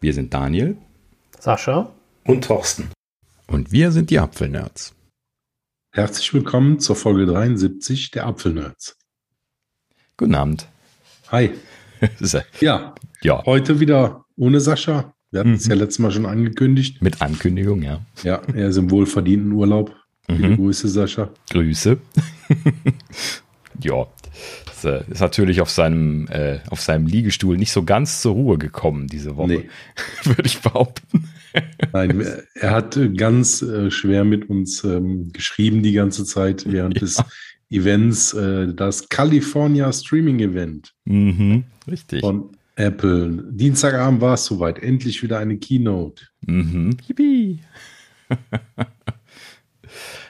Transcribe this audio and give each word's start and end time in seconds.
Wir 0.00 0.14
sind 0.14 0.32
Daniel, 0.32 0.76
Sascha 1.40 1.92
und 2.24 2.44
Thorsten. 2.44 2.88
Und 3.48 3.72
wir 3.72 3.90
sind 3.90 4.10
die 4.10 4.20
Apfelnerds. 4.20 4.94
Herzlich 5.90 6.32
willkommen 6.32 6.78
zur 6.78 6.94
Folge 6.94 7.26
73 7.26 8.12
der 8.12 8.26
Apfelnerds. 8.26 8.96
Guten 10.16 10.36
Abend. 10.36 10.68
Hi. 11.32 11.50
ja, 12.60 12.94
ja, 13.22 13.44
heute 13.44 13.80
wieder 13.80 14.24
ohne 14.36 14.60
Sascha. 14.60 15.14
Wir 15.32 15.40
hatten 15.40 15.50
mhm. 15.50 15.56
es 15.56 15.66
ja 15.66 15.74
letztes 15.74 15.98
Mal 15.98 16.12
schon 16.12 16.26
angekündigt. 16.26 17.02
Mit 17.02 17.20
Ankündigung, 17.20 17.82
ja. 17.82 18.00
Ja, 18.22 18.40
er 18.54 18.68
ist 18.68 18.76
im 18.76 18.92
wohlverdienten 18.92 19.50
Urlaub. 19.50 19.96
Mhm. 20.28 20.58
Grüße, 20.58 20.86
Sascha. 20.86 21.30
Grüße. 21.50 21.98
ja, 23.82 24.06
ist, 24.78 24.84
äh, 24.84 25.04
ist 25.10 25.20
natürlich 25.20 25.60
auf 25.60 25.70
seinem, 25.70 26.26
äh, 26.28 26.60
auf 26.70 26.80
seinem 26.80 27.06
Liegestuhl 27.06 27.56
nicht 27.56 27.72
so 27.72 27.84
ganz 27.84 28.22
zur 28.22 28.32
Ruhe 28.32 28.58
gekommen 28.58 29.06
diese 29.06 29.36
Woche, 29.36 29.48
nee. 29.48 29.68
würde 30.24 30.46
ich 30.46 30.60
behaupten. 30.60 31.28
Nein, 31.92 32.24
er 32.54 32.70
hat 32.70 32.98
ganz 33.16 33.62
äh, 33.62 33.90
schwer 33.90 34.24
mit 34.24 34.48
uns 34.48 34.84
ähm, 34.84 35.32
geschrieben 35.32 35.82
die 35.82 35.92
ganze 35.92 36.24
Zeit 36.24 36.70
während 36.70 36.94
ja. 36.94 37.00
des 37.00 37.22
Events, 37.70 38.32
äh, 38.34 38.72
das 38.72 39.08
California 39.08 39.92
Streaming 39.92 40.40
Event. 40.40 40.94
Mhm, 41.04 41.64
richtig. 41.90 42.20
Von 42.20 42.50
Apple. 42.76 43.44
Dienstagabend 43.50 44.20
war 44.20 44.34
es 44.34 44.44
soweit. 44.44 44.78
Endlich 44.78 45.22
wieder 45.22 45.38
eine 45.38 45.58
Keynote. 45.58 46.26
Mhm. 46.46 46.96
Yippie. 47.06 47.58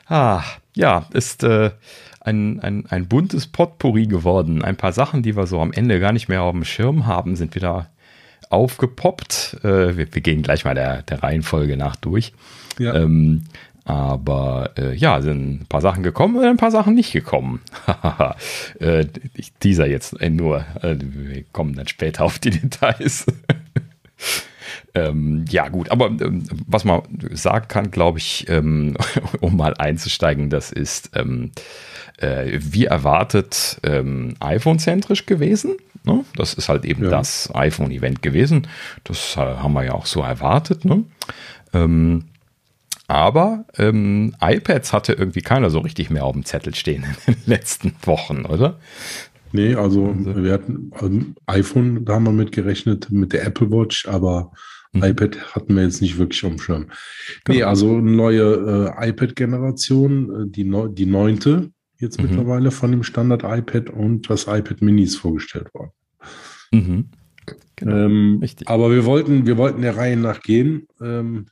ah, 0.07 0.43
ja, 0.75 1.07
ist 1.13 1.43
äh, 1.43 1.71
ein, 2.29 2.61
ein, 2.61 2.85
ein 2.89 3.09
buntes 3.09 3.47
Potpourri 3.47 4.07
geworden. 4.07 4.63
Ein 4.63 4.77
paar 4.77 4.93
Sachen, 4.93 5.23
die 5.23 5.37
wir 5.37 5.47
so 5.47 5.61
am 5.61 5.73
Ende 5.73 5.99
gar 6.01 6.13
nicht 6.13 6.29
mehr 6.29 6.43
auf 6.43 6.53
dem 6.53 6.65
Schirm 6.65 7.07
haben, 7.07 7.37
sind 7.37 7.55
wieder 7.55 7.89
aufgepoppt. 8.51 9.59
Äh, 9.63 9.97
wir, 9.97 10.15
wir, 10.15 10.23
gehen 10.23 10.43
gleich 10.43 10.65
mal 10.65 10.75
der, 10.75 11.03
der 11.03 11.23
Reihenfolge 11.23 11.77
nach 11.77 11.97
durch. 11.97 12.33
Ja. 12.79 12.95
Ähm, 12.95 13.45
aber 13.85 14.73
äh, 14.77 14.95
ja, 14.95 15.23
sind 15.23 15.63
ein 15.63 15.67
paar 15.67 15.81
Sachen 15.81 16.03
gekommen 16.03 16.37
und 16.37 16.45
ein 16.45 16.59
paar 16.59 16.71
Sachen 16.71 16.95
nicht 16.95 17.13
gekommen. 17.13 17.63
äh, 18.81 19.07
teaser 19.61 19.87
jetzt 19.87 20.21
nur. 20.21 20.65
Äh, 20.83 20.97
wir 21.01 21.45
kommen 21.53 21.75
dann 21.75 21.89
später 21.89 22.25
auf 22.25 22.39
die 22.39 22.51
Details. 22.61 23.25
ähm, 24.95 25.47
ja, 25.49 25.69
gut, 25.69 25.91
aber 25.91 26.07
ähm, 26.07 26.45
was 26.67 26.85
man 26.85 27.01
sagen 27.33 27.69
kann, 27.69 27.91
glaube 27.91 28.19
ich, 28.19 28.47
ähm, 28.51 28.97
um 29.41 29.57
mal 29.57 29.75
einzusteigen, 29.75 30.51
das 30.51 30.71
ist 30.71 31.11
ähm, 31.15 31.53
äh, 32.19 32.59
wie 32.61 32.85
erwartet 32.85 33.79
ähm, 33.83 34.35
iPhone-zentrisch 34.41 35.27
gewesen. 35.27 35.77
Ne? 36.05 36.25
Das 36.37 36.55
ist 36.55 36.69
halt 36.69 36.85
eben 36.85 37.05
ja. 37.05 37.11
das 37.11 37.55
iPhone-Event 37.55 38.23
gewesen. 38.23 38.67
Das 39.05 39.37
äh, 39.37 39.41
haben 39.41 39.73
wir 39.73 39.85
ja 39.85 39.93
auch 39.93 40.07
so 40.07 40.23
erwartet. 40.23 40.85
Ne? 40.85 41.05
Ähm, 41.73 42.25
aber 43.07 43.65
ähm, 43.79 44.35
iPads 44.41 44.93
hatte 44.93 45.15
irgendwie 45.15 45.41
keiner 45.41 45.71
so 45.71 45.79
richtig 45.79 46.11
mehr 46.11 46.25
auf 46.25 46.35
dem 46.35 46.45
Zettel 46.45 46.75
stehen 46.75 47.05
in 47.27 47.35
den 47.35 47.43
letzten 47.47 47.95
Wochen, 48.03 48.45
oder? 48.45 48.79
Nee, 49.53 49.75
also, 49.75 50.09
also 50.09 50.43
wir 50.43 50.53
hatten 50.53 50.91
also 50.93 51.21
iPhone, 51.47 52.05
da 52.05 52.15
haben 52.15 52.25
wir 52.25 52.33
mit 52.33 52.53
gerechnet, 52.53 53.11
mit 53.11 53.33
der 53.33 53.47
Apple 53.47 53.71
Watch, 53.71 54.07
aber 54.07 54.53
mhm. 54.93 55.05
iPad 55.05 55.55
hatten 55.55 55.75
wir 55.75 55.85
jetzt 55.85 56.03
nicht 56.03 56.19
wirklich 56.19 56.45
auf 56.45 56.51
dem 56.51 56.61
Schirm. 56.61 56.91
Genau. 57.45 57.59
Nee, 57.59 57.63
also 57.63 57.97
eine 57.97 58.11
neue 58.11 58.93
äh, 59.01 59.09
iPad-Generation, 59.09 60.31
äh, 60.31 60.51
die, 60.51 60.71
die 60.95 61.07
neunte, 61.07 61.71
jetzt 61.99 62.19
mhm. 62.19 62.27
mittlerweile 62.27 62.71
von 62.71 62.91
dem 62.91 63.03
Standard 63.03 63.43
iPad 63.45 63.91
und 63.91 64.29
das 64.31 64.47
iPad 64.47 64.83
Mini 64.83 65.03
ist 65.03 65.17
vorgestellt 65.17 65.73
worden. 65.75 65.93
Mhm. 66.73 67.11
Genau, 67.77 67.97
ähm, 67.97 68.45
aber 68.67 68.91
wir 68.91 69.05
wollten, 69.05 69.47
wir 69.47 69.57
wollten 69.57 69.83
der 69.83 69.97
Reihe 69.97 70.17
nach 70.17 70.43
gehen. 70.43 70.87
Ähm, 71.01 71.47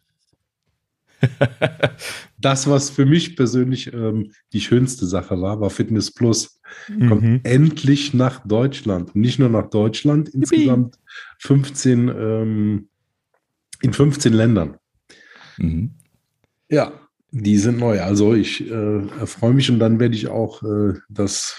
das, 2.39 2.69
was 2.69 2.91
für 2.91 3.07
mich 3.07 3.37
persönlich 3.37 3.93
ähm, 3.93 4.33
die 4.53 4.61
schönste 4.61 5.07
Sache 5.07 5.41
war, 5.41 5.61
war 5.61 5.71
Fitness 5.71 6.13
Plus. 6.13 6.61
Mhm. 6.89 7.09
Kommt 7.09 7.47
endlich 7.47 8.13
nach 8.13 8.47
Deutschland. 8.47 9.15
Und 9.15 9.21
nicht 9.21 9.39
nur 9.39 9.49
nach 9.49 9.71
Deutschland, 9.71 10.29
Yippie. 10.29 10.39
insgesamt 10.41 10.99
15, 11.39 12.09
ähm, 12.09 12.89
in 13.81 13.93
15 13.93 14.33
Ländern. 14.33 14.77
Mhm. 15.59 15.95
Ja, 16.69 16.93
die 17.41 17.59
sind 17.59 17.79
neu. 17.79 18.01
Also 18.01 18.35
ich 18.35 18.71
äh, 18.71 19.03
freue 19.27 19.53
mich 19.53 19.71
und 19.71 19.79
dann 19.79 20.01
werde 20.01 20.15
ich 20.15 20.29
auch 20.29 20.63
äh, 20.63 20.95
das 21.09 21.57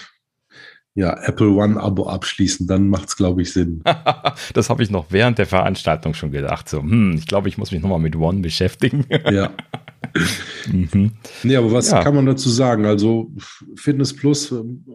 ja, 0.94 1.16
Apple 1.22 1.50
One 1.50 1.80
Abo 1.80 2.08
abschließen. 2.08 2.66
Dann 2.66 2.88
macht 2.88 3.08
es, 3.08 3.16
glaube 3.16 3.42
ich, 3.42 3.52
Sinn. 3.52 3.84
das 4.54 4.68
habe 4.68 4.82
ich 4.82 4.90
noch 4.90 5.06
während 5.10 5.38
der 5.38 5.46
Veranstaltung 5.46 6.12
schon 6.14 6.32
gedacht. 6.32 6.68
So, 6.68 6.80
hm, 6.80 7.14
ich 7.16 7.26
glaube, 7.26 7.48
ich 7.48 7.56
muss 7.56 7.70
mich 7.70 7.80
nochmal 7.80 8.00
mit 8.00 8.16
One 8.16 8.40
beschäftigen. 8.40 9.06
ja. 9.30 9.52
mhm. 10.66 11.12
Nee, 11.44 11.56
aber 11.56 11.70
was 11.70 11.92
ja. 11.92 12.02
kann 12.02 12.16
man 12.16 12.26
dazu 12.26 12.48
sagen? 12.48 12.84
Also 12.84 13.30
Fitness 13.76 14.14
Plus, 14.14 14.52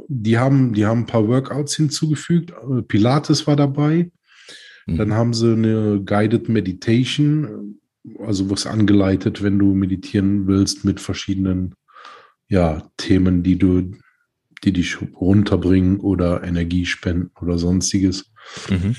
die 0.09 0.37
haben, 0.37 0.73
die 0.73 0.85
haben 0.85 1.01
ein 1.01 1.05
paar 1.05 1.25
Workouts 1.25 1.77
hinzugefügt. 1.77 2.53
Pilates 2.89 3.47
war 3.47 3.55
dabei. 3.55 4.11
Mhm. 4.85 4.97
Dann 4.97 5.13
haben 5.13 5.33
sie 5.33 5.53
eine 5.53 6.01
Guided 6.03 6.49
Meditation 6.49 7.79
also 8.19 8.49
was 8.49 8.65
angeleitet, 8.65 9.43
wenn 9.43 9.59
du 9.59 9.73
meditieren 9.73 10.47
willst 10.47 10.85
mit 10.85 10.99
verschiedenen 10.99 11.75
ja, 12.47 12.83
Themen, 12.97 13.43
die 13.43 13.57
du, 13.57 13.91
die 14.63 14.73
dich 14.73 14.97
runterbringen 15.01 15.99
oder 15.99 16.43
Energie 16.43 16.85
spenden 16.85 17.31
oder 17.39 17.57
sonstiges. 17.57 18.31
Mhm. 18.69 18.95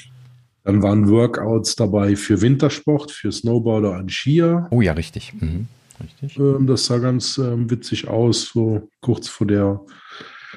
Dann 0.64 0.82
waren 0.82 1.08
Workouts 1.08 1.76
dabei 1.76 2.16
für 2.16 2.40
Wintersport, 2.40 3.10
für 3.10 3.30
Snowboarder 3.30 3.96
an 3.96 4.08
Skier. 4.08 4.66
Oh 4.70 4.80
ja, 4.80 4.92
richtig. 4.92 5.34
Mhm. 5.38 5.68
richtig. 6.02 6.38
Ähm, 6.38 6.66
das 6.66 6.86
sah 6.86 6.98
ganz 6.98 7.36
ähm, 7.36 7.70
witzig 7.70 8.08
aus, 8.08 8.50
so 8.52 8.88
kurz 9.00 9.28
vor 9.28 9.46
der 9.46 9.80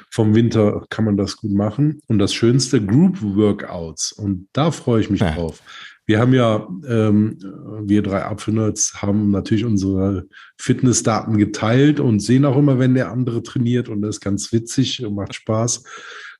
vom 0.09 0.33
Winter 0.35 0.85
kann 0.89 1.05
man 1.05 1.17
das 1.17 1.37
gut 1.37 1.51
machen. 1.51 2.01
Und 2.07 2.19
das 2.19 2.33
Schönste, 2.33 2.83
Group 2.83 3.21
Workouts. 3.21 4.11
Und 4.13 4.47
da 4.53 4.71
freue 4.71 5.01
ich 5.01 5.09
mich 5.09 5.21
ja. 5.21 5.31
drauf. 5.31 5.61
Wir 6.07 6.19
haben 6.19 6.33
ja, 6.33 6.65
ähm, 6.87 7.37
wir 7.83 8.01
drei 8.01 8.23
Apfelnerds 8.23 9.01
haben 9.01 9.29
natürlich 9.29 9.65
unsere 9.65 10.25
Fitnessdaten 10.57 11.37
geteilt 11.37 11.99
und 11.99 12.21
sehen 12.21 12.45
auch 12.45 12.57
immer, 12.57 12.79
wenn 12.79 12.93
der 12.93 13.11
andere 13.11 13.43
trainiert 13.43 13.89
und 13.89 14.01
das 14.01 14.15
ist 14.15 14.21
ganz 14.21 14.53
witzig 14.53 15.05
und 15.05 15.15
macht 15.15 15.35
Spaß 15.35 15.83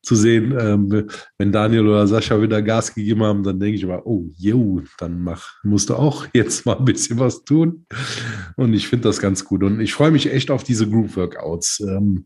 zu 0.02 0.16
sehen. 0.16 0.56
Ähm, 0.58 1.10
wenn 1.38 1.52
Daniel 1.52 1.86
oder 1.86 2.08
Sascha 2.08 2.42
wieder 2.42 2.62
Gas 2.62 2.96
gegeben 2.96 3.24
haben, 3.24 3.44
dann 3.44 3.60
denke 3.60 3.76
ich 3.76 3.84
immer, 3.84 4.08
oh, 4.08 4.30
jo, 4.38 4.84
dann 5.00 5.22
mach, 5.22 5.62
musst 5.64 5.90
du 5.90 5.96
auch 5.96 6.26
jetzt 6.34 6.66
mal 6.66 6.78
ein 6.78 6.86
bisschen 6.86 7.20
was 7.20 7.44
tun. 7.44 7.86
Und 8.56 8.74
ich 8.74 8.88
finde 8.88 9.10
das 9.10 9.20
ganz 9.20 9.44
gut. 9.44 9.64
Und 9.64 9.82
ich 9.82 9.94
freue 9.94 10.12
mich 10.12 10.32
echt 10.32 10.50
auf 10.50 10.64
diese 10.64 10.90
Group 10.90 11.18
Workouts. 11.18 11.82
Ähm, 11.82 12.26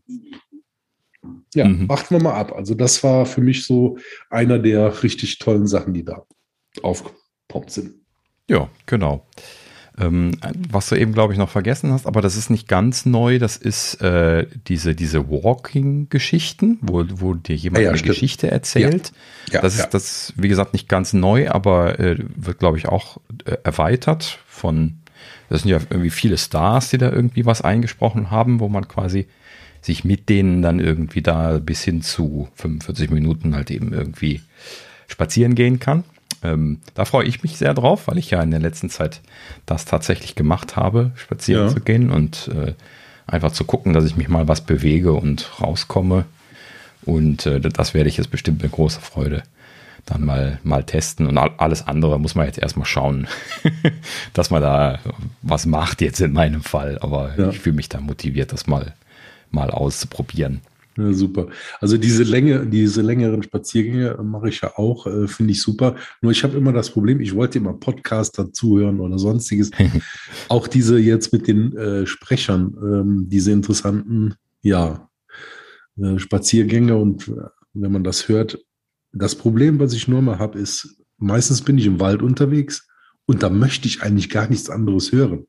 ja, 1.54 1.66
mhm. 1.66 1.88
warten 1.88 2.14
wir 2.14 2.22
mal 2.22 2.34
ab. 2.34 2.52
Also 2.52 2.74
das 2.74 3.02
war 3.02 3.26
für 3.26 3.40
mich 3.40 3.66
so 3.66 3.98
einer 4.30 4.60
der 4.60 5.02
richtig 5.02 5.40
tollen 5.40 5.66
Sachen, 5.66 5.92
die 5.92 6.04
da 6.04 6.24
aufkommen 6.82 7.21
top 7.52 7.70
sind. 7.70 7.94
Ja, 8.48 8.68
genau. 8.86 9.26
Ähm, 9.98 10.32
was 10.70 10.88
du 10.88 10.96
eben, 10.96 11.12
glaube 11.12 11.34
ich, 11.34 11.38
noch 11.38 11.50
vergessen 11.50 11.92
hast, 11.92 12.06
aber 12.06 12.22
das 12.22 12.34
ist 12.34 12.48
nicht 12.48 12.66
ganz 12.66 13.04
neu, 13.04 13.38
das 13.38 13.58
ist 13.58 14.00
äh, 14.00 14.46
diese, 14.66 14.94
diese 14.94 15.28
Walking-Geschichten, 15.28 16.78
wo, 16.80 17.04
wo 17.14 17.34
dir 17.34 17.56
jemand 17.56 17.80
ah 17.80 17.82
ja, 17.82 17.88
eine 17.90 17.98
stimmt. 17.98 18.14
Geschichte 18.14 18.50
erzählt. 18.50 19.12
Ja. 19.48 19.54
Ja, 19.56 19.60
das 19.60 19.78
ist 19.78 19.90
das, 19.90 20.32
wie 20.36 20.48
gesagt, 20.48 20.72
nicht 20.72 20.88
ganz 20.88 21.12
neu, 21.12 21.50
aber 21.50 22.00
äh, 22.00 22.16
wird, 22.36 22.58
glaube 22.58 22.78
ich, 22.78 22.88
auch 22.88 23.18
äh, 23.44 23.58
erweitert 23.64 24.38
von, 24.46 25.00
das 25.50 25.62
sind 25.62 25.70
ja 25.70 25.78
irgendwie 25.90 26.10
viele 26.10 26.38
Stars, 26.38 26.88
die 26.88 26.98
da 26.98 27.12
irgendwie 27.12 27.44
was 27.44 27.60
eingesprochen 27.60 28.30
haben, 28.30 28.60
wo 28.60 28.70
man 28.70 28.88
quasi 28.88 29.26
sich 29.82 30.04
mit 30.04 30.30
denen 30.30 30.62
dann 30.62 30.80
irgendwie 30.80 31.20
da 31.20 31.58
bis 31.58 31.82
hin 31.82 32.00
zu 32.00 32.48
45 32.54 33.10
Minuten 33.10 33.54
halt 33.54 33.70
eben 33.70 33.92
irgendwie 33.92 34.40
spazieren 35.06 35.54
gehen 35.54 35.80
kann. 35.80 36.04
Ähm, 36.42 36.80
da 36.94 37.04
freue 37.04 37.26
ich 37.26 37.42
mich 37.42 37.56
sehr 37.56 37.74
drauf, 37.74 38.08
weil 38.08 38.18
ich 38.18 38.30
ja 38.30 38.42
in 38.42 38.50
der 38.50 38.60
letzten 38.60 38.90
Zeit 38.90 39.20
das 39.66 39.84
tatsächlich 39.84 40.34
gemacht 40.34 40.76
habe, 40.76 41.12
spazieren 41.16 41.68
ja. 41.68 41.72
zu 41.72 41.80
gehen 41.80 42.10
und 42.10 42.48
äh, 42.48 42.74
einfach 43.26 43.52
zu 43.52 43.64
gucken, 43.64 43.92
dass 43.92 44.04
ich 44.04 44.16
mich 44.16 44.28
mal 44.28 44.48
was 44.48 44.62
bewege 44.62 45.12
und 45.12 45.60
rauskomme. 45.60 46.24
Und 47.04 47.46
äh, 47.46 47.60
das 47.60 47.94
werde 47.94 48.08
ich 48.08 48.16
jetzt 48.16 48.30
bestimmt 48.30 48.62
mit 48.62 48.72
großer 48.72 49.00
Freude 49.00 49.42
dann 50.06 50.24
mal, 50.24 50.58
mal 50.64 50.84
testen. 50.84 51.26
Und 51.26 51.38
alles 51.38 51.86
andere 51.86 52.18
muss 52.18 52.34
man 52.34 52.46
jetzt 52.46 52.58
erstmal 52.58 52.86
schauen, 52.86 53.28
dass 54.32 54.50
man 54.50 54.62
da 54.62 54.98
was 55.42 55.66
macht 55.66 56.00
jetzt 56.00 56.20
in 56.20 56.32
meinem 56.32 56.62
Fall. 56.62 56.98
Aber 57.00 57.32
ja. 57.36 57.50
ich 57.50 57.60
fühle 57.60 57.76
mich 57.76 57.88
da 57.88 58.00
motiviert, 58.00 58.52
das 58.52 58.66
mal, 58.66 58.94
mal 59.50 59.70
auszuprobieren. 59.70 60.60
Ja, 60.98 61.12
super. 61.12 61.48
Also 61.80 61.96
diese 61.96 62.22
Länge, 62.22 62.66
diese 62.66 63.00
längeren 63.00 63.42
Spaziergänge 63.42 64.18
mache 64.22 64.50
ich 64.50 64.60
ja 64.60 64.76
auch, 64.76 65.06
äh, 65.06 65.26
finde 65.26 65.52
ich 65.52 65.62
super. 65.62 65.96
Nur 66.20 66.32
ich 66.32 66.44
habe 66.44 66.56
immer 66.56 66.72
das 66.72 66.90
Problem, 66.90 67.20
ich 67.20 67.34
wollte 67.34 67.58
immer 67.58 67.72
Podcaster 67.72 68.52
zuhören 68.52 69.00
oder 69.00 69.18
sonstiges. 69.18 69.70
auch 70.48 70.68
diese 70.68 70.98
jetzt 70.98 71.32
mit 71.32 71.48
den 71.48 71.74
äh, 71.76 72.06
Sprechern, 72.06 72.76
ähm, 72.82 73.26
diese 73.28 73.52
interessanten, 73.52 74.34
ja, 74.60 75.08
äh, 75.96 76.18
Spaziergänge 76.18 76.96
und 76.96 77.28
äh, 77.28 77.48
wenn 77.74 77.92
man 77.92 78.04
das 78.04 78.28
hört, 78.28 78.58
das 79.12 79.34
Problem, 79.34 79.78
was 79.78 79.92
ich 79.94 80.08
nur 80.08 80.22
mal 80.22 80.38
habe, 80.38 80.58
ist, 80.58 80.96
meistens 81.18 81.62
bin 81.62 81.78
ich 81.78 81.86
im 81.86 82.00
Wald 82.00 82.22
unterwegs 82.22 82.88
Und 83.26 83.42
da 83.42 83.50
möchte 83.50 83.86
ich 83.86 84.02
eigentlich 84.02 84.30
gar 84.30 84.48
nichts 84.48 84.68
anderes 84.68 85.12
hören. 85.12 85.46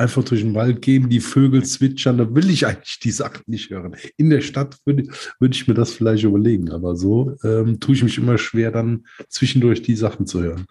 Einfach 0.00 0.24
durch 0.24 0.40
den 0.40 0.54
Wald 0.54 0.80
gehen, 0.80 1.10
die 1.10 1.20
Vögel 1.20 1.62
zwitschern, 1.62 2.16
da 2.16 2.34
will 2.34 2.48
ich 2.48 2.66
eigentlich 2.66 3.00
die 3.00 3.10
Sachen 3.10 3.42
nicht 3.46 3.68
hören. 3.68 3.94
In 4.16 4.30
der 4.30 4.40
Stadt 4.40 4.78
würde, 4.86 5.04
würde 5.38 5.54
ich 5.54 5.68
mir 5.68 5.74
das 5.74 5.92
vielleicht 5.92 6.24
überlegen, 6.24 6.70
aber 6.70 6.96
so 6.96 7.36
ähm, 7.44 7.80
tue 7.80 7.94
ich 7.94 8.02
mich 8.02 8.16
immer 8.16 8.38
schwer, 8.38 8.70
dann 8.70 9.04
zwischendurch 9.28 9.82
die 9.82 9.96
Sachen 9.96 10.26
zu 10.26 10.42
hören. 10.42 10.64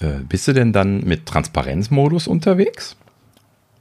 Äh, 0.00 0.18
bist 0.28 0.48
du 0.48 0.52
denn 0.52 0.74
dann 0.74 1.02
mit 1.04 1.24
Transparenzmodus 1.24 2.26
unterwegs? 2.26 2.94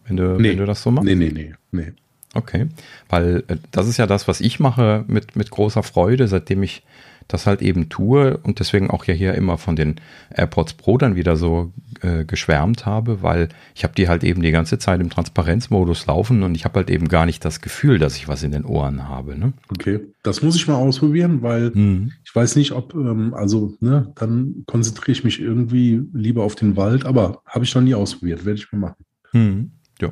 Wenn 0.07 0.15
du, 0.15 0.38
nee. 0.39 0.51
wenn 0.51 0.57
du 0.59 0.65
das 0.65 0.83
so 0.83 0.89
machst? 0.89 1.06
Nee, 1.06 1.15
nee, 1.15 1.31
nee, 1.33 1.53
nee. 1.71 1.91
Okay, 2.33 2.69
weil 3.09 3.44
äh, 3.50 3.57
das 3.71 3.89
ist 3.89 3.97
ja 3.97 4.07
das, 4.07 4.29
was 4.29 4.39
ich 4.39 4.62
mache 4.62 5.03
mit, 5.07 5.35
mit 5.35 5.51
großer 5.51 5.83
Freude, 5.83 6.29
seitdem 6.29 6.63
ich 6.63 6.83
das 7.27 7.47
halt 7.47 7.62
eben 7.62 7.89
tue 7.89 8.38
und 8.38 8.59
deswegen 8.59 8.89
auch 8.89 9.06
ja 9.06 9.13
hier 9.13 9.35
immer 9.35 9.57
von 9.57 9.75
den 9.75 9.95
AirPods 10.33 10.73
Pro 10.73 10.97
dann 10.97 11.15
wieder 11.15 11.35
so 11.35 11.71
äh, 12.01 12.25
geschwärmt 12.25 12.85
habe, 12.85 13.21
weil 13.21 13.50
ich 13.75 13.83
habe 13.83 13.94
die 13.95 14.07
halt 14.07 14.23
eben 14.23 14.41
die 14.41 14.51
ganze 14.51 14.77
Zeit 14.79 15.01
im 15.01 15.09
Transparenzmodus 15.09 16.06
laufen 16.07 16.44
und 16.44 16.56
ich 16.56 16.65
habe 16.65 16.79
halt 16.79 16.89
eben 16.89 17.07
gar 17.07 17.25
nicht 17.25 17.44
das 17.45 17.62
Gefühl, 17.62 18.00
dass 18.00 18.18
ich 18.18 18.27
was 18.27 18.44
in 18.44 18.51
den 18.51 18.65
Ohren 18.65 19.07
habe. 19.07 19.38
Ne? 19.38 19.53
Okay, 19.69 20.00
das 20.23 20.41
muss 20.41 20.56
ich 20.56 20.68
mal 20.68 20.75
ausprobieren, 20.75 21.41
weil 21.41 21.71
mhm. 21.71 22.12
ich 22.23 22.35
weiß 22.35 22.56
nicht, 22.56 22.71
ob, 22.73 22.94
ähm, 22.94 23.33
also, 23.33 23.75
ne, 23.79 24.12
dann 24.15 24.63
konzentriere 24.68 25.12
ich 25.12 25.23
mich 25.23 25.41
irgendwie 25.41 26.01
lieber 26.13 26.44
auf 26.44 26.56
den 26.56 26.75
Wald, 26.75 27.06
aber 27.06 27.41
habe 27.45 27.65
ich 27.65 27.73
noch 27.73 27.81
nie 27.81 27.95
ausprobiert, 27.95 28.45
werde 28.45 28.59
ich 28.59 28.71
mal 28.71 28.79
machen. 28.79 29.06
Mhm. 29.33 29.71
Ja, 30.01 30.09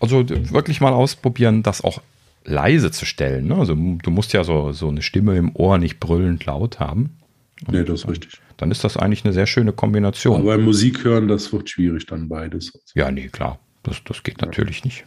also 0.00 0.28
wirklich 0.28 0.80
mal 0.80 0.92
ausprobieren, 0.92 1.62
das 1.62 1.84
auch 1.84 2.00
leise 2.46 2.90
zu 2.90 3.04
stellen. 3.04 3.48
Ne? 3.48 3.56
Also 3.56 3.74
du 3.74 4.10
musst 4.10 4.32
ja 4.32 4.44
so, 4.44 4.72
so 4.72 4.88
eine 4.88 5.02
Stimme 5.02 5.36
im 5.36 5.54
Ohr 5.54 5.78
nicht 5.78 6.00
brüllend 6.00 6.44
laut 6.46 6.80
haben. 6.80 7.18
Und 7.66 7.74
nee, 7.74 7.84
das 7.84 8.00
ist 8.00 8.08
richtig. 8.08 8.40
Dann 8.56 8.70
ist 8.70 8.84
das 8.84 8.96
eigentlich 8.96 9.24
eine 9.24 9.34
sehr 9.34 9.46
schöne 9.46 9.72
Kombination. 9.72 10.40
Aber 10.40 10.58
Musik 10.58 11.04
hören, 11.04 11.28
das 11.28 11.52
wird 11.52 11.68
schwierig 11.68 12.06
dann 12.06 12.28
beides. 12.28 12.72
Ja, 12.94 13.10
nee, 13.10 13.28
klar. 13.28 13.58
Das, 13.82 14.02
das 14.04 14.22
geht 14.22 14.40
natürlich 14.40 14.84
nicht. 14.84 15.04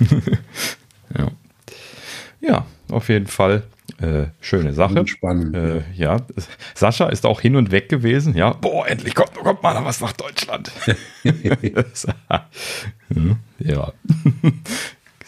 ja. 1.18 1.30
ja, 2.40 2.66
auf 2.90 3.08
jeden 3.08 3.26
Fall. 3.26 3.64
Äh, 4.00 4.26
schöne 4.40 4.72
Sache. 4.72 5.06
Spannend. 5.06 5.54
Äh, 5.54 5.78
ja. 5.94 6.16
ja. 6.16 6.26
Sascha 6.74 7.08
ist 7.08 7.26
auch 7.26 7.40
hin 7.40 7.56
und 7.56 7.70
weg 7.70 7.88
gewesen. 7.88 8.34
Ja, 8.36 8.52
boah, 8.52 8.86
endlich 8.88 9.14
kommt, 9.14 9.34
kommt 9.34 9.62
mal 9.62 9.84
was 9.84 10.00
nach 10.00 10.12
Deutschland. 10.12 10.72
ja. 13.58 13.92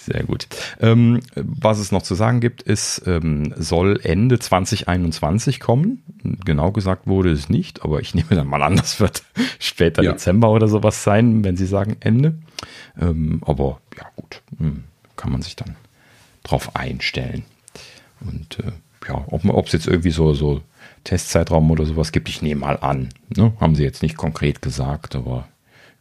Sehr 0.04 0.24
gut. 0.24 0.48
Ähm, 0.80 1.20
was 1.34 1.78
es 1.78 1.90
noch 1.90 2.02
zu 2.02 2.14
sagen 2.14 2.40
gibt, 2.40 2.62
ist, 2.62 3.02
ähm, 3.06 3.54
soll 3.56 4.00
Ende 4.02 4.38
2021 4.38 5.60
kommen. 5.60 6.02
Genau 6.44 6.72
gesagt 6.72 7.06
wurde 7.06 7.30
es 7.30 7.48
nicht, 7.48 7.82
aber 7.84 8.00
ich 8.00 8.14
nehme 8.14 8.30
dann 8.30 8.46
mal 8.46 8.62
an, 8.62 8.76
das 8.76 9.00
wird 9.00 9.22
später 9.58 10.02
ja. 10.02 10.12
Dezember 10.12 10.50
oder 10.50 10.68
sowas 10.68 11.04
sein, 11.04 11.42
wenn 11.44 11.56
Sie 11.56 11.66
sagen 11.66 11.96
Ende. 12.00 12.34
Ähm, 13.00 13.40
aber 13.46 13.80
ja, 13.96 14.06
gut, 14.16 14.42
hm, 14.58 14.84
kann 15.16 15.32
man 15.32 15.40
sich 15.42 15.56
dann 15.56 15.76
drauf 16.42 16.76
einstellen. 16.76 17.44
Und 18.20 18.58
äh, 18.58 18.72
ja, 19.08 19.24
ob 19.28 19.66
es 19.66 19.72
jetzt 19.72 19.86
irgendwie 19.86 20.10
so, 20.10 20.34
so 20.34 20.60
Testzeitraum 21.04 21.70
oder 21.70 21.86
sowas 21.86 22.12
gibt, 22.12 22.28
ich 22.28 22.42
nehme 22.42 22.62
mal 22.62 22.78
an. 22.78 23.10
Ne? 23.34 23.52
Haben 23.60 23.74
Sie 23.74 23.84
jetzt 23.84 24.02
nicht 24.02 24.16
konkret 24.16 24.60
gesagt, 24.60 25.16
aber 25.16 25.48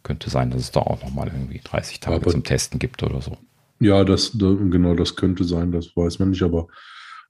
könnte 0.04 0.30
sein, 0.30 0.52
dass 0.52 0.62
es 0.62 0.72
da 0.72 0.82
auch 0.82 1.02
nochmal 1.02 1.28
irgendwie 1.28 1.62
30 1.64 2.02
Tage 2.02 2.18
aber 2.18 2.32
zum 2.32 2.44
Testen 2.44 2.80
gibt 2.80 3.04
oder 3.04 3.22
so. 3.22 3.38
Ja, 3.84 4.04
das, 4.04 4.32
genau, 4.38 4.96
das 4.96 5.16
könnte 5.16 5.44
sein, 5.44 5.72
das 5.72 5.96
weiß 5.96 6.20
man 6.20 6.30
nicht, 6.32 6.44
aber 6.44 6.68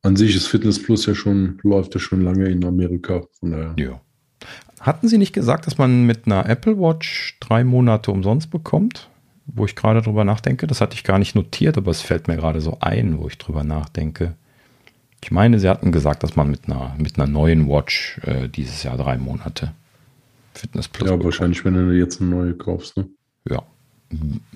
an 0.02 0.16
sich 0.16 0.36
ist 0.36 0.48
Fitness 0.48 0.82
Plus 0.82 1.06
ja 1.06 1.16
schon, 1.16 1.60
läuft 1.64 1.94
ja 1.94 2.00
schon 2.00 2.22
lange 2.22 2.50
in 2.50 2.64
Amerika. 2.66 3.24
Von 3.40 3.52
daher. 3.52 3.74
Ja. 3.78 4.02
Hatten 4.82 5.08
Sie 5.08 5.18
nicht 5.18 5.34
gesagt, 5.34 5.66
dass 5.66 5.78
man 5.78 6.04
mit 6.04 6.26
einer 6.26 6.48
Apple 6.50 6.78
Watch 6.78 7.38
drei 7.40 7.64
Monate 7.64 8.12
umsonst 8.12 8.52
bekommt? 8.52 9.10
Wo 9.46 9.66
ich 9.66 9.76
gerade 9.76 10.02
drüber 10.02 10.26
nachdenke. 10.26 10.68
Das 10.68 10.82
hatte 10.82 10.96
ich 10.96 11.04
gar 11.04 11.20
nicht 11.20 11.36
notiert, 11.36 11.78
aber 11.78 11.92
es 11.92 12.02
fällt 12.02 12.28
mir 12.28 12.36
gerade 12.36 12.60
so 12.60 12.78
ein, 12.82 13.18
wo 13.20 13.28
ich 13.28 13.38
drüber 13.38 13.64
nachdenke. 13.64 14.36
Ich 15.24 15.32
meine, 15.32 15.58
Sie 15.60 15.70
hatten 15.70 15.94
gesagt, 15.94 16.24
dass 16.24 16.36
man 16.36 16.52
mit 16.52 16.66
einer, 16.66 16.96
mit 16.98 17.18
einer 17.18 17.28
neuen 17.28 17.70
Watch 17.70 18.20
äh, 18.24 18.50
dieses 18.50 18.84
Jahr 18.84 18.98
drei 18.98 19.18
Monate 19.18 19.72
Fitness 20.54 20.90
Plus. 20.90 21.08
Ja, 21.08 21.16
bekommt. 21.16 21.26
wahrscheinlich, 21.26 21.64
wenn 21.64 21.76
du 21.76 21.92
jetzt 21.92 22.20
eine 22.20 22.30
neue 22.30 22.54
kaufst, 22.54 22.98
ne? 22.98 23.08
Ja. 23.50 23.64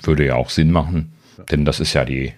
Würde 0.04 0.26
ja 0.26 0.36
auch 0.36 0.50
Sinn 0.50 0.72
machen. 0.72 1.14
Denn 1.52 1.66
das 1.66 1.80
ist 1.80 1.94
ja 1.94 2.06
die, 2.06 2.34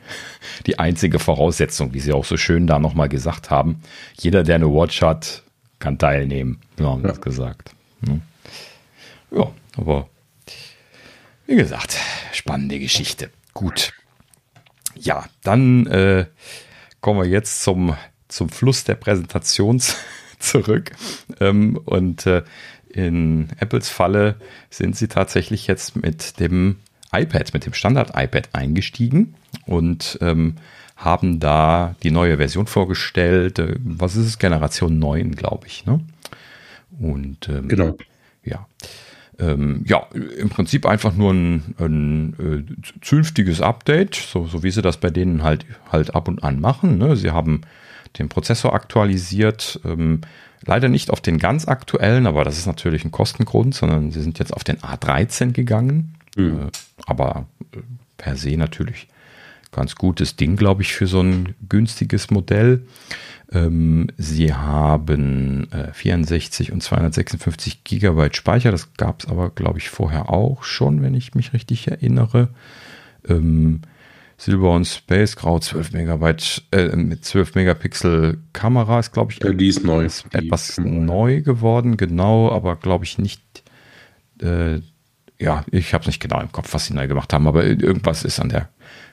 die 0.65 0.79
einzige 0.79 1.19
Voraussetzung, 1.19 1.93
wie 1.93 1.99
Sie 1.99 2.13
auch 2.13 2.25
so 2.25 2.37
schön 2.37 2.67
da 2.67 2.79
nochmal 2.79 3.09
gesagt 3.09 3.49
haben. 3.49 3.81
Jeder, 4.17 4.43
der 4.43 4.55
eine 4.55 4.73
Watch 4.73 5.01
hat, 5.01 5.43
kann 5.79 5.97
teilnehmen. 5.97 6.59
So 6.77 6.89
haben 6.89 7.01
ja. 7.03 7.09
das 7.09 7.21
gesagt. 7.21 7.71
Hm. 8.05 8.21
Ja, 9.31 9.51
aber 9.77 10.09
wie 11.45 11.55
gesagt, 11.55 11.97
spannende 12.31 12.79
Geschichte. 12.79 13.29
Gut. 13.53 13.93
Ja, 14.95 15.25
dann 15.43 15.87
äh, 15.87 16.25
kommen 17.01 17.21
wir 17.21 17.27
jetzt 17.27 17.63
zum, 17.63 17.95
zum 18.27 18.49
Fluss 18.49 18.83
der 18.83 18.95
Präsentation 18.95 19.81
zurück. 20.39 20.91
Ähm, 21.39 21.79
und 21.85 22.25
äh, 22.25 22.43
in 22.89 23.49
Apples 23.57 23.89
Falle 23.89 24.35
sind 24.69 24.95
sie 24.97 25.07
tatsächlich 25.07 25.67
jetzt 25.67 25.95
mit 25.95 26.39
dem 26.39 26.79
iPad, 27.11 27.53
mit 27.53 27.65
dem 27.65 27.73
Standard-iPad 27.73 28.49
eingestiegen 28.53 29.35
und 29.65 30.17
ähm, 30.21 30.55
haben 30.95 31.39
da 31.39 31.95
die 32.03 32.11
neue 32.11 32.37
Version 32.37 32.67
vorgestellt. 32.67 33.59
Äh, 33.59 33.75
was 33.83 34.15
ist 34.15 34.25
es? 34.25 34.39
Generation 34.39 34.99
9, 34.99 35.35
glaube 35.35 35.67
ich. 35.67 35.85
Ne? 35.85 36.01
Und 36.99 37.47
ähm, 37.49 37.67
genau. 37.67 37.97
Ja. 38.43 38.67
Ähm, 39.39 39.85
ja, 39.87 40.05
im 40.37 40.49
Prinzip 40.49 40.85
einfach 40.85 41.15
nur 41.15 41.33
ein, 41.33 41.75
ein 41.79 42.33
äh, 42.39 42.99
zünftiges 43.01 43.61
Update, 43.61 44.15
so, 44.15 44.45
so 44.45 44.63
wie 44.63 44.71
sie 44.71 44.81
das 44.81 44.97
bei 44.97 45.09
denen 45.09 45.43
halt, 45.43 45.65
halt 45.89 46.13
ab 46.13 46.27
und 46.27 46.43
an 46.43 46.59
machen. 46.59 46.97
Ne? 46.97 47.15
Sie 47.15 47.31
haben 47.31 47.61
den 48.17 48.27
Prozessor 48.27 48.73
aktualisiert, 48.73 49.79
ähm, 49.85 50.21
leider 50.65 50.89
nicht 50.89 51.09
auf 51.09 51.21
den 51.21 51.37
ganz 51.37 51.69
aktuellen, 51.69 52.27
aber 52.27 52.43
das 52.43 52.57
ist 52.57 52.65
natürlich 52.65 53.05
ein 53.05 53.11
Kostengrund, 53.11 53.75
sondern 53.75 54.11
sie 54.11 54.21
sind 54.21 54.39
jetzt 54.39 54.53
auf 54.53 54.65
den 54.65 54.79
A13 54.79 55.53
gegangen. 55.53 56.15
Mhm. 56.39 56.59
Äh, 56.59 56.71
aber 57.05 57.45
äh, 57.73 57.79
per 58.17 58.35
se 58.35 58.57
natürlich 58.57 59.07
ganz 59.71 59.95
gutes 59.95 60.35
Ding, 60.35 60.55
glaube 60.55 60.81
ich, 60.81 60.93
für 60.93 61.07
so 61.07 61.21
ein 61.21 61.55
günstiges 61.67 62.31
Modell. 62.31 62.85
Ähm, 63.51 64.07
sie 64.17 64.53
haben 64.53 65.71
äh, 65.71 65.93
64 65.93 66.71
und 66.71 66.81
256 66.81 67.83
Gigabyte 67.83 68.35
Speicher. 68.35 68.71
Das 68.71 68.93
gab 68.93 69.23
es 69.23 69.29
aber, 69.29 69.49
glaube 69.49 69.79
ich, 69.79 69.89
vorher 69.89 70.29
auch 70.29 70.63
schon, 70.63 71.01
wenn 71.01 71.13
ich 71.13 71.35
mich 71.35 71.53
richtig 71.53 71.87
erinnere. 71.87 72.49
Ähm, 73.27 73.81
Silber 74.37 74.71
und 74.73 74.85
Space 74.85 75.35
Grau 75.35 75.59
12 75.59 75.91
Megabyte 75.91 76.63
äh, 76.71 76.95
mit 76.95 77.25
12 77.25 77.55
Megapixel 77.55 78.37
Kamera 78.53 78.99
ist, 78.99 79.11
glaube 79.11 79.33
ich, 79.33 79.43
ja, 79.43 79.51
die 79.51 79.67
ist 79.67 79.83
neu. 79.83 80.05
Etwas 80.31 80.75
die 80.75 80.81
neu 80.81 81.41
geworden, 81.41 81.97
genau, 81.97 82.49
aber 82.49 82.77
glaube 82.77 83.03
ich 83.03 83.17
nicht 83.17 83.41
äh, 84.41 84.79
ja, 85.39 85.63
ich 85.71 85.93
habe 85.93 86.01
es 86.01 86.07
nicht 86.07 86.19
genau 86.19 86.41
im 86.41 86.51
Kopf, 86.51 86.73
was 86.73 86.85
sie 86.85 86.93
neu 86.93 87.07
gemacht 87.07 87.31
haben, 87.33 87.47
aber 87.47 87.63
irgendwas 87.63 88.23
ist 88.23 88.39
an 88.39 88.49
der 88.49 88.69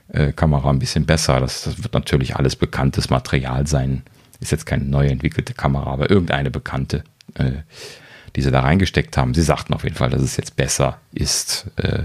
äh, 0.09 0.33
Kamera 0.33 0.71
ein 0.71 0.81
bisschen 0.81 1.07
besser. 1.07 1.41
Das, 1.41 1.63
das, 1.63 1.83
wird 1.83 1.95
natürlich 1.95 2.37
alles 2.37 2.57
bekanntes 2.57 3.11
Material 3.11 3.67
sein. 3.67 4.03
Ist 4.41 4.53
jetzt 4.53 4.67
keine 4.67 4.85
neu 4.85 5.07
entwickelte 5.07 5.55
Kamera, 5.55 5.93
aber 5.93 6.11
irgendeine 6.11 6.51
bekannte, 6.51 7.05
äh, 7.35 7.53
die 8.35 8.43
sie 8.43 8.51
da 8.51 8.61
reingesteckt 8.61 9.17
haben. 9.17 9.35
Sie 9.35 9.43
sagten 9.43 9.73
auf 9.73 9.85
jeden 9.85 9.97
Fall, 9.97 10.11
dass 10.11 10.21
es 10.21 10.37
jetzt 10.37 10.57
besser 10.57 10.99
ist, 11.13 11.71
äh, 11.77 12.05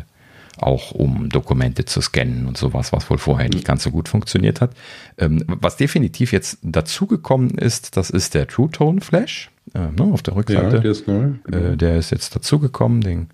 auch 0.58 0.92
um 0.92 1.30
Dokumente 1.30 1.86
zu 1.86 2.02
scannen 2.02 2.46
und 2.46 2.58
sowas, 2.58 2.94
was 2.94 3.10
wohl 3.10 3.18
vorher 3.18 3.50
nicht 3.50 3.66
ganz 3.66 3.84
so 3.84 3.90
gut 3.90 4.08
funktioniert 4.08 4.62
hat. 4.62 4.72
Ähm, 5.18 5.44
was 5.48 5.78
definitiv 5.78 6.32
jetzt 6.32 6.60
dazugekommen 6.62 7.52
ist, 7.52 7.98
das 7.98 8.12
ist 8.12 8.36
der 8.36 8.48
True 8.48 8.70
Tone 8.70 9.02
Flash 9.02 9.50
äh, 9.74 9.80
ne, 9.80 10.14
auf 10.14 10.22
der 10.22 10.36
Rückseite. 10.36 10.76
Ja, 10.76 10.82
der 10.82 10.92
ist 10.92 11.08
neu. 11.08 11.32
Genau. 11.46 11.76
der 11.76 11.98
ist 11.98 12.12
jetzt 12.12 12.36
dazugekommen, 12.36 13.02
den 13.02 13.30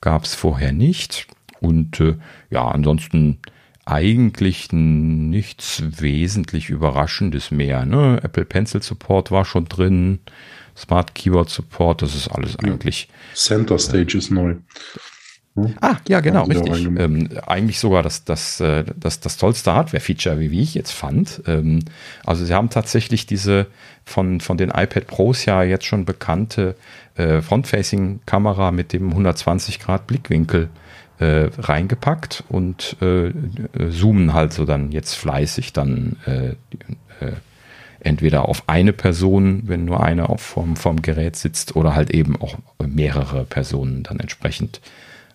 gab 0.00 0.24
es 0.24 0.34
vorher 0.34 0.72
nicht. 0.72 1.26
Und 1.60 2.00
äh, 2.00 2.16
ja, 2.50 2.66
ansonsten 2.68 3.38
eigentlich 3.84 4.72
nichts 4.72 5.82
wesentlich 6.00 6.70
Überraschendes 6.70 7.50
mehr. 7.50 7.84
Ne? 7.84 8.20
Apple 8.22 8.44
Pencil 8.44 8.82
Support 8.82 9.30
war 9.30 9.44
schon 9.44 9.66
drin, 9.66 10.20
Smart 10.76 11.14
Keyboard 11.14 11.50
Support, 11.50 12.02
das 12.02 12.14
ist 12.14 12.28
alles 12.28 12.58
eigentlich. 12.58 13.08
Center 13.34 13.78
Stage 13.78 14.14
äh, 14.14 14.18
ist 14.18 14.30
neu. 14.30 14.56
Hm? 15.56 15.74
Ah, 15.80 15.96
ja, 16.08 16.20
genau, 16.20 16.44
richtig. 16.44 16.86
Ähm, 16.86 17.28
eigentlich 17.46 17.80
sogar 17.80 18.02
das, 18.02 18.24
das, 18.24 18.60
äh, 18.60 18.84
das, 18.96 19.20
das 19.20 19.36
tollste 19.36 19.74
Hardware-Feature, 19.74 20.38
wie, 20.38 20.50
wie 20.52 20.62
ich 20.62 20.74
jetzt 20.74 20.92
fand. 20.92 21.42
Ähm, 21.46 21.80
also 22.24 22.44
sie 22.44 22.54
haben 22.54 22.70
tatsächlich 22.70 23.26
diese 23.26 23.66
von, 24.04 24.40
von 24.40 24.56
den 24.56 24.70
iPad 24.70 25.08
Pros 25.08 25.44
ja 25.44 25.62
jetzt 25.62 25.84
schon 25.84 26.04
bekannte 26.04 26.76
äh, 27.16 27.40
Front-Facing-Kamera 27.40 28.70
mit 28.70 28.92
dem 28.92 29.10
120 29.10 29.80
Grad 29.80 30.06
Blickwinkel 30.06 30.68
äh, 31.18 31.50
reingepackt 31.58 32.44
und 32.48 32.96
äh, 33.02 33.32
zoomen 33.90 34.32
halt 34.32 34.52
so 34.52 34.64
dann 34.64 34.90
jetzt 34.92 35.14
fleißig 35.14 35.72
dann 35.72 36.16
äh, 36.26 36.50
äh 37.24 37.32
entweder 38.02 38.48
auf 38.48 38.64
eine 38.66 38.94
Person, 38.94 39.64
wenn 39.66 39.84
nur 39.84 40.02
eine 40.02 40.30
auf 40.30 40.40
vom, 40.40 40.76
vom 40.76 41.02
Gerät 41.02 41.36
sitzt, 41.36 41.76
oder 41.76 41.94
halt 41.94 42.10
eben 42.10 42.40
auch 42.40 42.56
mehrere 42.82 43.44
Personen 43.44 44.02
dann 44.02 44.20
entsprechend 44.20 44.80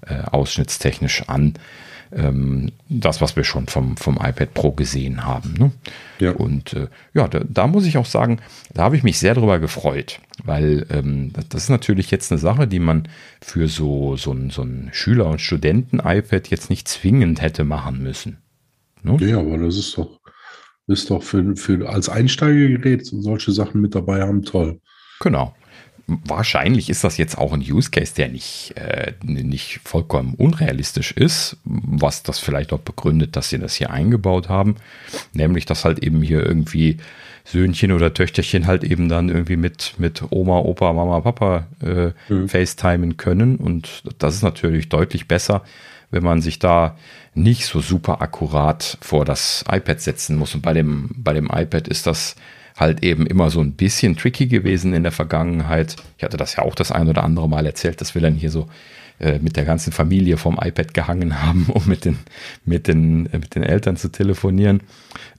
äh, 0.08 0.24
ausschnittstechnisch 0.32 1.30
an. 1.30 1.54
Ähm, 2.16 2.72
das, 2.88 3.20
was 3.20 3.36
wir 3.36 3.44
schon 3.44 3.68
vom, 3.68 3.98
vom 3.98 4.16
iPad 4.16 4.54
Pro 4.54 4.72
gesehen 4.72 5.26
haben. 5.26 5.54
Ne? 5.60 5.72
Ja. 6.20 6.32
Und 6.32 6.72
äh, 6.74 6.88
ja, 7.14 7.28
da, 7.28 7.42
da, 7.46 7.68
muss 7.68 7.86
ich 7.86 7.98
auch 7.98 8.06
sagen, 8.06 8.40
da 8.74 8.84
habe 8.84 8.96
ich 8.96 9.04
mich 9.04 9.20
sehr 9.20 9.34
drüber 9.34 9.60
gefreut, 9.60 10.22
weil 10.44 10.86
ähm, 10.90 11.34
das 11.50 11.64
ist 11.64 11.70
natürlich 11.70 12.12
jetzt 12.12 12.32
eine 12.32 12.40
Sache, 12.40 12.68
die 12.68 12.80
man 12.80 13.10
für 13.42 13.68
so, 13.68 14.16
so 14.16 14.32
ein, 14.32 14.50
so 14.50 14.62
ein 14.62 14.90
Schüler- 14.94 15.28
und 15.28 15.42
Studenten-iPad 15.42 16.48
jetzt 16.48 16.70
nicht 16.70 16.88
zwingend 16.88 17.42
hätte 17.42 17.66
machen 17.66 18.02
müssen. 18.02 18.38
Ne? 19.04 19.18
Ja, 19.20 19.40
aber 19.40 19.58
das 19.58 19.76
ist 19.78 19.98
doch, 19.98 20.22
ist 20.88 21.10
doch 21.10 21.22
für, 21.22 21.58
für 21.58 21.90
als 21.90 22.08
Einsteigergerät 22.08 23.06
solche 23.06 23.52
Sachen 23.52 23.82
mit 23.82 23.94
dabei 23.94 24.22
haben 24.22 24.44
toll. 24.44 24.80
Genau 25.20 25.54
wahrscheinlich 26.08 26.90
ist 26.90 27.04
das 27.04 27.18
jetzt 27.18 27.38
auch 27.38 27.54
ein 27.54 27.62
Use 27.62 27.90
Case, 27.90 28.14
der 28.16 28.30
nicht, 28.30 28.74
äh, 28.78 29.14
nicht 29.24 29.82
vollkommen 29.84 30.36
unrealistisch 30.36 31.12
ist, 31.12 31.58
was 31.64 32.24
das 32.24 32.40
vielleicht 32.40 32.74
auch 32.74 32.80
begründet, 32.80 33.36
dass 33.36 33.50
sie 33.50 33.60
das 33.60 33.76
hier 33.76 33.90
eingebaut 33.90 34.50
haben. 34.50 34.76
Nämlich, 35.34 35.66
dass 35.66 35.86
halt 35.86 36.00
eben 36.00 36.22
hier 36.22 36.46
irgendwie 36.46 36.98
Söhnchen 37.44 37.92
oder 37.92 38.14
Töchterchen 38.14 38.68
halt 38.68 38.84
eben 38.84 39.10
dann 39.10 39.30
irgendwie 39.30 39.56
mit, 39.56 39.96
mit 39.98 40.24
Oma, 40.32 40.60
Opa, 40.60 40.94
Mama, 40.94 41.22
Papa 41.22 41.68
äh, 41.82 42.12
mhm. 42.32 42.50
FaceTimen 42.50 43.18
können. 43.18 43.56
Und 43.58 44.04
das 44.20 44.36
ist 44.36 44.44
natürlich 44.44 44.90
deutlich 44.90 45.28
besser, 45.28 45.64
wenn 46.12 46.24
man 46.24 46.42
sich 46.42 46.60
da 46.60 46.98
nicht 47.34 47.66
so 47.66 47.82
super 47.82 48.22
akkurat 48.22 48.98
vor 49.02 49.26
das 49.26 49.64
iPad 49.70 50.02
setzen 50.02 50.38
muss. 50.38 50.56
Und 50.56 50.62
bei 50.62 50.74
dem, 50.74 51.10
bei 51.16 51.34
dem 51.34 51.50
iPad 51.52 51.88
ist 51.88 52.08
das 52.08 52.36
halt 52.76 53.04
eben 53.04 53.26
immer 53.26 53.50
so 53.50 53.62
ein 53.62 53.74
bisschen 53.74 54.18
tricky 54.18 54.48
gewesen 54.48 54.94
in 54.94 55.04
der 55.04 55.12
Vergangenheit. 55.12 55.96
Ich 56.18 56.24
hatte 56.24 56.38
das 56.38 56.56
ja 56.56 56.64
auch 56.64 56.76
das 56.76 56.92
ein 56.92 57.08
oder 57.08 57.24
andere 57.24 57.48
Mal 57.48 57.66
erzählt, 57.66 58.02
dass 58.02 58.16
wir 58.16 58.22
dann 58.22 58.36
hier 58.36 58.52
so 58.52 58.68
äh, 59.18 59.40
mit 59.40 59.56
der 59.56 59.64
ganzen 59.64 59.94
Familie 59.94 60.36
vom 60.36 60.60
iPad 60.62 60.94
gehangen 60.94 61.42
haben, 61.42 61.68
um 61.68 61.88
mit 61.88 62.04
den, 62.04 62.18
mit 62.66 62.88
den, 62.88 63.28
äh, 63.28 63.40
mit 63.40 63.56
den 63.56 63.64
Eltern 63.64 63.96
zu 63.96 64.10
telefonieren. 64.10 64.82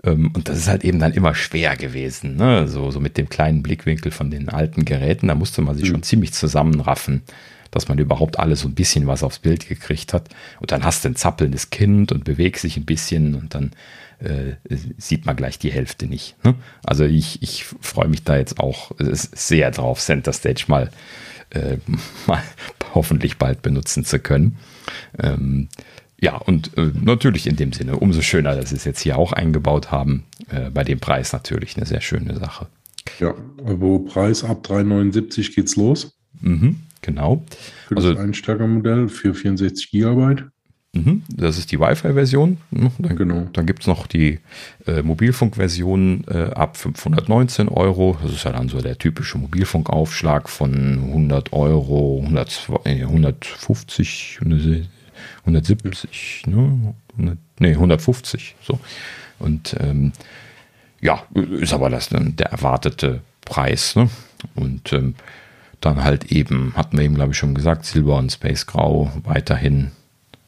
Ähm, 0.03 0.31
und 0.35 0.49
das 0.49 0.57
ist 0.57 0.69
halt 0.69 0.83
eben 0.83 0.99
dann 0.99 1.13
immer 1.13 1.35
schwer 1.35 1.77
gewesen, 1.77 2.37
ne? 2.37 2.69
so, 2.69 2.91
so 2.91 3.01
mit 3.01 3.19
dem 3.19 3.29
kleinen 3.29 3.63
Blickwinkel 3.63 4.13
von 4.13 4.31
den 4.31 4.49
alten 4.49 4.87
Geräten. 4.87 5.29
Da 5.29 5.35
musste 5.35 5.61
man 5.61 5.77
sich 5.77 5.89
mhm. 5.89 5.93
schon 5.93 6.03
ziemlich 6.05 6.33
zusammenraffen 6.33 7.23
dass 7.71 7.89
man 7.89 7.99
überhaupt 7.99 8.39
alles 8.39 8.61
so 8.61 8.69
ein 8.69 8.75
bisschen 8.75 9.07
was 9.07 9.23
aufs 9.23 9.39
Bild 9.39 9.69
gekriegt 9.69 10.13
hat. 10.13 10.29
Und 10.61 10.73
dann 10.73 10.85
hast 10.85 11.05
du 11.05 11.09
ein 11.09 11.17
zappelndes 11.17 11.71
Kind 11.71 12.13
und 12.13 12.25
bewegt 12.25 12.59
sich 12.59 12.77
ein 12.77 12.85
bisschen 12.85 13.35
und 13.35 13.55
dann 13.55 13.73
äh, 14.19 14.55
sieht 14.97 15.27
man 15.27 15.37
gleich 15.37 15.59
die 15.59 15.73
Hälfte 15.73 16.07
nicht. 16.07 16.43
Ne? 16.45 16.55
Also 16.85 17.05
ich, 17.05 17.43
ich 17.43 17.65
freue 17.65 18.09
mich 18.09 18.25
da 18.25 18.37
jetzt 18.37 18.61
auch 18.61 18.93
sehr 18.99 19.71
drauf, 19.71 20.01
Center 20.01 20.33
Stage 20.33 20.65
mal, 20.69 20.91
äh, 21.51 21.77
mal 22.27 22.43
hoffentlich 22.95 23.37
bald 23.39 23.63
benutzen 23.63 24.05
zu 24.05 24.19
können. 24.19 24.57
Ähm, 25.19 25.69
ja, 26.19 26.37
und 26.37 26.77
äh, 26.79 26.93
natürlich 26.95 27.47
in 27.47 27.57
dem 27.57 27.73
Sinne, 27.73 27.97
umso 27.97 28.23
schöner, 28.23 28.57
dass 28.57 28.71
sie 28.71 28.77
es 28.77 28.85
jetzt 28.85 29.01
hier 29.01 29.19
auch 29.19 29.33
eingebaut 29.33 29.91
haben. 29.91 30.25
Äh, 30.49 30.71
bei 30.71 30.83
dem 30.83 30.99
Preis 30.99 31.33
natürlich 31.33 31.77
eine 31.77 31.85
sehr 31.85 32.01
schöne 32.01 32.39
Sache. 32.39 32.69
Ja, 33.21 33.35
wo 33.63 33.99
Preis 34.01 34.43
ab 34.43 34.67
3,79 34.67 35.55
geht's 35.55 35.77
los. 35.77 36.13
Mhm, 36.41 36.81
genau. 37.07 37.45
Für 37.89 37.97
also, 37.97 38.13
das 38.13 38.23
Einsteigermodell 38.23 39.09
für 39.09 39.33
64 39.33 39.91
Gigabyte. 39.91 40.45
Mhm, 40.93 41.23
das 41.29 41.59
ist 41.59 41.73
die 41.73 41.81
Wi-Fi-Version. 41.81 42.59
Mhm, 42.71 42.91
dann, 42.99 43.17
genau. 43.17 43.49
dann 43.53 43.67
gibt 43.67 43.83
es 43.83 43.87
noch 43.87 44.07
die 44.07 44.41
äh, 44.87 45.03
Mobilfunk-Version 45.03 46.25
äh, 46.29 46.51
ab 46.55 46.77
519 46.77 47.69
Euro. 47.69 48.17
Das 48.23 48.33
ist 48.33 48.45
ja 48.45 48.53
dann 48.53 48.69
so 48.69 48.81
der 48.81 48.99
typische 48.99 49.39
Mobilfunkaufschlag 49.39 50.49
von 50.49 50.73
100 50.75 51.53
Euro, 51.53 52.21
100, 52.23 52.69
äh, 52.85 53.03
150, 53.03 54.39
170, 55.41 56.47
ne? 56.47 56.95
100, 57.17 57.39
nee, 57.61 57.73
150. 57.73 58.57
So. 58.63 58.79
Und 59.39 59.77
ähm, 59.81 60.13
ja, 61.01 61.23
ist 61.61 61.75
aber 61.75 61.91
das 61.91 62.09
dann 62.09 62.37
der 62.37 62.47
erwartete 62.47 63.21
Preis. 63.45 63.97
Ne? 63.97 64.09
Und 64.55 64.93
ähm, 64.93 65.15
dann 65.87 66.05
halt 66.05 66.33
eben, 66.33 66.75
hatten 66.77 66.99
wir 66.99 67.05
eben, 67.05 67.15
glaube 67.15 67.33
ich, 67.33 67.39
schon 67.39 67.55
gesagt, 67.55 67.87
Silber 67.87 68.17
und 68.17 68.33
Space 68.33 68.67
Grau 68.67 69.11
weiterhin 69.25 69.93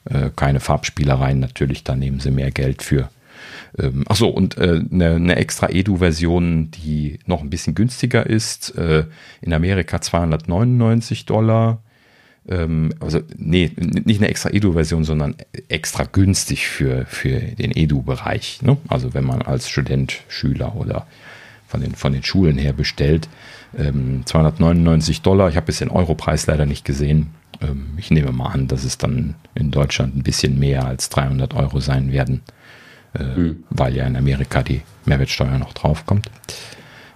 äh, 0.04 0.30
keine 0.34 0.60
Farbspielereien, 0.60 1.40
natürlich, 1.40 1.84
da 1.84 1.94
nehmen 1.94 2.20
sie 2.20 2.30
mehr 2.30 2.50
Geld 2.50 2.82
für. 2.82 3.08
Ähm, 3.78 4.04
ach 4.08 4.16
so, 4.16 4.28
und 4.28 4.56
äh, 4.58 4.80
eine, 4.90 5.14
eine 5.14 5.36
extra 5.36 5.68
Edu-Version, 5.68 6.70
die 6.70 7.18
noch 7.26 7.42
ein 7.42 7.50
bisschen 7.50 7.74
günstiger 7.74 8.26
ist, 8.26 8.76
äh, 8.76 9.04
in 9.40 9.52
Amerika 9.52 10.00
299 10.00 11.26
Dollar. 11.26 11.82
Ähm, 12.48 12.92
also, 13.00 13.20
nee, 13.36 13.70
nicht 13.76 14.20
eine 14.20 14.28
extra 14.28 14.50
Edu-Version, 14.50 15.04
sondern 15.04 15.36
extra 15.68 16.04
günstig 16.04 16.66
für, 16.68 17.04
für 17.06 17.38
den 17.38 17.76
Edu-Bereich. 17.76 18.62
Ne? 18.62 18.78
Also, 18.88 19.14
wenn 19.14 19.24
man 19.24 19.42
als 19.42 19.68
Student, 19.68 20.20
Schüler 20.28 20.74
oder 20.76 21.06
von 21.68 21.82
den, 21.82 21.94
von 21.94 22.12
den 22.12 22.24
Schulen 22.24 22.58
her 22.58 22.72
bestellt. 22.72 23.28
Ähm, 23.76 24.22
299 24.24 25.22
Dollar. 25.22 25.48
Ich 25.48 25.56
habe 25.56 25.66
jetzt 25.68 25.80
den 25.80 25.90
Europreis 25.90 26.46
leider 26.46 26.66
nicht 26.66 26.84
gesehen. 26.84 27.30
Ähm, 27.60 27.88
ich 27.96 28.10
nehme 28.10 28.32
mal 28.32 28.50
an, 28.50 28.68
dass 28.68 28.84
es 28.84 28.98
dann 28.98 29.34
in 29.54 29.70
Deutschland 29.70 30.16
ein 30.16 30.22
bisschen 30.22 30.58
mehr 30.58 30.86
als 30.86 31.08
300 31.10 31.54
Euro 31.54 31.80
sein 31.80 32.12
werden, 32.12 32.42
äh, 33.14 33.24
mhm. 33.24 33.64
weil 33.70 33.94
ja 33.94 34.06
in 34.06 34.16
Amerika 34.16 34.62
die 34.62 34.82
Mehrwertsteuer 35.04 35.58
noch 35.58 35.72
draufkommt. 35.72 36.30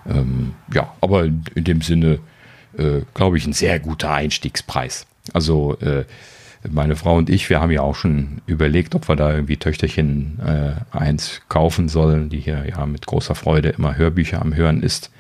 Ähm, 0.07 0.55
ja, 0.73 0.93
aber 1.01 1.25
in, 1.25 1.45
in 1.55 1.65
dem 1.65 1.81
Sinne, 1.81 2.19
äh, 2.77 3.01
glaube 3.15 3.39
ich, 3.39 3.47
ein 3.47 3.53
sehr 3.53 3.79
guter 3.79 4.13
Einstiegspreis. 4.13 5.07
Also 5.33 5.79
äh, 5.79 6.05
meine 6.69 6.97
Frau 6.97 7.17
und 7.17 7.31
ich, 7.31 7.51
wir 7.51 7.61
haben 7.61 7.71
ja 7.71 7.83
auch 7.83 7.97
schon 7.97 8.41
überlegt, 8.47 8.95
ob 8.95 9.09
wir 9.09 9.17
da 9.17 9.33
irgendwie 9.33 9.57
Töchterchen 9.57 10.39
äh, 10.45 10.97
eins 10.97 11.41
kaufen 11.49 11.89
sollen, 11.89 12.29
die 12.29 12.41
hier 12.41 12.65
ja 12.69 12.87
mit 12.87 13.07
großer 13.07 13.35
Freude 13.35 13.71
immer 13.71 13.97
Hörbücher 13.97 14.41
am 14.41 14.55
Hören 14.55 14.83
ist, 14.83 15.11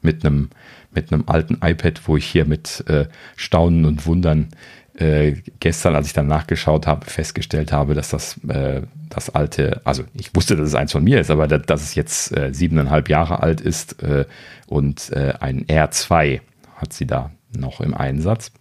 mit 0.00 0.24
einem 0.24 0.50
mit 0.94 1.12
einem 1.12 1.24
alten 1.26 1.58
iPad, 1.62 2.02
wo 2.06 2.16
ich 2.16 2.26
hier 2.26 2.44
mit 2.44 2.84
äh, 2.88 3.06
Staunen 3.36 3.84
und 3.84 4.06
Wundern 4.06 4.48
äh, 4.94 5.36
gestern, 5.60 5.94
als 5.94 6.08
ich 6.08 6.12
dann 6.12 6.26
nachgeschaut 6.26 6.86
habe, 6.86 7.06
festgestellt 7.06 7.72
habe, 7.72 7.94
dass 7.94 8.10
das 8.10 8.38
äh, 8.48 8.82
das 9.08 9.30
alte, 9.30 9.80
also 9.84 10.04
ich 10.14 10.34
wusste, 10.34 10.56
dass 10.56 10.68
es 10.68 10.74
eins 10.74 10.92
von 10.92 11.04
mir 11.04 11.20
ist, 11.20 11.30
aber 11.30 11.46
dass, 11.48 11.62
dass 11.62 11.82
es 11.82 11.94
jetzt 11.94 12.36
äh, 12.36 12.52
siebeneinhalb 12.52 13.08
Jahre 13.08 13.42
alt 13.42 13.60
ist 13.60 14.02
äh, 14.02 14.24
und 14.66 15.10
äh, 15.12 15.34
ein 15.40 15.66
R2 15.66 16.40
hat 16.76 16.92
sie 16.92 17.06
da 17.06 17.30
noch 17.56 17.80
im 17.80 17.94
Einsatz. 17.94 18.52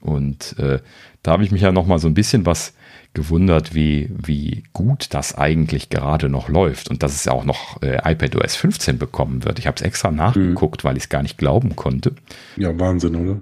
Und 0.00 0.56
äh, 0.58 0.78
da 1.22 1.32
habe 1.32 1.44
ich 1.44 1.50
mich 1.50 1.62
ja 1.62 1.72
noch 1.72 1.86
mal 1.86 1.98
so 1.98 2.06
ein 2.06 2.14
bisschen 2.14 2.46
was 2.46 2.74
gewundert, 3.18 3.74
wie, 3.74 4.08
wie 4.16 4.62
gut 4.72 5.08
das 5.10 5.36
eigentlich 5.36 5.90
gerade 5.90 6.28
noch 6.28 6.48
läuft 6.48 6.88
und 6.88 7.02
dass 7.02 7.16
es 7.16 7.24
ja 7.24 7.32
auch 7.32 7.44
noch 7.44 7.82
äh, 7.82 7.98
iPadOS 8.12 8.54
15 8.54 8.96
bekommen 8.96 9.44
wird. 9.44 9.58
Ich 9.58 9.66
habe 9.66 9.74
es 9.74 9.82
extra 9.82 10.12
nachgeguckt, 10.12 10.84
mhm. 10.84 10.88
weil 10.88 10.96
ich 10.96 11.04
es 11.04 11.08
gar 11.08 11.22
nicht 11.22 11.36
glauben 11.36 11.74
konnte. 11.74 12.12
Ja, 12.56 12.78
Wahnsinn, 12.78 13.16
oder? 13.16 13.40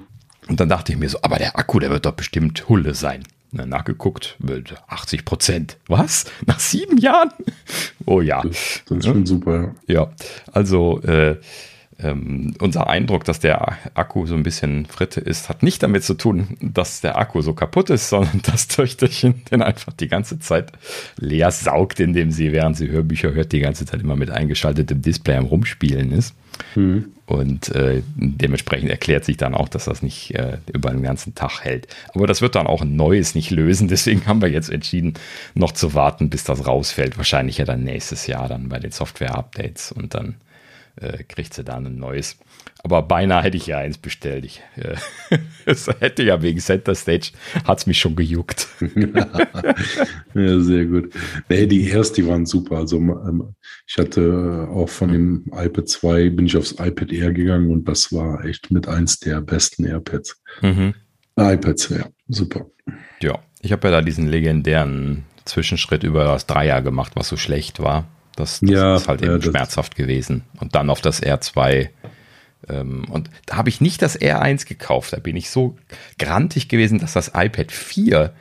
Und 0.48 0.60
dann 0.60 0.70
dachte 0.70 0.92
ich 0.92 0.98
mir 0.98 1.10
so, 1.10 1.18
aber 1.20 1.36
der 1.36 1.58
Akku, 1.58 1.78
der 1.78 1.90
wird 1.90 2.06
doch 2.06 2.12
bestimmt 2.12 2.70
Hulle 2.70 2.94
sein. 2.94 3.22
Und 3.52 3.58
dann 3.58 3.68
nachgeguckt, 3.68 4.38
80 4.88 5.26
Prozent. 5.26 5.76
Was? 5.88 6.24
Nach 6.46 6.58
sieben 6.58 6.98
Jahren? 6.98 7.30
Oh 8.08 8.20
ja. 8.20 8.40
Das, 8.42 8.82
das 8.88 8.98
ist 8.98 9.04
schon 9.04 9.26
super, 9.26 9.74
ja. 9.88 9.94
Ja, 9.94 10.10
also 10.52 11.00
äh, 11.02 11.38
ähm, 11.98 12.54
unser 12.60 12.88
Eindruck, 12.88 13.24
dass 13.24 13.40
der 13.40 13.78
Akku 13.94 14.26
so 14.26 14.34
ein 14.34 14.42
bisschen 14.42 14.86
Fritte 14.86 15.20
ist, 15.20 15.48
hat 15.48 15.62
nicht 15.62 15.82
damit 15.82 16.04
zu 16.04 16.14
tun, 16.14 16.56
dass 16.60 17.00
der 17.00 17.18
Akku 17.18 17.40
so 17.40 17.54
kaputt 17.54 17.90
ist, 17.90 18.08
sondern 18.10 18.42
das 18.42 18.68
Töchterchen 18.68 19.42
den 19.50 19.62
einfach 19.62 19.92
die 19.92 20.08
ganze 20.08 20.38
Zeit 20.38 20.72
leer 21.16 21.50
saugt, 21.50 22.00
indem 22.00 22.30
sie, 22.30 22.52
während 22.52 22.76
sie 22.76 22.88
Hörbücher 22.88 23.32
hört, 23.32 23.52
die 23.52 23.60
ganze 23.60 23.86
Zeit 23.86 24.00
immer 24.00 24.16
mit 24.16 24.30
eingeschaltetem 24.30 25.00
Display 25.00 25.36
am 25.36 25.46
Rumspielen 25.46 26.12
ist. 26.12 26.34
Mhm. 26.74 27.12
Und 27.26 27.74
äh, 27.74 28.02
dementsprechend 28.14 28.88
erklärt 28.88 29.24
sich 29.24 29.36
dann 29.36 29.54
auch, 29.54 29.68
dass 29.68 29.86
das 29.86 30.00
nicht 30.00 30.34
äh, 30.36 30.58
über 30.72 30.90
den 30.90 31.02
ganzen 31.02 31.34
Tag 31.34 31.64
hält. 31.64 31.88
Aber 32.14 32.26
das 32.26 32.40
wird 32.40 32.54
dann 32.54 32.68
auch 32.68 32.82
ein 32.82 32.94
neues 32.94 33.34
nicht 33.34 33.50
lösen. 33.50 33.88
Deswegen 33.96 34.26
haben 34.26 34.40
wir 34.40 34.48
jetzt 34.48 34.70
entschieden, 34.70 35.14
noch 35.54 35.72
zu 35.72 35.94
warten, 35.94 36.30
bis 36.30 36.44
das 36.44 36.66
rausfällt. 36.66 37.16
Wahrscheinlich 37.16 37.58
ja 37.58 37.64
dann 37.64 37.82
nächstes 37.82 38.26
Jahr 38.26 38.48
dann 38.48 38.68
bei 38.68 38.78
den 38.78 38.92
Software-Updates 38.92 39.92
und 39.92 40.14
dann 40.14 40.36
äh, 40.96 41.22
kriegt 41.24 41.54
sie 41.54 41.64
dann 41.64 41.86
ein 41.86 41.98
neues. 41.98 42.38
Aber 42.82 43.02
beinahe 43.02 43.42
hätte 43.42 43.56
ich 43.56 43.66
ja 43.66 43.78
eins 43.78 43.98
bestellt. 43.98 44.44
Ich 44.44 44.62
äh, 44.76 44.96
hätte 46.00 46.22
ja 46.22 46.40
wegen 46.42 46.60
Center 46.60 46.94
Stage, 46.94 47.32
hat 47.64 47.78
es 47.78 47.86
mich 47.86 47.98
schon 47.98 48.16
gejuckt. 48.16 48.68
ja, 50.34 50.60
sehr 50.60 50.84
gut. 50.86 51.12
Nee, 51.48 51.66
die 51.66 51.88
erst, 51.88 52.16
die 52.16 52.26
waren 52.26 52.46
super. 52.46 52.76
Also 52.78 52.98
ähm, 52.98 53.54
ich 53.86 53.96
hatte 53.98 54.68
auch 54.70 54.88
von 54.88 55.12
dem 55.12 55.44
iPad 55.52 55.88
2 55.88 56.30
bin 56.30 56.46
ich 56.46 56.56
aufs 56.56 56.72
iPad 56.72 57.12
Air 57.12 57.32
gegangen 57.32 57.70
und 57.70 57.88
das 57.88 58.12
war 58.12 58.44
echt 58.44 58.70
mit 58.70 58.88
eins 58.88 59.18
der 59.18 59.40
besten 59.40 59.84
AirPads. 59.84 60.40
Mhm. 60.62 60.94
iPads, 61.38 61.88
ja, 61.90 62.06
super. 62.28 62.66
Ja, 63.20 63.38
ich 63.60 63.72
habe 63.72 63.88
ja 63.88 63.92
da 63.92 64.02
diesen 64.02 64.28
legendären 64.28 65.24
Zwischenschritt 65.44 66.04
über 66.04 66.24
das 66.24 66.46
Dreier 66.46 66.82
gemacht, 66.82 67.12
was 67.14 67.28
so 67.28 67.36
schlecht 67.36 67.80
war. 67.80 68.06
Das, 68.36 68.60
das 68.60 68.70
ja, 68.70 68.96
ist 68.96 69.08
halt 69.08 69.22
eben 69.22 69.40
ja, 69.40 69.42
schmerzhaft 69.42 69.96
gewesen. 69.96 70.44
Und 70.60 70.74
dann 70.74 70.90
auf 70.90 71.00
das 71.00 71.22
R2. 71.22 71.88
Ähm, 72.68 73.04
und 73.10 73.30
da 73.46 73.56
habe 73.56 73.68
ich 73.68 73.80
nicht 73.80 74.02
das 74.02 74.20
R1 74.20 74.66
gekauft. 74.66 75.12
Da 75.12 75.18
bin 75.18 75.36
ich 75.36 75.50
so 75.50 75.76
grantig 76.18 76.68
gewesen, 76.68 76.98
dass 76.98 77.12
das 77.12 77.32
iPad 77.34 77.72
4 77.72 78.32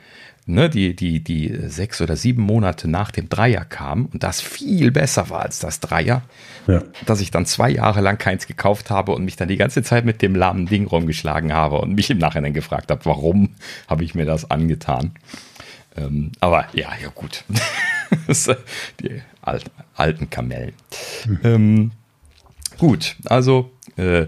ne, 0.46 0.70
die, 0.70 0.94
die, 0.94 1.22
die 1.22 1.54
sechs 1.66 2.00
oder 2.00 2.16
sieben 2.16 2.42
Monate 2.42 2.88
nach 2.88 3.10
dem 3.10 3.28
Dreier 3.28 3.64
kam 3.64 4.06
und 4.06 4.22
das 4.22 4.40
viel 4.40 4.92
besser 4.92 5.28
war 5.28 5.42
als 5.42 5.58
das 5.58 5.80
Dreier, 5.80 6.22
ja. 6.66 6.82
dass 7.04 7.20
ich 7.20 7.30
dann 7.30 7.46
zwei 7.46 7.70
Jahre 7.70 8.00
lang 8.00 8.16
keins 8.16 8.46
gekauft 8.46 8.90
habe 8.90 9.12
und 9.12 9.24
mich 9.24 9.36
dann 9.36 9.48
die 9.48 9.56
ganze 9.56 9.82
Zeit 9.82 10.04
mit 10.04 10.22
dem 10.22 10.34
lahmen 10.34 10.66
Ding 10.66 10.86
rumgeschlagen 10.86 11.52
habe 11.52 11.78
und 11.78 11.94
mich 11.94 12.10
im 12.10 12.18
Nachhinein 12.18 12.54
gefragt 12.54 12.90
habe, 12.90 13.04
warum 13.04 13.54
habe 13.88 14.04
ich 14.04 14.14
mir 14.14 14.24
das 14.24 14.50
angetan. 14.50 15.12
Ähm, 15.96 16.32
aber 16.40 16.66
ja, 16.72 16.90
ja 17.02 17.08
gut. 17.14 17.44
die 19.00 19.22
alten, 19.42 19.70
alten 19.94 20.30
Kamellen. 20.30 20.74
Mhm. 21.26 21.40
Ähm, 21.44 21.90
gut, 22.78 23.16
also 23.26 23.70
äh, 23.96 24.26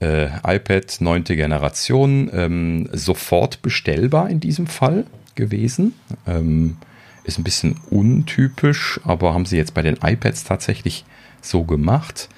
äh, 0.00 0.28
iPad 0.44 1.00
neunte 1.00 1.36
Generation, 1.36 2.30
ähm, 2.32 2.88
sofort 2.92 3.62
bestellbar 3.62 4.28
in 4.30 4.40
diesem 4.40 4.66
Fall 4.66 5.06
gewesen. 5.34 5.94
Ähm, 6.26 6.76
ist 7.24 7.38
ein 7.38 7.44
bisschen 7.44 7.80
untypisch, 7.90 9.00
aber 9.04 9.34
haben 9.34 9.46
sie 9.46 9.56
jetzt 9.56 9.74
bei 9.74 9.82
den 9.82 9.96
iPads 10.02 10.44
tatsächlich 10.44 11.04
so 11.40 11.64
gemacht. 11.64 12.28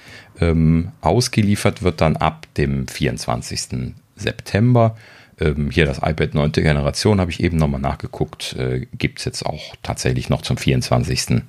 Ähm, 0.41 0.91
ausgeliefert 1.01 1.83
wird 1.83 2.01
dann 2.01 2.15
ab 2.15 2.47
dem 2.57 2.87
24. 2.87 3.93
September. 4.15 4.97
Ähm, 5.39 5.71
hier 5.71 5.85
das 5.85 5.97
iPad 5.97 6.33
9. 6.33 6.51
Generation 6.51 7.19
habe 7.19 7.31
ich 7.31 7.41
eben 7.41 7.57
nochmal 7.57 7.81
nachgeguckt. 7.81 8.53
Äh, 8.53 8.87
Gibt 8.97 9.19
es 9.19 9.25
jetzt 9.25 9.45
auch 9.45 9.75
tatsächlich 9.83 10.29
noch 10.29 10.41
zum 10.41 10.57
24. 10.57 11.43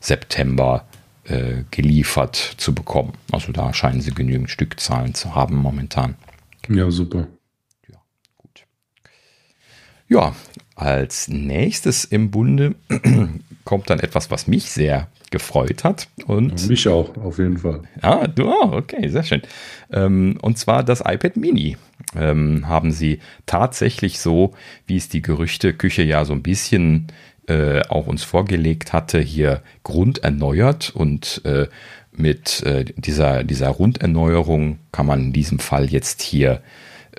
September 0.00 0.86
äh, 1.24 1.64
geliefert 1.70 2.36
zu 2.56 2.74
bekommen. 2.74 3.12
Also 3.30 3.52
da 3.52 3.72
scheinen 3.72 4.00
sie 4.00 4.12
genügend 4.12 4.50
Stückzahlen 4.50 5.14
zu 5.14 5.34
haben 5.34 5.56
momentan. 5.56 6.16
Ja, 6.68 6.90
super. 6.90 7.28
Ja, 7.88 7.98
gut. 8.36 8.64
Ja, 10.08 10.34
als 10.74 11.28
nächstes 11.28 12.04
im 12.04 12.30
Bunde 12.30 12.74
kommt 13.64 13.90
dann 13.90 14.00
etwas, 14.00 14.30
was 14.30 14.46
mich 14.46 14.70
sehr 14.70 15.08
gefreut 15.30 15.82
hat. 15.82 16.08
Und 16.26 16.68
mich 16.68 16.86
auch, 16.88 17.16
auf 17.16 17.38
jeden 17.38 17.58
Fall. 17.58 17.82
Ah, 18.00 18.26
du 18.26 18.48
auch, 18.48 18.72
okay, 18.72 19.08
sehr 19.08 19.24
schön. 19.24 19.42
Ähm, 19.90 20.38
und 20.42 20.58
zwar 20.58 20.84
das 20.84 21.00
iPad 21.00 21.36
Mini. 21.36 21.76
Ähm, 22.16 22.68
haben 22.68 22.92
sie 22.92 23.20
tatsächlich 23.46 24.20
so, 24.20 24.52
wie 24.86 24.96
es 24.96 25.08
die 25.08 25.22
Gerüchteküche 25.22 26.02
ja 26.02 26.24
so 26.24 26.32
ein 26.32 26.42
bisschen 26.42 27.08
äh, 27.48 27.82
auch 27.88 28.06
uns 28.06 28.22
vorgelegt 28.22 28.92
hatte, 28.92 29.20
hier 29.20 29.62
grunderneuert 29.82 30.90
und 30.94 31.42
äh, 31.44 31.66
mit 32.14 32.62
äh, 32.62 32.84
dieser, 32.84 33.42
dieser 33.44 33.68
Runderneuerung 33.70 34.78
kann 34.92 35.06
man 35.06 35.20
in 35.20 35.32
diesem 35.32 35.58
Fall 35.58 35.90
jetzt 35.90 36.22
hier 36.22 36.62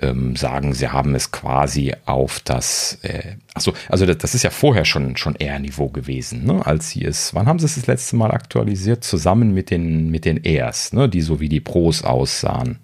ähm, 0.00 0.34
sagen, 0.36 0.74
sie 0.74 0.88
haben 0.88 1.14
es 1.14 1.30
quasi 1.30 1.94
auf 2.04 2.40
das, 2.40 2.98
äh, 3.02 3.36
achso, 3.54 3.74
also 3.88 4.06
das, 4.06 4.18
das, 4.18 4.34
ist 4.34 4.42
ja 4.42 4.50
vorher 4.50 4.84
schon, 4.84 5.16
schon 5.16 5.36
R-Niveau 5.36 5.88
gewesen, 5.88 6.44
ne, 6.44 6.64
als 6.66 6.90
sie 6.90 7.04
es, 7.04 7.34
wann 7.34 7.46
haben 7.46 7.58
sie 7.58 7.66
es 7.66 7.76
das 7.76 7.86
letzte 7.86 8.16
Mal 8.16 8.30
aktualisiert? 8.30 9.04
Zusammen 9.04 9.54
mit 9.54 9.70
den, 9.70 10.10
mit 10.10 10.24
den 10.24 10.42
Airs, 10.42 10.92
ne, 10.92 11.08
die 11.08 11.20
so 11.20 11.40
wie 11.40 11.48
die 11.48 11.60
Pros 11.60 12.02
aussahen. 12.02 12.78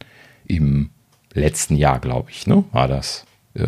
Im 0.46 0.90
letzten 1.32 1.76
Jahr, 1.76 2.00
glaube 2.00 2.30
ich, 2.30 2.46
ne, 2.46 2.64
war 2.72 2.88
das 2.88 3.24
äh, 3.54 3.66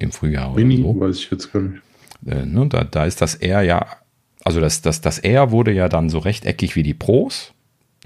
im 0.00 0.12
Frühjahr 0.12 0.54
Mini, 0.54 0.82
oder 0.82 0.92
so. 0.94 1.00
weiß 1.00 1.16
ich 1.18 1.30
jetzt 1.30 1.52
gar 1.52 1.62
nicht. 1.62 1.82
Äh, 2.26 2.46
ne, 2.46 2.66
da, 2.68 2.84
da 2.84 3.04
ist 3.04 3.20
das 3.20 3.36
R 3.36 3.62
ja, 3.62 3.86
also 4.44 4.60
das, 4.60 4.82
das, 4.82 5.00
das 5.00 5.18
R 5.18 5.50
wurde 5.50 5.72
ja 5.72 5.88
dann 5.88 6.10
so 6.10 6.18
rechteckig 6.18 6.76
wie 6.76 6.82
die 6.82 6.94
Pros, 6.94 7.52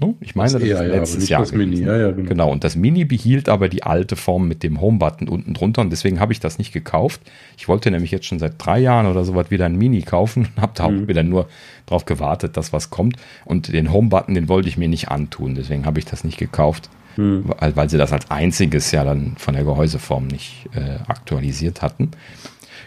Ne? 0.01 0.15
Ich 0.21 0.33
meine, 0.33 0.51
das, 0.51 0.61
das 0.61 0.63
ist 0.63 0.69
ja, 0.69 0.81
letztes 0.81 1.29
Jahr. 1.29 1.41
Das 1.41 1.51
Mini. 1.51 1.81
Ja, 1.81 1.97
ja, 1.97 2.11
genau. 2.11 2.29
genau. 2.29 2.51
Und 2.51 2.63
das 2.63 2.75
Mini 2.75 3.05
behielt 3.05 3.47
aber 3.47 3.69
die 3.69 3.83
alte 3.83 4.15
Form 4.15 4.47
mit 4.47 4.63
dem 4.63 4.81
Home-Button 4.81 5.27
unten 5.27 5.53
drunter 5.53 5.81
und 5.81 5.91
deswegen 5.91 6.19
habe 6.19 6.33
ich 6.33 6.39
das 6.39 6.57
nicht 6.57 6.73
gekauft. 6.73 7.21
Ich 7.57 7.67
wollte 7.67 7.91
nämlich 7.91 8.09
jetzt 8.09 8.25
schon 8.25 8.39
seit 8.39 8.53
drei 8.57 8.79
Jahren 8.79 9.05
oder 9.05 9.23
so 9.23 9.35
was 9.35 9.51
wieder 9.51 9.65
ein 9.65 9.75
Mini 9.75 10.01
kaufen 10.01 10.47
und 10.55 10.61
habe 10.61 10.73
da 10.75 10.89
mhm. 10.89 11.03
auch 11.03 11.07
wieder 11.07 11.23
nur 11.23 11.47
darauf 11.85 12.05
gewartet, 12.05 12.57
dass 12.57 12.73
was 12.73 12.89
kommt. 12.89 13.17
Und 13.45 13.71
den 13.71 13.93
Home-Button, 13.93 14.33
den 14.33 14.49
wollte 14.49 14.67
ich 14.67 14.77
mir 14.77 14.87
nicht 14.87 15.09
antun. 15.09 15.53
Deswegen 15.53 15.85
habe 15.85 15.99
ich 15.99 16.05
das 16.05 16.23
nicht 16.23 16.37
gekauft, 16.37 16.89
mhm. 17.17 17.45
weil, 17.59 17.89
sie 17.89 17.97
das 17.97 18.11
als 18.11 18.29
einziges 18.31 18.91
ja 18.91 19.03
dann 19.03 19.35
von 19.37 19.53
der 19.53 19.63
Gehäuseform 19.63 20.27
nicht 20.27 20.69
äh, 20.73 20.99
aktualisiert 21.07 21.81
hatten. 21.81 22.11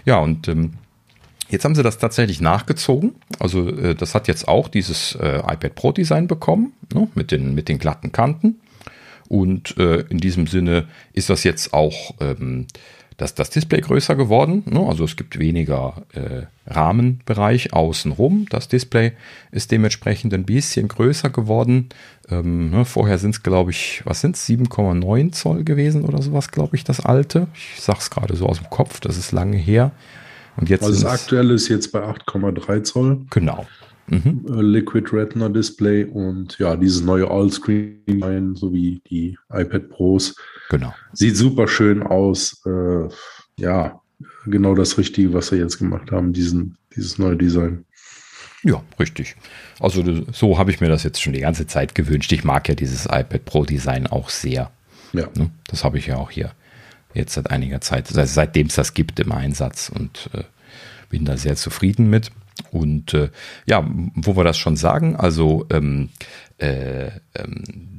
Ja, 0.05 0.19
und 0.19 0.49
ähm, 0.49 0.73
Jetzt 1.49 1.65
haben 1.65 1.75
sie 1.77 1.83
das 1.83 1.99
tatsächlich 1.99 2.41
nachgezogen. 2.41 3.15
Also 3.39 3.69
äh, 3.69 3.95
das 3.95 4.15
hat 4.15 4.27
jetzt 4.27 4.49
auch 4.49 4.69
dieses 4.69 5.15
äh, 5.15 5.39
iPad 5.39 5.75
Pro 5.75 5.93
Design 5.93 6.27
bekommen, 6.27 6.73
ne, 6.93 7.09
mit, 7.15 7.31
den, 7.31 7.55
mit 7.55 7.69
den 7.69 7.79
glatten 7.79 8.11
Kanten. 8.13 8.61
Und 9.29 9.77
äh, 9.79 10.01
in 10.09 10.19
diesem 10.19 10.47
Sinne 10.47 10.87
ist 11.13 11.31
das 11.31 11.45
jetzt 11.45 11.73
auch 11.73 12.15
ähm, 12.21 12.67
das, 13.17 13.35
das 13.35 13.51
Display 13.51 13.81
größer 13.81 14.15
geworden. 14.15 14.63
Ne? 14.67 14.81
Also 14.87 15.05
es 15.05 15.17
gibt 15.17 15.39
weniger 15.39 16.03
äh, 16.13 16.43
Rahmenbereich 16.67 17.73
außenrum. 17.73 18.47
Das 18.51 18.69
Display 18.69 19.13
ist 19.51 19.73
dementsprechend 19.73 20.35
ein 20.35 20.45
bisschen 20.45 20.89
größer 20.89 21.31
geworden. 21.31 21.89
Ähm, 22.29 22.71
ne? 22.71 22.85
Vorher 22.85 23.19
sind 23.19 23.35
es, 23.35 23.43
glaube 23.43 23.71
ich, 23.71 24.03
was 24.05 24.21
sind 24.21 24.37
es? 24.37 24.47
7,9 24.47 25.33
Zoll 25.33 25.65
gewesen 25.65 26.05
oder 26.05 26.21
sowas, 26.21 26.51
glaube 26.51 26.77
ich, 26.77 26.85
das 26.85 27.01
alte. 27.01 27.47
Ich 27.55 27.81
sage 27.81 28.01
es 28.01 28.11
gerade 28.11 28.37
so 28.37 28.47
aus 28.47 28.59
dem 28.59 28.69
Kopf, 28.69 29.01
das 29.01 29.17
ist 29.17 29.33
lange 29.33 29.57
her. 29.57 29.93
Und 30.57 30.69
jetzt 30.69 30.85
also 30.85 31.03
das 31.03 31.11
aktuelle 31.11 31.55
ist 31.55 31.69
jetzt 31.69 31.93
bei 31.93 32.01
8,3 32.01 32.83
Zoll. 32.83 33.21
Genau. 33.31 33.67
Mhm. 34.09 34.47
Äh, 34.49 34.63
Liquid 34.63 35.09
Retina 35.13 35.49
Display 35.49 36.05
und 36.05 36.59
ja, 36.59 36.77
dieses 36.77 37.03
neue 37.03 37.31
All-Screen 37.31 38.55
sowie 38.55 39.01
die 39.09 39.37
iPad 39.53 39.89
Pros. 39.89 40.35
Genau. 40.69 40.95
Sieht 41.13 41.37
super 41.37 41.69
schön 41.69 42.03
aus. 42.03 42.63
Äh, 42.67 43.09
ja, 43.59 44.01
genau 44.47 44.75
das 44.75 44.99
Richtige, 44.99 45.33
was 45.33 45.53
wir 45.53 45.59
jetzt 45.59 45.79
gemacht 45.79 46.11
haben, 46.11 46.33
diesen, 46.33 46.77
dieses 46.95 47.19
neue 47.19 47.37
Design. 47.37 47.85
Ja, 48.63 48.83
richtig. 48.99 49.37
Also 49.79 50.03
so 50.33 50.59
habe 50.59 50.71
ich 50.71 50.81
mir 50.81 50.89
das 50.89 51.05
jetzt 51.05 51.23
schon 51.23 51.33
die 51.33 51.41
ganze 51.41 51.67
Zeit 51.67 51.95
gewünscht. 51.95 52.33
Ich 52.33 52.45
mag 52.45 52.69
ja 52.69 52.75
dieses 52.75 53.05
iPad 53.07 53.45
Pro 53.45 53.65
Design 53.65 54.07
auch 54.07 54.29
sehr. 54.29 54.71
Ja. 55.13 55.29
Ne? 55.37 55.51
Das 55.69 55.85
habe 55.85 55.99
ich 55.99 56.07
ja 56.07 56.17
auch 56.17 56.31
hier 56.31 56.53
jetzt 57.15 57.35
seit 57.35 57.51
einiger 57.51 57.81
Zeit, 57.81 58.15
also 58.15 58.33
seitdem 58.33 58.67
es 58.67 58.75
das 58.75 58.93
gibt 58.93 59.19
im 59.21 59.33
Einsatz 59.33 59.89
und 59.89 60.31
äh, 60.35 60.45
bin 61.09 61.25
da 61.25 61.37
sehr 61.37 61.57
zufrieden 61.57 62.11
mit. 62.11 62.31
Und 62.71 63.15
äh, 63.15 63.31
ja, 63.67 63.87
wo 64.15 64.37
wir 64.37 64.45
das 64.45 64.59
schon 64.59 64.77
sagen, 64.77 65.17
also 65.17 65.67
ähm, 65.71 66.11
äh, 66.59 67.11
ähm, 67.35 67.96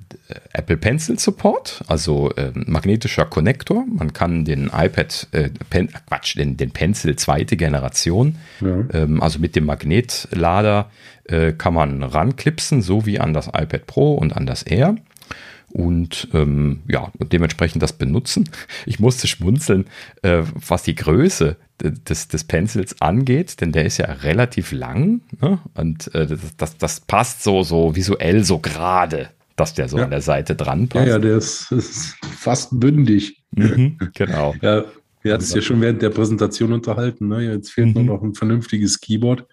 Apple 0.54 0.78
Pencil 0.78 1.18
Support, 1.18 1.84
also 1.88 2.32
äh, 2.32 2.52
magnetischer 2.54 3.26
Konnektor. 3.26 3.86
Man 3.88 4.14
kann 4.14 4.46
den 4.46 4.66
iPad, 4.66 5.28
äh, 5.32 5.50
Pen, 5.70 5.90
Quatsch, 6.08 6.38
den, 6.38 6.58
den 6.58 6.72
Pencil 6.72 7.16
zweite 7.16 7.56
Generation, 7.58 8.38
ja. 8.62 8.84
ähm, 8.94 9.22
also 9.22 9.40
mit 9.40 9.56
dem 9.56 9.66
Magnetlader 9.66 10.90
äh, 11.26 11.54
kann 11.54 11.74
man 11.74 12.04
ranklipsen, 12.04 12.82
so 12.82 13.06
wie 13.06 13.20
an 13.20 13.34
das 13.34 13.48
iPad 13.48 13.86
Pro 13.88 14.16
und 14.16 14.36
an 14.36 14.46
das 14.46 14.64
Air 14.64 14.96
und 15.72 16.30
ähm, 16.34 16.82
ja, 16.88 17.12
dementsprechend 17.20 17.84
das 17.84 17.94
benutzen. 17.94 18.50
Ich 18.86 19.00
musste 19.00 19.28
schmunzeln, 19.28 19.86
äh, 20.22 20.44
was 20.68 20.84
die 20.84 20.96
Größe 20.96 21.58
des, 21.82 22.28
des 22.28 22.44
Pencils 22.46 23.02
angeht, 23.02 23.60
denn 23.62 23.72
der 23.72 23.86
ist 23.86 23.98
ja 23.98 24.06
relativ 24.06 24.72
lang 24.72 25.22
ne? 25.42 25.60
und 25.76 26.14
äh, 26.16 26.26
das, 26.26 26.56
das, 26.58 26.78
das, 26.78 27.00
passt 27.02 27.44
so, 27.44 27.64
so 27.64 27.96
visuell 27.96 28.44
so 28.44 28.60
gerade, 28.60 29.30
dass 29.58 29.74
der 29.74 29.90
so 29.90 29.98
ja. 29.98 30.06
an 30.06 30.12
der 30.12 30.22
Seite 30.22 30.56
dran 30.56 30.88
passt. 30.88 31.06
Ja, 31.06 31.14
ja, 31.14 31.20
der 31.20 31.38
ist, 31.38 31.72
ist 31.72 32.16
fast 32.22 32.80
bündig. 32.80 33.44
Mhm, 33.52 33.98
genau. 34.16 34.56
ja, 34.62 34.86
wir 35.22 35.34
hatten 35.34 35.44
es 35.44 35.54
ja 35.54 35.62
schon 35.62 35.82
während 35.82 36.02
der 36.02 36.12
Präsentation 36.12 36.72
unterhalten. 36.72 37.28
Ne? 37.28 37.42
Jetzt 37.42 37.72
fehlt 37.72 37.88
mhm. 37.88 37.94
nur 37.94 38.04
noch 38.04 38.24
ein 38.24 38.34
vernünftiges 38.34 39.02
Keyboard, 39.02 39.46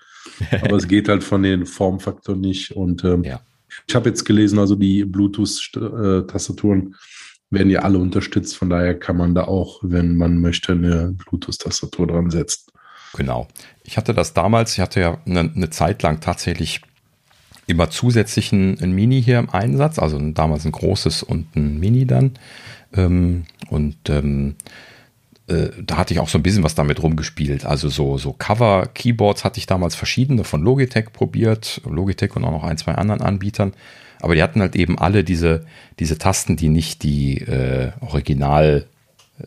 aber 0.62 0.76
es 0.76 0.86
geht 0.86 1.08
halt 1.08 1.24
von 1.24 1.42
den 1.42 1.66
Formfaktoren 1.66 2.40
nicht 2.40 2.70
und 2.76 3.02
ähm, 3.02 3.24
ja 3.24 3.40
ich 3.86 3.94
habe 3.94 4.08
jetzt 4.08 4.24
gelesen, 4.24 4.58
also 4.58 4.74
die 4.74 5.04
Bluetooth-Tastaturen 5.04 6.94
werden 7.50 7.70
ja 7.70 7.80
alle 7.80 7.98
unterstützt. 7.98 8.56
Von 8.56 8.70
daher 8.70 8.98
kann 8.98 9.16
man 9.16 9.34
da 9.34 9.44
auch, 9.44 9.80
wenn 9.82 10.16
man 10.16 10.40
möchte, 10.40 10.72
eine 10.72 11.12
Bluetooth-Tastatur 11.12 12.06
dran 12.06 12.30
setzen. 12.30 12.70
Genau. 13.14 13.48
Ich 13.84 13.96
hatte 13.96 14.14
das 14.14 14.34
damals, 14.34 14.72
ich 14.72 14.80
hatte 14.80 15.00
ja 15.00 15.18
eine, 15.24 15.52
eine 15.54 15.70
Zeit 15.70 16.02
lang 16.02 16.20
tatsächlich 16.20 16.80
immer 17.66 17.90
zusätzlich 17.90 18.52
ein, 18.52 18.78
ein, 18.80 18.92
Mini 18.92 19.22
hier 19.22 19.38
im 19.38 19.50
Einsatz, 19.50 19.98
also 19.98 20.18
damals 20.18 20.64
ein 20.64 20.72
großes 20.72 21.22
und 21.22 21.54
ein 21.56 21.78
Mini 21.78 22.06
dann. 22.06 22.32
Ähm, 22.94 23.44
und 23.70 23.96
ähm, 24.08 24.56
äh, 25.46 25.68
da 25.84 25.96
hatte 25.96 26.14
ich 26.14 26.20
auch 26.20 26.28
so 26.28 26.38
ein 26.38 26.42
bisschen 26.42 26.62
was 26.62 26.74
damit 26.74 27.02
rumgespielt. 27.02 27.64
Also 27.64 27.88
so, 27.88 28.18
so 28.18 28.32
Cover-Keyboards 28.32 29.44
hatte 29.44 29.58
ich 29.58 29.66
damals 29.66 29.94
verschiedene 29.94 30.44
von 30.44 30.62
Logitech 30.62 31.12
probiert, 31.12 31.80
Logitech 31.84 32.34
und 32.36 32.44
auch 32.44 32.52
noch 32.52 32.64
ein, 32.64 32.78
zwei 32.78 32.94
anderen 32.94 33.20
Anbietern. 33.20 33.72
Aber 34.20 34.34
die 34.34 34.42
hatten 34.42 34.60
halt 34.60 34.74
eben 34.76 34.98
alle 34.98 35.22
diese, 35.22 35.66
diese 35.98 36.16
Tasten, 36.16 36.56
die 36.56 36.70
nicht 36.70 37.02
die 37.02 37.38
äh, 37.38 37.92
Original 38.00 38.86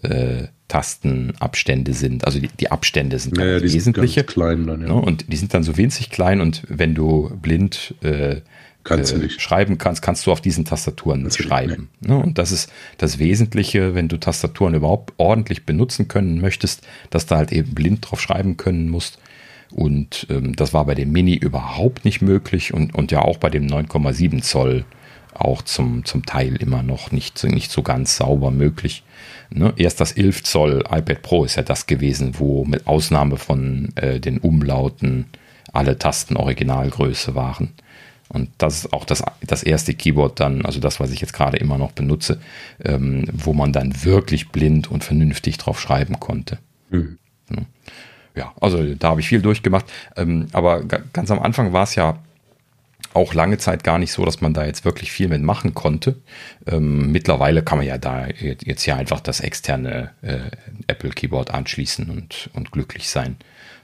äh, 0.04 0.48
Tastenabstände 0.68 1.94
sind. 1.94 2.26
Also 2.26 2.40
die, 2.40 2.50
die 2.50 2.72
Abstände 2.72 3.20
sind 3.20 3.38
ja, 3.38 3.46
ja, 3.46 3.60
die 3.60 3.72
wesentliche. 3.72 4.22
Sind 4.22 4.28
klein 4.28 4.68
dann, 4.68 4.82
ja. 4.82 4.88
Ne? 4.88 4.96
Und 4.96 5.32
die 5.32 5.38
sind 5.38 5.54
dann 5.54 5.64
so 5.64 5.78
winzig 5.78 6.10
klein 6.10 6.42
und 6.42 6.64
wenn 6.68 6.94
du 6.94 7.32
blind 7.42 7.96
äh, 8.02 8.42
kannst 8.84 9.14
äh, 9.14 9.30
schreiben 9.30 9.78
kannst, 9.78 10.02
kannst 10.02 10.26
du 10.26 10.32
auf 10.32 10.42
diesen 10.42 10.66
Tastaturen 10.66 11.24
kannst 11.24 11.42
schreiben. 11.42 11.90
Ne? 12.02 12.18
Und 12.18 12.38
das 12.38 12.52
ist 12.52 12.72
das 12.98 13.20
Wesentliche, 13.20 13.96
wenn 13.96 14.08
du 14.08 14.18
Tastaturen 14.18 14.74
überhaupt 14.74 15.14
ordentlich 15.18 15.66
benutzen 15.66 16.08
können 16.08 16.42
möchtest, 16.42 16.86
dass 17.10 17.26
du 17.26 17.36
halt 17.36 17.52
eben 17.52 17.74
blind 17.74 18.10
drauf 18.10 18.22
schreiben 18.22 18.58
können 18.58 18.90
musst. 18.90 19.20
Und 19.72 20.28
ähm, 20.30 20.56
das 20.56 20.74
war 20.74 20.86
bei 20.86 20.96
dem 20.96 21.12
Mini 21.12 21.36
überhaupt 21.36 22.06
nicht 22.06 22.22
möglich 22.22 22.74
und, 22.74 22.96
und 22.96 23.12
ja 23.12 23.22
auch 23.22 23.38
bei 23.38 23.50
dem 23.50 23.68
9,7 23.68 24.42
Zoll 24.42 24.86
auch 25.34 25.62
zum, 25.62 26.04
zum 26.06 26.26
Teil 26.26 26.56
immer 26.56 26.84
noch 26.84 27.12
nicht, 27.12 27.44
nicht 27.44 27.72
so 27.72 27.84
ganz 27.84 28.18
sauber 28.18 28.52
möglich. 28.52 29.04
Ne? 29.50 29.74
Erst 29.78 30.00
das 30.02 30.14
11 30.14 30.44
Zoll 30.44 30.84
iPad 30.90 31.22
Pro 31.22 31.46
ist 31.46 31.56
ja 31.56 31.64
das 31.64 31.88
gewesen, 31.88 32.34
wo 32.38 32.66
mit 32.66 32.88
Ausnahme 32.88 33.38
von 33.38 33.90
äh, 33.96 34.20
den 34.20 34.40
Umlauten 34.40 35.26
alle 35.74 35.98
Tasten 35.98 36.38
Originalgröße 36.38 37.36
waren. 37.36 37.74
Und 38.30 38.50
das 38.58 38.80
ist 38.80 38.94
auch 38.94 39.06
das, 39.06 39.24
das 39.42 39.64
erste 39.64 39.94
Keyboard 39.94 40.40
dann, 40.40 40.66
also 40.66 40.80
das, 40.80 41.00
was 41.00 41.12
ich 41.12 41.22
jetzt 41.22 41.34
gerade 41.34 41.58
immer 41.58 41.78
noch 41.78 41.94
benutze, 41.94 42.42
ähm, 42.84 43.26
wo 43.32 43.54
man 43.54 43.72
dann 43.72 44.04
wirklich 44.04 44.50
blind 44.50 44.92
und 44.92 45.04
vernünftig 45.04 45.58
drauf 45.58 45.80
schreiben 45.80 46.20
konnte. 46.20 46.58
Mhm. 46.90 47.18
Ja, 48.38 48.54
also 48.62 48.94
da 48.94 49.10
habe 49.10 49.20
ich 49.20 49.28
viel 49.28 49.42
durchgemacht. 49.42 49.86
Ähm, 50.16 50.48
aber 50.54 50.84
ganz 50.84 51.32
am 51.32 51.40
Anfang 51.40 51.74
war 51.74 51.84
es 51.84 51.96
ja 51.96 52.20
auch 53.18 53.34
lange 53.34 53.58
Zeit 53.58 53.84
gar 53.84 54.00
nicht 54.00 54.14
so, 54.14 54.24
dass 54.24 54.42
man 54.42 54.54
da 54.54 54.66
jetzt 54.66 54.86
wirklich 54.86 55.12
viel 55.12 55.28
mit 55.28 55.42
machen 55.42 55.74
konnte. 55.74 56.16
Ähm, 56.66 57.12
mittlerweile 57.12 57.64
kann 57.64 57.80
man 57.80 57.88
ja 57.88 57.98
da 57.98 58.28
jetzt 58.28 58.86
ja 58.86 58.96
einfach 58.96 59.20
das 59.20 59.42
externe 59.42 60.12
äh, 60.22 60.52
Apple 60.88 61.10
Keyboard 61.10 61.52
anschließen 61.52 62.10
und, 62.10 62.50
und 62.54 62.72
glücklich 62.72 63.10
sein 63.10 63.36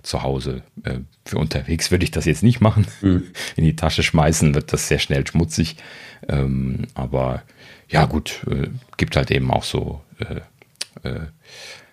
zu 0.03 0.23
Hause. 0.23 0.61
Äh, 0.83 0.99
für 1.25 1.37
unterwegs 1.37 1.91
würde 1.91 2.05
ich 2.05 2.11
das 2.11 2.25
jetzt 2.25 2.43
nicht 2.43 2.61
machen. 2.61 2.85
Mhm. 3.01 3.23
In 3.55 3.65
die 3.65 3.75
Tasche 3.75 4.03
schmeißen 4.03 4.53
wird 4.53 4.71
das 4.71 4.87
sehr 4.87 4.99
schnell 4.99 5.25
schmutzig. 5.25 5.77
Ähm, 6.29 6.83
aber 6.93 7.43
ja 7.89 8.05
gut, 8.05 8.45
äh, 8.49 8.69
gibt 8.97 9.15
halt 9.15 9.31
eben 9.31 9.51
auch 9.51 9.63
so 9.63 10.01
äh, 10.19 11.07
äh 11.07 11.21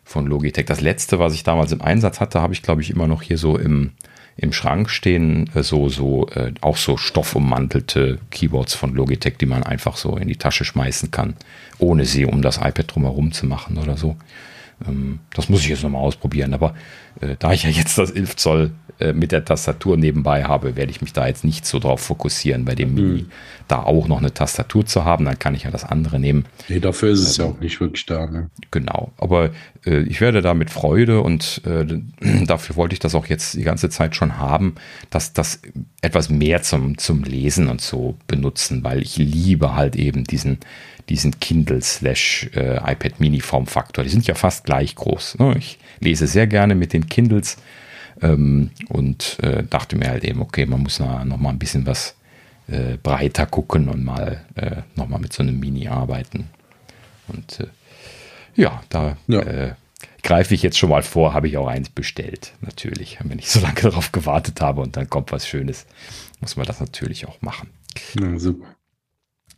von 0.03 0.26
Logitech. 0.26 0.66
Das 0.66 0.81
letzte, 0.81 1.20
was 1.20 1.35
ich 1.35 1.44
damals 1.44 1.70
im 1.70 1.83
Einsatz 1.83 2.18
hatte, 2.18 2.42
habe 2.42 2.53
ich 2.53 2.62
glaube 2.62 2.83
ich 2.83 2.90
immer 2.90 3.07
noch 3.07 3.22
hier 3.22 3.38
so 3.38 3.57
im 3.57 3.92
im 4.40 4.53
Schrank 4.53 4.88
stehen 4.88 5.50
äh, 5.55 5.62
so, 5.62 5.88
so 5.88 6.26
äh, 6.29 6.53
auch 6.62 6.79
so 6.79 6.96
stoffummantelte 6.96 8.18
Keyboards 8.31 8.74
von 8.74 8.94
Logitech, 8.94 9.37
die 9.37 9.46
man 9.46 9.62
einfach 9.62 9.96
so 9.96 10.16
in 10.16 10.29
die 10.29 10.37
Tasche 10.37 10.64
schmeißen 10.64 11.11
kann, 11.11 11.35
ohne 11.79 12.07
sie 12.07 12.24
um 12.24 12.40
das 12.40 12.57
iPad 12.57 12.94
drumherum 12.94 13.33
zu 13.33 13.46
machen 13.46 13.76
oder 13.76 13.96
so. 13.96 14.16
Ähm, 14.87 15.20
das 15.35 15.48
muss 15.48 15.61
ich 15.61 15.68
jetzt 15.68 15.83
nochmal 15.83 16.03
ausprobieren. 16.03 16.55
Aber 16.55 16.74
äh, 17.20 17.37
da 17.38 17.53
ich 17.53 17.64
ja 17.64 17.70
jetzt 17.70 17.98
das 17.98 18.11
11 18.11 18.37
Zoll 18.37 18.70
äh, 18.98 19.12
mit 19.12 19.33
der 19.33 19.44
Tastatur 19.44 19.96
nebenbei 19.96 20.44
habe, 20.44 20.74
werde 20.76 20.90
ich 20.90 21.03
mich 21.03 21.12
da 21.12 21.26
jetzt 21.26 21.44
nicht 21.44 21.66
so 21.66 21.79
drauf 21.79 22.00
fokussieren, 22.00 22.64
bei 22.64 22.74
dem 22.74 22.94
Mini 22.94 23.22
mhm. 23.22 23.31
da 23.68 23.83
auch 23.83 24.09
noch 24.09 24.18
eine 24.18 24.33
Tastatur 24.33 24.87
zu 24.87 25.05
haben. 25.05 25.26
Dann 25.26 25.38
kann 25.38 25.55
ich 25.55 25.64
ja 25.64 25.70
das 25.70 25.85
andere 25.85 26.18
nehmen. 26.18 26.46
Nee, 26.68 26.81
dafür 26.81 27.11
ist 27.11 27.20
es 27.20 27.26
also, 27.29 27.42
ja 27.42 27.48
auch 27.50 27.61
nicht 27.61 27.81
wirklich 27.81 28.07
da. 28.07 28.26
Ne? 28.26 28.50
Genau. 28.70 29.12
Aber 29.18 29.50
ich 29.85 30.21
werde 30.21 30.43
da 30.43 30.53
mit 30.55 30.71
Freude 30.71 31.21
und 31.23 31.62
äh, 31.64 31.87
dafür 32.47 32.77
wollte 32.77 32.93
ich 32.93 32.99
das 32.99 33.14
auch 33.14 33.27
jetzt 33.27 33.55
die 33.55 33.62
ganze 33.62 33.88
Zeit 33.88 34.14
schon 34.14 34.38
haben, 34.38 34.75
dass 35.09 35.33
das 35.33 35.61
etwas 36.03 36.29
mehr 36.29 36.62
zum, 36.62 36.99
zum 36.99 37.25
Lesen 37.25 37.69
und 37.69 37.81
so 37.81 38.16
benutzen, 38.27 38.85
weil 38.85 39.03
ich 39.03 39.16
liebe 39.16 39.75
halt 39.75 39.97
eben 39.97 40.25
diesen 40.25 40.59
diesen 41.11 41.40
Kindle 41.40 41.83
slash 41.83 42.49
äh, 42.55 42.77
iPad 42.77 43.21
Mini 43.21 43.40
Formfaktor. 43.40 44.05
Die 44.05 44.11
sind 44.11 44.27
ja 44.27 44.35
fast 44.35 44.64
gleich 44.64 44.95
groß. 44.95 45.38
Ne? 45.38 45.57
Ich 45.59 45.79
lese 45.99 46.27
sehr 46.27 46.47
gerne 46.47 46.75
mit 46.75 46.93
den 46.93 47.09
Kindles 47.09 47.57
ähm, 48.23 48.71
und 48.88 49.38
äh, 49.43 49.64
dachte 49.69 49.97
mir 49.97 50.09
halt 50.09 50.25
eben, 50.25 50.40
okay, 50.40 50.66
man 50.66 50.83
muss 50.83 51.01
noch, 51.01 51.25
noch 51.25 51.40
ein 51.43 51.59
bisschen 51.59 51.85
was 51.85 52.14
äh, 52.69 52.97
breiter 53.03 53.47
gucken 53.47 53.88
und 53.88 54.05
mal 54.05 54.45
äh, 54.55 54.83
noch 54.95 55.09
mit 55.19 55.33
so 55.33 55.43
einem 55.43 55.59
Mini 55.59 55.88
arbeiten. 55.88 56.49
Und 57.27 57.61
äh, 57.61 57.66
ja, 58.55 58.83
da 58.89 59.17
ja. 59.27 59.41
Äh, 59.41 59.75
greife 60.23 60.55
ich 60.55 60.63
jetzt 60.63 60.79
schon 60.79 60.91
mal 60.91 61.03
vor, 61.03 61.35
habe 61.35 61.49
ich 61.49 61.57
auch 61.57 61.67
eins 61.67 61.89
bestellt, 61.89 62.53
natürlich. 62.61 63.19
Wenn 63.23 63.39
ich 63.39 63.51
so 63.51 63.61
lange 63.61 63.81
darauf 63.83 64.13
gewartet 64.13 64.61
habe 64.61 64.81
und 64.81 64.97
dann 64.97 65.09
kommt 65.09 65.33
was 65.33 65.47
Schönes, 65.47 65.87
muss 66.41 66.57
man 66.57 66.67
das 66.67 66.81
natürlich 66.81 67.27
auch 67.27 67.41
machen. 67.43 67.71
Ja, 68.19 68.39
super. 68.39 68.67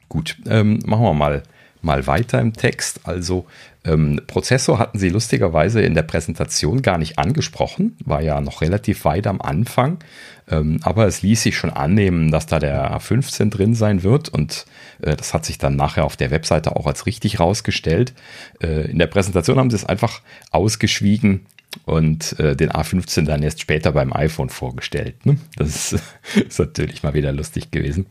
Gut, 0.08 0.36
ähm, 0.46 0.80
machen 0.84 1.04
wir 1.04 1.14
mal, 1.14 1.42
mal 1.82 2.06
weiter 2.06 2.40
im 2.40 2.52
Text. 2.52 3.00
Also 3.04 3.46
ähm, 3.84 4.20
Prozessor 4.26 4.78
hatten 4.78 4.98
sie 4.98 5.08
lustigerweise 5.08 5.82
in 5.82 5.94
der 5.94 6.02
Präsentation 6.02 6.82
gar 6.82 6.98
nicht 6.98 7.18
angesprochen, 7.18 7.96
war 8.04 8.22
ja 8.22 8.40
noch 8.40 8.60
relativ 8.60 9.04
weit 9.04 9.26
am 9.26 9.40
Anfang, 9.40 9.98
ähm, 10.48 10.78
aber 10.82 11.06
es 11.06 11.22
ließ 11.22 11.42
sich 11.42 11.56
schon 11.56 11.70
annehmen, 11.70 12.30
dass 12.30 12.46
da 12.46 12.60
der 12.60 12.96
A15 12.96 13.50
drin 13.50 13.74
sein 13.74 14.04
wird 14.04 14.28
und 14.28 14.66
äh, 15.02 15.16
das 15.16 15.34
hat 15.34 15.44
sich 15.44 15.58
dann 15.58 15.74
nachher 15.74 16.04
auf 16.04 16.16
der 16.16 16.30
Webseite 16.30 16.76
auch 16.76 16.86
als 16.86 17.06
richtig 17.06 17.40
rausgestellt. 17.40 18.14
Äh, 18.62 18.90
in 18.90 18.98
der 18.98 19.08
Präsentation 19.08 19.58
haben 19.58 19.70
sie 19.70 19.76
es 19.76 19.84
einfach 19.84 20.22
ausgeschwiegen 20.52 21.46
und 21.84 22.38
äh, 22.38 22.54
den 22.54 22.70
A15 22.70 23.24
dann 23.24 23.42
erst 23.42 23.60
später 23.60 23.92
beim 23.92 24.12
iPhone 24.12 24.50
vorgestellt. 24.50 25.24
Ne? 25.26 25.38
Das 25.56 25.92
ist, 25.92 26.02
ist, 26.48 26.58
natürlich 26.58 27.02
mal 27.02 27.14
wieder 27.14 27.32
lustig 27.32 27.70
gewesen. 27.70 28.06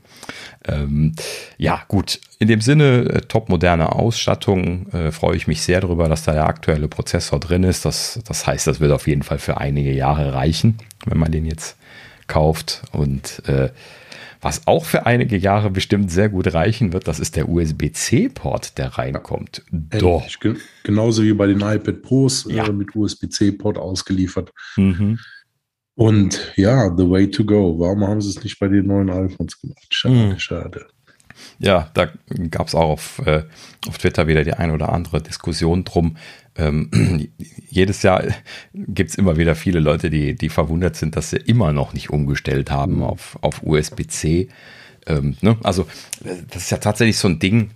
Ähm, 0.67 1.13
ja, 1.57 1.83
gut. 1.87 2.19
In 2.39 2.47
dem 2.47 2.61
Sinne, 2.61 3.05
äh, 3.05 3.21
top 3.21 3.49
moderne 3.49 3.93
Ausstattung, 3.93 4.91
äh, 4.91 5.11
freue 5.11 5.35
ich 5.35 5.47
mich 5.47 5.61
sehr 5.61 5.81
darüber, 5.81 6.09
dass 6.09 6.23
da 6.23 6.33
der 6.33 6.47
aktuelle 6.47 6.87
Prozessor 6.87 7.39
drin 7.39 7.63
ist. 7.63 7.85
Das, 7.85 8.19
das 8.27 8.47
heißt, 8.47 8.67
das 8.67 8.79
wird 8.79 8.91
auf 8.91 9.07
jeden 9.07 9.23
Fall 9.23 9.39
für 9.39 9.57
einige 9.57 9.93
Jahre 9.93 10.33
reichen, 10.33 10.77
wenn 11.05 11.19
man 11.19 11.31
den 11.31 11.45
jetzt 11.45 11.77
kauft. 12.27 12.81
Und 12.91 13.47
äh, 13.47 13.69
was 14.41 14.67
auch 14.67 14.85
für 14.85 15.05
einige 15.05 15.37
Jahre 15.37 15.69
bestimmt 15.69 16.11
sehr 16.11 16.29
gut 16.29 16.53
reichen 16.53 16.93
wird, 16.93 17.07
das 17.07 17.19
ist 17.19 17.35
der 17.35 17.47
USB-C-Port, 17.47 18.77
der 18.77 18.97
reinkommt. 18.97 19.63
Doch. 19.71 20.25
Genauso 20.83 21.23
wie 21.23 21.33
bei 21.33 21.47
den 21.47 21.61
iPad 21.61 22.01
Pros 22.01 22.47
äh, 22.47 22.55
ja. 22.55 22.67
äh, 22.67 22.71
mit 22.71 22.95
USB-C-Port 22.95 23.77
ausgeliefert. 23.77 24.51
Mhm. 24.75 25.19
Und 25.95 26.53
ja, 26.55 26.93
the 26.97 27.07
way 27.07 27.29
to 27.29 27.45
go. 27.45 27.77
Warum 27.77 28.07
haben 28.07 28.21
sie 28.21 28.29
es 28.29 28.43
nicht 28.43 28.57
bei 28.59 28.67
den 28.67 28.87
neuen 28.87 29.09
iPhones 29.09 29.59
gemacht? 29.61 29.85
Schade, 29.89 30.15
mhm. 30.15 30.39
schade. 30.39 30.87
Ja, 31.59 31.89
da 31.93 32.09
gab 32.49 32.67
es 32.67 32.75
auch 32.75 32.89
auf, 32.89 33.21
äh, 33.25 33.43
auf 33.87 33.97
Twitter 33.97 34.27
wieder 34.27 34.43
die 34.43 34.53
ein 34.53 34.71
oder 34.71 34.91
andere 34.91 35.21
Diskussion 35.21 35.83
drum. 35.83 36.17
Ähm, 36.57 37.29
jedes 37.69 38.03
Jahr 38.03 38.23
gibt 38.73 39.11
es 39.11 39.15
immer 39.15 39.37
wieder 39.37 39.55
viele 39.55 39.79
Leute, 39.79 40.09
die, 40.09 40.35
die 40.35 40.49
verwundert 40.49 40.95
sind, 40.95 41.15
dass 41.15 41.29
sie 41.29 41.37
immer 41.37 41.73
noch 41.73 41.93
nicht 41.93 42.09
umgestellt 42.09 42.71
haben 42.71 42.97
mhm. 42.97 43.03
auf, 43.03 43.37
auf 43.41 43.63
USB-C. 43.63 44.49
Ähm, 45.07 45.37
ne? 45.41 45.57
Also, 45.63 45.87
das 46.49 46.63
ist 46.63 46.71
ja 46.71 46.77
tatsächlich 46.77 47.17
so 47.17 47.27
ein 47.27 47.39
Ding. 47.39 47.71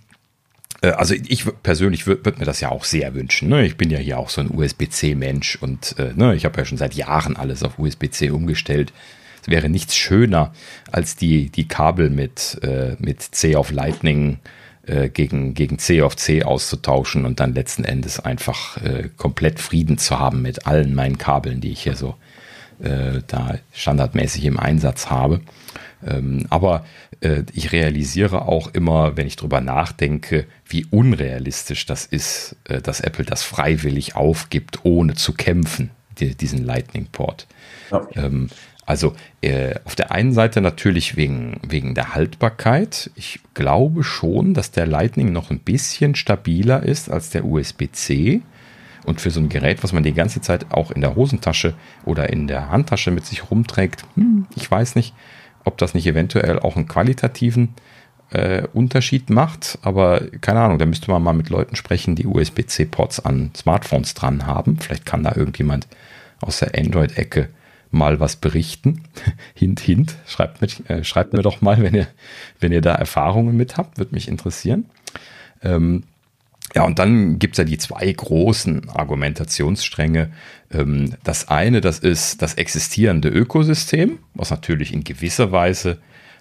Äh, 0.82 0.90
also, 0.90 1.14
ich 1.14 1.44
persönlich 1.62 2.06
würde 2.06 2.24
würd 2.24 2.38
mir 2.38 2.44
das 2.44 2.60
ja 2.60 2.70
auch 2.70 2.84
sehr 2.84 3.14
wünschen. 3.14 3.48
Ne? 3.48 3.66
Ich 3.66 3.76
bin 3.76 3.90
ja 3.90 3.98
hier 3.98 4.18
auch 4.18 4.30
so 4.30 4.40
ein 4.40 4.50
USB-C-Mensch 4.50 5.56
und 5.56 5.98
äh, 5.98 6.12
ne, 6.14 6.34
ich 6.34 6.44
habe 6.44 6.58
ja 6.58 6.64
schon 6.64 6.78
seit 6.78 6.94
Jahren 6.94 7.36
alles 7.36 7.62
auf 7.62 7.78
USB-C 7.78 8.30
umgestellt 8.30 8.92
wäre 9.48 9.68
nichts 9.68 9.96
schöner 9.96 10.52
als 10.90 11.16
die, 11.16 11.50
die 11.50 11.68
Kabel 11.68 12.10
mit, 12.10 12.58
äh, 12.62 12.96
mit 12.98 13.22
C 13.22 13.56
auf 13.56 13.70
Lightning 13.70 14.38
äh, 14.86 15.08
gegen, 15.08 15.54
gegen 15.54 15.78
C 15.78 16.02
auf 16.02 16.16
C 16.16 16.42
auszutauschen 16.42 17.24
und 17.24 17.40
dann 17.40 17.54
letzten 17.54 17.84
Endes 17.84 18.20
einfach 18.20 18.76
äh, 18.78 19.08
komplett 19.16 19.60
Frieden 19.60 19.98
zu 19.98 20.18
haben 20.18 20.42
mit 20.42 20.66
allen 20.66 20.94
meinen 20.94 21.18
Kabeln, 21.18 21.60
die 21.60 21.72
ich 21.72 21.82
hier 21.82 21.96
so 21.96 22.14
äh, 22.80 23.20
da 23.26 23.58
standardmäßig 23.72 24.44
im 24.44 24.58
Einsatz 24.58 25.10
habe. 25.10 25.40
Ähm, 26.06 26.46
aber 26.50 26.84
äh, 27.20 27.42
ich 27.52 27.72
realisiere 27.72 28.42
auch 28.42 28.68
immer, 28.74 29.16
wenn 29.16 29.26
ich 29.26 29.36
drüber 29.36 29.60
nachdenke, 29.60 30.46
wie 30.66 30.84
unrealistisch 30.90 31.86
das 31.86 32.06
ist, 32.06 32.56
äh, 32.64 32.80
dass 32.80 33.00
Apple 33.00 33.24
das 33.24 33.42
freiwillig 33.42 34.14
aufgibt, 34.14 34.84
ohne 34.84 35.14
zu 35.14 35.32
kämpfen, 35.32 35.90
die, 36.18 36.34
diesen 36.34 36.64
Lightning-Port. 36.64 37.46
Ja. 37.90 38.06
Ähm, 38.14 38.48
also 38.86 39.14
äh, 39.42 39.74
auf 39.84 39.96
der 39.96 40.12
einen 40.12 40.32
Seite 40.32 40.60
natürlich 40.60 41.16
wegen, 41.16 41.60
wegen 41.66 41.96
der 41.96 42.14
Haltbarkeit. 42.14 43.10
Ich 43.16 43.40
glaube 43.52 44.04
schon, 44.04 44.54
dass 44.54 44.70
der 44.70 44.86
Lightning 44.86 45.32
noch 45.32 45.50
ein 45.50 45.58
bisschen 45.58 46.14
stabiler 46.14 46.84
ist 46.84 47.10
als 47.10 47.30
der 47.30 47.44
USB-C. 47.44 48.42
Und 49.04 49.20
für 49.20 49.30
so 49.30 49.40
ein 49.40 49.48
Gerät, 49.48 49.82
was 49.82 49.92
man 49.92 50.04
die 50.04 50.14
ganze 50.14 50.40
Zeit 50.40 50.66
auch 50.70 50.92
in 50.92 51.00
der 51.00 51.16
Hosentasche 51.16 51.74
oder 52.04 52.30
in 52.30 52.46
der 52.46 52.70
Handtasche 52.70 53.10
mit 53.10 53.26
sich 53.26 53.50
rumträgt, 53.50 54.04
hm, 54.14 54.46
ich 54.54 54.70
weiß 54.70 54.94
nicht, 54.94 55.14
ob 55.64 55.78
das 55.78 55.94
nicht 55.94 56.06
eventuell 56.06 56.60
auch 56.60 56.76
einen 56.76 56.86
qualitativen 56.86 57.74
äh, 58.30 58.62
Unterschied 58.72 59.30
macht. 59.30 59.78
Aber 59.82 60.22
keine 60.40 60.60
Ahnung, 60.60 60.78
da 60.78 60.86
müsste 60.86 61.10
man 61.10 61.24
mal 61.24 61.32
mit 61.32 61.50
Leuten 61.50 61.74
sprechen, 61.74 62.14
die 62.14 62.26
USB-C-Ports 62.26 63.24
an 63.24 63.50
Smartphones 63.56 64.14
dran 64.14 64.46
haben. 64.46 64.78
Vielleicht 64.78 65.06
kann 65.06 65.24
da 65.24 65.34
irgendjemand 65.34 65.88
aus 66.40 66.60
der 66.60 66.78
Android-Ecke 66.78 67.48
mal 67.96 68.20
was 68.20 68.36
berichten. 68.36 69.02
hint, 69.54 69.80
hint. 69.80 70.16
Schreibt, 70.26 70.60
mit, 70.60 70.88
äh, 70.88 71.02
schreibt 71.04 71.32
mir 71.32 71.42
doch 71.42 71.60
mal, 71.60 71.82
wenn 71.82 71.94
ihr, 71.94 72.06
wenn 72.60 72.72
ihr 72.72 72.80
da 72.82 72.94
Erfahrungen 72.94 73.56
mit 73.56 73.76
habt. 73.76 73.98
Würde 73.98 74.14
mich 74.14 74.28
interessieren. 74.28 74.86
Ähm, 75.62 76.04
Ja, 76.74 76.84
und 76.84 76.98
dann 76.98 77.38
gibt 77.38 77.54
es 77.54 77.58
ja 77.58 77.64
die 77.64 77.78
zwei 77.78 78.12
großen 78.12 78.90
Argumentationsstränge. 78.90 80.30
Ähm, 80.70 81.14
das 81.24 81.48
eine, 81.48 81.80
das 81.80 82.00
ist 82.00 82.42
das 82.42 82.54
existierende 82.54 83.28
Ökosystem, 83.28 84.18
was 84.34 84.50
natürlich 84.50 84.92
in 84.92 85.04
gewisser 85.04 85.52
Weise 85.52 85.98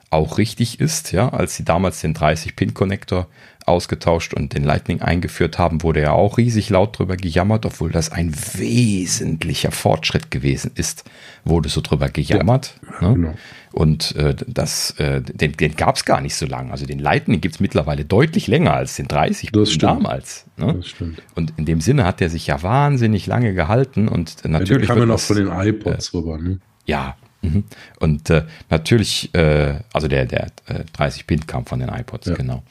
auch 0.10 0.38
richtig 0.38 0.80
ist, 0.80 1.12
ja, 1.12 1.30
als 1.30 1.56
sie 1.56 1.64
damals 1.64 2.02
den 2.02 2.16
30-Pin-Connector 2.16 3.28
ausgetauscht 3.66 4.34
und 4.34 4.54
den 4.54 4.64
Lightning 4.64 5.02
eingeführt 5.02 5.58
haben, 5.58 5.82
wurde 5.84 6.02
ja 6.02 6.12
auch 6.12 6.38
riesig 6.38 6.70
laut 6.70 6.98
drüber 6.98 7.18
gejammert, 7.18 7.66
obwohl 7.66 7.92
das 7.92 8.12
ein 8.12 8.34
wesentlicher 8.54 9.72
Fortschritt 9.72 10.30
gewesen 10.32 10.72
ist, 10.76 11.04
wurde 11.44 11.70
so 11.70 11.82
drüber 11.82 12.10
gejammert. 12.10 12.80
Ja, 13.02 13.08
ne? 13.10 13.16
genau. 13.16 13.34
Und 13.72 14.16
äh, 14.16 14.36
das, 14.48 14.92
äh, 15.00 15.22
den, 15.22 15.52
den 15.54 15.76
gab 15.76 15.98
es 15.98 16.06
gar 16.06 16.22
nicht 16.22 16.36
so 16.36 16.46
lange. 16.46 16.72
Also 16.72 16.86
den 16.86 17.00
Lightning 17.00 17.42
gibt 17.42 17.56
es 17.56 17.60
mittlerweile 17.60 18.06
deutlich 18.06 18.48
länger 18.48 18.74
als 18.74 18.96
den 18.96 19.08
30 19.08 19.52
das 19.52 19.78
damals. 19.78 20.46
Ne? 20.56 20.76
Das 20.76 20.88
stimmt. 20.88 21.22
Und 21.36 21.54
in 21.58 21.66
dem 21.66 21.82
Sinne 21.82 22.06
hat 22.06 22.22
der 22.22 22.30
sich 22.30 22.48
ja 22.48 22.64
wahnsinnig 22.64 23.28
lange 23.28 23.54
gehalten 23.54 24.08
und 24.08 24.46
natürlich. 24.46 24.88
Ja, 24.88 24.94
kam 24.94 25.00
ja 25.00 25.06
noch 25.08 25.20
von 25.20 25.36
den 25.36 25.48
iPods 25.48 26.14
äh, 26.14 26.18
rüber, 26.18 26.38
ne? 26.38 26.60
Ja, 26.86 27.16
Mhm. 27.46 27.64
Und 28.00 28.30
äh, 28.30 28.44
natürlich, 28.70 29.34
äh, 29.34 29.76
also 29.94 30.08
der, 30.08 30.26
der 30.26 30.48
äh, 30.66 30.84
30 30.94 31.28
Pin 31.28 31.46
kam 31.48 31.66
von 31.66 31.80
den 31.80 31.90
iPods, 31.90 32.28
ja. 32.28 32.36
genau. 32.36 32.64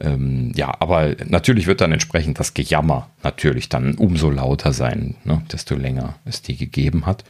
Ähm, 0.00 0.52
ja, 0.54 0.74
aber 0.80 1.14
natürlich 1.26 1.66
wird 1.66 1.82
dann 1.82 1.92
entsprechend 1.92 2.40
das 2.40 2.54
Gejammer 2.54 3.10
natürlich 3.22 3.68
dann 3.68 3.94
umso 3.94 4.30
lauter 4.30 4.72
sein, 4.72 5.16
ne, 5.24 5.42
desto 5.52 5.74
länger 5.74 6.14
es 6.24 6.40
die 6.42 6.56
gegeben 6.56 7.06
hat. 7.06 7.24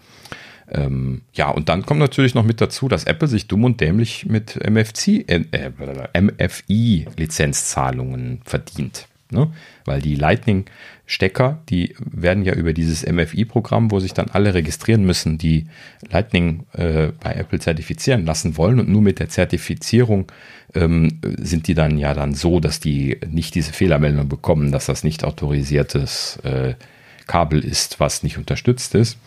Ähm, 0.73 1.23
ja, 1.33 1.51
und 1.51 1.69
dann 1.69 1.85
kommt 1.85 1.99
natürlich 1.99 2.35
noch 2.35 2.45
mit 2.45 2.61
dazu, 2.61 2.87
dass 2.87 3.03
Apple 3.05 3.27
sich 3.27 3.49
dumm 3.49 3.65
und 3.65 3.81
dämlich 3.81 4.27
mit 4.27 4.55
MFC, 4.57 5.29
äh, 5.29 5.43
äh 5.51 5.73
MFI-Lizenzzahlungen 6.21 8.43
verdient. 8.45 9.09
Ne? 9.31 9.51
Weil 9.85 10.01
die 10.01 10.15
Lightning-Stecker, 11.11 11.59
die 11.69 11.95
werden 11.99 12.45
ja 12.45 12.55
über 12.55 12.73
dieses 12.73 13.05
MFI-Programm, 13.05 13.91
wo 13.91 14.01
sich 14.01 14.15
dann 14.15 14.29
alle 14.31 14.55
registrieren 14.55 15.05
müssen, 15.05 15.39
die 15.39 15.67
Lightning 16.11 16.65
äh, 16.73 17.09
bei 17.21 17.33
Apple 17.35 17.59
zertifizieren 17.59 18.25
lassen 18.25 18.57
wollen. 18.57 18.79
Und 18.79 18.89
nur 18.89 19.03
mit 19.03 19.19
der 19.19 19.29
Zertifizierung 19.29 20.31
ähm, 20.75 21.21
sind 21.39 21.67
die 21.67 21.75
dann 21.75 21.99
ja 21.99 22.15
dann 22.15 22.35
so, 22.35 22.61
dass 22.61 22.81
die 22.81 23.19
nicht 23.29 23.55
diese 23.55 23.73
Fehlermeldung 23.73 24.29
bekommen, 24.29 24.71
dass 24.73 24.87
das 24.87 25.05
nicht 25.05 25.25
autorisiertes 25.25 26.39
äh, 26.45 26.75
Kabel 27.27 27.65
ist, 27.65 28.01
was 28.01 28.23
nicht 28.23 28.39
unterstützt 28.39 28.95
ist. 28.95 29.19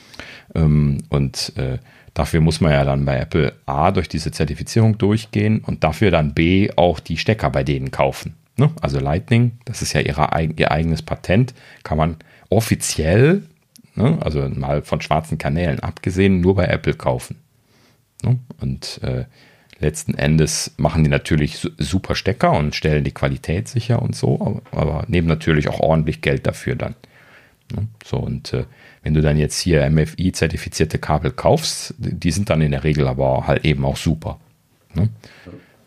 Ähm, 0.56 1.00
und 1.10 1.54
äh, 1.58 1.80
Dafür 2.16 2.42
muss 2.42 2.62
man 2.62 2.72
ja 2.72 2.86
dann 2.86 3.06
bei 3.06 3.18
Apple 3.18 3.54
A 3.66 3.90
durch 3.90 4.08
diese 4.08 4.30
Zertifizierung 4.30 5.00
durchgehen 5.00 5.62
und 5.66 5.84
dafür 5.84 6.12
dann 6.12 6.36
B 6.36 6.70
auch 6.76 7.00
die 7.00 7.18
Stecker 7.18 7.50
bei 7.50 7.64
denen 7.64 7.90
kaufen. 7.90 8.36
Ne? 8.58 8.72
Also 8.82 9.00
Lightning, 9.00 9.54
das 9.66 9.82
ist 9.82 9.94
ja 9.94 10.02
ihre, 10.02 10.30
ihr 10.56 10.72
eigenes 10.72 11.02
Patent, 11.02 11.54
kann 11.84 11.98
man 11.98 12.18
offiziell, 12.50 13.44
ne? 13.96 14.18
also 14.22 14.48
mal 14.50 14.84
von 14.84 15.02
schwarzen 15.02 15.38
Kanälen 15.38 15.80
abgesehen, 15.80 16.42
nur 16.42 16.56
bei 16.56 16.66
Apple 16.66 16.94
kaufen. 16.94 17.38
Ne? 18.24 18.40
Und 18.60 19.02
äh, 19.04 19.26
letzten 19.80 20.14
Endes 20.14 20.74
machen 20.78 21.04
die 21.04 21.10
natürlich 21.10 21.68
super 21.78 22.16
Stecker 22.16 22.52
und 22.52 22.76
stellen 22.76 23.04
die 23.04 23.12
Qualität 23.12 23.68
sicher 23.68 24.02
und 24.02 24.16
so, 24.16 24.40
aber, 24.40 24.62
aber 24.72 25.06
nehmen 25.08 25.28
natürlich 25.28 25.68
auch 25.68 25.80
ordentlich 25.80 26.22
Geld 26.22 26.46
dafür 26.46 26.76
dann. 26.76 26.96
Ne? 27.76 27.88
So, 28.06 28.18
und 28.18 28.54
äh, 28.54 28.66
wenn 29.02 29.14
du 29.14 29.22
dann 29.22 29.38
jetzt 29.38 29.60
hier 29.60 29.90
MFI-zertifizierte 29.90 31.00
Kabel 31.00 31.32
kaufst, 31.32 31.96
die 31.98 32.32
sind 32.32 32.50
dann 32.50 32.62
in 32.62 32.72
der 32.72 32.84
Regel 32.84 33.08
aber 33.08 33.48
halt 33.48 33.66
eben 33.66 33.84
auch 33.84 33.98
super. 33.98 34.40
Ne? 34.94 35.10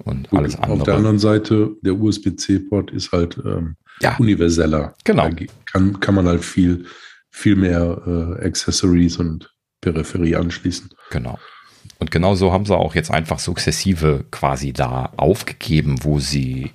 Und 0.04 0.28
Gut, 0.30 0.38
alles 0.38 0.56
andere. 0.56 0.72
Auf 0.72 0.82
der 0.82 0.94
anderen 0.94 1.18
Seite, 1.18 1.70
der 1.82 1.94
USB-C-Port 1.94 2.90
ist 2.90 3.12
halt 3.12 3.38
ähm, 3.44 3.76
ja. 4.00 4.16
universeller. 4.18 4.94
Genau. 5.04 5.28
Da 5.28 5.46
kann, 5.72 6.00
kann 6.00 6.14
man 6.14 6.26
halt 6.26 6.44
viel, 6.44 6.86
viel 7.30 7.56
mehr 7.56 8.02
äh, 8.06 8.46
Accessories 8.46 9.16
und 9.16 9.50
Peripherie 9.80 10.36
anschließen. 10.36 10.90
Genau. 11.10 11.38
Und 11.98 12.10
genau 12.10 12.34
so 12.34 12.52
haben 12.52 12.66
sie 12.66 12.76
auch 12.76 12.94
jetzt 12.94 13.10
einfach 13.10 13.38
sukzessive 13.38 14.24
quasi 14.30 14.72
da 14.72 15.12
aufgegeben, 15.16 15.96
wo 16.02 16.18
sie 16.18 16.72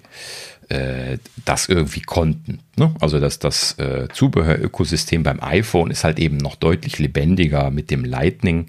äh, 0.69 1.17
das 1.45 1.69
irgendwie 1.69 2.01
konnten. 2.01 2.60
Ne? 2.77 2.95
Also 3.01 3.19
dass 3.19 3.39
das 3.39 3.77
äh, 3.77 4.07
Zubehörökosystem 4.12 5.23
beim 5.23 5.39
iPhone 5.41 5.91
ist 5.91 6.03
halt 6.03 6.17
eben 6.17 6.38
noch 6.38 6.55
deutlich 6.55 6.97
lebendiger 6.97 7.69
mit 7.69 7.91
dem 7.91 8.03
Lightning 8.03 8.67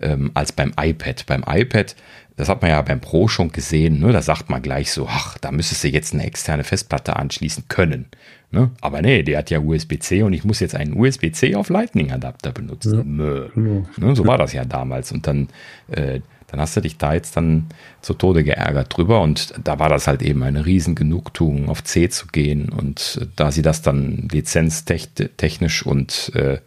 ähm, 0.00 0.30
als 0.34 0.52
beim 0.52 0.72
iPad. 0.80 1.26
Beim 1.26 1.44
iPad 1.46 1.96
das 2.40 2.48
hat 2.48 2.62
man 2.62 2.70
ja 2.70 2.80
beim 2.80 3.00
Pro 3.00 3.28
schon 3.28 3.52
gesehen, 3.52 4.00
ne? 4.00 4.12
da 4.12 4.22
sagt 4.22 4.48
man 4.48 4.62
gleich 4.62 4.92
so, 4.92 5.06
ach, 5.06 5.36
da 5.38 5.52
müsstest 5.52 5.84
du 5.84 5.88
jetzt 5.88 6.14
eine 6.14 6.24
externe 6.24 6.64
Festplatte 6.64 7.16
anschließen 7.16 7.64
können. 7.68 8.06
Ne? 8.50 8.70
Aber 8.80 9.02
nee, 9.02 9.22
der 9.22 9.38
hat 9.38 9.50
ja 9.50 9.58
USB-C 9.58 10.22
und 10.22 10.32
ich 10.32 10.42
muss 10.42 10.58
jetzt 10.58 10.74
einen 10.74 10.98
USB-C 10.98 11.54
auf 11.54 11.68
Lightning-Adapter 11.68 12.52
benutzen. 12.52 13.20
Ja, 13.20 13.48
genau. 13.54 13.86
ne? 13.98 14.16
So 14.16 14.26
war 14.26 14.38
das 14.38 14.54
ja 14.54 14.64
damals. 14.64 15.12
Und 15.12 15.26
dann, 15.26 15.48
äh, 15.90 16.20
dann 16.46 16.60
hast 16.60 16.78
du 16.78 16.80
dich 16.80 16.96
da 16.96 17.12
jetzt 17.12 17.36
dann 17.36 17.66
zu 18.00 18.14
Tode 18.14 18.42
geärgert 18.42 18.96
drüber 18.96 19.20
und 19.20 19.52
da 19.62 19.78
war 19.78 19.90
das 19.90 20.06
halt 20.06 20.22
eben 20.22 20.42
eine 20.42 20.64
riesen 20.64 20.94
Genugtuung, 20.94 21.68
auf 21.68 21.84
C 21.84 22.08
zu 22.08 22.26
gehen. 22.28 22.70
Und 22.70 23.28
da 23.36 23.52
sie 23.52 23.62
das 23.62 23.82
dann 23.82 24.30
lizenztechnisch 24.32 25.84
und 25.84 26.32
äh, 26.34 26.58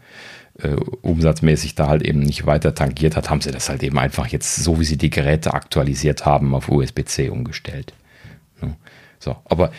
äh, 0.60 0.76
umsatzmäßig 1.02 1.76
da 1.76 1.88
halt 1.88 2.04
eben 2.04 2.20
nicht 2.20 2.46
weiter 2.46 2.76
tangiert 2.76 3.16
hat, 3.16 3.30
haben 3.30 3.42
sie 3.42 3.52
das 3.52 3.70
halt 3.70 3.84
eben 3.84 3.98
einfach 3.98 4.28
jetzt, 4.28 4.56
so 4.56 4.80
wie 4.80 4.86
sie 4.86 4.98
die 4.98 5.10
Geräte 5.10 5.54
aktualisiert 5.54 6.26
haben, 6.26 6.54
auf 6.54 6.70
USB-C 6.70 7.30
umgestellt. 7.30 7.94
Ja. 8.62 8.76
So, 9.20 9.36
aber 9.46 9.72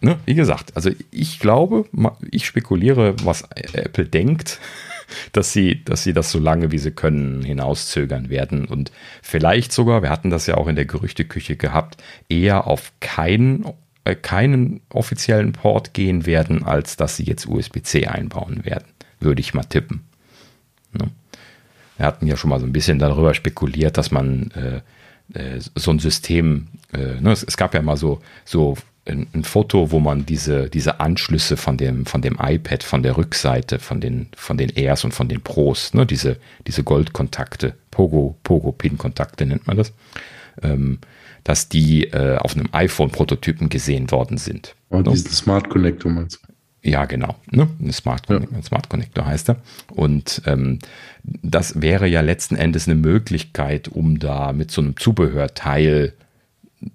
ne, 0.00 0.18
wie 0.26 0.34
gesagt, 0.34 0.76
also 0.76 0.90
ich 1.10 1.40
glaube, 1.40 1.86
ich 2.30 2.46
spekuliere, 2.46 3.16
was 3.24 3.42
Apple 3.54 4.06
denkt, 4.06 4.60
dass 5.32 5.52
sie, 5.52 5.82
dass 5.84 6.04
sie 6.04 6.12
das 6.12 6.30
so 6.30 6.38
lange 6.38 6.70
wie 6.70 6.78
sie 6.78 6.92
können 6.92 7.42
hinauszögern 7.42 8.30
werden 8.30 8.66
und 8.66 8.92
vielleicht 9.22 9.72
sogar, 9.72 10.02
wir 10.02 10.10
hatten 10.10 10.30
das 10.30 10.46
ja 10.46 10.56
auch 10.56 10.68
in 10.68 10.76
der 10.76 10.84
Gerüchteküche 10.84 11.56
gehabt, 11.56 12.02
eher 12.28 12.66
auf 12.66 12.92
keinen 13.00 13.64
äh, 14.04 14.14
keinen 14.14 14.80
offiziellen 14.90 15.52
Port 15.52 15.92
gehen 15.92 16.24
werden, 16.24 16.64
als 16.64 16.96
dass 16.96 17.16
sie 17.16 17.24
jetzt 17.24 17.46
USB-C 17.46 18.06
einbauen 18.06 18.64
werden, 18.64 18.86
würde 19.18 19.40
ich 19.40 19.54
mal 19.54 19.64
tippen. 19.64 20.09
Ne? 20.92 21.10
Wir 21.96 22.06
hatten 22.06 22.26
ja 22.26 22.36
schon 22.36 22.50
mal 22.50 22.60
so 22.60 22.66
ein 22.66 22.72
bisschen 22.72 22.98
darüber 22.98 23.34
spekuliert, 23.34 23.98
dass 23.98 24.10
man 24.10 24.50
äh, 24.52 24.80
äh, 25.38 25.60
so 25.74 25.90
ein 25.90 25.98
System, 25.98 26.68
äh, 26.92 27.20
ne, 27.20 27.32
es, 27.32 27.42
es, 27.42 27.56
gab 27.56 27.74
ja 27.74 27.82
mal 27.82 27.96
so, 27.96 28.20
so 28.44 28.76
ein, 29.06 29.26
ein, 29.32 29.44
Foto, 29.44 29.90
wo 29.90 30.00
man 30.00 30.26
diese, 30.26 30.68
diese 30.70 31.00
Anschlüsse 31.00 31.56
von 31.56 31.76
dem, 31.76 32.06
von 32.06 32.22
dem 32.22 32.38
iPad, 32.40 32.82
von 32.82 33.02
der 33.02 33.16
Rückseite, 33.16 33.78
von 33.78 34.00
den, 34.00 34.28
von 34.34 34.56
den 34.56 34.70
Airs 34.76 35.04
und 35.04 35.12
von 35.12 35.28
den 35.28 35.40
Pros, 35.40 35.94
ne, 35.94 36.06
diese, 36.06 36.36
diese 36.66 36.82
Goldkontakte, 36.82 37.74
Pogo, 37.90 38.36
Pogo-Pin-Kontakte 38.42 39.46
nennt 39.46 39.66
man 39.66 39.76
das, 39.76 39.92
ähm, 40.62 40.98
dass 41.44 41.68
die 41.68 42.04
äh, 42.04 42.36
auf 42.38 42.54
einem 42.54 42.68
iPhone-Prototypen 42.72 43.68
gesehen 43.68 44.10
worden 44.10 44.36
sind. 44.36 44.74
Und 44.88 45.06
oh, 45.06 45.12
diesen 45.12 45.30
Smart 45.30 45.68
Connector 45.70 46.10
meinst 46.10 46.40
du? 46.42 46.49
Ja, 46.82 47.04
genau. 47.04 47.36
Ne? 47.50 47.68
Ein, 47.80 47.92
Smart, 47.92 48.28
ja. 48.28 48.36
ein 48.36 48.62
Smart 48.62 48.88
Connector 48.88 49.26
heißt 49.26 49.50
er. 49.50 49.56
Und 49.94 50.42
ähm, 50.46 50.78
das 51.22 51.82
wäre 51.82 52.06
ja 52.06 52.22
letzten 52.22 52.56
Endes 52.56 52.88
eine 52.88 52.94
Möglichkeit, 52.94 53.88
um 53.88 54.18
da 54.18 54.52
mit 54.52 54.70
so 54.70 54.80
einem 54.80 54.96
Zubehörteil 54.96 56.14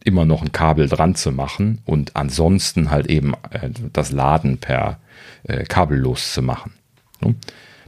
immer 0.03 0.25
noch 0.25 0.41
ein 0.41 0.51
Kabel 0.51 0.89
dran 0.89 1.13
zu 1.13 1.31
machen 1.31 1.79
und 1.85 2.15
ansonsten 2.15 2.89
halt 2.89 3.07
eben 3.07 3.33
äh, 3.51 3.69
das 3.93 4.11
Laden 4.11 4.57
per 4.57 4.99
äh, 5.43 5.63
kabellos 5.63 6.33
zu 6.33 6.41
machen. 6.41 6.73
Ne? 7.21 7.35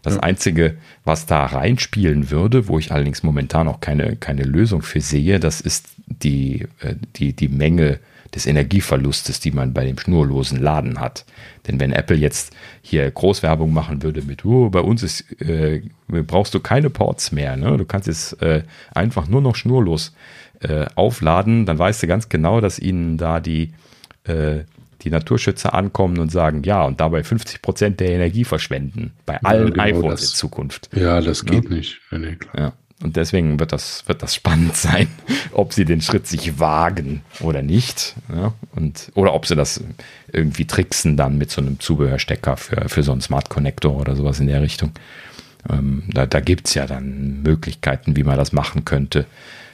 Das 0.04 0.16
ja. 0.16 0.20
Einzige, 0.22 0.78
was 1.04 1.26
da 1.26 1.46
reinspielen 1.46 2.30
würde, 2.30 2.68
wo 2.68 2.78
ich 2.78 2.92
allerdings 2.92 3.24
momentan 3.24 3.68
auch 3.68 3.82
keine, 3.82 4.16
keine 4.16 4.44
Lösung 4.44 4.84
für 4.84 5.02
sehe, 5.02 5.40
das 5.40 5.60
ist 5.60 5.88
die, 6.06 6.68
äh, 6.82 6.96
die, 7.16 7.34
die 7.34 7.50
Menge 7.50 8.00
des 8.36 8.46
Energieverlustes, 8.46 9.40
die 9.40 9.52
man 9.52 9.74
bei 9.74 9.86
dem 9.86 9.98
schnurlosen 9.98 10.60
Laden 10.62 11.00
hat. 11.00 11.26
Denn 11.68 11.80
wenn 11.80 11.92
Apple 11.92 12.16
jetzt 12.16 12.56
hier 12.82 13.10
Großwerbung 13.10 13.74
machen 13.74 14.04
würde 14.04 14.22
mit, 14.22 14.46
oh, 14.46 14.70
bei 14.70 14.80
uns 14.80 15.04
ist, 15.04 15.42
äh, 15.42 15.82
brauchst 16.08 16.54
du 16.54 16.60
keine 16.60 16.90
Ports 16.90 17.32
mehr, 17.32 17.56
ne? 17.56 17.78
du 17.78 17.86
kannst 17.86 18.08
jetzt 18.08 18.42
äh, 18.42 18.64
einfach 18.94 19.28
nur 19.28 19.42
noch 19.42 19.56
schnurlos 19.56 20.14
äh, 20.62 20.86
aufladen, 20.96 21.66
dann 21.66 21.78
weißt 21.78 22.04
du 22.04 22.08
ganz 22.08 22.30
genau, 22.30 22.62
dass 22.62 22.80
ihnen 22.80 23.18
da 23.18 23.40
die, 23.40 23.74
äh, 24.24 24.60
die 25.02 25.10
Naturschützer 25.10 25.74
ankommen 25.74 26.20
und 26.20 26.32
sagen, 26.32 26.64
ja, 26.64 26.84
und 26.84 27.00
dabei 27.00 27.24
50 27.24 27.62
Prozent 27.62 28.00
der 28.00 28.10
Energie 28.10 28.44
verschwenden 28.44 29.14
bei 29.26 29.42
allen 29.44 29.76
ja, 29.76 29.86
genau 29.86 30.00
iPhones 30.00 30.22
das, 30.22 30.30
in 30.32 30.36
Zukunft. 30.36 30.90
Ja, 30.96 31.22
das 31.22 31.46
geht 31.46 31.66
ja? 31.66 31.76
nicht. 31.76 32.00
Nee, 32.12 32.36
klar. 32.36 32.58
Ja. 32.58 32.74
Und 33.04 33.16
deswegen 33.16 33.60
wird 33.60 33.74
das, 33.74 34.08
wird 34.08 34.24
das 34.24 34.34
spannend 34.34 34.76
sein, 34.76 35.08
ob 35.52 35.74
sie 35.74 35.86
den 35.86 36.02
Schritt 36.02 36.28
sich 36.28 36.60
wagen 36.60 37.22
oder 37.42 37.62
nicht. 37.62 38.16
Ja? 38.34 38.54
Und, 38.76 39.12
oder 39.14 39.34
ob 39.34 39.46
sie 39.46 39.56
das 39.56 39.84
irgendwie 40.32 40.66
tricksen 40.66 41.16
dann 41.16 41.38
mit 41.38 41.52
so 41.52 41.62
einem 41.62 41.80
Zubehörstecker 41.80 42.58
für, 42.58 42.90
für 42.90 43.04
so 43.04 43.12
einen 43.12 43.22
Smart 43.22 43.50
Connector 43.50 43.96
oder 43.96 44.16
sowas 44.16 44.40
in 44.40 44.48
der 44.48 44.62
Richtung. 44.62 44.92
Ähm, 45.70 46.04
da 46.08 46.26
da 46.26 46.40
gibt 46.40 46.68
es 46.68 46.74
ja 46.74 46.88
dann 46.88 47.44
Möglichkeiten, 47.44 48.16
wie 48.16 48.24
man 48.24 48.38
das 48.38 48.52
machen 48.52 48.86
könnte, 48.86 49.26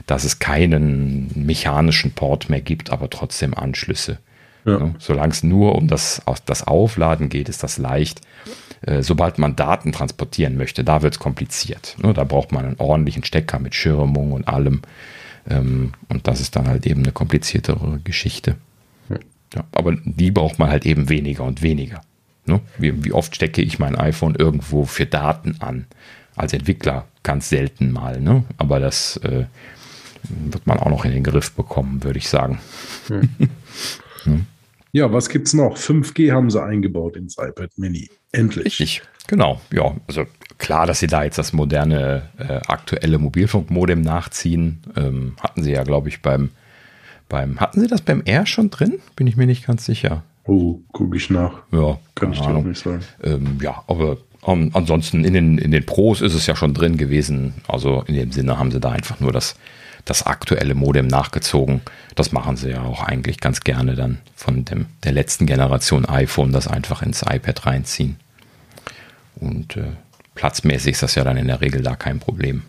dass 0.06 0.24
es 0.24 0.40
keinen 0.40 1.32
mechanischen 1.36 2.12
Port 2.12 2.50
mehr 2.50 2.62
gibt, 2.62 2.92
aber 2.92 3.10
trotzdem 3.10 3.54
Anschlüsse. 3.54 4.18
Ja. 4.66 4.94
Solange 4.98 5.32
es 5.32 5.44
nur 5.44 5.76
um 5.76 5.88
das, 5.88 6.22
das 6.46 6.66
Aufladen 6.66 7.30
geht, 7.30 7.50
ist 7.50 7.64
das 7.64 7.78
leicht. 7.78 8.22
Äh, 8.86 9.02
sobald 9.02 9.40
man 9.40 9.56
Daten 9.56 9.92
transportieren 9.92 10.58
möchte, 10.58 10.84
da 10.84 11.02
wird 11.02 11.14
es 11.14 11.20
kompliziert. 11.20 11.96
Ne? 12.02 12.14
Da 12.14 12.24
braucht 12.24 12.52
man 12.52 12.66
einen 12.66 12.80
ordentlichen 12.80 13.24
Stecker 13.24 13.60
mit 13.60 13.76
Schirmung 13.76 14.34
und 14.34 14.48
allem. 14.48 14.82
Ähm, 15.50 15.94
und 16.10 16.28
das 16.28 16.42
ist 16.42 16.56
dann 16.56 16.68
halt 16.68 16.86
eben 16.86 17.04
eine 17.04 17.12
kompliziertere 17.12 18.00
Geschichte. 18.04 18.58
Ja. 19.56 19.66
aber 19.72 19.96
die 20.04 20.32
braucht 20.32 20.58
man 20.58 20.72
halt 20.72 20.84
eben 20.84 21.10
weniger 21.10 21.44
und 21.44 21.62
weniger. 21.62 22.02
Ne? 22.48 22.60
Wie, 22.80 23.06
wie 23.06 23.12
oft 23.12 23.36
stecke 23.36 23.62
ich 23.62 23.78
mein 23.78 23.96
iPhone 23.96 24.34
irgendwo 24.34 24.86
für 24.86 25.06
Daten 25.06 25.58
an? 25.60 25.86
Als 26.36 26.54
Entwickler 26.54 27.06
ganz 27.22 27.50
selten 27.50 27.92
mal. 27.92 28.20
Ne? 28.20 28.46
Aber 28.58 28.80
das 28.80 29.18
äh, 29.18 29.46
wird 30.24 30.66
man 30.66 30.80
auch 30.80 30.90
noch 30.90 31.06
in 31.06 31.12
den 31.12 31.24
Griff 31.24 31.52
bekommen, 31.52 32.04
würde 32.04 32.18
ich 32.18 32.28
sagen. 32.30 32.60
Hm. 33.08 33.30
Ja, 34.96 35.12
was 35.12 35.30
gibt 35.30 35.48
es 35.48 35.56
noch? 35.56 35.76
5G 35.76 36.32
haben 36.32 36.52
sie 36.52 36.64
eingebaut 36.64 37.18
ins 37.18 37.38
iPad 37.40 37.72
Mini. 37.78 38.12
Endlich. 38.32 38.66
Richtig, 38.66 39.02
genau. 39.26 39.60
Ja, 39.74 39.96
also 40.08 40.26
klar, 40.60 40.86
dass 40.86 41.00
sie 41.00 41.08
da 41.08 41.24
jetzt 41.24 41.40
das 41.40 41.52
moderne, 41.52 42.30
äh, 42.38 42.60
aktuelle 42.68 43.18
Mobilfunkmodem 43.18 44.02
nachziehen. 44.02 44.84
Ähm, 44.96 45.36
hatten 45.42 45.64
sie 45.64 45.72
ja, 45.72 45.84
glaube 45.84 46.10
ich, 46.10 46.22
beim, 46.22 46.52
beim. 47.28 47.60
Hatten 47.60 47.82
sie 47.82 47.88
das 47.88 48.02
beim 48.02 48.22
R 48.22 48.46
schon 48.46 48.70
drin? 48.70 49.00
Bin 49.16 49.26
ich 49.26 49.36
mir 49.36 49.48
nicht 49.48 49.66
ganz 49.66 49.84
sicher. 49.84 50.22
Oh, 50.46 50.80
gucke 50.92 51.18
ich 51.18 51.32
nach. 51.32 51.64
Ja, 51.72 51.98
kann 52.14 52.34
ich 52.34 52.40
dir 52.40 52.56
auch 52.56 52.64
nicht 52.64 52.84
sagen. 52.84 53.02
Ähm, 53.24 53.58
ja, 53.62 53.84
aber 53.88 54.18
um, 54.42 54.70
ansonsten 54.74 55.24
in 55.24 55.34
den, 55.34 55.58
in 55.58 55.72
den 55.72 55.88
Pros 55.88 56.22
ist 56.22 56.36
es 56.36 56.46
ja 56.46 56.56
schon 56.56 56.76
drin 56.76 56.98
gewesen. 56.98 57.56
Also 57.68 58.04
in 58.06 58.14
dem 58.14 58.32
Sinne 58.32 58.60
haben 58.60 58.70
sie 58.70 58.80
da 58.80 58.92
einfach 58.92 59.20
nur 59.20 59.32
das 59.32 59.56
das 60.06 60.26
aktuelle 60.26 60.76
Modem 60.76 61.08
nachgezogen. 61.08 61.82
Das 62.16 62.32
machen 62.32 62.58
sie 62.58 62.72
ja 62.72 62.82
auch 62.82 63.04
eigentlich 63.04 63.40
ganz 63.40 63.62
gerne 63.62 63.96
dann 63.96 64.20
von 64.36 64.66
dem, 64.66 64.88
der 65.04 65.14
letzten 65.14 65.46
Generation 65.46 66.06
iPhone, 66.06 66.52
das 66.52 66.68
einfach 66.68 67.02
ins 67.02 67.22
iPad 67.22 67.66
reinziehen. 67.66 68.18
Und 69.36 69.78
äh, 69.78 69.92
platzmäßig 70.36 70.94
ist 70.94 71.04
das 71.04 71.16
ja 71.16 71.24
dann 71.24 71.38
in 71.38 71.48
der 71.48 71.62
Regel 71.62 71.82
da 71.82 71.96
kein 71.96 72.20
Problem. 72.20 72.64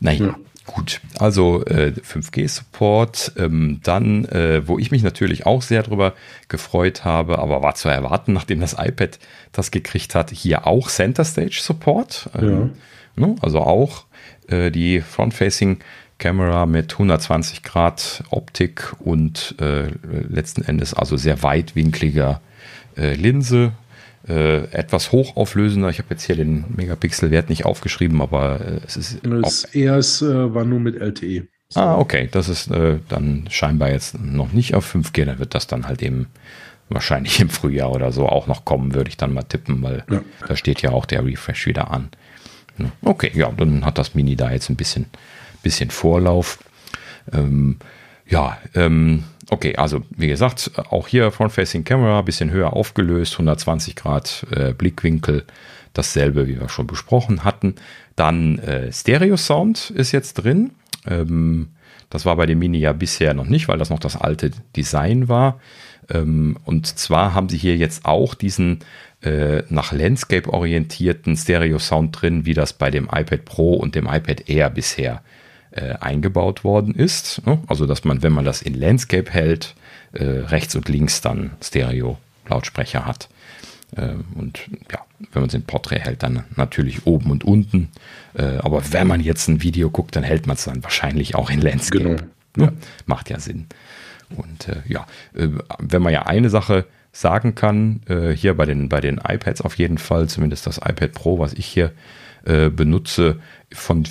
Naja, 0.00 0.26
ja. 0.26 0.36
gut. 0.66 1.00
Also 1.18 1.64
äh, 1.66 1.92
5G-Support. 1.92 3.32
Ähm, 3.36 3.80
dann, 3.82 4.24
äh, 4.26 4.66
wo 4.66 4.78
ich 4.78 4.90
mich 4.90 5.02
natürlich 5.02 5.46
auch 5.46 5.62
sehr 5.62 5.82
drüber 5.82 6.14
gefreut 6.48 7.04
habe, 7.04 7.38
aber 7.38 7.62
war 7.62 7.74
zu 7.74 7.88
erwarten, 7.88 8.32
nachdem 8.34 8.60
das 8.60 8.76
iPad 8.78 9.18
das 9.52 9.70
gekriegt 9.70 10.14
hat, 10.14 10.30
hier 10.30 10.66
auch 10.66 10.88
Center 10.88 11.24
Stage 11.24 11.58
Support. 11.60 12.30
Ähm, 12.38 12.72
ja. 13.16 13.26
ne, 13.26 13.36
also 13.40 13.60
auch 13.60 14.03
äh, 14.48 14.70
die 14.70 15.00
Front-Facing 15.00 15.78
Camera 16.18 16.66
mit 16.66 16.92
120 16.92 17.62
Grad 17.62 18.22
Optik 18.30 18.94
und 19.00 19.56
äh, 19.60 19.88
letzten 20.28 20.62
Endes 20.62 20.94
also 20.94 21.16
sehr 21.16 21.42
weitwinkliger 21.42 22.40
äh, 22.96 23.14
Linse. 23.14 23.72
Äh, 24.26 24.64
etwas 24.70 25.12
hochauflösender. 25.12 25.90
Ich 25.90 25.98
habe 25.98 26.08
jetzt 26.10 26.22
hier 26.22 26.36
den 26.36 26.64
Megapixel-Wert 26.74 27.50
nicht 27.50 27.66
aufgeschrieben, 27.66 28.22
aber 28.22 28.58
äh, 28.60 28.80
es 28.86 28.96
ist. 28.96 29.20
Das 29.22 29.64
ERS 29.64 30.22
äh, 30.22 30.54
war 30.54 30.64
nur 30.64 30.80
mit 30.80 30.96
LTE. 30.96 31.46
So. 31.68 31.80
Ah, 31.80 31.98
okay. 31.98 32.28
Das 32.30 32.48
ist 32.48 32.70
dann 32.70 33.46
scheinbar 33.50 33.90
jetzt 33.90 34.18
noch 34.18 34.52
nicht 34.52 34.74
auf 34.74 34.94
5G. 34.94 35.24
Dann 35.24 35.38
wird 35.38 35.54
das 35.54 35.66
dann 35.66 35.86
halt 35.86 36.02
eben 36.02 36.28
wahrscheinlich 36.88 37.40
im 37.40 37.50
Frühjahr 37.50 37.92
oder 37.92 38.12
so 38.12 38.26
auch 38.26 38.46
noch 38.46 38.64
kommen, 38.64 38.94
würde 38.94 39.08
ich 39.08 39.16
dann 39.16 39.32
mal 39.32 39.42
tippen, 39.42 39.82
weil 39.82 40.04
ja. 40.10 40.22
da 40.46 40.56
steht 40.56 40.82
ja 40.82 40.92
auch 40.92 41.04
der 41.04 41.24
Refresh 41.24 41.66
wieder 41.66 41.90
an. 41.90 42.08
Okay, 43.02 43.30
ja, 43.34 43.50
dann 43.52 43.84
hat 43.84 43.98
das 43.98 44.14
Mini 44.14 44.36
da 44.36 44.50
jetzt 44.50 44.68
ein 44.70 44.76
bisschen, 44.76 45.06
bisschen 45.62 45.90
Vorlauf. 45.90 46.58
Ähm, 47.32 47.78
ja, 48.26 48.58
ähm, 48.74 49.24
okay, 49.50 49.76
also 49.76 50.02
wie 50.10 50.28
gesagt, 50.28 50.70
auch 50.90 51.08
hier 51.08 51.30
Front-Facing 51.30 51.84
Camera, 51.84 52.22
bisschen 52.22 52.50
höher 52.50 52.72
aufgelöst, 52.72 53.34
120 53.34 53.96
Grad 53.96 54.46
äh, 54.50 54.72
Blickwinkel, 54.72 55.44
dasselbe, 55.92 56.48
wie 56.48 56.58
wir 56.58 56.68
schon 56.68 56.86
besprochen 56.86 57.44
hatten. 57.44 57.76
Dann 58.16 58.58
äh, 58.58 58.92
Stereo-Sound 58.92 59.90
ist 59.90 60.12
jetzt 60.12 60.34
drin. 60.34 60.72
Ähm, 61.06 61.68
das 62.10 62.24
war 62.24 62.36
bei 62.36 62.46
dem 62.46 62.58
Mini 62.58 62.78
ja 62.78 62.92
bisher 62.92 63.34
noch 63.34 63.46
nicht, 63.46 63.68
weil 63.68 63.78
das 63.78 63.90
noch 63.90 63.98
das 63.98 64.16
alte 64.16 64.50
Design 64.76 65.28
war. 65.28 65.60
Ähm, 66.10 66.56
und 66.64 66.86
zwar 66.86 67.34
haben 67.34 67.48
sie 67.48 67.56
hier 67.58 67.76
jetzt 67.76 68.04
auch 68.04 68.34
diesen 68.34 68.80
äh, 69.24 69.62
nach 69.68 69.92
Landscape 69.92 70.52
orientierten 70.52 71.36
Stereo-Sound 71.36 72.20
drin, 72.20 72.46
wie 72.46 72.54
das 72.54 72.72
bei 72.72 72.90
dem 72.90 73.04
iPad 73.04 73.44
Pro 73.44 73.74
und 73.74 73.94
dem 73.94 74.06
iPad 74.06 74.48
Air 74.48 74.70
bisher 74.70 75.22
äh, 75.70 75.94
eingebaut 75.94 76.64
worden 76.64 76.94
ist. 76.94 77.44
Ne? 77.46 77.58
Also, 77.66 77.86
dass 77.86 78.04
man, 78.04 78.22
wenn 78.22 78.32
man 78.32 78.44
das 78.44 78.62
in 78.62 78.74
Landscape 78.74 79.30
hält, 79.30 79.74
äh, 80.12 80.24
rechts 80.24 80.76
und 80.76 80.88
links 80.88 81.20
dann 81.20 81.52
Stereo-Lautsprecher 81.62 83.06
hat. 83.06 83.28
Ähm, 83.96 84.24
und 84.34 84.60
ja, 84.92 85.00
wenn 85.32 85.42
man 85.42 85.48
es 85.48 85.54
in 85.54 85.62
Portrait 85.62 86.00
hält, 86.00 86.22
dann 86.22 86.44
natürlich 86.56 87.06
oben 87.06 87.30
und 87.30 87.44
unten. 87.44 87.88
Äh, 88.34 88.58
aber 88.58 88.82
wenn 88.92 89.06
man 89.06 89.20
jetzt 89.20 89.48
ein 89.48 89.62
Video 89.62 89.90
guckt, 89.90 90.16
dann 90.16 90.22
hält 90.22 90.46
man 90.46 90.56
es 90.56 90.64
dann 90.64 90.82
wahrscheinlich 90.82 91.34
auch 91.34 91.50
in 91.50 91.60
Landscape. 91.60 92.28
Genau. 92.52 92.66
Ja. 92.66 92.72
Macht 93.06 93.30
ja 93.30 93.40
Sinn. 93.40 93.66
Und 94.36 94.68
äh, 94.68 94.82
ja, 94.86 95.06
äh, 95.34 95.48
wenn 95.78 96.02
man 96.02 96.12
ja 96.12 96.22
eine 96.22 96.50
Sache 96.50 96.86
sagen 97.14 97.54
kann, 97.54 98.00
äh, 98.08 98.30
hier 98.30 98.54
bei 98.54 98.66
den, 98.66 98.88
bei 98.88 99.00
den 99.00 99.18
iPads 99.18 99.62
auf 99.62 99.78
jeden 99.78 99.98
Fall, 99.98 100.28
zumindest 100.28 100.66
das 100.66 100.78
iPad 100.78 101.12
Pro, 101.12 101.38
was 101.38 101.54
ich 101.54 101.66
hier 101.66 101.92
äh, 102.44 102.68
benutze, 102.68 103.40
von, 103.72 104.04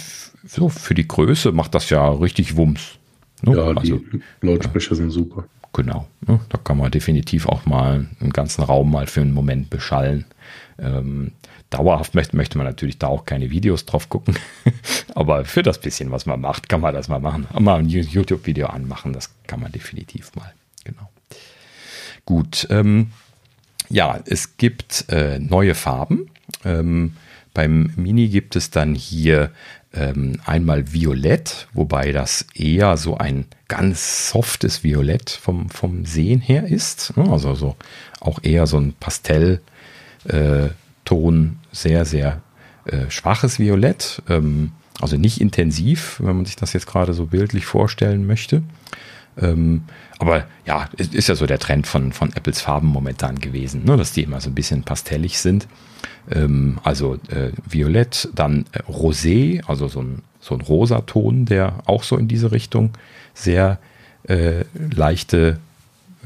so 0.46 0.70
für 0.70 0.96
die 0.96 1.08
Größe 1.08 1.52
macht 1.52 1.76
das 1.76 1.90
ja 1.90 2.10
richtig 2.10 2.56
Wumms. 2.56 2.98
Ne? 3.42 3.58
Ja, 3.58 3.64
also, 3.66 3.98
die 3.98 4.22
Lautsprecher 4.42 4.96
sind 4.96 5.12
super. 5.12 5.44
Genau, 5.74 6.08
ne? 6.26 6.40
da 6.50 6.58
kann 6.60 6.78
man 6.78 6.92
definitiv 6.92 7.48
auch 7.48 7.66
mal 7.66 8.08
einen 8.22 8.32
ganzen 8.32 8.64
Raum 8.64 8.92
mal 8.92 9.08
für 9.08 9.22
einen 9.22 9.34
Moment 9.34 9.70
beschallen. 9.70 10.26
Ähm, 10.80 11.32
dauerhaft 11.72 12.16
möchte, 12.16 12.38
möchte 12.38 12.58
man 12.58 12.68
natürlich 12.68 13.00
da 13.00 13.08
auch 13.08 13.26
keine 13.26 13.50
Videos 13.50 13.86
drauf 13.86 14.08
gucken, 14.08 14.36
aber 15.16 15.44
für 15.46 15.64
das 15.64 15.82
bisschen, 15.82 16.12
was 16.12 16.26
man 16.26 16.40
macht, 16.40 16.70
kann 16.70 16.80
man 16.80 16.94
das 16.94 17.10
mal 17.10 17.20
machen. 17.20 17.48
Mal 17.60 17.80
ein 17.80 17.90
YouTube-Video 17.90 18.68
anmachen, 18.68 19.12
das 19.12 19.34
kann 19.48 19.60
man 19.60 19.72
definitiv 19.72 20.36
mal. 20.36 20.54
Genau. 20.86 21.10
Gut, 22.26 22.68
ähm, 22.70 23.12
ja, 23.90 24.20
es 24.26 24.58
gibt 24.58 25.06
äh, 25.10 25.40
neue 25.40 25.76
Farben. 25.76 26.30
Ähm, 26.64 27.14
beim 27.54 27.92
Mini 27.96 28.30
gibt 28.30 28.56
es 28.56 28.72
dann 28.72 28.96
hier 28.96 29.52
ähm, 29.94 30.40
einmal 30.46 30.92
Violett, 30.92 31.68
wobei 31.74 32.12
das 32.12 32.48
eher 32.56 32.98
so 32.98 33.18
ein 33.18 33.46
ganz 33.68 34.30
softes 34.30 34.84
Violett 34.84 35.30
vom, 35.30 35.70
vom 35.70 36.06
Sehen 36.06 36.42
her 36.42 36.68
ist. 36.68 37.16
Ne? 37.16 37.30
Also 37.32 37.54
so 37.54 37.76
auch 38.20 38.40
eher 38.42 38.66
so 38.66 38.78
ein 38.78 38.94
Pastellton, 38.94 39.60
äh, 40.26 40.70
sehr, 41.72 42.06
sehr 42.06 42.42
äh, 42.86 43.10
schwaches 43.10 43.60
Violett. 43.60 44.22
Ähm, 44.30 44.72
also 45.00 45.18
nicht 45.18 45.42
intensiv, 45.42 46.20
wenn 46.20 46.38
man 46.38 46.46
sich 46.46 46.56
das 46.56 46.74
jetzt 46.74 46.88
gerade 46.88 47.14
so 47.14 47.28
bildlich 47.28 47.66
vorstellen 47.66 48.26
möchte. 48.26 48.64
Ähm, 49.42 49.84
aber 50.20 50.46
ja, 50.66 50.90
ist 50.98 51.28
ja 51.28 51.36
so 51.36 51.46
der 51.46 51.60
Trend 51.60 51.88
von, 51.88 52.14
von 52.14 52.32
Apples 52.34 52.62
Farben 52.62 52.88
momentan 52.88 53.40
gewesen, 53.40 53.84
ne? 53.86 53.98
dass 53.98 54.12
die 54.12 54.24
immer 54.24 54.42
so 54.42 54.50
ein 54.50 54.56
bisschen 54.56 54.84
pastellig 54.84 55.40
sind. 55.40 55.68
Ähm, 56.32 56.80
also 56.84 57.16
äh, 57.30 57.52
Violett, 57.68 58.30
dann 58.34 58.66
äh, 58.72 58.80
Rosé, 58.92 59.64
also 59.68 59.88
so 59.88 60.02
ein, 60.02 60.22
so 60.40 60.56
ein 60.56 60.62
Rosaton, 60.62 61.46
der 61.46 61.80
auch 61.86 62.04
so 62.04 62.18
in 62.18 62.28
diese 62.28 62.52
Richtung 62.52 62.92
sehr 63.34 63.80
äh, 64.28 64.64
leichte, 64.76 65.60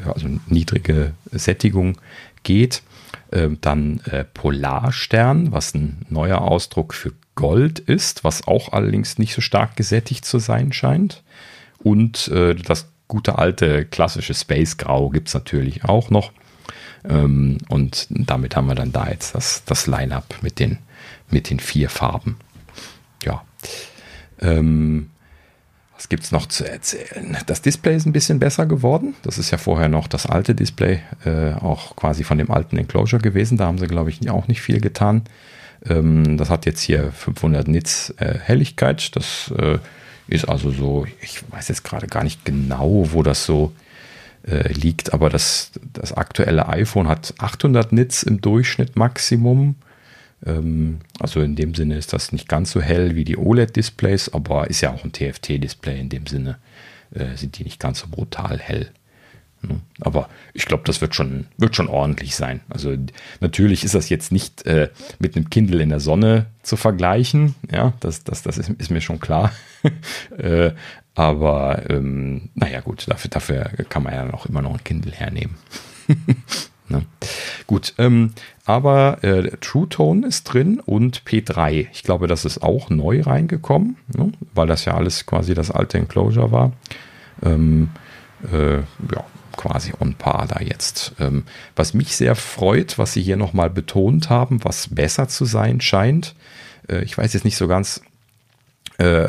also 0.05 0.27
niedrige 0.47 1.13
Sättigung 1.31 1.97
geht. 2.43 2.83
Ähm, 3.31 3.57
dann 3.59 3.99
äh, 4.05 4.23
Polarstern, 4.23 5.51
was 5.51 5.73
ein 5.73 6.05
neuer 6.09 6.41
Ausdruck 6.41 6.93
für 6.93 7.11
Gold 7.35 7.79
ist, 7.79 8.23
was 8.23 8.47
auch 8.47 8.71
allerdings 8.71 9.17
nicht 9.17 9.33
so 9.33 9.41
stark 9.41 9.75
gesättigt 9.75 10.23
zu 10.23 10.39
sein 10.39 10.71
scheint. 10.71 11.23
Und 11.77 12.29
äh, 12.29 12.55
das 12.55 12.87
gute 13.07 13.37
alte 13.37 13.85
klassische 13.85 14.33
Space 14.33 14.77
Grau 14.77 15.09
gibt 15.09 15.29
es 15.29 15.33
natürlich 15.33 15.85
auch 15.85 16.09
noch. 16.09 16.31
Ähm, 17.07 17.57
und 17.69 18.07
damit 18.09 18.55
haben 18.55 18.67
wir 18.67 18.75
dann 18.75 18.91
da 18.91 19.09
jetzt 19.09 19.35
das, 19.35 19.63
das 19.65 19.87
Line-up 19.87 20.35
mit 20.41 20.59
den, 20.59 20.79
mit 21.29 21.49
den 21.49 21.59
vier 21.59 21.89
Farben. 21.89 22.37
Ja. 23.23 23.43
Ähm, 24.39 25.09
was 25.95 26.09
gibt 26.09 26.23
es 26.23 26.31
noch 26.31 26.45
zu 26.45 26.69
erzählen? 26.69 27.37
Das 27.47 27.63
Display 27.63 27.95
ist 27.95 28.05
ein 28.05 28.13
bisschen 28.13 28.39
besser 28.39 28.67
geworden. 28.67 29.15
Das 29.23 29.39
ist 29.39 29.49
ja 29.49 29.57
vorher 29.57 29.89
noch 29.89 30.07
das 30.07 30.27
alte 30.27 30.53
Display, 30.53 30.99
äh, 31.25 31.53
auch 31.53 31.95
quasi 31.95 32.23
von 32.23 32.37
dem 32.37 32.51
alten 32.51 32.77
Enclosure 32.77 33.21
gewesen. 33.21 33.57
Da 33.57 33.65
haben 33.65 33.79
sie, 33.79 33.87
glaube 33.87 34.11
ich, 34.11 34.29
auch 34.29 34.47
nicht 34.47 34.61
viel 34.61 34.79
getan. 34.79 35.23
Ähm, 35.85 36.37
das 36.37 36.51
hat 36.51 36.67
jetzt 36.67 36.81
hier 36.81 37.11
500 37.11 37.67
Nits 37.67 38.11
äh, 38.17 38.37
Helligkeit. 38.37 39.15
Das 39.15 39.51
äh, 39.57 39.79
ist 40.27 40.45
also 40.45 40.71
so, 40.71 41.05
ich 41.21 41.41
weiß 41.51 41.69
jetzt 41.69 41.83
gerade 41.83 42.07
gar 42.07 42.23
nicht 42.23 42.45
genau, 42.45 43.11
wo 43.11 43.23
das 43.23 43.45
so 43.45 43.73
äh, 44.47 44.71
liegt, 44.71 45.13
aber 45.13 45.29
das, 45.29 45.71
das 45.93 46.13
aktuelle 46.13 46.67
iPhone 46.67 47.07
hat 47.07 47.33
800 47.37 47.91
Nits 47.91 48.23
im 48.23 48.41
Durchschnitt 48.41 48.95
Maximum. 48.95 49.75
Ähm, 50.45 50.99
also 51.19 51.41
in 51.41 51.55
dem 51.55 51.75
Sinne 51.75 51.97
ist 51.97 52.13
das 52.13 52.31
nicht 52.31 52.47
ganz 52.47 52.71
so 52.71 52.81
hell 52.81 53.15
wie 53.15 53.23
die 53.23 53.37
OLED-Displays, 53.37 54.29
aber 54.33 54.69
ist 54.69 54.81
ja 54.81 54.93
auch 54.93 55.03
ein 55.03 55.11
TFT-Display 55.11 55.99
in 55.99 56.09
dem 56.09 56.27
Sinne, 56.27 56.57
äh, 57.13 57.35
sind 57.35 57.57
die 57.57 57.63
nicht 57.63 57.79
ganz 57.79 57.99
so 57.99 58.07
brutal 58.09 58.59
hell. 58.59 58.91
Ne? 59.67 59.81
Aber 59.99 60.29
ich 60.53 60.65
glaube, 60.65 60.83
das 60.85 61.01
wird 61.01 61.15
schon, 61.15 61.47
wird 61.57 61.75
schon 61.75 61.87
ordentlich 61.87 62.35
sein. 62.35 62.61
Also 62.69 62.95
natürlich 63.39 63.83
ist 63.83 63.95
das 63.95 64.09
jetzt 64.09 64.31
nicht 64.31 64.65
äh, 64.65 64.89
mit 65.19 65.35
einem 65.35 65.49
Kindle 65.49 65.81
in 65.81 65.89
der 65.89 65.99
Sonne 65.99 66.47
zu 66.63 66.77
vergleichen. 66.77 67.55
Ja, 67.71 67.93
das, 67.99 68.23
das, 68.23 68.43
das 68.43 68.57
ist, 68.57 68.69
ist 68.69 68.91
mir 68.91 69.01
schon 69.01 69.19
klar. 69.19 69.51
äh, 70.37 70.71
aber 71.15 71.89
ähm, 71.89 72.49
naja, 72.53 72.81
gut, 72.81 73.05
dafür, 73.07 73.29
dafür 73.29 73.71
kann 73.89 74.03
man 74.03 74.13
ja 74.13 74.33
auch 74.33 74.45
immer 74.45 74.61
noch 74.61 74.73
ein 74.73 74.83
Kindle 74.83 75.11
hernehmen. 75.11 75.55
ne? 76.89 77.03
Gut, 77.65 77.93
ähm, 77.97 78.33
aber 78.65 79.23
äh, 79.23 79.49
True 79.61 79.89
Tone 79.89 80.27
ist 80.27 80.43
drin 80.43 80.79
und 80.79 81.23
P3. 81.23 81.87
Ich 81.91 82.03
glaube, 82.03 82.27
das 82.27 82.45
ist 82.45 82.61
auch 82.61 82.89
neu 82.89 83.21
reingekommen, 83.21 83.97
ne? 84.15 84.31
weil 84.53 84.67
das 84.67 84.85
ja 84.85 84.93
alles 84.93 85.25
quasi 85.25 85.53
das 85.53 85.71
alte 85.71 85.97
Enclosure 85.97 86.51
war. 86.51 86.71
Ähm, 87.43 87.89
äh, 88.51 88.77
ja, 88.77 89.25
quasi 89.57 89.91
on 89.99 90.13
par 90.13 90.47
da 90.47 90.61
jetzt. 90.61 91.13
Ähm, 91.19 91.43
was 91.75 91.93
mich 91.93 92.15
sehr 92.15 92.35
freut, 92.35 92.97
was 92.97 93.13
Sie 93.13 93.21
hier 93.21 93.37
nochmal 93.37 93.69
betont 93.69 94.29
haben, 94.29 94.63
was 94.63 94.87
besser 94.87 95.27
zu 95.27 95.45
sein 95.45 95.81
scheint. 95.81 96.35
Äh, 96.87 97.03
ich 97.03 97.17
weiß 97.17 97.33
jetzt 97.33 97.43
nicht 97.43 97.57
so 97.57 97.67
ganz 97.67 98.01
äh, 98.97 99.27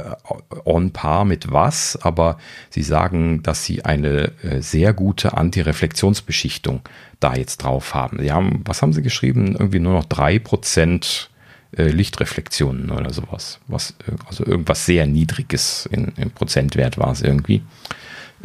on 0.65 0.93
par 0.93 1.25
mit 1.25 1.53
was, 1.53 1.99
aber 2.01 2.39
Sie 2.71 2.83
sagen, 2.83 3.43
dass 3.43 3.65
Sie 3.65 3.85
eine 3.85 4.33
äh, 4.43 4.61
sehr 4.61 4.93
gute 4.93 5.37
Antireflexionsbeschichtung 5.37 6.83
da 7.21 7.35
jetzt 7.35 7.59
drauf 7.59 7.95
haben. 7.95 8.19
Sie 8.21 8.33
haben, 8.33 8.63
was 8.65 8.83
haben 8.83 8.93
Sie 8.93 9.03
geschrieben? 9.03 9.57
Irgendwie 9.59 9.81
nur 9.81 9.95
noch 9.95 10.05
drei 10.05 10.39
Prozent 10.39 11.31
äh, 11.77 11.89
Lichtreflexionen 11.89 12.91
oder 12.91 13.13
sowas. 13.13 13.61
Was, 13.67 13.95
also 14.27 14.47
irgendwas 14.47 14.87
sehr 14.87 15.07
Niedriges 15.07 15.87
in, 15.91 16.13
in 16.17 16.31
Prozentwert 16.31 16.97
war 16.97 17.13
es 17.13 17.21
irgendwie. 17.21 17.63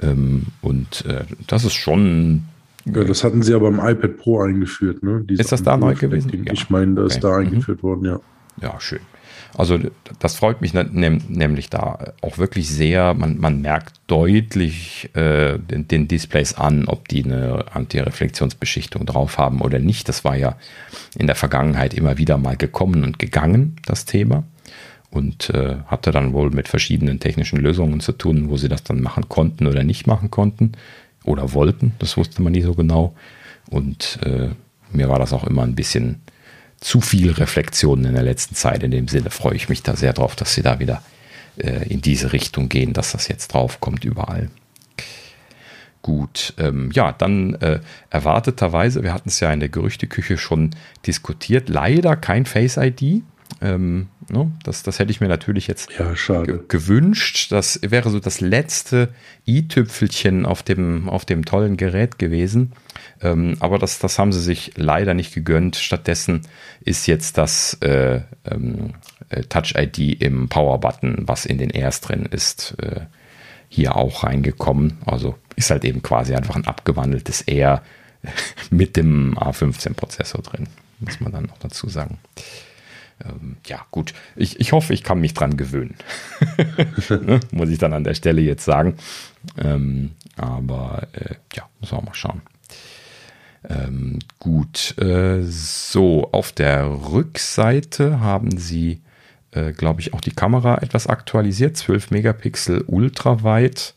Ähm, 0.02 0.48
und 0.62 1.06
äh, 1.06 1.24
das 1.48 1.66
ist 1.66 1.74
schon. 1.74 2.44
Ja, 2.86 3.04
das 3.04 3.24
hatten 3.24 3.44
sie 3.44 3.54
aber 3.54 3.70
im 3.70 3.80
iPad 3.80 4.18
Pro 4.18 4.41
eingeführt, 4.41 5.04
ne? 5.04 5.24
Diese 5.28 5.41
ist 5.41 5.52
das 5.52 5.64
da 5.64 5.78
neu 5.78 5.96
gewesen? 5.96 6.46
Ich 6.52 6.70
meine, 6.70 6.96
das 6.96 7.06
okay. 7.06 7.14
ist 7.14 7.24
da 7.24 7.30
mhm. 7.30 7.48
eingeführt 7.48 7.84
mhm. 7.84 7.88
worden, 7.88 8.06
ja. 8.06 8.20
Ja, 8.62 8.80
schön. 8.80 9.00
Also 9.56 9.78
das 10.20 10.36
freut 10.36 10.62
mich 10.62 10.74
nämlich 10.74 11.70
da 11.70 12.14
auch 12.22 12.39
wirklich 12.39 12.70
sehr. 12.70 13.14
Man, 13.14 13.38
man 13.38 13.62
merkt 13.62 13.94
deutlich 14.08 15.12
äh, 15.14 15.60
den, 15.60 15.88
den, 15.88 16.08
Displays 16.08 16.56
an, 16.56 16.86
ob 16.86 17.08
die 17.08 17.24
eine 17.24 17.66
Antireflexionsbeschichtung 17.72 19.06
drauf 19.06 19.38
haben 19.38 19.62
oder 19.62 19.78
nicht. 19.78 20.10
Das 20.10 20.24
war 20.24 20.36
ja 20.36 20.58
in 21.18 21.28
der 21.28 21.36
Vergangenheit 21.36 21.94
immer 21.94 22.18
wieder 22.18 22.39
mal 22.39 22.58
gekommen 22.58 23.04
und 23.04 23.20
gegangen, 23.20 23.76
das 23.86 24.06
Thema 24.06 24.44
und 25.14 25.51
äh, 25.51 25.78
hatte 25.86 26.11
dann 26.11 26.34
wohl 26.34 26.49
mit 26.49 26.68
verschiedenen 26.68 27.20
technischen 27.20 27.59
Lösungen 27.59 27.99
zu 27.99 28.14
tun, 28.14 28.49
wo 28.49 28.57
sie 28.57 28.68
das 28.68 28.84
dann 28.84 28.99
machen 28.99 29.30
konnten 29.30 29.68
oder 29.68 29.84
nicht 29.84 30.07
machen 30.07 30.32
konnten 30.32 30.72
oder 31.24 31.53
wollten. 31.53 31.93
Das 31.99 32.18
wusste 32.18 32.41
man 32.41 32.53
nie 32.53 32.61
so 32.61 32.74
genau. 32.74 33.16
Und 33.70 34.20
äh, 34.26 34.49
mir 34.91 35.09
war 35.09 35.20
das 35.20 35.32
auch 35.32 35.45
immer 35.45 35.64
ein 35.64 35.76
bisschen 35.76 36.22
zu 36.80 36.99
viel 36.99 37.32
Reflexion 37.32 38.03
in 38.05 38.14
der 38.14 38.24
letzten 38.24 38.55
Zeit. 38.55 38.84
In 38.84 38.91
dem 38.91 39.07
Sinne 39.07 39.30
freue 39.30 39.55
ich 39.55 39.70
mich 39.70 39.84
da 39.84 39.95
sehr 39.95 40.14
drauf, 40.14 40.36
dass 40.36 40.55
sie 40.55 40.64
da 40.64 40.80
wieder 40.80 41.01
äh, 41.57 41.88
in 41.88 42.01
diese 42.01 42.34
Richtung 42.34 42.68
gehen, 42.68 42.93
dass 42.93 43.11
das 43.11 43.28
jetzt 43.28 43.53
drauf 43.53 43.80
kommt 43.80 44.03
überall. 44.03 44.49
Gut, 46.01 46.53
ähm, 46.57 46.91
ja, 46.91 47.14
dann 47.14 47.53
äh, 47.55 47.80
erwarteterweise, 48.09 49.03
wir 49.03 49.14
hatten 49.14 49.30
es 49.30 49.39
ja 49.39 49.53
in 49.53 49.61
der 49.61 49.70
Gerüchteküche 49.70 50.38
schon 50.38 50.72
diskutiert, 51.07 51.70
leider 51.70 52.18
kein 52.18 52.45
Face 52.45 52.78
ID. 52.78 53.24
Ähm, 53.61 54.09
ne? 54.30 54.51
das, 54.63 54.84
das 54.84 54.99
hätte 54.99 55.11
ich 55.11 55.21
mir 55.21 55.28
natürlich 55.28 55.67
jetzt 55.67 55.89
ja, 55.97 56.13
gewünscht. 56.67 57.51
Das 57.51 57.80
wäre 57.82 58.09
so 58.09 58.19
das 58.19 58.41
letzte 58.41 59.09
i-Tüpfelchen 59.47 60.45
auf 60.45 60.63
dem, 60.63 61.09
auf 61.09 61.26
dem 61.26 61.45
tollen 61.45 61.78
Gerät 61.78 62.19
gewesen. 62.19 62.74
Ähm, 63.21 63.57
aber 63.59 63.80
das, 63.80 63.99
das 63.99 64.19
haben 64.19 64.32
sie 64.32 64.41
sich 64.41 64.74
leider 64.76 65.13
nicht 65.13 65.34
gegönnt. 65.34 65.76
Stattdessen 65.76 66.41
ist 66.82 67.07
jetzt 67.07 67.38
das 67.38 67.76
äh, 67.82 68.21
ähm, 68.45 68.93
äh, 69.30 69.43
Touch-ID 69.43 70.21
im 70.21 70.49
Power-Button, 70.49 71.24
was 71.26 71.45
in 71.45 71.57
den 71.57 71.69
Airs 71.69 72.01
drin 72.01 72.26
ist, 72.30 72.76
äh, 72.82 73.01
hier 73.69 73.95
auch 73.95 74.24
reingekommen. 74.24 74.97
Also 75.05 75.36
ist 75.55 75.69
halt 75.69 75.86
eben 75.86 76.01
quasi 76.01 76.36
einfach 76.36 76.55
ein 76.55 76.67
abgewandeltes 76.67 77.41
Air 77.41 77.82
mit 78.69 78.97
dem 78.97 79.38
A15-Prozessor 79.38 80.41
drin, 80.41 80.67
muss 80.99 81.19
man 81.19 81.32
dann 81.32 81.45
noch 81.45 81.57
dazu 81.59 81.89
sagen 81.89 82.17
ähm, 83.24 83.57
ja, 83.66 83.86
gut. 83.91 84.14
Ich, 84.36 84.59
ich 84.59 84.72
hoffe, 84.72 84.93
ich 84.93 85.03
kann 85.03 85.20
mich 85.20 85.34
dran 85.34 85.57
gewöhnen. 85.57 85.95
ne? 87.09 87.39
Muss 87.51 87.70
ich 87.70 87.78
dann 87.78 87.93
an 87.93 88.03
der 88.03 88.14
Stelle 88.14 88.41
jetzt 88.41 88.66
sagen. 88.66 88.95
Ähm, 89.57 90.11
aber 90.36 91.07
äh, 91.14 91.36
ja, 91.53 91.64
muss 91.80 91.91
man 91.91 92.05
mal 92.05 92.14
schauen. 92.14 92.41
Ähm, 93.70 94.20
gut. 94.39 94.97
Äh, 94.97 95.43
so, 95.43 96.30
auf 96.32 96.51
der 96.51 96.86
Rückseite 96.86 98.20
haben 98.20 98.57
sie, 98.57 99.01
äh, 99.51 99.72
glaube 99.72 100.01
ich, 100.01 100.14
auch 100.14 100.22
die 100.22 100.32
Kamera 100.32 100.80
etwas 100.80 101.07
aktualisiert. 101.07 101.78
12 101.78 102.11
Megapixel 102.11 102.84
ultraweit. 102.88 103.95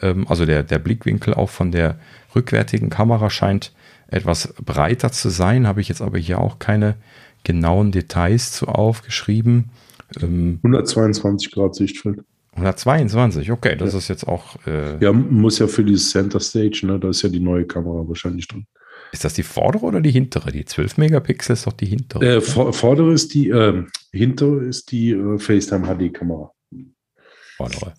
Ähm, 0.00 0.26
also 0.28 0.46
der, 0.46 0.62
der 0.62 0.78
Blickwinkel 0.78 1.34
auch 1.34 1.50
von 1.50 1.72
der 1.72 1.98
rückwärtigen 2.34 2.90
Kamera 2.90 3.30
scheint 3.30 3.72
etwas 4.08 4.54
breiter 4.64 5.10
zu 5.12 5.28
sein. 5.28 5.66
Habe 5.66 5.80
ich 5.80 5.88
jetzt 5.88 6.02
aber 6.02 6.18
hier 6.18 6.40
auch 6.40 6.58
keine 6.58 6.96
genauen 7.44 7.92
Details 7.92 8.52
zu 8.52 8.66
aufgeschrieben. 8.66 9.70
122 10.20 11.48
ähm, 11.48 11.52
Grad 11.54 11.74
Sichtfeld. 11.74 12.20
122, 12.52 13.52
okay, 13.52 13.76
das 13.76 13.92
ja. 13.92 13.98
ist 13.98 14.08
jetzt 14.08 14.26
auch. 14.26 14.56
Äh, 14.66 15.02
ja, 15.02 15.12
muss 15.12 15.58
ja 15.58 15.66
für 15.66 15.84
dieses 15.84 16.10
Center 16.10 16.40
Stage, 16.40 16.80
ne? 16.84 16.98
Da 16.98 17.10
ist 17.10 17.22
ja 17.22 17.28
die 17.28 17.40
neue 17.40 17.64
Kamera 17.66 18.06
wahrscheinlich 18.08 18.48
drin. 18.48 18.66
Ist 19.12 19.24
das 19.24 19.34
die 19.34 19.42
vordere 19.42 19.86
oder 19.86 20.00
die 20.00 20.10
hintere? 20.10 20.50
Die 20.50 20.64
12 20.64 20.98
Megapixel 20.98 21.54
ist 21.54 21.66
doch 21.66 21.72
die 21.72 21.86
hintere. 21.86 22.36
Äh, 22.36 22.40
vordere 22.40 23.12
ist 23.12 23.32
die, 23.32 23.48
äh, 23.48 23.84
hintere 24.12 24.64
ist 24.64 24.90
die 24.92 25.12
äh, 25.12 25.38
FaceTime 25.38 25.86
HD-Kamera. 25.86 26.52
Vordere. 27.56 27.94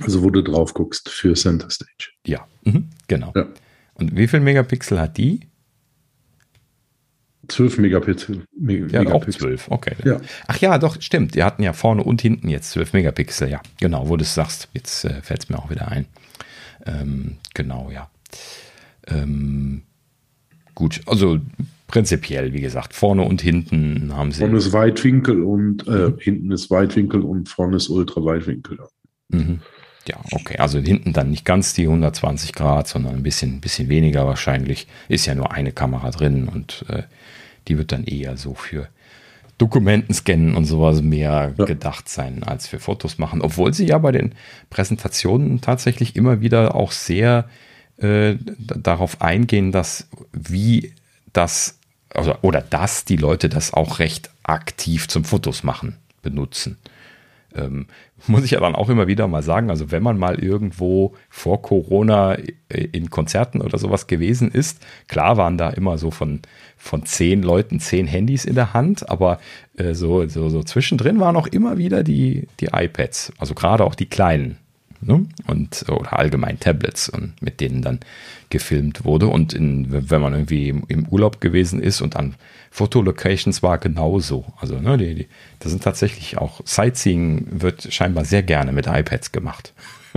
Also 0.00 0.22
wo 0.22 0.30
du 0.30 0.42
drauf 0.42 0.74
guckst 0.74 1.08
für 1.08 1.34
Center 1.34 1.70
Stage. 1.70 2.12
Ja, 2.24 2.46
mhm, 2.62 2.88
genau. 3.08 3.32
Ja. 3.34 3.48
Und 3.94 4.16
wie 4.16 4.28
viel 4.28 4.40
Megapixel 4.40 5.00
hat 5.00 5.16
die? 5.18 5.40
12 7.48 7.78
Megapixel. 7.78 8.44
Meg 8.58 8.92
ja, 8.92 9.06
auch 9.06 9.26
12, 9.26 9.70
okay. 9.70 9.94
Ja. 10.04 10.20
Ach 10.46 10.58
ja, 10.58 10.78
doch, 10.78 11.00
stimmt. 11.00 11.34
Die 11.34 11.42
hatten 11.42 11.62
ja 11.62 11.72
vorne 11.72 12.04
und 12.04 12.20
hinten 12.20 12.48
jetzt 12.48 12.70
12 12.72 12.92
Megapixel, 12.92 13.48
ja. 13.48 13.60
Genau, 13.80 14.08
wo 14.08 14.16
du 14.16 14.22
es 14.22 14.34
sagst. 14.34 14.68
Jetzt 14.74 15.04
äh, 15.04 15.22
fällt 15.22 15.44
es 15.44 15.48
mir 15.48 15.58
auch 15.58 15.70
wieder 15.70 15.88
ein. 15.88 16.06
Ähm, 16.86 17.38
genau, 17.54 17.90
ja. 17.92 18.10
Ähm, 19.06 19.82
gut, 20.74 21.00
also 21.06 21.38
prinzipiell, 21.86 22.52
wie 22.52 22.60
gesagt, 22.60 22.94
vorne 22.94 23.22
und 23.22 23.40
hinten 23.40 24.14
haben 24.14 24.30
sie. 24.30 24.40
Vorne 24.40 24.58
ist 24.58 24.72
Weitwinkel 24.72 25.42
und 25.42 25.86
äh, 25.88 25.90
mhm. 25.90 26.18
hinten 26.18 26.50
ist 26.52 26.70
Weitwinkel 26.70 27.22
und 27.22 27.48
vorne 27.48 27.76
ist 27.76 27.88
Ultraweitwinkel. 27.88 28.78
Mhm. 29.30 29.60
Ja, 30.06 30.16
okay. 30.32 30.56
Also 30.58 30.78
hinten 30.78 31.12
dann 31.12 31.30
nicht 31.30 31.44
ganz 31.44 31.74
die 31.74 31.82
120 31.82 32.54
Grad, 32.54 32.88
sondern 32.88 33.16
ein 33.16 33.22
bisschen, 33.22 33.60
bisschen 33.60 33.88
weniger 33.88 34.26
wahrscheinlich. 34.26 34.86
Ist 35.08 35.26
ja 35.26 35.34
nur 35.34 35.52
eine 35.52 35.72
Kamera 35.72 36.10
drin 36.10 36.48
und 36.48 36.84
äh, 36.88 37.02
die 37.68 37.78
wird 37.78 37.92
dann 37.92 38.04
eher 38.04 38.36
so 38.36 38.54
für 38.54 38.88
Dokumenten 39.58 40.14
scannen 40.14 40.54
und 40.54 40.64
sowas 40.64 41.02
mehr 41.02 41.54
ja. 41.56 41.64
gedacht 41.64 42.08
sein 42.08 42.44
als 42.44 42.68
für 42.68 42.78
Fotos 42.78 43.18
machen. 43.18 43.42
Obwohl 43.42 43.74
sie 43.74 43.86
ja 43.86 43.98
bei 43.98 44.12
den 44.12 44.34
Präsentationen 44.70 45.60
tatsächlich 45.60 46.14
immer 46.14 46.40
wieder 46.40 46.76
auch 46.76 46.92
sehr 46.92 47.48
äh, 47.96 48.36
darauf 48.58 49.20
eingehen, 49.20 49.72
dass 49.72 50.08
wie 50.32 50.94
das 51.32 51.78
also, 52.14 52.34
oder 52.42 52.62
dass 52.62 53.04
die 53.04 53.16
Leute 53.16 53.48
das 53.48 53.74
auch 53.74 53.98
recht 53.98 54.30
aktiv 54.42 55.08
zum 55.08 55.24
Fotos 55.24 55.62
machen 55.62 55.96
benutzen. 56.22 56.78
Ähm, 57.54 57.86
muss 58.26 58.44
ich 58.44 58.50
ja 58.50 58.60
dann 58.60 58.74
auch 58.74 58.88
immer 58.88 59.06
wieder 59.06 59.26
mal 59.26 59.42
sagen, 59.42 59.70
also 59.70 59.90
wenn 59.90 60.02
man 60.02 60.18
mal 60.18 60.38
irgendwo 60.38 61.14
vor 61.30 61.62
Corona 61.62 62.36
in 62.68 63.08
Konzerten 63.10 63.62
oder 63.62 63.78
sowas 63.78 64.06
gewesen 64.06 64.50
ist, 64.50 64.84
klar 65.06 65.36
waren 65.36 65.56
da 65.56 65.70
immer 65.70 65.96
so 65.96 66.10
von, 66.10 66.40
von 66.76 67.06
zehn 67.06 67.42
Leuten 67.42 67.80
zehn 67.80 68.06
Handys 68.06 68.44
in 68.44 68.54
der 68.54 68.74
Hand, 68.74 69.08
aber 69.08 69.38
äh, 69.76 69.94
so, 69.94 70.26
so, 70.28 70.48
so 70.48 70.62
zwischendrin 70.62 71.20
waren 71.20 71.36
auch 71.36 71.46
immer 71.46 71.78
wieder 71.78 72.04
die, 72.04 72.48
die 72.60 72.68
iPads, 72.72 73.32
also 73.38 73.54
gerade 73.54 73.84
auch 73.84 73.94
die 73.94 74.06
kleinen. 74.06 74.58
Ne? 75.00 75.26
Und 75.46 75.84
oder 75.88 76.18
allgemein 76.18 76.58
Tablets 76.58 77.08
und 77.08 77.40
mit 77.40 77.60
denen 77.60 77.82
dann 77.82 78.00
gefilmt 78.50 79.04
wurde. 79.04 79.28
Und 79.28 79.52
in, 79.52 80.10
wenn 80.10 80.20
man 80.20 80.32
irgendwie 80.32 80.68
im, 80.68 80.84
im 80.88 81.06
Urlaub 81.08 81.40
gewesen 81.40 81.80
ist 81.80 82.00
und 82.00 82.16
an 82.16 82.34
Fotolocations 82.70 83.62
war 83.62 83.78
genauso. 83.78 84.44
Also, 84.60 84.80
ne, 84.80 84.98
die, 84.98 85.14
die, 85.14 85.28
das 85.60 85.70
sind 85.70 85.84
tatsächlich 85.84 86.38
auch 86.38 86.60
Sightseeing 86.64 87.46
wird 87.60 87.92
scheinbar 87.92 88.24
sehr 88.24 88.42
gerne 88.42 88.72
mit 88.72 88.86
iPads 88.86 89.32
gemacht. 89.32 89.72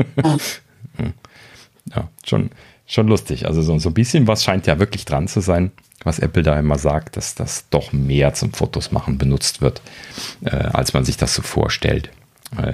ja, 1.95 2.09
schon, 2.25 2.49
schon 2.85 3.07
lustig. 3.07 3.45
Also 3.47 3.61
so, 3.61 3.77
so 3.79 3.89
ein 3.89 3.93
bisschen 3.93 4.27
was 4.27 4.43
scheint 4.43 4.67
ja 4.67 4.79
wirklich 4.79 5.05
dran 5.05 5.27
zu 5.27 5.41
sein, 5.41 5.71
was 6.03 6.19
Apple 6.19 6.43
da 6.43 6.59
immer 6.59 6.77
sagt, 6.77 7.17
dass 7.17 7.35
das 7.35 7.69
doch 7.69 7.93
mehr 7.93 8.33
zum 8.33 8.53
Fotos 8.53 8.91
machen 8.91 9.17
benutzt 9.17 9.61
wird, 9.61 9.81
äh, 10.43 10.49
als 10.49 10.93
man 10.93 11.05
sich 11.05 11.17
das 11.17 11.35
so 11.35 11.41
vorstellt. 11.41 12.09
Äh, 12.57 12.73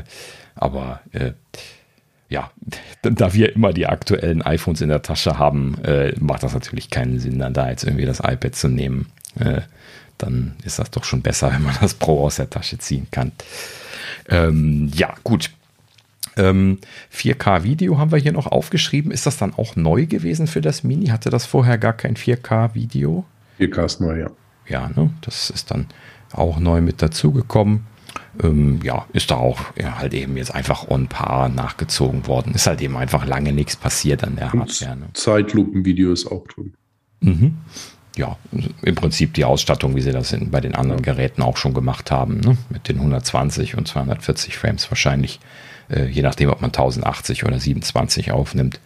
aber 0.55 1.01
äh, 1.11 1.33
ja, 2.29 2.51
da 3.01 3.33
wir 3.33 3.55
immer 3.55 3.73
die 3.73 3.87
aktuellen 3.87 4.41
iPhones 4.41 4.81
in 4.81 4.89
der 4.89 5.01
Tasche 5.01 5.39
haben, 5.39 5.77
äh, 5.83 6.13
macht 6.19 6.43
das 6.43 6.53
natürlich 6.53 6.89
keinen 6.89 7.19
Sinn, 7.19 7.39
dann 7.39 7.53
da 7.53 7.69
jetzt 7.69 7.83
irgendwie 7.83 8.05
das 8.05 8.19
iPad 8.19 8.55
zu 8.55 8.67
nehmen. 8.67 9.07
Äh, 9.39 9.61
dann 10.17 10.55
ist 10.63 10.79
das 10.79 10.91
doch 10.91 11.03
schon 11.03 11.21
besser, 11.21 11.51
wenn 11.53 11.63
man 11.63 11.75
das 11.79 11.93
Pro 11.93 12.25
aus 12.25 12.35
der 12.37 12.49
Tasche 12.49 12.77
ziehen 12.77 13.07
kann. 13.11 13.31
Ähm, 14.29 14.91
ja, 14.93 15.13
gut. 15.23 15.51
Ähm, 16.35 16.79
4K-Video 17.15 17.97
haben 17.97 18.11
wir 18.11 18.19
hier 18.19 18.33
noch 18.33 18.47
aufgeschrieben. 18.47 19.11
Ist 19.11 19.25
das 19.25 19.37
dann 19.37 19.55
auch 19.55 19.75
neu 19.75 20.05
gewesen 20.05 20.47
für 20.47 20.61
das 20.61 20.83
Mini? 20.83 21.07
Hatte 21.07 21.29
das 21.29 21.45
vorher 21.45 21.77
gar 21.77 21.93
kein 21.93 22.15
4K-Video? 22.15 23.25
4K 23.59 23.85
ist 23.85 24.01
neu, 24.01 24.19
ja. 24.19 24.29
Ja, 24.67 24.89
ne? 24.89 25.09
das 25.21 25.49
ist 25.49 25.71
dann 25.71 25.87
auch 26.33 26.59
neu 26.59 26.81
mit 26.81 27.01
dazugekommen. 27.01 27.85
Ähm, 28.43 28.79
ja, 28.83 29.05
ist 29.13 29.31
da 29.31 29.35
auch 29.35 29.59
ja, 29.77 29.97
halt 29.97 30.13
eben 30.13 30.37
jetzt 30.37 30.53
einfach 30.53 30.87
on 30.89 31.07
par 31.07 31.49
nachgezogen 31.49 32.27
worden. 32.27 32.53
Ist 32.53 32.67
halt 32.67 32.81
eben 32.81 32.97
einfach 32.97 33.25
lange 33.25 33.53
nichts 33.53 33.75
passiert 33.75 34.23
an 34.23 34.35
der 34.35 34.53
Hardware. 34.53 34.95
Ne? 34.95 35.07
Zeitlupenvideo 35.13 36.11
ist 36.11 36.27
auch 36.27 36.45
drin. 36.47 36.73
Mhm. 37.21 37.57
Ja, 38.15 38.37
im 38.81 38.95
Prinzip 38.95 39.35
die 39.35 39.45
Ausstattung, 39.45 39.95
wie 39.95 40.01
sie 40.01 40.11
das 40.11 40.33
in, 40.33 40.49
bei 40.49 40.59
den 40.59 40.73
anderen 40.73 41.03
Geräten 41.03 41.43
auch 41.43 41.57
schon 41.57 41.73
gemacht 41.73 42.09
haben, 42.09 42.39
ne? 42.39 42.57
mit 42.69 42.89
den 42.89 42.97
120 42.97 43.77
und 43.77 43.87
240 43.87 44.57
Frames 44.57 44.89
wahrscheinlich, 44.89 45.39
äh, 45.89 46.05
je 46.05 46.23
nachdem, 46.23 46.49
ob 46.49 46.61
man 46.61 46.69
1080 46.69 47.45
oder 47.45 47.59
27 47.59 48.31
aufnimmt. 48.31 48.79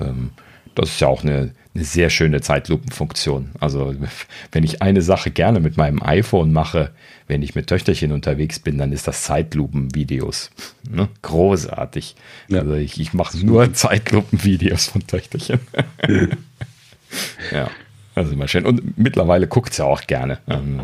Ähm, 0.00 0.30
das 0.76 0.90
ist 0.90 1.00
ja 1.00 1.08
auch 1.08 1.22
eine, 1.22 1.52
eine 1.74 1.84
sehr 1.84 2.10
schöne 2.10 2.40
Zeitlupenfunktion. 2.40 3.50
Also 3.58 3.94
wenn 4.52 4.64
ich 4.64 4.82
eine 4.82 5.02
Sache 5.02 5.30
gerne 5.30 5.60
mit 5.60 5.76
meinem 5.76 6.02
iPhone 6.02 6.52
mache, 6.52 6.92
wenn 7.30 7.42
ich 7.42 7.54
mit 7.54 7.68
Töchterchen 7.68 8.12
unterwegs 8.12 8.58
bin, 8.58 8.76
dann 8.76 8.92
ist 8.92 9.08
das 9.08 9.22
Zeitlupenvideos. 9.22 10.50
Ne? 10.90 11.08
Großartig. 11.22 12.16
Ja. 12.48 12.58
Also 12.60 12.74
ich, 12.74 13.00
ich 13.00 13.14
mache 13.14 13.38
nur 13.38 13.72
Zeitlupenvideos 13.72 14.88
von 14.88 15.06
Töchterchen. 15.06 15.60
ja, 17.52 17.70
also 18.14 18.32
immer 18.32 18.48
schön. 18.48 18.66
Und 18.66 18.98
mittlerweile 18.98 19.46
guckt 19.46 19.72
sie 19.72 19.84
auch 19.84 20.02
gerne. 20.02 20.38
Ähm, 20.48 20.80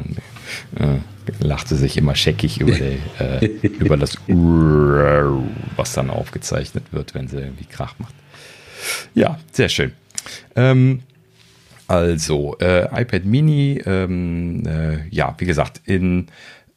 äh, 0.77 1.45
lachte 1.45 1.75
sich 1.75 1.97
immer 1.97 2.15
scheckig 2.15 2.61
über, 2.61 2.73
die, 2.73 2.99
äh, 3.19 3.47
über 3.81 3.97
das 3.97 4.17
was 5.77 5.93
dann 5.93 6.11
aufgezeichnet 6.11 6.85
wird, 6.93 7.15
wenn 7.15 7.27
sie 7.29 7.39
irgendwie 7.39 7.65
Krach 7.65 7.99
macht. 7.99 8.15
Ja, 9.15 9.39
sehr 9.51 9.69
schön. 9.69 9.93
Ähm, 10.55 11.03
also, 11.89 12.57
äh, 12.61 12.85
iPad 13.03 13.25
Mini, 13.25 13.81
ähm, 13.87 14.63
äh, 14.67 15.07
ja, 15.11 15.35
wie 15.39 15.47
gesagt, 15.47 15.83
in 15.85 16.27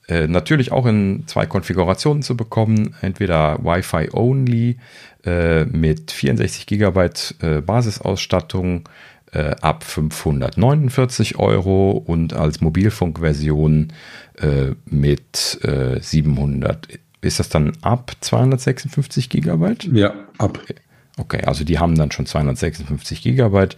äh, 0.09 0.27
natürlich 0.27 0.71
auch 0.71 0.87
in 0.87 1.23
zwei 1.27 1.45
Konfigurationen 1.45 2.23
zu 2.23 2.35
bekommen. 2.35 2.95
Entweder 3.01 3.63
Wi-Fi 3.63 4.09
only 4.11 4.77
äh, 5.23 5.65
mit 5.65 6.11
64 6.11 6.65
GB 6.65 7.09
äh, 7.41 7.61
Basisausstattung 7.61 8.89
äh, 9.31 9.55
ab 9.61 9.83
549 9.83 11.37
Euro 11.37 11.91
und 11.91 12.33
als 12.33 12.61
Mobilfunkversion 12.61 13.93
mit 14.85 15.59
700. 15.99 16.87
Ist 17.19 17.39
das 17.41 17.49
dann 17.49 17.73
ab 17.81 18.13
256 18.21 19.29
GB? 19.29 19.75
Ja, 19.91 20.13
ab. 20.37 20.59
Okay. 20.63 20.75
Okay, 21.19 21.41
also 21.45 21.65
die 21.65 21.79
haben 21.79 21.95
dann 21.95 22.11
schon 22.11 22.25
256 22.25 23.21
Gigabyte 23.21 23.75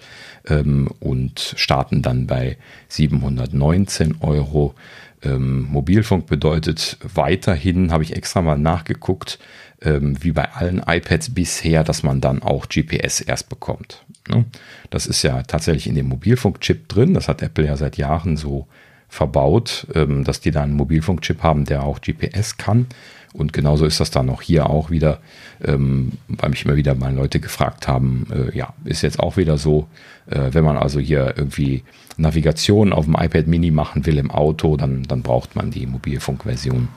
ähm, 0.48 0.90
und 1.00 1.54
starten 1.58 2.02
dann 2.02 2.28
bei 2.28 2.58
719 2.90 4.18
Euro. 4.22 4.76
Ähm, 5.24 5.68
Mobilfunk 5.70 6.26
bedeutet 6.26 6.98
weiterhin, 7.14 7.92
habe 7.92 8.04
ich 8.04 8.16
extra 8.16 8.42
mal 8.42 8.58
nachgeguckt, 8.58 9.40
ähm, 9.82 10.22
wie 10.24 10.32
bei 10.32 10.52
allen 10.52 10.82
iPads 10.86 11.34
bisher, 11.34 11.84
dass 11.84 12.04
man 12.04 12.22
dann 12.22 12.42
auch 12.42 12.68
GPS 12.70 13.22
erst 13.22 13.50
bekommt. 13.50 14.04
Ne? 14.28 14.46
Das 14.90 15.08
ist 15.08 15.24
ja 15.24 15.44
tatsächlich 15.44 15.88
in 15.88 15.96
dem 15.96 16.08
Mobilfunkchip 16.08 16.88
drin. 16.88 17.14
Das 17.14 17.28
hat 17.28 17.42
Apple 17.42 17.66
ja 17.66 17.78
seit 17.78 17.98
Jahren 17.98 18.38
so 18.38 18.68
verbaut, 19.10 19.88
ähm, 19.94 20.24
dass 20.24 20.40
die 20.40 20.52
da 20.52 20.64
einen 20.64 20.74
Mobilfunkchip 20.74 21.44
haben, 21.44 21.66
der 21.66 21.84
auch 21.84 22.00
GPS 22.02 22.58
kann. 22.58 22.88
Und 23.34 23.54
genauso 23.54 23.86
ist 23.86 24.00
das 24.00 24.12
dann 24.12 24.30
auch 24.30 24.42
hier 24.42 24.70
auch 24.70 24.90
wieder, 24.90 25.20
ähm, 25.64 26.14
weil 26.28 26.50
mich 26.50 26.66
immer 26.66 26.76
wieder 26.76 26.96
mal 26.96 27.14
Leute 27.14 27.40
gefragt 27.40 27.88
haben, 27.88 28.28
äh, 28.32 28.58
ja, 28.58 28.74
ist 28.84 29.04
jetzt 29.04 29.20
auch 29.20 29.38
wieder 29.38 29.58
so, 29.58 29.88
äh, 30.28 30.50
wenn 30.52 30.66
man 30.66 30.78
also 30.78 31.00
hier 31.00 31.34
irgendwie 31.38 31.84
Navigation 32.18 32.92
auf 32.92 33.06
dem 33.06 33.16
iPad 33.16 33.48
Mini 33.48 33.72
machen 33.72 34.06
will 34.06 34.18
im 34.18 34.32
Auto, 34.32 34.76
dann, 34.76 35.04
dann 35.04 35.22
braucht 35.22 35.56
man 35.56 35.72
die 35.72 35.86
Mobilfunkversion 35.86 36.90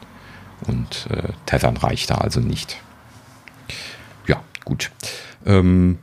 und 0.67 1.09
äh, 1.11 1.33
Tethern 1.47 1.77
reicht 1.77 2.11
da 2.11 2.17
also 2.17 2.41
nicht. 2.41 2.79
Ja, 4.27 4.43
gut. 4.65 4.91
Ähm, 5.47 5.99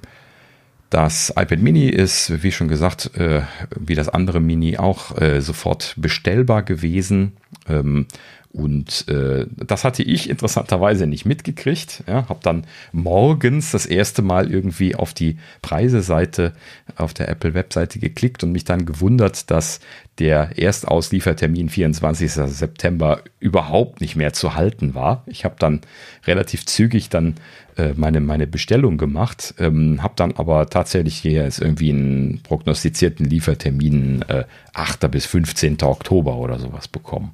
das 0.89 1.29
iPad 1.29 1.59
Mini 1.59 1.87
ist, 1.87 2.43
wie 2.43 2.51
schon 2.51 2.67
gesagt, 2.67 3.15
äh, 3.15 3.43
wie 3.79 3.95
das 3.95 4.09
andere 4.09 4.41
Mini 4.41 4.77
auch 4.77 5.17
äh, 5.19 5.41
sofort 5.41 5.93
bestellbar 5.97 6.63
gewesen. 6.63 7.31
Ähm, 7.67 8.07
und 8.53 9.07
äh, 9.07 9.45
das 9.55 9.85
hatte 9.85 10.03
ich 10.03 10.29
interessanterweise 10.29 11.07
nicht 11.07 11.25
mitgekriegt. 11.25 12.03
Ja, 12.07 12.27
habe 12.27 12.39
dann 12.43 12.65
morgens 12.91 13.71
das 13.71 13.85
erste 13.85 14.21
Mal 14.21 14.51
irgendwie 14.51 14.95
auf 14.95 15.13
die 15.13 15.37
Preiseseite 15.61 16.53
auf 16.97 17.13
der 17.13 17.29
Apple-Webseite 17.29 17.99
geklickt 17.99 18.43
und 18.43 18.51
mich 18.51 18.65
dann 18.65 18.85
gewundert, 18.85 19.49
dass 19.51 19.79
der 20.19 20.57
Erstausliefertermin 20.57 21.69
24. 21.69 22.31
September 22.31 23.21
überhaupt 23.39 24.01
nicht 24.01 24.17
mehr 24.17 24.33
zu 24.33 24.53
halten 24.53 24.93
war. 24.93 25.23
Ich 25.27 25.45
habe 25.45 25.55
dann 25.57 25.81
relativ 26.27 26.65
zügig 26.65 27.09
dann 27.09 27.35
äh, 27.77 27.93
meine, 27.95 28.19
meine 28.19 28.47
Bestellung 28.47 28.97
gemacht, 28.97 29.53
ähm, 29.59 30.03
habe 30.03 30.13
dann 30.17 30.33
aber 30.33 30.69
tatsächlich 30.69 31.17
hier 31.17 31.43
jetzt 31.43 31.61
irgendwie 31.61 31.91
einen 31.91 32.41
prognostizierten 32.43 33.25
Liefertermin 33.25 34.23
äh, 34.27 34.43
8. 34.73 35.09
bis 35.09 35.25
15. 35.25 35.81
Oktober 35.83 36.35
oder 36.35 36.59
sowas 36.59 36.89
bekommen. 36.89 37.31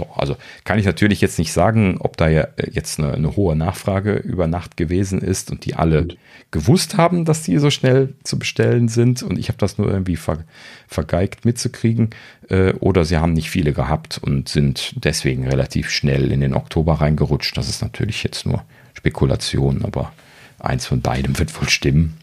So, 0.00 0.08
also 0.16 0.36
kann 0.64 0.78
ich 0.78 0.86
natürlich 0.86 1.20
jetzt 1.20 1.38
nicht 1.38 1.52
sagen, 1.52 1.98
ob 1.98 2.16
da 2.16 2.28
ja 2.28 2.48
äh, 2.56 2.70
jetzt 2.70 2.98
eine, 2.98 3.12
eine 3.12 3.36
hohe 3.36 3.54
Nachfrage 3.54 4.14
über 4.14 4.46
Nacht 4.46 4.78
gewesen 4.78 5.20
ist 5.20 5.50
und 5.50 5.66
die 5.66 5.74
alle 5.74 6.08
gewusst 6.50 6.96
haben, 6.96 7.26
dass 7.26 7.42
die 7.42 7.58
so 7.58 7.68
schnell 7.68 8.14
zu 8.24 8.38
bestellen 8.38 8.88
sind 8.88 9.22
und 9.22 9.38
ich 9.38 9.48
habe 9.48 9.58
das 9.58 9.76
nur 9.76 9.90
irgendwie 9.90 10.16
ver, 10.16 10.44
vergeigt 10.88 11.44
mitzukriegen 11.44 12.10
äh, 12.48 12.72
oder 12.74 13.04
sie 13.04 13.18
haben 13.18 13.34
nicht 13.34 13.50
viele 13.50 13.74
gehabt 13.74 14.18
und 14.22 14.48
sind 14.48 14.94
deswegen 15.04 15.46
relativ 15.46 15.90
schnell 15.90 16.32
in 16.32 16.40
den 16.40 16.54
Oktober 16.54 16.94
reingerutscht. 16.94 17.56
Das 17.58 17.68
ist 17.68 17.82
natürlich 17.82 18.22
jetzt 18.22 18.46
nur 18.46 18.64
Spekulation, 18.94 19.84
aber 19.84 20.12
eins 20.58 20.86
von 20.86 21.02
beidem 21.02 21.38
wird 21.38 21.58
wohl 21.60 21.68
stimmen. 21.68 22.16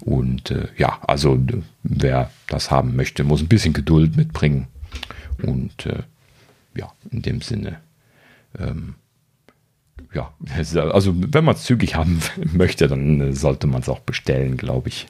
Und 0.00 0.50
äh, 0.50 0.66
ja, 0.76 0.98
also 1.06 1.38
wer 1.84 2.30
das 2.48 2.72
haben 2.72 2.96
möchte, 2.96 3.22
muss 3.22 3.42
ein 3.42 3.48
bisschen 3.48 3.72
Geduld 3.72 4.16
mitbringen 4.16 4.66
und 5.42 5.86
äh, 5.86 6.02
ja, 6.76 6.92
in 7.10 7.22
dem 7.22 7.40
Sinne. 7.40 7.80
Ähm, 8.58 8.94
ja, 10.14 10.34
also 10.92 11.14
wenn 11.16 11.44
man 11.44 11.54
es 11.54 11.64
zügig 11.64 11.94
haben 11.94 12.20
möchte, 12.52 12.88
dann 12.88 13.32
sollte 13.32 13.66
man 13.66 13.82
es 13.82 13.88
auch 13.88 14.00
bestellen, 14.00 14.56
glaube 14.56 14.88
ich. 14.88 15.06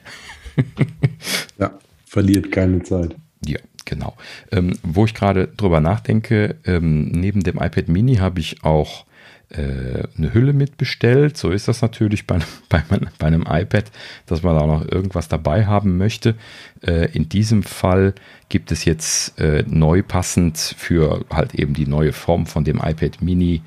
ja, 1.59 1.71
verliert 2.05 2.51
keine 2.51 2.83
Zeit. 2.83 3.15
Ja, 3.45 3.59
genau. 3.85 4.15
Ähm, 4.51 4.77
wo 4.83 5.05
ich 5.05 5.13
gerade 5.13 5.47
drüber 5.47 5.79
nachdenke, 5.79 6.55
ähm, 6.65 7.09
neben 7.11 7.41
dem 7.41 7.57
iPad 7.57 7.87
Mini 7.87 8.15
habe 8.15 8.39
ich 8.39 8.63
auch 8.63 9.03
äh, 9.03 9.06
eine 9.49 10.33
Hülle 10.33 10.51
mitbestellt. 10.51 11.37
So 11.37 11.51
ist 11.51 11.69
das 11.69 11.81
natürlich 11.81 12.27
bei, 12.27 12.39
bei, 12.69 12.83
bei, 13.17 13.27
einem 13.27 13.45
iPad, 13.47 13.85
dass 14.25 14.43
man 14.43 14.57
da 14.57 14.65
noch 14.65 14.85
irgendwas 14.85 15.29
dabei 15.29 15.65
haben 15.65 15.97
möchte. 15.97 16.35
Äh, 16.81 17.11
in 17.13 17.29
diesem 17.29 17.63
Fall 17.63 18.13
gibt 18.49 18.71
es 18.71 18.83
jetzt 18.85 19.39
äh, 19.39 19.63
neu 19.65 20.03
passend 20.03 20.57
für 20.57 21.25
halt 21.31 21.55
eben 21.55 21.73
die 21.73 21.87
neue 21.87 22.11
Form 22.11 22.45
von 22.45 22.65
dem 22.65 22.77
iPad 22.77 23.21
Mini 23.21 23.61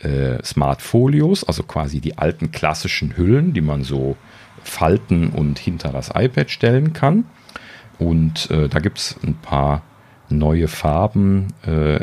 äh, 0.00 0.42
Smart 0.42 0.82
Folios, 0.82 1.44
also 1.44 1.62
quasi 1.62 2.00
die 2.00 2.18
alten 2.18 2.50
klassischen 2.50 3.16
Hüllen, 3.16 3.52
die 3.52 3.60
man 3.60 3.82
so 3.82 4.16
falten 4.62 5.30
und 5.30 5.58
hinter 5.58 5.90
das 5.90 6.10
iPad 6.14 6.50
stellen 6.50 6.92
kann. 6.92 7.24
Und 7.98 8.50
äh, 8.50 8.68
da 8.68 8.78
gibt 8.78 8.98
es 8.98 9.16
ein 9.22 9.34
paar 9.34 9.82
neue 10.28 10.68
Farben, 10.68 11.48
äh, 11.64 12.00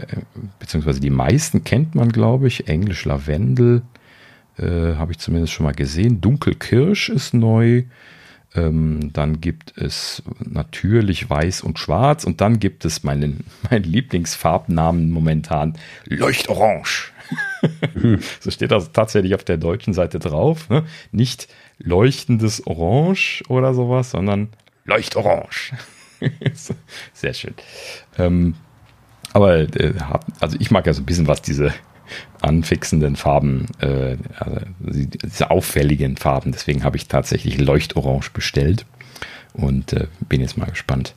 beziehungsweise 0.59 0.99
die 0.99 1.09
meisten 1.09 1.63
kennt 1.63 1.95
man, 1.95 2.11
glaube 2.11 2.47
ich. 2.47 2.67
Englisch 2.67 3.05
Lavendel 3.05 3.81
äh, 4.57 4.95
habe 4.95 5.11
ich 5.11 5.19
zumindest 5.19 5.53
schon 5.53 5.65
mal 5.65 5.73
gesehen. 5.73 6.21
Dunkelkirsch 6.21 7.09
ist 7.09 7.33
neu. 7.33 7.83
Ähm, 8.55 9.11
dann 9.13 9.41
gibt 9.41 9.75
es 9.77 10.21
natürlich 10.39 11.29
Weiß 11.29 11.61
und 11.61 11.79
Schwarz. 11.79 12.23
Und 12.23 12.41
dann 12.41 12.59
gibt 12.59 12.85
es 12.85 13.03
meinen, 13.03 13.45
meinen 13.69 13.83
Lieblingsfarbnamen 13.83 15.09
momentan 15.09 15.77
Leuchtorange. 16.05 17.11
so 18.39 18.51
steht 18.51 18.71
das 18.71 18.91
tatsächlich 18.91 19.33
auf 19.33 19.43
der 19.43 19.57
deutschen 19.57 19.93
Seite 19.93 20.19
drauf. 20.19 20.69
Ne? 20.69 20.83
Nicht 21.11 21.47
leuchtendes 21.79 22.67
Orange 22.67 23.43
oder 23.47 23.73
sowas, 23.73 24.11
sondern 24.11 24.49
Leuchtorange. 24.85 25.77
Sehr 27.13 27.33
schön. 27.33 27.53
Ähm, 28.17 28.55
aber 29.33 29.59
äh, 29.59 29.93
also 30.39 30.57
ich 30.59 30.71
mag 30.71 30.85
ja 30.85 30.93
so 30.93 31.01
ein 31.01 31.05
bisschen, 31.05 31.27
was 31.27 31.41
diese 31.41 31.73
anfixenden 32.41 33.15
Farben, 33.15 33.65
äh, 33.79 34.17
also 34.37 34.59
diese 34.89 35.51
auffälligen 35.51 36.17
Farben. 36.17 36.51
Deswegen 36.51 36.83
habe 36.83 36.97
ich 36.97 37.07
tatsächlich 37.07 37.57
Leuchtorange 37.57 38.29
bestellt 38.33 38.85
und 39.53 39.93
äh, 39.93 40.07
bin 40.27 40.41
jetzt 40.41 40.57
mal 40.57 40.69
gespannt, 40.69 41.15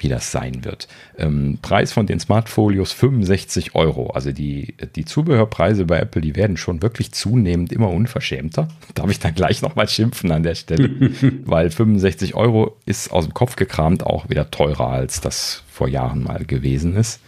wie 0.00 0.08
das 0.08 0.32
sein 0.32 0.64
wird. 0.64 0.88
Ähm, 1.18 1.58
Preis 1.62 1.92
von 1.92 2.06
den 2.06 2.18
Smartfolios 2.18 2.92
65 2.92 3.74
Euro. 3.74 4.08
Also 4.08 4.32
die, 4.32 4.74
die 4.96 5.04
Zubehörpreise 5.04 5.84
bei 5.84 5.98
Apple, 5.98 6.22
die 6.22 6.36
werden 6.36 6.56
schon 6.56 6.82
wirklich 6.82 7.12
zunehmend 7.12 7.72
immer 7.72 7.90
unverschämter. 7.90 8.68
Darf 8.94 9.10
ich 9.10 9.20
dann 9.20 9.34
gleich 9.34 9.62
nochmal 9.62 9.88
schimpfen 9.88 10.32
an 10.32 10.42
der 10.42 10.54
Stelle, 10.54 10.90
weil 11.44 11.70
65 11.70 12.34
Euro 12.34 12.76
ist 12.86 13.12
aus 13.12 13.24
dem 13.24 13.34
Kopf 13.34 13.56
gekramt 13.56 14.04
auch 14.04 14.28
wieder 14.28 14.50
teurer, 14.50 14.88
als 14.88 15.20
das 15.20 15.62
vor 15.70 15.88
Jahren 15.88 16.22
mal 16.22 16.44
gewesen 16.44 16.96
ist. 16.96 17.20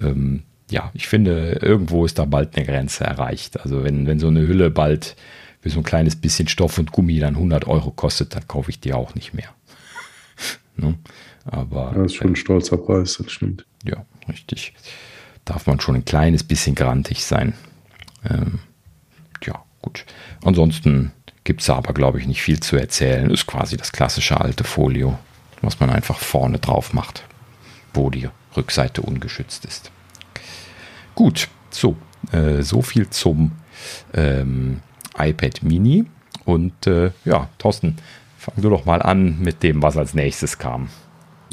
Ähm, 0.00 0.42
ja, 0.70 0.90
ich 0.94 1.06
finde, 1.06 1.60
irgendwo 1.62 2.04
ist 2.04 2.18
da 2.18 2.24
bald 2.24 2.56
eine 2.56 2.66
Grenze 2.66 3.04
erreicht. 3.04 3.60
Also 3.60 3.84
wenn, 3.84 4.06
wenn 4.06 4.18
so 4.18 4.28
eine 4.28 4.46
Hülle 4.46 4.70
bald 4.70 5.16
für 5.60 5.70
so 5.70 5.80
ein 5.80 5.84
kleines 5.84 6.16
bisschen 6.16 6.48
Stoff 6.48 6.78
und 6.78 6.92
Gummi 6.92 7.18
dann 7.18 7.34
100 7.34 7.66
Euro 7.66 7.90
kostet, 7.90 8.34
dann 8.34 8.46
kaufe 8.48 8.70
ich 8.70 8.80
die 8.80 8.92
auch 8.92 9.14
nicht 9.14 9.34
mehr. 9.34 9.48
ne? 10.76 10.94
Aber, 11.46 11.92
das 11.94 12.06
ist 12.06 12.14
schon 12.14 12.28
ein 12.28 12.36
stolzer 12.36 12.76
Preis, 12.76 13.18
das 13.18 13.30
stimmt. 13.30 13.64
Ja, 13.84 14.04
richtig. 14.28 14.74
Darf 15.44 15.66
man 15.66 15.80
schon 15.80 15.94
ein 15.94 16.04
kleines 16.04 16.42
bisschen 16.42 16.74
grantig 16.74 17.24
sein. 17.24 17.54
Ähm, 18.28 18.58
ja, 19.44 19.62
gut. 19.80 20.04
Ansonsten 20.44 21.12
gibt 21.44 21.60
es 21.60 21.70
aber, 21.70 21.92
glaube 21.92 22.18
ich, 22.18 22.26
nicht 22.26 22.42
viel 22.42 22.58
zu 22.60 22.76
erzählen. 22.76 23.30
Ist 23.30 23.46
quasi 23.46 23.76
das 23.76 23.92
klassische 23.92 24.40
alte 24.40 24.64
Folio, 24.64 25.18
was 25.62 25.78
man 25.78 25.90
einfach 25.90 26.18
vorne 26.18 26.58
drauf 26.58 26.92
macht, 26.92 27.24
wo 27.94 28.10
die 28.10 28.28
Rückseite 28.56 29.02
ungeschützt 29.02 29.64
ist. 29.64 29.92
Gut, 31.14 31.48
so, 31.70 31.96
äh, 32.32 32.62
so 32.62 32.82
viel 32.82 33.08
zum 33.10 33.52
ähm, 34.14 34.80
iPad 35.16 35.62
Mini. 35.62 36.06
Und 36.44 36.86
äh, 36.86 37.12
ja, 37.24 37.48
Thorsten, 37.58 37.96
fang 38.36 38.54
du 38.56 38.68
doch 38.68 38.84
mal 38.84 39.00
an 39.02 39.38
mit 39.40 39.62
dem, 39.62 39.82
was 39.82 39.96
als 39.96 40.14
nächstes 40.14 40.58
kam. 40.58 40.88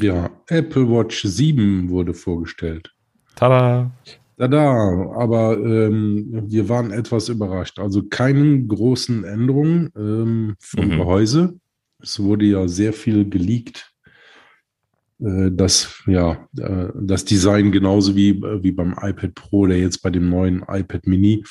Ja, 0.00 0.30
Apple 0.48 0.90
Watch 0.90 1.22
7 1.22 1.88
wurde 1.88 2.14
vorgestellt. 2.14 2.92
Tada! 3.36 3.90
Tada! 4.36 5.12
Aber 5.16 5.56
ähm, 5.58 6.44
wir 6.46 6.68
waren 6.68 6.90
etwas 6.90 7.28
überrascht. 7.28 7.78
Also 7.78 8.02
keine 8.02 8.64
großen 8.64 9.24
Änderungen 9.24 9.90
ähm, 9.96 10.54
vom 10.58 10.86
mhm. 10.86 10.98
Gehäuse. 10.98 11.60
Es 12.00 12.20
wurde 12.20 12.46
ja 12.46 12.66
sehr 12.66 12.92
viel 12.92 13.28
geleakt. 13.28 13.92
Äh, 15.20 15.50
das, 15.52 16.02
ja, 16.06 16.48
äh, 16.58 16.88
das 17.00 17.24
Design 17.24 17.70
genauso 17.70 18.16
wie, 18.16 18.42
wie 18.62 18.72
beim 18.72 18.96
iPad 19.00 19.34
Pro, 19.34 19.66
der 19.66 19.78
jetzt 19.78 20.02
bei 20.02 20.10
dem 20.10 20.28
neuen 20.28 20.64
iPad 20.68 21.06
Mini 21.06 21.44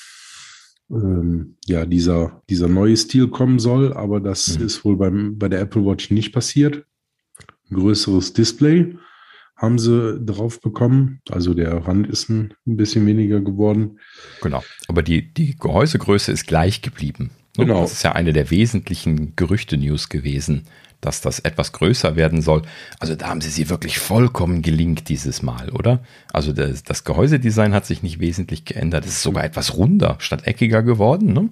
ähm, 0.92 1.56
ja, 1.66 1.86
dieser, 1.86 2.44
dieser 2.50 2.68
neue 2.68 2.98
Stil 2.98 3.30
kommen 3.30 3.60
soll, 3.60 3.94
aber 3.94 4.20
das 4.20 4.60
mhm. 4.60 4.66
ist 4.66 4.84
wohl 4.84 4.98
beim, 4.98 5.40
bei 5.40 5.48
der 5.48 5.62
Apple 5.62 5.86
Watch 5.86 6.12
nicht 6.12 6.34
passiert 6.34 6.86
größeres 7.74 8.34
Display 8.34 8.96
haben 9.56 9.80
sie 9.80 10.20
drauf 10.20 10.60
bekommen. 10.62 11.22
Also 11.30 11.54
der 11.54 11.88
Rand 11.88 12.08
ist 12.08 12.30
ein 12.30 12.54
bisschen 12.66 13.06
weniger 13.06 13.40
geworden. 13.40 14.00
Genau. 14.42 14.64
Aber 14.88 15.04
die, 15.04 15.34
die 15.34 15.56
Gehäusegröße 15.56 16.32
ist 16.32 16.48
gleich 16.48 16.82
geblieben. 16.82 17.32
Genau. 17.56 17.82
Das 17.82 17.94
ist 17.94 18.04
ja 18.04 18.14
eine 18.14 18.34
der 18.34 18.50
wesentlichen 18.50 19.36
Gerüchte-News 19.36 20.10
gewesen, 20.10 20.64
dass 21.02 21.22
das 21.22 21.40
etwas 21.40 21.72
größer 21.72 22.16
werden 22.16 22.42
soll. 22.42 22.64
Also 23.00 23.16
da 23.16 23.28
haben 23.28 23.42
sie 23.42 23.50
sie 23.50 23.70
wirklich 23.70 24.00
vollkommen 24.00 24.62
gelingt 24.62 25.10
dieses 25.10 25.44
Mal, 25.44 25.70
oder? 25.70 26.04
Also 26.32 26.52
das, 26.52 26.84
das 26.84 27.04
Gehäusedesign 27.04 27.74
hat 27.74 27.86
sich 27.86 28.02
nicht 28.02 28.20
wesentlich 28.20 28.66
geändert. 28.66 29.06
Es 29.06 29.14
ist 29.14 29.24
sogar 29.24 29.44
etwas 29.44 29.76
runder 29.78 30.16
statt 30.20 30.48
eckiger 30.48 30.82
geworden. 30.82 31.34
Ne? 31.34 31.50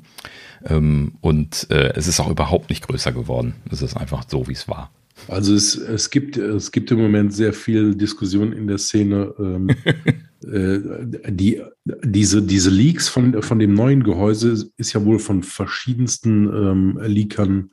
Ähm, 0.66 1.14
und 1.22 1.68
äh, 1.70 1.94
es 1.96 2.08
ist 2.08 2.20
auch 2.20 2.30
überhaupt 2.30 2.70
nicht 2.70 2.88
größer 2.88 3.12
geworden. 3.12 3.56
Es 3.72 3.82
ist 3.82 3.96
einfach 3.96 4.24
so, 4.28 4.48
wie 4.48 4.54
es 4.54 4.68
war. 4.68 4.92
Also 5.28 5.54
es, 5.54 5.76
es, 5.76 6.10
gibt, 6.10 6.38
es 6.38 6.72
gibt 6.72 6.92
im 6.92 7.00
Moment 7.00 7.34
sehr 7.34 7.54
viel 7.54 7.96
Diskussion 7.96 8.54
in 8.54 8.68
der 8.68 8.78
Szene. 8.78 9.34
Ähm, 9.40 9.70
äh, 10.46 11.32
die, 11.32 11.62
diese, 12.04 12.42
diese 12.42 12.70
Leaks 12.70 13.08
von, 13.08 13.42
von 13.42 13.60
dem 13.60 13.74
neuen 13.74 14.04
Gehäuse 14.04 14.72
ist 14.78 14.94
ja 14.94 15.04
wohl 15.06 15.20
von 15.20 15.44
verschiedensten 15.44 16.48
ähm, 16.48 17.00
Leakern 17.04 17.72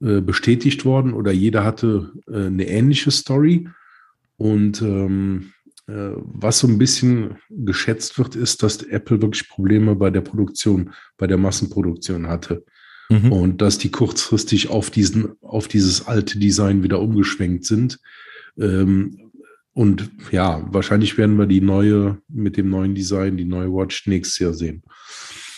äh, 0.00 0.20
bestätigt 0.20 0.84
worden 0.84 1.14
oder 1.14 1.32
jeder 1.32 1.64
hatte 1.64 2.12
äh, 2.28 2.46
eine 2.46 2.68
ähnliche 2.68 3.10
Story. 3.10 3.68
Und 4.36 4.82
ähm, 4.82 5.52
äh, 5.86 6.10
was 6.16 6.58
so 6.58 6.68
ein 6.68 6.78
bisschen 6.78 7.38
geschätzt 7.48 8.18
wird, 8.18 8.36
ist, 8.36 8.62
dass 8.62 8.82
Apple 8.82 9.22
wirklich 9.22 9.48
Probleme 9.48 9.94
bei 9.94 10.10
der 10.10 10.20
Produktion, 10.20 10.92
bei 11.16 11.26
der 11.26 11.38
Massenproduktion 11.38 12.26
hatte. 12.26 12.64
Mhm. 13.08 13.32
Und 13.32 13.62
dass 13.62 13.78
die 13.78 13.90
kurzfristig 13.90 14.68
auf 14.68 14.90
diesen, 14.90 15.34
auf 15.40 15.68
dieses 15.68 16.06
alte 16.06 16.38
Design 16.38 16.82
wieder 16.82 17.00
umgeschwenkt 17.00 17.64
sind. 17.64 17.98
Ähm, 18.58 19.30
und 19.72 20.10
ja, 20.32 20.66
wahrscheinlich 20.72 21.18
werden 21.18 21.36
wir 21.36 21.46
die 21.46 21.60
neue, 21.60 22.18
mit 22.28 22.56
dem 22.56 22.70
neuen 22.70 22.94
Design, 22.94 23.36
die 23.36 23.44
neue 23.44 23.72
Watch 23.72 24.06
nächstes 24.06 24.38
Jahr 24.38 24.54
sehen. 24.54 24.82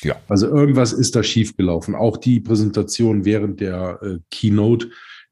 Ja. 0.03 0.17
Also 0.29 0.49
irgendwas 0.49 0.93
ist 0.93 1.17
da 1.17 1.23
schiefgelaufen. 1.23 1.95
Auch 1.95 2.17
die 2.17 2.41
Präsentation 2.41 3.25
während 3.25 3.61
der 3.61 3.99
äh, 4.03 4.19
Keynote, 4.31 4.91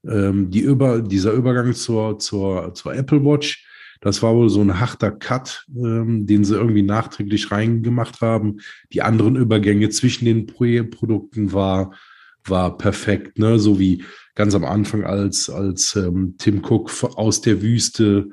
ähm, 0.08 0.50
die 0.50 0.60
über, 0.60 1.00
dieser 1.02 1.32
Übergang 1.32 1.74
zur, 1.74 2.18
zur, 2.18 2.74
zur 2.74 2.94
Apple 2.94 3.24
Watch, 3.24 3.65
das 4.00 4.22
war 4.22 4.34
wohl 4.34 4.48
so 4.48 4.60
ein 4.60 4.80
harter 4.80 5.10
Cut, 5.10 5.66
ähm, 5.74 6.26
den 6.26 6.44
sie 6.44 6.54
irgendwie 6.54 6.82
nachträglich 6.82 7.50
reingemacht 7.50 8.20
haben. 8.20 8.58
Die 8.92 9.02
anderen 9.02 9.36
Übergänge 9.36 9.90
zwischen 9.90 10.24
den 10.24 10.46
Pro 10.46 10.66
Produkten 10.90 11.52
war, 11.52 11.92
war 12.44 12.76
perfekt, 12.76 13.38
ne? 13.38 13.58
So 13.58 13.78
wie 13.78 14.04
ganz 14.34 14.54
am 14.54 14.64
Anfang, 14.64 15.04
als, 15.04 15.48
als 15.48 15.96
ähm, 15.96 16.34
Tim 16.38 16.62
Cook 16.64 16.90
aus 17.16 17.40
der 17.40 17.62
Wüste 17.62 18.28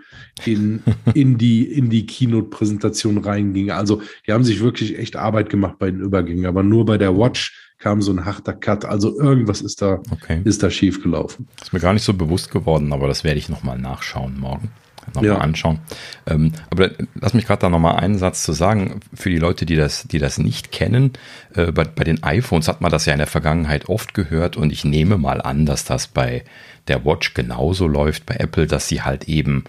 in, 0.46 0.84
in 1.14 1.38
die, 1.38 1.64
in 1.64 1.90
die 1.90 2.06
Keynote-Präsentation 2.06 3.20
reinging. 3.20 3.72
Also, 3.72 4.02
die 4.28 4.34
haben 4.34 4.44
sich 4.44 4.62
wirklich 4.62 4.98
echt 4.98 5.16
Arbeit 5.16 5.50
gemacht 5.50 5.78
bei 5.80 5.90
den 5.90 6.02
Übergängen, 6.02 6.46
aber 6.46 6.64
nur 6.64 6.86
bei 6.86 6.98
der 6.98 7.18
Watch 7.18 7.60
kam 7.80 8.02
so 8.02 8.12
ein 8.12 8.26
harter 8.26 8.54
Cut. 8.54 8.86
Also 8.86 9.20
irgendwas 9.20 9.62
ist 9.62 9.82
da, 9.82 10.02
okay. 10.10 10.42
ist 10.46 10.64
da 10.64 10.70
schief 10.70 11.04
gelaufen. 11.04 11.48
Ist 11.62 11.74
mir 11.74 11.82
gar 11.82 11.94
nicht 11.94 12.04
so 12.04 12.14
bewusst 12.14 12.50
geworden, 12.50 12.94
aber 12.94 13.08
das 13.08 13.26
werde 13.26 13.40
ich 13.40 13.50
nochmal 13.50 13.78
nachschauen 13.78 14.40
morgen 14.40 14.72
nochmal 15.08 15.26
ja. 15.26 15.38
anschauen. 15.38 15.80
Ähm, 16.26 16.54
aber 16.70 16.92
lass 17.16 17.34
mich 17.34 17.46
gerade 17.46 17.62
da 17.62 17.70
nochmal 17.70 17.98
einen 17.98 18.18
Satz 18.18 18.44
zu 18.44 18.54
sagen, 18.54 19.00
für 19.14 19.30
die 19.30 19.38
Leute, 19.38 19.66
die 19.66 19.76
das, 19.76 20.04
die 20.08 20.20
das 20.20 20.38
nicht 20.38 20.72
kennen, 20.72 21.14
äh, 21.56 21.72
bei, 21.72 21.84
bei 21.84 22.04
den 22.04 22.24
iPhones 22.24 22.68
hat 22.68 22.82
man 22.82 22.92
das 22.92 23.06
ja 23.06 23.14
in 23.14 23.20
der 23.20 23.28
Vergangenheit 23.28 23.90
oft 23.90 24.14
gehört 24.14 24.58
und 24.58 24.72
ich 24.72 24.86
nehme 24.86 25.18
mal 25.18 25.42
an, 25.42 25.66
dass 25.66 25.86
das 25.86 26.08
bei 26.08 26.44
der 26.88 27.06
Watch 27.06 27.34
genauso 27.34 27.88
läuft 27.88 28.26
bei 28.26 28.36
Apple, 28.36 28.68
dass 28.68 28.88
sie 28.88 29.02
halt 29.02 29.30
eben 29.30 29.64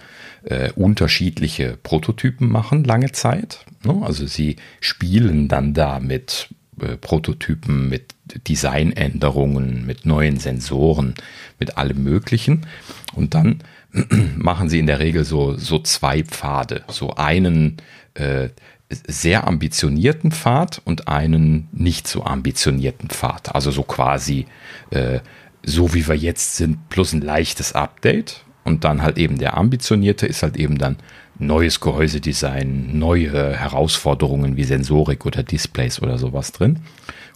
äh, 0.44 0.70
unterschiedliche 0.72 1.78
Prototypen 1.82 2.50
machen 2.50 2.84
lange 2.84 3.12
Zeit. 3.12 3.64
Ne? 3.84 4.00
Also 4.02 4.26
sie 4.26 4.56
spielen 4.80 5.48
dann 5.48 5.74
da 5.74 6.00
mit 6.00 6.48
äh, 6.80 6.96
Prototypen, 6.96 7.88
mit 7.88 8.14
Designänderungen, 8.48 9.86
mit 9.86 10.06
neuen 10.06 10.38
Sensoren, 10.38 11.14
mit 11.58 11.76
allem 11.76 12.02
Möglichen. 12.02 12.66
Und 13.14 13.34
dann 13.34 13.60
machen 14.36 14.68
sie 14.68 14.78
in 14.78 14.86
der 14.86 14.98
Regel 14.98 15.24
so, 15.24 15.56
so 15.56 15.78
zwei 15.78 16.22
Pfade. 16.24 16.82
So 16.88 17.14
einen 17.14 17.78
äh, 18.14 18.48
sehr 18.88 19.46
ambitionierten 19.46 20.32
Pfad 20.32 20.82
und 20.84 21.08
einen 21.08 21.68
nicht 21.72 22.06
so 22.06 22.24
ambitionierten 22.24 23.08
Pfad. 23.08 23.54
Also 23.54 23.70
so 23.70 23.82
quasi 23.82 24.46
äh, 24.90 25.20
so 25.64 25.94
wie 25.94 26.06
wir 26.06 26.14
jetzt 26.14 26.56
sind, 26.56 26.88
plus 26.88 27.12
ein 27.12 27.20
leichtes 27.20 27.72
Update. 27.72 28.44
Und 28.64 28.84
dann 28.84 29.02
halt 29.02 29.18
eben 29.18 29.38
der 29.38 29.56
ambitionierte 29.58 30.26
ist 30.26 30.42
halt 30.42 30.56
eben 30.56 30.78
dann 30.78 30.96
neues 31.38 31.80
Gehäusedesign, 31.80 32.98
neue 32.98 33.54
Herausforderungen 33.54 34.56
wie 34.56 34.64
Sensorik 34.64 35.26
oder 35.26 35.42
Displays 35.42 36.00
oder 36.00 36.16
sowas 36.16 36.52
drin. 36.52 36.80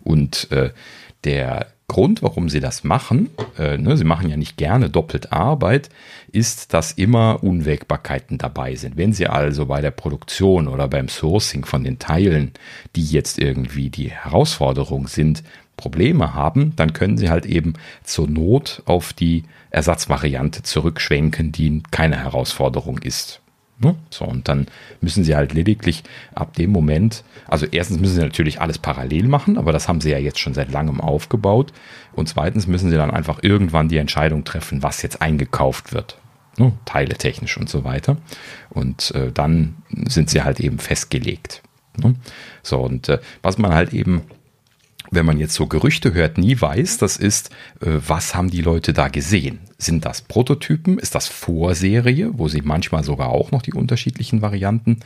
Und 0.05 0.51
äh, 0.51 0.71
der 1.25 1.67
Grund, 1.89 2.23
warum 2.23 2.51
sie 2.51 2.61
das 2.61 2.85
machen, 2.85 3.31
äh, 3.59 3.79
ne, 3.79 3.97
sie 3.97 4.05
machen 4.05 4.29
ja 4.29 4.37
nicht 4.37 4.59
gerne 4.59 4.91
doppelt 4.91 5.33
Arbeit, 5.33 5.89
ist, 6.31 6.75
dass 6.75 6.93
immer 6.93 7.43
Unwägbarkeiten 7.43 8.37
dabei 8.37 8.75
sind. 8.75 8.99
Wenn 8.99 9.15
sie 9.15 9.27
also 9.27 9.67
bei 9.67 9.81
der 9.81 9.91
Produktion 9.91 10.69
oder 10.69 10.87
beim 10.87 11.09
Sourcing 11.09 11.65
von 11.65 11.85
den 11.85 11.99
Teilen, 11.99 12.53
die 12.95 13.05
jetzt 13.05 13.39
irgendwie 13.39 13.89
die 13.89 14.11
Herausforderung 14.11 15.09
sind, 15.09 15.43
Probleme 15.79 16.35
haben, 16.35 16.77
dann 16.77 16.93
können 16.93 17.17
sie 17.17 17.31
halt 17.31 17.47
eben 17.47 17.73
zur 18.05 18.29
Not 18.29 18.83
auf 18.85 19.15
die 19.15 19.45
Ersatzvariante 19.71 20.63
zurückschwenken, 20.63 21.53
die 21.53 21.83
keine 21.91 22.17
Herausforderung 22.17 22.99
ist. 22.99 23.41
Ne? 23.81 23.95
So, 24.11 24.25
und 24.25 24.49
dann 24.49 24.67
müssen 25.01 25.23
sie 25.23 25.37
halt 25.37 25.53
lediglich 25.53 26.03
ab 26.35 26.55
dem 26.55 26.73
Moment, 26.73 27.23
also 27.47 27.65
erstens 27.71 28.01
müssen 28.01 28.17
sie 28.17 28.23
natürlich 28.23 28.61
alles 28.61 28.79
parallel 28.79 29.29
machen, 29.29 29.57
aber 29.57 29.71
das 29.71 29.87
haben 29.87 30.01
sie 30.01 30.11
ja 30.11 30.19
jetzt 30.19 30.41
schon 30.41 30.55
seit 30.55 30.73
langem 30.73 31.01
aufgebaut. 31.01 31.73
Und 32.13 32.29
zweitens 32.29 32.67
müssen 32.67 32.91
sie 32.91 32.97
dann 32.97 33.13
einfach 33.13 33.39
irgendwann 33.43 33.89
die 33.89 33.99
Entscheidung 33.99 34.43
treffen, 34.43 34.83
was 34.83 35.03
jetzt 35.03 35.23
eingekauft 35.23 35.93
wird. 35.93 36.19
Ne? 36.57 36.73
Teile 36.87 37.15
technisch 37.15 37.57
und 37.57 37.69
so 37.69 37.85
weiter. 37.85 38.17
Und 38.71 39.13
äh, 39.15 39.31
dann 39.31 39.77
sind 40.09 40.29
sie 40.29 40.43
halt 40.43 40.59
eben 40.59 40.81
festgelegt. 40.81 41.63
Ne? 41.97 42.17
So, 42.65 42.81
und 42.81 43.09
äh, 43.09 43.21
was 43.43 43.59
man 43.59 43.75
halt 43.75 43.93
eben 43.93 44.23
wenn 45.11 45.27
man 45.27 45.39
jetzt 45.39 45.55
so 45.55 45.67
Gerüchte 45.67 46.13
hört, 46.13 46.39
nie 46.39 46.61
weiß, 46.61 46.99
das 46.99 47.17
ist, 47.17 47.51
äh, 47.81 47.99
was 48.07 48.35
haben 48.35 48.51
die 48.51 48.63
Leute 48.63 48.93
da 48.93 49.09
gesehen? 49.09 49.61
Sind 49.79 50.05
das 50.05 50.23
Prototypen? 50.23 50.99
Ist 50.99 51.15
das 51.15 51.29
Vorserie, 51.29 52.31
wo 52.35 52.49
sie 52.49 52.63
manchmal 52.63 53.05
sogar 53.05 53.29
auch 53.29 53.51
noch 53.51 53.63
die 53.63 53.73
unterschiedlichen 53.73 54.43
Varianten 54.43 55.01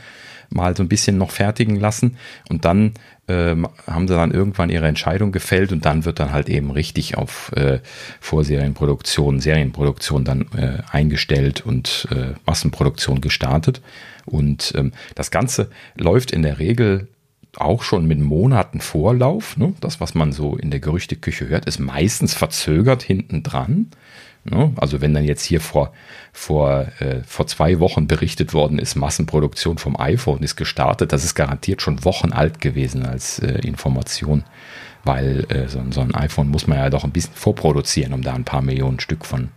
mal 0.51 0.77
so 0.77 0.83
ein 0.83 0.89
bisschen 0.89 1.19
noch 1.19 1.31
fertigen 1.31 1.77
lassen 1.77 2.17
und 2.51 2.65
dann 2.65 2.93
äh, 3.27 3.57
haben 3.87 4.09
sie 4.09 4.15
dann 4.15 4.33
irgendwann 4.33 4.71
ihre 4.71 4.87
Entscheidung 4.87 5.33
gefällt 5.33 5.73
und 5.73 5.85
dann 5.87 6.05
wird 6.05 6.21
dann 6.21 6.33
halt 6.33 6.49
eben 6.49 6.71
richtig 6.71 7.17
auf 7.17 7.53
äh, 7.57 7.79
Vorserienproduktion, 8.21 9.41
Serienproduktion 9.41 10.25
dann 10.25 10.43
äh, 10.57 10.83
eingestellt 10.91 11.65
und 11.65 12.09
äh, 12.11 12.35
Massenproduktion 12.45 13.21
gestartet. 13.21 13.81
Und 14.25 14.73
ähm, 14.77 14.93
das 15.15 15.31
Ganze 15.31 15.71
läuft 15.97 16.31
in 16.31 16.43
der 16.43 16.59
Regel 16.59 17.09
auch 17.57 17.83
schon 17.83 18.07
mit 18.07 18.21
Monaten 18.21 18.81
Vorlauf. 18.81 19.57
Ne? 19.57 19.75
Das, 19.81 20.01
was 20.01 20.15
man 20.15 20.33
so 20.33 20.57
in 20.57 20.71
der 20.71 20.81
Gerüchteküche 20.81 21.49
hört, 21.49 21.67
ist 21.67 21.79
meistens 21.79 22.35
verzögert 22.35 23.03
hinten 23.03 23.43
dran. 23.43 23.89
Ne? 24.45 24.73
Also 24.77 25.01
wenn 25.01 25.15
dann 25.15 25.25
jetzt 25.25 25.45
hier 25.45 25.61
vor, 25.61 25.93
vor, 26.33 26.87
äh, 26.99 27.21
vor 27.25 27.47
zwei 27.47 27.79
Wochen 27.79 28.07
berichtet 28.07 28.55
worden 28.55 28.79
ist, 28.79 28.97
Massenproduktion 28.97 29.79
vom 29.79 29.99
iPhone 29.99 30.43
ist 30.43 30.57
gestartet, 30.57 31.13
das 31.13 31.25
ist 31.25 31.35
garantiert 31.35 31.83
schon 31.83 32.05
Wochen 32.05 32.33
alt 32.33 32.61
gewesen 32.61 33.07
als 33.07 33.39
äh, 33.39 33.61
Information, 33.61 34.45
weil 35.05 35.47
äh, 35.49 35.69
so, 35.69 35.81
so, 35.91 36.01
ein 36.01 36.15
iPhone 36.15 36.49
muss 36.49 36.67
man 36.67 36.79
ja 36.79 36.91
doch 36.91 37.05
ein 37.05 37.13
bisschen 37.13 37.35
vorproduzieren, 37.35 38.13
um 38.13 38.23
da 38.23 38.35
ein 38.35 38.45
paar 38.45 38.63
Millionen 38.63 38.99
Stück 38.99 39.25
von, 39.25 39.51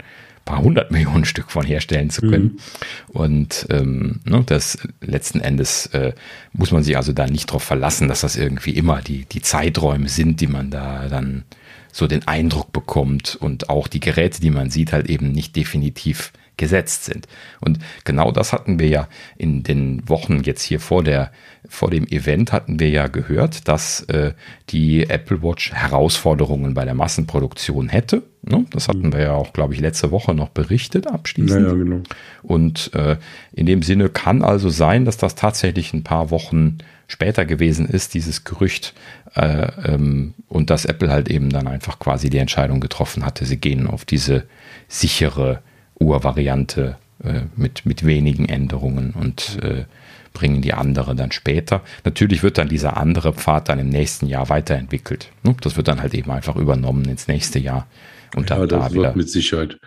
paar 0.46 0.62
hundert 0.62 0.92
Millionen 0.96 1.26
Stück 1.26 1.52
von 1.52 1.66
herstellen 1.66 2.10
zu 2.10 2.22
können. 2.22 2.44
Mhm. 2.44 2.60
Und 3.08 3.68
ähm, 3.70 4.20
ne, 4.24 4.44
das 4.46 4.78
letzten 5.02 5.42
Endes 5.42 5.88
äh, 5.88 6.14
muss 6.54 6.72
man 6.72 6.84
sich 6.84 6.96
also 6.96 7.12
da 7.12 7.28
nicht 7.28 7.50
darauf 7.50 7.64
verlassen, 7.64 8.08
dass 8.08 8.22
das 8.22 8.36
irgendwie 8.36 8.72
immer 8.72 9.02
die, 9.02 9.26
die 9.26 9.42
Zeiträume 9.42 10.08
sind, 10.08 10.42
die 10.42 10.48
man 10.48 10.70
da 10.70 11.08
dann 11.10 11.44
so 11.92 12.08
den 12.08 12.28
Eindruck 12.28 12.74
bekommt 12.74 13.38
und 13.40 13.70
auch 13.70 13.88
die 13.88 14.02
Geräte, 14.02 14.42
die 14.42 14.50
man 14.50 14.70
sieht, 14.70 14.92
halt 14.92 15.10
eben 15.10 15.32
nicht 15.32 15.56
definitiv 15.56 16.34
gesetzt 16.58 17.06
sind. 17.06 17.28
Und 17.62 17.80
genau 18.04 18.32
das 18.32 18.54
hatten 18.54 18.80
wir 18.80 18.88
ja 18.88 19.08
in 19.38 19.64
den 19.64 20.08
Wochen 20.08 20.42
jetzt 20.44 20.64
hier 20.64 20.80
vor 20.80 21.04
der 21.04 21.32
vor 21.70 21.90
dem 21.90 22.08
Event 22.08 22.52
hatten 22.52 22.80
wir 22.80 22.90
ja 22.90 23.08
gehört, 23.08 23.68
dass 23.68 24.02
äh, 24.02 24.34
die 24.70 25.10
Apple 25.10 25.42
Watch 25.42 25.72
Herausforderungen 25.74 26.74
bei 26.74 26.86
der 26.86 26.94
Massenproduktion 26.94 27.90
hätte. 27.90 28.24
Ne? 28.44 28.66
Das 28.72 28.88
hatten 28.88 29.14
wir 29.14 29.22
ja 29.22 29.34
auch, 29.34 29.54
glaube 29.54 29.74
ich, 29.74 29.80
letzte 29.80 30.12
Woche 30.12 30.34
noch 30.34 30.50
berichtet 30.50 31.08
abschließend. 31.08 31.64
Ja, 31.64 31.70
ja, 31.70 31.74
genau. 31.74 32.02
Und 32.44 32.94
äh, 32.94 33.18
in 33.54 33.66
dem 33.66 33.82
Sinne 33.82 34.10
kann 34.10 34.44
also 34.44 34.70
sein, 34.70 35.06
dass 35.06 35.18
das 35.18 35.36
tatsächlich 35.36 35.94
ein 35.94 36.04
paar 36.04 36.30
Wochen 36.30 36.78
später 37.08 37.46
gewesen 37.46 37.88
ist, 37.88 38.14
dieses 38.14 38.44
Gerücht, 38.44 38.94
äh, 39.36 39.68
ähm, 39.86 40.34
und 40.48 40.70
dass 40.70 40.86
Apple 40.86 41.10
halt 41.10 41.30
eben 41.30 41.50
dann 41.50 41.68
einfach 41.68 42.00
quasi 42.00 42.30
die 42.30 42.38
Entscheidung 42.38 42.80
getroffen 42.80 43.26
hatte, 43.26 43.46
sie 43.46 43.58
gehen 43.58 43.88
auf 43.88 44.06
diese 44.06 44.46
sichere 44.88 45.62
Urvariante 46.00 46.98
äh, 47.24 47.42
mit, 47.56 47.86
mit 47.86 48.06
wenigen 48.06 48.50
Änderungen 48.50 49.12
und 49.12 49.60
äh, 49.64 49.86
bringen 50.34 50.62
die 50.62 50.74
andere 50.74 51.16
dann 51.16 51.32
später. 51.32 51.82
Natürlich 52.04 52.44
wird 52.44 52.58
dann 52.58 52.68
dieser 52.68 52.98
andere 52.98 53.34
Pfad 53.34 53.70
dann 53.70 53.80
im 53.80 53.90
nächsten 53.90 54.28
Jahr 54.28 54.50
weiterentwickelt. 54.50 55.32
Ne? 55.44 55.56
Das 55.62 55.78
wird 55.78 55.88
dann 55.88 56.02
halt 56.02 56.14
eben 56.14 56.30
einfach 56.30 56.56
übernommen 56.56 57.06
ins 57.06 57.28
nächste 57.28 57.58
Jahr. 57.58 57.88
Und 58.36 58.50
ja, 58.50 58.66
das 58.68 58.90
da 58.90 58.94
wird 58.94 59.16
mit 59.16 59.30
Sicherheit, 59.30 59.80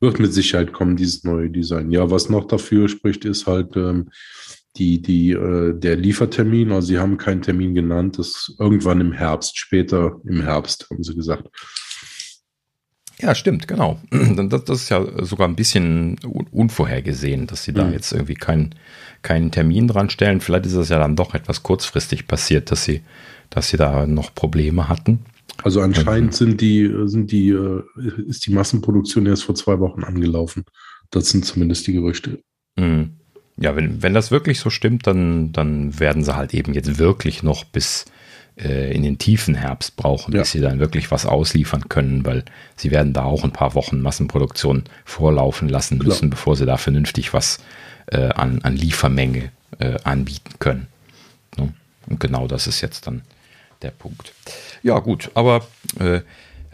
wird 0.00 0.20
mit 0.20 0.32
Sicherheit 0.32 0.72
kommen, 0.72 0.96
dieses 0.96 1.24
neue 1.24 1.50
Design. 1.50 1.90
Ja, 1.90 2.10
was 2.10 2.30
noch 2.30 2.46
dafür 2.46 2.88
spricht, 2.88 3.24
ist 3.24 3.46
halt 3.46 3.76
ähm, 3.76 4.08
die, 4.76 5.02
die, 5.02 5.32
äh, 5.32 5.74
der 5.74 5.96
Liefertermin. 5.96 6.70
Also 6.70 6.88
sie 6.88 6.98
haben 6.98 7.18
keinen 7.18 7.42
Termin 7.42 7.74
genannt, 7.74 8.18
das 8.18 8.28
ist 8.28 8.54
irgendwann 8.60 9.00
im 9.00 9.12
Herbst, 9.12 9.58
später 9.58 10.20
im 10.24 10.42
Herbst, 10.42 10.86
haben 10.90 11.02
sie 11.02 11.16
gesagt. 11.16 11.48
Ja, 13.20 13.34
stimmt, 13.34 13.68
genau. 13.68 14.00
Das, 14.48 14.64
das 14.64 14.82
ist 14.82 14.88
ja 14.90 15.04
sogar 15.24 15.48
ein 15.48 15.56
bisschen 15.56 16.16
unvorhergesehen, 16.52 17.46
dass 17.46 17.64
sie 17.64 17.72
da 17.72 17.84
mhm. 17.84 17.92
jetzt 17.92 18.12
irgendwie 18.12 18.34
keinen 18.34 18.74
keinen 19.22 19.50
Termin 19.50 19.88
dran 19.88 20.10
stellen. 20.10 20.40
Vielleicht 20.40 20.66
ist 20.66 20.74
es 20.74 20.88
ja 20.88 20.98
dann 20.98 21.16
doch 21.16 21.34
etwas 21.34 21.62
kurzfristig 21.62 22.26
passiert, 22.26 22.70
dass 22.70 22.84
sie, 22.84 23.02
dass 23.50 23.68
sie 23.68 23.76
da 23.76 24.06
noch 24.06 24.34
Probleme 24.34 24.88
hatten. 24.88 25.20
Also 25.64 25.80
anscheinend 25.80 26.34
sind 26.34 26.60
die, 26.60 26.90
sind 27.06 27.32
die, 27.32 27.50
äh, 27.50 27.82
ist 28.28 28.46
die 28.46 28.52
Massenproduktion 28.52 29.26
erst 29.26 29.44
vor 29.44 29.54
zwei 29.54 29.80
Wochen 29.80 30.04
angelaufen. 30.04 30.64
Das 31.10 31.30
sind 31.30 31.44
zumindest 31.44 31.86
die 31.86 31.94
Gerüchte. 31.94 32.40
Mhm. 32.76 33.14
Ja, 33.56 33.74
wenn, 33.74 34.02
wenn 34.02 34.14
das 34.14 34.30
wirklich 34.30 34.60
so 34.60 34.70
stimmt, 34.70 35.08
dann, 35.08 35.50
dann 35.50 35.98
werden 35.98 36.22
sie 36.22 36.36
halt 36.36 36.54
eben 36.54 36.74
jetzt 36.74 36.98
wirklich 36.98 37.42
noch 37.42 37.64
bis 37.64 38.04
äh, 38.58 38.92
in 38.92 39.02
den 39.02 39.18
tiefen 39.18 39.54
Herbst 39.54 39.96
brauchen, 39.96 40.34
ja. 40.34 40.40
bis 40.40 40.52
sie 40.52 40.60
dann 40.60 40.78
wirklich 40.78 41.10
was 41.10 41.26
ausliefern 41.26 41.88
können, 41.88 42.24
weil 42.26 42.44
sie 42.76 42.90
werden 42.90 43.12
da 43.12 43.24
auch 43.24 43.44
ein 43.44 43.52
paar 43.52 43.74
Wochen 43.74 44.00
Massenproduktion 44.00 44.84
vorlaufen 45.04 45.68
lassen 45.68 45.98
müssen, 45.98 46.28
Klar. 46.28 46.30
bevor 46.30 46.56
sie 46.56 46.66
da 46.66 46.76
vernünftig 46.76 47.32
was 47.32 47.60
äh, 48.06 48.28
an, 48.28 48.60
an 48.62 48.76
Liefermenge 48.76 49.50
äh, 49.78 49.96
anbieten 50.04 50.54
können. 50.58 50.86
Ne? 51.56 51.72
Und 52.06 52.20
genau 52.20 52.46
das 52.46 52.66
ist 52.66 52.80
jetzt 52.80 53.06
dann 53.06 53.22
der 53.82 53.90
Punkt. 53.90 54.32
Ja, 54.82 54.98
gut, 54.98 55.30
aber 55.34 55.66
äh, 56.00 56.20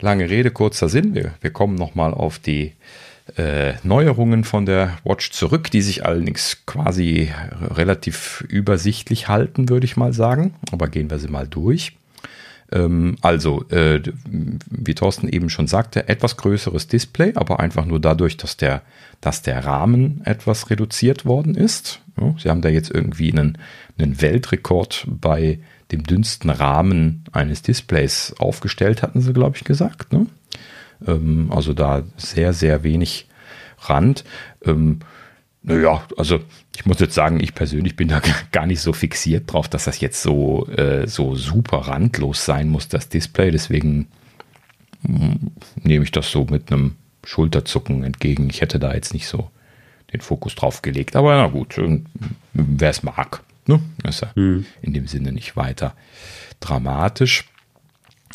lange 0.00 0.30
Rede, 0.30 0.50
kurzer 0.50 0.88
Sinn. 0.88 1.14
Wir, 1.14 1.34
wir 1.40 1.50
kommen 1.50 1.74
nochmal 1.74 2.14
auf 2.14 2.38
die 2.38 2.72
äh, 3.36 3.74
Neuerungen 3.82 4.44
von 4.44 4.66
der 4.66 4.98
Watch 5.04 5.30
zurück, 5.30 5.70
die 5.70 5.80
sich 5.80 6.04
allerdings 6.04 6.66
quasi 6.66 7.32
relativ 7.60 8.44
übersichtlich 8.48 9.28
halten, 9.28 9.68
würde 9.68 9.86
ich 9.86 9.96
mal 9.96 10.12
sagen. 10.12 10.54
Aber 10.72 10.88
gehen 10.88 11.10
wir 11.10 11.18
sie 11.18 11.28
mal 11.28 11.48
durch. 11.48 11.96
Ähm, 12.70 13.16
also, 13.22 13.64
äh, 13.70 14.02
wie 14.70 14.94
Thorsten 14.94 15.28
eben 15.28 15.48
schon 15.48 15.66
sagte, 15.66 16.08
etwas 16.08 16.36
größeres 16.36 16.86
Display, 16.86 17.32
aber 17.34 17.60
einfach 17.60 17.86
nur 17.86 18.00
dadurch, 18.00 18.36
dass 18.36 18.56
der, 18.56 18.82
dass 19.20 19.42
der 19.42 19.64
Rahmen 19.64 20.20
etwas 20.24 20.70
reduziert 20.70 21.24
worden 21.24 21.54
ist. 21.54 22.00
Ja, 22.20 22.34
sie 22.38 22.50
haben 22.50 22.62
da 22.62 22.68
jetzt 22.68 22.90
irgendwie 22.90 23.32
einen, 23.32 23.58
einen 23.98 24.20
Weltrekord 24.20 25.06
bei 25.08 25.60
dem 25.92 26.04
dünnsten 26.04 26.50
Rahmen 26.50 27.24
eines 27.32 27.62
Displays 27.62 28.34
aufgestellt, 28.38 29.02
hatten 29.02 29.20
sie, 29.20 29.32
glaube 29.32 29.56
ich, 29.56 29.64
gesagt. 29.64 30.12
Ne? 30.12 30.26
Ähm, 31.06 31.50
also 31.50 31.74
da 31.74 32.02
sehr, 32.16 32.52
sehr 32.52 32.82
wenig 32.82 33.28
Rand. 33.80 34.24
Ähm, 34.64 35.00
naja, 35.62 36.02
also 36.16 36.40
ich 36.76 36.84
muss 36.84 37.00
jetzt 37.00 37.14
sagen, 37.14 37.40
ich 37.40 37.54
persönlich 37.54 37.96
bin 37.96 38.08
da 38.08 38.20
gar 38.52 38.66
nicht 38.66 38.80
so 38.80 38.92
fixiert 38.92 39.52
drauf, 39.52 39.68
dass 39.68 39.84
das 39.84 40.00
jetzt 40.00 40.22
so, 40.22 40.66
äh, 40.68 41.06
so 41.06 41.34
super 41.34 41.78
randlos 41.78 42.44
sein 42.44 42.68
muss, 42.68 42.88
das 42.88 43.08
Display. 43.08 43.50
Deswegen 43.50 44.08
mh, 45.02 45.18
hm, 45.18 45.50
nehme 45.82 46.04
ich 46.04 46.12
das 46.12 46.30
so 46.30 46.44
mit 46.44 46.70
einem 46.70 46.96
Schulterzucken 47.24 48.04
entgegen. 48.04 48.50
Ich 48.50 48.60
hätte 48.60 48.78
da 48.78 48.94
jetzt 48.94 49.14
nicht 49.14 49.26
so 49.26 49.50
den 50.12 50.20
Fokus 50.20 50.54
drauf 50.54 50.82
gelegt. 50.82 51.16
Aber 51.16 51.34
na 51.36 51.48
gut, 51.48 51.78
ähm, 51.78 52.06
wer 52.52 52.90
es 52.90 53.02
mag, 53.02 53.42
ne? 53.66 53.80
ist 54.06 54.22
ja 54.22 54.34
hm. 54.34 54.66
in 54.82 54.92
dem 54.92 55.06
Sinne 55.06 55.32
nicht 55.32 55.56
weiter 55.56 55.94
dramatisch. 56.60 57.44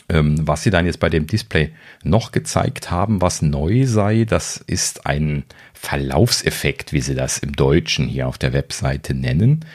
Ähm, 0.09 0.47
was 0.47 0.63
sie 0.63 0.71
dann 0.71 0.87
jetzt 0.87 0.99
bei 0.99 1.09
dem 1.09 1.27
Display 1.27 1.71
noch 2.03 2.31
gezeigt 2.31 2.89
haben, 2.89 3.21
was 3.21 3.41
neu 3.41 3.85
sei, 3.85 4.25
das 4.25 4.57
ist 4.57 5.05
ein 5.05 5.43
Verlaufseffekt, 5.73 6.93
wie 6.93 7.01
sie 7.01 7.15
das 7.15 7.37
im 7.37 7.53
Deutschen 7.53 8.07
hier 8.07 8.27
auf 8.27 8.39
der 8.39 8.53
Webseite 8.53 9.13
nennen. 9.13 9.65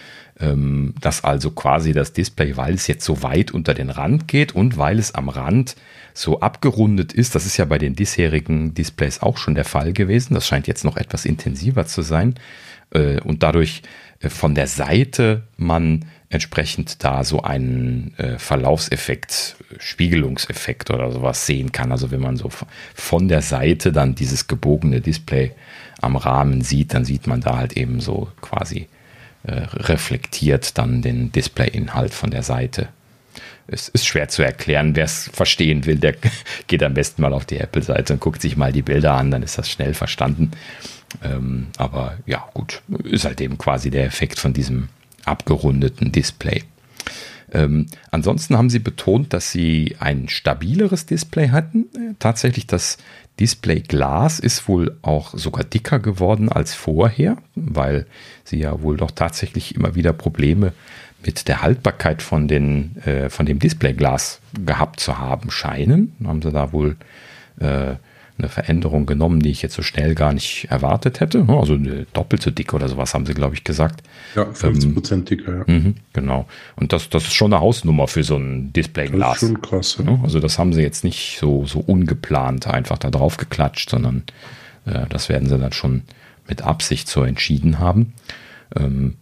Ähm, 0.41 0.95
dass 1.01 1.23
also 1.23 1.53
quasi 1.53 1.93
das 1.93 2.13
Display, 2.13 2.57
weil 2.57 2.75
es 2.75 2.89
jetzt 2.89 3.05
so 3.05 3.23
weit 3.23 3.53
unter 3.53 3.73
den 3.73 3.89
Rand 3.89 4.27
geht 4.27 4.53
und 4.53 4.77
weil 4.77 4.99
es 4.99 5.15
am 5.15 5.29
Rand 5.29 5.77
so 6.13 6.41
abgerundet 6.41 7.13
ist, 7.13 7.37
das 7.37 7.47
ist 7.47 7.57
ja 7.57 7.65
bei 7.65 7.79
den 7.79 7.95
bisherigen 7.95 8.75
Displays 8.75 9.23
auch 9.23 9.37
schon 9.37 9.55
der 9.55 9.65
Fall 9.65 9.93
gewesen, 9.93 10.35
das 10.35 10.49
scheint 10.49 10.67
jetzt 10.67 10.85
noch 10.85 10.97
etwas 10.97 11.25
intensiver 11.25 11.87
zu 11.87 12.03
sein 12.03 12.35
äh, 12.91 13.21
und 13.21 13.45
dadurch 13.45 13.83
äh, 14.19 14.29
von 14.29 14.57
der 14.57 14.67
Seite 14.67 15.43
man 15.57 16.05
entsprechend 16.31 17.05
da 17.05 17.25
so 17.25 17.43
einen 17.43 18.15
äh, 18.19 18.39
Verlaufseffekt, 18.39 19.57
Spiegelungseffekt 19.79 20.91
oder 20.91 21.11
sowas 21.11 21.47
sehen 21.47 21.73
kann. 21.73 21.93
Also 21.93 22.11
wenn 22.11 22.21
man 22.21 22.37
so 22.37 22.51
von 22.95 23.29
der 23.29 23.43
Seite 23.43 23.93
dann 23.93 24.15
dieses 24.15 24.47
gebogene 24.47 25.01
Display 25.01 25.53
am 26.01 26.17
Rahmen 26.17 26.63
sieht, 26.63 26.95
dann 26.95 27.05
sieht 27.05 27.27
man 27.27 27.41
da 27.41 27.57
halt 27.57 27.77
eben 27.77 28.01
so 28.01 28.29
quasi 28.41 28.89
äh, 29.45 29.53
reflektiert 29.75 30.77
dann 30.79 31.03
den 31.03 31.31
Displayinhalt 31.31 32.15
von 32.15 32.31
der 32.31 32.43
Seite. 32.43 32.89
Es 33.67 33.89
ist 33.89 34.07
schwer 34.07 34.29
zu 34.29 34.43
erklären. 34.43 34.95
Wer 34.97 35.05
es 35.05 35.31
verstehen 35.33 35.87
will, 35.87 35.97
der 35.97 36.15
geht 36.67 36.83
am 36.83 36.95
besten 36.95 37.23
mal 37.23 37.33
auf 37.33 37.45
die 37.45 37.59
Apple-Seite 37.59 38.15
und 38.15 38.21
guckt 38.21 38.43
sich 38.43 38.57
mal 38.57 38.73
die 38.73 38.83
Bilder 38.83 39.15
an, 39.15 39.31
dann 39.31 39.43
ist 39.43 39.59
das 39.59 39.71
schnell 39.71 39.95
verstanden. 39.95 40.51
Ähm, 41.23 41.69
aber 41.77 42.19
ja, 42.27 42.49
gut, 42.55 42.83
ist 43.05 43.25
halt 43.25 43.41
eben 43.41 43.57
quasi 43.57 43.91
der 43.91 44.05
Effekt 44.05 44.39
von 44.39 44.53
diesem 44.53 44.89
abgerundeten 45.27 46.13
Display. 46.13 46.63
Ähm, 47.53 47.87
ansonsten 48.11 48.57
haben 48.57 48.71
sie 48.71 48.81
betont, 48.81 49.33
dass 49.33 49.53
sie 49.53 49.97
ein 50.01 50.29
stabileres 50.29 51.07
Display 51.07 51.51
hatten. 51.51 51.87
Äh, 51.95 52.15
tatsächlich 52.19 52.67
das 52.67 52.99
Displayglas 53.39 54.39
ist 54.39 54.69
wohl 54.69 54.97
auch 55.03 55.35
sogar 55.37 55.65
dicker 55.65 55.99
geworden 55.99 56.49
als 56.49 56.75
vorher, 56.75 57.37
weil 57.55 58.07
sie 58.45 58.59
ja 58.59 58.83
wohl 58.83 58.97
doch 58.97 59.11
tatsächlich 59.11 59.75
immer 59.75 59.95
wieder 59.95 60.13
Probleme 60.13 60.73
mit 61.25 61.49
der 61.49 61.63
Haltbarkeit 61.63 62.23
von, 62.23 62.49
den, 62.49 62.97
äh, 63.05 63.31
von 63.31 63.47
dem 63.47 63.59
Displayglas 63.59 64.41
gehabt 64.65 65.01
zu 65.01 65.19
haben 65.19 65.51
scheinen. 65.51 66.13
Haben 66.25 66.43
sie 66.43 66.53
da 66.53 66.73
wohl 66.73 66.97
äh, 67.61 67.95
eine 68.37 68.49
Veränderung 68.49 69.07
genommen, 69.07 69.41
die 69.41 69.51
ich 69.51 69.63
jetzt 69.63 69.75
so 69.75 69.83
schnell 69.83 70.15
gar 70.15 70.33
nicht 70.33 70.67
erwartet 70.69 71.21
hätte. 71.21 71.47
Also 71.49 71.79
doppelt 72.13 72.43
so 72.43 72.51
dick 72.51 72.75
oder 72.75 72.89
sowas 72.89 73.15
haben 73.15 73.27
sie, 73.27 73.35
glaube 73.35 73.55
ich, 73.55 73.63
gesagt. 73.63 74.03
Ja, 74.35 74.47
50 74.53 74.93
Prozent 74.93 75.31
ähm, 75.31 75.39
dicker, 75.39 75.57
ja. 75.59 75.65
Mh, 75.67 75.93
genau. 76.13 76.47
Und 76.75 76.93
das, 76.93 77.09
das 77.09 77.25
ist 77.25 77.35
schon 77.35 77.53
eine 77.53 77.61
Hausnummer 77.61 78.09
für 78.09 78.25
so 78.25 78.37
ein 78.37 78.73
Displayglas. 78.73 79.35
Das 79.35 79.43
ist 79.43 79.49
schon 79.49 79.63
krass. 79.63 79.99
Ja. 80.05 80.19
Also 80.23 80.41
das 80.41 80.59
haben 80.59 80.73
sie 80.73 80.83
jetzt 80.83 81.05
nicht 81.05 81.39
so, 81.39 81.65
so 81.65 81.79
ungeplant 81.79 82.67
einfach 82.67 82.99
da 82.99 83.11
drauf 83.11 83.37
geklatscht, 83.37 83.91
sondern 83.91 84.25
äh, 84.85 85.07
das 85.09 85.29
werden 85.29 85.49
sie 85.49 85.59
dann 85.59 85.73
schon 85.73 86.03
mit 86.49 86.63
Absicht 86.63 87.09
so 87.09 87.23
entschieden 87.23 87.79
haben. 87.79 88.15
Ähm, 88.75 89.15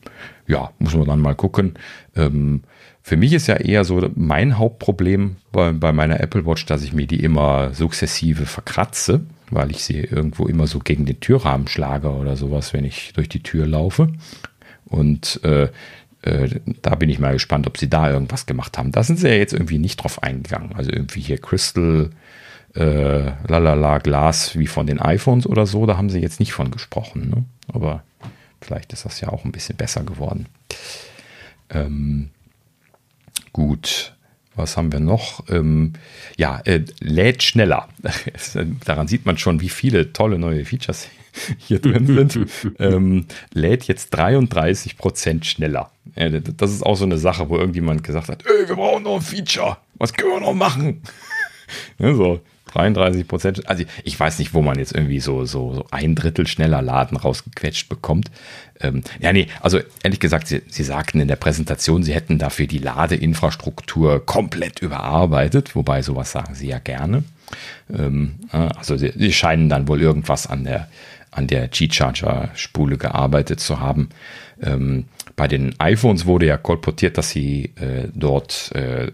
ja, 0.47 0.71
muss 0.79 0.95
man 0.95 1.07
dann 1.07 1.21
mal 1.21 1.35
gucken. 1.35 1.75
Ähm, 2.17 2.63
für 3.03 3.17
mich 3.17 3.33
ist 3.33 3.49
ja 3.49 3.57
eher 3.57 3.85
so 3.85 4.09
mein 4.15 4.59
Hauptproblem 4.59 5.37
bei, 5.51 5.73
bei 5.73 5.93
meiner 5.93 6.21
Apple 6.21 6.47
Watch, 6.47 6.67
dass 6.67 6.85
ich 6.85 6.93
mir 6.93 7.07
die 7.07 7.23
immer 7.23 7.75
sukzessive 7.75 8.47
verkratze, 8.47 9.23
weil 9.51 9.73
ich 9.73 9.83
sie 9.83 9.99
irgendwo 9.99 10.47
immer 10.47 10.69
so 10.69 10.79
gegen 10.79 11.05
den 11.05 11.19
Türrahmen 11.19 11.67
schlage 11.67 12.11
oder 12.11 12.37
sowas, 12.37 12.73
wenn 12.73 12.85
ich 12.85 13.13
durch 13.15 13.29
die 13.29 13.43
Tür 13.43 13.67
laufe. 13.67 14.09
Und 14.87 15.41
äh, 15.43 15.69
äh, 16.23 16.61
da 16.83 16.95
bin 16.95 17.09
ich 17.09 17.19
mal 17.19 17.33
gespannt, 17.33 17.67
ob 17.67 17.77
sie 17.77 17.91
da 17.91 18.09
irgendwas 18.09 18.47
gemacht 18.47 18.79
haben. 18.79 18.93
Da 18.93 19.03
sind 19.03 19.19
sie 19.19 19.29
ja 19.29 19.35
jetzt 19.35 19.53
irgendwie 19.53 19.79
nicht 19.79 19.97
drauf 19.97 20.23
eingegangen. 20.23 20.75
Also 20.77 20.93
irgendwie 20.93 21.21
hier 21.21 21.39
Crystal, 21.39 22.11
äh, 22.75 23.33
lalala, 23.49 23.99
Glas 23.99 24.57
wie 24.57 24.69
von 24.69 24.87
den 24.87 25.01
iPhones 25.01 25.47
oder 25.47 25.67
so, 25.67 25.87
da 25.87 25.97
haben 25.97 26.09
sie 26.09 26.21
jetzt 26.21 26.39
nicht 26.39 26.53
von 26.53 26.71
gesprochen. 26.71 27.29
Ne? 27.29 27.45
Aber 27.73 28.05
vielleicht 28.61 28.93
ist 28.93 29.05
das 29.05 29.21
ja 29.21 29.29
auch 29.29 29.45
ein 29.45 29.53
bisschen 29.53 29.77
besser 29.77 30.05
geworden. 30.05 30.47
Ähm, 31.69 32.31
Gut. 33.53 34.15
Was 34.55 34.77
haben 34.77 34.93
wir 34.93 35.01
noch? 35.01 35.49
Ähm, 35.49 35.95
ja, 36.37 36.61
äh, 36.65 36.85
lädt 37.01 37.43
schneller. 37.43 37.89
Daran 38.85 39.09
sieht 39.09 39.25
man 39.25 39.39
schon, 39.39 39.61
wie 39.61 39.71
viele 39.71 40.13
tolle 40.13 40.39
neue 40.39 40.65
Features 40.65 41.09
hier 41.59 41.81
drin 41.81 42.07
sind. 42.07 42.49
ähm, 42.79 43.27
lädt 43.55 43.85
jetzt 43.85 44.11
33 44.11 44.99
Prozent 44.99 45.47
schneller. 45.47 45.91
Äh, 46.17 46.41
das 46.41 46.73
ist 46.73 46.85
auch 46.85 46.97
so 46.97 47.05
eine 47.05 47.17
Sache, 47.17 47.49
wo 47.49 47.57
irgendjemand 47.57 48.05
gesagt 48.05 48.29
hat, 48.29 48.45
wir 48.45 48.77
brauchen 48.77 49.05
noch 49.05 49.17
ein 49.17 49.23
Feature. 49.23 49.79
Was 49.95 50.13
können 50.13 50.33
wir 50.33 50.41
noch 50.41 50.55
machen? 50.55 51.03
ja, 51.99 52.15
so, 52.15 52.41
33 52.73 53.29
Prozent. 53.29 53.69
Also 53.69 53.85
ich 54.05 54.19
weiß 54.19 54.39
nicht, 54.39 54.55
wo 54.55 54.63
man 54.63 54.79
jetzt 54.79 54.95
irgendwie 54.95 55.21
so, 55.21 55.45
so, 55.45 55.75
so 55.75 55.87
ein 55.91 56.15
Drittel 56.15 56.47
schneller 56.47 56.83
Laden 56.83 57.17
rausgequetscht 57.17 57.89
bekommt. 57.89 58.31
Ähm, 58.81 59.03
ja, 59.21 59.33
nee, 59.33 59.49
also 59.61 59.81
ehrlich 60.03 60.21
gesagt, 60.21 60.49
sie, 60.49 60.63
sie 60.69 60.85
sagten 60.85 61.21
in 61.21 61.29
der 61.29 61.37
Präsentation, 61.37 62.03
sie 62.03 62.15
hätten 62.15 62.39
dafür 62.39 62.67
die 62.67 62.79
Ladeinfrastruktur 62.79 64.25
komplett 64.25 64.81
überarbeitet, 64.81 65.77
wobei 65.77 66.03
sowas 66.03 66.33
sagen 66.33 66.55
sie 66.55 66.69
ja 66.69 66.79
gerne. 66.79 67.25
Ähm, 67.93 68.35
also 68.51 68.97
sie, 68.97 69.13
sie 69.15 69.33
scheinen 69.33 69.69
dann 69.69 69.89
wohl 69.89 70.01
irgendwas 70.01 70.47
an 70.47 70.65
der, 70.65 70.89
an 71.31 71.47
der 71.47 71.69
G-Charger-Spule 71.69 72.99
gearbeitet 72.99 73.61
zu 73.61 73.81
haben. 73.81 74.09
Ähm, 74.63 75.05
bei 75.37 75.49
den 75.49 75.75
iPhones 75.79 76.27
wurde 76.27 76.47
ja 76.47 76.57
kolportiert, 76.57 77.19
dass 77.19 77.31
sie 77.31 77.73
äh, 77.77 78.09
dort 78.15 78.71
äh, 78.75 79.11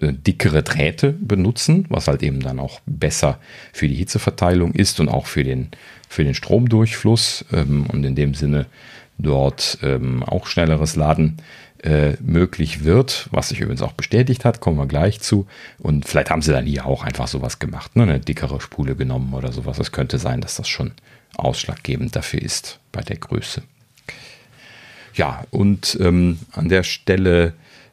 dickere 0.00 0.62
Drähte 0.62 1.12
benutzen, 1.12 1.86
was 1.88 2.08
halt 2.08 2.22
eben 2.22 2.40
dann 2.40 2.58
auch 2.58 2.80
besser 2.86 3.38
für 3.72 3.88
die 3.88 3.94
Hitzeverteilung 3.94 4.72
ist 4.72 5.00
und 5.00 5.08
auch 5.08 5.26
für 5.26 5.44
den, 5.44 5.68
für 6.08 6.24
den 6.24 6.34
Stromdurchfluss 6.34 7.44
ähm, 7.52 7.86
und 7.86 8.04
in 8.04 8.14
dem 8.14 8.34
Sinne 8.34 8.66
dort 9.18 9.78
ähm, 9.82 10.22
auch 10.22 10.46
schnelleres 10.46 10.96
Laden 10.96 11.38
äh, 11.82 12.12
möglich 12.20 12.84
wird, 12.84 13.28
was 13.30 13.50
sich 13.50 13.60
übrigens 13.60 13.82
auch 13.82 13.92
bestätigt 13.92 14.44
hat, 14.44 14.60
kommen 14.60 14.78
wir 14.78 14.86
gleich 14.86 15.20
zu. 15.20 15.46
Und 15.78 16.06
vielleicht 16.06 16.30
haben 16.30 16.42
sie 16.42 16.52
dann 16.52 16.66
hier 16.66 16.86
auch 16.86 17.04
einfach 17.04 17.28
sowas 17.28 17.58
gemacht, 17.58 17.96
ne? 17.96 18.02
eine 18.04 18.20
dickere 18.20 18.60
Spule 18.60 18.96
genommen 18.96 19.32
oder 19.34 19.52
sowas. 19.52 19.78
Es 19.78 19.92
könnte 19.92 20.18
sein, 20.18 20.40
dass 20.40 20.56
das 20.56 20.68
schon 20.68 20.92
ausschlaggebend 21.36 22.16
dafür 22.16 22.42
ist 22.42 22.80
bei 22.92 23.02
der 23.02 23.16
Größe. 23.16 23.62
Ja, 25.18 25.44
und 25.50 25.98
ähm, 26.00 26.38
an 26.52 26.68
der 26.68 26.84
Stelle, 26.84 27.52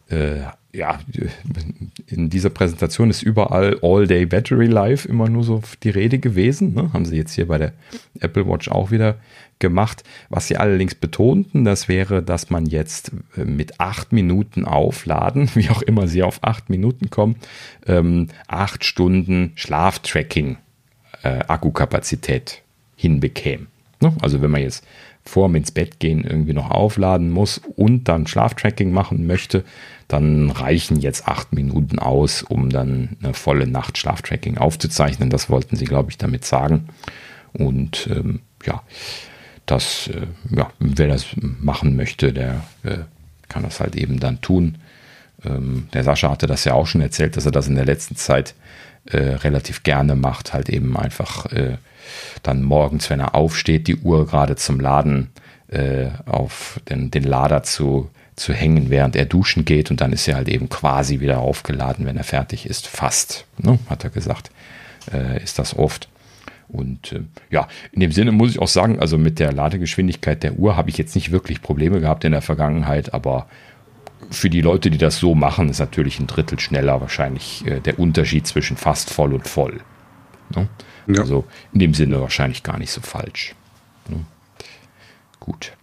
äh, 0.10 0.42
ja, 0.72 1.00
in 2.08 2.30
dieser 2.30 2.52
Präsentation 2.52 3.10
ist 3.10 3.24
überall 3.24 3.80
All-Day 3.82 4.28
Battery 4.28 4.68
Life 4.68 5.08
immer 5.08 5.28
nur 5.28 5.44
so 5.44 5.64
die 5.82 5.90
Rede 5.90 6.20
gewesen. 6.20 6.76
Ne? 6.76 6.94
Haben 6.94 7.06
sie 7.06 7.18
jetzt 7.18 7.34
hier 7.34 7.48
bei 7.48 7.58
der 7.58 7.74
Apple 8.20 8.48
Watch 8.48 8.70
auch 8.70 8.92
wieder 8.92 9.16
gemacht. 9.58 10.04
Was 10.30 10.48
sie 10.48 10.58
allerdings 10.58 10.94
betonten, 10.94 11.66
das 11.66 11.88
wäre, 11.88 12.22
dass 12.22 12.52
man 12.52 12.68
jetzt 12.68 13.12
äh, 13.36 13.44
mit 13.44 13.80
acht 13.80 14.14
Minuten 14.14 14.66
aufladen, 14.66 15.50
wie 15.56 15.72
auch 15.72 15.82
immer 15.82 16.08
sie 16.08 16.22
auf 16.22 16.44
acht 16.44 16.70
Minuten 16.70 17.10
kommen, 17.10 17.38
ähm, 17.88 18.28
acht 18.48 18.86
Stunden 18.86 19.54
Schlaftracking 19.56 20.58
äh, 21.24 21.40
Akkukapazität 21.48 22.62
hinbekäme. 22.96 23.66
Ne? 24.00 24.14
Also 24.22 24.44
wenn 24.44 24.52
man 24.52 24.62
jetzt 24.62 24.86
vorm 25.26 25.56
ins 25.56 25.72
Bett 25.72 26.00
gehen 26.00 26.24
irgendwie 26.24 26.54
noch 26.54 26.70
aufladen 26.70 27.32
muss 27.32 27.60
und 27.76 28.06
dann 28.06 28.28
Schlaftracking 28.28 28.92
machen 28.92 29.26
möchte, 29.26 29.64
dann 30.08 30.52
reichen 30.52 31.00
jetzt 31.00 31.28
acht 31.28 31.52
Minuten 31.52 31.98
aus, 31.98 32.44
um 32.44 32.70
dann 32.70 33.18
eine 33.24 33.34
volle 33.34 33.68
Nacht 33.68 33.98
Schlaftracking 33.98 34.58
aufzuzeichnen. 34.58 35.32
Das 35.32 35.50
wollten 35.50 35.76
sie, 35.76 35.86
glaube 35.86 36.12
ich, 36.12 36.18
damit 36.18 36.46
sagen. 36.46 36.90
Und 37.54 38.08
ähm, 38.12 38.42
ja, 38.66 38.84
das, 39.66 40.08
äh, 40.10 40.28
ja, 40.56 40.72
wer 40.80 41.08
das 41.08 41.26
machen 41.40 41.96
möchte, 41.96 42.34
der 42.34 42.64
äh, 42.84 43.00
kann 43.50 43.64
das 43.64 43.80
halt 43.80 43.96
eben 43.96 44.20
dann 44.20 44.42
tun. 44.42 44.78
Ähm, 45.44 45.88
der 45.94 46.04
Sascha 46.04 46.30
hatte 46.30 46.48
das 46.48 46.66
ja 46.66 46.74
auch 46.74 46.86
schon 46.86 47.02
erzählt, 47.02 47.36
dass 47.36 47.46
er 47.46 47.52
das 47.52 47.68
in 47.68 47.76
der 47.76 47.86
letzten 47.86 48.16
Zeit 48.16 48.54
äh, 49.06 49.18
relativ 49.18 49.84
gerne 49.84 50.16
macht, 50.16 50.54
halt 50.54 50.70
eben 50.70 50.96
einfach 50.98 51.48
äh, 51.48 51.78
dann 52.44 52.64
morgens, 52.64 53.10
wenn 53.10 53.20
er 53.20 53.36
aufsteht, 53.36 53.88
die 53.88 53.98
Uhr 53.98 54.26
gerade 54.26 54.56
zum 54.56 54.80
Laden 54.80 55.30
äh, 55.68 56.08
auf 56.26 56.80
den, 56.90 57.12
den 57.12 57.24
Lader 57.24 57.64
zu, 57.64 58.10
zu 58.36 58.54
hängen, 58.54 58.90
während 58.90 59.16
er 59.16 59.26
duschen 59.26 59.66
geht 59.66 59.92
und 59.92 60.02
dann 60.02 60.14
ist 60.14 60.28
er 60.28 60.36
halt 60.36 60.50
eben 60.50 60.70
quasi 60.70 61.20
wieder 61.20 61.40
aufgeladen, 61.40 62.06
wenn 62.06 62.18
er 62.18 62.24
fertig 62.24 62.66
ist. 62.66 62.88
Fast, 62.88 63.46
ne, 63.58 63.80
hat 63.90 64.04
er 64.04 64.10
gesagt, 64.10 64.52
äh, 65.12 65.42
ist 65.42 65.60
das 65.60 65.78
oft. 65.78 66.10
Und 66.68 67.14
äh, 67.14 67.22
ja, 67.50 67.68
in 67.92 68.00
dem 68.00 68.12
Sinne 68.12 68.32
muss 68.32 68.52
ich 68.52 68.60
auch 68.60 68.68
sagen, 68.68 69.00
also 69.00 69.18
mit 69.18 69.40
der 69.40 69.54
Ladegeschwindigkeit 69.54 70.44
der 70.44 70.58
Uhr 70.58 70.76
habe 70.76 70.90
ich 70.90 70.98
jetzt 70.98 71.16
nicht 71.16 71.32
wirklich 71.32 71.62
Probleme 71.62 72.00
gehabt 72.00 72.24
in 72.24 72.32
der 72.32 72.42
Vergangenheit, 72.42 73.14
aber 73.14 73.48
für 74.32 74.50
die 74.50 74.62
Leute, 74.62 74.90
die 74.90 74.98
das 74.98 75.18
so 75.18 75.36
machen, 75.36 75.70
ist 75.70 75.80
natürlich 75.80 76.20
ein 76.20 76.28
Drittel 76.28 76.60
schneller 76.60 77.02
wahrscheinlich 77.02 77.66
äh, 77.68 77.80
der 77.80 78.00
Unterschied 78.00 78.48
zwischen 78.48 78.78
fast 78.78 79.12
voll 79.12 79.34
und 79.34 79.48
voll. 79.48 79.82
Ne? 80.56 80.68
Ja. 81.08 81.22
Also 81.22 81.46
in 81.74 81.80
dem 81.80 81.94
Sinne 81.94 82.22
wahrscheinlich 82.22 82.64
gar 82.64 82.78
nicht 82.78 82.92
so 82.92 83.02
falsch. 83.02 83.56
Ne? 84.10 84.26
Gut. 85.40 85.74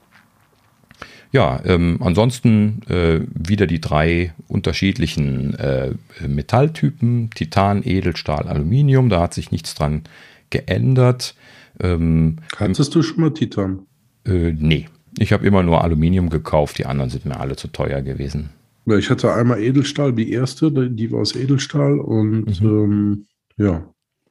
Ja, 1.32 1.62
ähm, 1.64 1.98
ansonsten 2.00 2.82
äh, 2.88 3.20
wieder 3.32 3.66
die 3.66 3.80
drei 3.80 4.34
unterschiedlichen 4.48 5.54
äh, 5.54 5.92
Metalltypen, 6.26 7.30
Titan, 7.34 7.82
Edelstahl, 7.82 8.48
Aluminium, 8.48 9.08
da 9.08 9.22
hat 9.22 9.32
sich 9.32 9.50
nichts 9.50 9.74
dran 9.74 10.02
geändert. 10.50 11.34
Ähm, 11.80 12.36
Hattest 12.56 12.94
du 12.94 13.02
schon 13.02 13.22
mal 13.22 13.32
Titan? 13.32 13.86
Äh, 14.26 14.52
nee, 14.52 14.88
ich 15.18 15.32
habe 15.32 15.46
immer 15.46 15.62
nur 15.62 15.82
Aluminium 15.82 16.28
gekauft, 16.28 16.76
die 16.76 16.84
anderen 16.84 17.08
sind 17.08 17.24
mir 17.24 17.40
alle 17.40 17.56
zu 17.56 17.68
teuer 17.68 18.02
gewesen. 18.02 18.50
Ich 18.86 19.08
hatte 19.10 19.32
einmal 19.32 19.60
Edelstahl, 19.60 20.12
die 20.12 20.32
erste, 20.32 20.70
die 20.90 21.12
war 21.12 21.20
aus 21.20 21.34
Edelstahl 21.34 21.98
und 21.98 22.60
mhm. 22.60 22.68
ähm, 22.68 23.26
ja, 23.56 23.84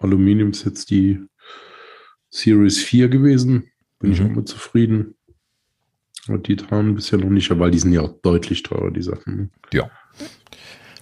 Aluminium 0.03 0.51
ist 0.51 0.65
jetzt 0.65 0.89
die 0.89 1.19
Series 2.29 2.77
4 2.79 3.09
gewesen. 3.09 3.71
Bin 3.99 4.09
mhm. 4.09 4.15
ich 4.15 4.21
auch 4.21 4.29
mit 4.29 4.47
zufrieden. 4.47 5.15
Und 6.27 6.47
die 6.47 6.55
Titan 6.55 6.95
bisher 6.95 7.19
noch 7.19 7.29
nicht, 7.29 7.57
weil 7.57 7.71
die 7.71 7.79
sind 7.79 7.93
ja 7.93 8.01
auch 8.01 8.13
deutlich 8.21 8.63
teurer, 8.63 8.91
die 8.91 9.01
Sachen. 9.01 9.35
Ne? 9.35 9.49
Ja. 9.73 9.89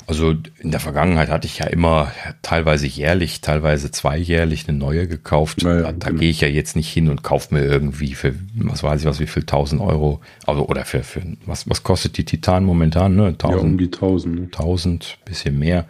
Also 0.10 0.34
in 0.58 0.72
der 0.72 0.80
Vergangenheit 0.80 1.30
hatte 1.30 1.46
ich 1.46 1.60
ja 1.60 1.68
immer 1.68 2.12
teilweise 2.42 2.88
jährlich, 2.88 3.42
teilweise 3.42 3.92
zweijährlich 3.92 4.68
eine 4.68 4.76
neue 4.76 5.08
gekauft. 5.08 5.62
Naja, 5.62 5.84
da, 5.84 5.92
da 5.92 6.08
genau. 6.08 6.22
gehe 6.22 6.32
ich 6.32 6.42
ja 6.42 6.48
jetzt 6.48 6.76
nicht 6.76 6.92
hin 6.92 7.10
und 7.10 7.22
kaufe 7.22 7.54
mir 7.54 7.64
irgendwie 7.64 8.16
für, 8.16 8.34
was 8.56 8.82
weiß 8.82 9.02
ich 9.02 9.08
was, 9.08 9.20
wie 9.20 9.28
viel, 9.28 9.44
1000 9.44 9.80
Euro, 9.80 10.20
also, 10.48 10.66
oder 10.68 10.84
für, 10.84 11.04
für 11.04 11.22
was, 11.46 11.70
was 11.70 11.84
kostet 11.84 12.18
die 12.18 12.26
Titan 12.26 12.64
momentan? 12.64 13.16
Ne? 13.16 13.28
1000, 13.28 13.56
ja, 13.56 13.58
um 13.60 13.78
die 13.78 13.86
1000. 13.86 14.36
Ne? 14.36 14.42
1000, 14.46 15.20
bisschen 15.26 15.60
mehr. 15.60 15.86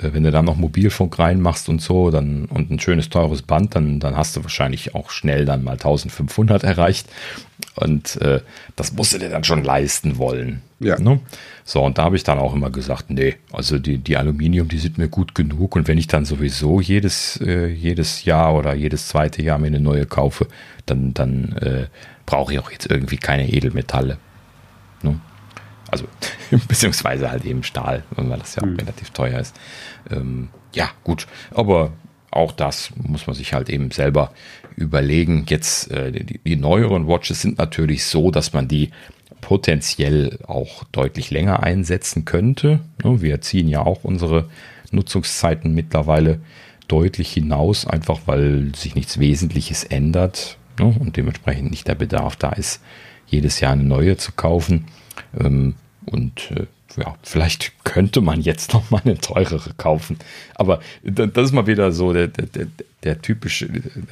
Äh, 0.00 0.12
wenn 0.12 0.22
du 0.22 0.30
da 0.30 0.42
noch 0.42 0.56
Mobilfunk 0.56 1.18
reinmachst 1.18 1.68
und 1.68 1.80
so, 1.80 2.10
dann 2.10 2.46
und 2.46 2.70
ein 2.70 2.80
schönes 2.80 3.08
teures 3.08 3.42
Band, 3.42 3.74
dann, 3.74 4.00
dann 4.00 4.16
hast 4.16 4.36
du 4.36 4.42
wahrscheinlich 4.42 4.94
auch 4.94 5.10
schnell 5.10 5.44
dann 5.44 5.62
mal 5.62 5.72
1500 5.72 6.64
erreicht. 6.64 7.08
Und 7.76 8.20
äh, 8.20 8.40
das 8.76 8.92
musst 8.92 9.12
du 9.12 9.18
dir 9.18 9.28
dann 9.28 9.44
schon 9.44 9.64
leisten 9.64 10.18
wollen. 10.18 10.62
Ja. 10.80 10.98
Ne? 10.98 11.20
So, 11.64 11.82
und 11.82 11.98
da 11.98 12.04
habe 12.04 12.16
ich 12.16 12.24
dann 12.24 12.38
auch 12.38 12.54
immer 12.54 12.70
gesagt, 12.70 13.10
nee, 13.10 13.36
also 13.52 13.78
die, 13.78 13.98
die 13.98 14.16
Aluminium, 14.16 14.68
die 14.68 14.78
sind 14.78 14.98
mir 14.98 15.08
gut 15.08 15.34
genug. 15.34 15.76
Und 15.76 15.86
wenn 15.86 15.98
ich 15.98 16.06
dann 16.06 16.24
sowieso 16.24 16.80
jedes, 16.80 17.40
äh, 17.40 17.66
jedes 17.66 18.24
Jahr 18.24 18.54
oder 18.54 18.74
jedes 18.74 19.08
zweite 19.08 19.42
Jahr 19.42 19.58
mir 19.58 19.68
eine 19.68 19.80
neue 19.80 20.06
kaufe, 20.06 20.46
dann, 20.86 21.14
dann 21.14 21.52
äh, 21.60 21.86
brauche 22.26 22.52
ich 22.52 22.58
auch 22.58 22.70
jetzt 22.70 22.90
irgendwie 22.90 23.18
keine 23.18 23.48
Edelmetalle. 23.48 24.18
Also, 25.90 26.06
beziehungsweise 26.68 27.30
halt 27.30 27.44
eben 27.44 27.62
Stahl, 27.62 28.04
weil 28.10 28.38
das 28.38 28.56
ja 28.56 28.62
auch 28.62 28.66
mhm. 28.66 28.76
relativ 28.76 29.10
teuer 29.10 29.40
ist. 29.40 29.56
Ähm, 30.10 30.48
ja, 30.74 30.90
gut. 31.04 31.26
Aber 31.52 31.92
auch 32.30 32.52
das 32.52 32.90
muss 32.96 33.26
man 33.26 33.34
sich 33.34 33.52
halt 33.52 33.68
eben 33.68 33.90
selber 33.90 34.32
überlegen. 34.76 35.44
Jetzt, 35.48 35.90
äh, 35.90 36.12
die, 36.12 36.38
die 36.38 36.56
neueren 36.56 37.08
Watches 37.08 37.42
sind 37.42 37.58
natürlich 37.58 38.04
so, 38.04 38.30
dass 38.30 38.52
man 38.52 38.68
die 38.68 38.90
potenziell 39.40 40.38
auch 40.46 40.84
deutlich 40.92 41.30
länger 41.30 41.62
einsetzen 41.62 42.24
könnte. 42.24 42.80
Wir 43.02 43.40
ziehen 43.40 43.68
ja 43.68 43.80
auch 43.82 44.04
unsere 44.04 44.48
Nutzungszeiten 44.90 45.74
mittlerweile 45.74 46.40
deutlich 46.88 47.32
hinaus, 47.32 47.86
einfach 47.86 48.20
weil 48.26 48.72
sich 48.74 48.94
nichts 48.94 49.18
Wesentliches 49.18 49.84
ändert 49.84 50.58
und 50.78 51.16
dementsprechend 51.16 51.70
nicht 51.70 51.88
der 51.88 51.94
Bedarf 51.94 52.36
da 52.36 52.50
ist, 52.50 52.82
jedes 53.26 53.60
Jahr 53.60 53.72
eine 53.72 53.84
neue 53.84 54.16
zu 54.16 54.32
kaufen. 54.32 54.86
Ähm, 55.38 55.74
und 56.06 56.50
äh, 56.52 56.66
ja, 56.96 57.14
vielleicht 57.22 57.72
könnte 57.84 58.20
man 58.20 58.40
jetzt 58.40 58.72
noch 58.72 58.90
mal 58.90 59.00
eine 59.04 59.18
teurere 59.18 59.72
kaufen. 59.76 60.18
Aber 60.54 60.80
das 61.02 61.46
ist 61.46 61.52
mal 61.52 61.66
wieder 61.66 61.92
so 61.92 62.12
der, 62.12 62.28
der, 62.28 62.66
der 63.04 63.22
typische, 63.22 63.68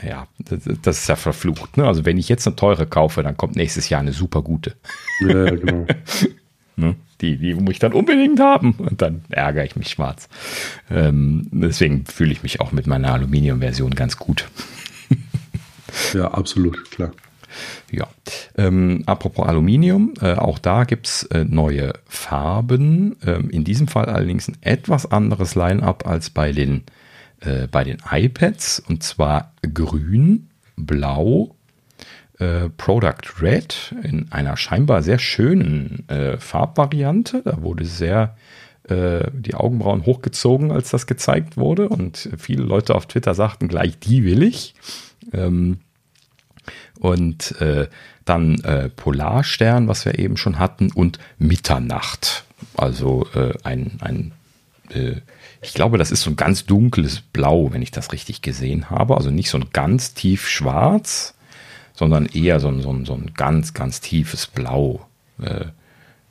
ja, 0.06 0.26
das 0.38 0.98
ist 0.98 1.08
ja 1.08 1.16
verflucht. 1.16 1.76
Ne? 1.76 1.86
Also 1.86 2.04
wenn 2.04 2.18
ich 2.18 2.28
jetzt 2.28 2.46
eine 2.46 2.56
teure 2.56 2.86
kaufe, 2.86 3.22
dann 3.22 3.36
kommt 3.36 3.56
nächstes 3.56 3.88
Jahr 3.88 4.00
eine 4.00 4.12
super 4.12 4.42
gute. 4.42 4.74
Ja, 5.20 5.50
genau. 5.50 5.86
ne? 6.76 6.94
Die, 7.20 7.36
die 7.36 7.54
muss 7.54 7.72
ich 7.72 7.78
dann 7.80 7.92
unbedingt 7.92 8.38
haben 8.38 8.74
und 8.74 9.02
dann 9.02 9.22
ärgere 9.30 9.64
ich 9.64 9.74
mich 9.74 9.88
schwarz. 9.88 10.28
Ähm, 10.88 11.48
deswegen 11.50 12.06
fühle 12.06 12.30
ich 12.30 12.44
mich 12.44 12.60
auch 12.60 12.70
mit 12.70 12.86
meiner 12.86 13.12
Aluminium-Version 13.12 13.94
ganz 13.96 14.18
gut. 14.18 14.48
ja, 16.14 16.30
absolut, 16.30 16.88
klar. 16.92 17.10
Ja, 17.90 18.08
ähm, 18.56 19.02
apropos 19.06 19.46
Aluminium, 19.46 20.14
äh, 20.20 20.34
auch 20.34 20.58
da 20.58 20.84
gibt's 20.84 21.24
äh, 21.24 21.44
neue 21.44 21.92
Farben. 22.06 23.16
Ähm, 23.24 23.50
in 23.50 23.64
diesem 23.64 23.88
Fall 23.88 24.06
allerdings 24.06 24.48
ein 24.48 24.56
etwas 24.60 25.10
anderes 25.10 25.54
Line-up 25.54 26.06
als 26.06 26.30
bei 26.30 26.52
den, 26.52 26.84
äh, 27.40 27.66
bei 27.68 27.84
den 27.84 27.98
iPads. 28.10 28.80
Und 28.80 29.02
zwar 29.02 29.52
grün, 29.62 30.48
blau, 30.76 31.54
äh, 32.38 32.68
Product 32.76 33.40
Red 33.40 33.94
in 34.02 34.30
einer 34.30 34.56
scheinbar 34.56 35.02
sehr 35.02 35.18
schönen 35.18 36.08
äh, 36.08 36.38
Farbvariante. 36.38 37.42
Da 37.44 37.62
wurde 37.62 37.84
sehr 37.84 38.36
äh, 38.84 39.30
die 39.32 39.54
Augenbrauen 39.54 40.06
hochgezogen, 40.06 40.70
als 40.70 40.90
das 40.90 41.06
gezeigt 41.06 41.56
wurde. 41.56 41.88
Und 41.88 42.30
viele 42.38 42.62
Leute 42.62 42.94
auf 42.94 43.06
Twitter 43.06 43.34
sagten 43.34 43.68
gleich, 43.68 43.98
die 43.98 44.24
will 44.24 44.42
ich. 44.42 44.74
Ähm, 45.32 45.78
und 46.98 47.60
äh, 47.60 47.88
dann 48.24 48.60
äh, 48.60 48.88
Polarstern, 48.88 49.88
was 49.88 50.04
wir 50.04 50.18
eben 50.18 50.36
schon 50.36 50.58
hatten, 50.58 50.90
und 50.92 51.18
Mitternacht. 51.38 52.44
Also 52.76 53.26
äh, 53.34 53.54
ein, 53.62 53.98
ein 54.00 54.32
äh, 54.90 55.16
ich 55.60 55.74
glaube, 55.74 55.98
das 55.98 56.10
ist 56.10 56.22
so 56.22 56.30
ein 56.30 56.36
ganz 56.36 56.66
dunkles 56.66 57.20
Blau, 57.20 57.72
wenn 57.72 57.82
ich 57.82 57.90
das 57.90 58.12
richtig 58.12 58.42
gesehen 58.42 58.90
habe. 58.90 59.16
Also 59.16 59.30
nicht 59.30 59.50
so 59.50 59.58
ein 59.58 59.70
ganz 59.72 60.14
tief 60.14 60.48
schwarz, 60.48 61.34
sondern 61.94 62.26
eher 62.26 62.60
so 62.60 62.68
ein, 62.68 62.80
so 62.80 62.92
ein, 62.92 63.04
so 63.04 63.14
ein 63.14 63.32
ganz, 63.34 63.74
ganz 63.74 64.00
tiefes 64.00 64.46
Blau, 64.46 65.06
äh, 65.42 65.66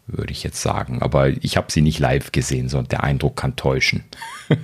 würde 0.08 0.32
ich 0.32 0.44
jetzt 0.44 0.62
sagen. 0.62 1.02
Aber 1.02 1.30
ich 1.30 1.58
habe 1.58 1.72
sie 1.72 1.82
nicht 1.82 2.00
live 2.00 2.32
gesehen, 2.32 2.70
sondern 2.70 2.90
der 2.90 3.04
Eindruck 3.04 3.36
kann 3.36 3.56
täuschen. 3.56 4.04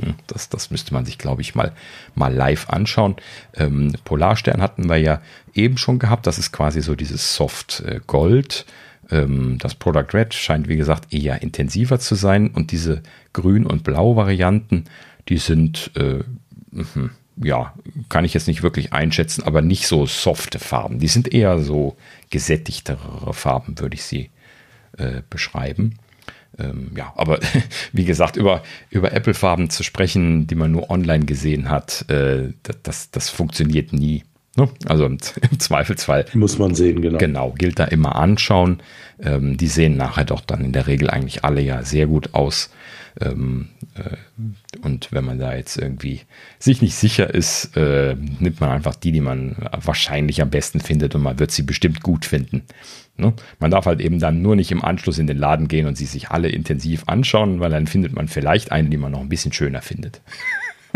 Hm, 0.00 0.14
das, 0.26 0.48
das 0.48 0.70
müsste 0.70 0.94
man 0.94 1.04
sich, 1.04 1.18
glaube 1.18 1.42
ich, 1.42 1.54
mal, 1.54 1.72
mal 2.14 2.32
live 2.32 2.68
anschauen. 2.70 3.16
Ähm, 3.54 3.94
Polarstern 4.04 4.62
hatten 4.62 4.88
wir 4.88 4.96
ja 4.96 5.20
eben 5.54 5.76
schon 5.76 5.98
gehabt. 5.98 6.26
Das 6.26 6.38
ist 6.38 6.52
quasi 6.52 6.80
so 6.80 6.94
dieses 6.94 7.34
Soft 7.34 7.80
äh, 7.80 8.00
Gold. 8.06 8.66
Ähm, 9.10 9.58
das 9.58 9.74
Product 9.74 10.14
Red 10.14 10.34
scheint, 10.34 10.68
wie 10.68 10.76
gesagt, 10.76 11.12
eher 11.12 11.42
intensiver 11.42 11.98
zu 11.98 12.14
sein. 12.14 12.50
Und 12.50 12.72
diese 12.72 13.02
Grün- 13.32 13.66
und 13.66 13.84
Blau-Varianten, 13.84 14.84
die 15.28 15.38
sind, 15.38 15.90
äh, 15.96 16.20
mh, 16.70 17.10
ja, 17.36 17.74
kann 18.08 18.24
ich 18.24 18.34
jetzt 18.34 18.46
nicht 18.46 18.62
wirklich 18.62 18.92
einschätzen, 18.92 19.42
aber 19.42 19.62
nicht 19.62 19.86
so 19.86 20.06
softe 20.06 20.58
Farben. 20.58 20.98
Die 20.98 21.08
sind 21.08 21.32
eher 21.32 21.58
so 21.58 21.96
gesättigtere 22.30 23.32
Farben, 23.32 23.78
würde 23.78 23.94
ich 23.94 24.04
sie 24.04 24.30
äh, 24.98 25.22
beschreiben. 25.28 25.98
Ähm, 26.58 26.90
ja, 26.96 27.12
aber 27.16 27.38
wie 27.92 28.04
gesagt, 28.04 28.36
über, 28.36 28.62
über 28.90 29.12
Apple-Farben 29.12 29.70
zu 29.70 29.82
sprechen, 29.82 30.46
die 30.46 30.54
man 30.54 30.72
nur 30.72 30.90
online 30.90 31.24
gesehen 31.24 31.68
hat, 31.68 32.04
äh, 32.10 32.52
das, 32.82 33.10
das 33.10 33.30
funktioniert 33.30 33.92
nie. 33.92 34.24
Ne? 34.56 34.68
Also 34.86 35.06
im, 35.06 35.18
im, 35.50 35.58
Zweifelsfall. 35.58 36.26
Muss 36.34 36.58
man 36.58 36.74
sehen, 36.74 37.00
genau. 37.00 37.18
Genau, 37.18 37.52
gilt 37.52 37.78
da 37.78 37.84
immer 37.84 38.16
anschauen. 38.16 38.80
Ähm, 39.20 39.56
die 39.56 39.68
sehen 39.68 39.96
nachher 39.96 40.24
doch 40.24 40.40
dann 40.40 40.64
in 40.64 40.72
der 40.72 40.86
Regel 40.86 41.08
eigentlich 41.10 41.44
alle 41.44 41.62
ja 41.62 41.82
sehr 41.84 42.06
gut 42.06 42.34
aus. 42.34 42.70
Ähm, 43.20 43.68
äh, 43.94 44.16
und 44.82 45.12
wenn 45.12 45.24
man 45.24 45.38
da 45.38 45.54
jetzt 45.54 45.76
irgendwie 45.76 46.22
sich 46.58 46.82
nicht 46.82 46.94
sicher 46.94 47.32
ist, 47.32 47.76
äh, 47.76 48.14
nimmt 48.14 48.60
man 48.60 48.70
einfach 48.70 48.96
die, 48.96 49.12
die 49.12 49.20
man 49.20 49.56
wahrscheinlich 49.84 50.40
am 50.40 50.50
besten 50.50 50.80
findet 50.80 51.14
und 51.14 51.22
man 51.22 51.38
wird 51.38 51.50
sie 51.50 51.62
bestimmt 51.62 52.02
gut 52.02 52.24
finden. 52.24 52.62
Ne? 53.16 53.34
Man 53.58 53.70
darf 53.70 53.86
halt 53.86 54.00
eben 54.00 54.18
dann 54.18 54.42
nur 54.42 54.56
nicht 54.56 54.72
im 54.72 54.84
Anschluss 54.84 55.18
in 55.18 55.26
den 55.26 55.36
Laden 55.36 55.68
gehen 55.68 55.86
und 55.86 55.96
sie 55.96 56.06
sich 56.06 56.30
alle 56.30 56.48
intensiv 56.48 57.04
anschauen, 57.06 57.60
weil 57.60 57.70
dann 57.70 57.86
findet 57.86 58.14
man 58.14 58.28
vielleicht 58.28 58.72
eine, 58.72 58.88
die 58.88 58.96
man 58.96 59.12
noch 59.12 59.20
ein 59.20 59.28
bisschen 59.28 59.52
schöner 59.52 59.82
findet. 59.82 60.22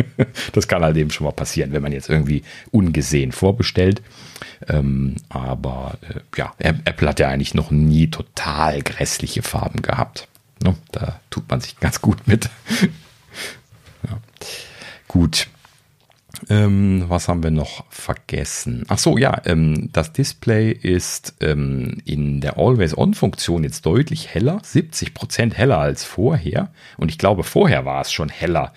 das 0.52 0.68
kann 0.68 0.82
halt 0.82 0.96
eben 0.96 1.10
schon 1.10 1.26
mal 1.26 1.32
passieren, 1.32 1.72
wenn 1.72 1.82
man 1.82 1.92
jetzt 1.92 2.08
irgendwie 2.08 2.42
ungesehen 2.70 3.32
vorbestellt. 3.32 4.02
Ähm, 4.68 5.16
aber 5.28 5.98
äh, 6.02 6.20
ja, 6.36 6.54
Apple 6.58 7.08
hat 7.08 7.20
ja 7.20 7.28
eigentlich 7.28 7.54
noch 7.54 7.70
nie 7.70 8.08
total 8.08 8.82
grässliche 8.82 9.42
Farben 9.42 9.82
gehabt. 9.82 10.28
Ne? 10.62 10.74
Da 10.92 11.20
tut 11.30 11.48
man 11.50 11.60
sich 11.60 11.76
ganz 11.80 12.00
gut 12.00 12.26
mit. 12.26 12.48
ja. 14.08 14.18
Gut, 15.08 15.48
ähm, 16.48 17.04
was 17.08 17.28
haben 17.28 17.42
wir 17.42 17.50
noch 17.50 17.84
vergessen? 17.90 18.84
Ach 18.88 18.98
so, 18.98 19.16
ja, 19.16 19.40
ähm, 19.44 19.90
das 19.92 20.12
Display 20.12 20.70
ist 20.70 21.34
ähm, 21.40 21.98
in 22.04 22.40
der 22.40 22.58
Always-On-Funktion 22.58 23.64
jetzt 23.64 23.86
deutlich 23.86 24.34
heller, 24.34 24.60
70 24.62 25.14
Prozent 25.14 25.56
heller 25.56 25.78
als 25.78 26.04
vorher. 26.04 26.70
Und 26.96 27.10
ich 27.10 27.18
glaube, 27.18 27.42
vorher 27.42 27.84
war 27.84 28.00
es 28.00 28.12
schon 28.12 28.28
heller 28.28 28.72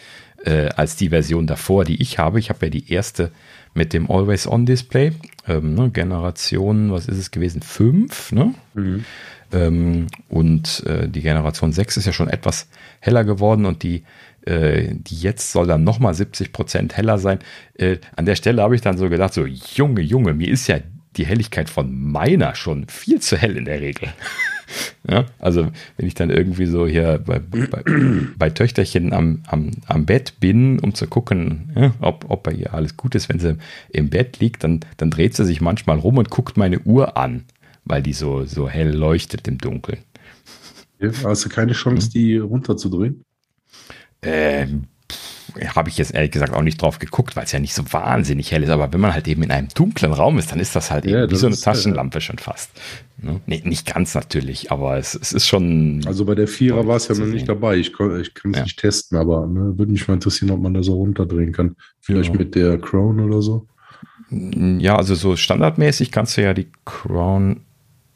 äh, 0.45 0.69
als 0.75 0.95
die 0.95 1.09
Version 1.09 1.47
davor, 1.47 1.85
die 1.85 2.01
ich 2.01 2.17
habe. 2.19 2.39
Ich 2.39 2.49
habe 2.49 2.65
ja 2.65 2.69
die 2.69 2.91
erste 2.91 3.31
mit 3.73 3.93
dem 3.93 4.09
Always-On-Display. 4.09 5.13
Ähm, 5.47 5.75
ne, 5.75 5.89
Generation, 5.89 6.91
was 6.91 7.07
ist 7.07 7.17
es 7.17 7.31
gewesen? 7.31 7.61
5, 7.61 8.31
ne? 8.31 8.53
Mhm. 8.73 9.05
Ähm, 9.51 10.07
und 10.27 10.83
äh, 10.85 11.07
die 11.07 11.21
Generation 11.21 11.71
6 11.71 11.97
ist 11.97 12.05
ja 12.05 12.13
schon 12.13 12.29
etwas 12.29 12.67
heller 12.99 13.23
geworden 13.23 13.65
und 13.65 13.81
die 13.81 14.03
äh, 14.45 14.89
die 14.93 15.19
jetzt 15.19 15.51
soll 15.51 15.67
dann 15.67 15.83
nochmal 15.83 16.13
70 16.13 16.51
Prozent 16.53 16.97
heller 16.97 17.17
sein. 17.17 17.39
Äh, 17.75 17.97
an 18.15 18.25
der 18.25 18.35
Stelle 18.35 18.61
habe 18.61 18.75
ich 18.75 18.81
dann 18.81 18.97
so 18.97 19.09
gedacht, 19.09 19.33
so 19.33 19.45
Junge, 19.45 20.01
Junge, 20.01 20.33
mir 20.33 20.49
ist 20.49 20.67
ja 20.67 20.79
die 21.17 21.25
Helligkeit 21.25 21.69
von 21.69 21.93
meiner 21.93 22.55
schon 22.55 22.87
viel 22.87 23.19
zu 23.19 23.37
hell 23.37 23.57
in 23.57 23.65
der 23.65 23.81
Regel. 23.81 24.09
ja, 25.09 25.25
also 25.39 25.71
wenn 25.97 26.07
ich 26.07 26.13
dann 26.13 26.29
irgendwie 26.29 26.65
so 26.65 26.87
hier 26.87 27.19
bei, 27.25 27.39
bei, 27.39 27.83
bei 28.37 28.49
Töchterchen 28.49 29.13
am, 29.13 29.43
am, 29.47 29.71
am 29.87 30.05
Bett 30.05 30.39
bin, 30.39 30.79
um 30.79 30.93
zu 30.93 31.07
gucken, 31.07 31.71
ja, 31.75 31.93
ob, 31.99 32.25
ob 32.29 32.43
bei 32.43 32.51
ihr 32.51 32.73
alles 32.73 32.95
gut 32.95 33.15
ist, 33.15 33.29
wenn 33.29 33.39
sie 33.39 33.57
im 33.89 34.09
Bett 34.09 34.39
liegt, 34.39 34.63
dann, 34.63 34.81
dann 34.97 35.09
dreht 35.09 35.35
sie 35.35 35.45
sich 35.45 35.61
manchmal 35.61 35.97
rum 35.97 36.17
und 36.17 36.29
guckt 36.29 36.57
meine 36.57 36.79
Uhr 36.79 37.17
an, 37.17 37.45
weil 37.85 38.03
die 38.03 38.13
so, 38.13 38.45
so 38.45 38.69
hell 38.69 38.95
leuchtet 38.95 39.47
im 39.47 39.57
Dunkeln. 39.57 39.99
Ja, 40.99 41.11
hast 41.23 41.45
du 41.45 41.49
keine 41.49 41.73
Chance, 41.73 42.07
hm? 42.07 42.11
die 42.11 42.37
runterzudrehen? 42.37 43.23
Ähm, 44.21 44.87
habe 45.75 45.89
ich 45.89 45.97
jetzt 45.97 46.13
ehrlich 46.13 46.31
gesagt 46.31 46.53
auch 46.53 46.61
nicht 46.61 46.81
drauf 46.81 46.99
geguckt, 46.99 47.35
weil 47.35 47.45
es 47.45 47.51
ja 47.51 47.59
nicht 47.59 47.73
so 47.73 47.83
wahnsinnig 47.91 48.51
hell 48.51 48.63
ist. 48.63 48.69
Aber 48.69 48.91
wenn 48.93 48.99
man 48.99 49.13
halt 49.13 49.27
eben 49.27 49.43
in 49.43 49.51
einem 49.51 49.67
dunklen 49.69 50.13
Raum 50.13 50.37
ist, 50.37 50.51
dann 50.51 50.59
ist 50.59 50.75
das 50.75 50.91
halt 50.91 51.05
ja, 51.05 51.23
eben 51.23 51.31
wie 51.31 51.35
so 51.35 51.47
eine 51.47 51.55
ist, 51.55 51.61
Taschenlampe 51.61 52.19
äh, 52.19 52.21
schon 52.21 52.37
fast. 52.37 52.71
Ne? 53.17 53.41
Nee, 53.45 53.61
nicht 53.65 53.93
ganz 53.93 54.13
natürlich, 54.15 54.71
aber 54.71 54.97
es, 54.97 55.15
es 55.15 55.33
ist 55.33 55.47
schon. 55.47 56.01
Also 56.05 56.25
bei 56.25 56.35
der 56.35 56.47
Vierer 56.47 56.87
war 56.87 56.97
es 56.97 57.07
ja 57.07 57.15
noch 57.15 57.25
nicht 57.25 57.49
dabei. 57.49 57.77
Ich, 57.77 57.89
ich 57.89 58.33
kann 58.33 58.51
es 58.51 58.57
ja. 58.57 58.63
nicht 58.63 58.79
testen, 58.79 59.17
aber 59.17 59.47
ne, 59.47 59.77
würde 59.77 59.91
mich 59.91 60.07
mal 60.07 60.13
interessieren, 60.15 60.51
ob 60.51 60.61
man 60.61 60.73
da 60.73 60.83
so 60.83 60.93
runterdrehen 60.93 61.51
kann. 61.51 61.75
Vielleicht 61.99 62.33
ja. 62.33 62.39
mit 62.39 62.55
der 62.55 62.79
Crown 62.79 63.19
oder 63.19 63.41
so. 63.41 63.67
Ja, 64.29 64.95
also 64.95 65.15
so 65.15 65.35
standardmäßig 65.35 66.11
kannst 66.11 66.37
du 66.37 66.43
ja 66.43 66.53
die 66.53 66.67
Crown. 66.85 67.61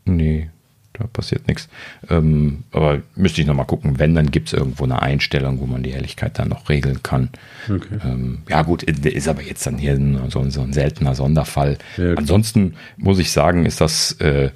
Nee, 0.05 0.51
da 0.93 1.05
passiert 1.07 1.47
nichts. 1.47 1.69
Ähm, 2.09 2.63
aber 2.71 3.01
müsste 3.15 3.41
ich 3.41 3.47
nochmal 3.47 3.65
gucken. 3.65 3.99
Wenn, 3.99 4.13
dann 4.15 4.31
gibt 4.31 4.47
es 4.47 4.53
irgendwo 4.53 4.83
eine 4.83 5.01
Einstellung, 5.01 5.59
wo 5.59 5.65
man 5.65 5.83
die 5.83 5.93
Helligkeit 5.93 6.37
dann 6.37 6.49
noch 6.49 6.69
regeln 6.69 7.01
kann. 7.01 7.29
Okay. 7.67 7.97
Ähm, 8.03 8.43
ja, 8.47 8.61
gut, 8.61 8.83
ist 8.83 9.27
aber 9.27 9.41
jetzt 9.41 9.65
dann 9.65 9.77
hier 9.77 9.99
so, 10.29 10.49
so 10.49 10.61
ein 10.61 10.73
seltener 10.73 11.15
Sonderfall. 11.15 11.77
Ja, 11.97 12.13
Ansonsten 12.13 12.75
muss 12.97 13.19
ich 13.19 13.31
sagen, 13.31 13.65
ist 13.65 13.81
das, 13.81 14.13
äh, 14.13 14.51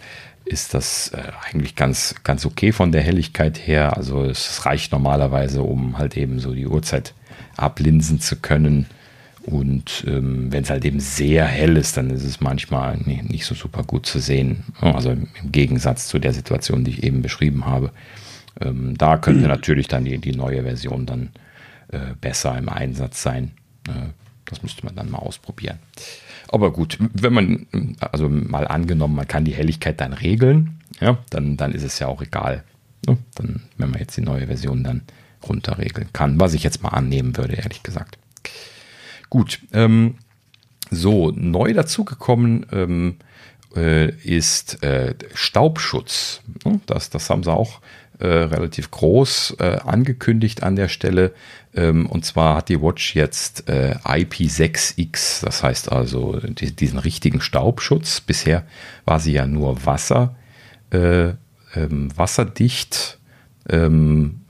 ist 0.46 0.74
das 0.74 1.10
äh, 1.10 1.32
eigentlich 1.50 1.76
ganz, 1.76 2.16
ganz 2.24 2.46
okay 2.46 2.72
von 2.72 2.92
der 2.92 3.02
Helligkeit 3.02 3.60
her. 3.68 3.98
Also 3.98 4.24
es 4.24 4.66
reicht 4.66 4.92
normalerweise, 4.92 5.64
um 5.64 5.98
halt 5.98 6.16
eben 6.18 6.40
so 6.40 6.54
die 6.54 6.68
Uhrzeit 6.68 7.14
ablinsen 7.58 8.20
zu 8.20 8.36
können. 8.36 8.86
Und 9.48 10.04
ähm, 10.06 10.52
wenn 10.52 10.64
es 10.64 10.70
halt 10.70 10.84
eben 10.84 11.00
sehr 11.00 11.46
hell 11.46 11.78
ist, 11.78 11.96
dann 11.96 12.10
ist 12.10 12.26
es 12.26 12.42
manchmal 12.42 12.98
nicht, 12.98 13.30
nicht 13.30 13.46
so 13.46 13.56
super 13.56 13.82
gut 13.84 14.06
zu 14.06 14.20
sehen. 14.20 14.66
Also 14.82 15.12
im 15.12 15.30
Gegensatz 15.46 16.08
zu 16.08 16.20
der 16.20 16.34
Situation, 16.34 16.84
die 16.84 16.92
ich 16.92 17.04
eben 17.04 17.22
beschrieben 17.22 17.66
habe. 17.66 17.92
Ähm, 18.60 18.98
da 18.98 19.18
könnte 19.18 19.44
mhm. 19.44 19.48
natürlich 19.56 19.88
dann 19.88 20.04
die, 20.04 20.18
die 20.18 20.36
neue 20.36 20.64
Version 20.64 21.06
dann 21.06 21.30
äh, 21.88 22.14
besser 22.20 22.58
im 22.58 22.68
Einsatz 22.68 23.24
sein. 23.24 23.52
Äh, 23.88 24.10
das 24.44 24.64
müsste 24.64 24.86
man 24.86 24.96
dann 24.96 25.10
mal 25.10 25.20
ausprobieren. 25.20 25.80
Aber 26.50 26.74
gut, 26.74 26.98
wenn 27.00 27.34
man, 27.34 27.68
also 28.00 28.28
mal 28.28 28.68
angenommen, 28.68 29.16
man 29.16 29.30
kann 29.30 29.46
die 29.46 29.56
Helligkeit 29.56 30.02
dann 30.02 30.12
regeln, 30.12 30.82
ja, 31.00 31.18
dann, 31.30 31.56
dann 31.56 31.72
ist 31.72 31.84
es 31.84 32.00
ja 32.00 32.08
auch 32.08 32.22
egal. 32.22 32.66
Ne? 33.08 33.18
Dann, 33.36 33.62
wenn 33.78 33.92
man 33.92 34.00
jetzt 34.02 34.18
die 34.18 34.22
neue 34.22 34.48
Version 34.48 34.84
dann 34.84 35.04
runterregeln 35.48 36.10
kann, 36.12 36.38
was 36.38 36.54
ich 36.54 36.64
jetzt 36.64 36.84
mal 36.84 36.90
annehmen 36.90 37.38
würde, 37.38 37.56
ehrlich 37.56 37.84
gesagt. 37.84 38.18
Gut, 39.30 39.60
ähm, 39.74 40.16
so, 40.90 41.32
neu 41.32 41.74
dazugekommen 41.74 42.66
ähm, 42.72 43.18
äh, 43.76 44.10
ist 44.24 44.82
äh, 44.84 45.16
Staubschutz. 45.34 46.42
Das, 46.86 47.10
das 47.10 47.30
haben 47.30 47.44
sie 47.44 47.52
auch 47.52 47.82
äh, 48.20 48.26
relativ 48.26 48.90
groß 48.90 49.58
äh, 49.60 49.78
angekündigt 49.86 50.64
an 50.64 50.76
der 50.76 50.88
Stelle. 50.88 51.34
Ähm, 51.76 52.08
und 52.08 52.26
zwar 52.26 52.58
hat 52.58 52.70
die 52.70 52.82
Watch 52.82 53.16
jetzt 53.16 53.70
äh, 53.70 53.96
IP6X, 54.04 55.44
das 55.46 55.62
heißt 55.62 55.92
also 55.92 56.40
die, 56.40 56.76
diesen 56.76 57.00
richtigen 57.00 57.42
Staubschutz. 57.42 58.22
Bisher 58.22 58.66
war 59.06 59.20
sie 59.20 59.34
ja 59.34 59.46
nur 59.46 59.86
Wasser, 59.86 60.36
äh, 60.92 61.34
ähm, 61.76 62.10
wasserdicht. 62.16 63.20
Ähm, 63.70 64.42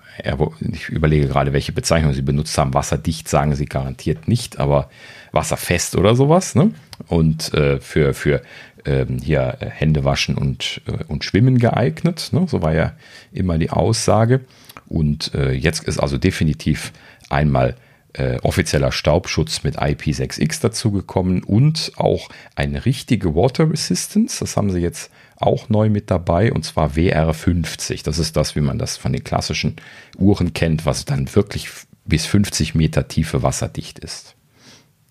ich 0.74 0.90
überlege 0.90 1.28
gerade, 1.28 1.54
welche 1.54 1.72
Bezeichnung 1.72 2.14
sie 2.14 2.22
benutzt 2.22 2.58
haben. 2.58 2.74
Wasserdicht 2.74 3.28
sagen 3.28 3.56
sie 3.56 3.66
garantiert 3.66 4.28
nicht, 4.28 4.60
aber 4.60 4.90
wasserfest 5.32 5.96
oder 5.96 6.16
sowas. 6.16 6.56
Ne? 6.56 6.72
Und 7.08 7.54
äh, 7.54 7.80
für, 7.80 8.14
für 8.14 8.42
ähm, 8.86 9.20
hier 9.22 9.58
äh, 9.60 9.70
Hände 9.70 10.04
waschen 10.04 10.36
und, 10.36 10.82
äh, 10.88 11.04
und 11.08 11.24
Schwimmen 11.24 11.58
geeignet. 11.60 12.30
Ne? 12.32 12.46
So 12.48 12.62
war 12.62 12.74
ja 12.74 12.94
immer 13.32 13.58
die 13.58 13.70
Aussage. 13.70 14.42
Und 14.88 15.34
äh, 15.34 15.52
jetzt 15.52 15.84
ist 15.84 16.00
also 16.00 16.18
definitiv 16.18 16.94
einmal 17.30 17.76
äh, 18.14 18.38
offizieller 18.42 18.92
Staubschutz 18.92 19.64
mit 19.64 19.78
IP6X 19.78 20.62
dazugekommen 20.62 21.44
und 21.44 21.92
auch 21.98 22.30
eine 22.56 22.86
richtige 22.86 23.36
Water 23.36 23.70
Resistance. 23.70 24.40
Das 24.40 24.58
haben 24.58 24.72
sie 24.72 24.80
jetzt 24.80 25.12
auch 25.40 25.70
neu 25.70 25.90
mit 25.90 26.10
dabei 26.10 26.52
und 26.52 26.64
zwar 26.64 26.92
WR50. 26.92 28.04
Das 28.04 28.20
ist 28.20 28.36
das, 28.36 28.56
wie 28.56 28.62
man 28.62 28.80
das 28.80 28.98
von 28.98 29.14
den 29.14 29.24
klassischen 29.24 29.76
Uhren 30.18 30.54
kennt, 30.54 30.86
was 30.86 31.06
dann 31.06 31.34
wirklich 31.36 31.70
bis 32.06 32.26
50 32.26 32.76
Meter 32.76 33.08
Tiefe 33.08 33.44
wasserdicht 33.44 34.00
ist. 34.00 34.36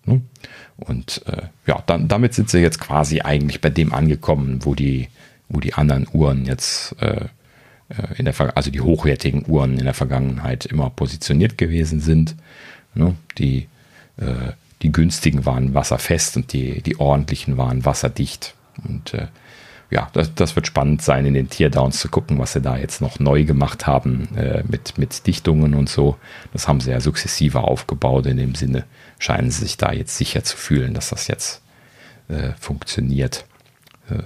Ne? 0.05 0.21
Und 0.77 1.23
äh, 1.27 1.43
ja, 1.65 1.81
dann, 1.85 2.07
damit 2.07 2.33
sind 2.33 2.49
sie 2.49 2.59
jetzt 2.59 2.79
quasi 2.79 3.21
eigentlich 3.21 3.61
bei 3.61 3.69
dem 3.69 3.93
angekommen, 3.93 4.65
wo 4.65 4.75
die, 4.75 5.07
wo 5.49 5.59
die 5.59 5.73
anderen 5.73 6.07
Uhren 6.11 6.45
jetzt 6.45 6.95
äh, 7.01 7.25
äh 7.89 8.17
in 8.17 8.25
der 8.25 8.57
also 8.57 8.69
die 8.69 8.81
hochwertigen 8.81 9.45
Uhren 9.47 9.77
in 9.77 9.85
der 9.85 9.93
Vergangenheit 9.93 10.65
immer 10.65 10.89
positioniert 10.89 11.57
gewesen 11.57 11.99
sind. 11.99 12.35
Ne? 12.93 13.15
Die, 13.37 13.67
äh, 14.17 14.53
die 14.81 14.91
günstigen 14.91 15.45
waren 15.45 15.73
wasserfest 15.73 16.37
und 16.37 16.53
die, 16.53 16.81
die 16.81 16.99
ordentlichen 16.99 17.57
waren 17.57 17.85
wasserdicht. 17.85 18.53
Und 18.87 19.13
äh, 19.13 19.27
ja, 19.89 20.09
das, 20.13 20.33
das 20.35 20.55
wird 20.55 20.67
spannend 20.67 21.01
sein, 21.01 21.25
in 21.25 21.33
den 21.33 21.49
Teardowns 21.49 21.99
zu 21.99 22.09
gucken, 22.09 22.39
was 22.39 22.53
sie 22.53 22.61
da 22.61 22.77
jetzt 22.77 23.01
noch 23.01 23.19
neu 23.19 23.45
gemacht 23.45 23.87
haben 23.87 24.35
äh, 24.35 24.63
mit, 24.67 24.97
mit 24.97 25.25
Dichtungen 25.27 25.73
und 25.73 25.87
so. 25.87 26.17
Das 26.51 26.67
haben 26.67 26.81
sie 26.81 26.91
ja 26.91 26.99
sukzessive 26.99 27.61
aufgebaut. 27.61 28.25
In 28.25 28.37
dem 28.37 28.55
Sinne 28.55 28.83
scheinen 29.17 29.49
sie 29.49 29.61
sich 29.61 29.77
da 29.77 29.93
jetzt 29.93 30.17
sicher 30.17 30.43
zu 30.43 30.57
fühlen, 30.57 30.93
dass 30.93 31.09
das 31.09 31.27
jetzt 31.27 31.61
äh, 32.27 32.51
funktioniert. 32.59 33.45
Äh, 34.09 34.23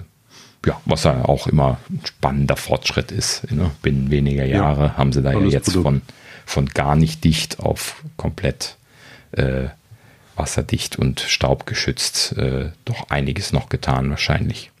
ja, 0.66 0.80
was 0.84 1.04
ja 1.04 1.24
auch 1.24 1.46
immer 1.46 1.78
ein 1.90 2.00
spannender 2.04 2.56
Fortschritt 2.56 3.12
ist. 3.12 3.48
Ne? 3.50 3.70
Binnen 3.82 4.10
weniger 4.10 4.44
Jahre 4.44 4.86
ja, 4.86 4.96
haben 4.96 5.12
sie 5.12 5.22
da 5.22 5.32
ja 5.32 5.40
jetzt 5.46 5.72
von, 5.72 6.02
von 6.44 6.66
gar 6.66 6.96
nicht 6.96 7.22
dicht 7.22 7.60
auf 7.60 8.02
komplett 8.16 8.76
äh, 9.32 9.68
wasserdicht 10.34 10.98
und 10.98 11.20
staubgeschützt 11.20 12.36
äh, 12.36 12.70
doch 12.84 13.10
einiges 13.10 13.52
noch 13.52 13.68
getan 13.68 14.10
wahrscheinlich. 14.10 14.71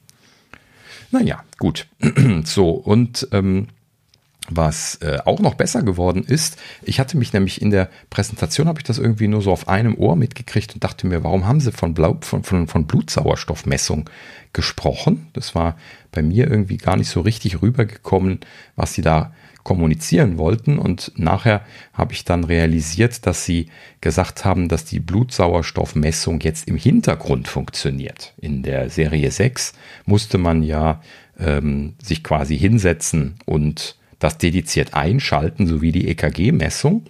Naja, 1.12 1.44
gut. 1.58 1.86
so, 2.44 2.70
und 2.70 3.28
ähm, 3.32 3.68
was 4.48 4.96
äh, 4.96 5.18
auch 5.24 5.40
noch 5.40 5.54
besser 5.54 5.82
geworden 5.82 6.24
ist, 6.24 6.58
ich 6.82 6.98
hatte 6.98 7.16
mich 7.16 7.32
nämlich 7.32 7.62
in 7.62 7.70
der 7.70 7.90
Präsentation, 8.10 8.66
habe 8.66 8.80
ich 8.80 8.84
das 8.84 8.98
irgendwie 8.98 9.28
nur 9.28 9.42
so 9.42 9.52
auf 9.52 9.68
einem 9.68 9.94
Ohr 9.96 10.16
mitgekriegt 10.16 10.74
und 10.74 10.82
dachte 10.82 11.06
mir, 11.06 11.22
warum 11.22 11.46
haben 11.46 11.60
sie 11.60 11.70
von, 11.70 11.94
Blau, 11.94 12.18
von, 12.22 12.42
von, 12.42 12.66
von 12.66 12.86
Blutsauerstoffmessung 12.86 14.10
gesprochen? 14.52 15.28
Das 15.34 15.54
war 15.54 15.76
bei 16.10 16.22
mir 16.22 16.50
irgendwie 16.50 16.78
gar 16.78 16.96
nicht 16.96 17.08
so 17.08 17.20
richtig 17.20 17.62
rübergekommen, 17.62 18.40
was 18.74 18.94
sie 18.94 19.02
da 19.02 19.32
kommunizieren 19.62 20.38
wollten. 20.38 20.78
Und 20.78 21.12
nachher 21.16 21.64
habe 21.92 22.12
ich 22.12 22.24
dann 22.24 22.44
realisiert, 22.44 23.26
dass 23.26 23.44
sie 23.44 23.66
gesagt 24.00 24.44
haben, 24.44 24.68
dass 24.68 24.84
die 24.84 25.00
Blutsauerstoffmessung 25.00 26.40
jetzt 26.40 26.68
im 26.68 26.76
Hintergrund 26.76 27.48
funktioniert. 27.48 28.34
In 28.38 28.62
der 28.62 28.90
Serie 28.90 29.30
6 29.30 29.74
musste 30.06 30.38
man 30.38 30.62
ja 30.62 31.00
ähm, 31.38 31.94
sich 32.02 32.22
quasi 32.22 32.58
hinsetzen 32.58 33.36
und 33.44 33.96
das 34.18 34.38
dediziert 34.38 34.94
einschalten, 34.94 35.66
sowie 35.66 35.92
die 35.92 36.08
EKG-Messung. 36.08 37.04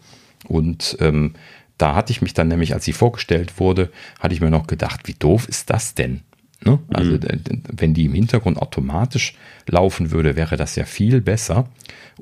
Und 0.48 0.96
ähm, 1.00 1.34
da 1.78 1.94
hatte 1.94 2.12
ich 2.12 2.22
mich 2.22 2.34
dann 2.34 2.48
nämlich, 2.48 2.74
als 2.74 2.84
sie 2.84 2.92
vorgestellt 2.92 3.58
wurde, 3.58 3.90
hatte 4.20 4.34
ich 4.34 4.40
mir 4.40 4.50
noch 4.50 4.66
gedacht, 4.66 5.08
wie 5.08 5.14
doof 5.14 5.48
ist 5.48 5.70
das 5.70 5.94
denn? 5.94 6.22
Ne? 6.64 6.78
Also 6.92 7.12
mhm. 7.12 7.62
wenn 7.76 7.94
die 7.94 8.04
im 8.04 8.14
Hintergrund 8.14 8.58
automatisch 8.58 9.34
laufen 9.66 10.10
würde, 10.10 10.36
wäre 10.36 10.56
das 10.56 10.76
ja 10.76 10.84
viel 10.84 11.20
besser. 11.20 11.68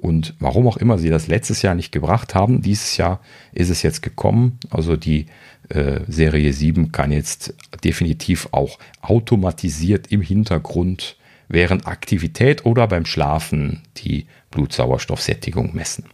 Und 0.01 0.35
warum 0.39 0.67
auch 0.67 0.77
immer 0.77 0.99
sie 0.99 1.11
das 1.11 1.27
letztes 1.27 1.63
Jahr 1.63 1.75
nicht 1.75 1.93
gebracht 1.93 2.35
haben, 2.35 2.63
dieses 2.63 2.97
Jahr 2.97 3.21
ist 3.53 3.71
es 3.71 3.83
jetzt 3.83 4.03
gekommen. 4.03 4.59
Also 4.71 4.97
die 4.97 5.27
äh, 5.69 6.01
Serie 6.09 6.53
7 6.53 6.93
kann 6.93 7.13
jetzt 7.13 7.55
definitiv 7.85 8.49
auch 8.53 8.79
automatisiert 9.03 10.07
im 10.09 10.23
Hintergrund 10.23 11.17
während 11.49 11.87
Aktivität 11.87 12.65
oder 12.65 12.87
beim 12.87 13.05
Schlafen 13.05 13.83
die 13.97 14.27
Blutsauerstoffsättigung 14.51 15.75
messen. 15.75 16.05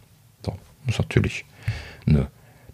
So, 0.45 0.57
das 0.85 0.95
ist 0.95 0.99
natürlich 0.99 1.45
eine 2.05 2.27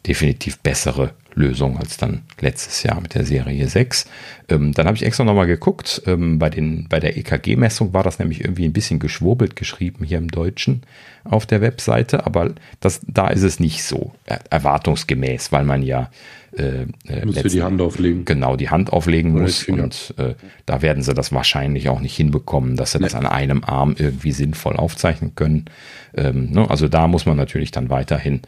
definitiv 0.07 0.59
bessere 0.59 1.13
Lösung 1.35 1.77
als 1.77 1.97
dann 1.97 2.21
letztes 2.39 2.83
Jahr 2.83 3.01
mit 3.01 3.15
der 3.15 3.25
Serie 3.25 3.67
6. 3.67 4.05
Ähm, 4.49 4.73
dann 4.73 4.87
habe 4.87 4.97
ich 4.97 5.03
extra 5.03 5.23
nochmal 5.23 5.47
geguckt. 5.47 6.01
Ähm, 6.05 6.39
bei, 6.39 6.49
den, 6.49 6.87
bei 6.89 6.99
der 6.99 7.17
EKG-Messung 7.17 7.93
war 7.93 8.03
das 8.03 8.19
nämlich 8.19 8.41
irgendwie 8.41 8.65
ein 8.65 8.73
bisschen 8.73 8.99
geschwurbelt 8.99 9.55
geschrieben 9.55 10.05
hier 10.05 10.17
im 10.17 10.29
Deutschen 10.29 10.83
auf 11.23 11.45
der 11.45 11.61
Webseite, 11.61 12.25
aber 12.25 12.51
das, 12.81 13.01
da 13.07 13.29
ist 13.29 13.43
es 13.43 13.59
nicht 13.59 13.83
so 13.83 14.11
erwartungsgemäß, 14.49 15.51
weil 15.51 15.63
man 15.63 15.81
ja 15.81 16.11
äh, 16.57 16.85
äh 17.07 17.25
muss 17.25 17.41
die 17.41 17.63
Hand 17.63 17.81
auflegen. 17.81 18.25
Genau, 18.25 18.55
die 18.55 18.69
Hand 18.69 18.91
auflegen 18.91 19.33
Oder 19.33 19.43
muss 19.43 19.63
und 19.67 20.13
äh, 20.17 20.35
da 20.65 20.81
werden 20.81 21.01
sie 21.01 21.13
das 21.13 21.31
wahrscheinlich 21.31 21.89
auch 21.89 21.99
nicht 21.99 22.15
hinbekommen, 22.15 22.75
dass 22.75 22.91
sie 22.91 22.99
nee. 22.99 23.05
das 23.05 23.15
an 23.15 23.25
einem 23.25 23.63
Arm 23.63 23.95
irgendwie 23.97 24.33
sinnvoll 24.33 24.75
aufzeichnen 24.75 25.33
können. 25.35 25.65
Ähm, 26.13 26.51
ne? 26.51 26.69
Also 26.69 26.87
da 26.89 27.07
muss 27.07 27.25
man 27.25 27.37
natürlich 27.37 27.71
dann 27.71 27.89
weiterhin 27.89 28.41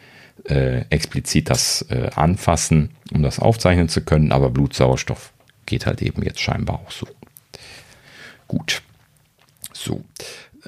äh, 0.43 0.85
explizit 0.89 1.49
das 1.49 1.83
äh, 1.89 2.09
anfassen, 2.15 2.91
um 3.13 3.23
das 3.23 3.39
aufzeichnen 3.39 3.89
zu 3.89 4.01
können, 4.01 4.31
aber 4.31 4.49
Blutsauerstoff 4.49 5.33
geht 5.65 5.85
halt 5.85 6.01
eben 6.01 6.23
jetzt 6.23 6.41
scheinbar 6.41 6.79
auch 6.79 6.91
so. 6.91 7.07
Gut. 8.47 8.81
So. 9.73 10.03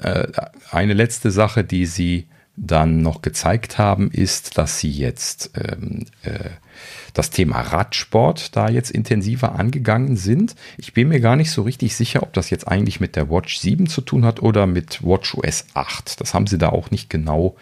Äh, 0.02 0.28
eine 0.70 0.94
letzte 0.94 1.30
Sache, 1.30 1.64
die 1.64 1.86
sie 1.86 2.26
dann 2.56 3.02
noch 3.02 3.22
gezeigt 3.22 3.78
haben, 3.78 4.10
ist, 4.10 4.58
dass 4.58 4.80
sie 4.80 4.90
jetzt 4.90 5.52
ähm, 5.54 6.06
äh, 6.22 6.50
das 7.14 7.30
Thema 7.30 7.60
Radsport 7.60 8.56
da 8.56 8.68
jetzt 8.68 8.90
intensiver 8.90 9.54
angegangen 9.54 10.16
sind. 10.16 10.54
Ich 10.76 10.92
bin 10.92 11.08
mir 11.08 11.20
gar 11.20 11.36
nicht 11.36 11.50
so 11.50 11.62
richtig 11.62 11.94
sicher, 11.94 12.22
ob 12.22 12.32
das 12.32 12.50
jetzt 12.50 12.66
eigentlich 12.66 13.00
mit 13.00 13.16
der 13.16 13.30
Watch 13.30 13.58
7 13.58 13.86
zu 13.86 14.00
tun 14.00 14.24
hat 14.24 14.42
oder 14.42 14.66
mit 14.66 15.02
Watch 15.04 15.34
OS 15.34 15.66
8. 15.74 16.20
Das 16.20 16.34
haben 16.34 16.46
sie 16.46 16.58
da 16.58 16.70
auch 16.70 16.90
nicht 16.90 17.10
genau 17.10 17.56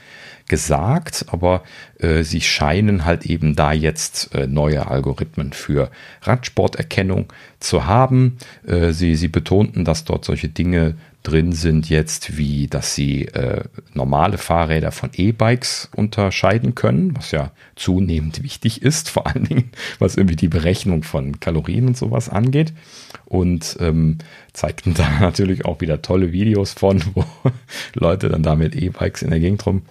gesagt, 0.49 1.27
aber 1.29 1.63
äh, 1.99 2.23
sie 2.23 2.41
scheinen 2.41 3.05
halt 3.05 3.27
eben 3.27 3.57
da 3.57 3.73
jetzt 3.73 4.35
äh, 4.35 4.47
neue 4.47 4.87
Algorithmen 4.87 5.53
für 5.53 5.91
Radsporterkennung 6.23 7.33
zu 7.61 7.87
haben. 7.87 8.39
Äh, 8.67 8.93
sie, 8.93 9.17
sie 9.17 9.29
betonten, 9.29 9.85
dass 9.85 10.05
dort 10.05 10.25
solche 10.25 10.49
Dinge 10.49 10.95
drin 11.25 11.53
sind 11.53 11.89
jetzt, 11.89 12.37
wie 12.37 12.69
dass 12.69 12.95
sie 12.95 13.25
äh, 13.27 13.65
normale 13.95 14.39
Fahrräder 14.39 14.93
von 14.93 15.11
E-Bikes 15.13 15.91
unterscheiden 15.97 16.77
können, 16.77 17.17
was 17.17 17.33
ja 17.33 17.51
zunehmend 17.75 18.45
wichtig 18.45 18.83
ist, 18.83 19.11
vor 19.11 19.27
allen 19.27 19.45
Dingen 19.45 19.71
was 19.99 20.17
irgendwie 20.17 20.37
die 20.37 20.49
Berechnung 20.49 21.03
von 21.03 21.41
Kalorien 21.41 21.89
und 21.89 21.97
sowas 21.97 22.29
angeht. 22.29 22.73
Und 23.25 23.77
ähm, 23.81 24.19
zeigten 24.53 24.95
da 24.97 25.09
natürlich 25.19 25.65
auch 25.65 25.81
wieder 25.81 26.01
tolle 26.01 26.31
Videos 26.31 26.73
von, 26.73 27.03
wo 27.15 27.25
Leute 27.95 28.29
dann 28.29 28.45
da 28.45 28.55
mit 28.55 28.77
E-Bikes 28.77 29.23
in 29.23 29.31
der 29.31 29.41
Gegend 29.41 29.67
rum 29.67 29.83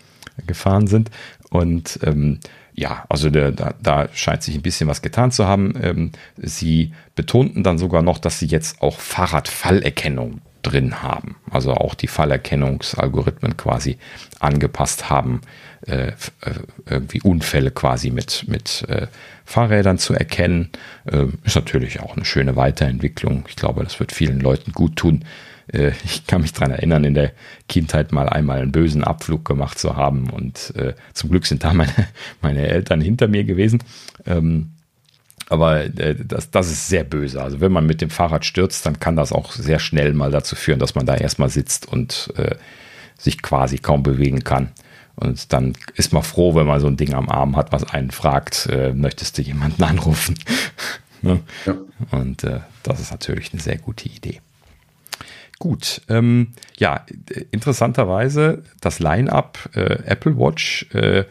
gefahren 0.46 0.88
sind. 0.88 1.12
Und 1.50 2.00
ähm, 2.04 2.40
ja, 2.74 3.06
also 3.08 3.30
der, 3.30 3.52
da, 3.52 3.74
da 3.82 4.10
scheint 4.14 4.44
sich 4.44 4.56
ein 4.56 4.62
bisschen 4.62 4.90
was 4.90 5.02
getan 5.02 5.32
zu 5.32 5.48
haben. 5.48 5.74
Ähm, 5.82 6.12
sie 6.38 6.94
betonten 7.16 7.64
dann 7.64 7.78
sogar 7.78 8.02
noch, 8.02 8.18
dass 8.18 8.40
sie 8.40 8.48
jetzt 8.48 8.82
auch 8.82 9.00
Fahrradfallerkennung 9.00 10.42
drin 10.62 11.02
haben. 11.02 11.36
Also 11.50 11.74
auch 11.74 11.94
die 11.94 12.08
Fallerkennungsalgorithmen 12.08 13.56
quasi 13.56 13.98
angepasst 14.40 15.10
haben, 15.10 15.42
äh, 15.86 16.08
äh, 16.08 16.14
irgendwie 16.90 17.22
Unfälle 17.22 17.72
quasi 17.72 18.10
mit, 18.10 18.46
mit 18.48 18.84
äh, 18.90 19.08
Fahrrädern 19.46 19.98
zu 19.98 20.14
erkennen. 20.14 20.72
Äh, 21.06 21.28
ist 21.44 21.56
natürlich 21.56 22.00
auch 22.02 22.16
eine 22.16 22.26
schöne 22.26 22.56
Weiterentwicklung. 22.56 23.46
Ich 23.48 23.56
glaube, 23.56 23.84
das 23.84 24.00
wird 24.00 24.12
vielen 24.12 24.40
Leuten 24.40 24.72
gut 24.72 24.96
tun. 24.96 25.24
Äh, 25.72 25.92
ich 26.04 26.28
kann 26.28 26.42
mich 26.42 26.54
daran 26.54 26.72
erinnern, 26.72 27.04
in 27.04 27.14
der 27.14 27.32
Kindheit 27.68 28.12
mal 28.12 28.30
einmal 28.30 28.62
einen 28.62 28.72
bösen 28.72 29.04
Abflug 29.04 29.46
gemacht 29.46 29.80
zu 29.80 29.96
haben 29.96 30.30
und 30.30 30.74
äh, 30.76 30.94
zum 31.14 31.30
Glück 31.30 31.46
sind 31.46 31.64
da 31.64 31.74
meine, 31.74 31.94
meine 32.42 32.68
Eltern 32.68 33.02
hinter 33.02 33.28
mir 33.28 33.44
gewesen. 33.44 33.80
Ähm, 34.26 34.72
aber 35.48 35.86
äh, 35.86 36.16
das, 36.16 36.50
das 36.50 36.72
ist 36.72 36.88
sehr 36.88 37.04
böse. 37.04 37.42
Also 37.42 37.62
wenn 37.62 37.72
man 37.72 37.86
mit 37.86 38.02
dem 38.02 38.10
Fahrrad 38.10 38.46
stürzt, 38.46 38.86
dann 38.86 39.00
kann 39.00 39.16
das 39.16 39.32
auch 39.32 39.52
sehr 39.52 39.80
schnell 39.80 40.14
mal 40.14 40.32
dazu 40.32 40.56
führen, 40.56 40.80
dass 40.80 40.96
man 40.96 41.06
da 41.06 41.16
erstmal 41.16 41.50
sitzt 41.50 41.88
und 41.88 42.34
äh, 42.38 42.56
sich 43.18 43.42
quasi 43.42 43.78
kaum 43.78 44.04
bewegen 44.04 44.44
kann. 44.44 44.72
Und 45.16 45.54
dann 45.54 45.74
ist 45.94 46.12
man 46.12 46.24
froh, 46.24 46.56
wenn 46.56 46.68
man 46.68 46.82
so 46.82 46.88
ein 46.88 46.98
Ding 46.98 47.14
am 47.14 47.30
Arm 47.30 47.56
hat, 47.56 47.72
was 47.72 47.86
einen 47.86 48.12
fragt, 48.12 48.68
äh, 48.70 48.94
möchtest 48.94 49.38
du 49.38 49.42
jemanden 49.42 49.84
anrufen? 49.84 50.36
ne? 51.22 51.40
ja. 51.66 51.76
Und 52.12 52.44
äh, 52.44 52.62
das 52.84 53.00
ist 53.00 53.12
natürlich 53.12 53.54
eine 53.54 53.62
sehr 53.62 53.78
gute 53.78 54.10
Idee. 54.10 54.42
Gut, 55.60 56.02
ähm, 56.10 56.50
ja, 56.78 57.06
interessanterweise 57.52 58.64
das 58.82 59.00
Line-up 59.00 59.70
äh, 59.74 60.04
Apple 60.06 60.38
Watch 60.38 60.88
äh, 60.94 61.24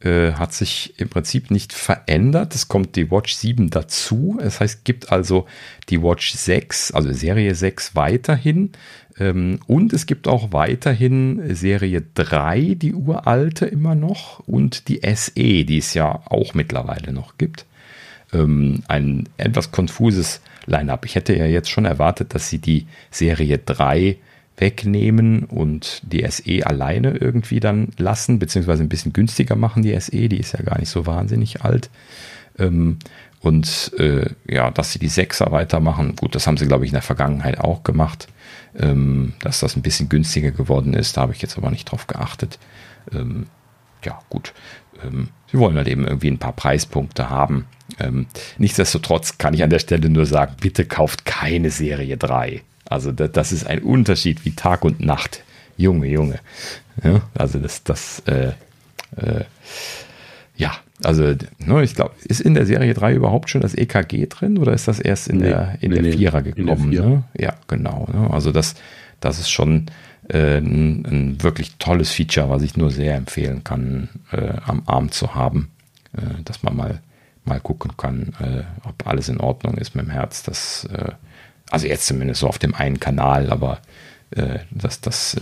äh, 0.00 0.34
hat 0.34 0.52
sich 0.52 0.94
im 0.98 1.08
Prinzip 1.08 1.50
nicht 1.50 1.72
verändert. 1.72 2.54
Es 2.54 2.68
kommt 2.68 2.94
die 2.94 3.10
Watch 3.10 3.34
7 3.34 3.70
dazu. 3.70 4.38
Das 4.40 4.60
heißt, 4.60 4.84
gibt 4.84 5.10
also 5.10 5.46
die 5.88 6.02
Watch 6.02 6.32
6, 6.32 6.92
also 6.92 7.12
Serie 7.12 7.54
6 7.54 7.96
weiterhin. 7.96 8.70
Ähm, 9.18 9.58
und 9.66 9.92
es 9.92 10.06
gibt 10.06 10.28
auch 10.28 10.52
weiterhin 10.52 11.54
Serie 11.54 12.04
3, 12.14 12.76
die 12.76 12.94
uralte 12.94 13.66
immer 13.66 13.94
noch, 13.94 14.40
und 14.40 14.88
die 14.88 15.00
SE, 15.14 15.64
die 15.64 15.78
es 15.78 15.94
ja 15.94 16.22
auch 16.26 16.54
mittlerweile 16.54 17.12
noch 17.12 17.36
gibt. 17.36 17.66
Ähm, 18.32 18.84
ein 18.86 19.28
etwas 19.36 19.72
konfuses 19.72 20.40
Line-up. 20.68 21.04
Ich 21.04 21.14
hätte 21.14 21.36
ja 21.36 21.46
jetzt 21.46 21.70
schon 21.70 21.84
erwartet, 21.84 22.34
dass 22.34 22.48
sie 22.48 22.58
die 22.58 22.86
Serie 23.10 23.58
3 23.58 24.16
wegnehmen 24.56 25.44
und 25.44 26.02
die 26.04 26.26
SE 26.28 26.66
alleine 26.66 27.12
irgendwie 27.12 27.60
dann 27.60 27.88
lassen, 27.96 28.38
beziehungsweise 28.38 28.82
ein 28.82 28.88
bisschen 28.88 29.12
günstiger 29.12 29.56
machen, 29.56 29.82
die 29.82 29.98
SE, 30.00 30.28
die 30.28 30.38
ist 30.38 30.52
ja 30.52 30.62
gar 30.62 30.78
nicht 30.78 30.90
so 30.90 31.06
wahnsinnig 31.06 31.62
alt. 31.62 31.90
Ähm, 32.58 32.98
und 33.40 33.92
äh, 33.98 34.30
ja, 34.48 34.70
dass 34.70 34.92
sie 34.92 34.98
die 34.98 35.10
6er 35.10 35.52
weitermachen, 35.52 36.16
gut, 36.16 36.34
das 36.34 36.46
haben 36.46 36.56
sie, 36.56 36.66
glaube 36.66 36.84
ich, 36.84 36.90
in 36.90 36.96
der 36.96 37.02
Vergangenheit 37.02 37.60
auch 37.60 37.84
gemacht. 37.84 38.28
Ähm, 38.76 39.34
dass 39.40 39.60
das 39.60 39.76
ein 39.76 39.82
bisschen 39.82 40.08
günstiger 40.08 40.50
geworden 40.50 40.92
ist, 40.94 41.16
da 41.16 41.22
habe 41.22 41.32
ich 41.32 41.42
jetzt 41.42 41.56
aber 41.56 41.70
nicht 41.70 41.90
drauf 41.90 42.06
geachtet. 42.06 42.58
Ähm, 43.12 43.46
ja, 44.04 44.18
gut. 44.28 44.52
Ähm, 45.04 45.28
sie 45.50 45.58
wollen 45.58 45.76
halt 45.76 45.88
eben 45.88 46.06
irgendwie 46.06 46.30
ein 46.30 46.38
paar 46.38 46.52
Preispunkte 46.52 47.30
haben. 47.30 47.66
Ähm, 47.98 48.26
nichtsdestotrotz 48.58 49.38
kann 49.38 49.54
ich 49.54 49.62
an 49.62 49.70
der 49.70 49.78
Stelle 49.78 50.08
nur 50.10 50.26
sagen, 50.26 50.54
bitte 50.60 50.84
kauft 50.84 51.24
keine 51.24 51.70
Serie 51.70 52.16
3. 52.16 52.62
Also 52.88 53.12
das, 53.12 53.32
das 53.32 53.52
ist 53.52 53.66
ein 53.66 53.82
Unterschied 53.82 54.44
wie 54.44 54.52
Tag 54.52 54.84
und 54.84 55.00
Nacht. 55.00 55.42
Junge, 55.76 56.08
Junge. 56.08 56.40
Ja, 57.02 57.22
also 57.34 57.58
das, 57.58 57.84
das, 57.84 58.20
äh, 58.26 58.52
äh, 59.16 59.44
ja, 60.56 60.72
also 61.04 61.34
ne, 61.58 61.82
ich 61.82 61.94
glaube, 61.94 62.14
ist 62.24 62.40
in 62.40 62.54
der 62.54 62.66
Serie 62.66 62.92
3 62.92 63.14
überhaupt 63.14 63.50
schon 63.50 63.60
das 63.60 63.74
EKG 63.74 64.26
drin 64.26 64.58
oder 64.58 64.72
ist 64.72 64.88
das 64.88 64.98
erst 64.98 65.28
in 65.28 65.38
nee, 65.38 65.44
der 65.44 65.78
in 65.80 65.92
nee, 65.92 66.02
der 66.02 66.12
Vierer 66.12 66.42
gekommen? 66.42 66.90
Der 66.90 67.02
ne? 67.02 67.24
Ja, 67.38 67.54
genau. 67.68 68.08
Ne? 68.12 68.28
Also 68.30 68.50
das, 68.50 68.74
das 69.20 69.38
ist 69.38 69.50
schon 69.50 69.86
äh, 70.28 70.58
ein, 70.58 71.04
ein, 71.06 71.42
wirklich 71.42 71.76
tolles 71.78 72.12
Feature, 72.12 72.50
was 72.50 72.62
ich 72.62 72.76
nur 72.76 72.90
sehr 72.90 73.14
empfehlen 73.16 73.64
kann, 73.64 74.08
äh, 74.30 74.54
am 74.64 74.82
Arm 74.86 75.10
zu 75.10 75.34
haben, 75.34 75.70
äh, 76.12 76.42
dass 76.44 76.62
man 76.62 76.76
mal 76.76 77.00
mal 77.44 77.60
gucken 77.60 77.96
kann, 77.96 78.34
äh, 78.40 78.64
ob 78.86 79.06
alles 79.06 79.30
in 79.30 79.40
Ordnung 79.40 79.78
ist 79.78 79.94
mit 79.94 80.04
dem 80.04 80.10
Herz. 80.10 80.42
Das 80.42 80.84
äh, 80.92 81.12
also 81.70 81.86
jetzt 81.86 82.06
zumindest 82.06 82.40
so 82.40 82.46
auf 82.46 82.58
dem 82.58 82.74
einen 82.74 83.00
Kanal, 83.00 83.50
aber 83.50 83.80
das, 84.70 85.00
das 85.00 85.36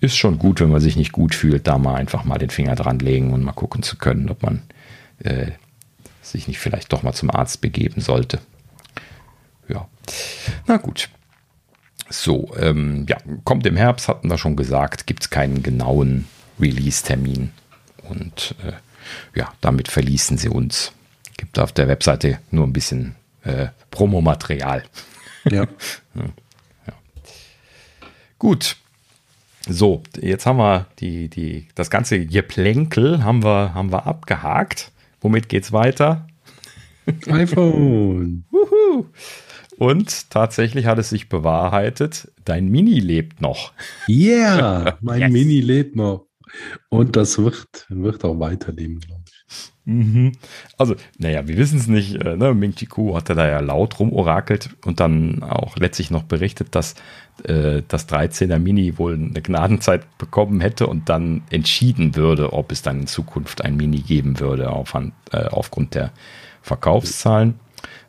ist 0.00 0.16
schon 0.16 0.38
gut, 0.38 0.60
wenn 0.60 0.70
man 0.70 0.80
sich 0.80 0.96
nicht 0.96 1.12
gut 1.12 1.36
fühlt, 1.36 1.68
da 1.68 1.78
mal 1.78 1.94
einfach 1.94 2.24
mal 2.24 2.38
den 2.38 2.50
Finger 2.50 2.74
dran 2.74 2.98
legen 2.98 3.32
und 3.32 3.44
mal 3.44 3.52
gucken 3.52 3.84
zu 3.84 3.96
können, 3.96 4.28
ob 4.28 4.42
man 4.42 4.62
sich 6.20 6.48
nicht 6.48 6.58
vielleicht 6.58 6.92
doch 6.92 7.04
mal 7.04 7.12
zum 7.12 7.30
Arzt 7.30 7.60
begeben 7.60 8.00
sollte. 8.00 8.40
Ja, 9.68 9.86
na 10.66 10.78
gut. 10.78 11.10
So, 12.10 12.54
ähm, 12.58 13.06
ja, 13.08 13.18
kommt 13.44 13.66
im 13.66 13.76
Herbst, 13.76 14.08
hatten 14.08 14.30
wir 14.30 14.38
schon 14.38 14.56
gesagt, 14.56 15.06
gibt 15.06 15.24
es 15.24 15.30
keinen 15.30 15.62
genauen 15.62 16.26
Release-Termin. 16.58 17.50
Und 18.08 18.54
äh, 18.64 18.72
ja, 19.38 19.52
damit 19.60 19.88
verließen 19.88 20.38
sie 20.38 20.48
uns. 20.48 20.92
Gibt 21.36 21.58
auf 21.58 21.72
der 21.72 21.88
Webseite 21.88 22.38
nur 22.50 22.66
ein 22.66 22.72
bisschen 22.72 23.14
äh, 23.44 23.68
Promomaterial. 23.90 24.84
Ja. 25.44 25.66
ja. 26.14 26.94
Gut. 28.38 28.76
So, 29.68 30.02
jetzt 30.18 30.46
haben 30.46 30.58
wir 30.58 30.86
die, 30.98 31.28
die, 31.28 31.68
das 31.74 31.90
ganze 31.90 32.24
Geplänkel 32.24 33.22
haben 33.22 33.44
wir, 33.44 33.74
haben 33.74 33.92
wir 33.92 34.06
abgehakt. 34.06 34.90
Womit 35.20 35.48
geht's 35.48 35.72
weiter? 35.72 36.26
iPhone. 37.26 38.44
Und 39.78 40.30
tatsächlich 40.30 40.86
hat 40.86 40.98
es 40.98 41.10
sich 41.10 41.28
bewahrheitet, 41.28 42.32
dein 42.44 42.68
Mini 42.68 42.98
lebt 42.98 43.40
noch. 43.40 43.72
Ja, 44.08 44.56
yeah, 44.56 44.98
mein 45.00 45.20
yes. 45.20 45.32
Mini 45.32 45.60
lebt 45.60 45.96
noch. 45.96 46.26
Und 46.88 47.16
das 47.16 47.38
wird, 47.38 47.86
wird 47.88 48.24
auch 48.24 48.40
weiterleben, 48.40 48.98
glaube 48.98 49.22
ich. 49.26 49.72
Mhm. 49.84 50.32
Also, 50.76 50.96
naja, 51.16 51.48
wir 51.48 51.56
wissen 51.56 51.78
es 51.78 51.86
nicht. 51.86 52.16
Äh, 52.16 52.36
ne? 52.36 52.52
Ming 52.52 52.74
Chi 52.74 52.86
Ku 52.86 53.14
hatte 53.14 53.34
da 53.34 53.48
ja 53.48 53.60
laut 53.60 53.98
rumorakelt 53.98 54.76
und 54.84 55.00
dann 55.00 55.42
auch 55.42 55.76
letztlich 55.76 56.10
noch 56.10 56.24
berichtet, 56.24 56.74
dass 56.74 56.94
äh, 57.44 57.82
das 57.88 58.08
13er 58.08 58.58
Mini 58.58 58.98
wohl 58.98 59.14
eine 59.14 59.40
Gnadenzeit 59.40 60.18
bekommen 60.18 60.60
hätte 60.60 60.86
und 60.88 61.08
dann 61.08 61.42
entschieden 61.50 62.16
würde, 62.16 62.52
ob 62.52 62.70
es 62.70 62.82
dann 62.82 63.00
in 63.00 63.06
Zukunft 63.06 63.64
ein 63.64 63.76
Mini 63.76 64.00
geben 64.00 64.40
würde 64.40 64.70
auf, 64.70 64.94
äh, 64.94 65.44
aufgrund 65.46 65.94
der 65.94 66.12
Verkaufszahlen. 66.60 67.54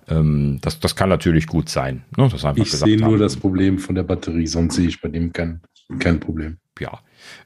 Ähm, 0.09 0.59
das, 0.61 0.79
das 0.79 0.95
kann 0.95 1.09
natürlich 1.09 1.47
gut 1.47 1.69
sein. 1.69 2.03
Ne? 2.17 2.29
ich 2.55 2.71
sehe 2.71 2.97
nur 2.97 3.17
das 3.17 3.37
Problem 3.37 3.79
von 3.79 3.95
der 3.95 4.03
Batterie, 4.03 4.47
sonst 4.47 4.75
sehe 4.75 4.87
ich 4.87 5.01
bei 5.01 5.09
dem 5.09 5.33
kein, 5.33 5.61
kein 5.99 6.19
Problem. 6.19 6.57
Ja, 6.79 6.99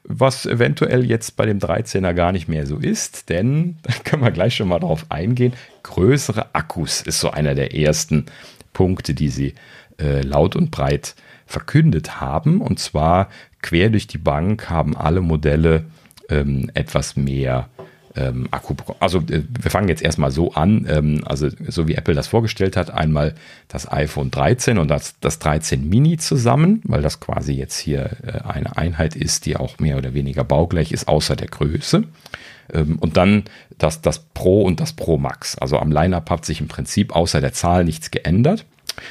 was 0.04 0.46
eventuell 0.46 1.04
jetzt 1.04 1.36
bei 1.36 1.46
dem 1.46 1.58
13er 1.58 2.14
gar 2.14 2.32
nicht 2.32 2.48
mehr 2.48 2.66
so 2.66 2.78
ist, 2.78 3.28
denn 3.28 3.76
da 3.82 3.92
können 4.04 4.22
wir 4.22 4.30
gleich 4.30 4.56
schon 4.56 4.68
mal 4.68 4.78
drauf 4.78 5.06
eingehen. 5.08 5.52
Größere 5.82 6.54
Akkus 6.54 7.02
ist 7.02 7.20
so 7.20 7.30
einer 7.30 7.54
der 7.54 7.74
ersten 7.74 8.26
Punkte, 8.72 9.14
die 9.14 9.28
sie 9.28 9.54
äh, 10.00 10.22
laut 10.22 10.56
und 10.56 10.70
breit 10.70 11.14
verkündet 11.46 12.20
haben. 12.20 12.60
Und 12.60 12.78
zwar 12.78 13.28
quer 13.62 13.90
durch 13.90 14.06
die 14.06 14.18
Bank 14.18 14.70
haben 14.70 14.96
alle 14.96 15.20
Modelle 15.20 15.84
ähm, 16.28 16.70
etwas 16.74 17.16
mehr 17.16 17.68
ähm, 18.16 18.48
Akku 18.50 18.74
bekommen. 18.74 18.98
Also 19.00 19.18
äh, 19.18 19.42
wir 19.60 19.70
fangen 19.70 19.88
jetzt 19.88 20.02
erstmal 20.02 20.30
so 20.30 20.52
an, 20.52 20.86
ähm, 20.88 21.22
also 21.24 21.48
so 21.68 21.88
wie 21.88 21.94
Apple 21.94 22.14
das 22.14 22.26
vorgestellt 22.26 22.76
hat, 22.76 22.90
einmal 22.90 23.34
das 23.68 23.90
iPhone 23.90 24.30
13 24.30 24.78
und 24.78 24.88
das, 24.88 25.18
das 25.20 25.38
13 25.38 25.88
Mini 25.88 26.16
zusammen, 26.16 26.80
weil 26.84 27.02
das 27.02 27.20
quasi 27.20 27.52
jetzt 27.52 27.78
hier 27.78 28.10
äh, 28.24 28.40
eine 28.46 28.76
Einheit 28.76 29.16
ist, 29.16 29.46
die 29.46 29.56
auch 29.56 29.78
mehr 29.78 29.96
oder 29.96 30.14
weniger 30.14 30.44
baugleich 30.44 30.92
ist, 30.92 31.08
außer 31.08 31.36
der 31.36 31.48
Größe. 31.48 32.04
Ähm, 32.72 32.98
und 32.98 33.16
dann 33.16 33.44
das, 33.78 34.00
das 34.00 34.20
Pro 34.20 34.62
und 34.62 34.80
das 34.80 34.92
Pro 34.92 35.18
Max. 35.18 35.58
Also 35.58 35.78
am 35.78 35.90
Lineup 35.90 36.30
hat 36.30 36.44
sich 36.44 36.60
im 36.60 36.68
Prinzip 36.68 37.14
außer 37.14 37.40
der 37.40 37.52
Zahl 37.52 37.84
nichts 37.84 38.10
geändert. 38.10 38.64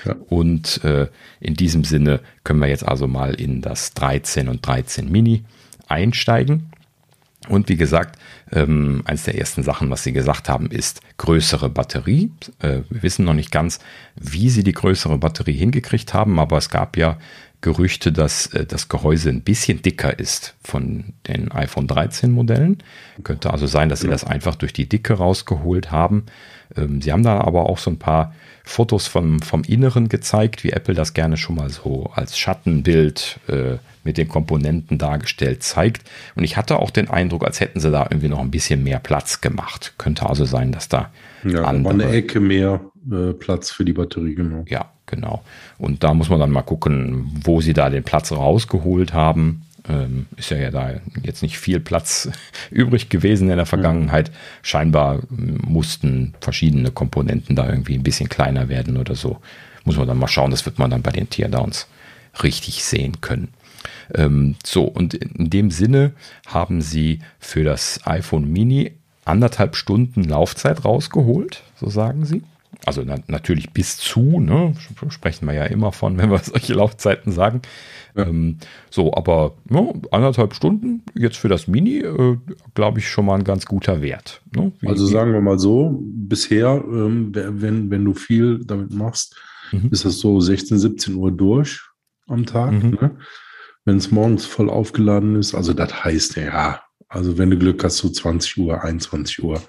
Ja. 0.06 0.16
Und 0.30 0.82
äh, 0.86 1.08
in 1.42 1.56
diesem 1.56 1.84
Sinne 1.84 2.22
können 2.46 2.62
wir 2.62 2.70
jetzt 2.70 2.88
also 2.88 3.08
mal 3.08 3.34
in 3.34 3.62
das 3.62 3.94
13 3.94 4.48
und 4.48 4.66
13 4.66 5.12
Mini 5.12 5.44
einsteigen. 5.90 6.72
Und 7.50 7.68
wie 7.68 7.76
gesagt, 7.76 8.18
ähm, 8.54 9.02
eines 9.06 9.24
der 9.24 9.38
ersten 9.38 9.64
Sachen, 9.64 9.90
was 9.90 10.04
sie 10.04 10.14
gesagt 10.14 10.50
haben, 10.50 10.68
ist 10.70 11.02
größere 11.18 11.70
Batterie. 11.70 12.32
Äh, 12.60 12.82
wir 12.90 13.04
wissen 13.04 13.26
noch 13.26 13.34
nicht 13.34 13.52
ganz, 13.52 13.80
wie 14.16 14.50
sie 14.50 14.64
die 14.64 14.74
größere 14.74 15.18
Batterie 15.18 15.54
hingekriegt 15.54 16.14
haben, 16.14 16.40
aber 16.40 16.58
es 16.58 16.70
gab 16.70 16.98
ja 16.98 17.18
Gerüchte, 17.62 18.12
dass 18.12 18.48
äh, 18.48 18.66
das 18.66 18.90
Gehäuse 18.90 19.30
ein 19.30 19.42
bisschen 19.42 19.82
dicker 19.82 20.20
ist 20.20 20.56
von 20.62 21.14
den 21.28 21.52
iPhone 21.52 21.88
13 21.88 22.32
Modellen. 22.32 22.84
Könnte 23.24 23.52
also 23.52 23.68
sein, 23.68 23.90
dass 23.90 24.02
sie 24.02 24.10
das 24.10 24.26
einfach 24.26 24.56
durch 24.56 24.74
die 24.74 24.88
Dicke 24.88 25.14
rausgeholt 25.14 25.90
haben. 25.90 26.26
Ähm, 26.76 27.02
sie 27.02 27.12
haben 27.12 27.24
da 27.24 27.40
aber 27.40 27.70
auch 27.70 27.78
so 27.78 27.90
ein 27.90 28.00
paar 28.00 28.36
Fotos 28.64 29.08
vom, 29.08 29.42
vom 29.42 29.64
Inneren 29.64 30.08
gezeigt, 30.10 30.64
wie 30.64 30.72
Apple 30.72 30.96
das 30.96 31.14
gerne 31.14 31.38
schon 31.38 31.58
mal 31.58 31.70
so 31.70 32.10
als 32.16 32.38
Schattenbild 32.38 33.40
äh, 33.48 33.78
mit 34.04 34.18
den 34.18 34.28
Komponenten 34.28 34.98
dargestellt 34.98 35.64
zeigt. 35.64 36.10
Und 36.36 36.44
ich 36.44 36.58
hatte 36.58 36.80
auch 36.80 36.90
den 36.90 37.10
Eindruck, 37.10 37.46
als 37.46 37.60
hätten 37.60 37.80
sie 37.80 37.92
da 37.92 38.04
irgendwie 38.04 38.30
noch 38.30 38.40
ein 38.40 38.52
bisschen 38.52 38.84
mehr 38.84 39.00
Platz 39.00 39.42
gemacht. 39.42 39.94
Könnte 39.98 40.28
also 40.28 40.46
sein, 40.46 40.72
dass 40.72 40.90
da 40.90 41.12
ja, 41.44 41.64
andere, 41.64 41.94
eine 41.94 42.10
Ecke 42.10 42.40
mehr 42.40 42.82
äh, 43.12 43.34
Platz 43.34 43.72
für 43.72 43.86
die 43.86 43.94
Batterie, 43.94 44.36
genau. 44.36 44.66
Ja, 44.68 44.92
genau. 45.06 45.44
Und 45.78 46.04
da 46.04 46.14
muss 46.14 46.30
man 46.30 46.40
dann 46.40 46.52
mal 46.52 46.62
gucken, 46.62 47.32
wo 47.44 47.62
sie 47.62 47.74
da 47.74 47.90
den 47.90 48.04
Platz 48.04 48.32
rausgeholt 48.32 49.14
haben. 49.14 49.64
Ähm, 49.90 50.28
ist 50.38 50.50
ja, 50.50 50.58
ja 50.58 50.72
da 50.72 50.94
jetzt 51.24 51.42
nicht 51.42 51.58
viel 51.58 51.80
Platz 51.80 52.30
übrig 52.72 53.10
gewesen 53.10 53.50
in 53.50 53.58
der 53.58 53.66
Vergangenheit. 53.66 54.30
Mhm. 54.30 54.36
Scheinbar 54.62 55.20
mussten 55.30 56.34
verschiedene 56.40 56.92
Komponenten 56.92 57.56
da 57.56 57.70
irgendwie 57.70 57.96
ein 57.96 58.04
bisschen 58.04 58.30
kleiner 58.30 58.70
werden 58.70 58.98
oder 58.98 59.16
so. 59.16 59.40
Muss 59.84 59.98
man 59.98 60.08
dann 60.08 60.18
mal 60.18 60.28
schauen, 60.28 60.52
das 60.52 60.66
wird 60.66 60.80
man 60.80 60.90
dann 60.90 61.02
bei 61.02 61.12
den 61.12 61.30
Teardowns 61.30 61.88
richtig 62.42 62.84
sehen 62.84 63.20
können. 63.22 63.50
Ähm, 64.16 64.56
so, 64.66 64.84
und 64.84 65.14
in 65.14 65.50
dem 65.50 65.72
Sinne 65.72 66.14
haben 66.48 66.82
sie 66.82 67.20
für 67.40 67.64
das 67.64 68.00
iPhone 68.06 68.52
Mini 68.52 68.94
anderthalb 69.26 69.76
Stunden 69.76 70.24
Laufzeit 70.24 70.86
rausgeholt, 70.86 71.64
so 71.80 71.90
sagen 71.90 72.26
sie. 72.26 72.44
Also 72.86 73.02
na, 73.06 73.18
natürlich 73.28 73.72
bis 73.72 73.98
zu, 73.98 74.40
ne? 74.40 74.74
sprechen 75.10 75.48
wir 75.48 75.54
ja 75.54 75.66
immer 75.66 75.92
von, 75.92 76.18
wenn 76.18 76.30
wir 76.32 76.40
solche 76.40 76.74
Laufzeiten 76.74 77.32
sagen. 77.32 77.62
Ja. 78.16 78.28
Ähm, 78.28 78.58
so, 78.90 79.14
aber 79.14 79.56
ja, 79.70 79.92
anderthalb 80.12 80.54
Stunden 80.54 81.04
jetzt 81.16 81.38
für 81.38 81.50
das 81.50 81.68
Mini, 81.68 82.00
äh, 82.00 82.38
glaube 82.76 83.00
ich, 83.00 83.10
schon 83.10 83.26
mal 83.26 83.36
ein 83.36 83.44
ganz 83.44 83.66
guter 83.66 84.02
Wert. 84.02 84.42
Ne? 84.56 84.72
Wie, 84.80 84.88
also 84.88 85.06
sagen 85.06 85.34
wir 85.34 85.42
mal 85.42 85.60
so, 85.60 86.00
bisher, 86.02 86.84
ähm, 86.86 87.32
wenn, 87.34 87.90
wenn 87.90 88.06
du 88.06 88.14
viel 88.14 88.60
damit 88.66 88.92
machst, 88.94 89.36
mhm. 89.72 89.90
ist 89.92 90.06
das 90.06 90.20
so 90.20 90.40
16, 90.40 90.78
17 90.78 91.16
Uhr 91.16 91.32
durch 91.32 91.82
am 92.28 92.46
Tag. 92.46 92.72
Mhm. 92.72 92.98
Ne? 93.02 93.18
Wenn 93.86 93.98
es 93.98 94.12
morgens 94.12 94.46
voll 94.46 94.70
aufgeladen 94.70 95.36
ist, 95.36 95.56
also 95.56 95.74
das 95.74 96.04
heißt 96.04 96.38
ja, 96.38 96.82
also 97.10 97.38
wenn 97.38 97.50
du 97.50 97.58
Glück 97.58 97.84
hast, 97.84 97.98
so 97.98 98.10
20 98.10 98.58
Uhr, 98.58 98.84
21 98.84 99.44
Uhr. 99.44 99.62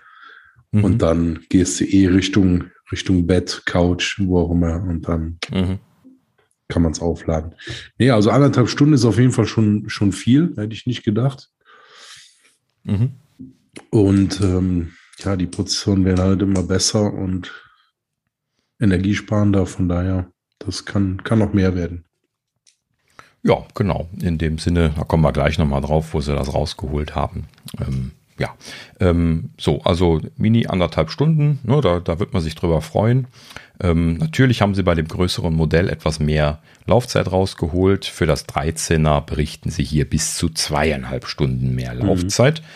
Mhm. 0.73 0.85
Und 0.85 0.99
dann 1.03 1.41
gehst 1.49 1.81
du 1.81 1.85
eh 1.85 2.09
Richtung, 2.09 2.71
Richtung 2.93 3.27
Bett, 3.27 3.63
Couch, 3.67 4.21
wo 4.21 4.41
auch 4.41 4.51
immer. 4.51 4.83
Und 4.83 5.09
dann 5.09 5.39
mhm. 5.53 5.79
kann 6.69 6.83
man 6.83 6.93
es 6.93 7.01
aufladen. 7.01 7.55
Nee, 7.99 8.11
also 8.11 8.31
anderthalb 8.31 8.69
Stunden 8.69 8.95
ist 8.95 9.05
auf 9.05 9.19
jeden 9.19 9.33
Fall 9.33 9.47
schon, 9.47 9.89
schon 9.89 10.13
viel, 10.13 10.55
hätte 10.57 10.75
ich 10.75 10.87
nicht 10.87 11.03
gedacht. 11.03 11.51
Mhm. 12.85 13.13
Und 13.91 14.41
ähm, 14.41 14.93
ja, 15.19 15.37
die 15.37 15.47
Prozessoren 15.47 16.05
werden 16.05 16.21
halt 16.21 16.43
immer 16.43 16.63
besser 16.63 17.13
und 17.13 17.53
energiesparender. 18.81 19.67
Von 19.67 19.89
daher, 19.89 20.31
das 20.59 20.85
kann, 20.85 21.23
kann 21.23 21.39
noch 21.39 21.53
mehr 21.53 21.75
werden. 21.75 22.05
Ja, 23.43 23.67
genau. 23.75 24.09
In 24.21 24.39
dem 24.39 24.59
Sinne, 24.59 24.95
da 24.97 25.05
kommen 25.05 25.23
wir 25.23 25.33
gleich 25.33 25.59
nochmal 25.59 25.83
drauf, 25.83 26.15
wo 26.15 26.21
sie 26.21 26.35
das 26.35 26.53
rausgeholt 26.53 27.15
haben. 27.15 27.45
Ähm, 27.79 28.13
ja, 28.39 28.55
ähm, 29.01 29.51
so, 29.59 29.81
also 29.83 30.21
Mini 30.37 30.67
anderthalb 30.67 31.11
Stunden, 31.11 31.61
ne, 31.63 31.81
da, 31.81 32.01
da 32.01 32.19
wird 32.19 32.33
man 32.33 32.43
sich 32.43 32.55
drüber 32.55 32.81
freuen. 32.81 33.27
Ähm, 33.81 34.17
natürlich 34.19 34.63
haben 34.63 34.75
sie 34.75 34.83
bei 34.83 34.95
dem 34.95 35.09
größeren 35.09 35.55
Modell 35.55 35.89
etwas 35.89 36.21
mehr 36.21 36.61
Laufzeit 36.87 37.31
rausgeholt. 37.31 38.05
Für 38.05 38.27
das 38.27 38.47
13er 38.49 39.21
berichten 39.21 39.71
sie 39.71 39.85
hier 39.85 40.09
bis 40.09 40.37
zu 40.37 40.49
zweieinhalb 40.49 41.27
Stunden 41.27 41.75
mehr 41.75 41.95
mhm. 41.95 42.07
Laufzeit. 42.07 42.61
Mhm. 42.61 42.67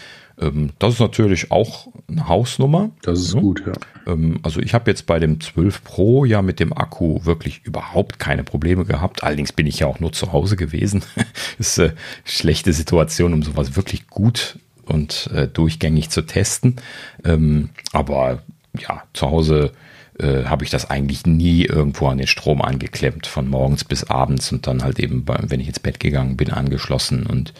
Ähm, 0.40 0.70
das 0.78 0.94
ist 0.94 1.00
natürlich 1.00 1.50
auch 1.50 1.88
eine 2.08 2.28
Hausnummer. 2.28 2.90
Das 3.02 3.20
ist 3.20 3.34
ja. 3.34 3.40
gut, 3.40 3.62
ja. 3.66 3.72
Ähm, 4.12 4.38
also 4.42 4.60
ich 4.60 4.74
habe 4.74 4.90
jetzt 4.90 5.06
bei 5.06 5.18
dem 5.18 5.40
12 5.40 5.84
Pro 5.84 6.24
ja 6.24 6.42
mit 6.42 6.60
dem 6.60 6.72
Akku 6.72 7.24
wirklich 7.24 7.60
überhaupt 7.64 8.18
keine 8.18 8.44
Probleme 8.44 8.84
gehabt. 8.84 9.22
Allerdings 9.22 9.52
bin 9.52 9.66
ich 9.66 9.80
ja 9.80 9.86
auch 9.86 10.00
nur 10.00 10.12
zu 10.12 10.32
Hause 10.32 10.56
gewesen. 10.56 11.02
ist 11.58 11.78
eine 11.78 11.94
schlechte 12.24 12.72
Situation, 12.72 13.32
um 13.32 13.42
sowas 13.42 13.76
wirklich 13.76 14.08
gut 14.08 14.58
und 14.88 15.30
äh, 15.34 15.48
durchgängig 15.48 16.10
zu 16.10 16.22
testen. 16.22 16.76
Ähm, 17.24 17.70
aber 17.92 18.42
ja, 18.78 19.02
zu 19.12 19.30
Hause 19.30 19.72
äh, 20.18 20.44
habe 20.44 20.64
ich 20.64 20.70
das 20.70 20.90
eigentlich 20.90 21.26
nie 21.26 21.64
irgendwo 21.64 22.08
an 22.08 22.18
den 22.18 22.26
Strom 22.26 22.62
angeklemmt, 22.62 23.26
von 23.26 23.48
morgens 23.48 23.84
bis 23.84 24.04
abends 24.04 24.50
und 24.52 24.66
dann 24.66 24.82
halt 24.82 24.98
eben, 24.98 25.24
wenn 25.26 25.60
ich 25.60 25.68
ins 25.68 25.80
Bett 25.80 26.00
gegangen 26.00 26.36
bin, 26.36 26.52
angeschlossen 26.52 27.26
und 27.26 27.54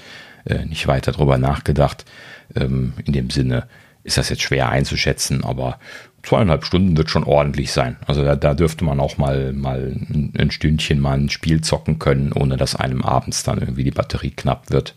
äh, 0.44 0.64
nicht 0.64 0.86
weiter 0.86 1.12
drüber 1.12 1.38
nachgedacht. 1.38 2.04
Ähm, 2.56 2.94
in 3.04 3.12
dem 3.12 3.30
Sinne 3.30 3.68
ist 4.04 4.16
das 4.16 4.30
jetzt 4.30 4.42
schwer 4.42 4.70
einzuschätzen, 4.70 5.44
aber 5.44 5.78
zweieinhalb 6.22 6.64
Stunden 6.64 6.96
wird 6.96 7.10
schon 7.10 7.24
ordentlich 7.24 7.72
sein. 7.72 7.96
Also 8.06 8.24
da, 8.24 8.36
da 8.36 8.54
dürfte 8.54 8.84
man 8.84 9.00
auch 9.00 9.18
mal, 9.18 9.52
mal 9.52 9.94
ein 10.36 10.50
Stündchen 10.50 11.00
mal 11.00 11.18
ein 11.18 11.28
Spiel 11.28 11.60
zocken 11.60 11.98
können, 11.98 12.32
ohne 12.32 12.56
dass 12.56 12.74
einem 12.74 13.02
abends 13.02 13.42
dann 13.42 13.58
irgendwie 13.58 13.84
die 13.84 13.90
Batterie 13.90 14.30
knapp 14.30 14.70
wird. 14.70 14.94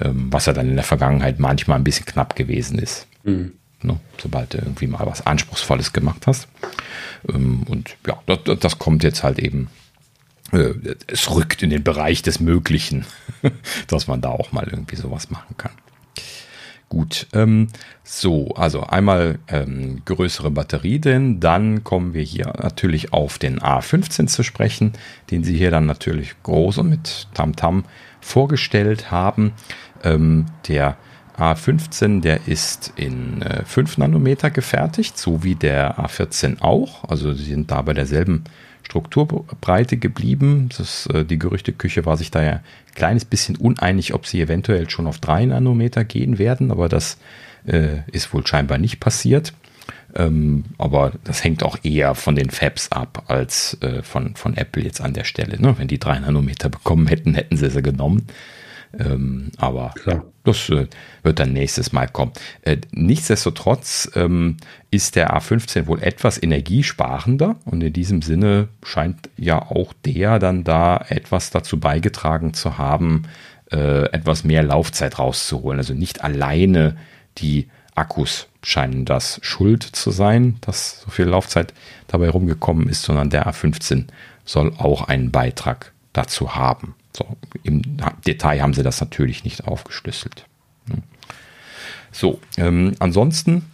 Ähm, 0.00 0.28
was 0.30 0.46
ja 0.46 0.52
dann 0.52 0.68
in 0.68 0.76
der 0.76 0.84
Vergangenheit 0.84 1.38
manchmal 1.38 1.78
ein 1.78 1.84
bisschen 1.84 2.06
knapp 2.06 2.36
gewesen 2.36 2.78
ist. 2.78 3.06
Mhm. 3.24 3.52
Ne, 3.82 3.98
sobald 4.18 4.52
du 4.52 4.58
irgendwie 4.58 4.86
mal 4.86 5.06
was 5.06 5.26
Anspruchsvolles 5.26 5.92
gemacht 5.92 6.26
hast. 6.26 6.48
Ähm, 7.28 7.62
und 7.62 7.96
ja, 8.06 8.20
das, 8.26 8.58
das 8.58 8.78
kommt 8.78 9.02
jetzt 9.04 9.22
halt 9.22 9.38
eben 9.38 9.68
äh, 10.52 10.74
es 11.06 11.30
rückt 11.30 11.62
in 11.62 11.70
den 11.70 11.82
Bereich 11.82 12.22
des 12.22 12.40
Möglichen, 12.40 13.04
dass 13.86 14.06
man 14.06 14.20
da 14.20 14.30
auch 14.30 14.52
mal 14.52 14.68
irgendwie 14.70 14.96
sowas 14.96 15.30
machen 15.30 15.56
kann. 15.56 15.72
Gut, 16.88 17.28
ähm, 17.32 17.68
so, 18.02 18.48
also 18.56 18.82
einmal 18.82 19.38
ähm, 19.46 20.02
größere 20.04 20.50
Batterie, 20.50 20.98
denn 20.98 21.38
dann 21.38 21.84
kommen 21.84 22.14
wir 22.14 22.22
hier 22.22 22.52
natürlich 22.60 23.12
auf 23.12 23.38
den 23.38 23.60
A15 23.60 24.26
zu 24.26 24.42
sprechen, 24.42 24.94
den 25.30 25.44
sie 25.44 25.56
hier 25.56 25.70
dann 25.70 25.86
natürlich 25.86 26.34
groß 26.42 26.78
und 26.78 26.90
mit 26.90 27.28
Tamtam 27.32 27.80
-Tam 27.80 27.84
vorgestellt 28.20 29.10
haben. 29.10 29.52
Ähm, 30.02 30.46
der 30.68 30.96
A15, 31.38 32.20
der 32.20 32.46
ist 32.46 32.92
in 32.96 33.42
äh, 33.42 33.64
5 33.64 33.98
Nanometer 33.98 34.50
gefertigt, 34.50 35.16
so 35.16 35.42
wie 35.42 35.54
der 35.54 35.98
A14 35.98 36.60
auch. 36.60 37.08
Also 37.08 37.32
sie 37.32 37.44
sind 37.44 37.70
da 37.70 37.82
bei 37.82 37.94
derselben 37.94 38.44
Strukturbreite 38.82 39.96
geblieben. 39.96 40.68
Das, 40.76 41.06
äh, 41.06 41.24
die 41.24 41.38
Gerüchteküche 41.38 42.04
war 42.04 42.16
sich 42.16 42.30
da 42.30 42.42
ja 42.42 42.52
ein 42.52 42.94
kleines 42.94 43.24
bisschen 43.24 43.56
uneinig, 43.56 44.12
ob 44.14 44.26
sie 44.26 44.40
eventuell 44.40 44.90
schon 44.90 45.06
auf 45.06 45.18
3 45.18 45.46
Nanometer 45.46 46.04
gehen 46.04 46.38
werden, 46.38 46.70
aber 46.70 46.88
das 46.88 47.18
äh, 47.66 47.98
ist 48.10 48.34
wohl 48.34 48.46
scheinbar 48.46 48.78
nicht 48.78 49.00
passiert. 49.00 49.54
Ähm, 50.14 50.64
aber 50.76 51.12
das 51.24 51.44
hängt 51.44 51.62
auch 51.62 51.78
eher 51.84 52.14
von 52.16 52.34
den 52.34 52.50
Fabs 52.50 52.90
ab 52.90 53.24
als 53.28 53.78
äh, 53.80 54.02
von, 54.02 54.34
von 54.34 54.56
Apple 54.56 54.82
jetzt 54.82 55.00
an 55.00 55.14
der 55.14 55.24
Stelle. 55.24 55.60
Ne? 55.60 55.78
Wenn 55.78 55.88
die 55.88 56.00
3 56.00 56.20
Nanometer 56.20 56.68
bekommen 56.68 57.06
hätten, 57.06 57.34
hätten 57.34 57.56
sie 57.56 57.70
sie 57.70 57.82
genommen. 57.82 58.26
Ähm, 58.98 59.52
aber 59.56 59.92
Klar. 59.94 60.24
das 60.44 60.68
äh, 60.70 60.86
wird 61.22 61.38
dann 61.38 61.52
nächstes 61.52 61.92
Mal 61.92 62.08
kommen. 62.08 62.32
Äh, 62.62 62.78
nichtsdestotrotz 62.90 64.10
ähm, 64.14 64.56
ist 64.90 65.16
der 65.16 65.36
A15 65.36 65.86
wohl 65.86 66.02
etwas 66.02 66.42
energiesparender 66.42 67.56
und 67.64 67.82
in 67.82 67.92
diesem 67.92 68.22
Sinne 68.22 68.68
scheint 68.82 69.30
ja 69.36 69.62
auch 69.62 69.92
der 70.04 70.38
dann 70.38 70.64
da 70.64 71.04
etwas 71.08 71.50
dazu 71.50 71.78
beigetragen 71.78 72.52
zu 72.52 72.78
haben, 72.78 73.24
äh, 73.70 74.10
etwas 74.12 74.42
mehr 74.44 74.62
Laufzeit 74.62 75.18
rauszuholen. 75.18 75.78
Also 75.78 75.94
nicht 75.94 76.24
alleine 76.24 76.96
die 77.38 77.68
Akkus 77.94 78.48
scheinen 78.62 79.04
das 79.04 79.38
schuld 79.42 79.82
zu 79.82 80.10
sein, 80.10 80.56
dass 80.62 81.02
so 81.02 81.10
viel 81.10 81.26
Laufzeit 81.26 81.72
dabei 82.08 82.28
rumgekommen 82.28 82.88
ist, 82.88 83.02
sondern 83.02 83.30
der 83.30 83.46
A15 83.46 84.06
soll 84.44 84.72
auch 84.78 85.08
einen 85.08 85.30
Beitrag 85.30 85.92
dazu 86.12 86.54
haben. 86.56 86.94
So, 87.16 87.36
Im 87.62 87.82
Detail 88.26 88.62
haben 88.62 88.74
sie 88.74 88.82
das 88.82 89.00
natürlich 89.00 89.44
nicht 89.44 89.66
aufgeschlüsselt. 89.66 90.44
Ne? 90.86 91.02
So, 92.12 92.40
ähm, 92.56 92.94
ansonsten 92.98 93.66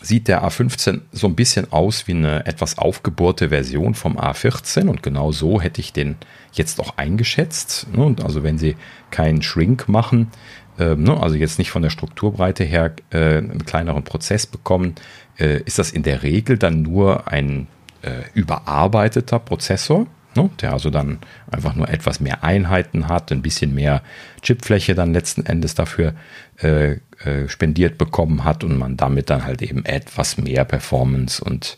sieht 0.00 0.28
der 0.28 0.44
A15 0.44 1.00
so 1.12 1.28
ein 1.28 1.36
bisschen 1.36 1.72
aus 1.72 2.08
wie 2.08 2.12
eine 2.12 2.44
etwas 2.46 2.78
aufgebohrte 2.78 3.50
Version 3.50 3.94
vom 3.94 4.18
A14 4.18 4.88
und 4.88 5.02
genau 5.02 5.32
so 5.32 5.60
hätte 5.60 5.80
ich 5.80 5.92
den 5.92 6.16
jetzt 6.52 6.80
auch 6.80 6.96
eingeschätzt. 6.96 7.86
Ne? 7.94 8.02
Und 8.02 8.24
also 8.24 8.42
wenn 8.42 8.58
sie 8.58 8.76
keinen 9.10 9.42
Shrink 9.42 9.88
machen, 9.88 10.30
ähm, 10.78 11.04
ne? 11.04 11.20
also 11.20 11.36
jetzt 11.36 11.58
nicht 11.58 11.70
von 11.70 11.82
der 11.82 11.90
Strukturbreite 11.90 12.64
her 12.64 12.94
äh, 13.10 13.38
einen 13.38 13.64
kleineren 13.64 14.02
Prozess 14.02 14.46
bekommen, 14.46 14.96
äh, 15.38 15.62
ist 15.62 15.78
das 15.78 15.90
in 15.90 16.02
der 16.02 16.22
Regel 16.22 16.58
dann 16.58 16.82
nur 16.82 17.28
ein 17.28 17.68
äh, 18.02 18.22
überarbeiteter 18.34 19.38
Prozessor 19.38 20.06
Ne? 20.34 20.50
Der 20.60 20.72
also 20.72 20.90
dann 20.90 21.18
einfach 21.50 21.74
nur 21.74 21.88
etwas 21.88 22.20
mehr 22.20 22.42
Einheiten 22.42 23.08
hat, 23.08 23.32
ein 23.32 23.42
bisschen 23.42 23.74
mehr 23.74 24.02
Chipfläche 24.42 24.94
dann 24.94 25.12
letzten 25.12 25.44
Endes 25.46 25.74
dafür 25.74 26.14
äh, 26.62 26.92
äh, 27.24 27.48
spendiert 27.48 27.98
bekommen 27.98 28.44
hat 28.44 28.64
und 28.64 28.78
man 28.78 28.96
damit 28.96 29.30
dann 29.30 29.44
halt 29.44 29.62
eben 29.62 29.84
etwas 29.84 30.38
mehr 30.38 30.64
Performance 30.64 31.42
und 31.42 31.76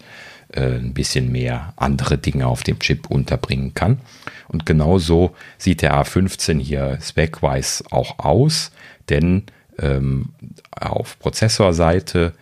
äh, 0.52 0.76
ein 0.76 0.94
bisschen 0.94 1.32
mehr 1.32 1.72
andere 1.76 2.18
Dinge 2.18 2.46
auf 2.46 2.62
dem 2.62 2.78
Chip 2.78 3.10
unterbringen 3.10 3.74
kann. 3.74 4.00
Und 4.48 4.66
genauso 4.66 5.34
sieht 5.58 5.82
der 5.82 5.94
A15 5.94 6.60
hier 6.60 6.98
spec-wise 7.02 7.84
auch 7.90 8.18
aus, 8.18 8.70
denn 9.08 9.44
ähm, 9.78 10.30
auf 10.70 11.18
Prozessorseite 11.18 12.34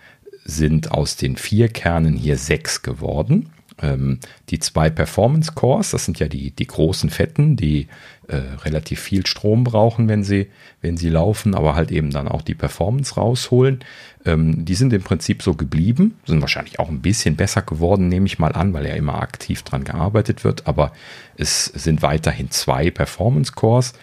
sind 0.45 0.91
aus 0.91 1.17
den 1.17 1.37
vier 1.37 1.69
Kernen 1.69 2.15
hier 2.15 2.37
sechs 2.37 2.83
geworden. 2.83 3.51
Ähm, 3.83 4.21
die 4.49 4.61
zwei 4.61 4.89
Performance 4.91 5.53
Cores, 5.53 5.91
das 5.91 6.05
sind 6.05 6.19
ja 6.21 6.29
die, 6.29 6.53
die 6.53 6.67
großen 6.67 7.11
Fetten, 7.11 7.57
die 7.57 7.89
äh, 8.29 8.37
relativ 8.65 9.01
viel 9.01 9.27
Strom 9.27 9.65
brauchen, 9.65 10.09
wenn 10.09 10.23
sie, 10.23 10.49
wenn 10.81 10.97
sie 10.97 11.09
laufen, 11.09 11.55
aber 11.55 11.75
halt 11.75 11.91
eben 11.91 12.11
dann 12.11 12.29
auch 12.29 12.43
die 12.43 12.55
Performance 12.55 13.17
rausholen. 13.17 13.81
Ähm, 14.25 14.65
die 14.65 14.77
sind 14.77 14.93
im 14.93 15.03
Prinzip 15.03 15.43
so 15.43 15.55
geblieben, 15.55 16.17
sind 16.27 16.41
wahrscheinlich 16.41 16.79
auch 16.79 16.89
ein 16.89 17.03
bisschen 17.03 17.35
besser 17.35 17.63
geworden, 17.63 18.09
nehme 18.09 18.27
ich 18.27 18.39
mal 18.39 18.53
an, 18.53 18.73
weil 18.73 18.87
ja 18.87 18.95
immer 18.95 19.21
aktiv 19.21 19.63
dran 19.63 19.85
gearbeitet 19.85 20.45
wird, 20.45 20.67
aber 20.69 20.93
es 21.37 21.65
sind 21.65 22.03
weiterhin 22.03 22.51
zwei 22.51 22.91
Performance 22.91 23.53
Cores. 23.53 23.95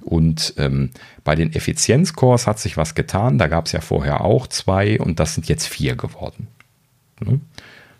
Und 0.00 0.54
ähm, 0.58 0.90
bei 1.24 1.34
den 1.34 1.52
Effizienzcores 1.52 2.46
hat 2.46 2.58
sich 2.58 2.76
was 2.76 2.94
getan. 2.94 3.36
Da 3.36 3.48
gab 3.48 3.66
es 3.66 3.72
ja 3.72 3.80
vorher 3.80 4.20
auch 4.20 4.46
zwei 4.46 4.98
und 5.00 5.18
das 5.18 5.34
sind 5.34 5.48
jetzt 5.48 5.66
vier 5.66 5.96
geworden. 5.96 6.46
Ne? 7.20 7.40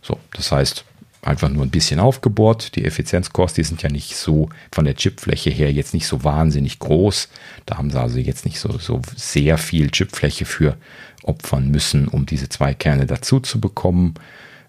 So, 0.00 0.18
das 0.32 0.52
heißt, 0.52 0.84
einfach 1.22 1.48
nur 1.48 1.64
ein 1.64 1.70
bisschen 1.70 2.00
aufgebohrt. 2.00 2.76
Die 2.76 2.84
Effizienzcores, 2.84 3.52
die 3.54 3.64
sind 3.64 3.82
ja 3.82 3.90
nicht 3.90 4.16
so 4.16 4.48
von 4.72 4.84
der 4.84 4.94
Chipfläche 4.94 5.50
her 5.50 5.72
jetzt 5.72 5.94
nicht 5.94 6.06
so 6.06 6.24
wahnsinnig 6.24 6.78
groß. 6.78 7.28
Da 7.66 7.78
haben 7.78 7.90
sie 7.90 8.00
also 8.00 8.18
jetzt 8.18 8.44
nicht 8.44 8.60
so, 8.60 8.78
so 8.78 9.02
sehr 9.16 9.58
viel 9.58 9.90
Chipfläche 9.90 10.44
für 10.44 10.76
opfern 11.22 11.70
müssen, 11.70 12.08
um 12.08 12.26
diese 12.26 12.48
zwei 12.48 12.74
Kerne 12.74 13.06
dazu 13.06 13.40
zu 13.40 13.60
bekommen. 13.60 14.14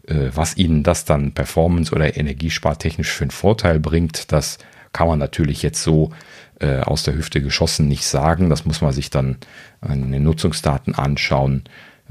Äh, 0.07 0.29
was 0.33 0.57
ihnen 0.57 0.83
das 0.83 1.05
dann 1.05 1.33
performance- 1.33 1.93
oder 1.93 2.17
energiespartechnisch 2.17 3.11
für 3.11 3.25
einen 3.25 3.31
Vorteil 3.31 3.79
bringt, 3.79 4.31
das 4.31 4.57
kann 4.91 5.07
man 5.07 5.19
natürlich 5.19 5.61
jetzt 5.61 5.83
so 5.83 6.11
äh, 6.59 6.79
aus 6.79 7.03
der 7.03 7.15
Hüfte 7.15 7.41
geschossen 7.41 7.87
nicht 7.87 8.05
sagen. 8.05 8.49
Das 8.49 8.65
muss 8.65 8.81
man 8.81 8.91
sich 8.91 9.09
dann 9.09 9.37
an 9.81 10.11
den 10.11 10.23
Nutzungsdaten 10.23 10.95
anschauen 10.95 11.63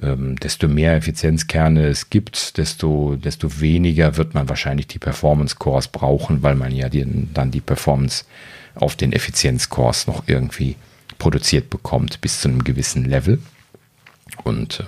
ähm, 0.02 0.36
desto 0.36 0.68
mehr 0.68 0.94
Effizienzkerne 0.94 1.86
es 1.86 2.10
gibt, 2.10 2.56
desto, 2.58 3.16
desto 3.16 3.60
weniger 3.60 4.16
wird 4.16 4.34
man 4.34 4.48
wahrscheinlich 4.48 4.86
die 4.86 4.98
Performance 4.98 5.56
Cores 5.56 5.88
brauchen, 5.88 6.42
weil 6.42 6.54
man 6.54 6.72
ja 6.72 6.88
die, 6.88 7.04
dann 7.32 7.50
die 7.50 7.60
Performance 7.60 8.24
auf 8.74 8.96
den 8.96 9.12
Effizienzcores 9.12 10.06
noch 10.06 10.24
irgendwie 10.26 10.76
produziert 11.18 11.70
bekommt 11.70 12.20
bis 12.20 12.40
zu 12.40 12.48
einem 12.48 12.62
gewissen 12.62 13.04
Level. 13.04 13.40
Und 14.44 14.80
äh, 14.80 14.84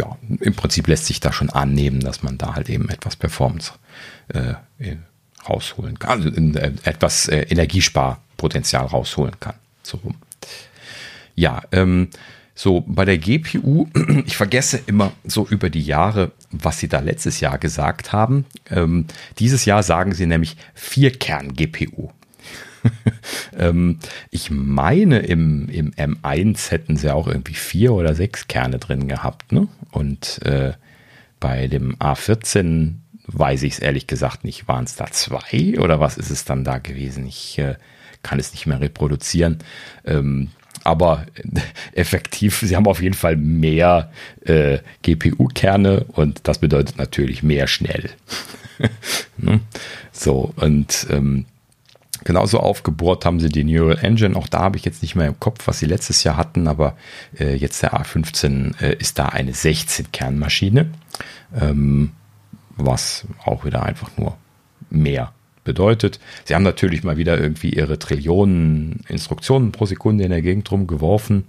ja, 0.00 0.16
im 0.40 0.54
Prinzip 0.54 0.86
lässt 0.88 1.06
sich 1.06 1.20
da 1.20 1.32
schon 1.32 1.50
annehmen, 1.50 2.00
dass 2.00 2.22
man 2.22 2.38
da 2.38 2.54
halt 2.54 2.68
eben 2.68 2.88
etwas 2.88 3.16
Performance 3.16 3.72
äh, 4.28 4.54
rausholen 5.48 5.98
kann, 5.98 6.10
also 6.10 6.28
äh, 6.28 6.72
etwas 6.84 7.28
äh, 7.28 7.42
Energiesparpotenzial 7.42 8.86
rausholen 8.86 9.38
kann. 9.40 9.54
So. 9.82 10.00
Ja, 11.34 11.62
ähm, 11.72 12.08
so, 12.58 12.82
bei 12.86 13.04
der 13.04 13.18
GPU, 13.18 13.86
ich 14.24 14.38
vergesse 14.38 14.80
immer 14.86 15.12
so 15.24 15.46
über 15.46 15.68
die 15.68 15.82
Jahre, 15.82 16.32
was 16.50 16.80
sie 16.80 16.88
da 16.88 17.00
letztes 17.00 17.38
Jahr 17.38 17.58
gesagt 17.58 18.12
haben. 18.14 18.46
Ähm, 18.70 19.04
dieses 19.38 19.66
Jahr 19.66 19.82
sagen 19.82 20.14
sie 20.14 20.24
nämlich 20.24 20.56
Vierkern-GPU. 20.72 22.10
ähm, 23.58 23.98
ich 24.30 24.50
meine, 24.50 25.18
im, 25.18 25.68
im 25.68 25.92
M1 25.92 26.70
hätten 26.70 26.96
sie 26.96 27.12
auch 27.12 27.28
irgendwie 27.28 27.54
vier 27.54 27.92
oder 27.92 28.14
sechs 28.14 28.48
Kerne 28.48 28.78
drin 28.78 29.06
gehabt. 29.06 29.52
Ne? 29.52 29.68
Und 29.90 30.40
äh, 30.46 30.72
bei 31.38 31.66
dem 31.68 31.94
A14 31.96 32.94
weiß 33.26 33.64
ich 33.64 33.74
es 33.74 33.78
ehrlich 33.80 34.06
gesagt 34.06 34.44
nicht. 34.44 34.66
Waren 34.66 34.84
es 34.84 34.96
da 34.96 35.06
zwei 35.10 35.78
oder 35.78 36.00
was 36.00 36.16
ist 36.16 36.30
es 36.30 36.46
dann 36.46 36.64
da 36.64 36.78
gewesen? 36.78 37.26
Ich 37.26 37.58
äh, 37.58 37.74
kann 38.22 38.38
es 38.38 38.52
nicht 38.52 38.66
mehr 38.66 38.80
reproduzieren. 38.80 39.58
Ähm, 40.06 40.48
aber 40.86 41.26
effektiv, 41.92 42.60
sie 42.60 42.76
haben 42.76 42.86
auf 42.86 43.02
jeden 43.02 43.14
Fall 43.14 43.36
mehr 43.36 44.10
äh, 44.44 44.78
GPU-Kerne 45.02 46.04
und 46.08 46.40
das 46.44 46.58
bedeutet 46.58 46.98
natürlich 46.98 47.42
mehr 47.42 47.66
schnell. 47.66 48.10
ne? 49.36 49.60
So, 50.12 50.52
und 50.56 51.06
ähm, 51.10 51.46
genauso 52.24 52.60
aufgebohrt 52.60 53.24
haben 53.24 53.40
sie 53.40 53.48
die 53.48 53.64
Neural 53.64 53.98
Engine. 54.04 54.36
Auch 54.36 54.48
da 54.48 54.60
habe 54.60 54.76
ich 54.76 54.84
jetzt 54.84 55.02
nicht 55.02 55.14
mehr 55.14 55.28
im 55.28 55.40
Kopf, 55.40 55.66
was 55.66 55.78
sie 55.78 55.86
letztes 55.86 56.24
Jahr 56.24 56.36
hatten, 56.36 56.68
aber 56.68 56.96
äh, 57.38 57.54
jetzt 57.54 57.82
der 57.82 57.94
A15 57.94 58.80
äh, 58.80 58.96
ist 58.98 59.18
da 59.18 59.26
eine 59.26 59.52
16-Kernmaschine, 59.52 60.86
ähm, 61.58 62.12
was 62.76 63.24
auch 63.44 63.64
wieder 63.64 63.84
einfach 63.84 64.10
nur 64.16 64.36
mehr 64.90 65.32
bedeutet. 65.66 66.18
Sie 66.46 66.54
haben 66.54 66.62
natürlich 66.62 67.04
mal 67.04 67.18
wieder 67.18 67.38
irgendwie 67.38 67.70
ihre 67.70 67.98
Trillionen 67.98 69.00
Instruktionen 69.08 69.72
pro 69.72 69.84
Sekunde 69.84 70.24
in 70.24 70.30
der 70.30 70.40
Gegend 70.40 70.70
rumgeworfen. 70.70 71.44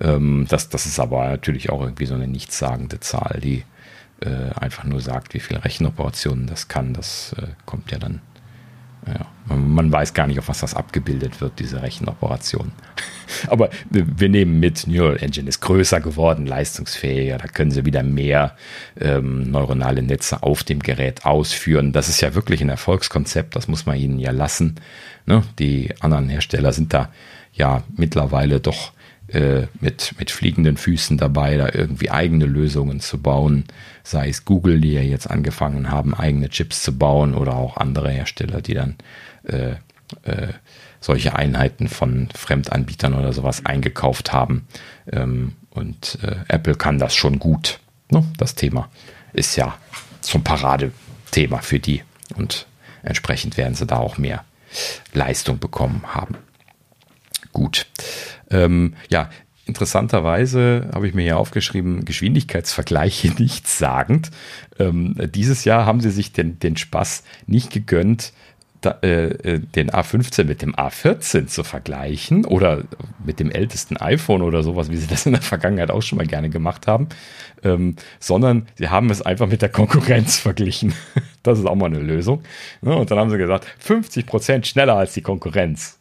Ähm, 0.00 0.46
das, 0.50 0.68
das 0.68 0.84
ist 0.84 1.00
aber 1.00 1.26
natürlich 1.28 1.70
auch 1.70 1.80
irgendwie 1.80 2.06
so 2.06 2.14
eine 2.14 2.28
nichtssagende 2.28 3.00
Zahl, 3.00 3.40
die 3.42 3.64
äh, 4.20 4.50
einfach 4.54 4.84
nur 4.84 5.00
sagt, 5.00 5.32
wie 5.32 5.40
viele 5.40 5.64
Rechenoperationen 5.64 6.46
das 6.46 6.68
kann. 6.68 6.92
Das 6.92 7.34
äh, 7.38 7.46
kommt 7.64 7.90
ja 7.90 7.98
dann 7.98 8.20
ja, 9.06 9.26
man 9.56 9.90
weiß 9.90 10.14
gar 10.14 10.26
nicht, 10.26 10.38
auf 10.38 10.48
was 10.48 10.60
das 10.60 10.74
abgebildet 10.74 11.40
wird, 11.40 11.58
diese 11.58 11.82
Rechenoperation. 11.82 12.72
Aber 13.46 13.70
wir 13.88 14.28
nehmen 14.28 14.60
mit, 14.60 14.86
Neural 14.86 15.16
Engine 15.18 15.48
ist 15.48 15.60
größer 15.60 16.00
geworden, 16.00 16.46
leistungsfähiger, 16.46 17.38
da 17.38 17.46
können 17.46 17.70
sie 17.70 17.84
wieder 17.84 18.02
mehr 18.02 18.56
ähm, 19.00 19.50
neuronale 19.50 20.02
Netze 20.02 20.42
auf 20.42 20.64
dem 20.64 20.80
Gerät 20.80 21.24
ausführen. 21.24 21.92
Das 21.92 22.08
ist 22.08 22.20
ja 22.20 22.34
wirklich 22.34 22.60
ein 22.60 22.68
Erfolgskonzept, 22.68 23.56
das 23.56 23.68
muss 23.68 23.86
man 23.86 23.96
ihnen 23.96 24.18
ja 24.18 24.30
lassen. 24.32 24.76
Ne? 25.26 25.42
Die 25.58 25.90
anderen 26.00 26.28
Hersteller 26.28 26.72
sind 26.72 26.92
da 26.92 27.10
ja 27.52 27.82
mittlerweile 27.96 28.60
doch 28.60 28.92
äh, 29.28 29.66
mit, 29.80 30.14
mit 30.18 30.30
fliegenden 30.30 30.76
Füßen 30.76 31.16
dabei, 31.16 31.56
da 31.56 31.68
irgendwie 31.72 32.10
eigene 32.10 32.46
Lösungen 32.46 33.00
zu 33.00 33.18
bauen. 33.18 33.64
Sei 34.02 34.28
es 34.28 34.44
Google, 34.44 34.80
die 34.80 34.92
ja 34.92 35.02
jetzt 35.02 35.30
angefangen 35.30 35.90
haben, 35.90 36.14
eigene 36.14 36.48
Chips 36.48 36.82
zu 36.82 36.96
bauen 36.96 37.34
oder 37.34 37.56
auch 37.56 37.76
andere 37.76 38.10
Hersteller, 38.10 38.60
die 38.60 38.74
dann 38.74 38.96
äh, 39.44 39.72
äh, 40.22 40.52
solche 41.00 41.34
Einheiten 41.36 41.88
von 41.88 42.28
Fremdanbietern 42.34 43.14
oder 43.14 43.32
sowas 43.32 43.64
eingekauft 43.64 44.32
haben. 44.32 44.66
Ähm, 45.10 45.56
und 45.70 46.18
äh, 46.22 46.36
Apple 46.48 46.74
kann 46.74 46.98
das 46.98 47.14
schon 47.14 47.38
gut. 47.38 47.80
Ne? 48.10 48.24
Das 48.36 48.54
Thema 48.54 48.88
ist 49.32 49.56
ja 49.56 49.76
zum 50.20 50.44
Paradethema 50.44 51.58
für 51.58 51.78
die. 51.78 52.02
Und 52.36 52.66
entsprechend 53.02 53.56
werden 53.56 53.74
sie 53.74 53.86
da 53.86 53.96
auch 53.96 54.18
mehr 54.18 54.44
Leistung 55.12 55.58
bekommen 55.58 56.02
haben. 56.06 56.36
Gut. 57.52 57.86
Ähm, 58.50 58.94
ja, 59.08 59.30
interessanterweise 59.70 60.90
habe 60.92 61.06
ich 61.06 61.14
mir 61.14 61.22
hier 61.22 61.38
aufgeschrieben, 61.38 62.04
Geschwindigkeitsvergleiche 62.04 63.28
nichtssagend. 63.38 64.30
Ähm, 64.80 65.14
dieses 65.32 65.64
Jahr 65.64 65.86
haben 65.86 66.00
sie 66.00 66.10
sich 66.10 66.32
den, 66.32 66.58
den 66.58 66.76
Spaß 66.76 67.22
nicht 67.46 67.70
gegönnt, 67.70 68.32
da, 68.80 68.98
äh, 69.02 69.28
äh 69.28 69.58
den 69.60 69.90
A15 69.90 70.44
mit 70.44 70.62
dem 70.62 70.74
A14 70.74 71.46
zu 71.46 71.62
vergleichen 71.62 72.44
oder 72.44 72.82
mit 73.24 73.38
dem 73.38 73.52
ältesten 73.52 73.96
iPhone 73.96 74.42
oder 74.42 74.64
sowas, 74.64 74.90
wie 74.90 74.96
sie 74.96 75.06
das 75.06 75.24
in 75.26 75.32
der 75.32 75.42
Vergangenheit 75.42 75.92
auch 75.92 76.02
schon 76.02 76.18
mal 76.18 76.26
gerne 76.26 76.50
gemacht 76.50 76.88
haben, 76.88 77.08
ähm, 77.62 77.94
sondern 78.18 78.66
sie 78.74 78.88
haben 78.88 79.08
es 79.10 79.22
einfach 79.22 79.46
mit 79.46 79.62
der 79.62 79.68
Konkurrenz 79.68 80.38
verglichen. 80.38 80.94
Das 81.42 81.58
ist 81.58 81.64
auch 81.64 81.74
mal 81.74 81.86
eine 81.86 82.00
Lösung. 82.00 82.42
Ja, 82.82 82.92
und 82.92 83.10
dann 83.10 83.18
haben 83.18 83.30
sie 83.30 83.38
gesagt, 83.38 83.66
50 83.78 84.26
Prozent 84.26 84.66
schneller 84.66 84.96
als 84.96 85.14
die 85.14 85.22
Konkurrenz 85.22 85.99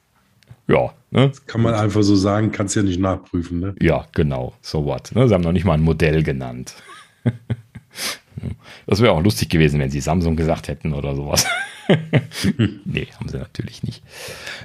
ja. 0.69 0.93
Ne? 1.11 1.29
Das 1.29 1.45
kann 1.47 1.61
man 1.61 1.73
einfach 1.73 2.03
so 2.03 2.15
sagen, 2.15 2.51
kannst 2.51 2.75
ja 2.75 2.83
nicht 2.83 2.99
nachprüfen. 2.99 3.59
Ne? 3.59 3.75
Ja, 3.81 4.05
genau. 4.13 4.53
So 4.61 4.85
what. 4.85 5.11
Ne? 5.15 5.27
Sie 5.27 5.33
haben 5.33 5.41
noch 5.41 5.51
nicht 5.51 5.65
mal 5.65 5.73
ein 5.73 5.81
Modell 5.81 6.21
genannt. 6.23 6.75
das 8.87 9.01
wäre 9.01 9.13
auch 9.13 9.23
lustig 9.23 9.49
gewesen, 9.49 9.79
wenn 9.79 9.89
sie 9.89 10.01
Samsung 10.01 10.35
gesagt 10.35 10.67
hätten 10.67 10.93
oder 10.93 11.15
sowas. 11.15 11.45
nee, 12.85 13.07
haben 13.19 13.27
sie 13.27 13.37
natürlich 13.37 13.81
nicht. 13.81 14.03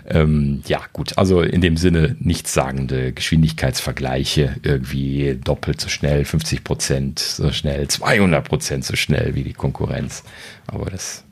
Ähm, 0.07 0.63
ja, 0.67 0.83
gut, 0.93 1.17
also 1.17 1.41
in 1.41 1.63
dem 1.63 1.79
Sinne 1.79 2.17
nichtssagende 2.21 3.13
Geschwindigkeitsvergleiche, 3.13 4.57
irgendwie 4.63 5.41
doppelt 5.43 5.81
so 5.81 5.89
schnell, 5.89 6.27
50 6.27 6.63
Prozent 6.63 7.19
so 7.19 7.51
schnell, 7.53 7.89
200 7.89 8.47
Prozent 8.47 8.85
so 8.85 8.97
schnell 8.97 9.35
wie 9.35 9.45
die 9.45 9.55
Konkurrenz. 9.55 10.25
Aber 10.67 10.91
das 10.91 11.25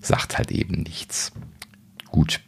sagt 0.00 0.38
halt 0.38 0.52
eben 0.52 0.82
nichts. 0.82 1.32
Gut. 2.06 2.40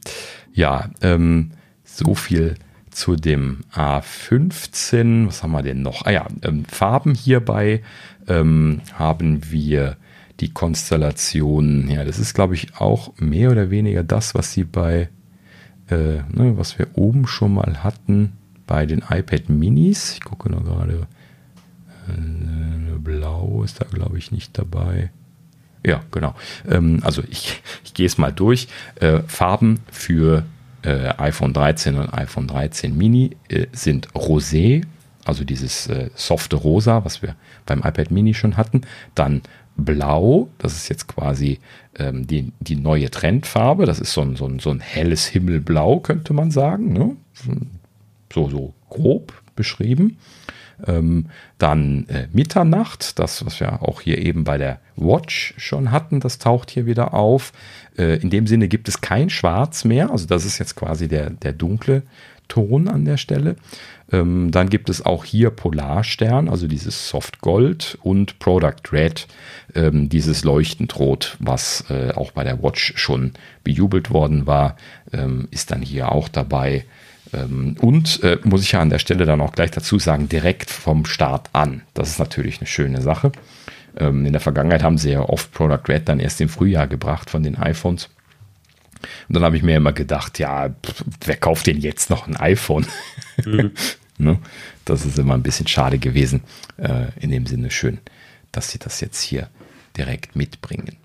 Ja, 0.52 0.90
ähm, 1.02 1.52
so 1.84 2.14
viel 2.14 2.56
zu 2.90 3.16
dem 3.16 3.60
A15. 3.72 5.26
Was 5.26 5.42
haben 5.42 5.52
wir 5.52 5.62
denn 5.62 5.82
noch? 5.82 6.04
Ah 6.06 6.10
ja, 6.10 6.26
ähm, 6.42 6.64
Farben 6.64 7.14
hierbei 7.14 7.82
ähm, 8.28 8.80
haben 8.94 9.50
wir 9.50 9.96
die 10.40 10.52
Konstellation. 10.52 11.88
Ja, 11.88 12.04
das 12.04 12.18
ist, 12.18 12.34
glaube 12.34 12.54
ich, 12.54 12.76
auch 12.78 13.12
mehr 13.18 13.50
oder 13.50 13.70
weniger 13.70 14.02
das, 14.02 14.34
was 14.34 14.52
sie 14.52 14.64
bei, 14.64 15.08
äh, 15.88 16.22
ne, 16.30 16.56
was 16.56 16.78
wir 16.78 16.88
oben 16.94 17.26
schon 17.26 17.54
mal 17.54 17.82
hatten 17.82 18.32
bei 18.66 18.86
den 18.86 19.02
iPad 19.08 19.48
Minis. 19.48 20.14
Ich 20.14 20.20
gucke 20.24 20.50
noch 20.50 20.64
gerade. 20.64 21.06
Äh, 22.08 22.98
Blau 22.98 23.62
ist 23.64 23.80
da, 23.80 23.86
glaube 23.86 24.18
ich, 24.18 24.30
nicht 24.30 24.58
dabei. 24.58 25.10
Ja, 25.84 26.02
genau. 26.10 26.34
Ähm, 26.68 27.00
also 27.02 27.22
ich, 27.30 27.62
ich 27.84 27.94
gehe 27.94 28.06
es 28.06 28.18
mal 28.18 28.32
durch. 28.32 28.68
Äh, 28.96 29.20
Farben 29.26 29.80
für 29.90 30.44
äh, 30.82 31.14
iPhone 31.18 31.52
13 31.52 31.96
und 31.96 32.12
iPhone 32.12 32.46
13 32.46 32.96
Mini 32.96 33.36
äh, 33.48 33.66
sind 33.72 34.08
Rosé, 34.12 34.84
also 35.24 35.44
dieses 35.44 35.86
äh, 35.88 36.10
softe 36.14 36.56
Rosa, 36.56 37.04
was 37.04 37.22
wir 37.22 37.34
beim 37.66 37.80
iPad 37.80 38.10
Mini 38.10 38.34
schon 38.34 38.56
hatten. 38.56 38.82
Dann 39.14 39.42
Blau, 39.76 40.48
das 40.58 40.74
ist 40.74 40.88
jetzt 40.88 41.06
quasi 41.08 41.58
ähm, 41.98 42.26
die, 42.26 42.52
die 42.60 42.76
neue 42.76 43.10
Trendfarbe. 43.10 43.86
Das 43.86 44.00
ist 44.00 44.12
so 44.12 44.20
ein, 44.22 44.36
so 44.36 44.46
ein, 44.46 44.58
so 44.58 44.70
ein 44.70 44.80
helles 44.80 45.26
Himmelblau, 45.26 46.00
könnte 46.00 46.34
man 46.34 46.50
sagen. 46.50 46.92
Ne? 46.92 47.16
So, 48.32 48.48
so 48.48 48.74
grob 48.88 49.32
beschrieben. 49.56 50.18
Ähm, 50.86 51.26
dann 51.58 52.06
äh, 52.08 52.28
Mitternacht, 52.32 53.18
das, 53.18 53.44
was 53.44 53.60
wir 53.60 53.82
auch 53.82 54.00
hier 54.00 54.18
eben 54.18 54.44
bei 54.44 54.58
der 54.58 54.80
Watch 54.96 55.54
schon 55.56 55.90
hatten, 55.90 56.20
das 56.20 56.38
taucht 56.38 56.70
hier 56.70 56.86
wieder 56.86 57.14
auf. 57.14 57.52
Äh, 57.96 58.16
in 58.20 58.30
dem 58.30 58.46
Sinne 58.46 58.68
gibt 58.68 58.88
es 58.88 59.00
kein 59.00 59.30
Schwarz 59.30 59.84
mehr, 59.84 60.10
also 60.10 60.26
das 60.26 60.44
ist 60.44 60.58
jetzt 60.58 60.76
quasi 60.76 61.08
der, 61.08 61.30
der 61.30 61.52
dunkle 61.52 62.02
Ton 62.48 62.88
an 62.88 63.04
der 63.04 63.16
Stelle. 63.16 63.56
Ähm, 64.12 64.50
dann 64.50 64.68
gibt 64.68 64.90
es 64.90 65.06
auch 65.06 65.24
hier 65.24 65.50
Polarstern, 65.50 66.48
also 66.48 66.66
dieses 66.66 67.08
Soft 67.08 67.40
Gold 67.40 67.96
und 68.02 68.38
Product 68.40 68.92
Red, 68.92 69.28
ähm, 69.74 70.08
dieses 70.08 70.44
leuchtend 70.44 70.98
Rot, 70.98 71.36
was 71.38 71.84
äh, 71.88 72.12
auch 72.12 72.32
bei 72.32 72.44
der 72.44 72.62
Watch 72.62 72.92
schon 72.96 73.32
bejubelt 73.62 74.10
worden 74.10 74.46
war, 74.46 74.76
ähm, 75.12 75.48
ist 75.50 75.70
dann 75.70 75.80
hier 75.80 76.12
auch 76.12 76.28
dabei. 76.28 76.84
Ähm, 77.32 77.76
und 77.80 78.22
äh, 78.22 78.38
muss 78.44 78.62
ich 78.62 78.72
ja 78.72 78.80
an 78.80 78.90
der 78.90 78.98
Stelle 78.98 79.24
dann 79.24 79.40
auch 79.40 79.52
gleich 79.52 79.70
dazu 79.70 79.98
sagen, 79.98 80.28
direkt 80.28 80.70
vom 80.70 81.04
Start 81.04 81.48
an. 81.52 81.82
Das 81.94 82.08
ist 82.10 82.18
natürlich 82.18 82.58
eine 82.58 82.66
schöne 82.66 83.00
Sache. 83.02 83.32
Ähm, 83.96 84.26
in 84.26 84.32
der 84.32 84.40
Vergangenheit 84.40 84.82
haben 84.82 84.98
sie 84.98 85.12
ja 85.12 85.20
oft 85.20 85.52
Product 85.52 85.82
Red 85.88 86.08
dann 86.08 86.20
erst 86.20 86.40
im 86.40 86.48
Frühjahr 86.48 86.86
gebracht 86.86 87.30
von 87.30 87.42
den 87.42 87.56
iPhones. 87.56 88.08
Und 89.28 89.36
dann 89.36 89.44
habe 89.44 89.56
ich 89.56 89.62
mir 89.62 89.76
immer 89.76 89.92
gedacht, 89.92 90.38
ja, 90.38 90.70
wer 91.24 91.36
kauft 91.36 91.66
denn 91.66 91.80
jetzt 91.80 92.10
noch 92.10 92.26
ein 92.26 92.36
iPhone? 92.36 92.86
Mhm. 93.44 93.72
ne? 94.18 94.38
Das 94.84 95.06
ist 95.06 95.18
immer 95.18 95.34
ein 95.34 95.42
bisschen 95.42 95.66
schade 95.66 95.98
gewesen. 95.98 96.42
Äh, 96.76 97.06
in 97.18 97.30
dem 97.30 97.46
Sinne 97.46 97.70
schön, 97.70 97.98
dass 98.52 98.70
sie 98.70 98.78
das 98.78 99.00
jetzt 99.00 99.22
hier 99.22 99.48
direkt 99.96 100.36
mitbringen. 100.36 100.96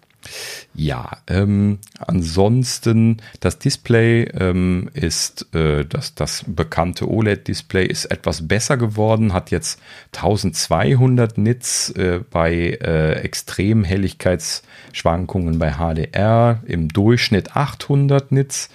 Ja, 0.73 1.17
ähm, 1.27 1.77
ansonsten 1.99 3.21
das 3.39 3.59
Display 3.59 4.23
ähm, 4.23 4.89
ist 4.93 5.53
äh, 5.55 5.85
das, 5.85 6.15
das 6.15 6.43
bekannte 6.47 7.07
OLED-Display 7.09 7.85
ist 7.85 8.05
etwas 8.05 8.47
besser 8.47 8.77
geworden, 8.77 9.33
hat 9.33 9.51
jetzt 9.51 9.79
1200 10.15 11.37
Nits 11.37 11.91
äh, 11.91 12.21
bei 12.29 12.79
äh, 12.81 13.19
Extremhelligkeitsschwankungen 13.21 15.59
bei 15.59 15.73
HDR, 15.73 16.63
im 16.65 16.87
Durchschnitt 16.89 17.55
800 17.55 18.31
Nits. 18.31 18.69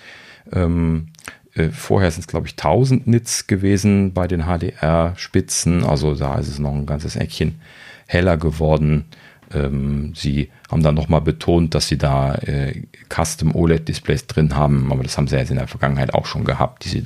Ähm, 0.53 1.09
äh, 1.55 1.69
vorher 1.69 2.11
sind 2.11 2.23
es, 2.23 2.29
glaube 2.29 2.47
ich, 2.47 2.55
1000 2.55 3.07
Nits 3.07 3.47
gewesen 3.47 4.15
bei 4.15 4.27
den 4.27 4.45
HDR-Spitzen, 4.45 5.85
also 5.85 6.15
da 6.15 6.39
ist 6.39 6.49
es 6.49 6.59
noch 6.59 6.73
ein 6.73 6.87
ganzes 6.87 7.17
Eckchen 7.17 7.61
heller 8.07 8.37
geworden. 8.37 9.07
Ähm, 9.53 10.13
sie 10.15 10.51
haben 10.71 10.83
dann 10.83 10.95
nochmal 10.95 11.21
betont, 11.21 11.75
dass 11.75 11.89
sie 11.89 11.99
da 11.99 12.35
äh, 12.35 12.83
Custom 13.09 13.55
OLED-Displays 13.55 14.27
drin 14.27 14.55
haben, 14.55 14.93
aber 14.93 15.03
das 15.03 15.17
haben 15.17 15.27
sie 15.27 15.37
jetzt 15.37 15.51
in 15.51 15.57
der 15.57 15.69
Vergangenheit 15.69 16.15
auch 16.15 16.27
schon 16.27 16.45
gehabt, 16.45 16.85
die 16.85 16.89
sie 16.89 17.05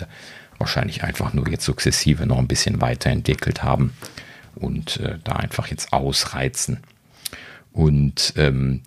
wahrscheinlich 0.58 1.02
einfach 1.02 1.32
nur 1.32 1.48
jetzt 1.48 1.64
sukzessive 1.64 2.26
noch 2.26 2.38
ein 2.38 2.48
bisschen 2.48 2.80
weiterentwickelt 2.80 3.62
haben 3.62 3.92
und 4.54 4.98
äh, 5.00 5.18
da 5.24 5.32
einfach 5.32 5.68
jetzt 5.68 5.92
ausreizen. 5.92 6.78
Und 7.72 8.34
ähm, 8.36 8.82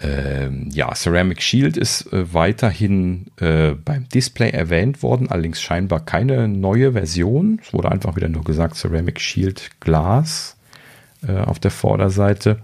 ähm, 0.00 0.68
ja, 0.70 0.92
Ceramic 0.94 1.42
Shield 1.42 1.76
ist 1.76 2.12
äh, 2.12 2.32
weiterhin 2.32 3.26
äh, 3.40 3.70
beim 3.70 4.08
Display 4.08 4.50
erwähnt 4.50 5.02
worden, 5.02 5.30
allerdings 5.30 5.60
scheinbar 5.60 6.04
keine 6.04 6.48
neue 6.48 6.92
Version. 6.92 7.60
Es 7.62 7.72
wurde 7.72 7.90
einfach 7.90 8.14
wieder 8.16 8.28
nur 8.28 8.44
gesagt 8.44 8.76
Ceramic 8.76 9.20
Shield 9.20 9.70
Glass 9.80 10.56
äh, 11.26 11.38
auf 11.38 11.58
der 11.58 11.70
Vorderseite. 11.70 12.58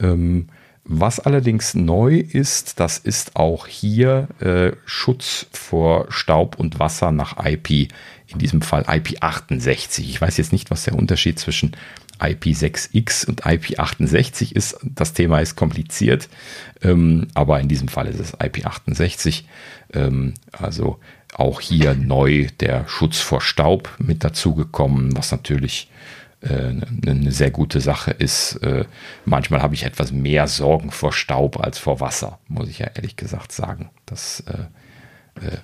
Ähm, 0.00 0.48
was 0.84 1.20
allerdings 1.20 1.74
neu 1.74 2.16
ist, 2.16 2.80
das 2.80 2.98
ist 2.98 3.36
auch 3.36 3.66
hier 3.66 4.28
äh, 4.40 4.72
Schutz 4.86 5.46
vor 5.52 6.06
Staub 6.10 6.58
und 6.58 6.78
Wasser 6.78 7.12
nach 7.12 7.36
IP, 7.44 7.92
in 8.26 8.38
diesem 8.38 8.62
Fall 8.62 8.82
IP68. 8.84 10.00
Ich 10.00 10.20
weiß 10.20 10.36
jetzt 10.38 10.52
nicht, 10.52 10.70
was 10.70 10.84
der 10.84 10.94
Unterschied 10.94 11.38
zwischen 11.38 11.76
IP6X 12.18 13.26
und 13.26 13.44
IP68 13.44 14.52
ist. 14.52 14.78
Das 14.82 15.12
Thema 15.12 15.40
ist 15.40 15.56
kompliziert, 15.56 16.28
ähm, 16.82 17.28
aber 17.34 17.60
in 17.60 17.68
diesem 17.68 17.88
Fall 17.88 18.06
ist 18.08 18.20
es 18.20 18.34
IP68. 18.38 19.44
Ähm, 19.92 20.34
also 20.52 20.98
auch 21.34 21.60
hier 21.60 21.94
neu 21.94 22.48
der 22.58 22.88
Schutz 22.88 23.18
vor 23.18 23.40
Staub 23.40 23.90
mit 23.98 24.24
dazugekommen, 24.24 25.16
was 25.16 25.30
natürlich 25.30 25.88
eine 26.42 26.86
äh, 27.06 27.14
ne 27.14 27.32
sehr 27.32 27.50
gute 27.50 27.80
Sache 27.80 28.10
ist. 28.12 28.56
Äh, 28.56 28.84
manchmal 29.24 29.62
habe 29.62 29.74
ich 29.74 29.84
etwas 29.84 30.12
mehr 30.12 30.46
Sorgen 30.46 30.90
vor 30.90 31.12
Staub 31.12 31.60
als 31.60 31.78
vor 31.78 32.00
Wasser, 32.00 32.38
muss 32.48 32.68
ich 32.68 32.78
ja 32.78 32.86
ehrlich 32.94 33.16
gesagt 33.16 33.52
sagen. 33.52 33.90
Das 34.06 34.40
äh, 34.46 35.58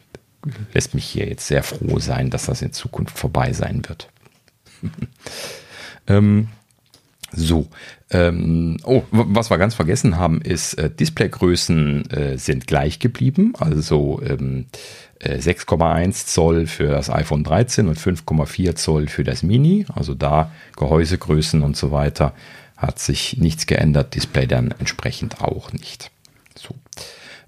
lässt 0.73 0.95
mich 0.95 1.05
hier 1.05 1.27
jetzt 1.27 1.47
sehr 1.47 1.63
froh 1.63 1.99
sein, 1.99 2.31
dass 2.31 2.47
das 2.47 2.63
in 2.63 2.73
Zukunft 2.73 3.19
vorbei 3.19 3.53
sein 3.53 3.83
wird. 3.89 4.09
ähm, 6.07 6.49
so, 7.33 7.69
ähm, 8.11 8.77
oh, 8.85 9.03
was 9.11 9.51
wir 9.51 9.59
ganz 9.59 9.75
vergessen 9.75 10.17
haben, 10.17 10.41
ist, 10.41 10.75
äh, 10.75 10.91
Displaygrößen 10.91 12.11
äh, 12.11 12.39
sind 12.39 12.67
gleich 12.67 12.99
geblieben. 12.99 13.55
Also 13.59 14.23
ähm, 14.25 14.67
6,1 15.23 16.09
äh, 16.09 16.13
Zoll 16.13 16.67
für 16.67 16.89
das 16.89 17.11
iPhone 17.11 17.45
13 17.45 17.89
und 17.89 17.99
5,4 17.99 18.75
Zoll 18.75 19.09
für 19.09 19.25
das 19.25 19.43
Mini. 19.43 19.87
Also 19.95 20.15
da 20.15 20.53
Gehäusegrößen 20.77 21.63
und 21.63 21.77
so 21.77 21.91
weiter 21.91 22.33
hat 22.77 22.99
sich 22.99 23.37
nichts 23.39 23.67
geändert. 23.67 24.15
Display 24.15 24.47
dann 24.47 24.75
entsprechend 24.79 25.41
auch 25.41 25.73
nicht. 25.73 26.11
So. 26.55 26.75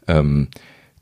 Ähm, 0.06 0.48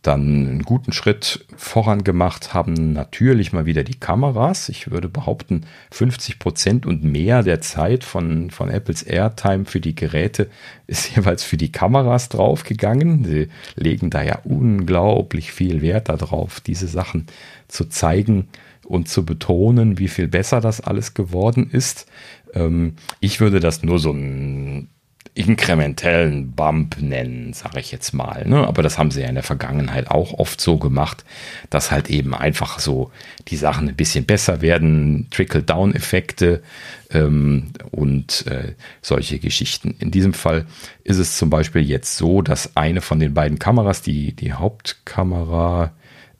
dann 0.06 0.20
einen 0.20 0.62
guten 0.62 0.92
Schritt 0.92 1.44
vorangemacht 1.56 2.54
haben 2.54 2.92
natürlich 2.92 3.52
mal 3.52 3.66
wieder 3.66 3.82
die 3.82 3.98
Kameras. 3.98 4.68
Ich 4.68 4.90
würde 4.90 5.08
behaupten, 5.08 5.66
50 5.90 6.38
Prozent 6.38 6.86
und 6.86 7.02
mehr 7.02 7.42
der 7.42 7.60
Zeit 7.60 8.04
von, 8.04 8.50
von 8.50 8.70
Apples 8.70 9.02
Airtime 9.02 9.64
für 9.64 9.80
die 9.80 9.94
Geräte 9.94 10.48
ist 10.86 11.10
jeweils 11.16 11.42
für 11.42 11.56
die 11.56 11.72
Kameras 11.72 12.28
draufgegangen. 12.28 13.24
Sie 13.24 13.48
legen 13.74 14.10
da 14.10 14.22
ja 14.22 14.38
unglaublich 14.44 15.52
viel 15.52 15.82
Wert 15.82 16.08
darauf, 16.08 16.60
diese 16.60 16.86
Sachen 16.86 17.26
zu 17.68 17.86
zeigen 17.86 18.48
und 18.84 19.08
zu 19.08 19.24
betonen, 19.24 19.98
wie 19.98 20.08
viel 20.08 20.28
besser 20.28 20.60
das 20.60 20.80
alles 20.80 21.14
geworden 21.14 21.68
ist. 21.70 22.06
Ähm, 22.54 22.94
ich 23.20 23.40
würde 23.40 23.60
das 23.60 23.82
nur 23.82 23.98
so 23.98 24.12
ein 24.12 24.88
inkrementellen 25.34 26.52
Bump 26.52 26.96
nennen, 27.00 27.52
sage 27.52 27.80
ich 27.80 27.92
jetzt 27.92 28.12
mal. 28.12 28.46
Ne? 28.46 28.66
Aber 28.66 28.82
das 28.82 28.98
haben 28.98 29.10
sie 29.10 29.20
ja 29.20 29.28
in 29.28 29.34
der 29.34 29.44
Vergangenheit 29.44 30.10
auch 30.10 30.32
oft 30.34 30.60
so 30.60 30.78
gemacht, 30.78 31.24
dass 31.70 31.90
halt 31.90 32.10
eben 32.10 32.34
einfach 32.34 32.78
so 32.78 33.10
die 33.48 33.56
Sachen 33.56 33.88
ein 33.88 33.96
bisschen 33.96 34.24
besser 34.24 34.60
werden, 34.60 35.28
Trickle-Down-Effekte 35.30 36.62
ähm, 37.10 37.72
und 37.90 38.46
äh, 38.46 38.74
solche 39.02 39.38
Geschichten. 39.38 39.94
In 39.98 40.10
diesem 40.10 40.32
Fall 40.32 40.66
ist 41.04 41.18
es 41.18 41.36
zum 41.36 41.50
Beispiel 41.50 41.82
jetzt 41.82 42.16
so, 42.16 42.42
dass 42.42 42.76
eine 42.76 43.00
von 43.00 43.20
den 43.20 43.34
beiden 43.34 43.58
Kameras, 43.58 44.02
die, 44.02 44.32
die 44.32 44.52
Hauptkamera, 44.52 45.92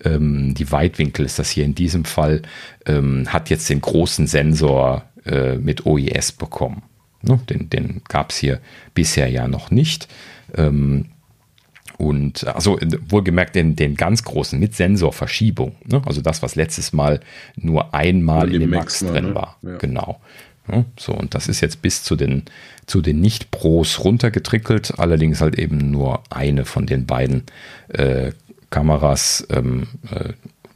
ähm, 0.04 0.54
die 0.54 0.70
Weitwinkel 0.70 1.24
ist 1.24 1.38
das 1.38 1.50
hier 1.50 1.64
in 1.64 1.74
diesem 1.74 2.04
Fall, 2.04 2.42
ähm, 2.86 3.32
hat 3.32 3.50
jetzt 3.50 3.68
den 3.70 3.80
großen 3.80 4.26
Sensor 4.26 5.04
äh, 5.24 5.56
mit 5.56 5.86
OIS 5.86 6.32
bekommen. 6.32 6.82
Ne? 7.26 7.40
Den, 7.50 7.70
den 7.70 8.02
gab 8.08 8.30
es 8.30 8.38
hier 8.38 8.60
bisher 8.94 9.28
ja 9.28 9.48
noch 9.48 9.70
nicht. 9.70 10.08
Ähm, 10.54 11.06
und 11.98 12.46
also 12.46 12.78
wohlgemerkt 13.08 13.54
den, 13.54 13.74
den 13.74 13.96
ganz 13.96 14.22
großen 14.22 14.58
mit 14.58 14.74
Sensorverschiebung. 14.74 15.76
Ne? 15.86 16.02
Also 16.04 16.20
das, 16.20 16.42
was 16.42 16.54
letztes 16.54 16.92
Mal 16.92 17.20
nur 17.56 17.94
einmal 17.94 18.52
in 18.52 18.60
dem 18.60 18.70
Max, 18.70 19.02
Max 19.02 19.12
drin 19.12 19.28
ne? 19.28 19.34
war. 19.34 19.56
Ja. 19.62 19.76
Genau. 19.78 20.20
Ja, 20.68 20.84
so, 20.98 21.12
und 21.12 21.34
das 21.34 21.48
ist 21.48 21.60
jetzt 21.60 21.80
bis 21.80 22.02
zu 22.02 22.16
den, 22.16 22.42
zu 22.86 23.00
den 23.00 23.20
Nicht-Pros 23.20 24.04
runtergetrickelt, 24.04 24.98
allerdings 24.98 25.40
halt 25.40 25.58
eben 25.58 25.90
nur 25.90 26.22
eine 26.28 26.64
von 26.64 26.86
den 26.86 27.06
beiden 27.06 27.44
äh, 27.88 28.32
Kameras. 28.70 29.46
Ähm, 29.50 29.86
äh, 30.10 30.32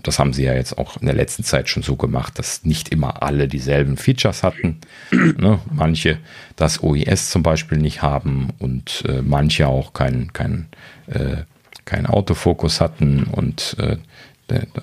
das 0.06 0.18
haben 0.18 0.32
sie 0.32 0.44
ja 0.44 0.55
jetzt 0.55 0.78
auch 0.78 0.97
in 0.97 1.06
der 1.06 1.14
letzten 1.14 1.44
Zeit 1.44 1.68
schon 1.68 1.82
so 1.82 1.97
gemacht, 1.97 2.39
dass 2.39 2.64
nicht 2.64 2.90
immer 2.90 3.22
alle 3.22 3.48
dieselben 3.48 3.97
Features 3.97 4.43
hatten. 4.43 4.78
ne? 5.10 5.60
Manche 5.72 6.18
das 6.56 6.82
OIS 6.82 7.31
zum 7.31 7.43
Beispiel 7.43 7.78
nicht 7.78 8.02
haben 8.02 8.51
und 8.59 9.05
äh, 9.09 9.22
manche 9.22 9.68
auch 9.68 9.93
keinen 9.93 10.32
kein, 10.32 10.68
äh, 11.06 11.39
kein 11.85 12.06
Autofokus 12.06 12.81
hatten 12.81 13.24
und 13.24 13.77
äh, 13.78 13.97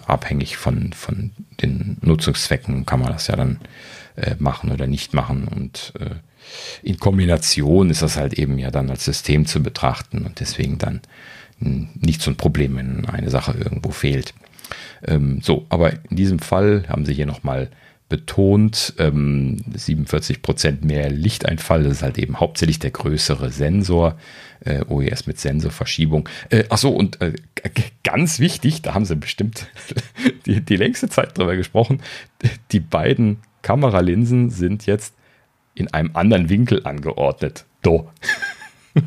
abhängig 0.06 0.58
von, 0.58 0.94
von 0.94 1.32
den 1.62 1.98
Nutzungszwecken 2.02 2.86
kann 2.86 3.02
man 3.02 3.12
das 3.12 3.28
ja 3.28 3.36
dann 3.36 3.60
äh, 4.16 4.36
machen 4.40 4.72
oder 4.72 4.88
nicht 4.88 5.14
machen 5.14 5.48
und 5.48 5.94
äh, 6.00 6.16
in 6.82 6.98
Kombination 6.98 7.90
ist 7.90 8.02
das 8.02 8.16
halt 8.16 8.34
eben 8.34 8.58
ja 8.58 8.72
dann 8.72 8.90
als 8.90 9.04
System 9.04 9.46
zu 9.46 9.62
betrachten 9.62 10.26
und 10.26 10.40
deswegen 10.40 10.78
dann 10.78 11.02
nicht 11.60 12.22
so 12.22 12.32
ein 12.32 12.38
Problem, 12.38 12.78
wenn 12.78 13.06
eine 13.06 13.30
Sache 13.30 13.54
irgendwo 13.58 13.90
fehlt. 13.90 14.34
Ähm, 15.06 15.40
so, 15.42 15.66
aber 15.70 15.94
in 16.10 16.16
diesem 16.16 16.40
Fall 16.40 16.86
haben 16.88 17.06
sie 17.06 17.14
hier 17.14 17.26
nochmal 17.26 17.70
betont, 18.10 18.94
ähm, 19.00 19.58
47 19.76 20.42
Prozent 20.42 20.84
mehr 20.84 21.10
Lichteinfall, 21.10 21.84
das 21.84 21.94
ist 21.94 22.04
halt 22.04 22.18
eben 22.18 22.40
hauptsächlich 22.40 22.80
der 22.80 22.92
größere 22.92 23.52
Sensor, 23.52 24.18
äh, 24.62 24.84
OES 24.88 25.28
mit 25.28 25.40
Sensorverschiebung. 25.40 26.30
Äh, 26.50 26.64
ach 26.70 26.78
so, 26.78 26.92
und 26.92 27.22
äh, 27.22 27.34
ganz 28.04 28.40
wichtig, 28.40 28.82
da 28.82 28.94
haben 28.94 29.06
sie 29.06 29.16
bestimmt 29.16 29.68
die, 30.46 30.62
die 30.62 30.78
längste 30.78 31.10
Zeit 31.10 31.38
drüber 31.38 31.56
gesprochen, 31.58 32.02
die 32.72 32.80
beiden 32.80 33.40
Kameralinsen 33.62 34.50
sind 34.50 34.86
jetzt 34.86 35.14
in 35.76 35.94
einem 35.94 36.12
anderen 36.14 36.50
Winkel 36.50 36.86
angeordnet. 36.86 37.66
Do. 37.82 38.10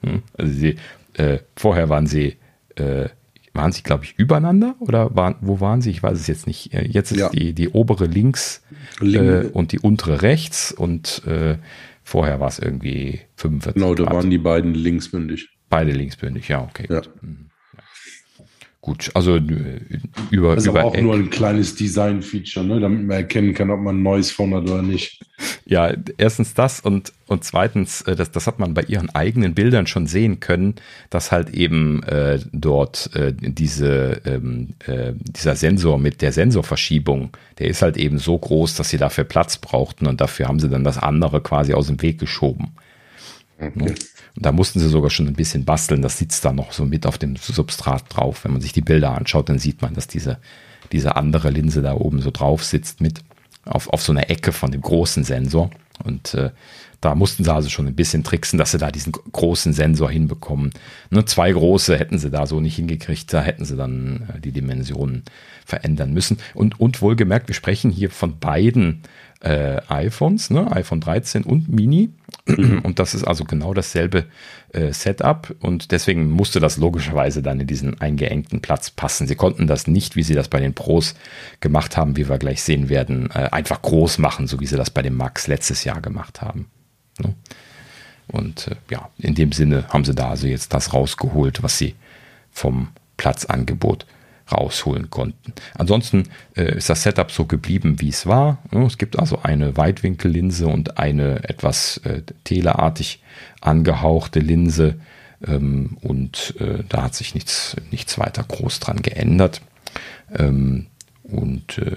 Hm, 0.00 0.22
also 0.36 0.52
sie, 0.52 0.76
äh, 1.14 1.38
vorher 1.56 1.88
waren 1.88 2.06
sie, 2.06 2.36
äh, 2.76 3.08
waren 3.58 3.72
sie, 3.72 3.82
glaube 3.82 4.04
ich, 4.04 4.14
übereinander 4.16 4.76
oder 4.78 5.14
waren, 5.14 5.34
wo 5.40 5.60
waren 5.60 5.82
sie? 5.82 5.90
Ich 5.90 6.02
weiß 6.02 6.18
es 6.18 6.28
jetzt 6.28 6.46
nicht. 6.46 6.72
Äh, 6.72 6.86
jetzt 6.86 7.10
ist 7.10 7.18
ja. 7.18 7.28
die, 7.28 7.52
die 7.52 7.68
obere 7.68 8.06
links 8.06 8.62
äh, 9.02 9.46
und 9.46 9.72
die 9.72 9.80
untere 9.80 10.22
rechts 10.22 10.72
und 10.72 11.22
äh, 11.26 11.58
vorher 12.04 12.40
war 12.40 12.48
es 12.48 12.58
irgendwie 12.58 13.20
45. 13.36 13.74
Genau, 13.74 13.94
da 13.94 14.06
waren 14.06 14.30
die 14.30 14.38
beiden 14.38 14.74
linksbündig. 14.74 15.50
Beide 15.68 15.90
linksbündig, 15.90 16.48
ja, 16.48 16.62
okay. 16.62 16.86
Ja. 16.88 17.00
Gut. 17.00 17.10
Gut, 18.80 19.10
also 19.14 19.36
äh, 19.36 19.80
über. 20.30 20.54
Das 20.54 20.64
ist 20.64 20.70
über 20.70 20.80
aber 20.80 20.88
auch 20.88 20.94
Eck. 20.94 21.02
nur 21.02 21.14
ein 21.14 21.30
kleines 21.30 21.74
Design-Feature, 21.74 22.64
ne, 22.64 22.78
damit 22.78 23.00
man 23.06 23.16
erkennen 23.16 23.52
kann, 23.52 23.70
ob 23.70 23.80
man 23.80 23.98
ein 23.98 24.02
neues 24.04 24.30
Phone 24.30 24.54
hat 24.54 24.64
oder 24.64 24.82
nicht. 24.82 25.20
Ja, 25.66 25.92
erstens 26.16 26.54
das 26.54 26.78
und, 26.78 27.12
und 27.26 27.42
zweitens, 27.42 28.02
äh, 28.02 28.14
das, 28.14 28.30
das 28.30 28.46
hat 28.46 28.60
man 28.60 28.74
bei 28.74 28.82
ihren 28.82 29.10
eigenen 29.10 29.54
Bildern 29.54 29.88
schon 29.88 30.06
sehen 30.06 30.38
können, 30.38 30.76
dass 31.10 31.32
halt 31.32 31.50
eben 31.50 32.04
äh, 32.04 32.38
dort 32.52 33.10
äh, 33.14 33.34
diese, 33.36 34.22
ähm, 34.24 34.68
äh, 34.86 35.12
dieser 35.14 35.56
Sensor 35.56 35.98
mit 35.98 36.22
der 36.22 36.32
Sensorverschiebung, 36.32 37.30
der 37.58 37.66
ist 37.66 37.82
halt 37.82 37.96
eben 37.96 38.18
so 38.18 38.38
groß, 38.38 38.76
dass 38.76 38.90
sie 38.90 38.98
dafür 38.98 39.24
Platz 39.24 39.58
brauchten 39.58 40.06
und 40.06 40.20
dafür 40.20 40.46
haben 40.46 40.60
sie 40.60 40.68
dann 40.68 40.84
das 40.84 40.98
andere 40.98 41.40
quasi 41.40 41.74
aus 41.74 41.88
dem 41.88 42.00
Weg 42.00 42.18
geschoben. 42.20 42.68
Okay. 43.60 43.94
Und 44.36 44.46
da 44.46 44.52
mussten 44.52 44.78
sie 44.78 44.88
sogar 44.88 45.10
schon 45.10 45.26
ein 45.26 45.34
bisschen 45.34 45.64
basteln. 45.64 46.02
Das 46.02 46.18
sitzt 46.18 46.44
da 46.44 46.52
noch 46.52 46.72
so 46.72 46.84
mit 46.84 47.06
auf 47.06 47.18
dem 47.18 47.36
Substrat 47.36 48.04
drauf. 48.08 48.44
Wenn 48.44 48.52
man 48.52 48.60
sich 48.60 48.72
die 48.72 48.82
Bilder 48.82 49.16
anschaut, 49.16 49.48
dann 49.48 49.58
sieht 49.58 49.82
man, 49.82 49.94
dass 49.94 50.06
diese, 50.06 50.38
diese 50.92 51.16
andere 51.16 51.50
Linse 51.50 51.82
da 51.82 51.94
oben 51.94 52.20
so 52.20 52.30
drauf 52.30 52.64
sitzt 52.64 53.00
mit 53.00 53.20
auf, 53.64 53.88
auf 53.88 54.02
so 54.02 54.12
einer 54.12 54.30
Ecke 54.30 54.52
von 54.52 54.70
dem 54.70 54.80
großen 54.80 55.24
Sensor. 55.24 55.70
Und 56.04 56.34
äh, 56.34 56.50
da 57.00 57.14
mussten 57.14 57.44
sie 57.44 57.52
also 57.52 57.68
schon 57.68 57.86
ein 57.86 57.94
bisschen 57.94 58.24
tricksen, 58.24 58.58
dass 58.58 58.72
sie 58.72 58.78
da 58.78 58.90
diesen 58.90 59.12
großen 59.12 59.72
Sensor 59.72 60.10
hinbekommen. 60.10 60.72
Ne, 61.10 61.24
zwei 61.24 61.52
große 61.52 61.96
hätten 61.96 62.18
sie 62.18 62.30
da 62.30 62.46
so 62.46 62.60
nicht 62.60 62.76
hingekriegt, 62.76 63.32
da 63.32 63.42
hätten 63.42 63.64
sie 63.64 63.76
dann 63.76 64.28
äh, 64.34 64.40
die 64.40 64.52
Dimensionen 64.52 65.22
verändern 65.64 66.12
müssen. 66.12 66.38
Und, 66.54 66.80
und 66.80 67.02
wohlgemerkt, 67.02 67.48
wir 67.48 67.54
sprechen 67.54 67.90
hier 67.90 68.10
von 68.10 68.38
beiden 68.38 69.02
äh, 69.40 69.80
iPhones, 69.88 70.50
ne? 70.50 70.70
iPhone 70.72 71.00
13 71.00 71.44
und 71.44 71.68
Mini. 71.68 72.10
Mhm. 72.46 72.80
Und 72.82 72.98
das 72.98 73.14
ist 73.14 73.24
also 73.24 73.44
genau 73.44 73.74
dasselbe 73.74 74.24
äh, 74.72 74.92
Setup 74.92 75.54
und 75.60 75.92
deswegen 75.92 76.30
musste 76.30 76.60
das 76.60 76.76
logischerweise 76.76 77.42
dann 77.42 77.60
in 77.60 77.66
diesen 77.66 78.00
eingeengten 78.00 78.60
Platz 78.60 78.90
passen. 78.90 79.26
Sie 79.26 79.36
konnten 79.36 79.66
das 79.66 79.86
nicht, 79.86 80.16
wie 80.16 80.22
sie 80.22 80.34
das 80.34 80.48
bei 80.48 80.60
den 80.60 80.74
Pros 80.74 81.14
gemacht 81.60 81.96
haben, 81.96 82.16
wie 82.16 82.28
wir 82.28 82.38
gleich 82.38 82.62
sehen 82.62 82.88
werden, 82.88 83.30
äh, 83.30 83.48
einfach 83.50 83.82
groß 83.82 84.18
machen, 84.18 84.46
so 84.46 84.60
wie 84.60 84.66
sie 84.66 84.76
das 84.76 84.90
bei 84.90 85.02
dem 85.02 85.16
Max 85.16 85.46
letztes 85.46 85.84
Jahr 85.84 86.00
gemacht 86.00 86.42
haben. 86.42 86.66
Ne? 87.18 87.34
Und 88.26 88.68
äh, 88.68 88.76
ja, 88.90 89.08
in 89.18 89.34
dem 89.34 89.52
Sinne 89.52 89.84
haben 89.88 90.04
sie 90.04 90.14
da 90.14 90.30
also 90.30 90.46
jetzt 90.46 90.74
das 90.74 90.92
rausgeholt, 90.92 91.62
was 91.62 91.78
sie 91.78 91.94
vom 92.50 92.88
Platzangebot 93.16 94.06
rausholen 94.50 95.10
konnten. 95.10 95.52
Ansonsten 95.74 96.24
äh, 96.56 96.76
ist 96.76 96.90
das 96.90 97.02
Setup 97.02 97.30
so 97.30 97.46
geblieben, 97.46 98.00
wie 98.00 98.08
es 98.08 98.26
war. 98.26 98.58
Es 98.86 98.98
gibt 98.98 99.18
also 99.18 99.40
eine 99.42 99.76
Weitwinkellinse 99.76 100.66
und 100.66 100.98
eine 100.98 101.48
etwas 101.48 101.98
äh, 101.98 102.22
teleartig 102.44 103.22
angehauchte 103.60 104.40
Linse 104.40 104.96
ähm, 105.46 105.98
und 106.00 106.54
äh, 106.58 106.82
da 106.88 107.04
hat 107.04 107.14
sich 107.14 107.34
nichts, 107.34 107.76
nichts 107.90 108.18
weiter 108.18 108.44
groß 108.46 108.80
dran 108.80 109.02
geändert. 109.02 109.60
Ähm, 110.36 110.86
und 111.22 111.78
äh, 111.78 111.96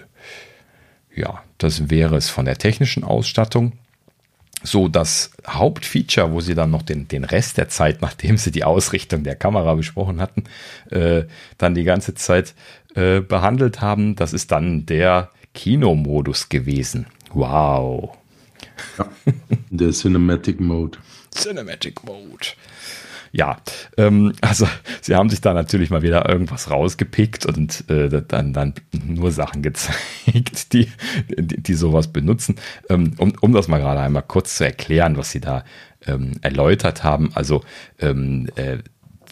ja, 1.15 1.44
das 1.57 1.90
wäre 1.90 2.15
es 2.15 2.30
von 2.30 2.45
der 2.45 2.57
technischen 2.57 3.03
Ausstattung 3.03 3.73
so 4.63 4.88
das 4.88 5.31
Hauptfeature, 5.47 6.31
wo 6.31 6.41
sie 6.41 6.55
dann 6.55 6.71
noch 6.71 6.81
den, 6.81 7.07
den 7.07 7.23
Rest 7.23 7.57
der 7.57 7.69
Zeit, 7.69 8.01
nachdem 8.01 8.38
sie 8.38 8.51
die 8.51 8.63
Ausrichtung 8.63 9.23
der 9.23 9.35
Kamera 9.35 9.75
besprochen 9.75 10.21
hatten, 10.21 10.43
äh, 10.89 11.23
dann 11.57 11.75
die 11.75 11.83
ganze 11.83 12.13
Zeit 12.13 12.53
äh, 12.95 13.21
behandelt 13.21 13.81
haben, 13.81 14.15
das 14.15 14.33
ist 14.33 14.51
dann 14.51 14.85
der 14.85 15.29
Kinomodus 15.53 16.49
gewesen. 16.49 17.07
Wow. 17.33 18.17
Ja, 18.97 19.07
der 19.69 19.91
Cinematic 19.91 20.59
Mode. 20.59 20.97
Cinematic 21.33 22.03
Mode 22.03 22.47
ja, 23.32 23.58
ähm, 23.98 24.34
also 24.41 24.68
sie 25.02 25.16
haben 25.16 25.30
sich 25.30 25.41
da 25.41 25.53
natürlich 25.53 25.90
mal 25.90 26.02
wieder 26.02 26.28
irgendwas 26.28 26.70
rausgepickt 26.70 27.45
und 27.45 27.90
äh, 27.90 28.22
dann, 28.28 28.53
dann 28.53 28.74
nur 28.91 29.32
Sachen 29.32 29.62
gezeigt, 29.62 30.74
die, 30.74 30.90
die, 31.30 31.62
die 31.62 31.74
sowas 31.74 32.10
benutzen. 32.10 32.56
Ähm, 32.90 33.14
um, 33.18 33.34
um 33.41 33.53
das 33.53 33.68
mal 33.68 33.80
gerade 33.80 34.02
einmal 34.02 34.24
kurz 34.24 34.58
zu 34.58 34.66
erklären, 34.66 35.18
was 35.18 35.32
sie 35.32 35.41
da 35.41 35.64
ähm, 36.06 36.34
erläutert 36.41 37.03
haben. 37.03 37.32
Also 37.34 37.64
ähm, 37.99 38.49
äh, 38.56 38.80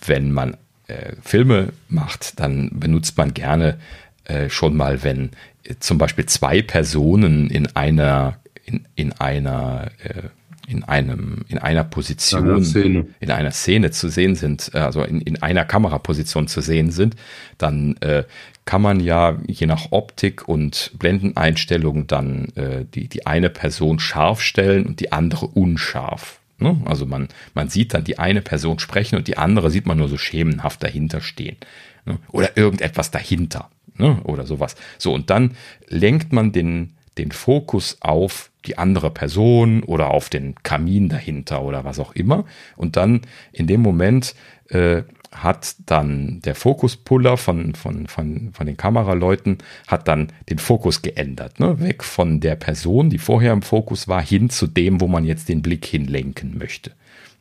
wenn 0.06 0.32
man 0.32 0.56
äh, 0.88 1.14
Filme 1.22 1.74
macht, 1.88 2.40
dann 2.40 2.72
benutzt 2.80 3.18
man 3.18 3.34
gerne 3.34 3.78
äh, 4.26 4.50
schon 4.50 4.78
mal, 4.78 5.04
wenn 5.04 5.32
äh, 5.64 5.76
zum 5.80 5.98
Beispiel 5.98 6.26
zwei 6.26 6.62
Personen 6.62 7.50
in 7.50 7.76
einer 7.76 8.40
in, 8.66 8.86
in 8.96 9.14
einer 9.14 9.90
äh, 10.04 10.30
in 10.70 10.84
einem, 10.84 11.44
in 11.48 11.58
einer 11.58 11.84
Position, 11.84 12.64
einer 12.64 13.06
in 13.20 13.32
einer 13.32 13.52
Szene 13.52 13.92
zu 13.92 14.08
sehen 14.08 14.36
sind, 14.36 14.72
äh, 14.74 14.80
also 14.80 15.04
in, 15.04 15.20
in 15.22 15.42
einer 15.42 15.66
Kameraposition 15.66 16.48
zu 16.48 16.62
sehen 16.62 16.92
sind, 16.92 17.16
dann 17.58 17.98
äh, 17.98 18.24
kann 18.66 18.82
man 18.84 19.00
ja 19.00 19.40
je 19.48 19.66
nach 19.66 19.88
Optik 19.92 20.48
und 20.48 20.92
Blendeneinstellung 21.00 22.06
dann 22.06 22.50
äh, 22.56 22.86
die, 22.94 23.08
die 23.08 23.26
eine 23.26 23.50
Person 23.50 24.00
scharf 24.00 24.42
stellen 24.42 24.86
und 24.86 25.00
die 25.00 25.12
andere 25.12 25.48
unscharf. 25.48 26.40
Ne? 26.60 26.80
Also 26.86 27.08
man, 27.08 27.30
man 27.56 27.70
sieht 27.70 27.96
dann 27.96 28.04
die 28.04 28.20
eine 28.20 28.42
Person 28.42 28.78
sprechen 28.78 29.16
und 29.16 29.28
die 29.28 29.38
andere 29.38 29.72
sieht 29.72 29.88
man 29.88 29.98
nur 29.98 30.08
so 30.08 30.18
schemenhaft 30.18 30.84
dahinter 30.84 31.22
stehen. 31.22 31.58
Ne? 32.06 32.20
Oder 32.32 32.56
irgendetwas 32.58 33.10
dahinter. 33.10 33.72
Ne? 33.96 34.22
Oder 34.24 34.46
sowas. 34.46 34.76
So, 35.00 35.14
und 35.14 35.32
dann 35.32 35.56
lenkt 35.88 36.32
man 36.32 36.52
den, 36.52 36.94
den 37.18 37.32
Fokus 37.32 37.98
auf 38.02 38.49
die 38.66 38.78
andere 38.78 39.10
Person 39.10 39.84
oder 39.84 40.12
auf 40.12 40.30
den 40.30 40.56
Kamin 40.64 41.10
dahinter 41.10 41.62
oder 41.62 41.86
was 41.86 42.00
auch 42.00 42.14
immer. 42.14 42.46
Und 42.76 42.98
dann 42.98 43.22
in 43.52 43.68
dem 43.68 43.82
Moment 43.82 44.36
äh, 44.70 45.04
hat 45.32 45.76
dann 45.86 46.40
der 46.42 46.56
Fokuspuller 46.56 47.38
von, 47.38 47.76
von, 47.76 48.08
von, 48.08 48.50
von 48.52 48.66
den 48.66 48.78
Kameraleuten 48.78 49.60
hat 49.88 50.08
dann 50.08 50.32
den 50.50 50.58
Fokus 50.58 51.02
geändert. 51.02 51.60
Ne? 51.60 51.80
Weg 51.80 52.04
von 52.04 52.40
der 52.40 52.56
Person, 52.56 53.10
die 53.10 53.20
vorher 53.20 53.54
im 53.54 53.62
Fokus 53.62 54.08
war, 54.08 54.22
hin 54.22 54.50
zu 54.50 54.66
dem, 54.68 55.00
wo 55.02 55.08
man 55.08 55.26
jetzt 55.26 55.48
den 55.48 55.62
Blick 55.62 55.86
hinlenken 55.86 56.58
möchte. 56.58 56.92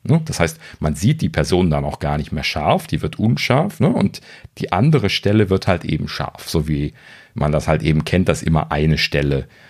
Ne? 0.05 0.21
Das 0.27 0.39
heißt, 0.39 0.61
man 0.81 0.95
sieht 0.95 1.23
die 1.23 1.31
Person 1.31 1.71
dann 1.71 1.85
auch 1.85 1.99
gar 1.99 2.19
nicht 2.19 2.31
mehr 2.31 2.45
scharf, 2.45 2.87
die 2.87 3.01
wird 3.01 3.19
unscharf 3.19 3.81
ne? 3.81 3.89
und 3.89 4.21
die 4.59 4.71
andere 4.71 5.09
Stelle 5.09 5.51
wird 5.51 5.67
halt 5.67 5.85
eben 5.85 6.09
scharf, 6.09 6.49
so 6.49 6.69
wie 6.69 6.93
man 7.35 7.53
das 7.53 7.69
halt 7.69 7.83
eben 7.83 8.05
kennt, 8.05 8.29
dass 8.29 8.43
immer 8.43 8.71
eine 8.71 8.99
Stelle 8.99 9.41
äh, 9.41 9.68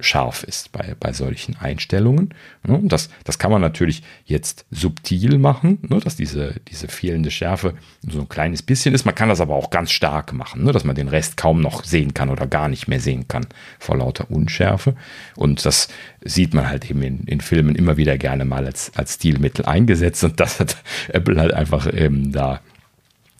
scharf 0.00 0.42
ist 0.42 0.72
bei, 0.72 0.96
bei 0.98 1.12
solchen 1.12 1.56
Einstellungen. 1.56 2.34
Ne? 2.64 2.80
Das, 2.82 3.10
das 3.24 3.38
kann 3.38 3.52
man 3.52 3.60
natürlich 3.60 4.02
jetzt 4.24 4.64
subtil 4.70 5.38
machen, 5.38 5.78
ne? 5.82 6.00
dass 6.00 6.16
diese, 6.16 6.54
diese 6.68 6.88
fehlende 6.88 7.30
Schärfe 7.30 7.74
so 8.06 8.20
ein 8.20 8.28
kleines 8.28 8.62
bisschen 8.62 8.94
ist. 8.94 9.04
Man 9.04 9.14
kann 9.14 9.28
das 9.28 9.40
aber 9.40 9.54
auch 9.54 9.70
ganz 9.70 9.92
stark 9.92 10.32
machen, 10.32 10.64
ne? 10.64 10.72
dass 10.72 10.84
man 10.84 10.96
den 10.96 11.08
Rest 11.08 11.36
kaum 11.36 11.60
noch 11.60 11.84
sehen 11.84 12.12
kann 12.12 12.28
oder 12.28 12.46
gar 12.46 12.68
nicht 12.68 12.88
mehr 12.88 13.00
sehen 13.00 13.28
kann 13.28 13.46
vor 13.78 13.96
lauter 13.96 14.30
Unschärfe. 14.30 14.96
Und 15.36 15.64
das 15.64 15.88
sieht 16.24 16.54
man 16.54 16.68
halt 16.68 16.90
eben 16.90 17.02
in, 17.02 17.24
in 17.24 17.40
Filmen 17.40 17.76
immer 17.76 17.96
wieder 17.96 18.18
gerne 18.18 18.44
mal 18.44 18.66
als, 18.66 18.92
als 18.96 19.14
Stilmittel 19.14 19.64
eingesetzt. 19.64 20.24
Und 20.24 20.40
das 20.40 20.58
hat 20.60 20.76
Apple 21.08 21.40
halt 21.40 21.52
einfach 21.54 21.86
ähm, 21.92 22.32
da 22.32 22.60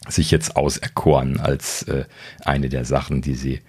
sich 0.09 0.31
jetzt 0.31 0.55
auserkoren 0.55 1.39
als 1.39 1.83
äh, 1.83 2.05
eine 2.43 2.69
der 2.69 2.85
Sachen, 2.85 3.21
die 3.21 3.35
sie 3.35 3.61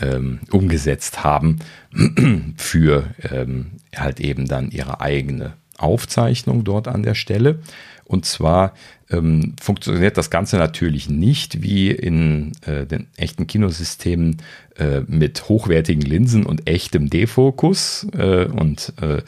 ähm, 0.00 0.40
umgesetzt 0.50 1.24
haben 1.24 1.58
für 2.56 3.04
ähm, 3.30 3.72
halt 3.94 4.20
eben 4.20 4.46
dann 4.46 4.70
ihre 4.70 5.00
eigene 5.00 5.54
Aufzeichnung 5.76 6.64
dort 6.64 6.88
an 6.88 7.02
der 7.02 7.14
Stelle. 7.14 7.60
Und 8.04 8.24
zwar 8.24 8.74
ähm, 9.10 9.54
funktioniert 9.60 10.16
das 10.16 10.30
Ganze 10.30 10.56
natürlich 10.56 11.08
nicht 11.08 11.62
wie 11.62 11.90
in 11.90 12.52
äh, 12.66 12.86
den 12.86 13.06
echten 13.16 13.46
Kinosystemen 13.46 14.38
äh, 14.76 15.00
mit 15.06 15.48
hochwertigen 15.48 16.02
Linsen 16.02 16.46
und 16.46 16.68
echtem 16.68 17.10
Defokus 17.10 18.06
äh, 18.16 18.46
und 18.46 18.92
äh, 19.00 19.22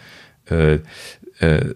äh, 0.50 0.80
äh, 1.40 1.74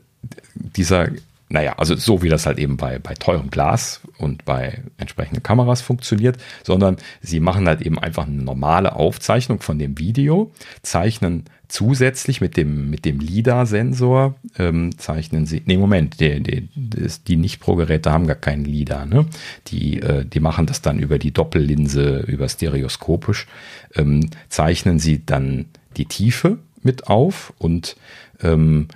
dieser 0.55 1.09
naja, 1.55 1.75
also 1.77 1.95
so 1.95 2.21
wie 2.21 2.29
das 2.29 2.47
halt 2.47 2.59
eben 2.59 2.77
bei, 2.77 2.99
bei 2.99 3.15
teurem 3.15 3.49
Glas 3.49 4.01
und 4.19 4.45
bei 4.45 4.83
entsprechenden 4.99 5.45
Kameras 5.45 5.83
funktioniert, 5.83 6.37
sondern 6.65 6.97
sie 7.23 7.39
machen 7.39 7.69
halt 7.69 7.81
eben 7.81 7.97
einfach 7.97 8.27
eine 8.27 8.43
normale 8.43 8.97
Aufzeichnung 8.97 9.61
von 9.61 9.79
dem 9.79 9.97
Video, 9.97 10.51
zeichnen 10.83 11.45
zusätzlich 11.69 12.41
mit 12.41 12.57
dem, 12.57 12.91
mit 12.91 13.05
dem 13.05 13.21
LIDAR-Sensor, 13.21 14.35
ähm, 14.59 14.99
zeichnen 14.99 15.47
sie, 15.47 15.63
nee, 15.65 15.77
Moment, 15.77 16.19
die, 16.19 16.43
die, 16.43 16.69
die 16.75 17.37
Nicht-Pro-Geräte 17.37 18.11
haben 18.11 18.27
gar 18.27 18.35
keinen 18.35 18.65
LIDAR, 18.65 19.07
ne? 19.07 19.27
Die, 19.69 20.03
äh, 20.03 20.25
die 20.25 20.41
machen 20.41 20.67
das 20.67 20.83
dann 20.83 20.99
über 20.99 21.21
die 21.21 21.31
Doppellinse, 21.31 22.25
über 22.27 22.49
stereoskopisch, 22.49 23.47
ähm, 23.95 24.29
zeichnen 24.49 24.99
sie 24.99 25.25
dann 25.25 25.67
die 25.97 26.07
Tiefe 26.07 26.59
mit 26.83 27.07
auf 27.07 27.53
und 27.59 27.95
ähm, 28.43 28.89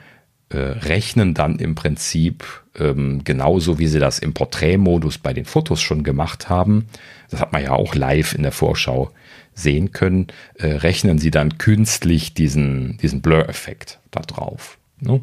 äh, 0.51 0.57
rechnen 0.57 1.35
dann 1.35 1.59
im 1.59 1.75
Prinzip 1.75 2.45
ähm, 2.79 3.23
genauso, 3.25 3.79
wie 3.79 3.87
sie 3.87 3.99
das 3.99 4.19
im 4.19 4.35
Porträtmodus 4.35 5.19
bei 5.19 5.33
den 5.33 5.45
Fotos 5.45 5.81
schon 5.81 6.05
gemacht 6.05 6.49
haben. 6.49 6.87
Das 7.31 7.41
hat 7.41 7.53
man 7.53 7.62
ja 7.62 7.73
auch 7.73 7.95
live 7.95 8.35
in 8.35 8.43
der 8.43 8.53
Vorschau 8.53 9.11
sehen 9.55 9.93
können. 9.93 10.29
Äh, 10.55 10.69
rechnen 10.69 11.19
sie 11.19 11.31
dann 11.31 11.59
künstlich 11.59 12.35
diesen, 12.35 12.97
diesen 12.99 13.20
Blur-Effekt 13.20 13.99
da 14.11 14.20
drauf. 14.20 14.79
Ne? 15.01 15.20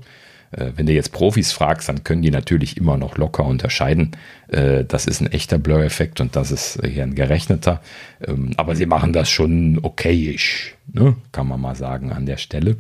Äh, 0.56 0.72
wenn 0.76 0.86
du 0.86 0.94
jetzt 0.94 1.11
Profis 1.11 1.52
fragst, 1.52 1.90
dann 1.90 2.03
können 2.03 2.22
die 2.22 2.32
natürlich 2.32 2.77
immer 2.77 2.98
noch 2.98 3.18
locker 3.18 3.45
unterscheiden. 3.45 4.11
Äh, 4.48 4.86
das 4.86 5.06
ist 5.06 5.22
ein 5.22 5.32
echter 5.32 5.57
Blur-Effekt 5.57 6.22
und 6.22 6.36
das 6.36 6.52
ist 6.52 6.80
hier 6.86 7.03
ein 7.03 7.15
gerechneter. 7.15 7.82
Ähm, 8.26 8.52
aber 8.57 8.76
sie 8.76 8.86
machen 8.86 9.14
das 9.14 9.30
schon 9.30 9.80
okayisch, 9.82 10.76
ne? 10.91 11.15
kann 11.32 11.48
man 11.48 11.60
mal 11.60 11.76
sagen 11.76 12.11
an 12.11 12.26
der 12.26 12.38
Stelle. 12.38 12.77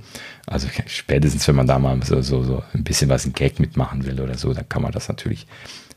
Also 0.47 0.67
spätestens, 0.87 1.47
wenn 1.47 1.55
man 1.55 1.67
da 1.67 1.79
mal 1.79 2.01
so, 2.03 2.21
so, 2.21 2.43
so 2.43 2.63
ein 2.73 2.83
bisschen 2.83 3.09
was 3.09 3.25
in 3.25 3.33
Gag 3.33 3.59
mitmachen 3.59 4.05
will 4.05 4.21
oder 4.21 4.37
so, 4.37 4.53
dann 4.53 4.69
kann 4.69 4.81
man 4.81 4.91
das 4.91 5.07
natürlich 5.07 5.45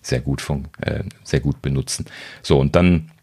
sehr 0.03 0.21
gut, 0.21 0.45
äh, 0.81 1.05
sehr 1.23 1.41
gut 1.41 1.63
benutzen. 1.63 2.07
So, 2.43 2.59
und 2.59 2.75
dann 2.75 2.97
äh, 2.97 3.18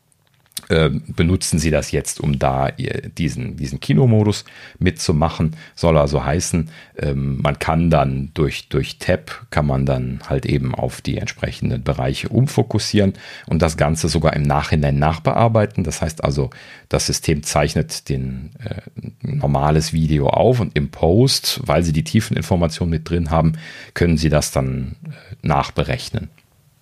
benutzen 0.68 1.60
sie 1.60 1.70
das 1.70 1.92
jetzt, 1.92 2.20
um 2.20 2.40
da 2.40 2.72
diesen, 2.72 3.58
diesen 3.58 3.80
Kinomodus 3.80 4.46
mitzumachen. 4.80 5.56
Soll 5.76 5.98
also 5.98 6.26
heißen, 6.26 6.70
ähm, 6.98 7.42
man 7.42 7.60
kann 7.60 7.90
dann 7.90 8.32
durch, 8.34 8.70
durch 8.70 8.98
Tab 8.98 9.48
kann 9.50 9.66
man 9.66 9.86
dann 9.86 10.22
halt 10.28 10.46
eben 10.46 10.74
auf 10.74 11.02
die 11.02 11.18
entsprechenden 11.18 11.84
Bereiche 11.84 12.30
umfokussieren 12.30 13.14
und 13.48 13.62
das 13.62 13.78
Ganze 13.78 14.10
sogar 14.10 14.34
im 14.34 14.44
Nachhinein 14.44 14.98
nachbearbeiten. 14.98 15.84
Das 15.84 16.02
heißt 16.02 16.24
also, 16.24 16.50
das 16.90 17.06
System 17.06 17.44
zeichnet 17.44 18.10
den 18.10 18.52
äh, 18.60 18.82
normales 19.22 19.94
Video 19.94 20.28
auf 20.28 20.60
und 20.60 20.76
im 20.76 20.90
Post, 20.90 21.62
weil 21.66 21.84
sie 21.84 21.94
die 21.94 22.04
tiefen 22.04 22.38
Informationen 22.38 22.92
mit 22.92 23.10
drin 23.10 23.30
haben, 23.30 23.54
können 23.94 24.18
sie 24.18 24.30
das 24.30 24.52
dann 24.52 24.96
äh, 25.06 25.36
nachberechnen. 25.42 26.30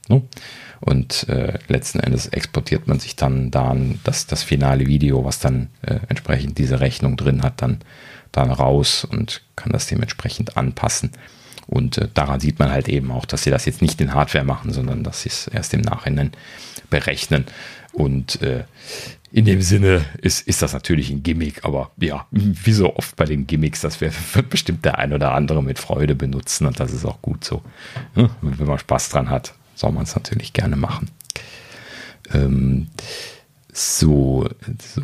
No? 0.09 0.27
Und 0.83 1.29
äh, 1.29 1.59
letzten 1.69 2.01
Endes 2.01 2.27
exportiert 2.27 2.89
man 2.89 2.99
sich 2.99 3.15
dann 3.15 3.51
dann 3.51 4.01
das, 4.03 4.27
das 4.27 4.43
finale 4.43 4.85
Video, 4.85 5.23
was 5.23 5.39
dann 5.39 5.69
äh, 5.81 5.99
entsprechend 6.09 6.57
diese 6.57 6.81
Rechnung 6.81 7.15
drin 7.15 7.41
hat, 7.41 7.61
dann, 7.61 7.79
dann 8.33 8.51
raus 8.51 9.05
und 9.05 9.43
kann 9.55 9.71
das 9.71 9.87
dementsprechend 9.87 10.57
anpassen. 10.57 11.11
Und 11.67 11.99
äh, 11.99 12.09
daran 12.13 12.41
sieht 12.41 12.59
man 12.59 12.69
halt 12.69 12.89
eben 12.89 13.11
auch, 13.11 13.25
dass 13.25 13.43
sie 13.43 13.49
das 13.49 13.65
jetzt 13.65 13.81
nicht 13.81 14.01
in 14.01 14.13
Hardware 14.13 14.43
machen, 14.43 14.73
sondern 14.73 15.05
dass 15.05 15.21
sie 15.21 15.29
es 15.29 15.47
erst 15.47 15.73
im 15.73 15.79
Nachhinein 15.79 16.31
berechnen. 16.89 17.45
Und 17.93 18.41
äh, 18.41 18.65
in 19.31 19.45
dem 19.45 19.61
Sinne 19.61 20.03
ist, 20.21 20.45
ist 20.45 20.61
das 20.61 20.73
natürlich 20.73 21.09
ein 21.11 21.23
Gimmick, 21.23 21.63
aber 21.63 21.91
ja, 21.97 22.27
wie 22.31 22.73
so 22.73 22.93
oft 22.93 23.15
bei 23.15 23.23
den 23.23 23.47
Gimmicks, 23.47 23.79
das 23.79 24.01
wird 24.01 24.49
bestimmt 24.49 24.83
der 24.83 24.97
ein 24.97 25.13
oder 25.13 25.31
andere 25.31 25.63
mit 25.63 25.79
Freude 25.79 26.13
benutzen 26.13 26.67
und 26.67 26.77
das 26.81 26.91
ist 26.91 27.05
auch 27.05 27.21
gut 27.21 27.45
so, 27.45 27.61
ne? 28.15 28.29
wenn 28.41 28.67
man 28.67 28.77
Spaß 28.77 29.07
dran 29.07 29.29
hat 29.29 29.53
soll 29.75 29.91
man 29.91 30.03
es 30.03 30.15
natürlich 30.15 30.53
gerne 30.53 30.75
machen. 30.75 31.09
Ähm, 32.33 32.87
so, 33.73 34.47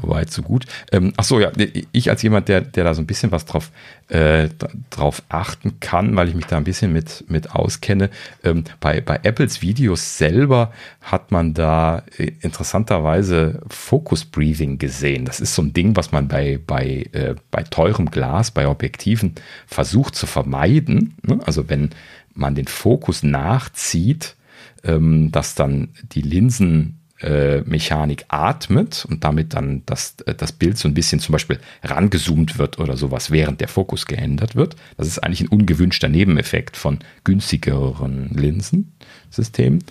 weit, 0.01 0.31
so 0.31 0.43
gut. 0.43 0.65
Ähm, 0.91 1.13
ach 1.17 1.23
so, 1.23 1.39
ja, 1.39 1.51
ich 1.91 2.09
als 2.09 2.21
jemand, 2.21 2.47
der, 2.47 2.61
der 2.61 2.83
da 2.83 2.93
so 2.93 3.01
ein 3.01 3.07
bisschen 3.07 3.31
was 3.31 3.45
drauf, 3.45 3.71
äh, 4.09 4.49
drauf 4.91 5.23
achten 5.27 5.79
kann, 5.79 6.15
weil 6.15 6.29
ich 6.29 6.35
mich 6.35 6.45
da 6.45 6.57
ein 6.57 6.63
bisschen 6.63 6.93
mit, 6.93 7.25
mit 7.29 7.51
auskenne. 7.55 8.09
Ähm, 8.43 8.63
bei, 8.79 9.01
bei 9.01 9.19
Apples 9.23 9.61
Videos 9.61 10.17
selber 10.17 10.71
hat 11.01 11.31
man 11.31 11.53
da 11.53 12.03
äh, 12.17 12.31
interessanterweise 12.41 13.61
Focus 13.69 14.25
Breathing 14.25 14.77
gesehen. 14.77 15.25
Das 15.25 15.39
ist 15.39 15.55
so 15.55 15.63
ein 15.63 15.73
Ding, 15.73 15.95
was 15.95 16.11
man 16.11 16.27
bei, 16.27 16.59
bei, 16.65 17.09
äh, 17.11 17.35
bei 17.49 17.63
teurem 17.63 18.11
Glas, 18.11 18.51
bei 18.51 18.67
Objektiven 18.67 19.33
versucht 19.65 20.15
zu 20.15 20.27
vermeiden. 20.27 21.15
Ne? 21.23 21.39
Also 21.45 21.69
wenn 21.69 21.89
man 22.35 22.53
den 22.53 22.67
Fokus 22.67 23.23
nachzieht, 23.23 24.35
ähm, 24.83 25.31
dass 25.31 25.55
dann 25.55 25.89
die 26.11 26.21
Linsenmechanik 26.21 28.21
äh, 28.21 28.25
atmet 28.29 29.05
und 29.09 29.23
damit 29.23 29.53
dann 29.53 29.83
das, 29.85 30.15
äh, 30.25 30.35
das 30.35 30.51
Bild 30.51 30.77
so 30.77 30.87
ein 30.87 30.93
bisschen 30.93 31.19
zum 31.19 31.33
Beispiel 31.33 31.59
rangezoomt 31.83 32.57
wird 32.57 32.79
oder 32.79 32.97
sowas, 32.97 33.31
während 33.31 33.61
der 33.61 33.67
Fokus 33.67 34.05
geändert 34.05 34.55
wird. 34.55 34.75
Das 34.97 35.07
ist 35.07 35.19
eigentlich 35.19 35.41
ein 35.41 35.49
ungewünschter 35.49 36.09
Nebeneffekt 36.09 36.77
von 36.77 36.99
günstigeren 37.23 38.29
Linsensystemen. 38.33 39.83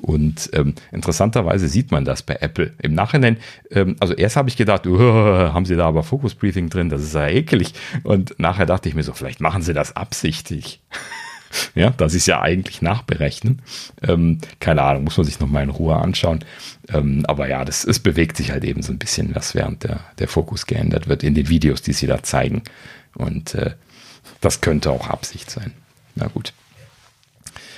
Und 0.00 0.50
ähm, 0.52 0.74
interessanterweise 0.92 1.68
sieht 1.68 1.90
man 1.90 2.04
das 2.04 2.22
bei 2.22 2.36
Apple. 2.40 2.72
Im 2.82 2.94
Nachhinein, 2.94 3.38
ähm, 3.70 3.96
also 4.00 4.14
erst 4.14 4.36
habe 4.36 4.48
ich 4.48 4.56
gedacht, 4.56 4.86
uh, 4.86 4.98
haben 4.98 5.64
sie 5.64 5.76
da 5.76 5.86
aber 5.86 6.02
Focus 6.02 6.34
Briefing 6.34 6.68
drin, 6.68 6.90
das 6.90 7.02
ist 7.02 7.14
ja 7.14 7.28
ekelig. 7.28 7.72
Und 8.02 8.38
nachher 8.38 8.66
dachte 8.66 8.88
ich 8.88 8.94
mir 8.94 9.02
so, 9.02 9.14
vielleicht 9.14 9.40
machen 9.40 9.62
sie 9.62 9.72
das 9.72 9.96
absichtlich. 9.96 10.82
Ja, 11.74 11.90
das 11.90 12.14
ist 12.14 12.26
ja 12.26 12.40
eigentlich 12.40 12.82
nachberechnen. 12.82 13.62
Ähm, 14.02 14.38
keine 14.60 14.82
Ahnung, 14.82 15.04
muss 15.04 15.16
man 15.16 15.26
sich 15.26 15.40
nochmal 15.40 15.62
in 15.62 15.70
Ruhe 15.70 15.96
anschauen. 15.96 16.44
Ähm, 16.92 17.24
aber 17.26 17.48
ja, 17.48 17.64
das, 17.64 17.84
es 17.84 17.98
bewegt 17.98 18.36
sich 18.36 18.50
halt 18.50 18.64
eben 18.64 18.82
so 18.82 18.92
ein 18.92 18.98
bisschen 18.98 19.34
was, 19.34 19.54
während 19.54 19.84
der, 19.84 20.00
der 20.18 20.28
Fokus 20.28 20.66
geändert 20.66 21.08
wird 21.08 21.22
in 21.22 21.34
den 21.34 21.48
Videos, 21.48 21.82
die 21.82 21.92
sie 21.92 22.06
da 22.06 22.22
zeigen. 22.22 22.62
Und 23.14 23.54
äh, 23.54 23.72
das 24.40 24.60
könnte 24.60 24.90
auch 24.90 25.08
Absicht 25.08 25.50
sein. 25.50 25.72
Na 26.14 26.28
gut. 26.28 26.52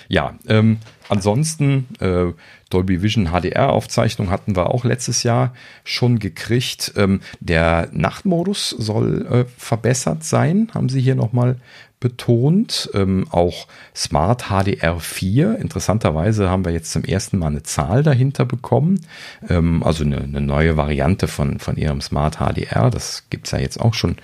Ja, 0.08 0.38
ähm, 0.46 0.78
ansonsten 1.08 1.86
äh, 2.00 2.32
Dolby 2.70 3.02
Vision 3.02 3.30
HDR-Aufzeichnung 3.30 4.30
hatten 4.30 4.56
wir 4.56 4.70
auch 4.70 4.84
letztes 4.84 5.22
Jahr 5.22 5.54
schon 5.84 6.18
gekriegt. 6.18 6.92
Ähm, 6.96 7.20
der 7.40 7.88
Nachtmodus 7.92 8.70
soll 8.70 9.26
äh, 9.26 9.44
verbessert 9.56 10.24
sein, 10.24 10.68
haben 10.74 10.88
sie 10.88 11.00
hier 11.00 11.14
nochmal 11.14 11.56
betont. 12.00 12.90
Ähm, 12.94 13.26
auch 13.30 13.66
Smart 13.94 14.44
HDR4. 14.44 15.54
Interessanterweise 15.54 16.50
haben 16.50 16.64
wir 16.64 16.72
jetzt 16.72 16.92
zum 16.92 17.04
ersten 17.04 17.38
Mal 17.38 17.48
eine 17.48 17.62
Zahl 17.62 18.02
dahinter 18.02 18.44
bekommen. 18.44 19.00
Ähm, 19.48 19.82
also 19.82 20.04
eine, 20.04 20.18
eine, 20.18 20.40
neue 20.40 20.76
Variante 20.76 21.28
von, 21.28 21.58
von 21.58 21.76
ihrem 21.76 22.00
Smart 22.00 22.36
HDR. 22.36 22.90
Das 22.90 23.24
gibt 23.30 23.46
es 23.46 23.52
ja 23.52 23.58
jetzt 23.58 23.80
auch 23.80 23.94
schon, 23.94 24.16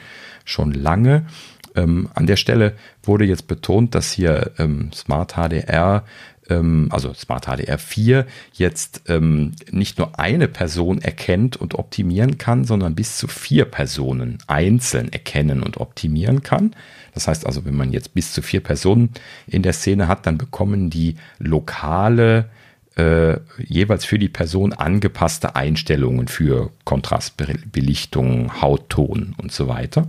schon 0.44 0.72
lange. 0.72 1.26
Ähm, 1.74 2.10
an 2.14 2.26
der 2.26 2.36
Stelle 2.36 2.74
wurde 3.02 3.24
jetzt 3.24 3.46
betont, 3.46 3.94
dass 3.94 4.12
hier 4.12 4.52
ähm, 4.58 4.92
Smart 4.92 5.34
HDR 5.34 6.04
ähm, 6.52 6.88
also 6.90 7.12
Smart 7.14 7.46
HDR 7.46 7.78
4 7.78 8.26
jetzt 8.52 9.02
ähm, 9.08 9.52
nicht 9.70 9.98
nur 9.98 10.18
eine 10.18 10.48
Person 10.48 11.00
erkennt 11.00 11.56
und 11.56 11.74
optimieren 11.74 12.38
kann, 12.38 12.64
sondern 12.64 12.94
bis 12.94 13.16
zu 13.16 13.28
vier 13.28 13.64
Personen 13.64 14.38
einzeln 14.46 15.12
erkennen 15.12 15.62
und 15.62 15.78
optimieren 15.78 16.42
kann. 16.42 16.74
Das 17.14 17.28
heißt 17.28 17.46
also, 17.46 17.64
wenn 17.64 17.76
man 17.76 17.92
jetzt 17.92 18.14
bis 18.14 18.32
zu 18.32 18.42
vier 18.42 18.60
Personen 18.60 19.10
in 19.46 19.62
der 19.62 19.72
Szene 19.72 20.08
hat, 20.08 20.26
dann 20.26 20.38
bekommen 20.38 20.90
die 20.90 21.16
lokale 21.38 22.48
äh, 22.96 23.38
jeweils 23.58 24.04
für 24.04 24.18
die 24.18 24.28
Person 24.28 24.72
angepasste 24.72 25.56
Einstellungen 25.56 26.28
für 26.28 26.70
Kontrastbelichtung, 26.84 28.60
Hautton 28.60 29.34
und 29.38 29.52
so 29.52 29.68
weiter. 29.68 30.06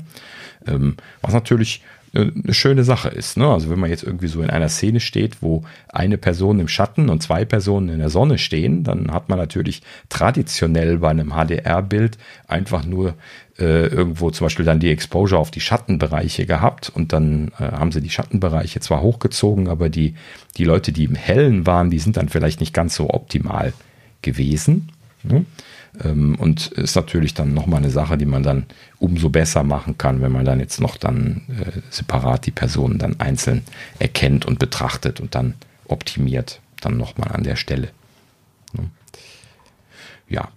Ähm, 0.67 0.97
was 1.21 1.33
natürlich 1.33 1.81
eine 2.13 2.53
schöne 2.53 2.83
Sache 2.83 3.09
ist. 3.09 3.37
Ne? 3.37 3.47
Also 3.47 3.69
wenn 3.71 3.79
man 3.79 3.89
jetzt 3.89 4.03
irgendwie 4.03 4.27
so 4.27 4.41
in 4.43 4.51
einer 4.51 4.69
Szene 4.69 4.99
steht, 4.99 5.41
wo 5.41 5.63
eine 5.91 6.19
Person 6.19 6.59
im 6.59 6.67
Schatten 6.67 7.09
und 7.09 7.23
zwei 7.23 7.43
Personen 7.43 7.89
in 7.89 7.99
der 7.99 8.11
Sonne 8.11 8.37
stehen, 8.37 8.83
dann 8.83 9.11
hat 9.11 9.29
man 9.29 9.39
natürlich 9.39 9.81
traditionell 10.09 10.99
bei 10.99 11.09
einem 11.09 11.31
HDR-Bild 11.31 12.19
einfach 12.47 12.85
nur 12.85 13.15
äh, 13.57 13.87
irgendwo 13.87 14.29
zum 14.29 14.45
Beispiel 14.45 14.65
dann 14.65 14.79
die 14.79 14.91
Exposure 14.91 15.41
auf 15.41 15.49
die 15.49 15.59
Schattenbereiche 15.59 16.45
gehabt 16.45 16.91
und 16.93 17.13
dann 17.13 17.51
äh, 17.59 17.63
haben 17.63 17.91
sie 17.91 18.01
die 18.01 18.11
Schattenbereiche 18.11 18.79
zwar 18.79 19.01
hochgezogen, 19.01 19.67
aber 19.67 19.89
die, 19.89 20.13
die 20.57 20.65
Leute, 20.65 20.91
die 20.91 21.05
im 21.05 21.15
Hellen 21.15 21.65
waren, 21.65 21.89
die 21.89 21.99
sind 21.99 22.17
dann 22.17 22.29
vielleicht 22.29 22.59
nicht 22.59 22.73
ganz 22.73 22.93
so 22.93 23.09
optimal 23.09 23.73
gewesen. 24.21 24.89
Ne? 25.23 25.45
Ähm, 26.03 26.35
und 26.35 26.67
ist 26.67 26.95
natürlich 26.95 27.33
dann 27.33 27.53
nochmal 27.53 27.79
eine 27.79 27.91
Sache, 27.91 28.17
die 28.17 28.25
man 28.25 28.43
dann 28.43 28.65
umso 28.99 29.29
besser 29.29 29.63
machen 29.63 29.97
kann, 29.97 30.21
wenn 30.21 30.31
man 30.31 30.45
dann 30.45 30.59
jetzt 30.59 30.81
noch 30.81 30.97
dann 30.97 31.41
äh, 31.49 31.79
separat 31.89 32.45
die 32.45 32.51
Personen 32.51 32.97
dann 32.97 33.19
einzeln 33.19 33.63
erkennt 33.99 34.45
und 34.45 34.59
betrachtet 34.59 35.19
und 35.19 35.35
dann 35.35 35.55
optimiert, 35.87 36.61
dann 36.81 36.97
nochmal 36.97 37.31
an 37.31 37.43
der 37.43 37.55
Stelle. 37.55 37.89
Ne? 38.73 38.89
Ja. 40.29 40.49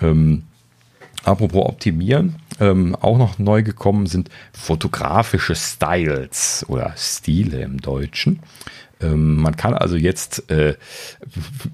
Ähm, 0.00 0.44
apropos 1.24 1.66
optimieren, 1.66 2.36
ähm, 2.60 2.94
auch 2.96 3.18
noch 3.18 3.38
neu 3.38 3.62
gekommen 3.62 4.06
sind 4.06 4.28
fotografische 4.52 5.54
Styles 5.54 6.66
oder 6.68 6.94
Stile 6.96 7.62
im 7.62 7.80
Deutschen. 7.80 8.40
Ähm, 9.02 9.36
man 9.36 9.56
kann 9.56 9.74
also 9.74 9.96
jetzt, 9.96 10.50
äh, 10.50 10.76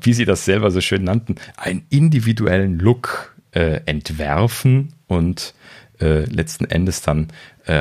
wie 0.00 0.14
Sie 0.14 0.24
das 0.24 0.44
selber 0.44 0.70
so 0.70 0.80
schön 0.80 1.04
nannten, 1.04 1.36
einen 1.56 1.84
individuellen 1.90 2.78
Look 2.78 3.36
äh, 3.52 3.80
entwerfen 3.86 4.94
und 5.06 5.54
äh, 6.00 6.24
letzten 6.24 6.64
Endes 6.64 7.02
dann 7.02 7.28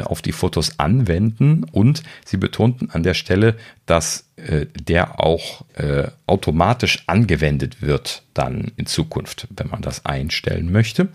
auf 0.03 0.21
die 0.21 0.33
Fotos 0.33 0.79
anwenden. 0.79 1.63
Und 1.63 2.03
sie 2.25 2.35
betonten 2.35 2.89
an 2.89 3.03
der 3.03 3.13
Stelle, 3.13 3.55
dass 3.85 4.25
der 4.35 5.21
auch 5.21 5.63
automatisch 6.25 7.03
angewendet 7.07 7.81
wird 7.81 8.23
dann 8.33 8.73
in 8.75 8.85
Zukunft, 8.85 9.47
wenn 9.55 9.69
man 9.69 9.81
das 9.81 10.05
einstellen 10.05 10.73
möchte. 10.73 11.07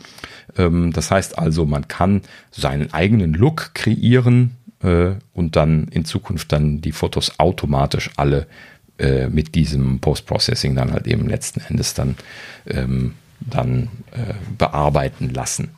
Ähm, 0.56 0.90
das 0.92 1.10
heißt 1.10 1.38
also, 1.38 1.66
man 1.66 1.88
kann 1.88 2.22
seinen 2.50 2.94
eigenen 2.94 3.34
Look 3.34 3.74
kreieren 3.74 4.56
äh, 4.82 5.12
und 5.32 5.56
dann 5.56 5.88
in 5.88 6.04
Zukunft 6.04 6.52
dann 6.52 6.80
die 6.80 6.92
Fotos 6.92 7.38
automatisch 7.38 8.10
alle 8.16 8.46
äh, 8.98 9.28
mit 9.28 9.54
diesem 9.54 10.00
Post-Processing 10.00 10.74
dann 10.74 10.92
halt 10.92 11.06
eben 11.06 11.28
letzten 11.28 11.60
Endes 11.60 11.94
dann, 11.94 12.16
ähm, 12.66 13.14
dann 13.40 13.88
bearbeiten 14.56 15.30
lassen. 15.30 15.70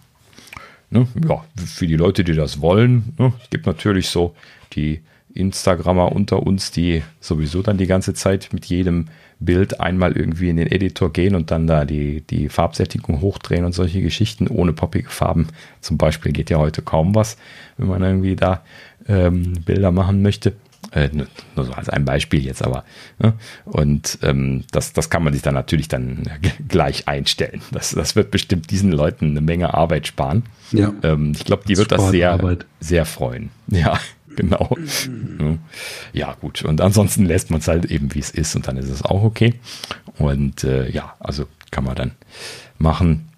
Ne? 0.90 1.08
Ja, 1.28 1.44
für 1.56 1.86
die 1.86 1.96
Leute, 1.96 2.24
die 2.24 2.34
das 2.34 2.60
wollen, 2.60 3.14
ne? 3.18 3.32
es 3.42 3.50
gibt 3.50 3.66
natürlich 3.66 4.08
so 4.08 4.34
die 4.74 5.00
Instagrammer 5.34 6.12
unter 6.12 6.42
uns, 6.42 6.70
die 6.70 7.02
sowieso 7.20 7.62
dann 7.62 7.78
die 7.78 7.86
ganze 7.86 8.14
Zeit 8.14 8.50
mit 8.52 8.66
jedem 8.66 9.06
Bild 9.40 9.80
einmal 9.80 10.16
irgendwie 10.16 10.48
in 10.48 10.56
den 10.56 10.70
Editor 10.70 11.12
gehen 11.12 11.34
und 11.34 11.50
dann 11.50 11.66
da 11.66 11.84
die, 11.84 12.22
die 12.22 12.48
Farbsättigung 12.48 13.20
hochdrehen 13.20 13.64
und 13.64 13.72
solche 13.72 14.00
Geschichten 14.00 14.48
ohne 14.48 14.72
poppige 14.72 15.10
Farben. 15.10 15.48
Zum 15.80 15.98
Beispiel 15.98 16.32
geht 16.32 16.50
ja 16.50 16.58
heute 16.58 16.82
kaum 16.82 17.14
was, 17.14 17.36
wenn 17.76 17.88
man 17.88 18.02
irgendwie 18.02 18.36
da 18.36 18.62
ähm, 19.08 19.54
Bilder 19.64 19.90
machen 19.90 20.22
möchte. 20.22 20.54
Äh, 20.90 21.08
nur 21.56 21.64
so 21.64 21.72
als 21.72 21.88
ein 21.88 22.04
Beispiel 22.04 22.44
jetzt 22.44 22.62
aber. 22.62 22.84
Ne? 23.18 23.32
Und 23.64 24.18
ähm, 24.22 24.64
das, 24.70 24.92
das 24.92 25.10
kann 25.10 25.24
man 25.24 25.32
sich 25.32 25.42
dann 25.42 25.54
natürlich 25.54 25.88
dann 25.88 26.22
gleich 26.68 27.08
einstellen. 27.08 27.62
Das, 27.72 27.90
das 27.90 28.14
wird 28.14 28.30
bestimmt 28.30 28.70
diesen 28.70 28.92
Leuten 28.92 29.30
eine 29.30 29.40
Menge 29.40 29.74
Arbeit 29.74 30.06
sparen. 30.06 30.44
Ja. 30.72 30.92
Ähm, 31.02 31.32
ich 31.34 31.44
glaube, 31.44 31.64
die 31.66 31.76
wird 31.76 31.90
das 31.90 32.10
sehr, 32.10 32.38
sehr 32.80 33.06
freuen. 33.06 33.50
Ja, 33.66 33.98
genau. 34.36 34.76
Ja, 36.12 36.34
gut. 36.40 36.62
Und 36.62 36.80
ansonsten 36.80 37.26
lässt 37.26 37.50
man 37.50 37.60
es 37.60 37.68
halt 37.68 37.86
eben, 37.86 38.14
wie 38.14 38.20
es 38.20 38.30
ist 38.30 38.54
und 38.56 38.66
dann 38.66 38.76
ist 38.76 38.88
es 38.88 39.02
auch 39.02 39.22
okay. 39.22 39.54
Und 40.18 40.64
äh, 40.64 40.90
ja, 40.90 41.14
also 41.20 41.46
kann 41.70 41.84
man 41.84 41.96
dann 41.96 42.12
machen. 42.78 43.28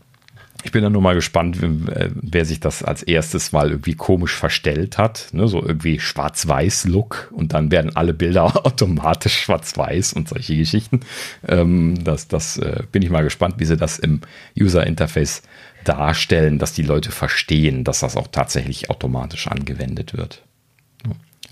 Ich 0.67 0.73
bin 0.73 0.83
dann 0.83 0.93
nur 0.93 1.03
mal 1.03 1.15
gespannt, 1.15 1.59
wer 1.61 2.45
sich 2.45 2.59
das 2.59 2.83
als 2.83 3.05
erstes 3.05 3.53
mal 3.53 3.71
irgendwie 3.71 3.95
komisch 3.95 4.35
verstellt 4.35 4.99
hat. 4.99 5.29
Ne, 5.31 5.47
so 5.47 5.63
irgendwie 5.63 6.01
Schwarz-Weiß-Look 6.01 7.31
und 7.33 7.53
dann 7.53 7.71
werden 7.71 7.95
alle 7.95 8.13
Bilder 8.13 8.45
automatisch 8.67 9.39
schwarz-weiß 9.39 10.15
und 10.15 10.29
solche 10.29 10.57
Geschichten. 10.57 11.01
Ähm, 11.47 12.03
das 12.03 12.27
das 12.27 12.59
äh, 12.59 12.83
bin 12.91 13.03
ich 13.03 13.11
mal 13.11 13.23
gespannt, 13.23 13.57
wie 13.59 13.65
sie 13.65 13.77
das 13.77 14.01
im 14.01 14.23
User-Interface 14.59 15.43
darstellen, 15.85 16.59
dass 16.59 16.73
die 16.73 16.83
Leute 16.83 17.13
verstehen, 17.13 17.85
dass 17.85 18.01
das 18.01 18.17
auch 18.17 18.27
tatsächlich 18.27 18.91
automatisch 18.91 19.47
angewendet 19.47 20.17
wird. 20.17 20.43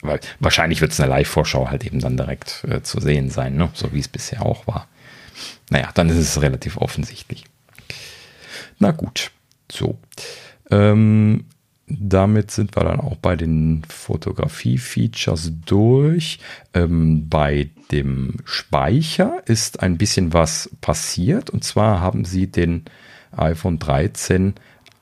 Weil 0.05 0.21
wahrscheinlich 0.39 0.81
wird 0.81 0.93
es 0.93 0.99
in 0.99 1.05
der 1.05 1.17
Live-Vorschau 1.17 1.71
halt 1.71 1.85
eben 1.85 2.01
dann 2.01 2.17
direkt 2.17 2.65
äh, 2.69 2.83
zu 2.83 3.01
sehen 3.01 3.31
sein, 3.31 3.57
ne? 3.57 3.71
so 3.75 3.93
wie 3.93 4.01
es 4.01 4.09
bisher 4.09 4.45
auch 4.45 4.67
war. 4.67 4.87
Naja, 5.71 5.91
dann 5.95 6.09
ist 6.11 6.17
es 6.17 6.43
relativ 6.43 6.77
offensichtlich. 6.77 7.45
Na 8.79 8.91
gut, 8.91 9.31
so. 9.71 9.99
Ähm, 10.71 11.47
damit 11.87 12.51
sind 12.51 12.77
wir 12.77 12.85
dann 12.85 13.01
auch 13.01 13.17
bei 13.17 13.37
den 13.37 13.83
Fotografie-Features 13.89 15.53
durch. 15.67 16.39
Ähm, 16.73 17.29
bei 17.29 17.71
dem 17.91 18.37
Speicher 18.45 19.43
ist 19.47 19.83
ein 19.83 19.99
bisschen 19.99 20.33
was 20.33 20.71
passiert. 20.81 21.51
Und 21.51 21.65
zwar 21.65 22.01
haben 22.01 22.25
sie 22.25 22.47
den 22.47 22.85
iPhone 23.37 23.79
13 23.79 24.55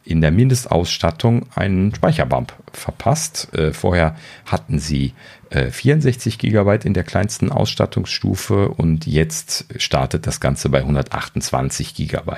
in 0.04 0.20
der 0.20 0.30
Mindestausstattung 0.30 1.46
einen 1.54 1.94
Speicherbump 1.94 2.52
verpasst. 2.72 3.52
Äh, 3.54 3.72
vorher 3.72 4.16
hatten 4.46 4.78
sie 4.78 5.14
äh, 5.50 5.70
64 5.70 6.38
GB 6.38 6.80
in 6.84 6.94
der 6.94 7.04
kleinsten 7.04 7.50
Ausstattungsstufe 7.50 8.68
und 8.68 9.06
jetzt 9.06 9.66
startet 9.76 10.26
das 10.26 10.40
Ganze 10.40 10.68
bei 10.68 10.78
128 10.78 11.94
GB. 11.94 12.32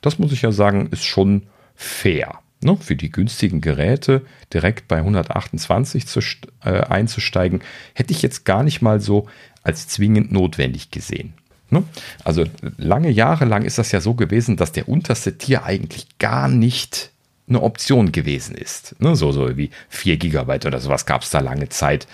Das 0.00 0.18
muss 0.18 0.32
ich 0.32 0.42
ja 0.42 0.52
sagen, 0.52 0.88
ist 0.90 1.04
schon 1.04 1.44
fair. 1.74 2.40
Ne? 2.62 2.76
Für 2.80 2.96
die 2.96 3.10
günstigen 3.10 3.60
Geräte 3.60 4.22
direkt 4.52 4.88
bei 4.88 4.98
128 4.98 6.06
zu, 6.06 6.20
äh, 6.64 6.80
einzusteigen, 6.80 7.60
hätte 7.94 8.12
ich 8.12 8.22
jetzt 8.22 8.44
gar 8.44 8.62
nicht 8.62 8.82
mal 8.82 9.00
so 9.00 9.28
als 9.62 9.88
zwingend 9.88 10.32
notwendig 10.32 10.90
gesehen. 10.90 11.34
Ne? 11.70 11.82
Also 12.24 12.44
lange 12.76 13.10
Jahre 13.10 13.44
lang 13.44 13.64
ist 13.64 13.78
das 13.78 13.92
ja 13.92 14.00
so 14.00 14.14
gewesen, 14.14 14.56
dass 14.56 14.72
der 14.72 14.88
unterste 14.88 15.36
Tier 15.38 15.64
eigentlich 15.64 16.18
gar 16.18 16.48
nicht 16.48 17.10
eine 17.48 17.62
Option 17.62 18.12
gewesen 18.12 18.56
ist. 18.56 19.00
Ne? 19.00 19.14
So, 19.14 19.32
so 19.32 19.56
wie 19.56 19.70
4 19.88 20.16
Gigabyte 20.16 20.66
oder 20.66 20.80
sowas 20.80 21.06
gab 21.06 21.22
es 21.22 21.30
da 21.30 21.40
lange 21.40 21.68
Zeit, 21.68 22.06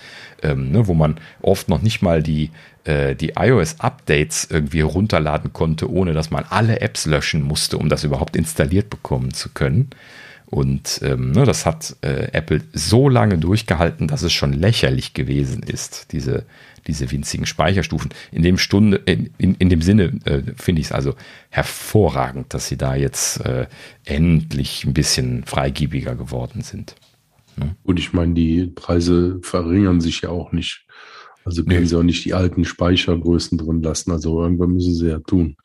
ähm, 0.43 0.71
ne? 0.71 0.87
wo 0.87 0.93
man 0.93 1.17
oft 1.41 1.69
noch 1.69 1.81
nicht 1.81 2.01
mal 2.01 2.21
die, 2.21 2.51
äh, 2.83 3.15
die 3.15 3.33
iOS-Updates 3.35 4.47
irgendwie 4.49 4.81
runterladen 4.81 5.53
konnte, 5.53 5.89
ohne 5.89 6.13
dass 6.13 6.29
man 6.29 6.45
alle 6.49 6.81
Apps 6.81 7.05
löschen 7.05 7.41
musste, 7.41 7.77
um 7.77 7.89
das 7.89 8.03
überhaupt 8.03 8.35
installiert 8.35 8.89
bekommen 8.89 9.33
zu 9.33 9.49
können. 9.49 9.89
Und 10.45 10.99
ähm, 11.01 11.31
ne, 11.31 11.45
das 11.45 11.65
hat 11.65 11.95
äh, 12.01 12.27
Apple 12.31 12.61
so 12.73 13.09
lange 13.09 13.39
durchgehalten, 13.39 14.07
dass 14.07 14.21
es 14.21 14.33
schon 14.33 14.53
lächerlich 14.53 15.15
gewesen 15.15 15.63
ist, 15.63 16.11
diese, 16.11 16.45
diese 16.87 17.11
winzigen 17.11 17.45
Speicherstufen. 17.45 18.11
In 18.31 18.43
dem 18.43 18.57
Stunde, 18.57 18.97
in, 19.05 19.29
in, 19.37 19.55
in 19.55 19.69
dem 19.69 19.81
Sinne 19.81 20.19
äh, 20.25 20.41
finde 20.55 20.81
ich 20.81 20.87
es 20.87 20.91
also 20.91 21.15
hervorragend, 21.49 22.53
dass 22.53 22.67
sie 22.67 22.77
da 22.77 22.95
jetzt 22.95 23.45
äh, 23.45 23.67
endlich 24.05 24.85
ein 24.85 24.93
bisschen 24.93 25.43
freigiebiger 25.45 26.15
geworden 26.15 26.61
sind. 26.61 26.95
Ne? 27.55 27.75
Und 27.83 27.99
ich 27.99 28.13
meine, 28.13 28.33
die 28.33 28.67
Preise 28.67 29.39
verringern 29.41 30.01
sich 30.01 30.21
ja 30.21 30.29
auch 30.29 30.51
nicht. 30.51 30.85
Also 31.45 31.63
können 31.63 31.81
nee. 31.81 31.85
sie 31.85 31.97
auch 31.97 32.03
nicht 32.03 32.25
die 32.25 32.33
alten 32.33 32.65
Speichergrößen 32.65 33.57
drin 33.57 33.81
lassen. 33.81 34.11
Also 34.11 34.41
irgendwann 34.41 34.73
müssen 34.73 34.95
sie 34.95 35.09
ja 35.09 35.19
tun. 35.19 35.57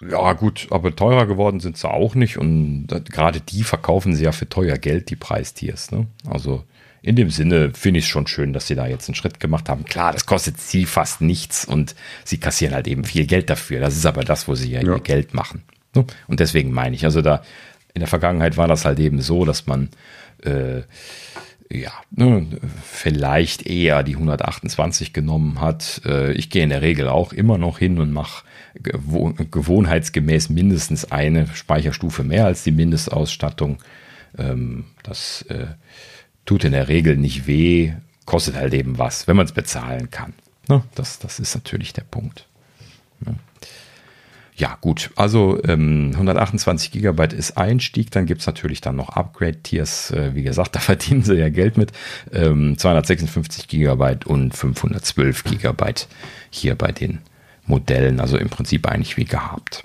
Ja, 0.00 0.32
gut, 0.34 0.68
aber 0.70 0.94
teurer 0.94 1.26
geworden 1.26 1.58
sind 1.58 1.76
sie 1.76 1.90
auch 1.90 2.14
nicht 2.14 2.38
und 2.38 2.86
gerade 3.10 3.40
die 3.40 3.64
verkaufen 3.64 4.14
sie 4.14 4.24
ja 4.24 4.32
für 4.32 4.48
teuer 4.48 4.78
Geld, 4.78 5.10
die 5.10 5.16
Preistiers. 5.16 5.90
Ne? 5.90 6.06
Also 6.24 6.62
in 7.02 7.16
dem 7.16 7.30
Sinne 7.30 7.72
finde 7.74 7.98
ich 7.98 8.04
es 8.04 8.10
schon 8.10 8.26
schön, 8.26 8.52
dass 8.52 8.66
sie 8.66 8.74
da 8.74 8.86
jetzt 8.86 9.08
einen 9.08 9.14
Schritt 9.14 9.40
gemacht 9.40 9.68
haben. 9.68 9.84
Klar, 9.84 10.12
das 10.12 10.26
kostet 10.26 10.60
sie 10.60 10.84
fast 10.84 11.20
nichts 11.20 11.64
und 11.64 11.94
sie 12.24 12.38
kassieren 12.38 12.74
halt 12.74 12.88
eben 12.88 13.04
viel 13.04 13.26
Geld 13.26 13.50
dafür. 13.50 13.80
Das 13.80 13.96
ist 13.96 14.06
aber 14.06 14.24
das, 14.24 14.48
wo 14.48 14.54
sie 14.54 14.70
ja, 14.70 14.82
ja. 14.82 14.94
ihr 14.94 15.00
Geld 15.00 15.34
machen. 15.34 15.62
Ne? 15.94 16.04
Und 16.26 16.40
deswegen 16.40 16.72
meine 16.72 16.96
ich, 16.96 17.04
also 17.04 17.22
da 17.22 17.42
in 17.94 18.00
der 18.00 18.08
Vergangenheit 18.08 18.56
war 18.56 18.68
das 18.68 18.84
halt 18.84 18.98
eben 18.98 19.20
so, 19.20 19.44
dass 19.44 19.66
man 19.66 19.88
äh, 20.44 20.82
ja, 21.70 21.92
ne, 22.10 22.46
vielleicht 22.82 23.66
eher 23.66 24.02
die 24.02 24.14
128 24.14 25.12
genommen 25.12 25.60
hat. 25.60 26.00
Äh, 26.04 26.32
ich 26.32 26.50
gehe 26.50 26.62
in 26.62 26.70
der 26.70 26.82
Regel 26.82 27.08
auch 27.08 27.32
immer 27.32 27.58
noch 27.58 27.78
hin 27.78 27.98
und 27.98 28.12
mache 28.12 28.44
gewohnheitsgemäß 28.74 30.50
mindestens 30.50 31.10
eine 31.10 31.46
Speicherstufe 31.48 32.22
mehr 32.24 32.46
als 32.46 32.62
die 32.62 32.72
Mindestausstattung. 32.72 33.78
Ähm, 34.38 34.84
das 35.02 35.42
äh, 35.48 35.66
tut 36.48 36.64
in 36.64 36.72
der 36.72 36.88
Regel 36.88 37.18
nicht 37.18 37.46
weh, 37.46 37.92
kostet 38.24 38.56
halt 38.56 38.72
eben 38.72 38.96
was, 38.96 39.28
wenn 39.28 39.36
man 39.36 39.44
es 39.44 39.52
bezahlen 39.52 40.10
kann. 40.10 40.32
Ne? 40.66 40.82
Das, 40.94 41.18
das 41.18 41.38
ist 41.40 41.54
natürlich 41.54 41.92
der 41.92 42.04
Punkt. 42.04 42.46
Ne? 43.20 43.34
Ja, 44.56 44.78
gut. 44.80 45.10
Also 45.14 45.62
ähm, 45.64 46.12
128 46.14 46.90
Gigabyte 46.90 47.34
ist 47.34 47.58
Einstieg. 47.58 48.10
Dann 48.12 48.24
gibt 48.24 48.40
es 48.40 48.46
natürlich 48.46 48.80
dann 48.80 48.96
noch 48.96 49.10
Upgrade-Tiers. 49.10 50.12
Äh, 50.12 50.34
wie 50.34 50.42
gesagt, 50.42 50.74
da 50.74 50.80
verdienen 50.80 51.22
sie 51.22 51.34
ja 51.34 51.50
Geld 51.50 51.76
mit. 51.76 51.92
Ähm, 52.32 52.78
256 52.78 53.68
Gigabyte 53.68 54.26
und 54.26 54.56
512 54.56 55.44
Gigabyte 55.44 56.08
hier 56.48 56.74
bei 56.76 56.92
den 56.92 57.20
Modellen. 57.66 58.20
Also 58.20 58.38
im 58.38 58.48
Prinzip 58.48 58.86
eigentlich 58.86 59.18
wie 59.18 59.26
gehabt. 59.26 59.84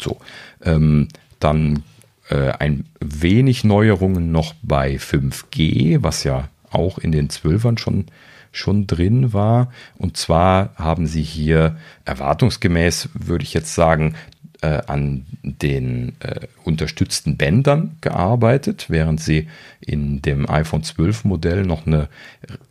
So. 0.00 0.18
Ähm, 0.64 1.08
dann 1.38 1.82
äh, 2.30 2.50
ein 2.58 2.86
wenig 3.00 3.64
Neuerungen 3.64 4.32
noch 4.32 4.54
bei 4.62 4.96
5G, 4.96 6.02
was 6.02 6.24
ja 6.24 6.48
auch 6.70 6.98
in 6.98 7.12
den 7.12 7.28
12ern 7.28 7.78
schon 7.78 8.06
schon 8.50 8.86
drin 8.86 9.32
war. 9.32 9.70
Und 9.96 10.16
zwar 10.16 10.74
haben 10.76 11.06
sie 11.06 11.22
hier 11.22 11.76
erwartungsgemäß, 12.06 13.10
würde 13.14 13.44
ich 13.44 13.54
jetzt 13.54 13.74
sagen, 13.74 14.14
äh, 14.60 14.80
an 14.86 15.26
den 15.42 16.14
äh, 16.20 16.46
unterstützten 16.64 17.36
Bändern 17.36 17.96
gearbeitet, 18.00 18.86
während 18.88 19.20
sie 19.20 19.48
in 19.80 20.20
dem 20.22 20.50
iPhone 20.50 20.82
12 20.82 21.24
Modell 21.24 21.62
noch 21.62 21.86
eine, 21.86 22.08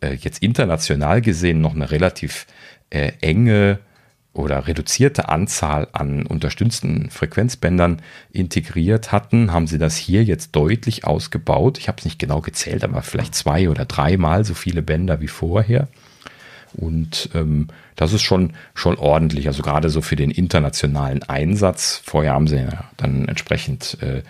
äh, 0.00 0.14
jetzt 0.14 0.42
international 0.42 1.22
gesehen, 1.22 1.60
noch 1.60 1.74
eine 1.74 1.90
relativ 1.90 2.46
äh, 2.90 3.12
enge 3.20 3.78
oder 4.38 4.66
reduzierte 4.68 5.28
Anzahl 5.28 5.88
an 5.92 6.24
unterstützten 6.24 7.10
Frequenzbändern 7.10 8.00
integriert 8.32 9.10
hatten, 9.10 9.52
haben 9.52 9.66
sie 9.66 9.78
das 9.78 9.96
hier 9.96 10.22
jetzt 10.22 10.52
deutlich 10.52 11.04
ausgebaut. 11.04 11.78
Ich 11.78 11.88
habe 11.88 11.98
es 11.98 12.04
nicht 12.04 12.18
genau 12.18 12.40
gezählt, 12.40 12.84
aber 12.84 13.02
vielleicht 13.02 13.34
zwei 13.34 13.68
oder 13.68 13.84
dreimal 13.84 14.44
so 14.44 14.54
viele 14.54 14.80
Bänder 14.80 15.20
wie 15.20 15.28
vorher. 15.28 15.88
Und 16.74 17.30
ähm, 17.34 17.68
das 17.96 18.12
ist 18.12 18.22
schon, 18.22 18.52
schon 18.74 18.96
ordentlich. 18.96 19.48
Also 19.48 19.62
gerade 19.62 19.90
so 19.90 20.02
für 20.02 20.16
den 20.16 20.30
internationalen 20.30 21.22
Einsatz. 21.24 22.00
Vorher 22.04 22.34
haben 22.34 22.46
sie 22.46 22.58
ja 22.58 22.84
dann 22.96 23.26
entsprechend 23.26 23.98
äh, 24.02 24.22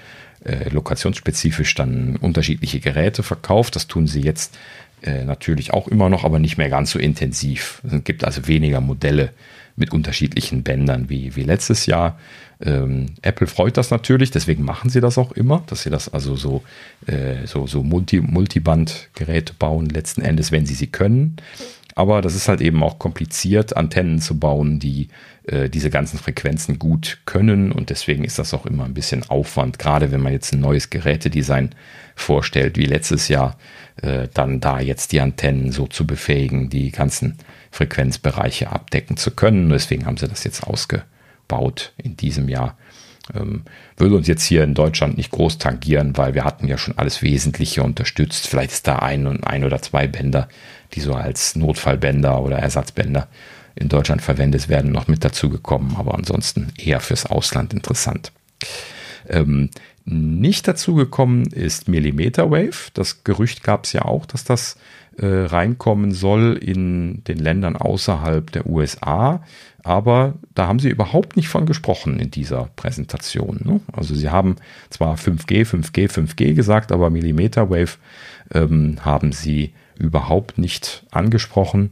äh, 0.44 0.70
lokationsspezifisch 0.70 1.74
dann 1.74 2.16
unterschiedliche 2.16 2.80
Geräte 2.80 3.22
verkauft. 3.22 3.76
Das 3.76 3.88
tun 3.88 4.06
sie 4.06 4.22
jetzt 4.22 4.56
äh, 5.02 5.24
natürlich 5.24 5.74
auch 5.74 5.86
immer 5.88 6.08
noch, 6.08 6.24
aber 6.24 6.38
nicht 6.38 6.56
mehr 6.56 6.70
ganz 6.70 6.92
so 6.92 6.98
intensiv. 6.98 7.82
Es 7.84 8.04
gibt 8.04 8.24
also 8.24 8.46
weniger 8.46 8.80
Modelle 8.80 9.32
mit 9.78 9.92
unterschiedlichen 9.92 10.62
Bändern 10.62 11.08
wie, 11.08 11.36
wie 11.36 11.42
letztes 11.42 11.86
Jahr. 11.86 12.18
Ähm, 12.60 13.06
Apple 13.22 13.46
freut 13.46 13.76
das 13.76 13.90
natürlich, 13.90 14.30
deswegen 14.30 14.64
machen 14.64 14.90
sie 14.90 15.00
das 15.00 15.16
auch 15.16 15.32
immer, 15.32 15.62
dass 15.66 15.82
sie 15.82 15.90
das 15.90 16.12
also 16.12 16.36
so, 16.36 16.62
äh, 17.06 17.46
so, 17.46 17.66
so 17.66 17.82
Multi, 17.82 18.20
Multiband-Geräte 18.20 19.54
bauen, 19.58 19.88
letzten 19.88 20.22
Endes, 20.22 20.50
wenn 20.52 20.66
sie 20.66 20.74
sie 20.74 20.88
können. 20.88 21.36
Aber 21.94 22.22
das 22.22 22.36
ist 22.36 22.46
halt 22.46 22.60
eben 22.60 22.82
auch 22.84 23.00
kompliziert, 23.00 23.76
Antennen 23.76 24.20
zu 24.20 24.38
bauen, 24.38 24.78
die 24.78 25.08
äh, 25.44 25.68
diese 25.68 25.90
ganzen 25.90 26.18
Frequenzen 26.18 26.78
gut 26.78 27.18
können. 27.24 27.72
Und 27.72 27.90
deswegen 27.90 28.22
ist 28.22 28.38
das 28.38 28.54
auch 28.54 28.66
immer 28.66 28.84
ein 28.84 28.94
bisschen 28.94 29.28
Aufwand, 29.28 29.78
gerade 29.80 30.12
wenn 30.12 30.20
man 30.20 30.32
jetzt 30.32 30.52
ein 30.52 30.60
neues 30.60 30.90
Gerätedesign 30.90 31.70
vorstellt, 32.20 32.76
wie 32.76 32.86
letztes 32.86 33.28
Jahr, 33.28 33.56
äh, 34.02 34.28
dann 34.32 34.60
da 34.60 34.80
jetzt 34.80 35.12
die 35.12 35.20
Antennen 35.20 35.72
so 35.72 35.86
zu 35.86 36.06
befähigen, 36.06 36.70
die 36.70 36.90
ganzen 36.90 37.38
Frequenzbereiche 37.70 38.70
abdecken 38.70 39.16
zu 39.16 39.30
können. 39.30 39.70
Deswegen 39.70 40.06
haben 40.06 40.16
sie 40.16 40.28
das 40.28 40.44
jetzt 40.44 40.64
ausgebaut 40.64 41.92
in 41.96 42.16
diesem 42.16 42.48
Jahr. 42.48 42.76
Ähm, 43.34 43.62
würde 43.96 44.16
uns 44.16 44.26
jetzt 44.26 44.44
hier 44.44 44.64
in 44.64 44.74
Deutschland 44.74 45.16
nicht 45.16 45.30
groß 45.30 45.58
tangieren, 45.58 46.16
weil 46.16 46.34
wir 46.34 46.44
hatten 46.44 46.66
ja 46.66 46.78
schon 46.78 46.96
alles 46.96 47.22
Wesentliche 47.22 47.82
unterstützt. 47.82 48.46
Vielleicht 48.46 48.72
ist 48.72 48.86
da 48.86 48.96
ein 49.00 49.26
und 49.26 49.46
ein 49.46 49.64
oder 49.64 49.82
zwei 49.82 50.06
Bänder, 50.06 50.48
die 50.94 51.00
so 51.00 51.14
als 51.14 51.56
Notfallbänder 51.56 52.42
oder 52.42 52.58
Ersatzbänder 52.58 53.28
in 53.74 53.88
Deutschland 53.88 54.22
verwendet 54.22 54.68
werden, 54.68 54.90
noch 54.90 55.08
mit 55.08 55.24
dazu 55.24 55.50
gekommen, 55.50 55.96
aber 55.98 56.14
ansonsten 56.14 56.72
eher 56.76 57.00
fürs 57.00 57.26
Ausland 57.26 57.72
interessant. 57.72 58.32
Ähm, 59.28 59.70
nicht 60.10 60.66
dazu 60.66 60.94
gekommen 60.94 61.46
ist 61.46 61.88
Millimeter 61.88 62.50
Wave. 62.50 62.90
Das 62.94 63.24
Gerücht 63.24 63.62
gab 63.62 63.84
es 63.84 63.92
ja 63.92 64.02
auch, 64.02 64.24
dass 64.24 64.44
das 64.44 64.76
äh, 65.18 65.26
reinkommen 65.26 66.12
soll 66.12 66.58
in 66.60 67.22
den 67.24 67.38
Ländern 67.38 67.76
außerhalb 67.76 68.50
der 68.50 68.66
USA. 68.66 69.42
Aber 69.84 70.34
da 70.54 70.66
haben 70.66 70.78
sie 70.78 70.88
überhaupt 70.88 71.36
nicht 71.36 71.48
von 71.48 71.66
gesprochen 71.66 72.18
in 72.18 72.30
dieser 72.30 72.70
Präsentation. 72.76 73.60
Ne? 73.64 73.80
Also 73.92 74.14
sie 74.14 74.30
haben 74.30 74.56
zwar 74.90 75.16
5G, 75.16 75.66
5G, 75.66 76.10
5G 76.10 76.54
gesagt, 76.54 76.90
aber 76.92 77.10
Millimeter 77.10 77.70
Wave 77.70 77.98
ähm, 78.54 78.96
haben 79.04 79.32
sie 79.32 79.72
überhaupt 79.98 80.58
nicht 80.58 81.04
angesprochen. 81.10 81.90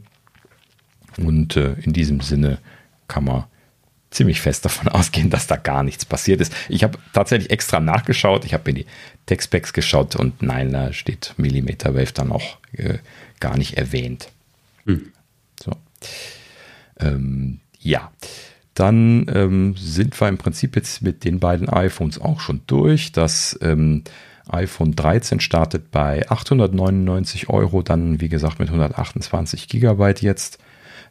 Und 1.17 1.55
äh, 1.55 1.73
in 1.81 1.93
diesem 1.93 2.21
Sinne 2.21 2.59
kann 3.07 3.25
man 3.25 3.45
ziemlich 4.11 4.41
fest 4.41 4.65
davon 4.65 4.87
ausgehen, 4.87 5.29
dass 5.29 5.47
da 5.47 5.55
gar 5.55 5.83
nichts 5.83 6.05
passiert 6.05 6.41
ist. 6.41 6.53
Ich 6.69 6.83
habe 6.83 6.97
tatsächlich 7.13 7.51
extra 7.51 7.79
nachgeschaut. 7.79 8.45
Ich 8.45 8.53
habe 8.53 8.69
in 8.69 8.77
die 8.77 8.85
Textpacks 9.25 9.73
geschaut 9.73 10.15
und 10.15 10.41
nein, 10.41 10.71
da 10.71 10.93
steht 10.93 11.33
Millimeter 11.37 11.95
Wave 11.95 12.13
dann 12.13 12.31
auch 12.31 12.57
äh, 12.73 12.99
gar 13.39 13.57
nicht 13.57 13.77
erwähnt. 13.77 14.29
Hm. 14.85 15.11
So. 15.61 15.71
Ähm, 16.99 17.59
ja, 17.79 18.11
dann 18.73 19.25
ähm, 19.33 19.75
sind 19.77 20.19
wir 20.19 20.27
im 20.27 20.37
Prinzip 20.37 20.75
jetzt 20.75 21.01
mit 21.01 21.23
den 21.23 21.39
beiden 21.39 21.67
iPhones 21.67 22.21
auch 22.21 22.39
schon 22.39 22.61
durch. 22.67 23.11
Das 23.11 23.57
ähm, 23.61 24.03
iPhone 24.49 24.95
13 24.95 25.39
startet 25.39 25.91
bei 25.91 26.29
899 26.29 27.49
Euro, 27.49 27.81
dann 27.81 28.21
wie 28.21 28.29
gesagt 28.29 28.59
mit 28.59 28.69
128 28.69 29.67
Gigabyte 29.67 30.21
jetzt 30.21 30.59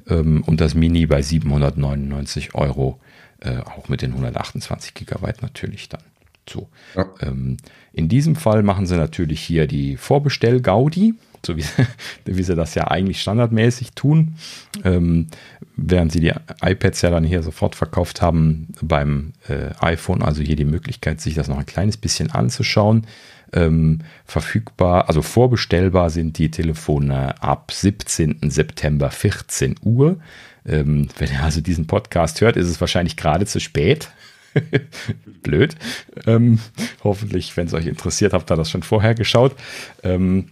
ähm, 0.08 0.42
und 0.44 0.60
das 0.60 0.74
Mini 0.74 1.06
bei 1.06 1.22
799 1.22 2.54
Euro, 2.54 3.00
äh, 3.40 3.58
auch 3.58 3.88
mit 3.88 4.02
den 4.02 4.12
128 4.12 4.94
Gigabyte 4.94 5.42
natürlich 5.42 5.88
dann. 5.88 6.02
So. 6.48 6.68
Ja. 6.94 7.06
Ähm, 7.20 7.56
in 7.92 8.08
diesem 8.08 8.36
Fall 8.36 8.62
machen 8.62 8.86
sie 8.86 8.96
natürlich 8.96 9.40
hier 9.40 9.66
die 9.66 9.96
Vorbestell-Gaudi, 9.96 11.14
so 11.44 11.56
wie, 11.56 11.64
wie, 12.24 12.42
sie 12.42 12.54
das 12.54 12.74
ja 12.74 12.88
eigentlich 12.88 13.20
standardmäßig 13.20 13.92
tun. 13.92 14.36
Ähm, 14.84 15.26
während 15.76 16.12
sie 16.12 16.20
die 16.20 16.32
iPads 16.62 17.02
ja 17.02 17.10
dann 17.10 17.24
hier 17.24 17.42
sofort 17.42 17.74
verkauft 17.74 18.22
haben 18.22 18.68
beim 18.80 19.32
äh, 19.48 19.74
iPhone, 19.80 20.22
also 20.22 20.42
hier 20.42 20.56
die 20.56 20.64
Möglichkeit, 20.64 21.20
sich 21.20 21.34
das 21.34 21.48
noch 21.48 21.58
ein 21.58 21.66
kleines 21.66 21.96
bisschen 21.96 22.30
anzuschauen. 22.30 23.06
Ähm, 23.52 24.00
verfügbar, 24.24 25.08
also 25.08 25.22
vorbestellbar 25.22 26.10
sind 26.10 26.38
die 26.38 26.50
Telefone 26.50 27.40
ab 27.42 27.70
17. 27.72 28.50
September 28.50 29.10
14 29.10 29.76
Uhr. 29.82 30.18
Ähm, 30.66 31.08
wenn 31.18 31.30
ihr 31.30 31.42
also 31.42 31.60
diesen 31.60 31.86
Podcast 31.86 32.40
hört, 32.40 32.56
ist 32.56 32.68
es 32.68 32.80
wahrscheinlich 32.80 33.16
gerade 33.16 33.46
zu 33.46 33.60
spät. 33.60 34.10
Blöd. 35.42 35.76
Ähm, 36.26 36.58
hoffentlich, 37.04 37.56
wenn 37.56 37.66
es 37.66 37.74
euch 37.74 37.86
interessiert, 37.86 38.32
habt 38.32 38.50
ihr 38.50 38.56
das 38.56 38.70
schon 38.70 38.82
vorher 38.82 39.14
geschaut. 39.14 39.54
Ähm, 40.02 40.48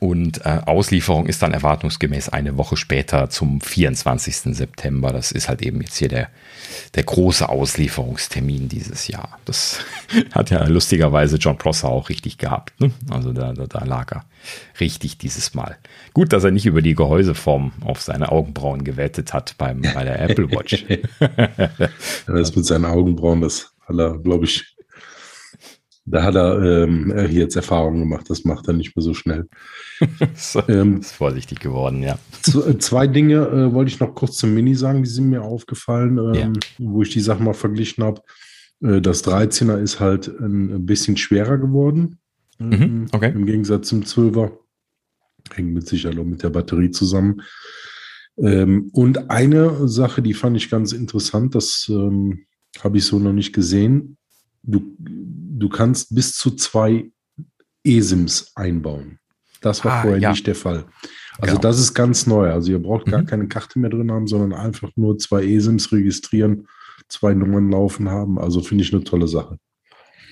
und 0.00 0.46
äh, 0.46 0.60
Auslieferung 0.64 1.26
ist 1.26 1.42
dann 1.42 1.52
erwartungsgemäß 1.52 2.30
eine 2.30 2.56
Woche 2.56 2.78
später 2.78 3.28
zum 3.28 3.60
24. 3.60 4.56
September. 4.56 5.12
Das 5.12 5.30
ist 5.30 5.50
halt 5.50 5.60
eben 5.60 5.82
jetzt 5.82 5.96
hier 5.96 6.08
der, 6.08 6.30
der 6.94 7.02
große 7.02 7.46
Auslieferungstermin 7.46 8.70
dieses 8.70 9.08
Jahr. 9.08 9.38
Das 9.44 9.80
hat 10.32 10.48
ja 10.48 10.64
lustigerweise 10.66 11.36
John 11.36 11.58
Prosser 11.58 11.90
auch 11.90 12.08
richtig 12.08 12.38
gehabt. 12.38 12.80
Ne? 12.80 12.92
Also 13.10 13.34
da, 13.34 13.52
da, 13.52 13.66
da 13.66 13.84
lag 13.84 14.10
er 14.12 14.24
richtig 14.80 15.18
dieses 15.18 15.52
Mal. 15.52 15.76
Gut, 16.14 16.32
dass 16.32 16.44
er 16.44 16.50
nicht 16.50 16.64
über 16.64 16.80
die 16.80 16.94
Gehäuseform 16.94 17.72
auf 17.82 18.00
seine 18.00 18.32
Augenbrauen 18.32 18.84
gewettet 18.84 19.34
hat 19.34 19.54
beim, 19.58 19.82
bei 19.82 20.04
der 20.04 20.18
Apple 20.18 20.50
Watch. 20.50 20.86
das 22.26 22.56
mit 22.56 22.64
seinen 22.64 22.86
Augenbrauen, 22.86 23.42
das 23.42 23.74
hat 23.86 24.24
glaube 24.24 24.46
ich, 24.46 24.76
da 26.10 26.22
hat 26.22 26.34
er 26.34 26.82
ähm, 26.82 27.12
jetzt 27.30 27.56
Erfahrungen 27.56 28.00
gemacht. 28.00 28.28
Das 28.28 28.44
macht 28.44 28.68
er 28.68 28.74
nicht 28.74 28.96
mehr 28.96 29.02
so 29.02 29.14
schnell. 29.14 29.48
so, 30.34 30.62
ähm, 30.68 31.00
ist 31.00 31.12
vorsichtig 31.12 31.60
geworden, 31.60 32.02
ja. 32.02 32.18
Äh, 32.46 32.78
zwei 32.78 33.06
Dinge 33.06 33.46
äh, 33.46 33.72
wollte 33.72 33.90
ich 33.90 34.00
noch 34.00 34.14
kurz 34.14 34.36
zum 34.36 34.54
Mini 34.54 34.74
sagen, 34.74 35.02
die 35.02 35.08
sind 35.08 35.30
mir 35.30 35.42
aufgefallen, 35.42 36.18
ähm, 36.18 36.34
ja. 36.34 36.52
wo 36.78 37.02
ich 37.02 37.10
die 37.10 37.20
Sachen 37.20 37.44
mal 37.44 37.54
verglichen 37.54 38.02
habe. 38.02 38.22
Äh, 38.82 39.00
das 39.00 39.24
13er 39.24 39.78
ist 39.80 40.00
halt 40.00 40.28
ein, 40.28 40.84
bisschen 40.86 41.16
schwerer 41.16 41.58
geworden. 41.58 42.18
Mhm, 42.58 42.72
ähm, 42.72 43.06
okay. 43.12 43.32
Im 43.34 43.46
Gegensatz 43.46 43.88
zum 43.88 44.02
12er. 44.02 44.52
Hängt 45.52 45.72
mit 45.72 45.86
Sicherheit 45.86 46.18
auch 46.18 46.24
mit 46.24 46.42
der 46.42 46.50
Batterie 46.50 46.90
zusammen. 46.90 47.42
Ähm, 48.36 48.90
und 48.92 49.30
eine 49.30 49.88
Sache, 49.88 50.22
die 50.22 50.34
fand 50.34 50.56
ich 50.56 50.70
ganz 50.70 50.92
interessant, 50.92 51.54
das 51.54 51.86
ähm, 51.90 52.46
habe 52.82 52.98
ich 52.98 53.04
so 53.04 53.18
noch 53.18 53.32
nicht 53.32 53.52
gesehen. 53.52 54.16
Du, 54.62 54.96
du 55.60 55.68
kannst 55.68 56.14
bis 56.14 56.34
zu 56.34 56.50
zwei 56.52 57.10
eSIMs 57.84 58.52
einbauen. 58.56 59.18
Das 59.60 59.84
war 59.84 59.92
ah, 59.92 60.02
vorher 60.02 60.20
ja. 60.20 60.30
nicht 60.30 60.46
der 60.46 60.54
Fall. 60.54 60.86
Also 61.38 61.56
genau. 61.56 61.60
das 61.60 61.78
ist 61.78 61.94
ganz 61.94 62.26
neu. 62.26 62.50
Also 62.50 62.72
ihr 62.72 62.78
braucht 62.78 63.06
gar 63.06 63.22
mhm. 63.22 63.26
keine 63.26 63.48
Karte 63.48 63.78
mehr 63.78 63.90
drin 63.90 64.10
haben, 64.10 64.26
sondern 64.26 64.52
einfach 64.52 64.90
nur 64.96 65.18
zwei 65.18 65.44
eSIMs 65.44 65.92
registrieren, 65.92 66.66
zwei 67.08 67.34
Nummern 67.34 67.70
laufen 67.70 68.08
haben. 68.08 68.38
Also 68.38 68.60
finde 68.62 68.84
ich 68.84 68.92
eine 68.92 69.04
tolle 69.04 69.28
Sache. 69.28 69.58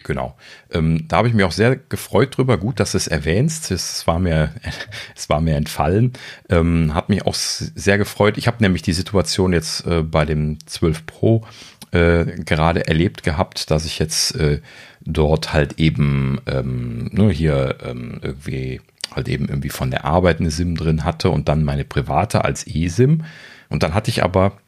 Genau. 0.04 0.36
Ähm, 0.70 1.04
da 1.08 1.18
habe 1.18 1.28
ich 1.28 1.34
mich 1.34 1.44
auch 1.44 1.52
sehr 1.52 1.76
gefreut 1.76 2.36
drüber. 2.36 2.56
Gut, 2.56 2.80
dass 2.80 2.92
du 2.92 2.96
es 2.96 3.08
erwähnst. 3.08 3.70
Es 3.70 4.06
war 4.06 4.18
mir, 4.18 4.54
es 5.16 5.28
war 5.28 5.40
mir 5.42 5.56
entfallen. 5.56 6.14
Ähm, 6.48 6.94
hat 6.94 7.10
mich 7.10 7.26
auch 7.26 7.34
sehr 7.34 7.98
gefreut. 7.98 8.38
Ich 8.38 8.46
habe 8.46 8.62
nämlich 8.62 8.82
die 8.82 8.94
Situation 8.94 9.52
jetzt 9.52 9.86
äh, 9.86 10.02
bei 10.02 10.24
dem 10.24 10.58
12 10.66 11.04
Pro 11.04 11.44
äh, 11.92 12.24
gerade 12.44 12.86
erlebt 12.86 13.22
gehabt, 13.22 13.70
dass 13.70 13.84
ich 13.84 13.98
jetzt 13.98 14.34
äh, 14.36 14.60
dort 15.00 15.52
halt 15.52 15.78
eben 15.78 16.40
ähm, 16.46 17.08
nur 17.12 17.32
hier 17.32 17.76
ähm, 17.84 18.18
irgendwie 18.22 18.80
halt 19.14 19.28
eben 19.28 19.48
irgendwie 19.48 19.70
von 19.70 19.90
der 19.90 20.04
Arbeit 20.04 20.40
eine 20.40 20.50
SIM 20.50 20.76
drin 20.76 21.04
hatte 21.04 21.30
und 21.30 21.48
dann 21.48 21.64
meine 21.64 21.84
private 21.84 22.44
als 22.44 22.66
eSIM. 22.66 23.24
Und 23.70 23.82
dann 23.82 23.94
hatte 23.94 24.10
ich 24.10 24.22
aber 24.22 24.58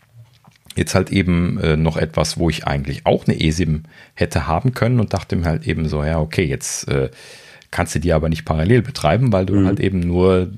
jetzt 0.77 0.95
halt 0.95 1.11
eben 1.11 1.59
äh, 1.59 1.77
noch 1.77 1.97
etwas, 1.97 2.39
wo 2.39 2.49
ich 2.49 2.67
eigentlich 2.67 3.07
auch 3.07 3.27
eine 3.27 3.41
eSIM 3.41 3.85
hätte 4.15 4.47
haben 4.47 4.73
können 4.73 5.01
und 5.01 5.13
dachte 5.13 5.37
mir 5.37 5.47
halt 5.47 5.67
eben 5.67 5.89
so, 5.89 6.03
ja, 6.05 6.19
okay, 6.21 6.45
jetzt 6.45 6.89
äh, 6.89 7.11
kannst 7.71 7.95
du 7.95 8.01
die 8.01 8.13
aber 8.13 8.29
nicht 8.29 8.45
parallel 8.45 8.83
betreiben, 8.83 9.33
weil 9.33 9.47
du 9.47 9.55
mhm. 9.55 9.67
halt 9.67 9.81
eben 9.81 10.01
nur 10.01 10.51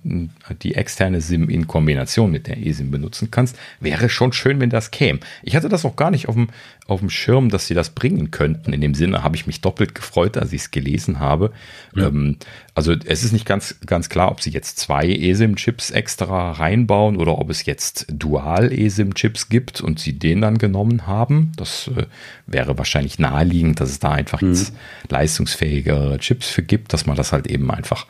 die 0.62 0.74
externe 0.74 1.20
SIM 1.20 1.48
in 1.50 1.66
Kombination 1.66 2.30
mit 2.30 2.46
der 2.46 2.64
eSIM 2.64 2.90
benutzen 2.90 3.30
kannst. 3.30 3.58
Wäre 3.80 4.08
schon 4.08 4.32
schön, 4.32 4.60
wenn 4.60 4.70
das 4.70 4.90
käme. 4.90 5.20
Ich 5.42 5.54
hatte 5.54 5.68
das 5.68 5.84
auch 5.84 5.96
gar 5.96 6.10
nicht 6.10 6.28
auf 6.28 6.34
dem, 6.34 6.48
auf 6.86 7.00
dem 7.00 7.10
Schirm, 7.10 7.50
dass 7.50 7.66
sie 7.66 7.74
das 7.74 7.90
bringen 7.90 8.30
könnten. 8.30 8.72
In 8.72 8.80
dem 8.80 8.94
Sinne 8.94 9.22
habe 9.22 9.36
ich 9.36 9.46
mich 9.46 9.60
doppelt 9.60 9.94
gefreut, 9.94 10.38
als 10.38 10.52
ich 10.52 10.62
es 10.62 10.70
gelesen 10.70 11.20
habe. 11.20 11.52
Ja. 11.94 12.08
Ähm, 12.08 12.38
also 12.74 12.92
es 12.92 13.22
ist 13.22 13.32
nicht 13.32 13.44
ganz, 13.44 13.76
ganz 13.84 14.08
klar, 14.08 14.30
ob 14.30 14.40
sie 14.40 14.50
jetzt 14.50 14.78
zwei 14.78 15.06
eSIM-Chips 15.06 15.90
extra 15.90 16.52
reinbauen 16.52 17.16
oder 17.16 17.38
ob 17.38 17.50
es 17.50 17.66
jetzt 17.66 18.06
Dual-eSIM-Chips 18.08 19.50
gibt 19.50 19.82
und 19.82 19.98
sie 19.98 20.18
den 20.18 20.40
dann 20.40 20.56
genommen 20.56 21.06
haben. 21.06 21.52
Das 21.56 21.90
äh, 21.94 22.06
wäre 22.46 22.78
wahrscheinlich 22.78 23.18
naheliegend, 23.18 23.78
dass 23.80 23.90
es 23.90 23.98
da 23.98 24.12
einfach 24.12 24.40
mhm. 24.40 24.50
jetzt 24.50 24.72
leistungsfähigere 25.10 26.18
Chips 26.18 26.48
für 26.48 26.62
gibt, 26.62 26.94
dass 26.94 27.04
man 27.04 27.16
das 27.16 27.32
halt 27.32 27.46
eben 27.46 27.70
einfach 27.70 28.06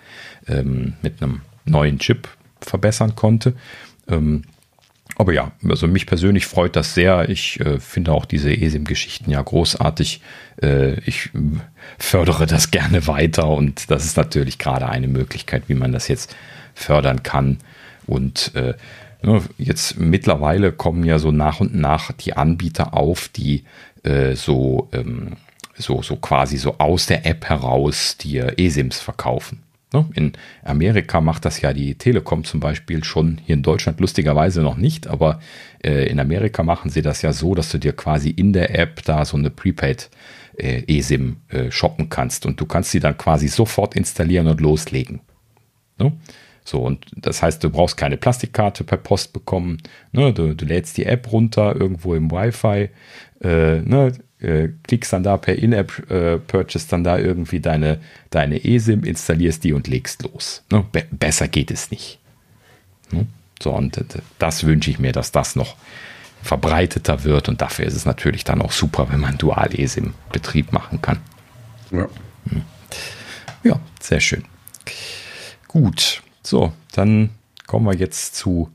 ähm, 0.46 0.94
mit 1.02 1.20
einem 1.20 1.40
neuen 1.64 1.98
Chip 1.98 2.28
verbessern 2.60 3.16
konnte. 3.16 3.54
Ähm, 4.08 4.44
aber 5.16 5.32
ja, 5.32 5.52
also 5.68 5.86
mich 5.86 6.06
persönlich 6.06 6.46
freut 6.46 6.76
das 6.76 6.94
sehr. 6.94 7.28
Ich 7.28 7.60
äh, 7.60 7.78
finde 7.80 8.12
auch 8.12 8.24
diese 8.24 8.52
ESIM-Geschichten 8.52 9.30
ja 9.30 9.42
großartig. 9.42 10.20
Äh, 10.62 11.00
ich 11.00 11.30
fördere 11.98 12.46
das 12.46 12.70
gerne 12.70 13.06
weiter 13.06 13.48
und 13.48 13.90
das 13.90 14.04
ist 14.04 14.16
natürlich 14.16 14.58
gerade 14.58 14.88
eine 14.88 15.08
Möglichkeit, 15.08 15.64
wie 15.68 15.74
man 15.74 15.92
das 15.92 16.08
jetzt 16.08 16.34
fördern 16.74 17.22
kann. 17.22 17.58
Und 18.06 18.52
äh, 18.54 18.74
jetzt 19.58 19.98
mittlerweile 19.98 20.72
kommen 20.72 21.04
ja 21.04 21.18
so 21.18 21.30
nach 21.30 21.60
und 21.60 21.74
nach 21.74 22.12
die 22.12 22.34
Anbieter 22.36 22.94
auf, 22.94 23.28
die 23.28 23.64
äh, 24.02 24.34
so, 24.34 24.88
ähm, 24.92 25.36
so, 25.76 26.02
so 26.02 26.16
quasi 26.16 26.56
so 26.56 26.78
aus 26.78 27.06
der 27.06 27.26
App 27.26 27.44
heraus 27.44 28.16
dir 28.16 28.58
ESIMs 28.58 29.00
verkaufen. 29.00 29.61
Ne? 29.92 30.06
In 30.14 30.32
Amerika 30.62 31.20
macht 31.20 31.44
das 31.44 31.60
ja 31.60 31.72
die 31.72 31.94
Telekom 31.94 32.44
zum 32.44 32.60
Beispiel 32.60 33.04
schon, 33.04 33.38
hier 33.44 33.54
in 33.54 33.62
Deutschland 33.62 34.00
lustigerweise 34.00 34.62
noch 34.62 34.76
nicht, 34.76 35.06
aber 35.06 35.40
äh, 35.84 36.08
in 36.08 36.20
Amerika 36.20 36.62
machen 36.62 36.90
sie 36.90 37.02
das 37.02 37.22
ja 37.22 37.32
so, 37.32 37.54
dass 37.54 37.70
du 37.70 37.78
dir 37.78 37.92
quasi 37.92 38.30
in 38.30 38.52
der 38.52 38.78
App 38.78 39.02
da 39.04 39.24
so 39.24 39.36
eine 39.36 39.50
Prepaid 39.50 40.10
äh, 40.56 40.82
eSIM 40.86 41.36
äh, 41.48 41.70
shoppen 41.70 42.08
kannst 42.08 42.46
und 42.46 42.60
du 42.60 42.66
kannst 42.66 42.90
sie 42.90 43.00
dann 43.00 43.16
quasi 43.16 43.48
sofort 43.48 43.94
installieren 43.94 44.46
und 44.46 44.60
loslegen. 44.60 45.20
So, 46.64 46.80
und 46.80 47.06
das 47.16 47.42
heißt, 47.42 47.62
du 47.64 47.70
brauchst 47.70 47.96
keine 47.96 48.16
Plastikkarte 48.16 48.84
per 48.84 48.98
Post 48.98 49.32
bekommen. 49.32 49.78
Ne? 50.12 50.32
Du, 50.32 50.54
du 50.54 50.64
lädst 50.64 50.96
die 50.96 51.06
App 51.06 51.32
runter 51.32 51.74
irgendwo 51.74 52.14
im 52.14 52.30
Wi-Fi. 52.30 52.90
Äh, 53.40 53.80
ne? 53.80 54.12
äh, 54.42 54.68
klickst 54.84 55.12
dann 55.12 55.22
da 55.22 55.36
per 55.36 55.56
In-App-Purchase 55.56 56.86
äh, 56.86 56.90
dann 56.90 57.04
da 57.04 57.18
irgendwie 57.18 57.60
deine, 57.60 58.00
deine 58.30 58.64
eSIM, 58.64 59.04
installierst 59.04 59.64
die 59.64 59.72
und 59.72 59.88
legst 59.88 60.22
los. 60.22 60.64
Ne? 60.70 60.84
Be 60.92 61.04
besser 61.10 61.48
geht 61.48 61.70
es 61.70 61.90
nicht. 61.90 62.18
Ne? 63.10 63.26
So, 63.62 63.72
und 63.72 64.04
das 64.38 64.64
wünsche 64.64 64.90
ich 64.90 64.98
mir, 64.98 65.12
dass 65.12 65.32
das 65.32 65.56
noch 65.56 65.76
verbreiteter 66.42 67.22
wird 67.22 67.48
und 67.48 67.60
dafür 67.60 67.86
ist 67.86 67.94
es 67.94 68.04
natürlich 68.04 68.42
dann 68.42 68.60
auch 68.60 68.72
super, 68.72 69.08
wenn 69.10 69.20
man 69.20 69.38
Dual-eSIM-Betrieb 69.38 70.72
machen 70.72 71.00
kann. 71.00 71.18
Ja. 71.92 72.08
Hm. 72.48 72.62
Ja, 73.62 73.78
sehr 74.00 74.18
schön. 74.18 74.44
Gut, 75.68 76.20
so, 76.42 76.72
dann 76.92 77.30
kommen 77.66 77.86
wir 77.86 77.94
jetzt 77.94 78.34
zu 78.34 78.70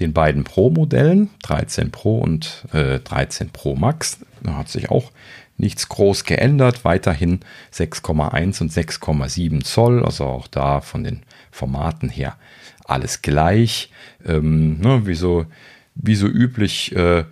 den 0.00 0.12
beiden 0.12 0.44
Pro-Modellen, 0.44 1.30
13 1.42 1.90
Pro 1.90 2.18
und 2.18 2.64
äh, 2.72 2.98
13 3.00 3.50
Pro 3.50 3.76
Max. 3.76 4.18
Da 4.42 4.56
hat 4.56 4.68
sich 4.68 4.90
auch 4.90 5.12
nichts 5.56 5.88
groß 5.88 6.24
geändert. 6.24 6.84
Weiterhin 6.84 7.40
6,1 7.72 8.62
und 8.62 8.72
6,7 8.72 9.62
Zoll. 9.64 10.04
Also 10.04 10.24
auch 10.24 10.48
da 10.48 10.80
von 10.80 11.04
den 11.04 11.22
Formaten 11.50 12.08
her 12.08 12.36
alles 12.84 13.22
gleich. 13.22 13.90
Ähm, 14.26 14.80
ne, 14.80 15.06
wie, 15.06 15.14
so, 15.14 15.46
wie 15.94 16.16
so 16.16 16.26
üblich. 16.26 16.94
Äh, 16.96 17.24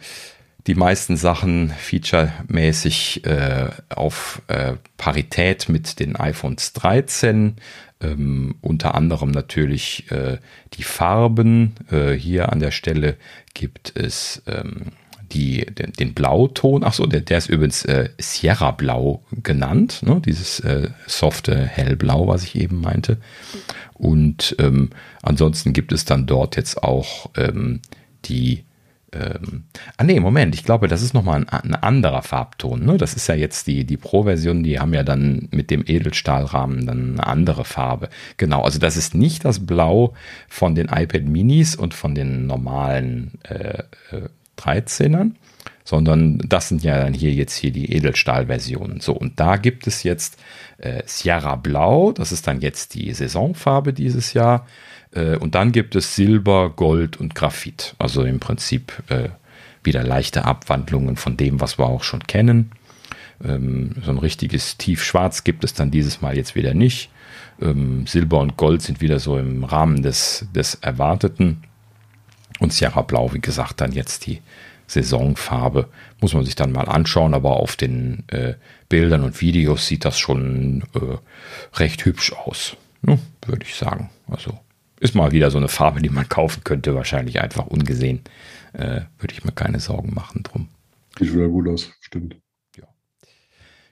die 0.67 0.75
meisten 0.75 1.17
Sachen 1.17 1.71
featuremäßig 1.71 3.25
äh, 3.25 3.71
auf 3.89 4.43
äh, 4.49 4.75
Parität 4.99 5.69
mit 5.69 5.99
den 5.99 6.17
iPhones 6.17 6.75
13. 6.75 7.57
Ähm, 8.01 8.55
unter 8.61 8.95
anderem 8.95 9.31
natürlich 9.31 10.11
äh, 10.11 10.39
die 10.75 10.83
Farben. 10.83 11.75
Äh, 11.91 12.13
hier 12.13 12.51
an 12.51 12.61
der 12.61 12.71
Stelle 12.71 13.17
gibt 13.53 13.93
es 13.95 14.43
ähm, 14.47 14.93
die, 15.33 15.67
den, 15.67 15.93
den 15.93 16.15
Blauton, 16.15 16.83
ach 16.85 16.95
so, 16.95 17.07
der, 17.07 17.21
der 17.21 17.39
ist 17.39 17.49
übrigens 17.49 17.85
äh, 17.85 18.09
Sierra 18.19 18.73
Blau 18.73 19.23
genannt, 19.43 20.03
ne? 20.03 20.21
dieses 20.25 20.61
äh, 20.61 20.91
softe 21.07 21.65
Hellblau, 21.67 22.27
was 22.27 22.43
ich 22.43 22.57
eben 22.57 22.81
meinte. 22.81 23.19
Und 23.95 24.57
ähm, 24.59 24.91
ansonsten 25.23 25.73
gibt 25.73 25.93
es 25.93 26.05
dann 26.05 26.27
dort 26.27 26.57
jetzt 26.57 26.83
auch 26.83 27.31
ähm, 27.37 27.81
die 28.25 28.65
ähm, 29.13 29.65
ah 29.97 30.05
nee, 30.05 30.21
Moment, 30.21 30.55
ich 30.55 30.65
glaube, 30.65 30.89
das 30.89 31.03
ist 31.03 31.15
nochmal 31.15 31.41
ein, 31.41 31.49
ein 31.49 31.75
anderer 31.75 32.23
Farbton. 32.23 32.85
Ne? 32.85 32.97
Das 32.97 33.15
ist 33.15 33.27
ja 33.27 33.35
jetzt 33.35 33.67
die, 33.67 33.85
die 33.85 33.97
Pro-Version, 33.97 34.63
die 34.63 34.79
haben 34.79 34.95
ja 34.95 35.03
dann 35.03 35.49
mit 35.51 35.71
dem 35.71 35.85
Edelstahlrahmen 35.87 36.87
dann 36.87 37.13
eine 37.13 37.27
andere 37.27 37.65
Farbe. 37.65 38.09
Genau, 38.37 38.63
also 38.63 38.79
das 38.79 38.97
ist 38.97 39.15
nicht 39.15 39.45
das 39.45 39.67
Blau 39.67 40.15
von 40.49 40.75
den 40.75 40.87
iPad 40.87 41.25
Minis 41.25 41.75
und 41.75 41.95
von 41.95 42.15
den 42.15 42.47
normalen 42.47 43.33
äh, 43.49 43.83
äh, 44.13 44.29
13ern, 44.59 45.33
sondern 45.85 46.39
das 46.39 46.69
sind 46.69 46.85
ja 46.85 47.03
dann 47.03 47.15
hier 47.15 47.33
jetzt 47.33 47.57
hier 47.57 47.73
die 47.73 47.93
Edelstahlversionen. 47.93 49.01
So, 49.01 49.13
und 49.13 49.41
da 49.41 49.57
gibt 49.57 49.87
es 49.87 50.03
jetzt 50.03 50.39
äh, 50.79 51.03
Sierra 51.07 51.57
Blau, 51.57 52.13
das 52.13 52.31
ist 52.33 52.47
dann 52.47 52.61
jetzt 52.61 52.95
die 52.95 53.13
Saisonfarbe 53.13 53.93
dieses 53.93 54.35
Jahr. 54.35 54.67
Äh, 55.13 55.37
und 55.37 55.55
dann 55.55 55.73
gibt 55.73 55.97
es 55.97 56.17
Silber, 56.17 56.71
Gold 56.71 57.19
und 57.19 57.35
Graphit. 57.35 57.95
Also 57.99 58.25
im 58.25 58.41
Prinzip 58.41 58.93
äh, 59.09 59.31
wieder 59.83 60.03
leichte 60.03 60.45
Abwandlungen 60.45 61.17
von 61.17 61.37
dem, 61.37 61.61
was 61.61 61.79
wir 61.79 61.87
auch 61.87 62.03
schon 62.03 62.27
kennen. 62.27 62.73
Ähm, 63.43 63.93
so 64.03 64.11
ein 64.11 64.19
richtiges 64.19 64.77
Tiefschwarz 64.77 65.45
gibt 65.45 65.65
es 65.65 65.75
dann 65.75 65.91
dieses 65.91 66.21
Mal 66.21 66.37
jetzt 66.37 66.55
wieder 66.55 66.75
nicht. 66.75 67.11
Ähm, 67.61 68.07
Silber 68.07 68.41
und 68.41 68.57
Gold 68.57 68.83
sind 68.83 69.01
wieder 69.01 69.19
so 69.19 69.39
im 69.39 69.65
Rahmen 69.65 70.03
des, 70.03 70.47
des 70.55 70.77
Erwarteten. 70.77 71.63
Und 72.59 72.73
Sierra 72.73 73.03
Blau, 73.03 73.33
wie 73.33 73.41
gesagt, 73.41 73.81
dann 73.81 73.93
jetzt 73.93 74.27
die 74.27 74.41
Saisonfarbe. 74.87 75.89
Muss 76.21 76.35
man 76.35 76.45
sich 76.45 76.57
dann 76.57 76.73
mal 76.73 76.89
anschauen, 76.89 77.33
aber 77.33 77.57
auf 77.57 77.77
den 77.77 78.25
äh, 78.29 78.55
Bildern 78.89 79.23
und 79.23 79.41
Videos 79.41 79.87
sieht 79.87 80.05
das 80.05 80.19
schon 80.19 80.83
äh, 80.95 81.79
recht 81.79 82.05
hübsch 82.05 82.33
aus, 82.33 82.77
ne? 83.03 83.19
würde 83.47 83.65
ich 83.65 83.77
sagen. 83.77 84.11
Also 84.27 84.59
ist 85.01 85.15
mal 85.15 85.33
wieder 85.33 85.51
so 85.51 85.59
eine 85.59 85.69
Farbe, 85.69 86.01
die 86.01 86.11
man 86.11 86.29
kaufen 86.29 86.63
könnte, 86.63 86.95
wahrscheinlich 86.95 87.41
einfach 87.41 87.67
ungesehen. 87.67 88.21
Äh, 88.73 89.03
würde 89.19 89.33
ich 89.33 89.45
mir 89.45 89.53
keine 89.53 89.81
Sorgen 89.81 90.15
machen 90.15 90.45
drum. 90.45 90.69
Sieht 91.19 91.35
wieder 91.35 91.49
gut 91.49 91.69
aus, 91.69 91.91
stimmt. 92.01 92.37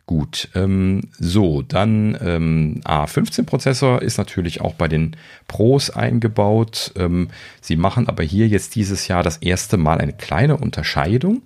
Gut, 0.09 0.49
ähm, 0.55 1.03
so, 1.19 1.61
dann 1.61 2.17
ähm, 2.23 2.81
A15-Prozessor 2.83 4.01
ist 4.01 4.17
natürlich 4.17 4.63
auch 4.63 4.73
bei 4.73 4.89
den 4.89 5.15
Pros 5.49 5.91
eingebaut. 5.91 6.95
Ähm, 6.97 7.29
sie 7.61 7.77
machen 7.77 8.09
aber 8.09 8.23
hier 8.23 8.49
jetzt 8.49 8.75
dieses 8.75 9.07
Jahr 9.07 9.23
das 9.23 9.37
erste 9.37 9.77
Mal 9.77 9.99
eine 9.99 10.15
kleine 10.15 10.57
Unterscheidung. 10.57 11.43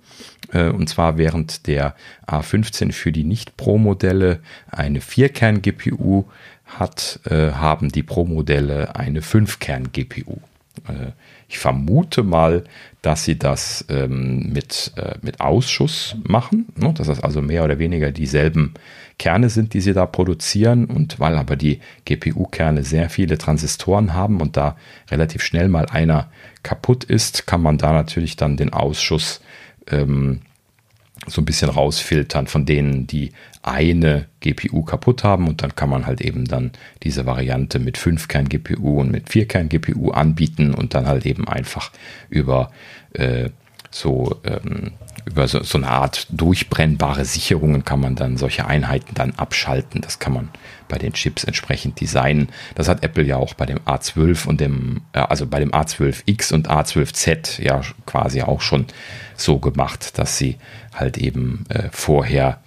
Äh, 0.53 0.69
und 0.69 0.87
zwar 0.87 1.17
während 1.17 1.67
der 1.67 1.93
A15 2.25 2.93
für 2.93 3.11
die 3.11 3.25
Nicht-Pro-Modelle 3.25 4.39
eine 4.71 5.01
Vierkern-GPU 5.01 6.23
hat, 6.79 7.19
äh, 7.25 7.51
haben 7.51 7.89
die 7.89 8.03
Pro-Modelle 8.03 8.95
eine 8.95 9.21
Fünfkern-GPU. 9.21 10.37
Äh, 10.87 11.11
ich 11.47 11.59
vermute 11.59 12.23
mal, 12.23 12.63
dass 13.01 13.25
sie 13.25 13.37
das 13.37 13.85
ähm, 13.89 14.51
mit, 14.53 14.91
äh, 14.95 15.15
mit 15.21 15.39
Ausschuss 15.39 16.15
machen, 16.23 16.67
ne? 16.75 16.93
dass 16.93 17.07
das 17.07 17.21
also 17.21 17.41
mehr 17.41 17.63
oder 17.63 17.77
weniger 17.77 18.11
dieselben 18.11 18.73
Kerne 19.19 19.49
sind, 19.49 19.73
die 19.73 19.81
sie 19.81 19.93
da 19.93 20.05
produzieren. 20.05 20.85
Und 20.85 21.19
weil 21.19 21.37
aber 21.37 21.55
die 21.55 21.79
GPU-Kerne 22.05 22.83
sehr 22.83 23.09
viele 23.09 23.37
Transistoren 23.37 24.13
haben 24.13 24.41
und 24.41 24.57
da 24.57 24.77
relativ 25.11 25.43
schnell 25.43 25.69
mal 25.69 25.85
einer 25.85 26.31
kaputt 26.63 27.03
ist, 27.03 27.45
kann 27.45 27.61
man 27.61 27.77
da 27.77 27.93
natürlich 27.93 28.35
dann 28.35 28.57
den 28.57 28.73
Ausschuss 28.73 29.41
ähm, 29.91 30.41
so 31.27 31.41
ein 31.41 31.45
bisschen 31.45 31.69
rausfiltern 31.69 32.47
von 32.47 32.65
denen, 32.65 33.05
die 33.07 33.31
eine 33.63 34.25
GPU 34.41 34.83
kaputt 34.83 35.23
haben 35.23 35.47
und 35.47 35.63
dann 35.63 35.75
kann 35.75 35.89
man 35.89 36.05
halt 36.05 36.21
eben 36.21 36.45
dann 36.45 36.71
diese 37.01 37.25
Variante 37.25 37.79
mit 37.79 37.97
5-Kern-GPU 37.97 38.99
und 38.99 39.11
mit 39.11 39.29
4-Kern-GPU 39.29 40.11
anbieten 40.11 40.73
und 40.73 40.93
dann 40.93 41.07
halt 41.07 41.25
eben 41.25 41.47
einfach 41.47 41.91
über 42.29 42.71
äh, 43.13 43.49
so 43.89 44.41
ähm, 44.43 44.91
über 45.25 45.47
so, 45.47 45.63
so, 45.63 45.77
eine 45.77 45.87
Art 45.87 46.27
durchbrennbare 46.31 47.23
Sicherungen 47.23 47.85
kann 47.85 48.01
man 48.01 48.15
dann 48.15 48.37
solche 48.37 48.65
Einheiten 48.65 49.15
dann 49.15 49.31
abschalten. 49.37 50.01
Das 50.01 50.19
kann 50.19 50.33
man 50.33 50.49
bei 50.89 50.97
den 50.97 51.13
Chips 51.13 51.43
entsprechend 51.43 52.01
designen. 52.01 52.49
Das 52.75 52.89
hat 52.89 53.03
Apple 53.03 53.23
ja 53.23 53.37
auch 53.37 53.53
bei 53.53 53.65
dem 53.65 53.79
A12 53.79 54.47
und 54.47 54.59
dem, 54.59 55.01
äh, 55.13 55.19
also 55.19 55.47
bei 55.47 55.59
dem 55.59 55.71
A12X 55.71 56.53
und 56.53 56.69
A12Z 56.69 57.61
ja 57.61 57.81
quasi 58.05 58.41
auch 58.41 58.61
schon 58.61 58.87
so 59.37 59.59
gemacht, 59.59 60.17
dass 60.19 60.37
sie 60.37 60.57
halt 60.93 61.17
eben 61.17 61.65
äh, 61.69 61.89
vorher 61.91 62.59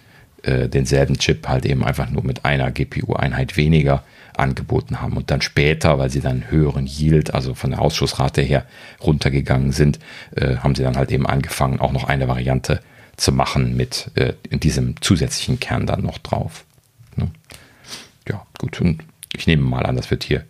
äh, 0.46 0.68
denselben 0.68 1.18
Chip 1.18 1.48
halt 1.48 1.66
eben 1.66 1.84
einfach 1.84 2.08
nur 2.08 2.24
mit 2.24 2.44
einer 2.44 2.70
GPU-Einheit 2.70 3.56
weniger 3.56 4.04
angeboten 4.36 5.00
haben. 5.00 5.16
Und 5.16 5.30
dann 5.30 5.42
später, 5.42 5.98
weil 5.98 6.10
sie 6.10 6.20
dann 6.20 6.50
höheren 6.50 6.86
Yield, 6.86 7.34
also 7.34 7.54
von 7.54 7.70
der 7.70 7.80
Ausschussrate 7.80 8.42
her 8.42 8.64
runtergegangen 9.02 9.72
sind, 9.72 9.98
äh, 10.36 10.56
haben 10.56 10.74
sie 10.74 10.82
dann 10.82 10.96
halt 10.96 11.10
eben 11.10 11.26
angefangen, 11.26 11.80
auch 11.80 11.92
noch 11.92 12.04
eine 12.04 12.28
Variante 12.28 12.80
zu 13.16 13.32
machen 13.32 13.76
mit 13.76 14.10
äh, 14.14 14.34
diesem 14.50 15.00
zusätzlichen 15.00 15.58
Kern 15.58 15.86
dann 15.86 16.02
noch 16.02 16.18
drauf. 16.18 16.64
Ne? 17.16 17.30
Ja, 18.28 18.46
gut. 18.58 18.80
Und 18.80 19.02
ich 19.34 19.46
nehme 19.46 19.62
mal 19.62 19.84
an, 19.84 19.96
das 19.96 20.10
wird 20.10 20.22
hier 20.22 20.44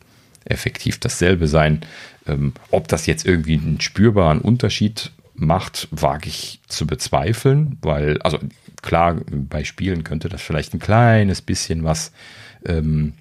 effektiv 0.44 0.98
dasselbe 1.00 1.48
sein. 1.48 1.80
Ähm, 2.26 2.52
ob 2.70 2.88
das 2.88 3.06
jetzt 3.06 3.24
irgendwie 3.24 3.54
einen 3.54 3.80
spürbaren 3.80 4.40
Unterschied 4.40 5.12
macht, 5.34 5.88
wage 5.90 6.28
ich 6.28 6.60
zu 6.68 6.86
bezweifeln, 6.86 7.78
weil, 7.82 8.20
also 8.22 8.38
klar, 8.82 9.16
bei 9.30 9.64
Spielen 9.64 10.04
könnte 10.04 10.28
das 10.28 10.42
vielleicht 10.42 10.74
ein 10.74 10.80
kleines 10.80 11.42
bisschen 11.42 11.84
was 11.84 12.12
ähm, 12.64 13.14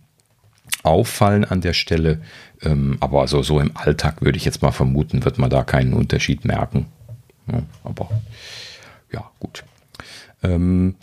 auffallen 0.83 1.45
an 1.45 1.61
der 1.61 1.73
Stelle. 1.73 2.21
Ähm, 2.61 2.97
aber 2.99 3.21
also 3.21 3.43
so 3.43 3.59
im 3.59 3.75
Alltag 3.75 4.21
würde 4.21 4.37
ich 4.37 4.45
jetzt 4.45 4.61
mal 4.61 4.71
vermuten, 4.71 5.25
wird 5.25 5.37
man 5.37 5.49
da 5.49 5.63
keinen 5.63 5.93
Unterschied 5.93 6.45
merken. 6.45 6.87
Ja, 7.51 7.61
aber 7.83 8.09
ja, 9.11 9.29
gut. 9.39 9.63
Ähm, 10.43 10.95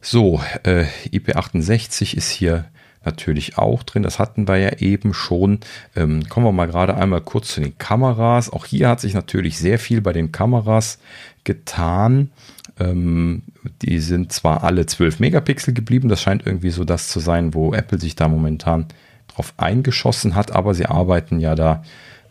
so, 0.00 0.40
äh, 0.64 0.84
IP68 1.10 2.16
ist 2.16 2.30
hier 2.30 2.66
natürlich 3.04 3.58
auch 3.58 3.82
drin. 3.82 4.02
Das 4.02 4.18
hatten 4.18 4.46
wir 4.48 4.56
ja 4.56 4.78
eben 4.78 5.14
schon. 5.14 5.60
Ähm, 5.96 6.28
kommen 6.28 6.46
wir 6.46 6.52
mal 6.52 6.66
gerade 6.66 6.96
einmal 6.96 7.20
kurz 7.20 7.54
zu 7.54 7.60
den 7.60 7.78
Kameras. 7.78 8.50
Auch 8.50 8.66
hier 8.66 8.88
hat 8.88 9.00
sich 9.00 9.14
natürlich 9.14 9.58
sehr 9.58 9.78
viel 9.78 10.00
bei 10.00 10.12
den 10.12 10.32
Kameras 10.32 10.98
getan. 11.44 12.30
Ähm, 12.80 13.42
die 13.82 13.98
sind 14.00 14.32
zwar 14.32 14.64
alle 14.64 14.86
12 14.86 15.20
Megapixel 15.20 15.74
geblieben. 15.74 16.08
Das 16.08 16.22
scheint 16.22 16.46
irgendwie 16.46 16.70
so 16.70 16.84
das 16.84 17.08
zu 17.08 17.20
sein, 17.20 17.54
wo 17.54 17.74
Apple 17.74 17.98
sich 17.98 18.16
da 18.16 18.28
momentan 18.28 18.86
drauf 19.28 19.54
eingeschossen 19.56 20.34
hat. 20.34 20.52
Aber 20.52 20.74
sie 20.74 20.86
arbeiten 20.86 21.40
ja 21.40 21.54
da 21.54 21.82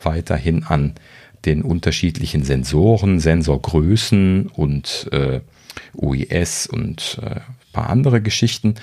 weiterhin 0.01 0.63
an 0.63 0.93
den 1.45 1.61
unterschiedlichen 1.61 2.43
Sensoren, 2.43 3.19
Sensorgrößen 3.19 4.47
und 4.47 5.07
äh, 5.11 5.41
UIS 5.95 6.67
und 6.67 7.19
äh, 7.21 7.39
paar 7.77 7.89
andere 7.89 8.21
Geschichten. 8.21 8.75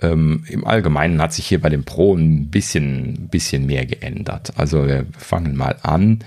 Ähm, 0.00 0.44
Im 0.48 0.66
Allgemeinen 0.66 1.22
hat 1.22 1.32
sich 1.32 1.46
hier 1.46 1.60
bei 1.60 1.70
dem 1.70 1.84
Pro 1.84 2.14
ein 2.14 2.48
bisschen, 2.48 3.28
bisschen 3.28 3.66
mehr 3.66 3.86
geändert. 3.86 4.52
Also 4.56 4.86
wir 4.86 5.06
fangen 5.16 5.56
mal 5.56 5.76
an 5.82 6.20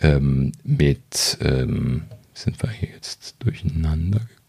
ähm, 0.00 0.52
mit, 0.64 1.38
ähm, 1.40 2.02
sind 2.34 2.62
wir 2.62 2.70
hier 2.70 2.90
jetzt 2.90 3.36
durcheinander 3.40 4.20
gekommen? 4.20 4.41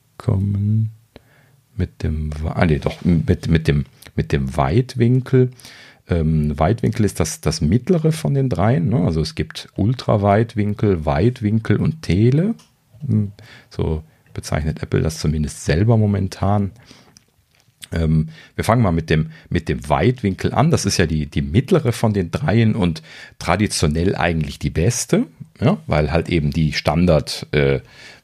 Mit 1.75 2.03
dem, 2.03 2.31
ah 2.45 2.65
nee, 2.65 2.79
doch, 2.79 3.03
mit, 3.03 3.47
mit 3.47 3.67
dem, 3.67 3.85
mit 4.15 4.31
dem 4.31 4.55
Weitwinkel. 4.55 5.51
Ähm, 6.09 6.57
Weitwinkel 6.59 7.05
ist 7.05 7.19
das, 7.19 7.41
das 7.41 7.61
mittlere 7.61 8.11
von 8.11 8.33
den 8.33 8.49
dreien. 8.49 8.89
Ne? 8.89 8.97
Also 8.97 9.21
es 9.21 9.35
gibt 9.35 9.69
Ultraweitwinkel, 9.75 11.05
Weitwinkel 11.05 11.77
und 11.77 12.01
Tele. 12.01 12.55
Hm, 13.07 13.31
so 13.69 14.03
bezeichnet 14.33 14.81
Apple 14.81 15.01
das 15.01 15.19
zumindest 15.19 15.65
selber 15.65 15.97
momentan. 15.97 16.71
Ähm, 17.91 18.29
wir 18.55 18.63
fangen 18.63 18.81
mal 18.81 18.91
mit 18.91 19.09
dem, 19.09 19.29
mit 19.49 19.69
dem 19.69 19.87
Weitwinkel 19.87 20.53
an. 20.53 20.71
Das 20.71 20.85
ist 20.85 20.97
ja 20.97 21.05
die, 21.05 21.27
die 21.27 21.41
mittlere 21.41 21.91
von 21.91 22.13
den 22.13 22.31
dreien 22.31 22.75
und 22.75 23.01
traditionell 23.39 24.15
eigentlich 24.15 24.59
die 24.59 24.71
beste, 24.71 25.27
ja, 25.63 25.77
weil 25.87 26.11
halt 26.11 26.29
eben 26.29 26.51
die 26.51 26.73
Standard 26.73 27.47
äh, 27.51 27.79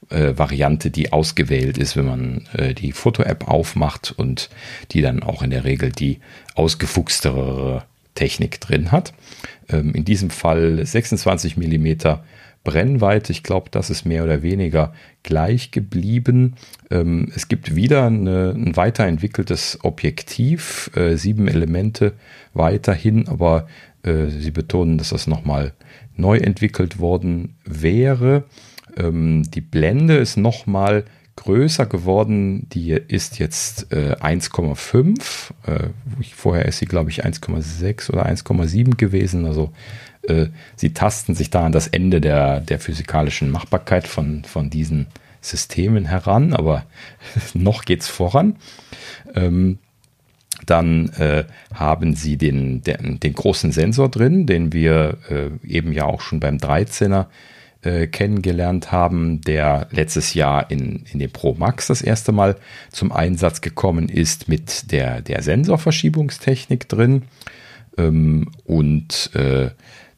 äh, 0.10 0.90
die 0.90 1.14
ausgewählt 1.14 1.78
ist, 1.78 1.96
wenn 1.96 2.06
man 2.06 2.48
äh, 2.54 2.74
die 2.74 2.92
Foto-App 2.92 3.48
aufmacht 3.48 4.14
und 4.18 4.50
die 4.92 5.02
dann 5.02 5.24
auch 5.24 5.42
in 5.42 5.52
der 5.52 5.64
Regel 5.64 5.92
die 5.92 6.20
ausgefuchstere 6.56 7.84
Technik 8.16 8.60
drin 8.60 8.92
hat. 8.92 9.14
Ähm, 9.70 9.94
in 9.94 10.06
diesem 10.06 10.30
Fall 10.30 10.86
26 10.86 11.58
Millimeter 11.58 12.24
Brennweite, 12.64 13.32
ich 13.32 13.44
glaube, 13.44 13.70
das 13.72 13.90
ist 13.90 14.06
mehr 14.06 14.24
oder 14.24 14.42
weniger 14.42 14.94
gleich 15.24 15.72
geblieben. 15.72 16.56
Ähm, 16.92 17.32
es 17.36 17.48
gibt 17.48 17.76
wieder 17.76 18.06
eine, 18.08 18.54
ein 18.56 18.76
weiterentwickeltes 18.76 19.80
Objektiv, 19.84 20.92
äh, 20.96 21.16
sieben 21.16 21.48
Elemente 21.48 22.14
weiterhin, 22.54 23.28
aber 23.28 23.68
äh, 24.04 24.28
sie 24.28 24.52
betonen, 24.52 24.98
dass 24.98 25.10
das 25.10 25.28
nochmal 25.28 25.74
neu 26.20 26.38
entwickelt 26.38 27.00
worden 27.00 27.56
wäre. 27.66 28.44
Ähm, 28.98 29.44
die 29.50 29.62
Blende 29.62 30.18
ist 30.18 30.38
nochmal 30.38 31.06
größer 31.36 31.86
geworden. 31.86 32.68
Die 32.70 32.92
ist 32.92 33.40
jetzt 33.40 33.92
äh, 33.94 34.16
1,5. 34.20 35.52
Äh, 35.66 35.90
vorher 36.36 36.66
ist 36.66 36.80
sie, 36.80 36.86
glaube 36.86 37.10
ich, 37.10 37.26
1,6 37.26 38.12
oder 38.12 38.26
1,7 38.26 38.98
gewesen. 38.98 39.46
Also 39.46 39.72
äh, 40.24 40.48
sie 40.76 40.94
tasten 40.94 41.36
sich 41.36 41.50
da 41.50 41.66
an 41.66 41.72
das 41.72 41.88
Ende 41.88 42.22
der, 42.22 42.60
der 42.60 42.80
physikalischen 42.80 43.52
Machbarkeit 43.52 44.08
von, 44.08 44.44
von 44.44 44.70
diesen 44.70 45.08
Systemen 45.42 46.06
heran, 46.06 46.54
aber 46.54 46.86
noch 47.54 47.86
geht 47.86 48.02
es 48.02 48.10
voran. 48.10 48.58
Ähm, 49.36 49.80
dann 50.70 51.10
äh, 51.18 51.46
haben 51.74 52.16
sie 52.16 52.38
den, 52.38 52.82
den, 52.82 53.20
den, 53.20 53.34
großen 53.34 53.72
Sensor 53.72 54.10
drin, 54.10 54.46
den 54.46 54.74
wir 54.74 55.18
äh, 55.30 55.50
eben 55.68 55.94
ja 55.94 56.06
auch 56.06 56.22
schon 56.22 56.40
beim 56.40 56.58
13er 56.58 57.28
äh, 57.82 58.08
kennengelernt 58.08 58.92
haben, 58.92 59.42
der 59.42 59.88
letztes 59.92 60.34
Jahr 60.34 60.70
in, 60.70 61.06
in 61.12 61.20
dem 61.20 61.32
Pro 61.32 61.54
Max 61.54 61.88
das 61.88 62.02
erste 62.02 62.32
Mal 62.32 62.58
zum 62.92 63.12
Einsatz 63.12 63.62
gekommen 63.62 64.10
ist 64.10 64.48
mit 64.48 64.92
der, 64.92 65.22
der 65.22 65.42
Sensorverschiebungstechnik 65.42 66.90
drin. 66.90 67.24
Ähm, 67.98 68.50
und 68.66 69.32
äh, 69.34 69.70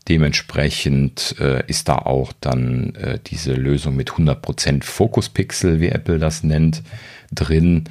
Dementsprechend 0.10 1.36
äh, 1.40 1.64
ist 1.68 1.88
da 1.88 1.96
auch 1.96 2.34
dann 2.42 2.96
äh, 2.96 3.20
diese 3.28 3.54
Lösung 3.54 3.96
mit 3.96 4.10
100% 4.10 4.84
Fokuspixel, 4.84 5.80
wie 5.80 5.90
Apple 5.90 6.18
das 6.18 6.44
nennt, 6.44 6.82
drin. 7.32 7.86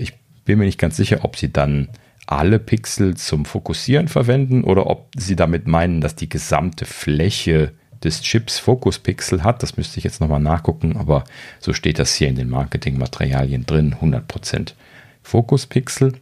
Ich 0.00 0.12
bin 0.44 0.58
mir 0.58 0.64
nicht 0.64 0.78
ganz 0.78 0.96
sicher, 0.96 1.20
ob 1.22 1.36
sie 1.36 1.52
dann 1.52 1.88
alle 2.26 2.58
Pixel 2.58 3.16
zum 3.16 3.44
Fokussieren 3.44 4.08
verwenden 4.08 4.64
oder 4.64 4.86
ob 4.86 5.10
sie 5.16 5.36
damit 5.36 5.66
meinen, 5.66 6.00
dass 6.00 6.14
die 6.14 6.28
gesamte 6.28 6.84
Fläche 6.84 7.72
des 8.02 8.22
Chips 8.22 8.58
Fokuspixel 8.58 9.44
hat. 9.44 9.62
Das 9.62 9.76
müsste 9.76 9.98
ich 9.98 10.04
jetzt 10.04 10.20
nochmal 10.20 10.40
nachgucken, 10.40 10.96
aber 10.96 11.24
so 11.60 11.72
steht 11.72 11.98
das 11.98 12.14
hier 12.14 12.28
in 12.28 12.36
den 12.36 12.50
Marketingmaterialien 12.50 13.66
drin. 13.66 13.96
100% 14.00 14.74
Fokuspixel. 15.22 16.14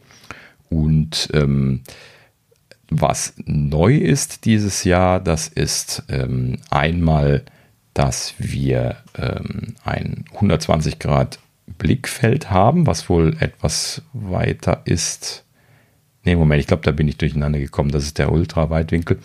Und 0.69 1.29
ähm, 1.33 1.81
was 2.89 3.33
neu 3.45 3.95
ist 3.95 4.45
dieses 4.45 4.83
Jahr, 4.83 5.19
das 5.19 5.47
ist 5.47 6.03
ähm, 6.09 6.59
einmal, 6.69 7.43
dass 7.93 8.35
wir 8.37 8.97
ähm, 9.17 9.75
ein 9.83 10.25
120 10.33 10.99
Grad 10.99 11.39
Blickfeld 11.65 12.49
haben, 12.49 12.87
was 12.87 13.09
wohl 13.09 13.35
etwas 13.39 14.01
weiter 14.13 14.81
ist. 14.85 15.45
Ne, 16.23 16.35
Moment, 16.35 16.59
ich 16.59 16.67
glaube, 16.67 16.83
da 16.83 16.91
bin 16.91 17.07
ich 17.07 17.17
durcheinander 17.17 17.59
gekommen. 17.59 17.91
Das 17.91 18.03
ist 18.03 18.17
der 18.17 18.31
Ultraweitwinkel. 18.31 19.17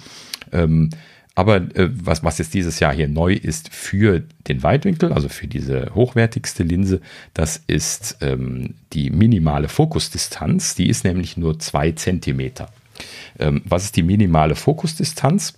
Ähm, 0.53 0.91
aber 1.35 1.57
äh, 1.77 1.91
was, 1.93 2.25
was 2.25 2.39
jetzt 2.39 2.55
dieses 2.55 2.81
Jahr 2.81 2.95
hier 2.95 3.09
neu 3.09 3.35
ist 3.35 3.73
für 3.73 4.23
den 4.49 4.63
Weitwinkel, 4.63 5.13
also 5.13 5.29
für 5.29 5.47
diese 5.47 5.95
hochwertigste 5.95 6.63
Linse, 6.63 7.03
das 7.35 7.63
ist 7.67 8.17
ähm, 8.23 8.75
die 8.95 9.11
minimale 9.11 9.69
Fokusdistanz. 9.69 10.75
Die 10.75 10.89
ist 10.89 11.05
nämlich 11.05 11.37
nur 11.37 11.59
zwei 11.59 11.93
Zentimeter. 11.93 12.71
Ähm, 13.39 13.61
was 13.67 13.85
ist 13.85 13.97
die 13.97 14.03
minimale 14.03 14.55
Fokusdistanz? 14.55 15.55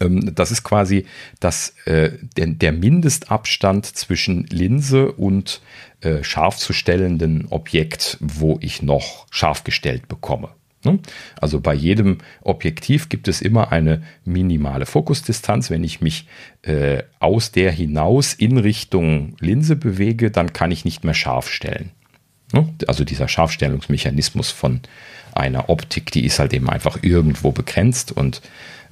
Ähm, 0.00 0.34
das 0.34 0.50
ist 0.50 0.62
quasi 0.62 1.04
das, 1.38 1.74
äh, 1.84 2.12
der, 2.36 2.46
der, 2.46 2.72
Mindestabstand 2.72 3.84
zwischen 3.84 4.46
Linse 4.46 5.12
und 5.12 5.60
äh, 6.04 6.22
scharf 6.22 6.56
zu 6.56 6.72
stellenden 6.72 7.46
Objekt, 7.50 8.18
wo 8.20 8.58
ich 8.60 8.82
noch 8.82 9.26
scharf 9.30 9.64
gestellt 9.64 10.08
bekomme. 10.08 10.50
Ne? 10.84 10.98
Also 11.40 11.60
bei 11.60 11.74
jedem 11.74 12.18
Objektiv 12.42 13.08
gibt 13.08 13.28
es 13.28 13.40
immer 13.40 13.72
eine 13.72 14.02
minimale 14.24 14.86
Fokusdistanz. 14.86 15.70
Wenn 15.70 15.84
ich 15.84 16.00
mich 16.00 16.26
äh, 16.62 17.02
aus 17.20 17.52
der 17.52 17.72
hinaus 17.72 18.34
in 18.34 18.58
Richtung 18.58 19.36
Linse 19.40 19.76
bewege, 19.76 20.30
dann 20.30 20.52
kann 20.52 20.70
ich 20.70 20.84
nicht 20.84 21.04
mehr 21.04 21.14
scharf 21.14 21.48
stellen. 21.48 21.90
Ne? 22.52 22.68
Also 22.86 23.04
dieser 23.04 23.28
Scharfstellungsmechanismus 23.28 24.50
von 24.50 24.80
einer 25.32 25.68
Optik, 25.68 26.12
die 26.12 26.24
ist 26.24 26.38
halt 26.38 26.52
eben 26.52 26.70
einfach 26.70 26.98
irgendwo 27.02 27.50
begrenzt 27.50 28.12
und 28.12 28.40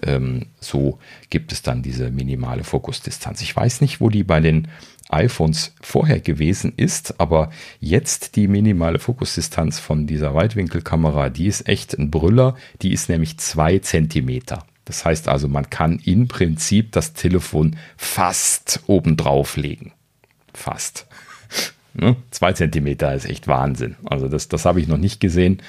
ähm, 0.03 0.47
so 0.61 0.99
gibt 1.31 1.53
es 1.53 1.63
dann 1.63 1.83
diese 1.83 2.11
minimale 2.11 2.65
Fokusdistanz. 2.65 3.43
Ich 3.43 3.55
weiß 3.55 3.81
nicht, 3.81 4.01
wo 4.01 4.09
die 4.09 4.25
bei 4.25 4.41
den 4.41 4.69
iPhones 5.09 5.75
vorher 5.81 6.21
gewesen 6.21 6.73
ist, 6.77 7.21
aber 7.21 7.51
jetzt 7.81 8.37
die 8.37 8.49
minimale 8.49 8.99
Fokusdistanz 8.99 9.79
von 9.79 10.07
dieser 10.07 10.35
Weitwinkelkamera, 10.35 11.29
die 11.29 11.47
ist 11.47 11.69
echt 11.69 11.99
ein 11.99 12.11
Brüller, 12.11 12.57
die 12.81 12.93
ist 12.93 13.09
nämlich 13.09 13.39
zwei 13.39 13.79
Zentimeter. 13.79 14.65
Das 14.85 15.05
heißt 15.05 15.29
also, 15.29 15.49
man 15.49 15.71
kann 15.71 16.01
im 16.05 16.29
Prinzip 16.29 16.93
das 16.93 17.13
Telefon 17.13 17.77
fast 17.97 18.81
obendrauf 18.87 19.57
legen. 19.57 19.93
Fast. 20.55 21.07
Ne? 21.95 22.17
Zwei 22.31 22.53
Zentimeter 22.53 23.15
ist 23.15 23.29
echt 23.29 23.49
Wahnsinn. 23.49 23.97
Also 24.05 24.29
das, 24.29 24.49
das 24.49 24.65
habe 24.65 24.81
ich 24.81 24.89
noch 24.89 24.99
nicht 24.99 25.21
gesehen. 25.21 25.61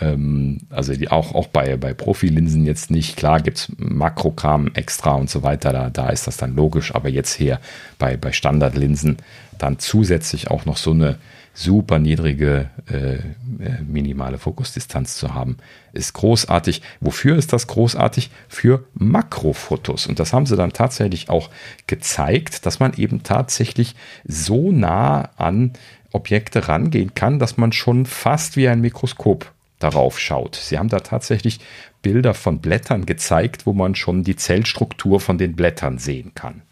Ähm, 0.00 0.60
also 0.70 0.94
die, 0.94 1.08
auch, 1.10 1.34
auch 1.34 1.48
bei, 1.48 1.76
bei 1.76 1.94
Profilinsen 1.94 2.64
jetzt 2.64 2.90
nicht. 2.90 3.16
Klar 3.16 3.40
gibt 3.40 3.58
es 3.58 3.72
Makrokram 3.76 4.70
extra 4.74 5.12
und 5.12 5.30
so 5.30 5.42
weiter, 5.42 5.72
da, 5.72 5.90
da 5.90 6.08
ist 6.10 6.26
das 6.26 6.36
dann 6.36 6.54
logisch, 6.54 6.94
aber 6.94 7.08
jetzt 7.08 7.34
hier 7.34 7.60
bei, 7.98 8.16
bei 8.16 8.32
Standardlinsen 8.32 9.18
dann 9.58 9.78
zusätzlich 9.78 10.50
auch 10.50 10.64
noch 10.66 10.76
so 10.76 10.90
eine 10.90 11.18
super 11.54 11.98
niedrige 11.98 12.68
äh, 12.90 13.14
äh, 13.14 13.20
minimale 13.86 14.38
Fokusdistanz 14.38 15.16
zu 15.16 15.34
haben, 15.34 15.56
ist 15.92 16.12
großartig. 16.12 16.82
Wofür 17.00 17.36
ist 17.36 17.52
das 17.52 17.68
großartig? 17.68 18.30
Für 18.48 18.84
Makrofotos. 18.94 20.06
Und 20.06 20.18
das 20.18 20.32
haben 20.32 20.46
sie 20.46 20.56
dann 20.56 20.72
tatsächlich 20.72 21.30
auch 21.30 21.50
gezeigt, 21.86 22.66
dass 22.66 22.80
man 22.80 22.94
eben 22.94 23.22
tatsächlich 23.22 23.94
so 24.26 24.72
nah 24.72 25.30
an 25.36 25.72
Objekte 26.12 26.68
rangehen 26.68 27.14
kann, 27.14 27.38
dass 27.38 27.56
man 27.56 27.72
schon 27.72 28.06
fast 28.06 28.56
wie 28.56 28.68
ein 28.68 28.80
Mikroskop 28.80 29.52
darauf 29.78 30.18
schaut. 30.18 30.56
Sie 30.56 30.78
haben 30.78 30.88
da 30.88 31.00
tatsächlich 31.00 31.60
Bilder 32.02 32.34
von 32.34 32.60
Blättern 32.60 33.06
gezeigt, 33.06 33.66
wo 33.66 33.72
man 33.72 33.94
schon 33.94 34.24
die 34.24 34.36
Zellstruktur 34.36 35.20
von 35.20 35.38
den 35.38 35.56
Blättern 35.56 35.98
sehen 35.98 36.32
kann. 36.34 36.62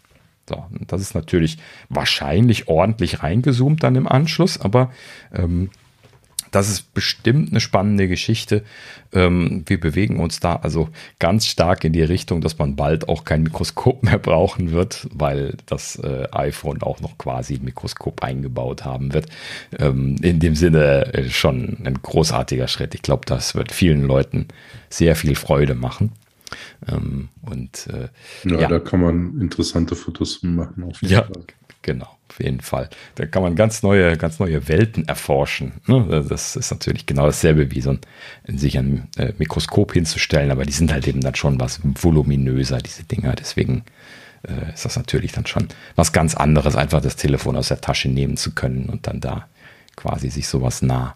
So, 0.47 0.65
das 0.87 1.01
ist 1.01 1.15
natürlich 1.15 1.57
wahrscheinlich 1.89 2.67
ordentlich 2.67 3.23
reingezoomt 3.23 3.81
dann 3.81 3.95
im 3.95 4.07
Anschluss, 4.07 4.59
aber 4.59 4.91
ähm, 5.33 5.69
das 6.53 6.69
ist 6.69 6.93
bestimmt 6.93 7.49
eine 7.49 7.59
spannende 7.59 8.07
Geschichte. 8.07 8.63
Ähm, 9.11 9.63
wir 9.65 9.79
bewegen 9.79 10.19
uns 10.19 10.39
da 10.39 10.57
also 10.57 10.89
ganz 11.17 11.47
stark 11.47 11.83
in 11.83 11.93
die 11.93 12.03
Richtung, 12.03 12.41
dass 12.41 12.59
man 12.59 12.75
bald 12.75 13.09
auch 13.09 13.23
kein 13.23 13.41
Mikroskop 13.41 14.03
mehr 14.03 14.19
brauchen 14.19 14.71
wird, 14.71 15.07
weil 15.11 15.57
das 15.65 15.95
äh, 15.95 16.27
iPhone 16.31 16.83
auch 16.83 16.99
noch 16.99 17.17
quasi 17.17 17.55
ein 17.55 17.65
Mikroskop 17.65 18.21
eingebaut 18.21 18.85
haben 18.85 19.13
wird. 19.13 19.25
Ähm, 19.79 20.17
in 20.21 20.39
dem 20.39 20.55
Sinne 20.55 21.13
äh, 21.13 21.29
schon 21.29 21.77
ein 21.85 21.99
großartiger 22.01 22.67
Schritt. 22.67 22.93
Ich 22.93 23.01
glaube, 23.01 23.25
das 23.25 23.55
wird 23.55 23.71
vielen 23.71 24.03
Leuten 24.03 24.47
sehr 24.89 25.15
viel 25.15 25.35
Freude 25.35 25.73
machen. 25.73 26.11
Ähm, 26.87 27.29
und 27.41 27.87
äh, 27.87 28.09
ja, 28.49 28.61
ja, 28.61 28.67
da 28.67 28.79
kann 28.79 29.01
man 29.01 29.41
interessante 29.41 29.95
Fotos 29.95 30.43
machen. 30.43 30.83
Auf 30.83 31.01
jeden 31.01 31.13
ja, 31.13 31.23
Fall. 31.23 31.43
genau, 31.81 32.17
auf 32.29 32.39
jeden 32.39 32.61
Fall. 32.61 32.89
Da 33.15 33.25
kann 33.25 33.43
man 33.43 33.55
ganz 33.55 33.83
neue, 33.83 34.17
ganz 34.17 34.39
neue 34.39 34.67
Welten 34.67 35.07
erforschen. 35.07 35.73
Ne? 35.87 36.25
Das 36.27 36.55
ist 36.55 36.71
natürlich 36.71 37.05
genau 37.05 37.25
dasselbe 37.25 37.71
wie 37.71 37.81
so 37.81 37.91
ein, 37.91 37.99
sich 38.47 38.77
ein 38.77 39.07
äh, 39.17 39.33
Mikroskop 39.37 39.93
hinzustellen, 39.93 40.51
aber 40.51 40.65
die 40.65 40.73
sind 40.73 40.91
halt 40.91 41.07
eben 41.07 41.21
dann 41.21 41.35
schon 41.35 41.59
was 41.59 41.79
voluminöser, 41.83 42.79
diese 42.79 43.03
Dinger. 43.03 43.33
Deswegen 43.33 43.83
äh, 44.47 44.73
ist 44.73 44.85
das 44.85 44.95
natürlich 44.95 45.31
dann 45.31 45.45
schon 45.45 45.67
was 45.95 46.11
ganz 46.11 46.35
anderes, 46.35 46.75
einfach 46.75 47.01
das 47.01 47.15
Telefon 47.15 47.55
aus 47.55 47.69
der 47.69 47.81
Tasche 47.81 48.09
nehmen 48.09 48.37
zu 48.37 48.53
können 48.53 48.89
und 48.89 49.07
dann 49.07 49.19
da 49.19 49.47
quasi 49.95 50.29
sich 50.29 50.47
sowas 50.47 50.81
nah 50.81 51.15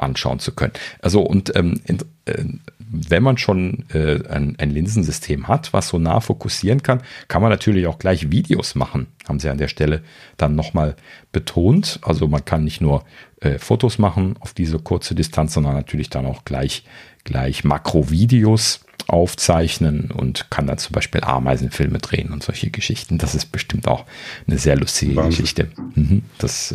anschauen 0.00 0.38
zu 0.38 0.52
können. 0.52 0.72
Also 1.00 1.20
und 1.20 1.54
ähm, 1.56 1.80
in, 1.84 1.98
äh, 2.24 2.44
wenn 2.92 3.22
man 3.22 3.38
schon 3.38 3.84
äh, 3.92 4.26
ein, 4.28 4.56
ein, 4.58 4.70
Linsensystem 4.70 5.46
hat, 5.46 5.72
was 5.72 5.88
so 5.88 5.98
nah 5.98 6.20
fokussieren 6.20 6.82
kann, 6.82 7.02
kann 7.28 7.40
man 7.40 7.50
natürlich 7.50 7.86
auch 7.86 7.98
gleich 7.98 8.32
Videos 8.32 8.74
machen. 8.74 9.06
Haben 9.28 9.38
sie 9.38 9.48
an 9.48 9.58
der 9.58 9.68
Stelle 9.68 10.02
dann 10.36 10.56
nochmal 10.56 10.96
betont. 11.30 12.00
Also 12.02 12.26
man 12.26 12.44
kann 12.44 12.64
nicht 12.64 12.80
nur 12.80 13.04
äh, 13.40 13.58
Fotos 13.58 13.98
machen 13.98 14.34
auf 14.40 14.54
diese 14.54 14.80
kurze 14.80 15.14
Distanz, 15.14 15.54
sondern 15.54 15.74
natürlich 15.74 16.10
dann 16.10 16.26
auch 16.26 16.44
gleich, 16.44 16.84
gleich 17.22 17.62
Makrovideos 17.62 18.80
aufzeichnen 19.06 20.10
und 20.10 20.50
kann 20.50 20.66
dann 20.66 20.78
zum 20.78 20.92
Beispiel 20.92 21.22
Ameisenfilme 21.22 21.98
drehen 21.98 22.32
und 22.32 22.42
solche 22.42 22.70
Geschichten. 22.70 23.18
Das 23.18 23.34
ist 23.34 23.46
bestimmt 23.52 23.88
auch 23.88 24.04
eine 24.46 24.58
sehr 24.58 24.76
lustige 24.76 25.16
Wahnsinn. 25.16 25.30
Geschichte. 25.30 25.68
Mhm, 25.94 26.22
das 26.38 26.74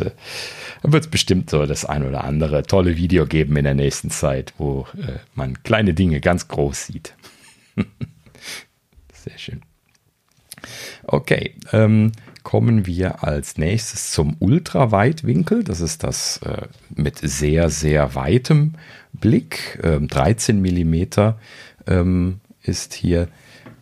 äh, 0.86 0.92
wird 0.92 1.04
es 1.04 1.10
bestimmt 1.10 1.50
so 1.50 1.66
das 1.66 1.84
ein 1.84 2.06
oder 2.06 2.24
andere 2.24 2.62
tolle 2.62 2.96
Video 2.96 3.26
geben 3.26 3.56
in 3.56 3.64
der 3.64 3.74
nächsten 3.74 4.10
Zeit, 4.10 4.54
wo 4.58 4.86
äh, 4.96 5.18
man 5.34 5.62
kleine 5.62 5.94
Dinge 5.94 6.20
ganz 6.20 6.48
groß 6.48 6.86
sieht. 6.86 7.14
Sehr 9.12 9.38
schön. 9.38 9.62
Okay, 11.04 11.54
ähm, 11.72 12.12
kommen 12.42 12.86
wir 12.86 13.24
als 13.24 13.58
nächstes 13.58 14.12
zum 14.12 14.36
Ultraweitwinkel. 14.38 15.64
Das 15.64 15.80
ist 15.80 16.04
das 16.04 16.38
äh, 16.38 16.68
mit 16.94 17.18
sehr, 17.18 17.70
sehr 17.70 18.14
weitem 18.14 18.74
Blick. 19.12 19.80
Ähm, 19.82 20.08
13 20.08 20.60
Millimeter 20.60 21.38
ähm, 21.86 22.40
ist 22.62 22.94
hier 22.94 23.28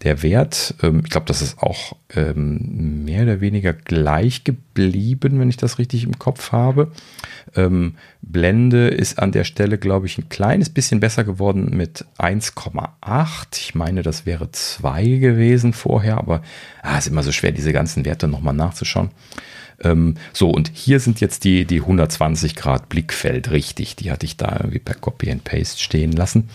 der 0.04 0.22
Wert, 0.22 0.74
ähm, 0.82 1.00
ich 1.04 1.10
glaube, 1.10 1.26
das 1.26 1.42
ist 1.42 1.58
auch 1.62 1.96
ähm, 2.14 3.04
mehr 3.04 3.22
oder 3.22 3.40
weniger 3.40 3.72
gleich 3.72 4.44
geblieben, 4.44 5.40
wenn 5.40 5.48
ich 5.48 5.56
das 5.56 5.78
richtig 5.78 6.04
im 6.04 6.18
Kopf 6.18 6.52
habe. 6.52 6.92
Ähm, 7.56 7.94
Blende 8.20 8.88
ist 8.88 9.18
an 9.18 9.32
der 9.32 9.44
Stelle, 9.44 9.78
glaube 9.78 10.06
ich, 10.06 10.18
ein 10.18 10.28
kleines 10.28 10.68
bisschen 10.68 11.00
besser 11.00 11.24
geworden 11.24 11.76
mit 11.76 12.04
1,8. 12.18 13.46
Ich 13.56 13.74
meine, 13.74 14.02
das 14.02 14.26
wäre 14.26 14.52
2 14.52 15.04
gewesen 15.16 15.72
vorher, 15.72 16.18
aber 16.18 16.42
es 16.82 16.90
ah, 16.90 16.98
ist 16.98 17.06
immer 17.08 17.22
so 17.22 17.32
schwer, 17.32 17.52
diese 17.52 17.72
ganzen 17.72 18.04
Werte 18.04 18.28
nochmal 18.28 18.54
nachzuschauen. 18.54 19.10
Ähm, 19.82 20.14
so, 20.32 20.50
und 20.50 20.70
hier 20.72 21.00
sind 21.00 21.20
jetzt 21.20 21.44
die, 21.44 21.64
die 21.64 21.80
120 21.80 22.54
Grad 22.54 22.88
Blickfeld 22.88 23.50
richtig. 23.50 23.96
Die 23.96 24.10
hatte 24.10 24.26
ich 24.26 24.36
da 24.36 24.56
irgendwie 24.58 24.78
per 24.78 24.94
Copy 24.94 25.30
and 25.30 25.44
Paste 25.44 25.82
stehen 25.82 26.12
lassen. 26.12 26.48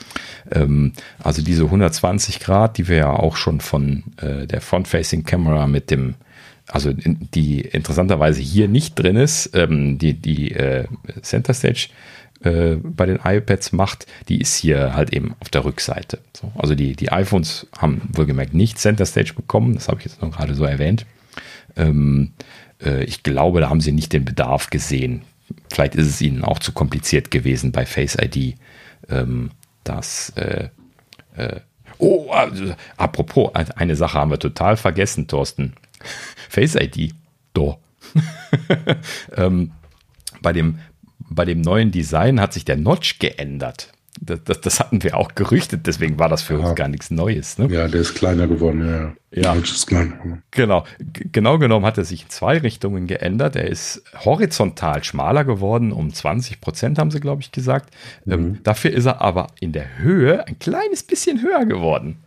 Ähm, 0.52 0.94
also 1.22 1.42
diese 1.42 1.64
120 1.64 2.40
Grad, 2.40 2.78
die 2.78 2.88
wir 2.88 2.98
ja 2.98 3.12
auch 3.12 3.36
schon 3.36 3.62
von 3.62 4.04
äh, 4.18 4.48
der 4.48 4.62
Front-Facing 4.62 5.24
Camera 5.24 5.68
mit 5.68 5.92
dem 5.92 6.16
also 6.72 6.94
die 6.94 7.62
interessanterweise 7.62 8.42
hier 8.42 8.68
nicht 8.68 8.94
drin 8.94 9.16
ist, 9.16 9.56
ähm, 9.56 9.98
die, 9.98 10.14
die 10.14 10.52
äh, 10.52 10.86
Center 11.24 11.56
Stage 11.56 11.90
äh, 12.42 12.76
bei 12.76 13.06
den 13.06 13.20
iPads 13.24 13.72
macht, 13.72 14.06
die 14.30 14.40
ist 14.40 14.56
hier 14.56 14.94
halt 14.96 15.12
eben 15.12 15.36
auf 15.40 15.50
der 15.50 15.66
Rückseite. 15.66 16.20
So, 16.40 16.52
also 16.58 16.76
die, 16.76 16.96
die 16.96 17.12
iPhones 17.12 17.68
haben 17.78 18.02
wohlgemerkt 18.14 18.54
nicht 18.54 18.78
Center 18.78 19.06
Stage 19.06 19.34
bekommen, 19.34 19.74
das 19.74 19.88
habe 19.88 20.00
ich 20.00 20.06
jetzt 20.06 20.22
noch 20.22 20.32
gerade 20.32 20.56
so 20.56 20.64
erwähnt. 20.64 21.06
Ähm, 21.76 22.32
äh, 22.82 23.04
ich 23.04 23.24
glaube, 23.24 23.62
da 23.62 23.70
haben 23.70 23.82
sie 23.82 23.92
nicht 23.92 24.14
den 24.14 24.26
Bedarf 24.26 24.70
gesehen. 24.70 25.24
Vielleicht 25.72 25.96
ist 25.96 26.08
es 26.08 26.22
ihnen 26.22 26.44
auch 26.44 26.60
zu 26.60 26.72
kompliziert 26.72 27.32
gewesen 27.32 27.72
bei 27.72 27.86
Face 27.86 28.18
ID. 28.20 28.56
Ähm, 29.10 29.52
das, 29.84 30.32
äh, 30.36 30.70
äh, 31.36 31.62
oh, 31.98 32.30
also, 32.32 32.76
apropos, 32.98 33.52
eine 33.54 33.96
Sache 33.96 34.18
haben 34.18 34.32
wir 34.32 34.40
total 34.40 34.78
vergessen, 34.78 35.28
Thorsten. 35.28 35.74
Face 36.50 36.76
ID. 36.76 37.14
Do. 37.54 37.80
ähm, 39.36 39.72
bei, 40.42 40.54
dem, 40.54 40.80
bei 41.30 41.46
dem 41.46 41.62
neuen 41.62 41.92
Design 41.92 42.40
hat 42.40 42.54
sich 42.54 42.66
der 42.66 42.78
Notch 42.78 43.20
geändert. 43.20 43.92
Das, 44.22 44.44
das, 44.44 44.62
das, 44.62 44.80
hatten 44.80 45.02
wir 45.04 45.16
auch 45.16 45.34
gerüchtet, 45.36 45.88
deswegen 45.88 46.20
war 46.20 46.28
das 46.28 46.42
für 46.42 46.56
ja. 46.56 46.60
uns 46.60 46.76
gar 46.76 46.88
nichts 46.88 47.10
Neues. 47.10 47.58
Ne? 47.58 47.68
Ja, 47.72 47.88
der 47.88 48.02
ist 48.02 48.16
kleiner 48.16 48.48
geworden, 48.48 48.88
ja. 48.88 49.14
Ja, 49.32 49.54
ist 49.54 49.88
kleiner. 49.88 50.42
genau. 50.52 50.86
Genau 51.32 51.58
genommen 51.60 51.86
hat 51.86 51.98
er 51.98 52.04
sich 52.04 52.24
in 52.24 52.30
zwei 52.30 52.58
Richtungen 52.58 53.06
geändert. 53.06 53.56
Er 53.56 53.68
ist 53.68 54.04
horizontal 54.26 55.04
schmaler 55.04 55.46
geworden, 55.46 55.92
um 55.92 56.12
20 56.12 56.60
Prozent 56.62 56.98
haben 56.98 57.12
sie, 57.12 57.20
glaube 57.20 57.42
ich, 57.42 57.52
gesagt. 57.52 57.94
Ähm, 58.28 58.40
mhm. 58.40 58.46
Ähm, 58.48 58.58
dafür 58.64 58.92
ist 58.92 59.06
er 59.06 59.22
aber 59.22 59.48
in 59.60 59.72
der 59.72 60.00
Höhe 60.00 60.46
ein 60.48 60.58
kleines 60.60 61.04
bisschen 61.04 61.42
höher 61.42 61.66
geworden. 61.66 62.18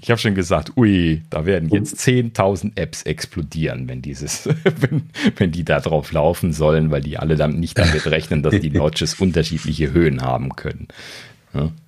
Ich 0.00 0.10
habe 0.10 0.20
schon 0.20 0.34
gesagt, 0.34 0.76
ui, 0.76 1.22
da 1.30 1.46
werden 1.46 1.68
jetzt 1.68 1.96
10.000 2.00 2.72
Apps 2.74 3.04
explodieren, 3.04 3.88
wenn 3.88 4.02
dieses, 4.02 4.48
wenn, 4.80 5.10
wenn 5.36 5.52
die 5.52 5.64
da 5.64 5.80
drauf 5.80 6.10
laufen 6.12 6.52
sollen, 6.52 6.90
weil 6.90 7.02
die 7.02 7.18
alle 7.18 7.36
damit 7.36 7.58
nicht 7.58 7.78
damit 7.78 8.06
rechnen, 8.06 8.42
dass 8.42 8.58
die 8.58 8.70
Notches 8.76 9.14
unterschiedliche 9.14 9.92
Höhen 9.92 10.22
haben 10.22 10.56
können. 10.56 10.88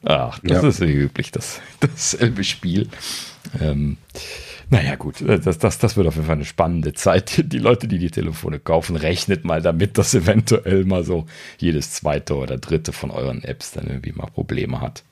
Ach, 0.04 0.38
das 0.40 0.62
ja. 0.62 0.68
ist 0.68 0.80
üblich, 0.80 1.30
das, 1.30 1.60
dasselbe 1.80 2.44
Spiel. 2.44 2.88
Ähm, 3.60 3.96
naja, 4.70 4.96
gut, 4.96 5.22
das, 5.26 5.58
das, 5.58 5.78
das 5.78 5.96
wird 5.96 6.06
auf 6.06 6.14
jeden 6.14 6.26
Fall 6.26 6.36
eine 6.36 6.44
spannende 6.44 6.92
Zeit. 6.94 7.42
Die 7.52 7.58
Leute, 7.58 7.86
die 7.88 7.98
die 7.98 8.10
Telefone 8.10 8.58
kaufen, 8.58 8.96
rechnet 8.96 9.44
mal 9.44 9.62
damit, 9.62 9.98
dass 9.98 10.14
eventuell 10.14 10.84
mal 10.84 11.04
so 11.04 11.26
jedes 11.58 11.92
zweite 11.92 12.36
oder 12.36 12.56
dritte 12.56 12.92
von 12.92 13.10
euren 13.10 13.44
Apps 13.44 13.72
dann 13.72 13.86
irgendwie 13.86 14.12
mal 14.12 14.26
Probleme 14.26 14.80
hat, 14.80 15.04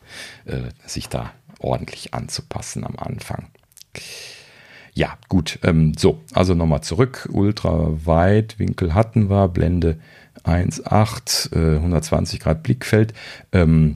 äh, 0.47 0.71
sich 0.87 1.09
da 1.09 1.33
ordentlich 1.59 2.15
anzupassen 2.15 2.85
am 2.85 2.97
Anfang. 2.97 3.49
Ja, 4.95 5.17
gut, 5.29 5.59
ähm, 5.63 5.95
so, 5.97 6.21
also 6.35 6.55
nochmal 6.55 6.83
zurück. 6.83 7.29
Ultraweitwinkel 7.33 8.95
hatten 8.95 9.31
wir, 9.31 9.49
Blende 9.49 9.99
1,8, 10.45 11.53
äh, 11.55 11.77
120 11.77 12.41
Grad 12.41 12.63
Blickfeld. 12.63 13.15
Ähm, 13.53 13.95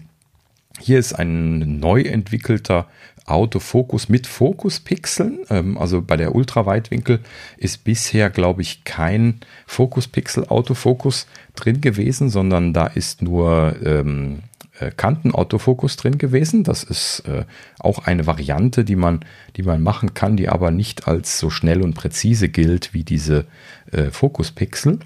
hier 0.81 0.99
ist 0.99 1.15
ein 1.15 1.81
neu 1.81 2.03
entwickelter 2.03 2.87
Autofokus 3.27 4.09
mit 4.09 4.27
Fokuspixeln. 4.27 5.41
Ähm, 5.51 5.79
also 5.79 6.01
bei 6.01 6.17
der 6.17 6.35
Ultraweitwinkel 6.35 7.21
ist 7.57 7.85
bisher, 7.85 8.31
glaube 8.31 8.63
ich, 8.63 8.85
kein 8.85 9.41
Fokuspixel-Autofokus 9.67 11.27
drin 11.55 11.81
gewesen, 11.81 12.31
sondern 12.31 12.73
da 12.73 12.87
ist 12.87 13.23
nur 13.23 13.77
ähm, 13.85 14.43
äh, 14.79 14.93
Kantenautofokus 14.93 15.97
drin 15.97 16.19
gewesen. 16.19 16.63
Das 16.63 16.85
ist 16.85 17.25
äh, 17.27 17.45
auch 17.81 18.07
eine 18.07 18.27
Variante, 18.27 18.85
die 18.85 18.97
man, 18.97 19.21
die 19.57 19.63
man 19.63 19.83
machen 19.83 20.15
kann, 20.15 20.37
die 20.37 20.49
aber 20.49 20.71
nicht 20.71 21.09
als 21.09 21.39
so 21.39 21.51
schnell 21.51 21.83
und 21.83 21.95
präzise 21.95 22.49
gilt 22.49 22.95
wie 22.95 23.03
diese 23.03 23.47
äh, 23.91 24.11
Fokuspixel. 24.11 25.01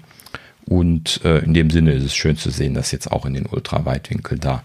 Und 0.65 1.21
äh, 1.25 1.39
in 1.39 1.55
dem 1.55 1.71
Sinne 1.71 1.93
ist 1.93 2.03
es 2.03 2.15
schön 2.15 2.37
zu 2.37 2.51
sehen, 2.51 2.75
dass 2.75 2.91
jetzt 2.91 3.11
auch 3.11 3.25
in 3.25 3.33
den 3.33 3.47
Ultraweitwinkel 3.47 4.37
da 4.37 4.63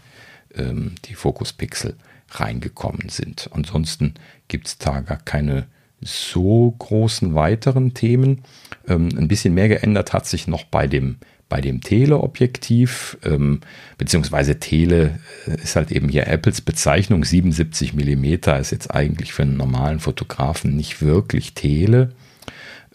ähm, 0.56 0.92
die 1.04 1.14
Fokuspixel 1.14 1.96
reingekommen 2.30 3.08
sind. 3.08 3.48
Ansonsten 3.52 4.14
gibt 4.48 4.66
es 4.66 4.78
da 4.78 5.00
gar 5.00 5.18
keine 5.18 5.66
so 6.00 6.74
großen 6.78 7.34
weiteren 7.34 7.94
Themen. 7.94 8.42
Ähm, 8.86 9.08
ein 9.16 9.28
bisschen 9.28 9.54
mehr 9.54 9.68
geändert 9.68 10.12
hat 10.12 10.26
sich 10.26 10.46
noch 10.46 10.64
bei 10.64 10.86
dem, 10.86 11.16
bei 11.48 11.60
dem 11.60 11.80
Teleobjektiv, 11.80 13.16
ähm, 13.24 13.60
beziehungsweise 13.96 14.58
Tele 14.58 15.20
äh, 15.46 15.62
ist 15.62 15.76
halt 15.76 15.92
eben 15.92 16.08
hier 16.08 16.26
Apples 16.26 16.60
Bezeichnung. 16.60 17.24
77 17.24 17.94
mm 17.94 18.24
ist 18.60 18.72
jetzt 18.72 18.94
eigentlich 18.94 19.32
für 19.32 19.42
einen 19.42 19.56
normalen 19.56 20.00
Fotografen 20.00 20.76
nicht 20.76 21.00
wirklich 21.00 21.54
Tele 21.54 22.12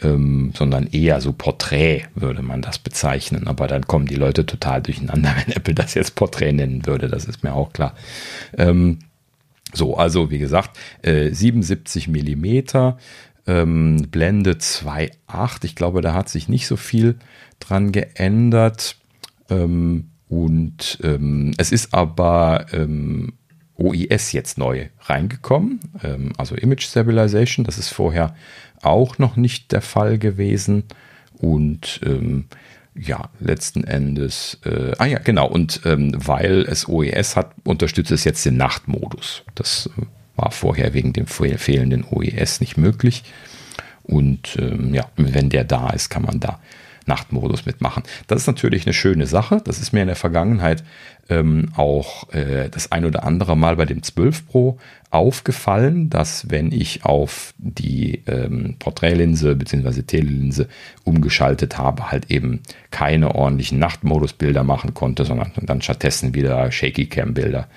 ähm, 0.01 0.51
sondern 0.55 0.87
eher 0.87 1.21
so 1.21 1.31
Porträt 1.31 2.03
würde 2.15 2.41
man 2.41 2.61
das 2.61 2.79
bezeichnen. 2.79 3.47
Aber 3.47 3.67
dann 3.67 3.87
kommen 3.87 4.07
die 4.07 4.15
Leute 4.15 4.45
total 4.45 4.81
durcheinander, 4.81 5.33
wenn 5.45 5.55
Apple 5.55 5.73
das 5.73 5.93
jetzt 5.93 6.15
Porträt 6.15 6.51
nennen 6.51 6.85
würde. 6.85 7.07
Das 7.07 7.25
ist 7.25 7.43
mir 7.43 7.53
auch 7.53 7.73
klar. 7.73 7.95
Ähm, 8.57 8.99
so, 9.73 9.95
also 9.95 10.29
wie 10.31 10.39
gesagt, 10.39 10.77
äh, 11.01 11.31
77 11.31 12.07
Millimeter, 12.07 12.97
ähm, 13.47 14.07
Blende 14.11 14.53
2.8. 14.53 15.63
Ich 15.63 15.75
glaube, 15.75 16.01
da 16.01 16.13
hat 16.13 16.29
sich 16.29 16.49
nicht 16.49 16.67
so 16.67 16.75
viel 16.75 17.15
dran 17.59 17.91
geändert. 17.91 18.97
Ähm, 19.49 20.09
und 20.27 20.99
ähm, 21.03 21.53
es 21.57 21.71
ist 21.71 21.93
aber 21.93 22.65
ähm, 22.73 23.33
OIS 23.75 24.31
jetzt 24.31 24.57
neu 24.57 24.89
reingekommen, 25.01 25.79
also 26.37 26.53
Image 26.55 26.83
Stabilization. 26.83 27.65
Das 27.65 27.79
ist 27.79 27.89
vorher 27.89 28.35
auch 28.83 29.17
noch 29.17 29.35
nicht 29.35 29.71
der 29.71 29.81
Fall 29.81 30.17
gewesen. 30.17 30.83
Und 31.37 32.01
ähm, 32.05 32.45
ja, 32.93 33.29
letzten 33.39 33.83
Endes, 33.83 34.59
äh, 34.65 34.91
ah 34.97 35.05
ja, 35.05 35.19
genau, 35.19 35.47
und 35.47 35.81
ähm, 35.85 36.11
weil 36.15 36.61
es 36.61 36.87
OES 36.87 37.35
hat, 37.35 37.53
unterstützt 37.63 38.11
es 38.11 38.23
jetzt 38.23 38.45
den 38.45 38.57
Nachtmodus. 38.57 39.43
Das 39.55 39.89
äh, 39.97 40.05
war 40.35 40.51
vorher 40.51 40.93
wegen 40.93 41.13
dem 41.13 41.27
fehlenden 41.27 42.03
OES 42.09 42.59
nicht 42.59 42.77
möglich. 42.77 43.23
Und 44.03 44.57
ähm, 44.59 44.93
ja, 44.93 45.05
wenn 45.15 45.49
der 45.49 45.63
da 45.63 45.89
ist, 45.91 46.09
kann 46.09 46.23
man 46.23 46.39
da 46.39 46.59
Nachtmodus 47.07 47.65
mitmachen. 47.65 48.03
Das 48.27 48.41
ist 48.41 48.47
natürlich 48.47 48.85
eine 48.85 48.93
schöne 48.93 49.25
Sache. 49.25 49.61
Das 49.63 49.79
ist 49.79 49.93
mir 49.93 50.01
in 50.01 50.07
der 50.07 50.15
Vergangenheit 50.15 50.83
ähm, 51.29 51.69
auch 51.75 52.31
äh, 52.33 52.69
das 52.69 52.91
ein 52.91 53.05
oder 53.05 53.23
andere 53.23 53.55
Mal 53.55 53.75
bei 53.75 53.85
dem 53.85 54.03
12 54.03 54.47
Pro 54.47 54.77
aufgefallen, 55.09 56.09
dass 56.09 56.49
wenn 56.49 56.71
ich 56.71 57.03
auf 57.05 57.53
die 57.57 58.23
ähm, 58.27 58.75
Porträtlinse 58.79 59.55
bzw. 59.55 60.03
Telelinse 60.03 60.67
umgeschaltet 61.03 61.77
habe, 61.77 62.11
halt 62.11 62.31
eben 62.31 62.61
keine 62.91 63.35
ordentlichen 63.35 63.79
Nachtmodusbilder 63.79 64.63
machen 64.63 64.93
konnte, 64.93 65.25
sondern 65.25 65.51
dann 65.61 65.81
stattdessen 65.81 66.33
wieder 66.33 66.71
Shaky 66.71 67.07
Cam 67.07 67.33
Bilder 67.33 67.67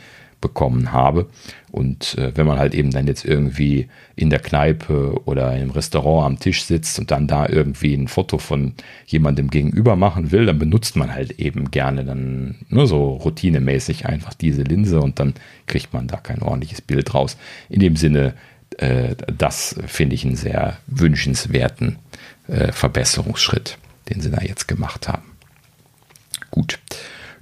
bekommen 0.44 0.92
habe. 0.92 1.26
Und 1.72 2.18
äh, 2.18 2.32
wenn 2.36 2.46
man 2.46 2.58
halt 2.58 2.74
eben 2.74 2.90
dann 2.90 3.06
jetzt 3.06 3.24
irgendwie 3.24 3.88
in 4.14 4.28
der 4.28 4.38
Kneipe 4.38 5.14
oder 5.24 5.56
im 5.56 5.70
Restaurant 5.70 6.26
am 6.26 6.38
Tisch 6.38 6.62
sitzt 6.64 6.98
und 6.98 7.10
dann 7.10 7.26
da 7.26 7.48
irgendwie 7.48 7.94
ein 7.94 8.08
Foto 8.08 8.36
von 8.36 8.74
jemandem 9.06 9.48
gegenüber 9.48 9.96
machen 9.96 10.30
will, 10.30 10.44
dann 10.44 10.58
benutzt 10.58 10.96
man 10.96 11.12
halt 11.12 11.40
eben 11.40 11.70
gerne 11.70 12.04
dann 12.04 12.56
nur 12.68 12.86
so 12.86 13.14
routinemäßig 13.14 14.06
einfach 14.06 14.34
diese 14.34 14.62
Linse 14.62 15.00
und 15.00 15.18
dann 15.18 15.32
kriegt 15.66 15.94
man 15.94 16.06
da 16.06 16.18
kein 16.18 16.42
ordentliches 16.42 16.82
Bild 16.82 17.14
raus. 17.14 17.38
In 17.70 17.80
dem 17.80 17.96
Sinne, 17.96 18.34
äh, 18.76 19.16
das 19.36 19.74
finde 19.86 20.14
ich 20.14 20.26
einen 20.26 20.36
sehr 20.36 20.76
wünschenswerten 20.86 21.96
äh, 22.48 22.70
Verbesserungsschritt, 22.70 23.78
den 24.10 24.20
sie 24.20 24.30
da 24.30 24.42
jetzt 24.42 24.68
gemacht 24.68 25.08
haben. 25.08 25.32
Gut. 26.50 26.78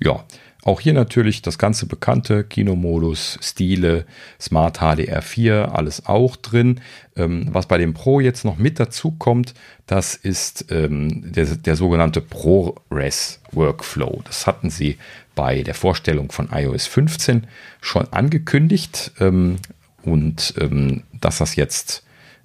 Ja, 0.00 0.24
auch 0.64 0.80
hier 0.80 0.92
natürlich 0.92 1.42
das 1.42 1.58
ganze 1.58 1.86
bekannte 1.86 2.44
Kinomodus, 2.44 3.38
Stile, 3.42 4.06
Smart 4.40 4.80
HDR4, 4.80 5.64
alles 5.64 6.06
auch 6.06 6.36
drin. 6.36 6.80
Ähm, 7.16 7.48
was 7.50 7.66
bei 7.66 7.78
dem 7.78 7.94
Pro 7.94 8.20
jetzt 8.20 8.44
noch 8.44 8.58
mit 8.58 8.78
dazu 8.78 9.10
kommt, 9.10 9.54
das 9.86 10.14
ist 10.14 10.66
ähm, 10.70 11.32
der, 11.32 11.46
der 11.46 11.74
sogenannte 11.74 12.20
ProRes 12.20 13.40
Workflow. 13.50 14.22
Das 14.24 14.46
hatten 14.46 14.70
sie 14.70 14.98
bei 15.34 15.62
der 15.62 15.74
Vorstellung 15.74 16.30
von 16.30 16.48
iOS 16.52 16.86
15 16.86 17.48
schon 17.80 18.06
angekündigt. 18.12 19.12
Ähm, 19.18 19.56
und 20.04 20.54
ähm, 20.60 21.02
dass 21.20 21.38
das 21.38 21.56
jetzt, 21.56 22.04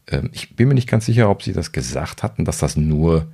ähm, 0.09 0.31
ich 0.33 0.55
bin 0.55 0.69
mir 0.69 0.73
nicht 0.73 0.89
ganz 0.89 1.05
sicher, 1.05 1.29
ob 1.29 1.43
sie 1.43 1.53
das 1.53 1.71
gesagt 1.71 2.23
hatten, 2.23 2.45
dass 2.45 2.57
das 2.57 2.77
nur 2.77 3.27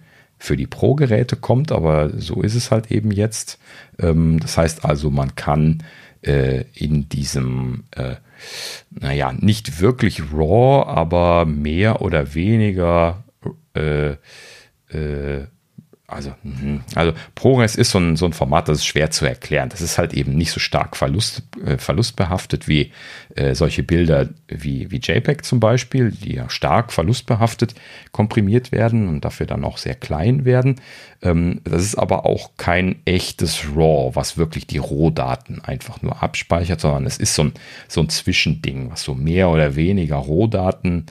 für 0.43 0.57
die 0.57 0.67
Pro-Geräte 0.67 1.37
kommt, 1.37 1.71
aber 1.71 2.09
so 2.19 2.41
ist 2.41 2.55
es 2.55 2.69
halt 2.69 2.91
eben 2.91 3.11
jetzt. 3.11 3.59
Ähm, 3.97 4.41
das 4.41 4.57
heißt 4.57 4.83
also, 4.83 5.09
man 5.09 5.35
kann 5.35 5.83
äh, 6.21 6.65
in 6.73 7.07
diesem, 7.07 7.85
äh, 7.91 8.15
naja, 8.91 9.31
nicht 9.31 9.79
wirklich 9.79 10.21
RAW, 10.33 10.83
aber 10.85 11.45
mehr 11.45 12.01
oder 12.01 12.35
weniger 12.35 13.23
äh, 13.73 14.15
äh 14.89 15.47
also, 16.13 16.33
mhm. 16.43 16.81
also 16.95 17.13
ProRes 17.35 17.75
ist 17.75 17.91
so 17.91 17.99
ein, 17.99 18.15
so 18.15 18.25
ein 18.25 18.33
Format, 18.33 18.69
das 18.69 18.79
ist 18.79 18.85
schwer 18.85 19.11
zu 19.11 19.25
erklären. 19.25 19.69
Das 19.69 19.81
ist 19.81 19.97
halt 19.97 20.13
eben 20.13 20.33
nicht 20.33 20.51
so 20.51 20.59
stark 20.59 20.95
Verlust, 20.95 21.43
äh, 21.65 21.77
verlustbehaftet 21.77 22.67
wie 22.67 22.91
äh, 23.35 23.55
solche 23.55 23.83
Bilder 23.83 24.29
wie, 24.47 24.91
wie 24.91 24.97
JPEG 24.97 25.43
zum 25.43 25.59
Beispiel, 25.59 26.11
die 26.11 26.35
ja 26.35 26.49
stark 26.49 26.91
verlustbehaftet 26.91 27.75
komprimiert 28.11 28.71
werden 28.71 29.07
und 29.07 29.25
dafür 29.25 29.45
dann 29.45 29.63
auch 29.63 29.77
sehr 29.77 29.95
klein 29.95 30.45
werden. 30.45 30.79
Ähm, 31.21 31.61
das 31.63 31.83
ist 31.83 31.95
aber 31.95 32.25
auch 32.25 32.51
kein 32.57 32.97
echtes 33.05 33.65
RAW, 33.75 34.15
was 34.15 34.37
wirklich 34.37 34.67
die 34.67 34.77
Rohdaten 34.77 35.61
einfach 35.61 36.01
nur 36.01 36.21
abspeichert, 36.21 36.81
sondern 36.81 37.05
es 37.05 37.17
ist 37.17 37.35
so 37.35 37.45
ein, 37.45 37.53
so 37.87 38.01
ein 38.01 38.09
Zwischending, 38.09 38.91
was 38.91 39.03
so 39.03 39.15
mehr 39.15 39.49
oder 39.49 39.75
weniger 39.75 40.17
Rohdaten 40.17 41.05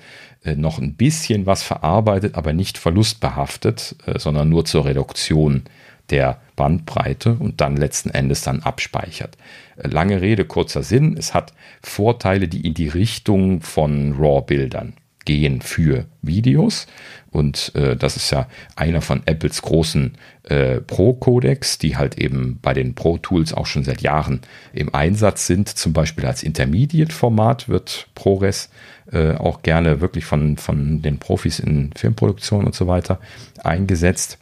noch 0.56 0.78
ein 0.78 0.94
bisschen 0.94 1.47
was 1.47 1.62
verarbeitet, 1.62 2.35
aber 2.35 2.52
nicht 2.52 2.78
verlustbehaftet, 2.78 3.97
äh, 4.06 4.19
sondern 4.19 4.48
nur 4.48 4.64
zur 4.64 4.85
Reduktion 4.85 5.64
der 6.10 6.40
Bandbreite 6.56 7.35
und 7.35 7.60
dann 7.60 7.77
letzten 7.77 8.10
Endes 8.10 8.43
dann 8.43 8.62
abspeichert. 8.62 9.36
Äh, 9.77 9.89
lange 9.89 10.20
Rede, 10.20 10.44
kurzer 10.44 10.82
Sinn. 10.82 11.16
Es 11.16 11.35
hat 11.35 11.52
Vorteile, 11.82 12.48
die 12.48 12.66
in 12.66 12.74
die 12.74 12.89
Richtung 12.89 13.62
von 13.62 14.14
RAW-Bildern 14.19 14.94
gehen 15.24 15.61
für 15.61 16.07
Videos. 16.23 16.86
Und 17.31 17.74
äh, 17.74 17.97
das 17.97 18.16
ist 18.16 18.31
ja 18.31 18.47
einer 18.77 19.01
von 19.01 19.23
Apples 19.27 19.62
großen 19.62 20.12
äh, 20.44 20.81
Pro-Codecs, 20.81 21.78
die 21.78 21.97
halt 21.97 22.19
eben 22.19 22.59
bei 22.61 22.74
den 22.74 22.94
Pro-Tools 22.94 23.55
auch 23.55 23.66
schon 23.66 23.85
seit 23.85 24.03
Jahren 24.03 24.40
im 24.73 24.94
Einsatz 24.94 25.47
sind. 25.47 25.69
Zum 25.69 25.93
Beispiel 25.93 26.27
als 26.27 26.43
Intermediate-Format 26.43 27.69
wird 27.69 28.09
ProRes 28.15 28.69
äh, 29.11 29.32
auch 29.32 29.62
gerne 29.62 30.01
wirklich 30.01 30.24
von, 30.24 30.57
von 30.57 31.03
den 31.03 31.19
Profis 31.19 31.59
in 31.59 31.90
Filmproduktion 31.97 32.66
und 32.66 32.74
so 32.74 32.86
weiter 32.86 33.19
eingesetzt. 33.65 34.39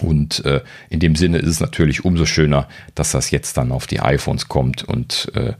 Und 0.00 0.44
äh, 0.44 0.62
in 0.90 1.00
dem 1.00 1.16
Sinne 1.16 1.38
ist 1.38 1.48
es 1.48 1.60
natürlich 1.60 2.04
umso 2.04 2.26
schöner, 2.26 2.68
dass 2.94 3.12
das 3.12 3.30
jetzt 3.30 3.56
dann 3.56 3.72
auf 3.72 3.86
die 3.86 4.00
iPhones 4.00 4.48
kommt 4.48 4.82
und 4.82 5.30
äh, 5.34 5.52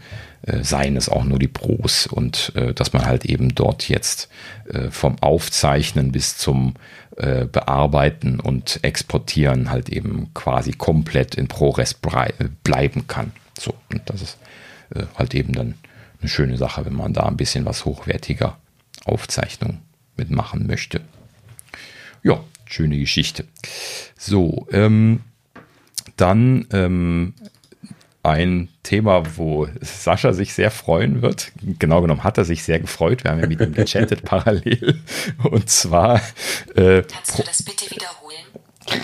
äh, 0.42 0.62
seien 0.62 0.96
es 0.96 1.08
auch 1.08 1.24
nur 1.24 1.38
die 1.38 1.48
Pros 1.48 2.06
und 2.06 2.52
äh, 2.56 2.74
dass 2.74 2.92
man 2.92 3.06
halt 3.06 3.24
eben 3.24 3.54
dort 3.54 3.88
jetzt 3.88 4.28
äh, 4.68 4.90
vom 4.90 5.18
Aufzeichnen 5.20 6.12
bis 6.12 6.36
zum 6.36 6.74
äh, 7.16 7.44
Bearbeiten 7.46 8.40
und 8.40 8.80
Exportieren 8.82 9.70
halt 9.70 9.88
eben 9.88 10.32
quasi 10.34 10.72
komplett 10.72 11.34
in 11.34 11.48
ProRes 11.48 11.94
bleiben 12.64 13.06
kann. 13.06 13.32
So, 13.58 13.74
und 13.90 14.02
das 14.06 14.22
ist 14.22 14.38
äh, 14.94 15.04
halt 15.16 15.34
eben 15.34 15.52
dann 15.52 15.74
eine 16.20 16.28
schöne 16.28 16.56
Sache, 16.56 16.84
wenn 16.84 16.94
man 16.94 17.12
da 17.12 17.22
ein 17.22 17.36
bisschen 17.36 17.64
was 17.64 17.84
hochwertiger 17.84 18.56
Aufzeichnung 19.04 19.78
mitmachen 20.16 20.66
möchte. 20.66 21.00
Ja, 22.22 22.42
schöne 22.66 22.98
Geschichte. 22.98 23.44
So, 24.16 24.66
ähm, 24.72 25.20
dann 26.16 26.66
ähm, 26.72 27.34
ein 28.22 28.68
Thema, 28.82 29.36
wo 29.36 29.66
Sascha 29.80 30.32
sich 30.32 30.54
sehr 30.54 30.70
freuen 30.70 31.22
wird. 31.22 31.52
Genau 31.78 32.00
genommen 32.02 32.22
hat 32.22 32.38
er 32.38 32.44
sich 32.44 32.62
sehr 32.62 32.78
gefreut. 32.78 33.24
Wir 33.24 33.32
haben 33.32 33.40
ja 33.40 33.46
mit 33.46 33.60
ihm 33.60 33.72
gechattet 33.72 34.22
parallel. 34.24 35.00
Und 35.42 35.68
zwar. 35.68 36.20
Äh, 36.76 37.02
Kannst 37.02 37.38
du 37.38 37.42
das 37.42 37.62
bitte 37.62 37.90
wiederholen? 37.90 38.22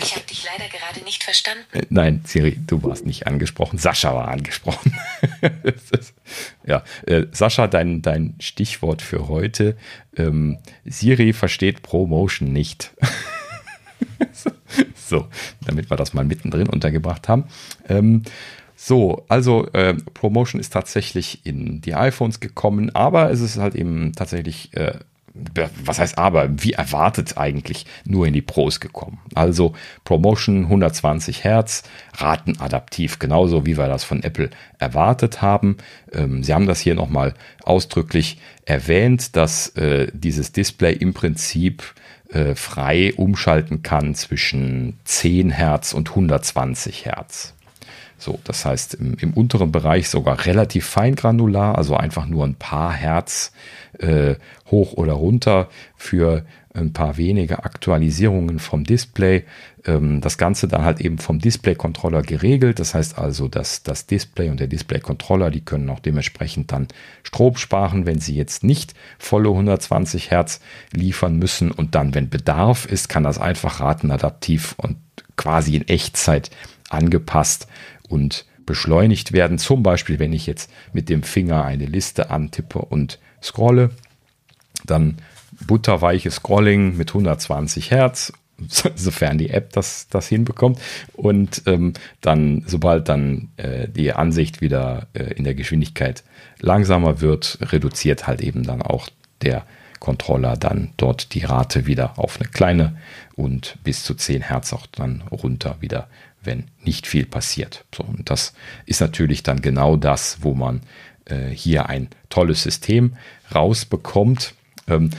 Ich 0.03 0.15
habe 0.15 0.27
dich 0.27 0.45
leider 0.45 0.69
gerade 0.69 1.05
nicht 1.05 1.25
verstanden. 1.25 1.65
Äh, 1.73 1.87
nein, 1.89 2.21
Siri, 2.25 2.59
du 2.67 2.83
warst 2.83 3.07
nicht 3.07 3.27
angesprochen. 3.27 3.79
Sascha 3.79 4.15
war 4.15 4.29
angesprochen. 4.29 4.95
ja, 6.67 6.85
äh, 7.07 7.27
Sascha, 7.33 7.67
dein, 7.67 8.03
dein 8.03 8.35
Stichwort 8.39 9.03
für 9.03 9.29
heute. 9.29 9.77
Ähm, 10.17 10.59
Siri 10.85 11.33
versteht 11.33 11.83
Promotion 11.83 12.53
nicht. 12.53 12.93
so, 14.95 15.29
damit 15.65 15.91
wir 15.91 15.97
das 15.97 16.15
mal 16.15 16.25
mittendrin 16.25 16.69
untergebracht 16.69 17.29
haben. 17.29 17.45
Ähm, 17.89 18.23
so, 18.81 19.25
also 19.27 19.67
äh, 19.73 19.95
Promotion 20.15 20.61
ist 20.61 20.73
tatsächlich 20.73 21.45
in 21.45 21.81
die 21.81 21.97
iPhones 21.97 22.39
gekommen, 22.39 22.95
aber 22.95 23.29
es 23.33 23.41
ist 23.41 23.59
halt 23.59 23.75
eben 23.75 24.13
tatsächlich 24.13 24.73
äh, 24.77 25.01
was 25.85 25.99
heißt 25.99 26.17
aber, 26.17 26.49
wie 26.63 26.73
erwartet 26.73 27.39
eigentlich 27.39 27.87
nur 28.05 28.27
in 28.27 28.33
die 28.33 28.43
Pros 28.43 28.79
gekommen. 28.79 29.19
Also 29.35 29.75
Promotion 30.05 30.65
120 30.65 31.43
Hertz, 31.43 31.83
ratenadaptiv, 32.17 33.19
genauso 33.19 33.67
wie 33.67 33.77
wir 33.77 33.89
das 33.89 34.05
von 34.05 34.23
Apple 34.23 34.51
erwartet 34.79 35.43
haben. 35.43 35.77
Ähm, 36.13 36.45
sie 36.45 36.55
haben 36.55 36.67
das 36.67 36.81
hier 36.81 36.95
nochmal 36.95 37.35
ausdrücklich 37.65 38.39
erwähnt, 38.65 39.35
dass 39.35 39.71
äh, 39.71 40.09
dieses 40.13 40.53
Display 40.53 40.93
im 40.93 41.15
Prinzip 41.15 41.83
äh, 42.31 42.55
frei 42.55 43.13
umschalten 43.15 43.83
kann 43.83 44.15
zwischen 44.15 44.99
10 45.05 45.51
Hertz 45.51 45.95
und 45.95 46.11
120 46.11 47.07
Hertz. 47.07 47.55
So, 48.19 48.39
das 48.45 48.65
heißt 48.65 48.95
im, 48.95 49.15
im 49.21 49.33
unteren 49.33 49.73
Bereich 49.73 50.09
sogar 50.09 50.45
relativ 50.45 50.87
feingranular, 50.87 51.79
also 51.79 51.97
einfach 51.97 52.27
nur 52.27 52.45
ein 52.45 52.57
paar 52.57 52.93
Hertz 52.93 53.53
äh, 53.99 54.35
hoch 54.71 54.95
oder 54.95 55.13
runter 55.15 55.69
für 55.97 56.45
ein 56.75 56.93
paar 56.93 57.17
wenige 57.17 57.65
Aktualisierungen 57.65 58.59
vom 58.59 58.85
Display. 58.85 59.45
Ähm, 59.85 60.21
das 60.21 60.39
Ganze 60.39 60.69
dann 60.69 60.85
halt 60.85 61.01
eben 61.01 61.19
vom 61.19 61.39
Display-Controller 61.39 62.23
geregelt. 62.23 62.79
Das 62.79 62.95
heißt 62.95 63.19
also, 63.19 63.49
dass 63.49 63.83
das 63.83 64.07
Display 64.07 64.51
und 64.51 64.61
der 64.61 64.67
Display-Controller, 64.67 65.51
die 65.51 65.61
können 65.61 65.89
auch 65.91 66.01
dementsprechend 66.01 66.73
dann 66.73 66.89
Strom 67.23 67.57
sparen, 67.57 68.07
wenn 68.07 68.21
sie 68.21 68.35
jetzt 68.35 68.65
nicht 68.65 68.95
volle 69.19 69.51
120 69.51 70.31
Hertz 70.31 70.61
liefern 70.93 71.37
müssen. 71.37 71.71
Und 71.71 71.95
dann, 71.95 72.15
wenn 72.15 72.31
Bedarf 72.31 72.87
ist, 72.87 73.09
kann 73.09 73.25
das 73.25 73.39
einfach 73.39 73.81
ratenadaptiv 73.81 74.75
und 74.77 74.97
quasi 75.37 75.77
in 75.77 75.89
Echtzeit 75.89 76.51
angepasst 76.91 77.69
und 78.09 78.47
beschleunigt 78.67 79.33
werden. 79.33 79.59
Zum 79.59 79.83
Beispiel, 79.83 80.19
wenn 80.19 80.33
ich 80.33 80.47
jetzt 80.47 80.71
mit 80.93 81.09
dem 81.09 81.23
Finger 81.23 81.65
eine 81.65 81.87
Liste 81.87 82.31
antippe 82.31 82.81
und 82.81 83.19
scrolle, 83.43 83.91
dann 84.85 85.17
butterweiches 85.67 86.37
Scrolling 86.37 86.97
mit 86.97 87.11
120 87.11 87.91
Hertz, 87.91 88.33
sofern 88.95 89.39
die 89.39 89.51
App 89.51 89.73
das, 89.73 90.09
das 90.09 90.29
hinbekommt. 90.29 90.81
Und 91.15 91.63
ähm, 91.67 91.95
dann, 92.21 92.65
sobald 92.67 93.09
dann 93.09 93.49
äh, 93.57 93.89
die 93.89 94.13
Ansicht 94.13 94.61
wieder 94.61 95.09
äh, 95.15 95.33
in 95.35 95.45
der 95.45 95.55
Geschwindigkeit 95.55 96.25
langsamer 96.61 97.21
wird, 97.21 97.59
reduziert 97.61 98.27
halt 98.27 98.41
eben 98.41 98.65
dann 98.65 98.83
auch 98.83 99.09
der 99.43 99.65
Controller 100.01 100.57
dann 100.57 100.91
dort 100.97 101.35
die 101.35 101.45
Rate 101.45 101.87
wieder 101.87 102.19
auf 102.19 102.41
eine 102.41 102.49
kleine 102.49 102.97
und 103.35 103.79
bis 103.83 104.05
zu 104.05 104.15
10 104.15 104.43
Hertz 104.43 104.73
auch 104.73 104.87
dann 104.87 105.23
runter 105.31 105.77
wieder 105.81 106.09
wenn 106.49 106.65
nicht 106.83 107.07
viel 107.07 107.27
passiert. 107.27 107.85
So, 107.95 108.03
und 108.03 108.31
das 108.31 108.55
ist 108.87 109.01
natürlich 109.01 109.43
dann 109.43 109.61
genau 109.61 109.97
das, 109.97 110.39
wo 110.41 110.55
man 110.55 110.81
äh, 111.27 111.51
hier 111.51 111.89
ein 111.89 112.09
tolles 112.31 112.63
System 112.63 113.17
rausbekommt. 113.55 114.55
Ähm, 114.89 115.11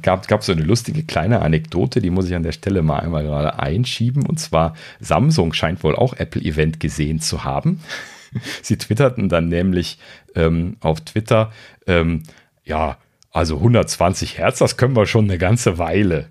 gab, 0.00 0.28
gab 0.28 0.44
so 0.44 0.52
eine 0.52 0.62
lustige 0.62 1.02
kleine 1.02 1.42
Anekdote, 1.42 2.00
die 2.00 2.10
muss 2.10 2.28
ich 2.28 2.36
an 2.36 2.44
der 2.44 2.52
Stelle 2.52 2.82
mal 2.82 3.00
einmal 3.00 3.24
gerade 3.24 3.58
einschieben. 3.58 4.24
Und 4.24 4.38
zwar, 4.38 4.74
Samsung 5.00 5.52
scheint 5.52 5.82
wohl 5.82 5.96
auch 5.96 6.14
Apple-Event 6.14 6.78
gesehen 6.78 7.20
zu 7.20 7.42
haben. 7.42 7.80
Sie 8.62 8.78
twitterten 8.78 9.28
dann 9.28 9.48
nämlich 9.48 9.98
ähm, 10.36 10.76
auf 10.80 11.00
Twitter, 11.00 11.52
ähm, 11.88 12.22
ja, 12.64 12.96
also 13.32 13.56
120 13.56 14.38
Hertz, 14.38 14.60
das 14.60 14.76
können 14.76 14.94
wir 14.94 15.06
schon 15.06 15.24
eine 15.24 15.38
ganze 15.38 15.78
Weile. 15.78 16.30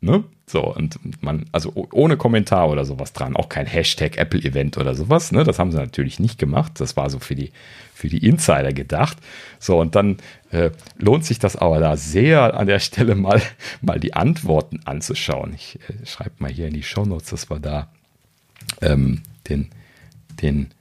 Ne? 0.00 0.24
So, 0.50 0.64
und 0.64 0.98
man, 1.22 1.46
also 1.52 1.72
ohne 1.92 2.16
Kommentar 2.16 2.70
oder 2.70 2.84
sowas 2.84 3.12
dran, 3.12 3.36
auch 3.36 3.48
kein 3.48 3.66
Hashtag 3.66 4.18
Apple 4.18 4.40
Event 4.40 4.78
oder 4.78 4.96
sowas, 4.96 5.30
ne? 5.30 5.44
Das 5.44 5.60
haben 5.60 5.70
sie 5.70 5.78
natürlich 5.78 6.18
nicht 6.18 6.40
gemacht. 6.40 6.72
Das 6.80 6.96
war 6.96 7.08
so 7.08 7.20
für 7.20 7.36
die, 7.36 7.52
für 7.94 8.08
die 8.08 8.26
Insider 8.26 8.72
gedacht. 8.72 9.18
So, 9.60 9.78
und 9.78 9.94
dann 9.94 10.16
äh, 10.50 10.70
lohnt 10.98 11.24
sich 11.24 11.38
das 11.38 11.54
aber 11.54 11.78
da 11.78 11.96
sehr 11.96 12.54
an 12.58 12.66
der 12.66 12.80
Stelle 12.80 13.14
mal, 13.14 13.40
mal 13.80 14.00
die 14.00 14.14
Antworten 14.14 14.80
anzuschauen. 14.86 15.54
Ich 15.54 15.78
äh, 15.88 16.04
schreibe 16.04 16.32
mal 16.38 16.50
hier 16.50 16.66
in 16.66 16.74
die 16.74 16.82
Show 16.82 17.04
Notes, 17.04 17.30
dass 17.30 17.48
wir 17.48 17.60
da 17.60 17.88
ähm, 18.82 19.22
den, 19.48 19.68
den 20.42 20.72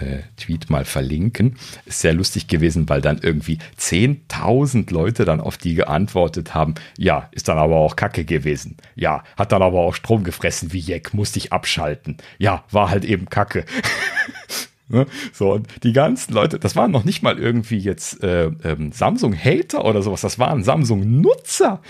äh, 0.00 0.22
Tweet 0.36 0.70
mal 0.70 0.84
verlinken. 0.84 1.56
Ist 1.86 2.00
sehr 2.00 2.14
lustig 2.14 2.46
gewesen, 2.46 2.88
weil 2.88 3.00
dann 3.00 3.18
irgendwie 3.22 3.58
10.000 3.78 4.92
Leute 4.92 5.24
dann 5.24 5.40
auf 5.40 5.56
die 5.56 5.74
geantwortet 5.74 6.54
haben. 6.54 6.74
Ja, 6.98 7.28
ist 7.32 7.48
dann 7.48 7.58
aber 7.58 7.76
auch 7.76 7.96
Kacke 7.96 8.24
gewesen. 8.24 8.76
Ja, 8.94 9.24
hat 9.36 9.52
dann 9.52 9.62
aber 9.62 9.80
auch 9.80 9.94
Strom 9.94 10.24
gefressen 10.24 10.72
wie 10.72 10.80
Jack, 10.80 11.14
musste 11.14 11.38
ich 11.38 11.52
abschalten. 11.52 12.16
Ja, 12.38 12.64
war 12.70 12.90
halt 12.90 13.04
eben 13.04 13.28
Kacke. 13.28 13.64
Ne? 14.88 15.06
So, 15.32 15.52
und 15.52 15.66
die 15.82 15.94
ganzen 15.94 16.34
Leute, 16.34 16.58
das 16.58 16.76
waren 16.76 16.90
noch 16.90 17.04
nicht 17.04 17.22
mal 17.22 17.38
irgendwie 17.38 17.78
jetzt 17.78 18.22
äh, 18.22 18.50
ähm, 18.64 18.92
Samsung-Hater 18.92 19.82
oder 19.82 20.02
sowas, 20.02 20.20
das 20.20 20.38
waren 20.38 20.62
Samsung-Nutzer, 20.62 21.80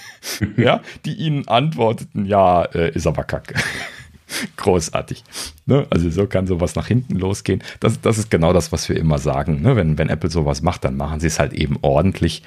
ja, 0.56 0.80
die 1.04 1.16
ihnen 1.16 1.46
antworteten, 1.48 2.24
ja, 2.24 2.62
äh, 2.62 2.92
ist 2.92 3.06
aber 3.06 3.24
kacke. 3.24 3.54
Großartig. 4.56 5.24
Ne? 5.66 5.86
Also 5.90 6.10
so 6.10 6.26
kann 6.26 6.46
sowas 6.46 6.74
nach 6.74 6.86
hinten 6.86 7.16
losgehen. 7.16 7.62
Das, 7.80 8.00
das 8.00 8.18
ist 8.18 8.30
genau 8.30 8.52
das, 8.52 8.72
was 8.72 8.88
wir 8.88 8.96
immer 8.96 9.18
sagen. 9.18 9.62
Ne? 9.62 9.76
Wenn, 9.76 9.98
wenn 9.98 10.08
Apple 10.08 10.30
sowas 10.30 10.62
macht, 10.62 10.84
dann 10.84 10.96
machen 10.96 11.20
sie 11.20 11.26
es 11.26 11.38
halt 11.38 11.52
eben 11.52 11.78
ordentlich. 11.82 12.42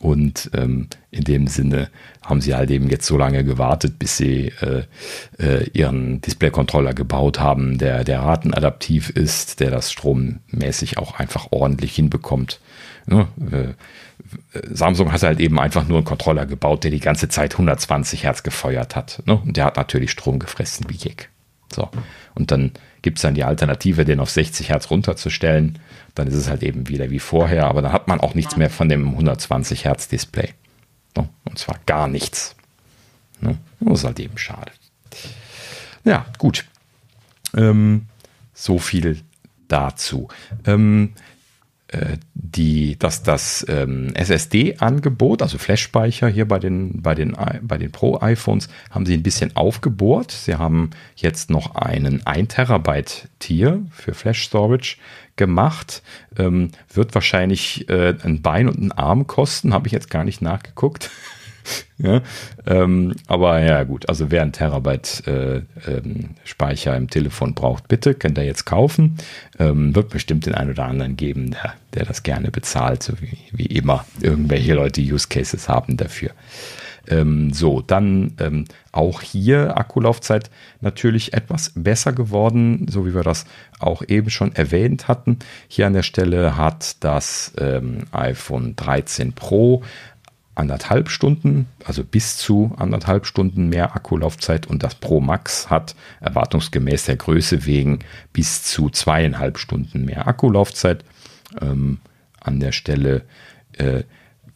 Und 0.00 0.50
ähm, 0.54 0.88
in 1.10 1.24
dem 1.24 1.46
Sinne 1.46 1.88
haben 2.22 2.42
sie 2.42 2.54
halt 2.54 2.70
eben 2.70 2.90
jetzt 2.90 3.06
so 3.06 3.16
lange 3.16 3.42
gewartet, 3.42 3.98
bis 3.98 4.18
sie 4.18 4.52
äh, 4.60 4.82
äh, 5.38 5.68
ihren 5.72 6.20
Display-Controller 6.20 6.92
gebaut 6.92 7.40
haben, 7.40 7.78
der, 7.78 8.04
der 8.04 8.20
ratenadaptiv 8.20 9.08
ist, 9.10 9.60
der 9.60 9.70
das 9.70 9.90
strommäßig 9.90 10.98
auch 10.98 11.18
einfach 11.18 11.52
ordentlich 11.52 11.94
hinbekommt. 11.94 12.60
Ne? 13.06 13.28
Äh, 13.50 13.74
Samsung 14.70 15.12
hat 15.12 15.22
halt 15.22 15.40
eben 15.40 15.58
einfach 15.58 15.86
nur 15.86 15.98
einen 15.98 16.04
Controller 16.04 16.46
gebaut, 16.46 16.84
der 16.84 16.90
die 16.90 17.00
ganze 17.00 17.28
Zeit 17.28 17.54
120 17.54 18.24
Hertz 18.24 18.42
gefeuert 18.42 18.96
hat. 18.96 19.22
Ne? 19.26 19.36
Und 19.36 19.56
der 19.56 19.64
hat 19.64 19.76
natürlich 19.76 20.10
Strom 20.10 20.38
gefressen 20.38 20.86
wie 20.88 20.96
Jeck. 20.96 21.30
So. 21.72 21.88
Und 22.34 22.50
dann 22.50 22.72
gibt 23.02 23.18
es 23.18 23.22
dann 23.22 23.34
die 23.34 23.44
Alternative, 23.44 24.04
den 24.04 24.20
auf 24.20 24.30
60 24.30 24.70
Hertz 24.70 24.90
runterzustellen. 24.90 25.78
Dann 26.14 26.28
ist 26.28 26.34
es 26.34 26.48
halt 26.48 26.62
eben 26.62 26.88
wieder 26.88 27.10
wie 27.10 27.18
vorher, 27.18 27.66
aber 27.66 27.82
dann 27.82 27.92
hat 27.92 28.08
man 28.08 28.20
auch 28.20 28.34
nichts 28.34 28.56
mehr 28.56 28.70
von 28.70 28.88
dem 28.88 29.08
120 29.08 29.84
Hertz 29.84 30.08
Display. 30.08 30.50
Ne? 31.16 31.28
Und 31.44 31.58
zwar 31.58 31.78
gar 31.86 32.08
nichts. 32.08 32.56
Ne? 33.40 33.58
Das 33.80 34.00
ist 34.00 34.04
halt 34.04 34.20
eben 34.20 34.38
schade. 34.38 34.72
Ja, 36.04 36.26
gut. 36.38 36.64
Ähm, 37.56 38.06
so 38.54 38.78
viel 38.78 39.22
dazu. 39.68 40.28
Ähm, 40.66 41.12
äh, 41.14 41.37
die, 42.34 42.98
dass 42.98 43.22
das 43.22 43.64
ähm, 43.68 44.14
SSD-Angebot, 44.14 45.42
also 45.42 45.58
Flash-Speicher 45.58 46.28
hier 46.28 46.46
bei 46.46 46.58
den, 46.58 47.00
bei 47.02 47.14
den, 47.14 47.36
bei 47.62 47.78
den 47.78 47.92
Pro-iPhones, 47.92 48.68
haben 48.90 49.06
sie 49.06 49.14
ein 49.14 49.22
bisschen 49.22 49.56
aufgebohrt. 49.56 50.30
Sie 50.30 50.56
haben 50.56 50.90
jetzt 51.16 51.50
noch 51.50 51.74
einen 51.74 52.26
1 52.26 52.54
Terabyte 52.54 53.28
Tier 53.38 53.82
für 53.90 54.12
Flash-Storage 54.12 54.96
gemacht. 55.36 56.02
Ähm, 56.36 56.72
wird 56.92 57.14
wahrscheinlich 57.14 57.88
äh, 57.88 58.14
ein 58.22 58.42
Bein 58.42 58.68
und 58.68 58.78
ein 58.78 58.92
Arm 58.92 59.26
kosten, 59.26 59.72
habe 59.72 59.86
ich 59.86 59.92
jetzt 59.92 60.10
gar 60.10 60.24
nicht 60.24 60.42
nachgeguckt. 60.42 61.10
ja, 61.98 62.22
ähm, 62.66 63.14
aber 63.26 63.60
ja 63.60 63.84
gut, 63.84 64.08
also 64.08 64.30
wer 64.30 64.42
ein 64.42 64.52
Terabyte 64.52 65.26
äh, 65.26 65.62
ähm, 65.86 66.30
Speicher 66.44 66.96
im 66.96 67.08
Telefon 67.08 67.54
braucht, 67.54 67.88
bitte, 67.88 68.14
könnt 68.14 68.38
ihr 68.38 68.44
jetzt 68.44 68.64
kaufen. 68.64 69.16
Ähm, 69.58 69.94
wird 69.94 70.10
bestimmt 70.10 70.46
den 70.46 70.54
einen 70.54 70.70
oder 70.70 70.84
anderen 70.84 71.16
geben, 71.16 71.50
der, 71.50 71.74
der 71.94 72.04
das 72.04 72.22
gerne 72.22 72.50
bezahlt, 72.50 73.02
so 73.02 73.14
wie, 73.20 73.38
wie 73.52 73.66
immer 73.66 74.04
irgendwelche 74.20 74.74
Leute 74.74 75.00
Use 75.00 75.28
Cases 75.28 75.68
haben 75.68 75.96
dafür. 75.96 76.30
Ähm, 77.08 77.52
so, 77.52 77.80
dann 77.80 78.34
ähm, 78.38 78.64
auch 78.92 79.22
hier 79.22 79.78
Akkulaufzeit 79.78 80.50
natürlich 80.80 81.32
etwas 81.32 81.72
besser 81.74 82.12
geworden, 82.12 82.86
so 82.88 83.06
wie 83.06 83.14
wir 83.14 83.22
das 83.22 83.46
auch 83.78 84.02
eben 84.06 84.30
schon 84.30 84.54
erwähnt 84.54 85.08
hatten. 85.08 85.38
Hier 85.68 85.86
an 85.86 85.94
der 85.94 86.02
Stelle 86.02 86.56
hat 86.56 86.96
das 87.00 87.52
ähm, 87.58 88.04
iPhone 88.12 88.76
13 88.76 89.32
Pro 89.32 89.82
anderthalb 90.58 91.08
Stunden, 91.08 91.68
also 91.84 92.04
bis 92.04 92.36
zu 92.36 92.72
anderthalb 92.76 93.26
Stunden 93.26 93.68
mehr 93.68 93.94
Akkulaufzeit 93.94 94.66
und 94.66 94.82
das 94.82 94.94
Pro 94.96 95.20
Max 95.20 95.70
hat 95.70 95.94
erwartungsgemäß 96.20 97.04
der 97.04 97.16
Größe 97.16 97.64
wegen 97.64 98.00
bis 98.32 98.64
zu 98.64 98.90
zweieinhalb 98.90 99.58
Stunden 99.58 100.04
mehr 100.04 100.26
Akkulaufzeit. 100.26 101.04
Ähm, 101.60 101.98
an 102.40 102.60
der 102.60 102.72
Stelle 102.72 103.22
äh, 103.72 104.02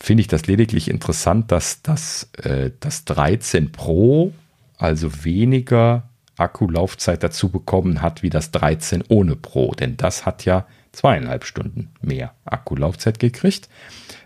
finde 0.01 0.23
ich 0.23 0.29
das 0.29 0.47
lediglich 0.47 0.91
interessant, 0.91 1.53
dass 1.53 1.83
das, 1.83 2.31
äh, 2.43 2.71
das 2.81 3.05
13 3.05 3.71
Pro 3.73 4.33
also 4.79 5.25
weniger 5.25 6.09
Akkulaufzeit 6.37 7.23
dazu 7.23 7.51
bekommen 7.51 8.03
hat 8.03 8.23
wie 8.23 8.31
das 8.31 8.51
13 8.51 9.05
ohne 9.09 9.37
Pro, 9.37 9.73
denn 9.73 9.97
das 9.97 10.27
hat 10.27 10.45
ja 10.45 10.67
zweieinhalb 10.91 11.45
Stunden 11.45 11.91
mehr 12.01 12.35
Akkulaufzeit 12.45 13.19
gekriegt. 13.19 13.69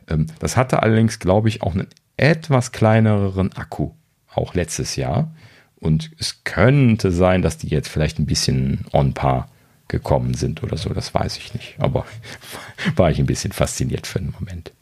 Ähm, 0.09 0.27
das 0.39 0.57
hatte 0.57 0.83
allerdings, 0.83 1.19
glaube 1.19 1.49
ich, 1.49 1.63
auch 1.63 1.75
einen 1.75 1.89
etwas 2.17 2.73
kleineren 2.73 3.53
Akku, 3.53 3.93
auch 4.35 4.55
letztes 4.55 4.97
Jahr. 4.97 5.35
Und 5.79 6.11
es 6.19 6.45
könnte 6.45 7.13
sein, 7.13 7.43
dass 7.43 7.59
die 7.59 7.69
jetzt 7.69 7.89
vielleicht 7.89 8.19
ein 8.19 8.27
bisschen 8.27 8.87
on 8.93 9.15
par 9.15 9.49
gekommen 9.89 10.35
sind 10.35 10.63
oder 10.65 10.77
so, 10.77 10.91
das 10.91 11.15
weiß 11.15 11.37
ich 11.37 11.55
nicht. 11.55 11.77
Aber 11.79 12.07
war 12.97 13.11
ich 13.11 13.19
ein 13.19 13.27
bisschen 13.27 13.53
fasziniert 13.53 14.07
für 14.07 14.19
einen 14.19 14.35
Moment. 14.39 14.73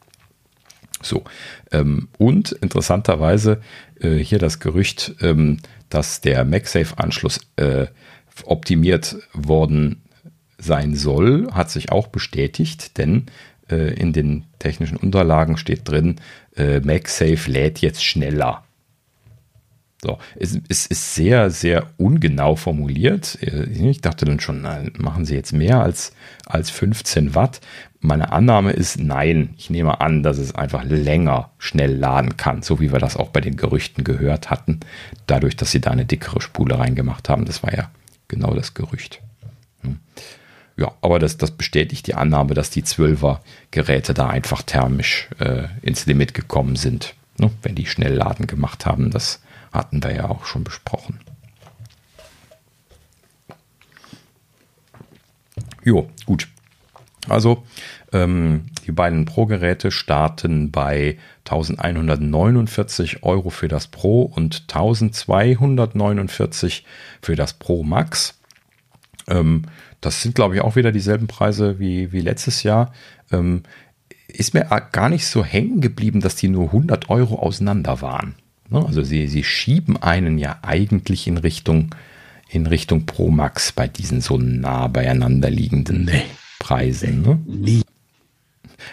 So. 1.01 1.23
Ähm, 1.71 2.07
und 2.17 2.51
interessanterweise 2.53 3.61
äh, 3.99 4.15
hier 4.15 4.39
das 4.39 4.59
Gerücht, 4.59 5.15
ähm, 5.21 5.57
dass 5.89 6.21
der 6.21 6.43
MagSafe-Anschluss 6.45 7.41
äh, 7.57 7.87
optimiert 8.45 9.17
worden 9.33 10.01
sein 10.57 10.95
soll, 10.95 11.51
hat 11.51 11.69
sich 11.69 11.91
auch 11.91 12.07
bestätigt, 12.07 12.97
denn 12.97 13.27
äh, 13.69 13.93
in 13.93 14.13
den 14.13 14.45
technischen 14.59 14.97
Unterlagen 14.97 15.57
steht 15.57 15.87
drin, 15.87 16.17
äh, 16.55 16.79
MagSafe 16.79 17.49
lädt 17.49 17.79
jetzt 17.79 18.03
schneller. 18.03 18.63
So, 20.01 20.19
es, 20.35 20.59
es, 20.69 20.85
ist 20.85 21.15
sehr, 21.15 21.49
sehr 21.49 21.87
ungenau 21.97 22.55
formuliert. 22.55 23.39
Äh, 23.41 23.63
ich 23.69 24.01
dachte 24.01 24.25
dann 24.25 24.39
schon, 24.39 24.67
machen 24.97 25.25
Sie 25.25 25.33
jetzt 25.33 25.51
mehr 25.51 25.81
als, 25.81 26.13
als 26.45 26.69
15 26.69 27.33
Watt. 27.33 27.61
Meine 28.01 28.31
Annahme 28.31 28.73
ist 28.73 28.99
nein. 28.99 29.55
Ich 29.57 29.71
nehme 29.71 30.01
an, 30.01 30.21
dass 30.21 30.37
es 30.37 30.53
einfach 30.53 30.83
länger 30.83 31.51
schnell 31.57 31.95
laden 31.95 32.37
kann, 32.37 32.61
so 32.61 32.79
wie 32.79 32.91
wir 32.91 32.99
das 32.99 33.17
auch 33.17 33.29
bei 33.29 33.41
den 33.41 33.57
Gerüchten 33.57 34.03
gehört 34.03 34.51
hatten. 34.51 34.81
Dadurch, 35.25 35.55
dass 35.55 35.71
sie 35.71 35.81
da 35.81 35.89
eine 35.89 36.05
dickere 36.05 36.39
Spule 36.39 36.77
reingemacht 36.77 37.27
haben. 37.29 37.45
Das 37.45 37.63
war 37.63 37.75
ja 37.75 37.89
genau 38.27 38.53
das 38.53 38.75
Gerücht. 38.75 39.21
Ja, 40.77 40.91
aber 41.01 41.19
das, 41.19 41.37
das 41.37 41.51
bestätigt 41.51 42.07
die 42.07 42.15
Annahme, 42.15 42.53
dass 42.53 42.69
die 42.69 42.83
12er 42.83 43.39
Geräte 43.71 44.13
da 44.13 44.27
einfach 44.27 44.61
thermisch 44.61 45.29
äh, 45.39 45.67
ins 45.81 46.05
Limit 46.05 46.33
gekommen 46.33 46.75
sind, 46.75 47.15
ne? 47.37 47.49
wenn 47.61 47.75
die 47.75 47.85
Schnellladen 47.85 48.45
gemacht 48.45 48.85
haben. 48.85 49.09
Das 49.09 49.41
hatten 49.71 50.03
wir 50.03 50.13
ja 50.13 50.29
auch 50.29 50.45
schon 50.45 50.65
besprochen. 50.65 51.19
Jo, 55.83 56.09
gut. 56.25 56.47
Also 57.29 57.63
ähm, 58.11 58.65
die 58.85 58.91
beiden 58.91 59.23
Pro-Geräte 59.25 59.91
starten 59.91 60.71
bei 60.71 61.17
1149 61.45 63.23
Euro 63.23 63.49
für 63.49 63.67
das 63.67 63.87
Pro 63.87 64.21
und 64.23 64.65
1249 64.67 66.85
für 67.21 67.35
das 67.35 67.53
Pro 67.53 67.83
Max. 67.83 68.39
Ähm, 69.27 69.63
das 70.05 70.21
sind, 70.21 70.35
glaube 70.35 70.55
ich, 70.55 70.61
auch 70.61 70.75
wieder 70.75 70.91
dieselben 70.91 71.27
Preise 71.27 71.79
wie, 71.79 72.11
wie 72.11 72.21
letztes 72.21 72.63
Jahr. 72.63 72.93
Ähm, 73.31 73.63
ist 74.27 74.53
mir 74.53 74.65
gar 74.91 75.09
nicht 75.09 75.25
so 75.25 75.43
hängen 75.43 75.81
geblieben, 75.81 76.21
dass 76.21 76.35
die 76.35 76.49
nur 76.49 76.65
100 76.65 77.09
Euro 77.09 77.39
auseinander 77.39 78.01
waren. 78.01 78.35
Ne? 78.69 78.83
Also 78.85 79.03
sie, 79.03 79.27
sie 79.27 79.43
schieben 79.43 79.97
einen 80.01 80.37
ja 80.37 80.59
eigentlich 80.61 81.27
in 81.27 81.37
Richtung, 81.37 81.93
in 82.49 82.67
Richtung 82.67 83.05
Pro 83.05 83.29
Max 83.29 83.71
bei 83.71 83.87
diesen 83.87 84.21
so 84.21 84.37
nah 84.37 84.87
beieinander 84.87 85.49
liegenden 85.49 86.05
nee. 86.05 86.23
Preisen. 86.59 87.21
Ne? 87.21 87.39
Nie. 87.47 87.81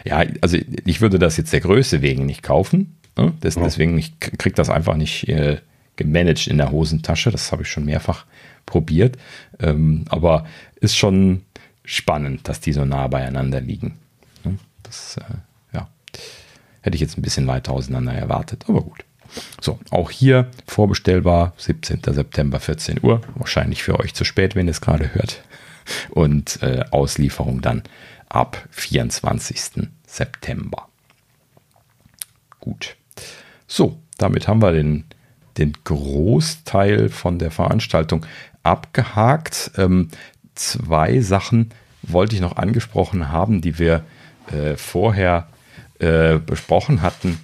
Ja, 0.04 0.24
also 0.40 0.56
ich 0.84 1.00
würde 1.00 1.18
das 1.18 1.36
jetzt 1.36 1.52
der 1.52 1.60
Größe 1.60 2.02
wegen 2.02 2.26
nicht 2.26 2.42
kaufen. 2.42 2.96
Ne? 3.16 3.32
Deswegen, 3.42 3.98
ich 3.98 4.18
kriege 4.20 4.54
das 4.54 4.70
einfach 4.70 4.96
nicht 4.96 5.28
äh, 5.28 5.58
gemanagt 5.96 6.46
in 6.46 6.58
der 6.58 6.70
Hosentasche. 6.70 7.30
Das 7.30 7.52
habe 7.52 7.62
ich 7.62 7.68
schon 7.68 7.84
mehrfach 7.84 8.24
probiert. 8.66 9.16
Ähm, 9.58 10.04
aber 10.08 10.46
ist 10.76 10.96
schon 10.96 11.42
spannend, 11.84 12.48
dass 12.48 12.60
die 12.60 12.72
so 12.72 12.84
nah 12.84 13.08
beieinander 13.08 13.60
liegen. 13.60 13.98
Das 14.82 15.16
äh, 15.16 15.74
ja, 15.74 15.88
hätte 16.82 16.94
ich 16.94 17.00
jetzt 17.00 17.16
ein 17.16 17.22
bisschen 17.22 17.46
weiter 17.46 17.72
auseinander 17.72 18.12
erwartet, 18.12 18.64
aber 18.68 18.82
gut. 18.82 19.04
So, 19.60 19.78
auch 19.90 20.10
hier 20.10 20.50
vorbestellbar, 20.66 21.54
17. 21.56 22.00
September, 22.04 22.60
14 22.60 22.98
Uhr. 23.02 23.22
Wahrscheinlich 23.36 23.82
für 23.82 23.98
euch 23.98 24.12
zu 24.14 24.24
spät, 24.24 24.54
wenn 24.54 24.66
ihr 24.66 24.72
es 24.72 24.82
gerade 24.82 25.14
hört. 25.14 25.42
Und 26.10 26.62
äh, 26.62 26.84
Auslieferung 26.90 27.62
dann 27.62 27.82
ab 28.28 28.68
24. 28.70 29.88
September. 30.06 30.88
Gut. 32.60 32.96
So, 33.66 33.98
damit 34.18 34.48
haben 34.48 34.60
wir 34.60 34.72
den, 34.72 35.04
den 35.56 35.72
Großteil 35.84 37.08
von 37.08 37.38
der 37.38 37.50
Veranstaltung 37.50 38.26
abgehakt. 38.62 39.72
Ähm, 39.76 40.08
zwei 40.54 41.20
Sachen 41.20 41.70
wollte 42.02 42.34
ich 42.34 42.40
noch 42.40 42.56
angesprochen 42.56 43.30
haben, 43.30 43.60
die 43.60 43.78
wir 43.78 44.04
äh, 44.50 44.76
vorher 44.76 45.48
äh, 45.98 46.38
besprochen 46.38 47.02
hatten, 47.02 47.38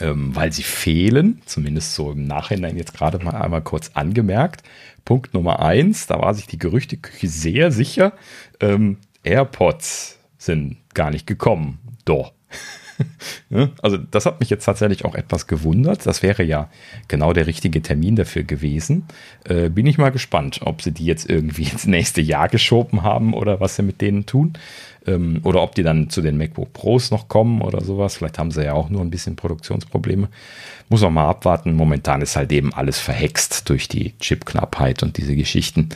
ähm, 0.00 0.34
weil 0.34 0.52
sie 0.52 0.62
fehlen, 0.62 1.40
zumindest 1.46 1.94
so 1.94 2.12
im 2.12 2.26
Nachhinein 2.26 2.76
jetzt 2.76 2.94
gerade 2.94 3.18
mal 3.24 3.34
einmal 3.34 3.62
kurz 3.62 3.92
angemerkt. 3.94 4.62
Punkt 5.04 5.34
Nummer 5.34 5.60
eins, 5.60 6.06
da 6.06 6.20
war 6.20 6.34
sich 6.34 6.46
die 6.46 6.58
Gerüchteküche 6.58 7.28
sehr 7.28 7.70
sicher, 7.70 8.12
ähm, 8.60 8.98
AirPods 9.22 10.18
sind 10.38 10.76
gar 10.94 11.10
nicht 11.10 11.26
gekommen. 11.26 11.78
Doch. 12.04 12.32
also 13.82 13.96
das 13.96 14.26
hat 14.26 14.40
mich 14.40 14.50
jetzt 14.50 14.64
tatsächlich 14.64 15.04
auch 15.04 15.14
etwas 15.14 15.46
gewundert. 15.46 16.06
Das 16.06 16.22
wäre 16.22 16.42
ja 16.42 16.68
genau 17.08 17.32
der 17.32 17.46
richtige 17.46 17.82
Termin 17.82 18.16
dafür 18.16 18.42
gewesen. 18.42 19.04
Äh, 19.44 19.68
bin 19.68 19.86
ich 19.86 19.98
mal 19.98 20.10
gespannt, 20.10 20.60
ob 20.62 20.82
sie 20.82 20.92
die 20.92 21.06
jetzt 21.06 21.28
irgendwie 21.28 21.64
ins 21.72 21.86
nächste 21.86 22.20
Jahr 22.20 22.48
geschoben 22.48 23.02
haben 23.02 23.34
oder 23.34 23.60
was 23.60 23.76
sie 23.76 23.82
mit 23.82 24.00
denen 24.00 24.26
tun. 24.26 24.54
Ähm, 25.06 25.40
oder 25.42 25.62
ob 25.62 25.74
die 25.74 25.82
dann 25.82 26.08
zu 26.08 26.22
den 26.22 26.38
MacBook 26.38 26.72
Pros 26.72 27.10
noch 27.10 27.28
kommen 27.28 27.60
oder 27.60 27.82
sowas. 27.82 28.16
Vielleicht 28.16 28.38
haben 28.38 28.50
sie 28.50 28.64
ja 28.64 28.72
auch 28.72 28.88
nur 28.88 29.02
ein 29.02 29.10
bisschen 29.10 29.36
Produktionsprobleme. 29.36 30.28
Muss 30.88 31.02
man 31.02 31.14
mal 31.14 31.28
abwarten. 31.28 31.74
Momentan 31.74 32.22
ist 32.22 32.36
halt 32.36 32.52
eben 32.52 32.72
alles 32.72 32.98
verhext 32.98 33.68
durch 33.68 33.88
die 33.88 34.16
Chipknappheit 34.18 35.02
und 35.02 35.16
diese 35.16 35.36
Geschichten. 35.36 35.90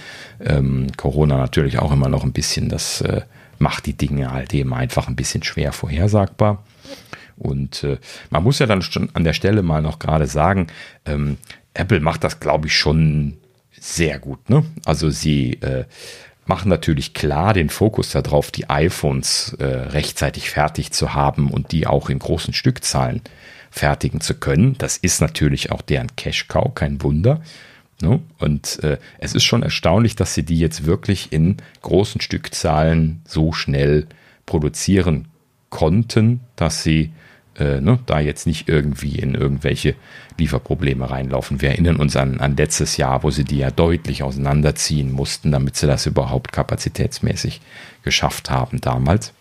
Ähm, 0.44 0.88
Corona 0.96 1.38
natürlich 1.38 1.78
auch 1.78 1.92
immer 1.92 2.08
noch 2.08 2.24
ein 2.24 2.32
bisschen. 2.32 2.68
Das 2.68 3.00
äh, 3.00 3.22
macht 3.60 3.86
die 3.86 3.96
Dinge 3.96 4.30
halt 4.32 4.54
eben 4.54 4.74
einfach 4.74 5.08
ein 5.08 5.16
bisschen 5.16 5.42
schwer 5.42 5.72
vorhersagbar. 5.72 6.64
Und 7.36 7.84
äh, 7.84 7.98
man 8.30 8.42
muss 8.42 8.58
ja 8.58 8.66
dann 8.66 8.82
schon 8.82 9.10
an 9.14 9.24
der 9.24 9.32
Stelle 9.32 9.62
mal 9.62 9.82
noch 9.82 9.98
gerade 9.98 10.26
sagen, 10.26 10.66
ähm, 11.06 11.38
Apple 11.74 12.00
macht 12.00 12.24
das, 12.24 12.40
glaube 12.40 12.66
ich, 12.66 12.76
schon 12.76 13.38
sehr 13.80 14.18
gut. 14.18 14.50
Ne? 14.50 14.64
Also 14.84 15.10
sie 15.10 15.54
äh, 15.60 15.84
machen 16.46 16.68
natürlich 16.68 17.14
klar 17.14 17.54
den 17.54 17.70
Fokus 17.70 18.10
darauf, 18.10 18.50
die 18.50 18.68
iPhones 18.68 19.54
äh, 19.58 19.64
rechtzeitig 19.64 20.50
fertig 20.50 20.92
zu 20.92 21.14
haben 21.14 21.50
und 21.50 21.72
die 21.72 21.86
auch 21.86 22.10
in 22.10 22.18
großen 22.18 22.54
Stückzahlen 22.54 23.22
fertigen 23.70 24.20
zu 24.20 24.34
können. 24.34 24.76
Das 24.78 24.96
ist 24.96 25.20
natürlich 25.20 25.70
auch 25.70 25.82
deren 25.82 26.16
Cash-Cow, 26.16 26.74
kein 26.74 27.02
Wunder. 27.02 27.42
Ne? 28.00 28.20
Und 28.38 28.82
äh, 28.84 28.98
es 29.18 29.34
ist 29.34 29.44
schon 29.44 29.62
erstaunlich, 29.62 30.14
dass 30.16 30.34
sie 30.34 30.44
die 30.44 30.58
jetzt 30.58 30.86
wirklich 30.86 31.32
in 31.32 31.56
großen 31.82 32.20
Stückzahlen 32.20 33.22
so 33.26 33.52
schnell 33.52 34.06
produzieren 34.46 35.28
konnten, 35.68 36.40
dass 36.56 36.82
sie 36.82 37.12
äh, 37.58 37.80
ne, 37.80 37.98
da 38.06 38.20
jetzt 38.20 38.46
nicht 38.46 38.68
irgendwie 38.68 39.18
in 39.18 39.34
irgendwelche 39.34 39.94
Lieferprobleme 40.38 41.10
reinlaufen. 41.10 41.60
Wir 41.60 41.70
erinnern 41.70 41.96
uns 41.96 42.16
an, 42.16 42.40
an 42.40 42.56
letztes 42.56 42.96
Jahr, 42.96 43.24
wo 43.24 43.30
sie 43.30 43.44
die 43.44 43.58
ja 43.58 43.70
deutlich 43.70 44.22
auseinanderziehen 44.22 45.10
mussten, 45.10 45.50
damit 45.50 45.76
sie 45.76 45.86
das 45.86 46.06
überhaupt 46.06 46.52
kapazitätsmäßig 46.52 47.60
geschafft 48.04 48.48
haben 48.50 48.80
damals. 48.80 49.32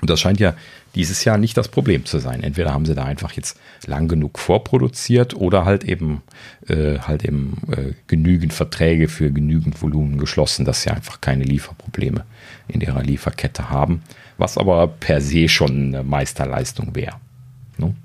Und 0.00 0.10
das 0.10 0.20
scheint 0.20 0.40
ja 0.40 0.54
dieses 0.94 1.24
Jahr 1.24 1.38
nicht 1.38 1.56
das 1.56 1.68
Problem 1.68 2.04
zu 2.04 2.18
sein. 2.18 2.42
Entweder 2.42 2.72
haben 2.72 2.84
sie 2.84 2.94
da 2.94 3.04
einfach 3.04 3.32
jetzt 3.32 3.58
lang 3.86 4.08
genug 4.08 4.38
vorproduziert 4.38 5.34
oder 5.34 5.64
halt 5.64 5.84
eben 5.84 6.22
äh, 6.68 6.98
halt 6.98 7.24
eben 7.24 7.56
äh, 7.70 7.92
genügend 8.06 8.52
Verträge 8.52 9.08
für 9.08 9.30
genügend 9.30 9.80
Volumen 9.80 10.18
geschlossen, 10.18 10.64
dass 10.64 10.82
sie 10.82 10.90
einfach 10.90 11.20
keine 11.20 11.44
Lieferprobleme 11.44 12.24
in 12.68 12.80
ihrer 12.80 13.02
Lieferkette 13.02 13.70
haben, 13.70 14.02
was 14.36 14.58
aber 14.58 14.88
per 14.88 15.20
se 15.20 15.48
schon 15.48 15.94
eine 15.94 16.02
Meisterleistung 16.02 16.94
wäre. 16.94 17.16
Ne? 17.78 17.94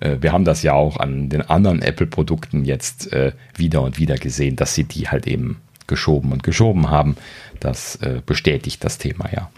Äh, 0.00 0.18
wir 0.20 0.32
haben 0.32 0.44
das 0.44 0.62
ja 0.62 0.74
auch 0.74 0.98
an 0.98 1.30
den 1.30 1.40
anderen 1.40 1.80
Apple-Produkten 1.80 2.66
jetzt 2.66 3.10
äh, 3.10 3.32
wieder 3.56 3.80
und 3.80 3.98
wieder 3.98 4.16
gesehen, 4.16 4.54
dass 4.54 4.74
sie 4.74 4.84
die 4.84 5.08
halt 5.08 5.26
eben 5.26 5.62
geschoben 5.86 6.30
und 6.30 6.42
geschoben 6.42 6.90
haben. 6.90 7.16
Das 7.58 7.96
äh, 7.96 8.20
bestätigt 8.26 8.84
das 8.84 8.98
Thema 8.98 9.30
ja. 9.32 9.50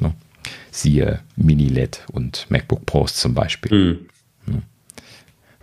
Ne? 0.00 0.12
Siehe 0.70 1.20
Mini-LED 1.36 2.06
und 2.12 2.46
MacBook 2.50 2.86
Pros 2.86 3.14
zum 3.14 3.34
Beispiel. 3.34 4.06
Mhm. 4.46 4.62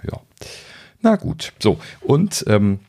Ja. 0.04 0.22
Na 1.02 1.16
gut, 1.16 1.54
so. 1.60 1.80
Und 2.02 2.44
ähm, 2.48 2.80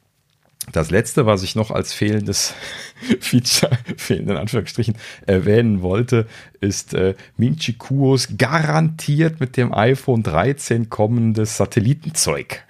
das 0.72 0.90
letzte, 0.90 1.26
was 1.26 1.42
ich 1.42 1.54
noch 1.54 1.70
als 1.70 1.92
fehlendes 1.92 2.54
Feature, 3.20 3.78
fehlenden 3.96 4.36
Anführungsstrichen, 4.36 4.96
erwähnen 5.26 5.82
wollte, 5.82 6.26
ist 6.60 6.94
äh, 6.94 7.14
Minchi 7.36 7.74
Kuos 7.74 8.28
garantiert 8.36 9.40
mit 9.40 9.56
dem 9.56 9.72
iPhone 9.72 10.22
13 10.22 10.90
kommendes 10.90 11.56
Satellitenzeug. 11.56 12.64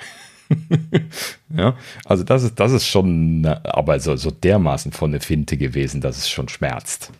ja, 1.54 1.76
also 2.04 2.24
das 2.24 2.42
ist, 2.42 2.58
das 2.58 2.72
ist 2.72 2.86
schon, 2.86 3.44
aber 3.44 4.00
so, 4.00 4.16
so 4.16 4.30
dermaßen 4.30 4.92
von 4.92 5.12
der 5.12 5.20
Finte 5.20 5.56
gewesen, 5.58 6.00
dass 6.00 6.16
es 6.16 6.30
schon 6.30 6.48
schmerzt. 6.48 7.12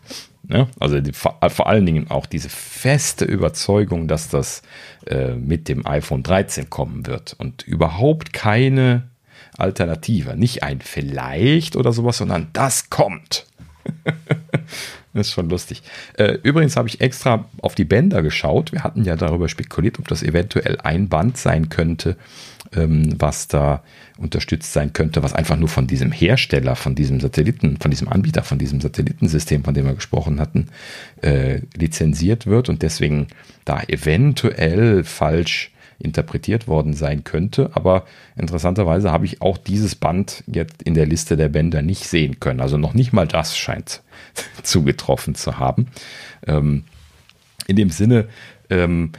Ja, 0.49 0.67
also 0.81 1.01
die, 1.01 1.13
vor, 1.13 1.67
allen 1.67 1.85
Dingen 1.85 2.11
auch 2.11 2.25
diese 2.25 2.49
feste 2.49 3.27
Überzeugung, 3.27 4.09
dass 4.09 4.31
das 4.31 4.63
äh, 5.07 5.35
mit 5.35 5.69
dem 5.69 5.87
iPhone 5.87 6.23
13 6.23 6.71
kommen 6.71 7.07
wird 7.07 7.37
und 7.39 7.63
überhaupt 7.65 8.33
keine 8.33 9.09
Alternative. 9.59 10.37
Nicht 10.37 10.63
ein 10.63 10.81
vielleicht 10.81 11.77
oder 11.77 11.93
sowas, 11.93 12.17
sondern 12.17 12.49
das 12.55 12.89
kommt. 12.89 13.47
ist 15.13 15.33
schon 15.33 15.51
lustig. 15.51 15.83
Äh, 16.17 16.39
übrigens 16.43 16.77
habe 16.77 16.89
ich 16.89 17.01
extra 17.01 17.47
auf 17.61 17.75
die 17.75 17.85
Bänder 17.85 18.23
geschaut. 18.23 18.73
Wir 18.73 18.85
hatten 18.85 19.05
ja 19.05 19.17
darüber 19.17 19.49
spekuliert, 19.49 19.99
ob 19.99 20.09
das 20.09 20.23
eventuell 20.23 20.79
ein 20.81 21.09
Band 21.09 21.37
sein 21.37 21.69
könnte, 21.69 22.17
was 22.71 23.49
da 23.49 23.83
unterstützt 24.19 24.73
sein 24.73 24.93
könnte, 24.93 25.23
was 25.23 25.33
einfach 25.33 25.57
nur 25.57 25.69
von 25.69 25.87
diesem 25.87 26.13
Hersteller, 26.13 26.77
von 26.77 26.95
diesem 26.95 27.21
Satelliten, 27.21 27.79
von 27.79 27.91
diesem 27.91 28.09
Anbieter, 28.09 28.43
von 28.43 28.59
diesem 28.59 28.81
Satellitensystem, 28.81 29.65
von 29.65 29.75
dem 29.75 29.87
wir 29.87 29.95
gesprochen 29.95 30.41
hatten, 30.41 30.69
äh, 31.23 31.61
lizenziert 31.75 32.47
wird 32.47 32.69
und 32.69 32.83
deswegen 32.83 33.29
da 33.65 33.83
eventuell 33.83 35.05
falsch 35.05 35.73
interpretiert 35.99 36.69
worden 36.69 36.95
sein 36.95 37.25
könnte. 37.25 37.71
Aber 37.75 38.05
interessanterweise 38.37 39.11
habe 39.11 39.25
ich 39.25 39.43
auch 39.43 39.59
dieses 39.59 39.95
Band 39.95 40.45
jetzt 40.47 40.83
in 40.83 40.95
der 40.95 41.07
Liste 41.07 41.37
der 41.37 41.49
Bänder 41.49 41.83
nicht 41.83 42.05
sehen 42.07 42.39
können. 42.39 42.61
Also 42.61 42.77
noch 42.77 42.95
nicht 42.95 43.13
mal 43.13 43.27
das 43.27 43.57
scheint 43.57 44.03
zugetroffen 44.63 45.35
zu 45.35 45.59
haben. 45.59 45.89
Ähm, 46.47 46.85
in 47.67 47.77
dem 47.77 47.91
Sinne 47.91 48.29
ähm, 48.71 49.13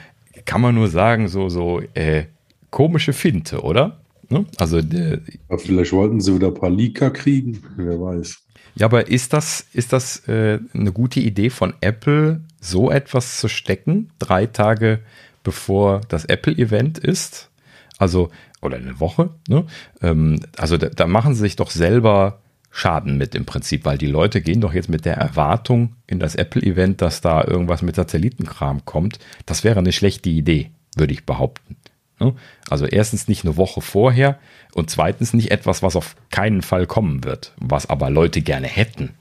kann 0.46 0.62
man 0.62 0.76
nur 0.76 0.88
sagen, 0.88 1.28
so, 1.28 1.50
so 1.50 1.82
äh, 1.94 2.26
komische 2.72 3.14
Finte, 3.14 3.62
oder? 3.62 4.00
Ne? 4.30 4.46
Also 4.58 4.82
der, 4.82 5.22
vielleicht 5.58 5.92
wollten 5.92 6.22
sie 6.22 6.36
wieder 6.36 6.48
ein 6.48 6.54
paar 6.54 6.70
Leaker 6.70 7.12
kriegen, 7.12 7.64
wer 7.78 8.00
weiß. 8.00 8.44
Ja, 8.76 8.86
aber 8.86 9.08
ist 9.08 9.34
das, 9.34 9.66
ist 9.74 9.92
das 9.92 10.28
äh, 10.28 10.60
eine 10.74 10.92
gute 10.92 11.20
Idee 11.20 11.50
von 11.50 11.74
Apple, 11.82 12.42
so 12.62 12.92
etwas 12.92 13.38
zu 13.38 13.48
stecken, 13.48 14.12
drei 14.20 14.46
Tage 14.46 15.00
bevor 15.44 16.02
das 16.10 16.26
Apple-Event 16.26 16.98
ist? 16.98 17.50
Also, 17.98 18.30
oder 18.62 18.78
eine 18.78 19.00
Woche, 19.00 19.32
ne? 19.48 19.66
Ähm, 20.02 20.40
also 20.58 20.78
da, 20.78 20.90
da 20.90 21.08
machen 21.08 21.34
sie 21.34 21.42
sich 21.42 21.56
doch 21.56 21.72
selber 21.72 22.40
Schaden 22.72 23.18
mit 23.18 23.34
im 23.34 23.46
Prinzip, 23.46 23.84
weil 23.84 23.98
die 23.98 24.06
Leute 24.06 24.42
gehen 24.42 24.62
doch 24.62 24.74
jetzt 24.74 24.90
mit 24.90 25.06
der 25.06 25.16
Erwartung 25.18 25.96
in 26.06 26.20
das 26.20 26.36
Apple-Event, 26.36 27.02
dass 27.02 27.20
da 27.20 27.44
irgendwas 27.44 27.82
mit 27.82 27.96
Satellitenkram 27.96 28.86
kommt. 28.86 29.18
Das 29.48 29.64
wäre 29.64 29.80
eine 29.80 29.92
schlechte 29.92 30.30
Idee, 30.30 30.70
würde 30.96 31.14
ich 31.14 31.26
behaupten. 31.26 31.78
Ne? 32.20 32.36
Also 32.70 32.86
erstens 32.86 33.28
nicht 33.28 33.46
eine 33.46 33.58
Woche 33.58 33.82
vorher 33.82 34.40
und 34.74 34.90
zweitens 34.90 35.34
nicht 35.34 35.52
etwas, 35.52 35.82
was 35.82 35.96
auf 35.96 36.16
keinen 36.32 36.62
Fall 36.62 36.86
kommen 36.86 37.24
wird, 37.24 37.54
was 37.58 37.90
aber 37.90 38.10
Leute 38.10 38.42
gerne 38.42 38.68
hätten. 38.68 39.16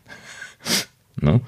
Ne? 1.20 1.41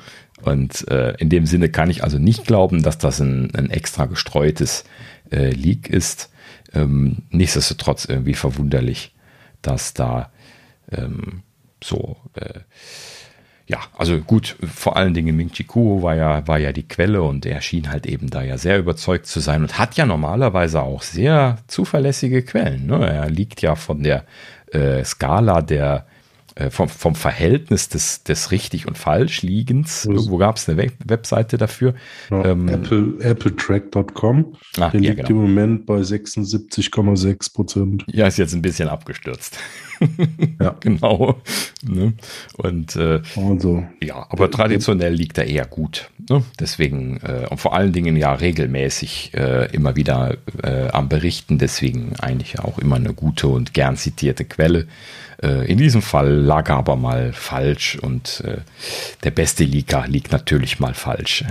Und 0.42 0.88
äh, 0.88 1.14
in 1.18 1.28
dem 1.28 1.46
Sinne 1.46 1.68
kann 1.68 1.90
ich 1.90 2.02
also 2.02 2.18
nicht 2.18 2.44
glauben, 2.44 2.82
dass 2.82 2.98
das 2.98 3.20
ein, 3.20 3.54
ein 3.54 3.70
extra 3.70 4.06
gestreutes 4.06 4.82
äh, 5.30 5.50
Leak 5.50 5.88
ist. 5.88 6.32
Ähm, 6.72 7.18
nichtsdestotrotz 7.30 8.04
irgendwie 8.04 8.34
verwunderlich, 8.34 9.14
dass 9.62 9.94
da 9.94 10.32
ähm, 10.90 11.44
so 11.84 12.16
äh, 12.34 12.60
ja, 13.70 13.78
also 13.96 14.18
gut, 14.18 14.56
vor 14.62 14.96
allen 14.96 15.14
Dingen 15.14 15.36
Ming 15.36 15.52
Chi 15.52 15.62
Kuo 15.62 16.02
war 16.02 16.16
ja, 16.16 16.46
war 16.48 16.58
ja 16.58 16.72
die 16.72 16.88
Quelle 16.88 17.22
und 17.22 17.46
er 17.46 17.60
schien 17.60 17.88
halt 17.88 18.04
eben 18.04 18.28
da 18.28 18.42
ja 18.42 18.58
sehr 18.58 18.80
überzeugt 18.80 19.26
zu 19.26 19.38
sein 19.38 19.62
und 19.62 19.78
hat 19.78 19.94
ja 19.94 20.06
normalerweise 20.06 20.82
auch 20.82 21.02
sehr 21.02 21.58
zuverlässige 21.68 22.42
Quellen. 22.42 22.86
Ne? 22.86 23.06
Er 23.08 23.30
liegt 23.30 23.62
ja 23.62 23.76
von 23.76 24.02
der 24.02 24.24
äh, 24.72 25.04
Skala 25.04 25.62
der 25.62 26.06
äh, 26.56 26.68
vom, 26.70 26.88
vom 26.88 27.14
Verhältnis 27.14 27.88
des, 27.88 28.24
des 28.24 28.50
richtig 28.50 28.88
und 28.88 28.98
falsch 28.98 29.42
Liegens. 29.42 30.04
Irgendwo 30.04 30.36
gab 30.36 30.56
es 30.56 30.68
eine 30.68 30.76
Web 30.78 30.94
Webseite 31.04 31.56
dafür. 31.56 31.94
Ja, 32.28 32.46
ähm, 32.46 32.66
Apple, 32.66 33.14
AppleTrack.com. 33.22 34.56
Der 34.76 34.82
ja, 34.82 34.98
liegt 34.98 35.16
genau. 35.18 35.28
im 35.28 35.36
Moment 35.36 35.86
bei 35.86 36.00
76,6 36.00 37.54
Prozent. 37.54 38.04
Ja, 38.08 38.26
ist 38.26 38.38
jetzt 38.38 38.52
ein 38.52 38.62
bisschen 38.62 38.88
abgestürzt. 38.88 39.58
ja, 40.60 40.76
genau. 40.80 41.40
Ne? 41.82 42.14
Und 42.56 42.96
äh, 42.96 43.20
also, 43.36 43.84
ja, 44.02 44.26
aber 44.30 44.50
traditionell 44.50 45.12
liegt 45.12 45.38
er 45.38 45.46
eher 45.46 45.66
gut. 45.66 46.10
Ne? 46.28 46.42
Deswegen 46.58 47.18
äh, 47.18 47.46
und 47.50 47.58
vor 47.58 47.74
allen 47.74 47.92
Dingen 47.92 48.16
ja 48.16 48.32
regelmäßig 48.32 49.32
äh, 49.34 49.70
immer 49.72 49.96
wieder 49.96 50.36
äh, 50.62 50.88
am 50.88 51.08
Berichten. 51.08 51.58
Deswegen 51.58 52.14
eigentlich 52.18 52.58
auch 52.60 52.78
immer 52.78 52.96
eine 52.96 53.14
gute 53.14 53.48
und 53.48 53.74
gern 53.74 53.96
zitierte 53.96 54.44
Quelle. 54.44 54.86
Äh, 55.42 55.70
in 55.70 55.78
diesem 55.78 56.02
Fall 56.02 56.30
lag 56.30 56.68
er 56.68 56.76
aber 56.76 56.96
mal 56.96 57.32
falsch 57.32 57.96
und 57.96 58.42
äh, 58.44 58.58
der 59.24 59.30
beste 59.30 59.64
Liga 59.64 60.04
liegt 60.06 60.32
natürlich 60.32 60.80
mal 60.80 60.94
falsch. 60.94 61.44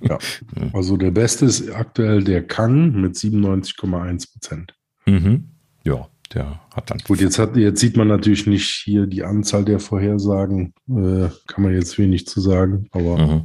ja, 0.00 0.18
also 0.72 0.96
der 0.96 1.10
beste 1.10 1.46
ist 1.46 1.70
aktuell 1.70 2.24
der 2.24 2.46
Kang 2.46 2.92
mit 3.00 3.16
97,1 3.16 4.32
Prozent. 4.32 4.74
Mhm. 5.06 5.50
Ja, 5.84 6.08
der 6.34 6.60
hat 6.74 6.90
dann. 6.90 6.98
Gut, 6.98 7.20
jetzt, 7.20 7.38
hat, 7.38 7.56
jetzt 7.56 7.80
sieht 7.80 7.96
man 7.96 8.08
natürlich 8.08 8.46
nicht 8.46 8.68
hier 8.84 9.06
die 9.06 9.24
Anzahl 9.24 9.64
der 9.64 9.80
Vorhersagen, 9.80 10.74
äh, 10.88 11.28
kann 11.46 11.62
man 11.62 11.74
jetzt 11.74 11.98
wenig 11.98 12.26
zu 12.26 12.40
sagen, 12.40 12.88
aber 12.92 13.18
mhm. 13.18 13.42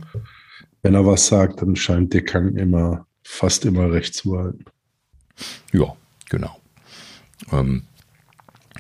wenn 0.82 0.96
er 0.96 1.06
was 1.06 1.28
sagt, 1.28 1.62
dann 1.62 1.76
scheint 1.76 2.14
der 2.14 2.24
Kang 2.24 2.56
immer, 2.56 3.06
fast 3.24 3.66
immer 3.66 3.92
recht 3.92 4.14
zu 4.14 4.38
halten. 4.38 4.66
Ja, 5.72 5.96
genau. 6.30 6.58
Ähm, 7.52 7.84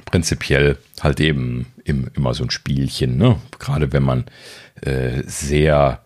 prinzipiell 0.06 0.78
halt 1.02 1.20
eben 1.20 1.68
im, 1.84 2.10
immer 2.14 2.34
so 2.34 2.44
ein 2.44 2.52
Spielchen. 2.52 3.18
Ne? 3.18 3.38
Gerade 3.60 3.94
wenn 3.94 4.04
man 4.04 4.26
äh, 4.82 5.24
sehr 5.26 6.02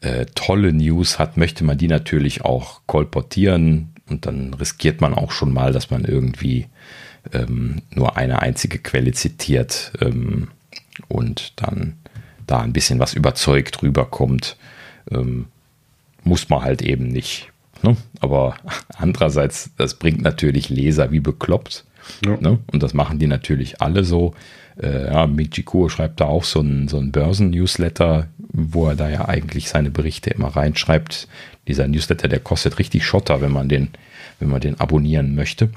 äh, 0.00 0.26
tolle 0.34 0.72
News 0.72 1.18
hat, 1.18 1.36
möchte 1.36 1.64
man 1.64 1.78
die 1.78 1.88
natürlich 1.88 2.44
auch 2.44 2.82
kolportieren 2.86 3.94
und 4.08 4.26
dann 4.26 4.54
riskiert 4.54 5.00
man 5.00 5.14
auch 5.14 5.32
schon 5.32 5.52
mal, 5.52 5.72
dass 5.72 5.90
man 5.90 6.04
irgendwie 6.04 6.66
ähm, 7.32 7.82
nur 7.90 8.16
eine 8.16 8.40
einzige 8.40 8.78
Quelle 8.78 9.12
zitiert 9.12 9.92
ähm, 10.00 10.48
und 11.08 11.52
dann 11.56 11.94
da 12.46 12.60
ein 12.60 12.72
bisschen 12.72 12.98
was 12.98 13.14
überzeugt 13.14 13.82
rüberkommt. 13.82 14.56
Ähm, 15.10 15.46
muss 16.24 16.48
man 16.48 16.62
halt 16.62 16.82
eben 16.82 17.08
nicht. 17.08 17.50
Ne? 17.82 17.96
Aber 18.20 18.56
andererseits, 18.96 19.70
das 19.76 19.94
bringt 19.94 20.22
natürlich 20.22 20.68
Leser 20.68 21.10
wie 21.10 21.20
bekloppt. 21.20 21.84
Ja. 22.24 22.36
Ne? 22.40 22.58
Und 22.72 22.82
das 22.82 22.94
machen 22.94 23.18
die 23.18 23.26
natürlich 23.26 23.80
alle 23.80 24.04
so. 24.04 24.34
Äh, 24.80 25.06
ja, 25.06 25.26
Michiko 25.26 25.88
schreibt 25.88 26.20
da 26.20 26.26
auch 26.26 26.44
so 26.44 26.60
einen 26.60 26.88
so 26.88 27.00
Börsen-Newsletter, 27.00 28.28
wo 28.38 28.88
er 28.88 28.94
da 28.94 29.08
ja 29.08 29.28
eigentlich 29.28 29.68
seine 29.68 29.90
Berichte 29.90 30.30
immer 30.30 30.48
reinschreibt. 30.48 31.28
Dieser 31.66 31.88
Newsletter, 31.88 32.28
der 32.28 32.40
kostet 32.40 32.78
richtig 32.78 33.04
Schotter, 33.04 33.40
wenn 33.40 33.52
man 33.52 33.68
den, 33.68 33.88
wenn 34.38 34.48
man 34.48 34.60
den 34.60 34.78
abonnieren 34.78 35.34
möchte. 35.34 35.70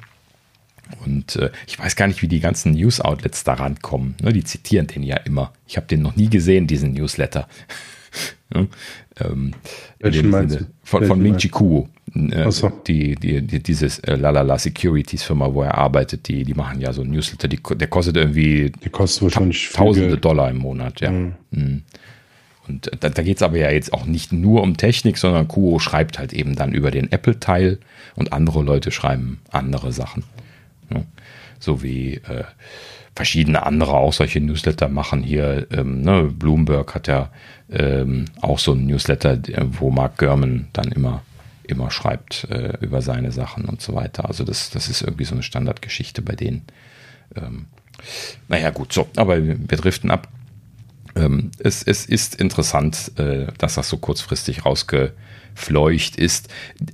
Und 1.05 1.35
äh, 1.35 1.51
ich 1.67 1.79
weiß 1.79 1.95
gar 1.95 2.07
nicht, 2.07 2.21
wie 2.21 2.27
die 2.27 2.39
ganzen 2.39 2.73
News-Outlets 2.73 3.43
da 3.43 3.53
rankommen. 3.53 4.15
Ne, 4.21 4.33
die 4.33 4.43
zitieren 4.43 4.87
den 4.87 5.03
ja 5.03 5.17
immer. 5.17 5.53
Ich 5.67 5.77
habe 5.77 5.87
den 5.87 6.01
noch 6.01 6.15
nie 6.15 6.29
gesehen, 6.29 6.67
diesen 6.67 6.93
Newsletter. 6.93 7.47
ne? 8.53 8.67
ähm, 9.19 9.53
Sinne, 10.01 10.67
von, 10.83 11.05
von 11.05 11.21
Ming 11.21 11.37
Chi 11.37 11.49
Kuo. 11.49 11.89
Äh, 12.15 12.49
so. 12.51 12.69
die, 12.87 13.15
die, 13.15 13.41
die, 13.41 13.61
dieses 13.61 13.99
äh, 13.99 14.15
Lalala 14.15 14.57
Securities 14.57 15.23
Firma, 15.23 15.53
wo 15.53 15.61
er 15.61 15.77
arbeitet, 15.77 16.27
die, 16.27 16.43
die 16.43 16.53
machen 16.53 16.81
ja 16.81 16.91
so 16.91 17.01
ein 17.01 17.11
Newsletter, 17.11 17.47
die, 17.47 17.59
der 17.75 17.87
kostet 17.87 18.17
irgendwie 18.17 18.71
der 18.71 18.91
kostet 18.91 19.23
wahrscheinlich 19.23 19.69
tausende 19.71 20.17
Dollar 20.17 20.49
im 20.49 20.57
Monat, 20.57 21.01
ja. 21.01 21.11
Mhm. 21.11 21.33
Mhm. 21.51 21.83
Und 22.67 22.91
da, 22.99 23.09
da 23.09 23.23
geht 23.23 23.37
es 23.37 23.43
aber 23.43 23.57
ja 23.57 23.71
jetzt 23.71 23.93
auch 23.93 24.05
nicht 24.05 24.31
nur 24.31 24.61
um 24.61 24.77
Technik, 24.77 25.17
sondern 25.17 25.47
Kuo 25.47 25.79
schreibt 25.79 26.19
halt 26.19 26.33
eben 26.33 26.55
dann 26.55 26.71
über 26.71 26.91
den 26.91 27.11
Apple-Teil 27.11 27.79
und 28.15 28.31
andere 28.31 28.61
Leute 28.63 28.91
schreiben 28.91 29.39
andere 29.49 29.91
Sachen. 29.91 30.23
So 31.59 31.83
wie 31.83 32.15
äh, 32.15 32.43
verschiedene 33.15 33.65
andere 33.65 33.93
auch 33.93 34.13
solche 34.13 34.39
Newsletter 34.39 34.88
machen 34.88 35.23
hier. 35.23 35.67
Ähm, 35.71 36.01
ne? 36.01 36.23
Bloomberg 36.23 36.95
hat 36.95 37.07
ja 37.07 37.29
ähm, 37.69 38.25
auch 38.41 38.59
so 38.59 38.73
ein 38.73 38.85
Newsletter, 38.85 39.38
wo 39.79 39.91
Mark 39.91 40.17
Gurman 40.17 40.67
dann 40.73 40.91
immer 40.91 41.21
immer 41.69 41.91
schreibt 41.91 42.47
äh, 42.49 42.77
über 42.81 43.01
seine 43.01 43.31
Sachen 43.31 43.65
und 43.65 43.81
so 43.81 43.93
weiter. 43.93 44.25
Also 44.25 44.43
das, 44.43 44.71
das 44.71 44.89
ist 44.89 45.01
irgendwie 45.01 45.25
so 45.25 45.35
eine 45.35 45.43
Standardgeschichte 45.43 46.21
bei 46.21 46.35
denen. 46.35 46.63
Ähm, 47.35 47.67
naja, 48.47 48.71
gut, 48.71 48.91
so, 48.91 49.07
aber 49.15 49.43
wir 49.43 49.55
driften 49.55 50.09
ab. 50.09 50.27
Ähm, 51.15 51.51
es, 51.59 51.83
es 51.83 52.05
ist 52.05 52.35
interessant, 52.35 53.11
äh, 53.17 53.47
dass 53.57 53.75
das 53.75 53.89
so 53.89 53.97
kurzfristig 53.97 54.65
rausge, 54.65 55.13
fleucht 55.55 56.15
ist, 56.15 56.49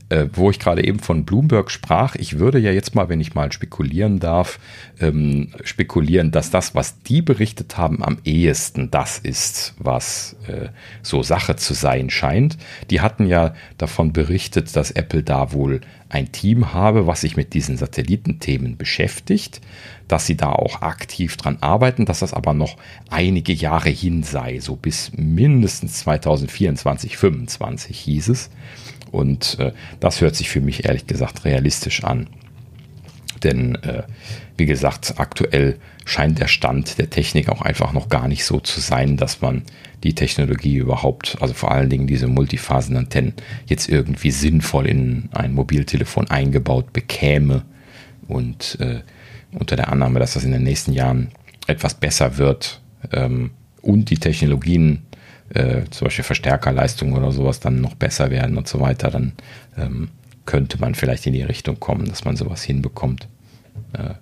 äh, 0.10 0.28
wo 0.34 0.50
ich 0.50 0.60
gerade 0.60 0.86
eben 0.86 1.00
von 1.00 1.26
Bloomberg 1.26 1.72
sprach. 1.72 2.16
Ich 2.16 2.40
würde 2.40 2.60
ja 2.60 2.72
jetzt 2.72 2.96
mal, 2.96 3.10
wenn 3.10 3.22
ich 3.22 3.36
mal 3.36 3.52
spekulieren 3.52 4.20
darf, 4.20 4.60
ähm, 5.00 5.52
spekulieren, 5.64 6.32
dass 6.32 6.50
das, 6.50 6.76
was 6.76 7.02
die 7.02 7.22
berichtet 7.22 7.78
haben, 7.78 8.04
am 8.04 8.18
ehesten 8.24 8.92
das 8.92 9.20
ist, 9.20 9.76
was 9.78 10.36
äh, 10.48 10.70
so 11.02 11.24
Sache 11.24 11.56
zu 11.56 11.74
sein 11.74 12.10
scheint. 12.10 12.58
Die 12.90 13.02
hatten 13.02 13.28
ja 13.28 13.54
davon 13.78 14.14
berichtet, 14.14 14.76
dass 14.76 14.92
Apple 14.92 15.24
da 15.24 15.52
wohl 15.52 15.82
ein 16.10 16.32
Team 16.32 16.74
habe, 16.74 17.08
was 17.08 17.22
sich 17.22 17.36
mit 17.36 17.54
diesen 17.54 17.78
Satellitenthemen 17.78 18.78
beschäftigt, 18.78 19.62
dass 20.08 20.26
sie 20.26 20.38
da 20.38 20.52
auch 20.52 20.82
aktiv 20.82 21.38
dran 21.38 21.58
arbeiten, 21.62 22.06
dass 22.06 22.20
das 22.20 22.34
aber 22.34 22.54
noch 22.54 22.78
einige 23.10 23.54
Jahre 23.54 23.90
hin 23.90 24.24
sei, 24.24 24.60
so 24.60 24.76
bis 24.76 25.12
mindestens 25.16 26.00
2024, 26.00 27.12
2025 27.12 28.00
hieß 28.00 28.30
es. 28.30 28.50
Und 29.12 29.58
äh, 29.60 29.72
das 30.00 30.22
hört 30.22 30.36
sich 30.36 30.50
für 30.50 30.62
mich 30.62 30.86
ehrlich 30.86 31.08
gesagt 31.08 31.46
realistisch 31.46 32.04
an. 32.04 32.28
Denn 33.44 33.76
äh, 33.76 34.04
wie 34.58 34.66
gesagt, 34.66 35.16
aktuell 35.18 35.80
scheint 36.06 36.40
der 36.40 36.48
Stand 36.48 36.98
der 36.98 37.10
Technik 37.10 37.50
auch 37.50 37.62
einfach 37.62 37.94
noch 37.94 38.10
gar 38.10 38.28
nicht 38.28 38.46
so 38.46 38.60
zu 38.60 38.80
sein, 38.80 39.18
dass 39.18 39.42
man 39.42 39.64
die 40.04 40.14
Technologie 40.14 40.76
überhaupt, 40.76 41.38
also 41.42 41.54
vor 41.54 41.72
allen 41.72 41.90
Dingen 41.90 42.08
diese 42.08 42.28
Multiphasenantennen, 42.28 43.34
jetzt 43.66 43.90
irgendwie 43.90 44.32
sinnvoll 44.32 44.88
in 44.88 45.30
ein 45.34 45.54
Mobiltelefon 45.54 46.30
eingebaut 46.30 46.94
bekäme. 46.94 47.64
Und 48.28 48.78
äh, 48.80 49.02
unter 49.56 49.76
der 49.76 49.92
Annahme, 49.92 50.20
dass 50.20 50.34
das 50.34 50.44
in 50.44 50.52
den 50.52 50.64
nächsten 50.64 50.94
Jahren 50.94 51.32
etwas 51.68 51.94
besser 51.96 52.38
wird 52.38 52.82
ähm, 53.12 53.52
und 53.82 54.10
die 54.10 54.18
Technologien, 54.18 55.04
äh, 55.50 55.84
zum 55.90 56.06
Beispiel 56.06 56.24
Verstärkerleistung 56.24 57.14
oder 57.14 57.32
sowas, 57.32 57.60
dann 57.60 57.82
noch 57.82 57.96
besser 57.96 58.30
werden 58.30 58.58
und 58.58 58.68
so 58.68 58.80
weiter, 58.80 59.10
dann 59.10 59.34
ähm, 59.78 60.10
könnte 60.46 60.80
man 60.80 60.96
vielleicht 60.96 61.26
in 61.26 61.34
die 61.34 61.42
Richtung 61.44 61.80
kommen, 61.80 62.08
dass 62.08 62.26
man 62.26 62.36
sowas 62.36 62.64
hinbekommt. 62.64 63.28
Äh, 63.94 64.14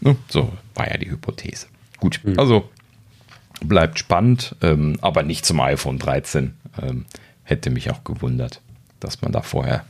ne, 0.00 0.16
so 0.28 0.52
war 0.74 0.90
ja 0.90 0.98
die 0.98 1.10
Hypothese. 1.10 1.66
Gut, 1.98 2.20
mhm. 2.24 2.38
also 2.38 2.68
bleibt 3.64 3.98
spannend, 3.98 4.56
ähm, 4.62 4.98
aber 5.00 5.22
nicht 5.22 5.46
zum 5.46 5.60
iPhone 5.60 5.98
13. 5.98 6.54
Ähm, 6.80 7.06
hätte 7.44 7.70
mich 7.70 7.90
auch 7.90 8.04
gewundert, 8.04 8.60
dass 9.00 9.22
man 9.22 9.32
da 9.32 9.42
vorher 9.42 9.84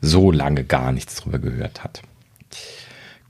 so 0.00 0.30
lange 0.30 0.64
gar 0.64 0.92
nichts 0.92 1.16
drüber 1.16 1.38
gehört 1.38 1.82
hat. 1.84 2.02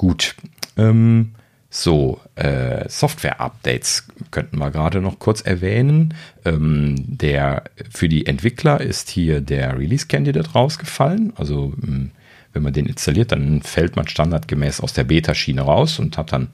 Gut, 0.04 0.34
ähm, 0.76 1.30
so, 1.70 2.20
äh, 2.34 2.86
Software-Updates 2.90 4.06
könnten 4.30 4.58
wir 4.58 4.70
gerade 4.70 5.00
noch 5.00 5.18
kurz 5.18 5.40
erwähnen. 5.40 6.12
Ähm, 6.44 6.96
der, 6.98 7.64
für 7.88 8.10
die 8.10 8.26
Entwickler 8.26 8.82
ist 8.82 9.08
hier 9.08 9.40
der 9.40 9.78
Release-Candidate 9.78 10.52
rausgefallen. 10.52 11.32
Also 11.36 11.72
ähm, 11.82 12.10
wenn 12.52 12.62
man 12.62 12.74
den 12.74 12.84
installiert, 12.84 13.32
dann 13.32 13.62
fällt 13.62 13.96
man 13.96 14.06
standardgemäß 14.06 14.82
aus 14.82 14.92
der 14.92 15.04
Beta-Schiene 15.04 15.62
raus 15.62 15.98
und 15.98 16.18
hat 16.18 16.32
dann 16.32 16.48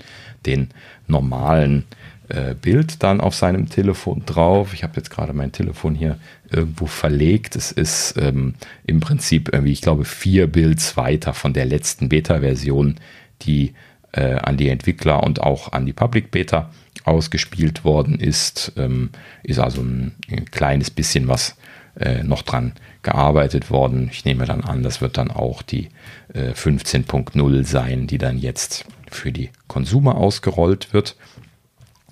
den 0.46 0.68
normalen 1.08 1.86
äh, 2.30 2.54
Bild 2.54 3.02
dann 3.02 3.20
auf 3.20 3.34
seinem 3.34 3.68
Telefon 3.68 4.22
drauf. 4.24 4.72
Ich 4.72 4.84
habe 4.84 4.92
jetzt 4.96 5.10
gerade 5.10 5.32
mein 5.32 5.50
Telefon 5.50 5.96
hier 5.96 6.16
irgendwo 6.48 6.86
verlegt. 6.86 7.56
Es 7.56 7.72
ist 7.72 8.14
ähm, 8.16 8.54
im 8.86 9.00
Prinzip 9.00 9.50
irgendwie, 9.52 9.72
ich 9.72 9.80
glaube, 9.80 10.04
vier 10.04 10.46
Builds 10.46 10.96
weiter 10.96 11.34
von 11.34 11.52
der 11.52 11.64
letzten 11.64 12.08
Beta-Version, 12.08 12.94
die 13.42 13.74
äh, 14.12 14.34
an 14.34 14.56
die 14.56 14.68
Entwickler 14.68 15.22
und 15.22 15.40
auch 15.40 15.72
an 15.72 15.86
die 15.86 15.92
Public 15.92 16.30
Beta 16.30 16.70
ausgespielt 17.04 17.84
worden 17.84 18.18
ist. 18.18 18.72
Ähm, 18.76 19.10
ist 19.42 19.58
also 19.58 19.82
ein, 19.82 20.14
ein, 20.30 20.46
kleines 20.46 20.90
bisschen 20.90 21.28
was 21.28 21.56
äh, 21.98 22.22
noch 22.22 22.42
dran 22.42 22.72
gearbeitet 23.02 23.70
worden. 23.70 24.08
Ich 24.12 24.24
nehme 24.24 24.44
dann 24.44 24.62
an, 24.62 24.82
das 24.82 25.00
wird 25.00 25.16
dann 25.16 25.30
auch 25.30 25.62
die 25.62 25.88
äh, 26.34 26.50
15.0 26.50 27.64
sein, 27.64 28.06
die 28.06 28.18
dann 28.18 28.38
jetzt 28.38 28.84
für 29.10 29.32
die 29.32 29.50
Konsumer 29.68 30.16
ausgerollt 30.16 30.92
wird. 30.92 31.16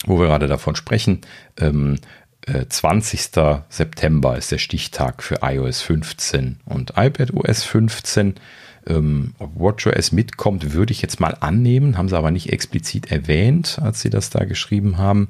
Wo 0.07 0.21
wir 0.21 0.29
gerade 0.29 0.47
davon 0.47 0.77
sprechen, 0.77 1.23
ähm, 1.61 1.99
20. 2.69 3.37
Äh, 3.37 3.61
September 3.69 4.39
ist 4.39 4.53
der 4.53 4.59
Stichtag 4.59 5.23
für 5.23 5.41
iOS 5.43 5.83
15 5.83 6.61
und 6.65 6.95
iPadOS 6.97 7.65
15 7.65 8.37
ähm, 8.89 9.35
ob 9.39 9.59
WatchOS 9.59 10.13
mitkommt, 10.13 10.73
würde 10.73 10.93
ich 10.93 11.03
jetzt 11.03 11.21
mal 11.21 11.37
annehmen, 11.41 11.97
haben 11.97 12.09
sie 12.09 12.17
aber 12.17 12.31
nicht 12.31 12.53
explizit 12.53 13.13
erwähnt, 13.13 13.79
als 13.83 14.01
sie 14.01 14.11
das 14.11 14.31
da 14.31 14.45
geschrieben 14.45 14.99
haben. 14.99 15.29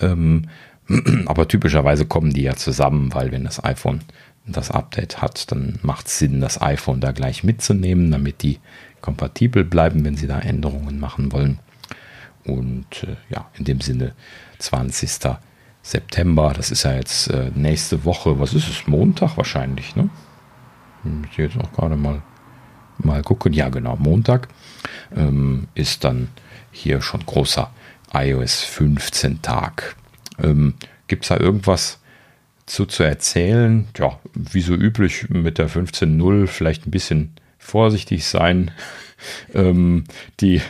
Ähm, 0.00 0.48
aber 1.26 1.48
typischerweise 1.48 2.06
kommen 2.06 2.32
die 2.32 2.42
ja 2.42 2.56
zusammen, 2.56 3.14
weil 3.14 3.32
wenn 3.32 3.44
das 3.44 3.62
iPhone 3.62 4.00
das 4.46 4.70
Update 4.70 5.20
hat, 5.20 5.52
dann 5.52 5.78
macht 5.82 6.06
es 6.06 6.18
Sinn, 6.18 6.40
das 6.40 6.60
iPhone 6.60 7.00
da 7.00 7.12
gleich 7.12 7.44
mitzunehmen, 7.44 8.10
damit 8.10 8.42
die 8.42 8.58
kompatibel 9.00 9.64
bleiben, 9.64 10.04
wenn 10.04 10.16
sie 10.16 10.26
da 10.26 10.40
Änderungen 10.40 10.98
machen 10.98 11.32
wollen. 11.32 11.58
Und 12.44 13.04
äh, 13.04 13.16
ja, 13.28 13.48
in 13.54 13.64
dem 13.64 13.80
Sinne 13.80 14.14
20. 14.58 15.10
September, 15.82 16.52
das 16.54 16.70
ist 16.70 16.82
ja 16.82 16.94
jetzt 16.94 17.28
äh, 17.28 17.50
nächste 17.54 18.04
Woche, 18.04 18.40
was 18.40 18.52
ist 18.52 18.68
es? 18.68 18.86
Montag 18.86 19.36
wahrscheinlich, 19.36 19.94
ne? 19.96 20.10
Ich 21.30 21.38
jetzt 21.38 21.56
auch 21.56 21.72
gerade 21.72 21.96
mal 21.96 22.22
mal 22.98 23.22
gucken. 23.22 23.52
Ja, 23.52 23.68
genau, 23.68 23.96
Montag 23.96 24.48
ähm, 25.16 25.68
ist 25.74 26.04
dann 26.04 26.28
hier 26.70 27.00
schon 27.00 27.24
großer 27.24 27.70
iOS 28.12 28.62
15 28.64 29.42
Tag. 29.42 29.96
Ähm, 30.42 30.74
Gibt 31.06 31.24
es 31.24 31.28
da 31.28 31.38
irgendwas 31.38 32.00
zu, 32.66 32.86
zu 32.86 33.02
erzählen? 33.02 33.88
Ja, 33.96 34.18
wie 34.34 34.60
so 34.60 34.74
üblich 34.74 35.28
mit 35.30 35.58
der 35.58 35.68
15.0 35.68 36.46
vielleicht 36.46 36.86
ein 36.86 36.90
bisschen 36.90 37.32
vorsichtig 37.58 38.24
sein. 38.26 38.70
ähm, 39.54 40.04
die 40.40 40.60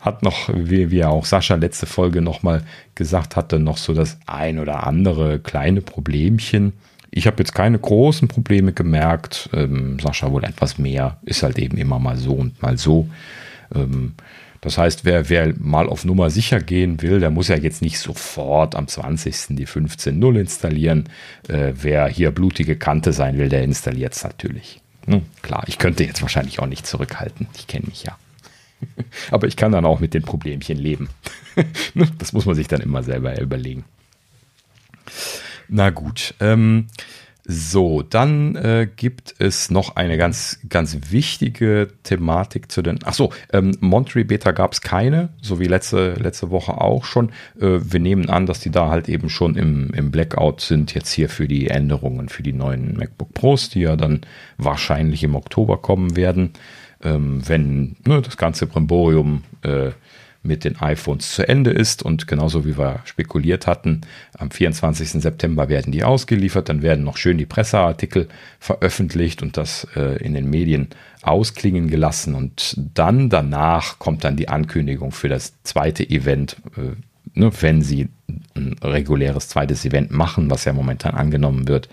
hat 0.00 0.22
noch, 0.22 0.50
wie, 0.52 0.90
wie 0.90 0.98
ja 0.98 1.08
auch 1.08 1.24
Sascha 1.24 1.54
letzte 1.54 1.86
Folge 1.86 2.20
nochmal 2.20 2.64
gesagt 2.94 3.36
hatte, 3.36 3.58
noch 3.58 3.78
so 3.78 3.94
das 3.94 4.18
ein 4.26 4.58
oder 4.58 4.86
andere 4.86 5.38
kleine 5.38 5.80
Problemchen. 5.80 6.74
Ich 7.16 7.28
habe 7.28 7.36
jetzt 7.38 7.54
keine 7.54 7.78
großen 7.78 8.26
Probleme 8.26 8.72
gemerkt. 8.72 9.48
Ähm, 9.52 9.98
Sascha 10.00 10.32
wohl 10.32 10.42
etwas 10.42 10.78
mehr. 10.78 11.18
Ist 11.22 11.44
halt 11.44 11.60
eben 11.60 11.76
immer 11.76 12.00
mal 12.00 12.16
so 12.16 12.32
und 12.32 12.60
mal 12.60 12.76
so. 12.76 13.08
Ähm, 13.72 14.14
das 14.60 14.78
heißt, 14.78 15.04
wer, 15.04 15.28
wer 15.28 15.54
mal 15.56 15.88
auf 15.88 16.04
Nummer 16.04 16.28
sicher 16.30 16.58
gehen 16.58 17.02
will, 17.02 17.20
der 17.20 17.30
muss 17.30 17.46
ja 17.46 17.56
jetzt 17.56 17.82
nicht 17.82 18.00
sofort 18.00 18.74
am 18.74 18.88
20. 18.88 19.56
die 19.56 19.66
15.0 19.66 20.40
installieren. 20.40 21.04
Äh, 21.48 21.74
wer 21.80 22.08
hier 22.08 22.32
blutige 22.32 22.74
Kante 22.74 23.12
sein 23.12 23.38
will, 23.38 23.48
der 23.48 23.62
installiert 23.62 24.14
es 24.14 24.24
natürlich. 24.24 24.80
Hm, 25.06 25.22
klar, 25.42 25.62
ich 25.68 25.78
könnte 25.78 26.02
jetzt 26.02 26.20
wahrscheinlich 26.20 26.58
auch 26.58 26.66
nicht 26.66 26.84
zurückhalten. 26.84 27.46
Ich 27.56 27.68
kenne 27.68 27.86
mich 27.86 28.02
ja. 28.02 28.18
Aber 29.30 29.46
ich 29.46 29.54
kann 29.54 29.70
dann 29.70 29.86
auch 29.86 30.00
mit 30.00 30.14
den 30.14 30.22
Problemchen 30.22 30.78
leben. 30.78 31.08
Das 32.18 32.32
muss 32.32 32.46
man 32.46 32.56
sich 32.56 32.66
dann 32.66 32.80
immer 32.80 33.04
selber 33.04 33.40
überlegen. 33.40 33.84
Na 35.68 35.90
gut. 35.90 36.34
Ähm, 36.40 36.86
so, 37.46 38.00
dann 38.00 38.56
äh, 38.56 38.88
gibt 38.96 39.34
es 39.38 39.70
noch 39.70 39.96
eine 39.96 40.16
ganz, 40.16 40.60
ganz 40.70 40.96
wichtige 41.10 41.88
Thematik 42.02 42.72
zu 42.72 42.80
den. 42.80 43.00
Ach 43.04 43.12
so, 43.12 43.34
ähm, 43.52 43.72
Monterey 43.80 44.24
Beta 44.24 44.52
gab 44.52 44.72
es 44.72 44.80
keine, 44.80 45.28
so 45.42 45.60
wie 45.60 45.66
letzte, 45.66 46.14
letzte 46.14 46.50
Woche 46.50 46.80
auch 46.80 47.04
schon. 47.04 47.28
Äh, 47.60 47.80
wir 47.82 48.00
nehmen 48.00 48.30
an, 48.30 48.46
dass 48.46 48.60
die 48.60 48.70
da 48.70 48.88
halt 48.88 49.10
eben 49.10 49.28
schon 49.28 49.56
im, 49.56 49.92
im 49.92 50.10
Blackout 50.10 50.62
sind, 50.62 50.94
jetzt 50.94 51.12
hier 51.12 51.28
für 51.28 51.46
die 51.46 51.68
Änderungen 51.68 52.30
für 52.30 52.42
die 52.42 52.54
neuen 52.54 52.96
MacBook 52.96 53.34
Pros, 53.34 53.68
die 53.68 53.80
ja 53.80 53.96
dann 53.96 54.22
wahrscheinlich 54.56 55.22
im 55.22 55.34
Oktober 55.34 55.76
kommen 55.76 56.16
werden. 56.16 56.54
Ähm, 57.02 57.46
wenn 57.46 57.96
ne, 58.06 58.22
das 58.22 58.38
ganze 58.38 58.66
Brimborium 58.66 59.42
äh, 59.60 59.90
mit 60.44 60.64
den 60.64 60.80
iPhones 60.80 61.34
zu 61.34 61.48
Ende 61.48 61.70
ist. 61.70 62.02
Und 62.02 62.28
genauso 62.28 62.64
wie 62.64 62.78
wir 62.78 63.00
spekuliert 63.04 63.66
hatten, 63.66 64.02
am 64.38 64.50
24. 64.50 65.10
September 65.22 65.68
werden 65.68 65.90
die 65.90 66.04
ausgeliefert. 66.04 66.68
Dann 66.68 66.82
werden 66.82 67.04
noch 67.04 67.16
schön 67.16 67.38
die 67.38 67.46
Presseartikel 67.46 68.28
veröffentlicht 68.60 69.42
und 69.42 69.56
das 69.56 69.88
äh, 69.96 70.22
in 70.22 70.34
den 70.34 70.48
Medien 70.48 70.88
ausklingen 71.22 71.88
gelassen. 71.88 72.34
Und 72.34 72.76
dann 72.94 73.30
danach 73.30 73.98
kommt 73.98 74.24
dann 74.24 74.36
die 74.36 74.48
Ankündigung 74.48 75.12
für 75.12 75.28
das 75.28 75.54
zweite 75.62 76.08
Event. 76.08 76.56
Äh, 76.76 76.96
ne, 77.34 77.50
wenn 77.60 77.82
sie 77.82 78.08
ein 78.54 78.76
reguläres 78.82 79.48
zweites 79.48 79.84
Event 79.84 80.10
machen, 80.10 80.50
was 80.50 80.64
ja 80.64 80.72
momentan 80.72 81.14
angenommen 81.14 81.68
wird, 81.68 81.88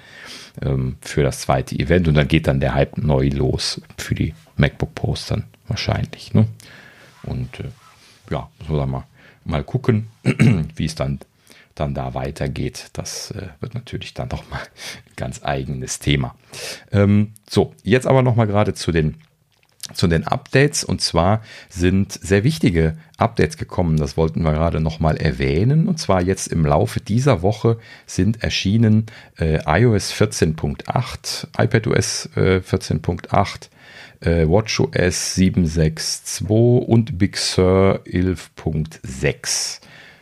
ähm, 0.62 0.98
für 1.02 1.24
das 1.24 1.40
zweite 1.40 1.80
Event. 1.80 2.08
Und 2.08 2.16
dann 2.16 2.28
geht 2.28 2.48
dann 2.48 2.60
der 2.60 2.76
Hype 2.76 2.98
neu 2.98 3.30
los 3.30 3.82
für 3.98 4.16
die 4.16 4.34
MacBook 4.58 4.94
Pros 4.94 5.28
dann 5.28 5.46
wahrscheinlich. 5.68 6.34
Ne? 6.34 6.48
Und 7.24 7.60
äh, 7.60 7.64
ja, 8.32 8.50
muss 8.68 8.78
man 8.78 8.90
mal, 8.90 9.04
mal 9.46 9.64
gucken, 9.64 10.08
wie 10.24 10.86
es 10.86 10.96
dann, 10.96 11.20
dann 11.76 11.94
da 11.94 12.14
weitergeht. 12.14 12.90
Das 12.94 13.32
äh, 13.32 13.50
wird 13.60 13.76
natürlich 13.76 14.14
dann 14.14 14.30
doch 14.30 14.50
mal 14.50 14.60
ein 14.60 15.16
ganz 15.16 15.44
eigenes 15.44 16.00
Thema. 16.00 16.36
Ähm, 16.92 17.34
so, 17.50 17.76
jetzt 17.84 18.08
aber 18.08 18.24
noch 18.24 18.36
mal 18.36 18.48
gerade 18.48 18.74
zu 18.74 18.92
den 18.92 19.18
zu 19.94 20.08
den 20.08 20.26
Updates 20.26 20.84
und 20.84 21.02
zwar 21.02 21.42
sind 21.68 22.14
sehr 22.14 22.44
wichtige 22.44 22.98
Updates 23.18 23.58
gekommen, 23.58 23.98
das 23.98 24.16
wollten 24.16 24.44
wir 24.44 24.54
gerade 24.54 24.80
nochmal 24.80 25.18
erwähnen 25.18 25.88
und 25.88 26.00
zwar 26.00 26.22
jetzt 26.22 26.48
im 26.48 26.66
Laufe 26.66 27.02
dieser 27.02 27.42
Woche 27.42 27.78
sind 28.06 28.44
erschienen 28.44 29.08
äh, 29.38 29.60
iOS 29.66 30.14
14.8, 30.14 31.48
iPadOS 31.58 32.30
äh, 32.36 32.62
14.8, 32.66 33.70
äh, 34.22 34.48
WatchOS 34.48 35.36
7.6.2 35.38 36.80
und 36.80 37.18
Big 37.18 37.38
Sur 37.38 38.02
11.6. 38.06 39.82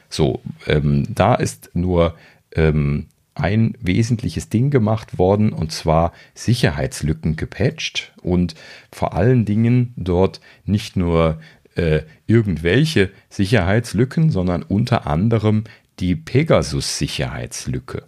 So, 0.10 0.42
ähm, 0.68 1.06
da 1.14 1.36
ist 1.36 1.70
nur 1.74 2.16
ähm, 2.54 3.08
ein 3.36 3.76
wesentliches 3.80 4.50
Ding 4.50 4.70
gemacht 4.70 5.18
worden 5.18 5.54
und 5.54 5.72
zwar 5.72 6.14
Sicherheitslücken 6.34 7.36
gepatcht 7.36 8.12
und 8.22 8.56
vor 8.92 9.14
allen 9.14 9.46
Dingen 9.46 9.94
dort 9.96 10.42
nicht 10.66 10.96
nur 10.96 11.40
äh, 11.76 12.02
irgendwelche 12.28 13.12
Sicherheitslücken, 13.30 14.30
sondern 14.32 14.64
unter 14.64 15.08
anderem 15.08 15.64
die 16.00 16.16
Pegasus-Sicherheitslücke. 16.16 18.04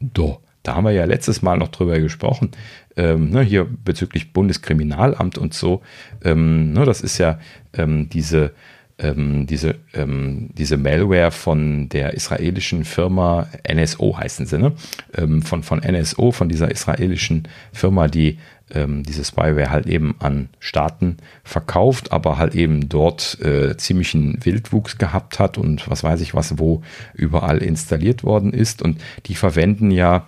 Do, 0.00 0.40
da 0.62 0.74
haben 0.76 0.84
wir 0.84 0.92
ja 0.92 1.04
letztes 1.04 1.42
Mal 1.42 1.58
noch 1.58 1.68
drüber 1.68 2.00
gesprochen, 2.00 2.50
ähm, 2.96 3.30
ne, 3.30 3.42
hier 3.42 3.66
bezüglich 3.84 4.32
Bundeskriminalamt 4.32 5.38
und 5.38 5.54
so. 5.54 5.82
Ähm, 6.24 6.72
ne, 6.72 6.84
das 6.84 7.00
ist 7.00 7.18
ja 7.18 7.38
ähm, 7.72 8.08
diese, 8.08 8.52
ähm, 8.98 9.46
diese, 9.46 9.76
ähm, 9.94 10.50
diese 10.52 10.76
Malware 10.76 11.30
von 11.30 11.88
der 11.88 12.14
israelischen 12.14 12.84
Firma 12.84 13.48
NSO 13.70 14.16
heißen 14.18 14.46
sie, 14.46 14.58
ne? 14.58 14.72
Ähm, 15.16 15.42
von, 15.42 15.62
von 15.62 15.80
NSO, 15.80 16.32
von 16.32 16.48
dieser 16.48 16.70
israelischen 16.70 17.48
Firma, 17.72 18.08
die 18.08 18.38
diese 18.74 19.22
Spyware 19.22 19.68
halt 19.68 19.84
eben 19.84 20.14
an 20.18 20.48
Staaten 20.58 21.18
verkauft, 21.44 22.10
aber 22.10 22.38
halt 22.38 22.54
eben 22.54 22.88
dort 22.88 23.38
äh, 23.42 23.76
ziemlichen 23.76 24.42
Wildwuchs 24.46 24.96
gehabt 24.96 25.38
hat 25.38 25.58
und 25.58 25.90
was 25.90 26.02
weiß 26.02 26.22
ich 26.22 26.32
was, 26.32 26.58
wo 26.58 26.80
überall 27.12 27.58
installiert 27.58 28.24
worden 28.24 28.54
ist. 28.54 28.80
Und 28.80 28.98
die 29.26 29.34
verwenden 29.34 29.90
ja 29.90 30.26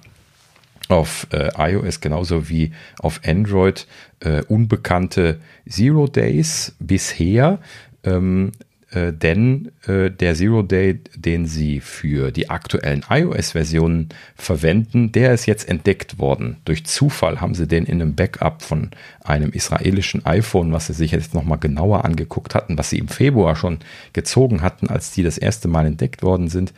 auf 0.89 1.27
äh, 1.33 1.51
iOS 1.57 2.01
genauso 2.01 2.49
wie 2.49 2.73
auf 2.99 3.21
Android 3.25 3.87
äh, 4.21 4.43
unbekannte 4.49 5.41
Zero 5.69 6.07
Days 6.07 6.75
bisher. 6.79 7.59
Ähm, 8.05 8.53
äh, 8.95 9.13
denn 9.13 9.73
äh, 9.87 10.11
der 10.11 10.35
Zero 10.35 10.63
Day, 10.63 11.01
den 11.17 11.47
sie 11.47 11.81
für 11.81 12.31
die 12.31 12.49
aktuellen 12.49 13.05
iOS-Versionen 13.09 14.11
verwenden, 14.37 15.11
der 15.11 15.35
ist 15.35 15.47
jetzt 15.47 15.69
entdeckt 15.69 16.19
worden. 16.19 16.59
Durch 16.65 16.87
Zufall 16.87 17.41
haben 17.41 17.55
sie 17.55 17.67
den 17.67 17.87
in 17.87 18.01
einem 18.01 18.15
Backup 18.15 18.63
von 18.63 18.91
einem 19.25 19.51
israelischen 19.51 20.25
iPhone, 20.27 20.73
was 20.73 20.87
sie 20.87 20.93
sich 20.93 21.11
jetzt 21.11 21.35
nochmal 21.35 21.59
genauer 21.59 22.05
angeguckt 22.05 22.55
hatten, 22.55 22.79
was 22.79 22.91
sie 22.91 22.99
im 22.99 23.09
Februar 23.09 23.57
schon 23.57 23.79
gezogen 24.13 24.63
hatten, 24.63 24.89
als 24.89 25.11
die 25.11 25.25
das 25.25 25.39
erste 25.39 25.67
Mal 25.67 25.87
entdeckt 25.87 26.23
worden 26.23 26.49
sind, 26.49 26.73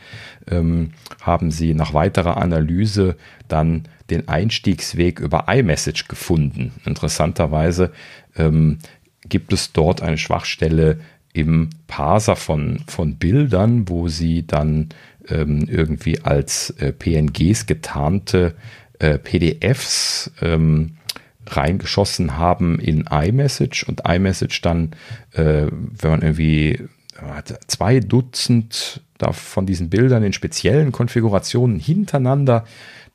ähm, 0.49 0.91
haben 1.21 1.51
sie 1.51 1.75
nach 1.75 1.93
weiterer 1.93 2.37
Analyse 2.37 3.15
dann 3.47 3.83
den 4.09 4.27
Einstiegsweg 4.27 5.19
über 5.19 5.45
iMessage 5.47 6.07
gefunden. 6.07 6.73
Interessanterweise 6.85 7.91
ähm, 8.35 8.79
gibt 9.27 9.53
es 9.53 9.73
dort 9.73 10.01
eine 10.01 10.17
Schwachstelle 10.17 10.99
im 11.33 11.69
Parser 11.87 12.35
von, 12.35 12.79
von 12.87 13.15
Bildern, 13.15 13.89
wo 13.89 14.07
sie 14.07 14.47
dann 14.47 14.89
ähm, 15.29 15.67
irgendwie 15.69 16.21
als 16.21 16.71
äh, 16.79 16.91
PNGs 16.91 17.65
getarnte 17.65 18.55
äh, 18.99 19.17
PDFs 19.17 20.31
ähm, 20.41 20.97
reingeschossen 21.45 22.37
haben 22.37 22.79
in 22.79 23.05
iMessage 23.09 23.83
und 23.87 24.01
iMessage 24.07 24.61
dann, 24.61 24.91
äh, 25.33 25.67
wenn 25.69 26.11
man 26.11 26.21
irgendwie 26.21 26.71
äh, 26.71 27.43
zwei 27.67 27.99
Dutzend 27.99 29.01
von 29.31 29.65
diesen 29.65 29.89
Bildern 29.89 30.23
in 30.23 30.33
speziellen 30.33 30.91
Konfigurationen 30.91 31.79
hintereinander 31.79 32.65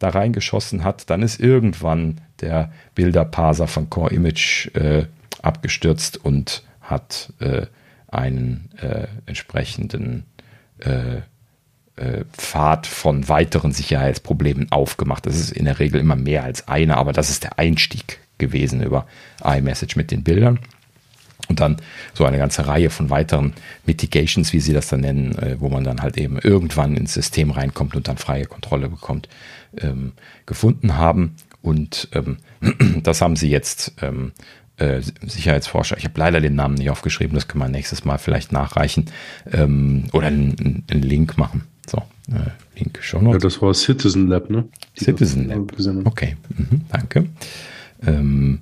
da 0.03 0.11
reingeschossen 0.11 0.85
hat, 0.85 1.09
dann 1.11 1.23
ist 1.23 1.41
irgendwann 1.41 2.21
der 2.41 2.73
Bilderparser 2.95 3.67
von 3.67 3.91
Core 3.91 4.13
Image 4.15 4.75
äh, 4.75 5.07
abgestürzt 5.43 6.17
und 6.23 6.63
hat 6.81 7.33
äh, 7.41 7.67
einen 8.09 8.71
äh, 8.81 9.07
entsprechenden 9.27 10.25
äh, 10.79 11.19
äh, 11.97 12.25
Pfad 12.33 12.87
von 12.87 13.29
weiteren 13.29 13.73
Sicherheitsproblemen 13.73 14.73
aufgemacht. 14.73 15.27
Das 15.27 15.37
ist 15.37 15.53
in 15.53 15.67
der 15.67 15.79
Regel 15.79 16.01
immer 16.01 16.17
mehr 16.17 16.45
als 16.45 16.69
eine, 16.69 16.97
aber 16.97 17.13
das 17.13 17.31
ist 17.31 17.45
der 17.45 17.59
Einstieg 17.59 18.19
gewesen 18.39 18.83
über 18.83 19.07
iMessage 19.45 19.97
mit 19.97 20.11
den 20.11 20.25
Bildern. 20.25 20.59
Und 21.49 21.61
dann 21.61 21.77
so 22.15 22.25
eine 22.25 22.39
ganze 22.39 22.67
Reihe 22.67 22.89
von 22.89 23.11
weiteren 23.11 23.53
Mitigations, 23.85 24.53
wie 24.53 24.61
sie 24.61 24.73
das 24.73 24.89
dann 24.89 25.01
nennen, 25.01 25.37
äh, 25.39 25.57
wo 25.59 25.69
man 25.69 25.85
dann 25.85 26.01
halt 26.01 26.17
eben 26.17 26.39
irgendwann 26.39 26.97
ins 26.97 27.15
System 27.15 27.51
reinkommt 27.51 27.95
und 27.95 28.09
dann 28.09 28.17
freie 28.17 28.47
Kontrolle 28.47 28.89
bekommt, 28.89 29.29
ähm, 29.79 30.13
gefunden 30.47 30.97
haben. 30.97 31.37
Und 31.63 32.09
ähm, 32.13 32.39
das 33.03 33.21
haben 33.21 33.37
sie 33.37 33.51
jetzt 33.51 33.95
ähm, 34.03 34.33
äh, 34.77 35.01
Sicherheitsforscher, 35.01 35.97
ich 35.97 36.05
habe 36.05 36.19
leider 36.19 36.41
den 36.41 36.55
Namen 36.55 36.75
nicht 36.75 36.91
aufgeschrieben, 36.91 37.35
das 37.35 37.47
können 37.47 37.63
wir 37.63 37.69
nächstes 37.69 38.05
Mal 38.05 38.19
vielleicht 38.19 38.53
nachreichen 38.53 39.07
ähm, 39.51 40.05
oder 40.13 40.29
einen, 40.29 40.85
einen, 40.91 41.03
Link 41.03 41.39
machen. 41.39 41.65
So, 41.87 41.99
äh, 42.29 42.51
Link 42.79 42.99
schon 43.03 43.25
noch. 43.25 43.33
Ja, 43.33 43.39
das 43.39 43.61
war 43.61 43.75
Citizen 43.75 44.29
Lab, 44.29 44.51
ne? 44.51 44.65
Citizen 44.99 45.49
Lab. 45.49 46.07
Okay, 46.07 46.37
mhm, 46.57 46.83
danke. 46.91 47.29
Ähm, 48.05 48.61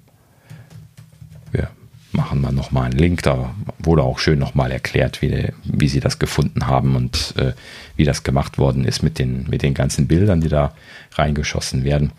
wir 1.53 1.71
machen 2.13 2.41
mal 2.41 2.53
nochmal 2.53 2.87
einen 2.87 2.99
Link, 2.99 3.23
da 3.23 3.55
wurde 3.79 4.03
auch 4.03 4.19
schön 4.19 4.39
nochmal 4.39 4.73
erklärt, 4.73 5.23
wie, 5.23 5.53
wie 5.65 5.89
sie 5.89 6.01
das 6.01 6.19
gefunden 6.19 6.67
haben 6.67 6.97
und 6.97 7.35
äh, 7.39 7.53
wie 7.97 8.05
das 8.05 8.23
gemacht 8.23 8.59
worden 8.59 8.85
ist 8.85 9.03
mit 9.03 9.19
den, 9.19 9.47
mit 9.49 9.63
den 9.63 9.75
ganzen 9.75 10.07
Bildern, 10.09 10.41
die 10.41 10.49
da 10.49 10.75
reingeschossen 11.13 11.85
werden. 11.85 12.13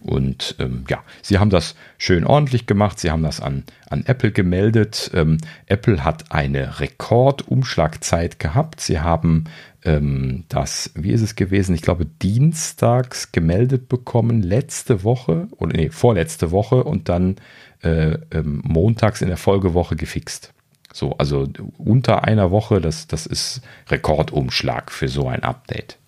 Und 0.00 0.54
ähm, 0.60 0.84
ja, 0.88 1.02
sie 1.22 1.38
haben 1.38 1.50
das 1.50 1.74
schön 1.96 2.24
ordentlich 2.24 2.66
gemacht. 2.66 3.00
Sie 3.00 3.10
haben 3.10 3.22
das 3.22 3.40
an, 3.40 3.64
an 3.90 4.04
Apple 4.06 4.30
gemeldet. 4.30 5.10
Ähm, 5.12 5.38
Apple 5.66 6.04
hat 6.04 6.30
eine 6.30 6.78
Rekordumschlagzeit 6.78 8.38
gehabt. 8.38 8.80
Sie 8.80 9.00
haben 9.00 9.44
ähm, 9.84 10.44
das, 10.48 10.92
wie 10.94 11.10
ist 11.10 11.22
es 11.22 11.34
gewesen? 11.34 11.74
Ich 11.74 11.82
glaube, 11.82 12.06
dienstags 12.06 13.32
gemeldet 13.32 13.88
bekommen, 13.88 14.42
letzte 14.42 15.02
Woche 15.02 15.48
oder 15.56 15.76
nee, 15.76 15.90
vorletzte 15.90 16.52
Woche 16.52 16.84
und 16.84 17.08
dann 17.08 17.36
äh, 17.82 18.18
ähm, 18.32 18.60
montags 18.64 19.22
in 19.22 19.28
der 19.28 19.36
Folgewoche 19.36 19.96
gefixt. 19.96 20.52
So, 20.92 21.12
also 21.18 21.46
unter 21.76 22.24
einer 22.24 22.50
Woche, 22.50 22.80
das, 22.80 23.06
das 23.06 23.26
ist 23.26 23.60
Rekordumschlag 23.88 24.90
für 24.90 25.08
so 25.08 25.28
ein 25.28 25.44
Update. 25.44 25.98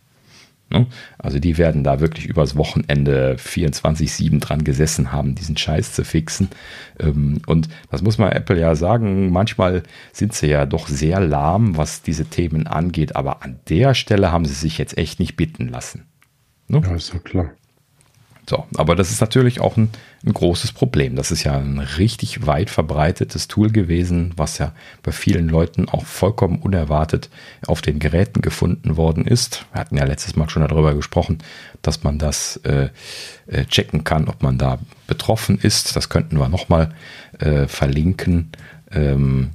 Ne? 0.71 0.87
Also 1.19 1.41
die 1.41 1.59
werden 1.59 1.83
da 1.83 2.01
wirklich 2.01 2.27
übers 2.27 2.57
Wochenende 2.57 3.37
24-7 3.39 4.41
dran 4.41 4.63
gesessen 4.63 5.13
haben, 5.13 5.35
diesen 5.35 5.57
Scheiß 5.57 5.93
zu 5.93 6.05
fixen. 6.05 6.49
Ähm, 6.99 7.43
und 7.47 7.69
das 7.91 8.03
muss 8.03 8.19
man 8.19 8.31
Apple 8.31 8.59
ja 8.59 8.75
sagen, 8.77 9.31
manchmal 9.31 9.83
sind 10.13 10.33
sie 10.33 10.47
ja 10.47 10.67
doch 10.67 10.87
sehr 10.87 11.21
lahm, 11.21 11.77
was 11.77 12.03
diese 12.03 12.27
Themen 12.27 12.67
angeht, 12.69 13.17
aber 13.17 13.43
an 13.43 13.59
der 13.69 13.95
Stelle 13.95 14.31
haben 14.31 14.45
sie 14.45 14.55
sich 14.55 14.79
jetzt 14.79 14.97
echt 14.97 15.19
nicht 15.19 15.37
bitten 15.37 15.69
lassen. 15.69 16.07
Ne? 16.69 16.81
Ja, 16.85 16.95
ist 16.95 17.13
ja 17.13 17.19
klar. 17.19 17.51
So, 18.51 18.67
aber 18.77 18.97
das 18.97 19.13
ist 19.13 19.21
natürlich 19.21 19.61
auch 19.61 19.77
ein, 19.77 19.91
ein, 20.27 20.33
großes 20.33 20.73
Problem. 20.73 21.15
Das 21.15 21.31
ist 21.31 21.45
ja 21.45 21.57
ein 21.57 21.79
richtig 21.79 22.49
weit 22.49 22.69
verbreitetes 22.69 23.47
Tool 23.47 23.71
gewesen, 23.71 24.33
was 24.35 24.59
ja 24.59 24.73
bei 25.05 25.13
vielen 25.13 25.49
Leuten 25.49 25.89
auch 25.89 26.05
vollkommen 26.05 26.59
unerwartet 26.59 27.31
auf 27.69 27.81
den 27.81 28.01
Geräten 28.01 28.41
gefunden 28.41 28.97
worden 28.97 29.25
ist. 29.25 29.67
Wir 29.71 29.81
hatten 29.83 29.97
ja 29.97 30.05
letztes 30.05 30.35
Mal 30.35 30.51
schon 30.51 30.67
darüber 30.67 30.97
gesprochen, 30.97 31.39
dass 31.81 32.03
man 32.03 32.19
das 32.19 32.57
äh, 32.65 32.89
äh 33.47 33.67
checken 33.67 34.03
kann, 34.03 34.27
ob 34.27 34.43
man 34.43 34.59
da 34.59 34.81
betroffen 35.07 35.57
ist. 35.57 35.95
Das 35.95 36.09
könnten 36.09 36.37
wir 36.37 36.49
nochmal 36.49 36.93
äh, 37.39 37.69
verlinken, 37.69 38.51
ähm, 38.91 39.51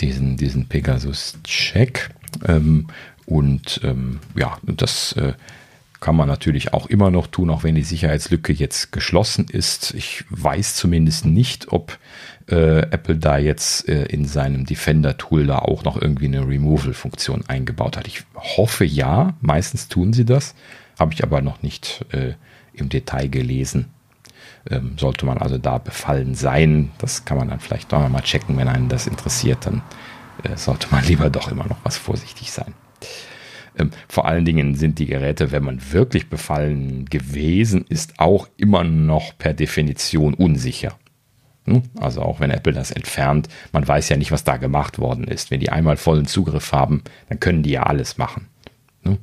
diesen, 0.00 0.38
diesen 0.38 0.66
Pegasus-Check. 0.66 2.08
Ähm, 2.46 2.86
und 3.26 3.82
ähm, 3.84 4.20
ja, 4.34 4.56
das 4.62 5.12
äh, 5.12 5.34
kann 6.00 6.16
man 6.16 6.28
natürlich 6.28 6.72
auch 6.72 6.86
immer 6.86 7.10
noch 7.10 7.26
tun, 7.26 7.50
auch 7.50 7.64
wenn 7.64 7.74
die 7.74 7.82
Sicherheitslücke 7.82 8.52
jetzt 8.52 8.92
geschlossen 8.92 9.46
ist. 9.50 9.94
Ich 9.94 10.24
weiß 10.30 10.76
zumindest 10.76 11.26
nicht, 11.26 11.72
ob 11.72 11.98
äh, 12.48 12.80
Apple 12.90 13.16
da 13.16 13.38
jetzt 13.38 13.88
äh, 13.88 14.04
in 14.04 14.24
seinem 14.24 14.64
Defender-Tool 14.64 15.46
da 15.46 15.58
auch 15.58 15.84
noch 15.84 16.00
irgendwie 16.00 16.26
eine 16.26 16.46
Removal-Funktion 16.46 17.44
eingebaut 17.48 17.96
hat. 17.96 18.06
Ich 18.06 18.22
hoffe 18.34 18.84
ja, 18.84 19.34
meistens 19.40 19.88
tun 19.88 20.12
sie 20.12 20.24
das, 20.24 20.54
habe 20.98 21.12
ich 21.14 21.22
aber 21.22 21.42
noch 21.42 21.62
nicht 21.62 22.04
äh, 22.12 22.34
im 22.72 22.88
Detail 22.88 23.28
gelesen. 23.28 23.86
Ähm, 24.70 24.98
sollte 24.98 25.26
man 25.26 25.38
also 25.38 25.58
da 25.58 25.78
befallen 25.78 26.34
sein, 26.34 26.90
das 26.98 27.24
kann 27.24 27.38
man 27.38 27.48
dann 27.48 27.60
vielleicht 27.60 27.92
doch 27.92 28.08
mal 28.08 28.22
checken, 28.22 28.56
wenn 28.56 28.68
einen 28.68 28.88
das 28.88 29.06
interessiert, 29.06 29.66
dann 29.66 29.82
äh, 30.44 30.56
sollte 30.56 30.88
man 30.90 31.04
lieber 31.06 31.28
doch 31.28 31.50
immer 31.50 31.66
noch 31.66 31.78
was 31.82 31.96
vorsichtig 31.96 32.52
sein. 32.52 32.72
Ähm, 33.78 33.90
vor 34.08 34.26
allen 34.26 34.44
Dingen 34.44 34.74
sind 34.74 34.98
die 34.98 35.06
Geräte, 35.06 35.52
wenn 35.52 35.64
man 35.64 35.80
wirklich 35.92 36.28
befallen 36.28 37.06
gewesen 37.06 37.84
ist, 37.88 38.18
auch 38.18 38.48
immer 38.56 38.84
noch 38.84 39.36
per 39.38 39.54
Definition 39.54 40.34
unsicher. 40.34 40.96
Hm? 41.64 41.82
Also 42.00 42.22
auch 42.22 42.40
wenn 42.40 42.50
Apple 42.50 42.72
das 42.72 42.90
entfernt, 42.90 43.48
man 43.72 43.86
weiß 43.86 44.08
ja 44.08 44.16
nicht, 44.16 44.32
was 44.32 44.44
da 44.44 44.56
gemacht 44.56 44.98
worden 44.98 45.24
ist. 45.24 45.50
Wenn 45.50 45.60
die 45.60 45.70
einmal 45.70 45.96
vollen 45.96 46.26
Zugriff 46.26 46.72
haben, 46.72 47.02
dann 47.28 47.40
können 47.40 47.62
die 47.62 47.70
ja 47.70 47.84
alles 47.84 48.18
machen. 48.18 48.46
Hm? 49.04 49.18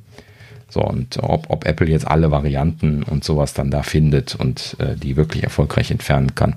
So, 0.68 0.82
und 0.82 1.18
ob, 1.22 1.48
ob 1.48 1.64
Apple 1.64 1.88
jetzt 1.88 2.06
alle 2.06 2.30
Varianten 2.30 3.02
und 3.02 3.24
sowas 3.24 3.54
dann 3.54 3.70
da 3.70 3.82
findet 3.82 4.34
und 4.34 4.76
äh, 4.80 4.96
die 4.96 5.16
wirklich 5.16 5.44
erfolgreich 5.44 5.90
entfernen 5.90 6.34
kann, 6.34 6.56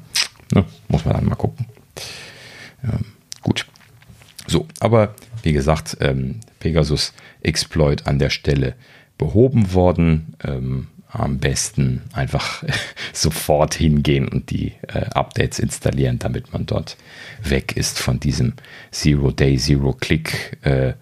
ne, 0.53 0.66
muss 0.88 1.06
man 1.06 1.16
dann 1.16 1.26
mal 1.26 1.36
gucken. 1.36 1.68
Ähm, 2.84 3.06
gut. 3.42 3.68
So, 4.48 4.68
aber 4.80 5.14
wie 5.44 5.53
gesagt, 5.53 5.98
ähm, 6.02 6.40
Pegasus 6.60 7.14
Exploit 7.42 8.08
an 8.08 8.20
der 8.20 8.30
Stelle 8.30 8.76
behoben 9.18 9.74
worden. 9.74 10.36
Ähm, 10.44 10.88
am 11.12 11.40
besten 11.40 12.04
einfach 12.14 12.64
sofort 13.14 13.74
hingehen 13.74 14.28
und 14.28 14.52
die 14.52 14.74
äh, 14.88 15.06
Updates 15.14 15.60
installieren, 15.60 16.20
damit 16.20 16.54
man 16.54 16.66
dort 16.66 16.98
weg 17.44 17.76
ist 17.76 18.00
von 18.00 18.20
diesem 18.20 18.54
Zero 18.92 19.32
Day, 19.32 19.58
Zero 19.58 19.94
Click 19.94 20.58
äh, 20.62 20.94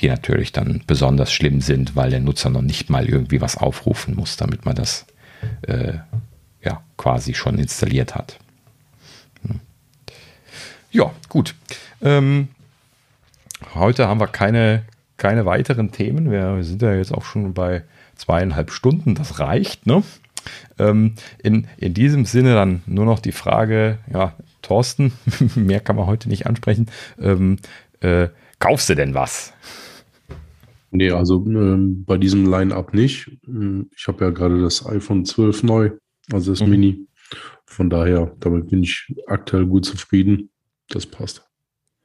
die 0.00 0.08
natürlich 0.08 0.52
dann 0.52 0.82
besonders 0.86 1.32
schlimm 1.32 1.60
sind, 1.60 1.96
weil 1.96 2.10
der 2.10 2.20
Nutzer 2.20 2.50
noch 2.50 2.62
nicht 2.62 2.90
mal 2.90 3.08
irgendwie 3.08 3.40
was 3.40 3.56
aufrufen 3.56 4.14
muss, 4.14 4.36
damit 4.36 4.64
man 4.64 4.76
das 4.76 5.06
äh, 5.62 5.94
ja 6.62 6.82
quasi 6.96 7.34
schon 7.34 7.58
installiert 7.58 8.14
hat. 8.14 8.38
Hm. 9.46 9.60
Ja, 10.90 11.12
gut. 11.28 11.54
Ähm, 12.02 12.48
heute 13.74 14.08
haben 14.08 14.20
wir 14.20 14.26
keine, 14.26 14.84
keine 15.16 15.46
weiteren 15.46 15.92
Themen. 15.92 16.30
Wir, 16.30 16.62
sind 16.62 16.82
ja 16.82 16.94
jetzt 16.94 17.12
auch 17.12 17.24
schon 17.24 17.54
bei 17.54 17.84
zweieinhalb 18.16 18.70
Stunden. 18.70 19.14
Das 19.14 19.38
reicht, 19.38 19.86
ne? 19.86 20.02
Ähm, 20.78 21.14
in, 21.42 21.66
in 21.76 21.94
diesem 21.94 22.24
Sinne 22.24 22.54
dann 22.54 22.82
nur 22.86 23.04
noch 23.04 23.20
die 23.20 23.32
Frage, 23.32 23.98
ja, 24.12 24.34
Thorsten, 24.62 25.12
mehr 25.54 25.80
kann 25.80 25.96
man 25.96 26.06
heute 26.06 26.28
nicht 26.28 26.46
ansprechen. 26.46 26.86
Ähm, 27.18 27.56
äh, 28.00 28.28
kaufst 28.58 28.88
du 28.88 28.94
denn 28.94 29.14
was? 29.14 29.52
Nee, 30.90 31.10
also 31.10 31.44
ähm, 31.46 32.04
bei 32.04 32.16
diesem 32.16 32.50
Line-Up 32.50 32.94
nicht. 32.94 33.30
Ähm, 33.46 33.90
ich 33.96 34.08
habe 34.08 34.24
ja 34.24 34.30
gerade 34.30 34.62
das 34.62 34.86
iPhone 34.86 35.24
12 35.24 35.62
neu, 35.64 35.90
also 36.32 36.52
das 36.52 36.62
mhm. 36.62 36.70
Mini. 36.70 37.08
Von 37.66 37.90
daher, 37.90 38.32
damit 38.40 38.70
bin 38.70 38.82
ich 38.82 39.14
aktuell 39.26 39.66
gut 39.66 39.84
zufrieden. 39.84 40.50
Das 40.88 41.04
passt. 41.04 41.47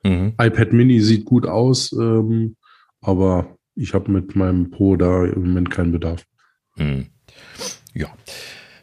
Mhm. 0.03 0.33
iPad 0.39 0.73
Mini 0.73 0.99
sieht 0.99 1.25
gut 1.25 1.45
aus, 1.45 1.91
ähm, 1.93 2.55
aber 3.01 3.57
ich 3.75 3.93
habe 3.93 4.11
mit 4.11 4.35
meinem 4.35 4.69
Pro 4.69 4.95
da 4.95 5.25
im 5.25 5.43
Moment 5.43 5.71
keinen 5.71 5.91
Bedarf. 5.91 6.25
Mhm. 6.75 7.07
Ja. 7.93 8.07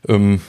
Ähm, 0.08 0.40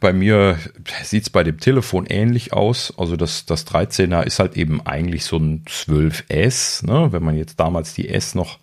bei 0.00 0.12
mir 0.12 0.58
sieht 1.04 1.22
es 1.24 1.30
bei 1.30 1.44
dem 1.44 1.60
Telefon 1.60 2.06
ähnlich 2.06 2.52
aus. 2.52 2.92
Also 2.96 3.16
das, 3.16 3.46
das 3.46 3.66
13er 3.66 4.24
ist 4.24 4.38
halt 4.38 4.56
eben 4.56 4.84
eigentlich 4.84 5.24
so 5.24 5.36
ein 5.36 5.64
12S. 5.66 6.84
Ne? 6.84 7.12
Wenn 7.12 7.22
man 7.22 7.36
jetzt 7.36 7.60
damals 7.60 7.94
die 7.94 8.08
S 8.08 8.34
noch, 8.34 8.58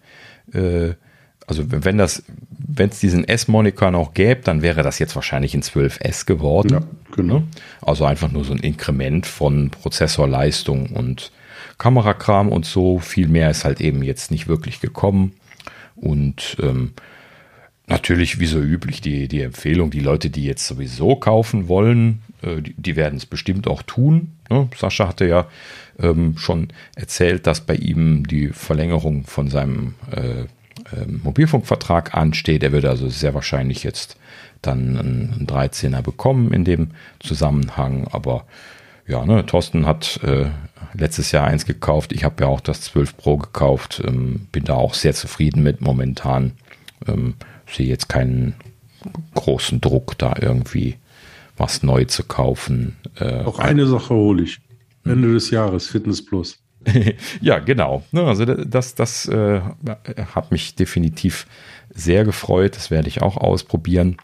äh, 0.51 0.93
also 1.47 1.63
wenn 1.67 1.97
das, 1.97 2.23
wenn 2.49 2.89
es 2.89 2.99
diesen 2.99 3.23
S-Moniker 3.23 3.91
noch 3.91 4.13
gäbe, 4.13 4.41
dann 4.41 4.61
wäre 4.61 4.83
das 4.83 4.99
jetzt 4.99 5.15
wahrscheinlich 5.15 5.53
ein 5.53 5.61
12S 5.61 6.25
geworden. 6.25 6.73
Ja, 6.73 6.81
genau. 7.15 7.39
Ne? 7.39 7.43
Also 7.81 8.03
einfach 8.03 8.31
nur 8.31 8.43
so 8.43 8.53
ein 8.53 8.59
Inkrement 8.59 9.25
von 9.25 9.69
Prozessorleistung 9.69 10.87
und 10.87 11.31
Kamerakram 11.77 12.49
und 12.49 12.65
so. 12.65 12.99
Viel 12.99 13.27
mehr 13.27 13.49
ist 13.49 13.65
halt 13.65 13.81
eben 13.81 14.03
jetzt 14.03 14.31
nicht 14.31 14.47
wirklich 14.47 14.79
gekommen. 14.79 15.33
Und 15.95 16.57
ähm, 16.61 16.93
natürlich, 17.87 18.39
wie 18.39 18.45
so 18.45 18.59
üblich, 18.59 19.01
die, 19.01 19.27
die 19.27 19.41
Empfehlung, 19.41 19.91
die 19.91 19.99
Leute, 19.99 20.29
die 20.29 20.43
jetzt 20.43 20.67
sowieso 20.67 21.15
kaufen 21.15 21.67
wollen, 21.67 22.21
äh, 22.41 22.61
die, 22.61 22.73
die 22.77 22.95
werden 22.95 23.17
es 23.17 23.25
bestimmt 23.25 23.67
auch 23.67 23.81
tun. 23.81 24.33
Ne? 24.49 24.67
Sascha 24.77 25.07
hatte 25.07 25.27
ja 25.27 25.47
ähm, 25.99 26.37
schon 26.37 26.69
erzählt, 26.95 27.47
dass 27.47 27.61
bei 27.61 27.75
ihm 27.75 28.27
die 28.27 28.49
Verlängerung 28.49 29.25
von 29.25 29.49
seinem 29.49 29.95
äh, 30.11 30.41
äh, 30.41 31.05
Mobilfunkvertrag 31.07 32.13
ansteht. 32.15 32.63
Er 32.63 32.71
wird 32.71 32.85
also 32.85 33.09
sehr 33.09 33.33
wahrscheinlich 33.33 33.83
jetzt 33.83 34.17
dann 34.61 34.97
einen 34.97 35.47
13er 35.47 36.01
bekommen 36.01 36.51
in 36.51 36.65
dem 36.65 36.91
Zusammenhang. 37.19 38.07
Aber 38.11 38.45
ja, 39.07 39.25
ne, 39.25 39.45
Thorsten 39.45 39.85
hat 39.85 40.19
äh, 40.23 40.47
letztes 40.93 41.31
Jahr 41.31 41.47
eins 41.47 41.65
gekauft. 41.65 42.11
Ich 42.11 42.23
habe 42.23 42.43
ja 42.43 42.47
auch 42.47 42.61
das 42.61 42.81
12 42.81 43.17
Pro 43.17 43.37
gekauft. 43.37 44.01
Ähm, 44.05 44.47
bin 44.51 44.63
da 44.63 44.75
auch 44.75 44.93
sehr 44.93 45.13
zufrieden 45.13 45.63
mit 45.63 45.81
momentan. 45.81 46.53
Ähm, 47.07 47.35
sehe 47.67 47.87
jetzt 47.87 48.09
keinen 48.09 48.55
großen 49.33 49.81
Druck, 49.81 50.17
da 50.17 50.35
irgendwie 50.39 50.95
was 51.57 51.83
neu 51.83 52.05
zu 52.05 52.23
kaufen. 52.23 52.95
Äh, 53.19 53.43
Auch 53.43 53.59
eine 53.59 53.85
Sache 53.85 54.13
hole 54.13 54.43
ich. 54.43 54.59
Ende 55.05 55.31
des 55.31 55.51
Jahres, 55.51 55.87
Fitness 55.87 56.25
Plus. 56.25 56.57
ja, 57.41 57.59
genau. 57.59 58.03
Ne, 58.11 58.23
also 58.23 58.45
das, 58.45 58.95
das 58.95 59.27
äh, 59.27 59.61
hat 60.33 60.51
mich 60.51 60.75
definitiv 60.75 61.47
sehr 61.93 62.25
gefreut. 62.25 62.75
Das 62.75 62.91
werde 62.91 63.07
ich 63.07 63.21
auch 63.21 63.37
ausprobieren. 63.37 64.17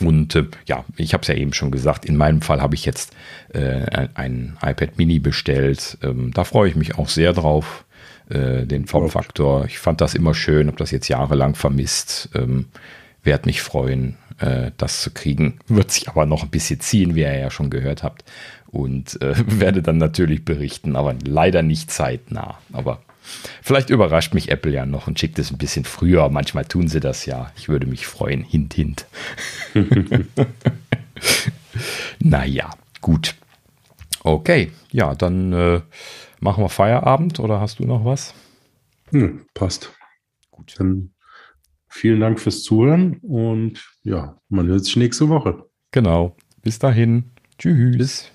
Und 0.00 0.34
äh, 0.36 0.44
ja, 0.66 0.84
ich 0.96 1.12
habe 1.12 1.22
es 1.22 1.28
ja 1.28 1.34
eben 1.34 1.52
schon 1.52 1.70
gesagt, 1.70 2.04
in 2.04 2.16
meinem 2.16 2.40
Fall 2.40 2.60
habe 2.60 2.74
ich 2.74 2.84
jetzt 2.84 3.14
äh, 3.52 4.08
ein 4.14 4.56
iPad 4.62 4.96
Mini 4.96 5.18
bestellt. 5.18 5.98
Ähm, 6.02 6.32
da 6.32 6.44
freue 6.44 6.68
ich 6.68 6.76
mich 6.76 6.98
auch 6.98 7.08
sehr 7.08 7.32
drauf 7.32 7.84
äh, 8.28 8.66
den 8.66 8.86
Formfaktor. 8.86 9.64
Ich 9.66 9.78
fand 9.78 10.00
das 10.00 10.14
immer 10.14 10.34
schön, 10.34 10.66
habe 10.66 10.76
das 10.76 10.90
jetzt 10.90 11.08
jahrelang 11.08 11.54
vermisst. 11.54 12.30
Ähm, 12.34 12.66
Werde 13.24 13.46
mich 13.46 13.62
freuen, 13.62 14.16
äh, 14.38 14.70
das 14.76 15.02
zu 15.02 15.10
kriegen. 15.10 15.58
Wird 15.66 15.90
sich 15.90 16.08
aber 16.08 16.26
noch 16.26 16.42
ein 16.42 16.50
bisschen 16.50 16.80
ziehen, 16.80 17.14
wie 17.14 17.22
ihr 17.22 17.36
ja 17.36 17.50
schon 17.50 17.70
gehört 17.70 18.02
habt. 18.02 18.24
Und 18.66 19.20
äh, 19.22 19.34
werde 19.46 19.82
dann 19.82 19.98
natürlich 19.98 20.44
berichten, 20.44 20.94
aber 20.94 21.14
leider 21.24 21.62
nicht 21.62 21.90
zeitnah. 21.90 22.58
Aber 22.72 23.00
vielleicht 23.62 23.90
überrascht 23.90 24.34
mich 24.34 24.50
Apple 24.50 24.72
ja 24.72 24.86
noch 24.86 25.06
und 25.06 25.18
schickt 25.18 25.38
es 25.38 25.50
ein 25.50 25.58
bisschen 25.58 25.84
früher. 25.84 26.28
Manchmal 26.28 26.64
tun 26.64 26.88
sie 26.88 27.00
das 27.00 27.26
ja. 27.26 27.52
Ich 27.56 27.68
würde 27.68 27.86
mich 27.86 28.06
freuen. 28.06 28.42
Hint, 28.42 28.74
hint. 28.74 29.06
naja, 32.20 32.70
gut. 33.00 33.34
Okay, 34.22 34.72
ja, 34.90 35.14
dann 35.14 35.52
äh, 35.52 35.80
Machen 36.40 36.62
wir 36.62 36.68
Feierabend 36.68 37.40
oder 37.40 37.60
hast 37.60 37.80
du 37.80 37.84
noch 37.84 38.04
was? 38.04 38.34
Hm, 39.10 39.46
passt. 39.54 39.92
Gut. 40.50 40.74
Dann 40.78 41.14
vielen 41.88 42.20
Dank 42.20 42.38
fürs 42.38 42.62
Zuhören 42.62 43.18
und 43.22 43.84
ja, 44.02 44.38
man 44.48 44.68
hört 44.68 44.84
sich 44.84 44.96
nächste 44.96 45.28
Woche. 45.28 45.68
Genau. 45.90 46.36
Bis 46.62 46.78
dahin. 46.78 47.32
Tschüss. 47.58 48.30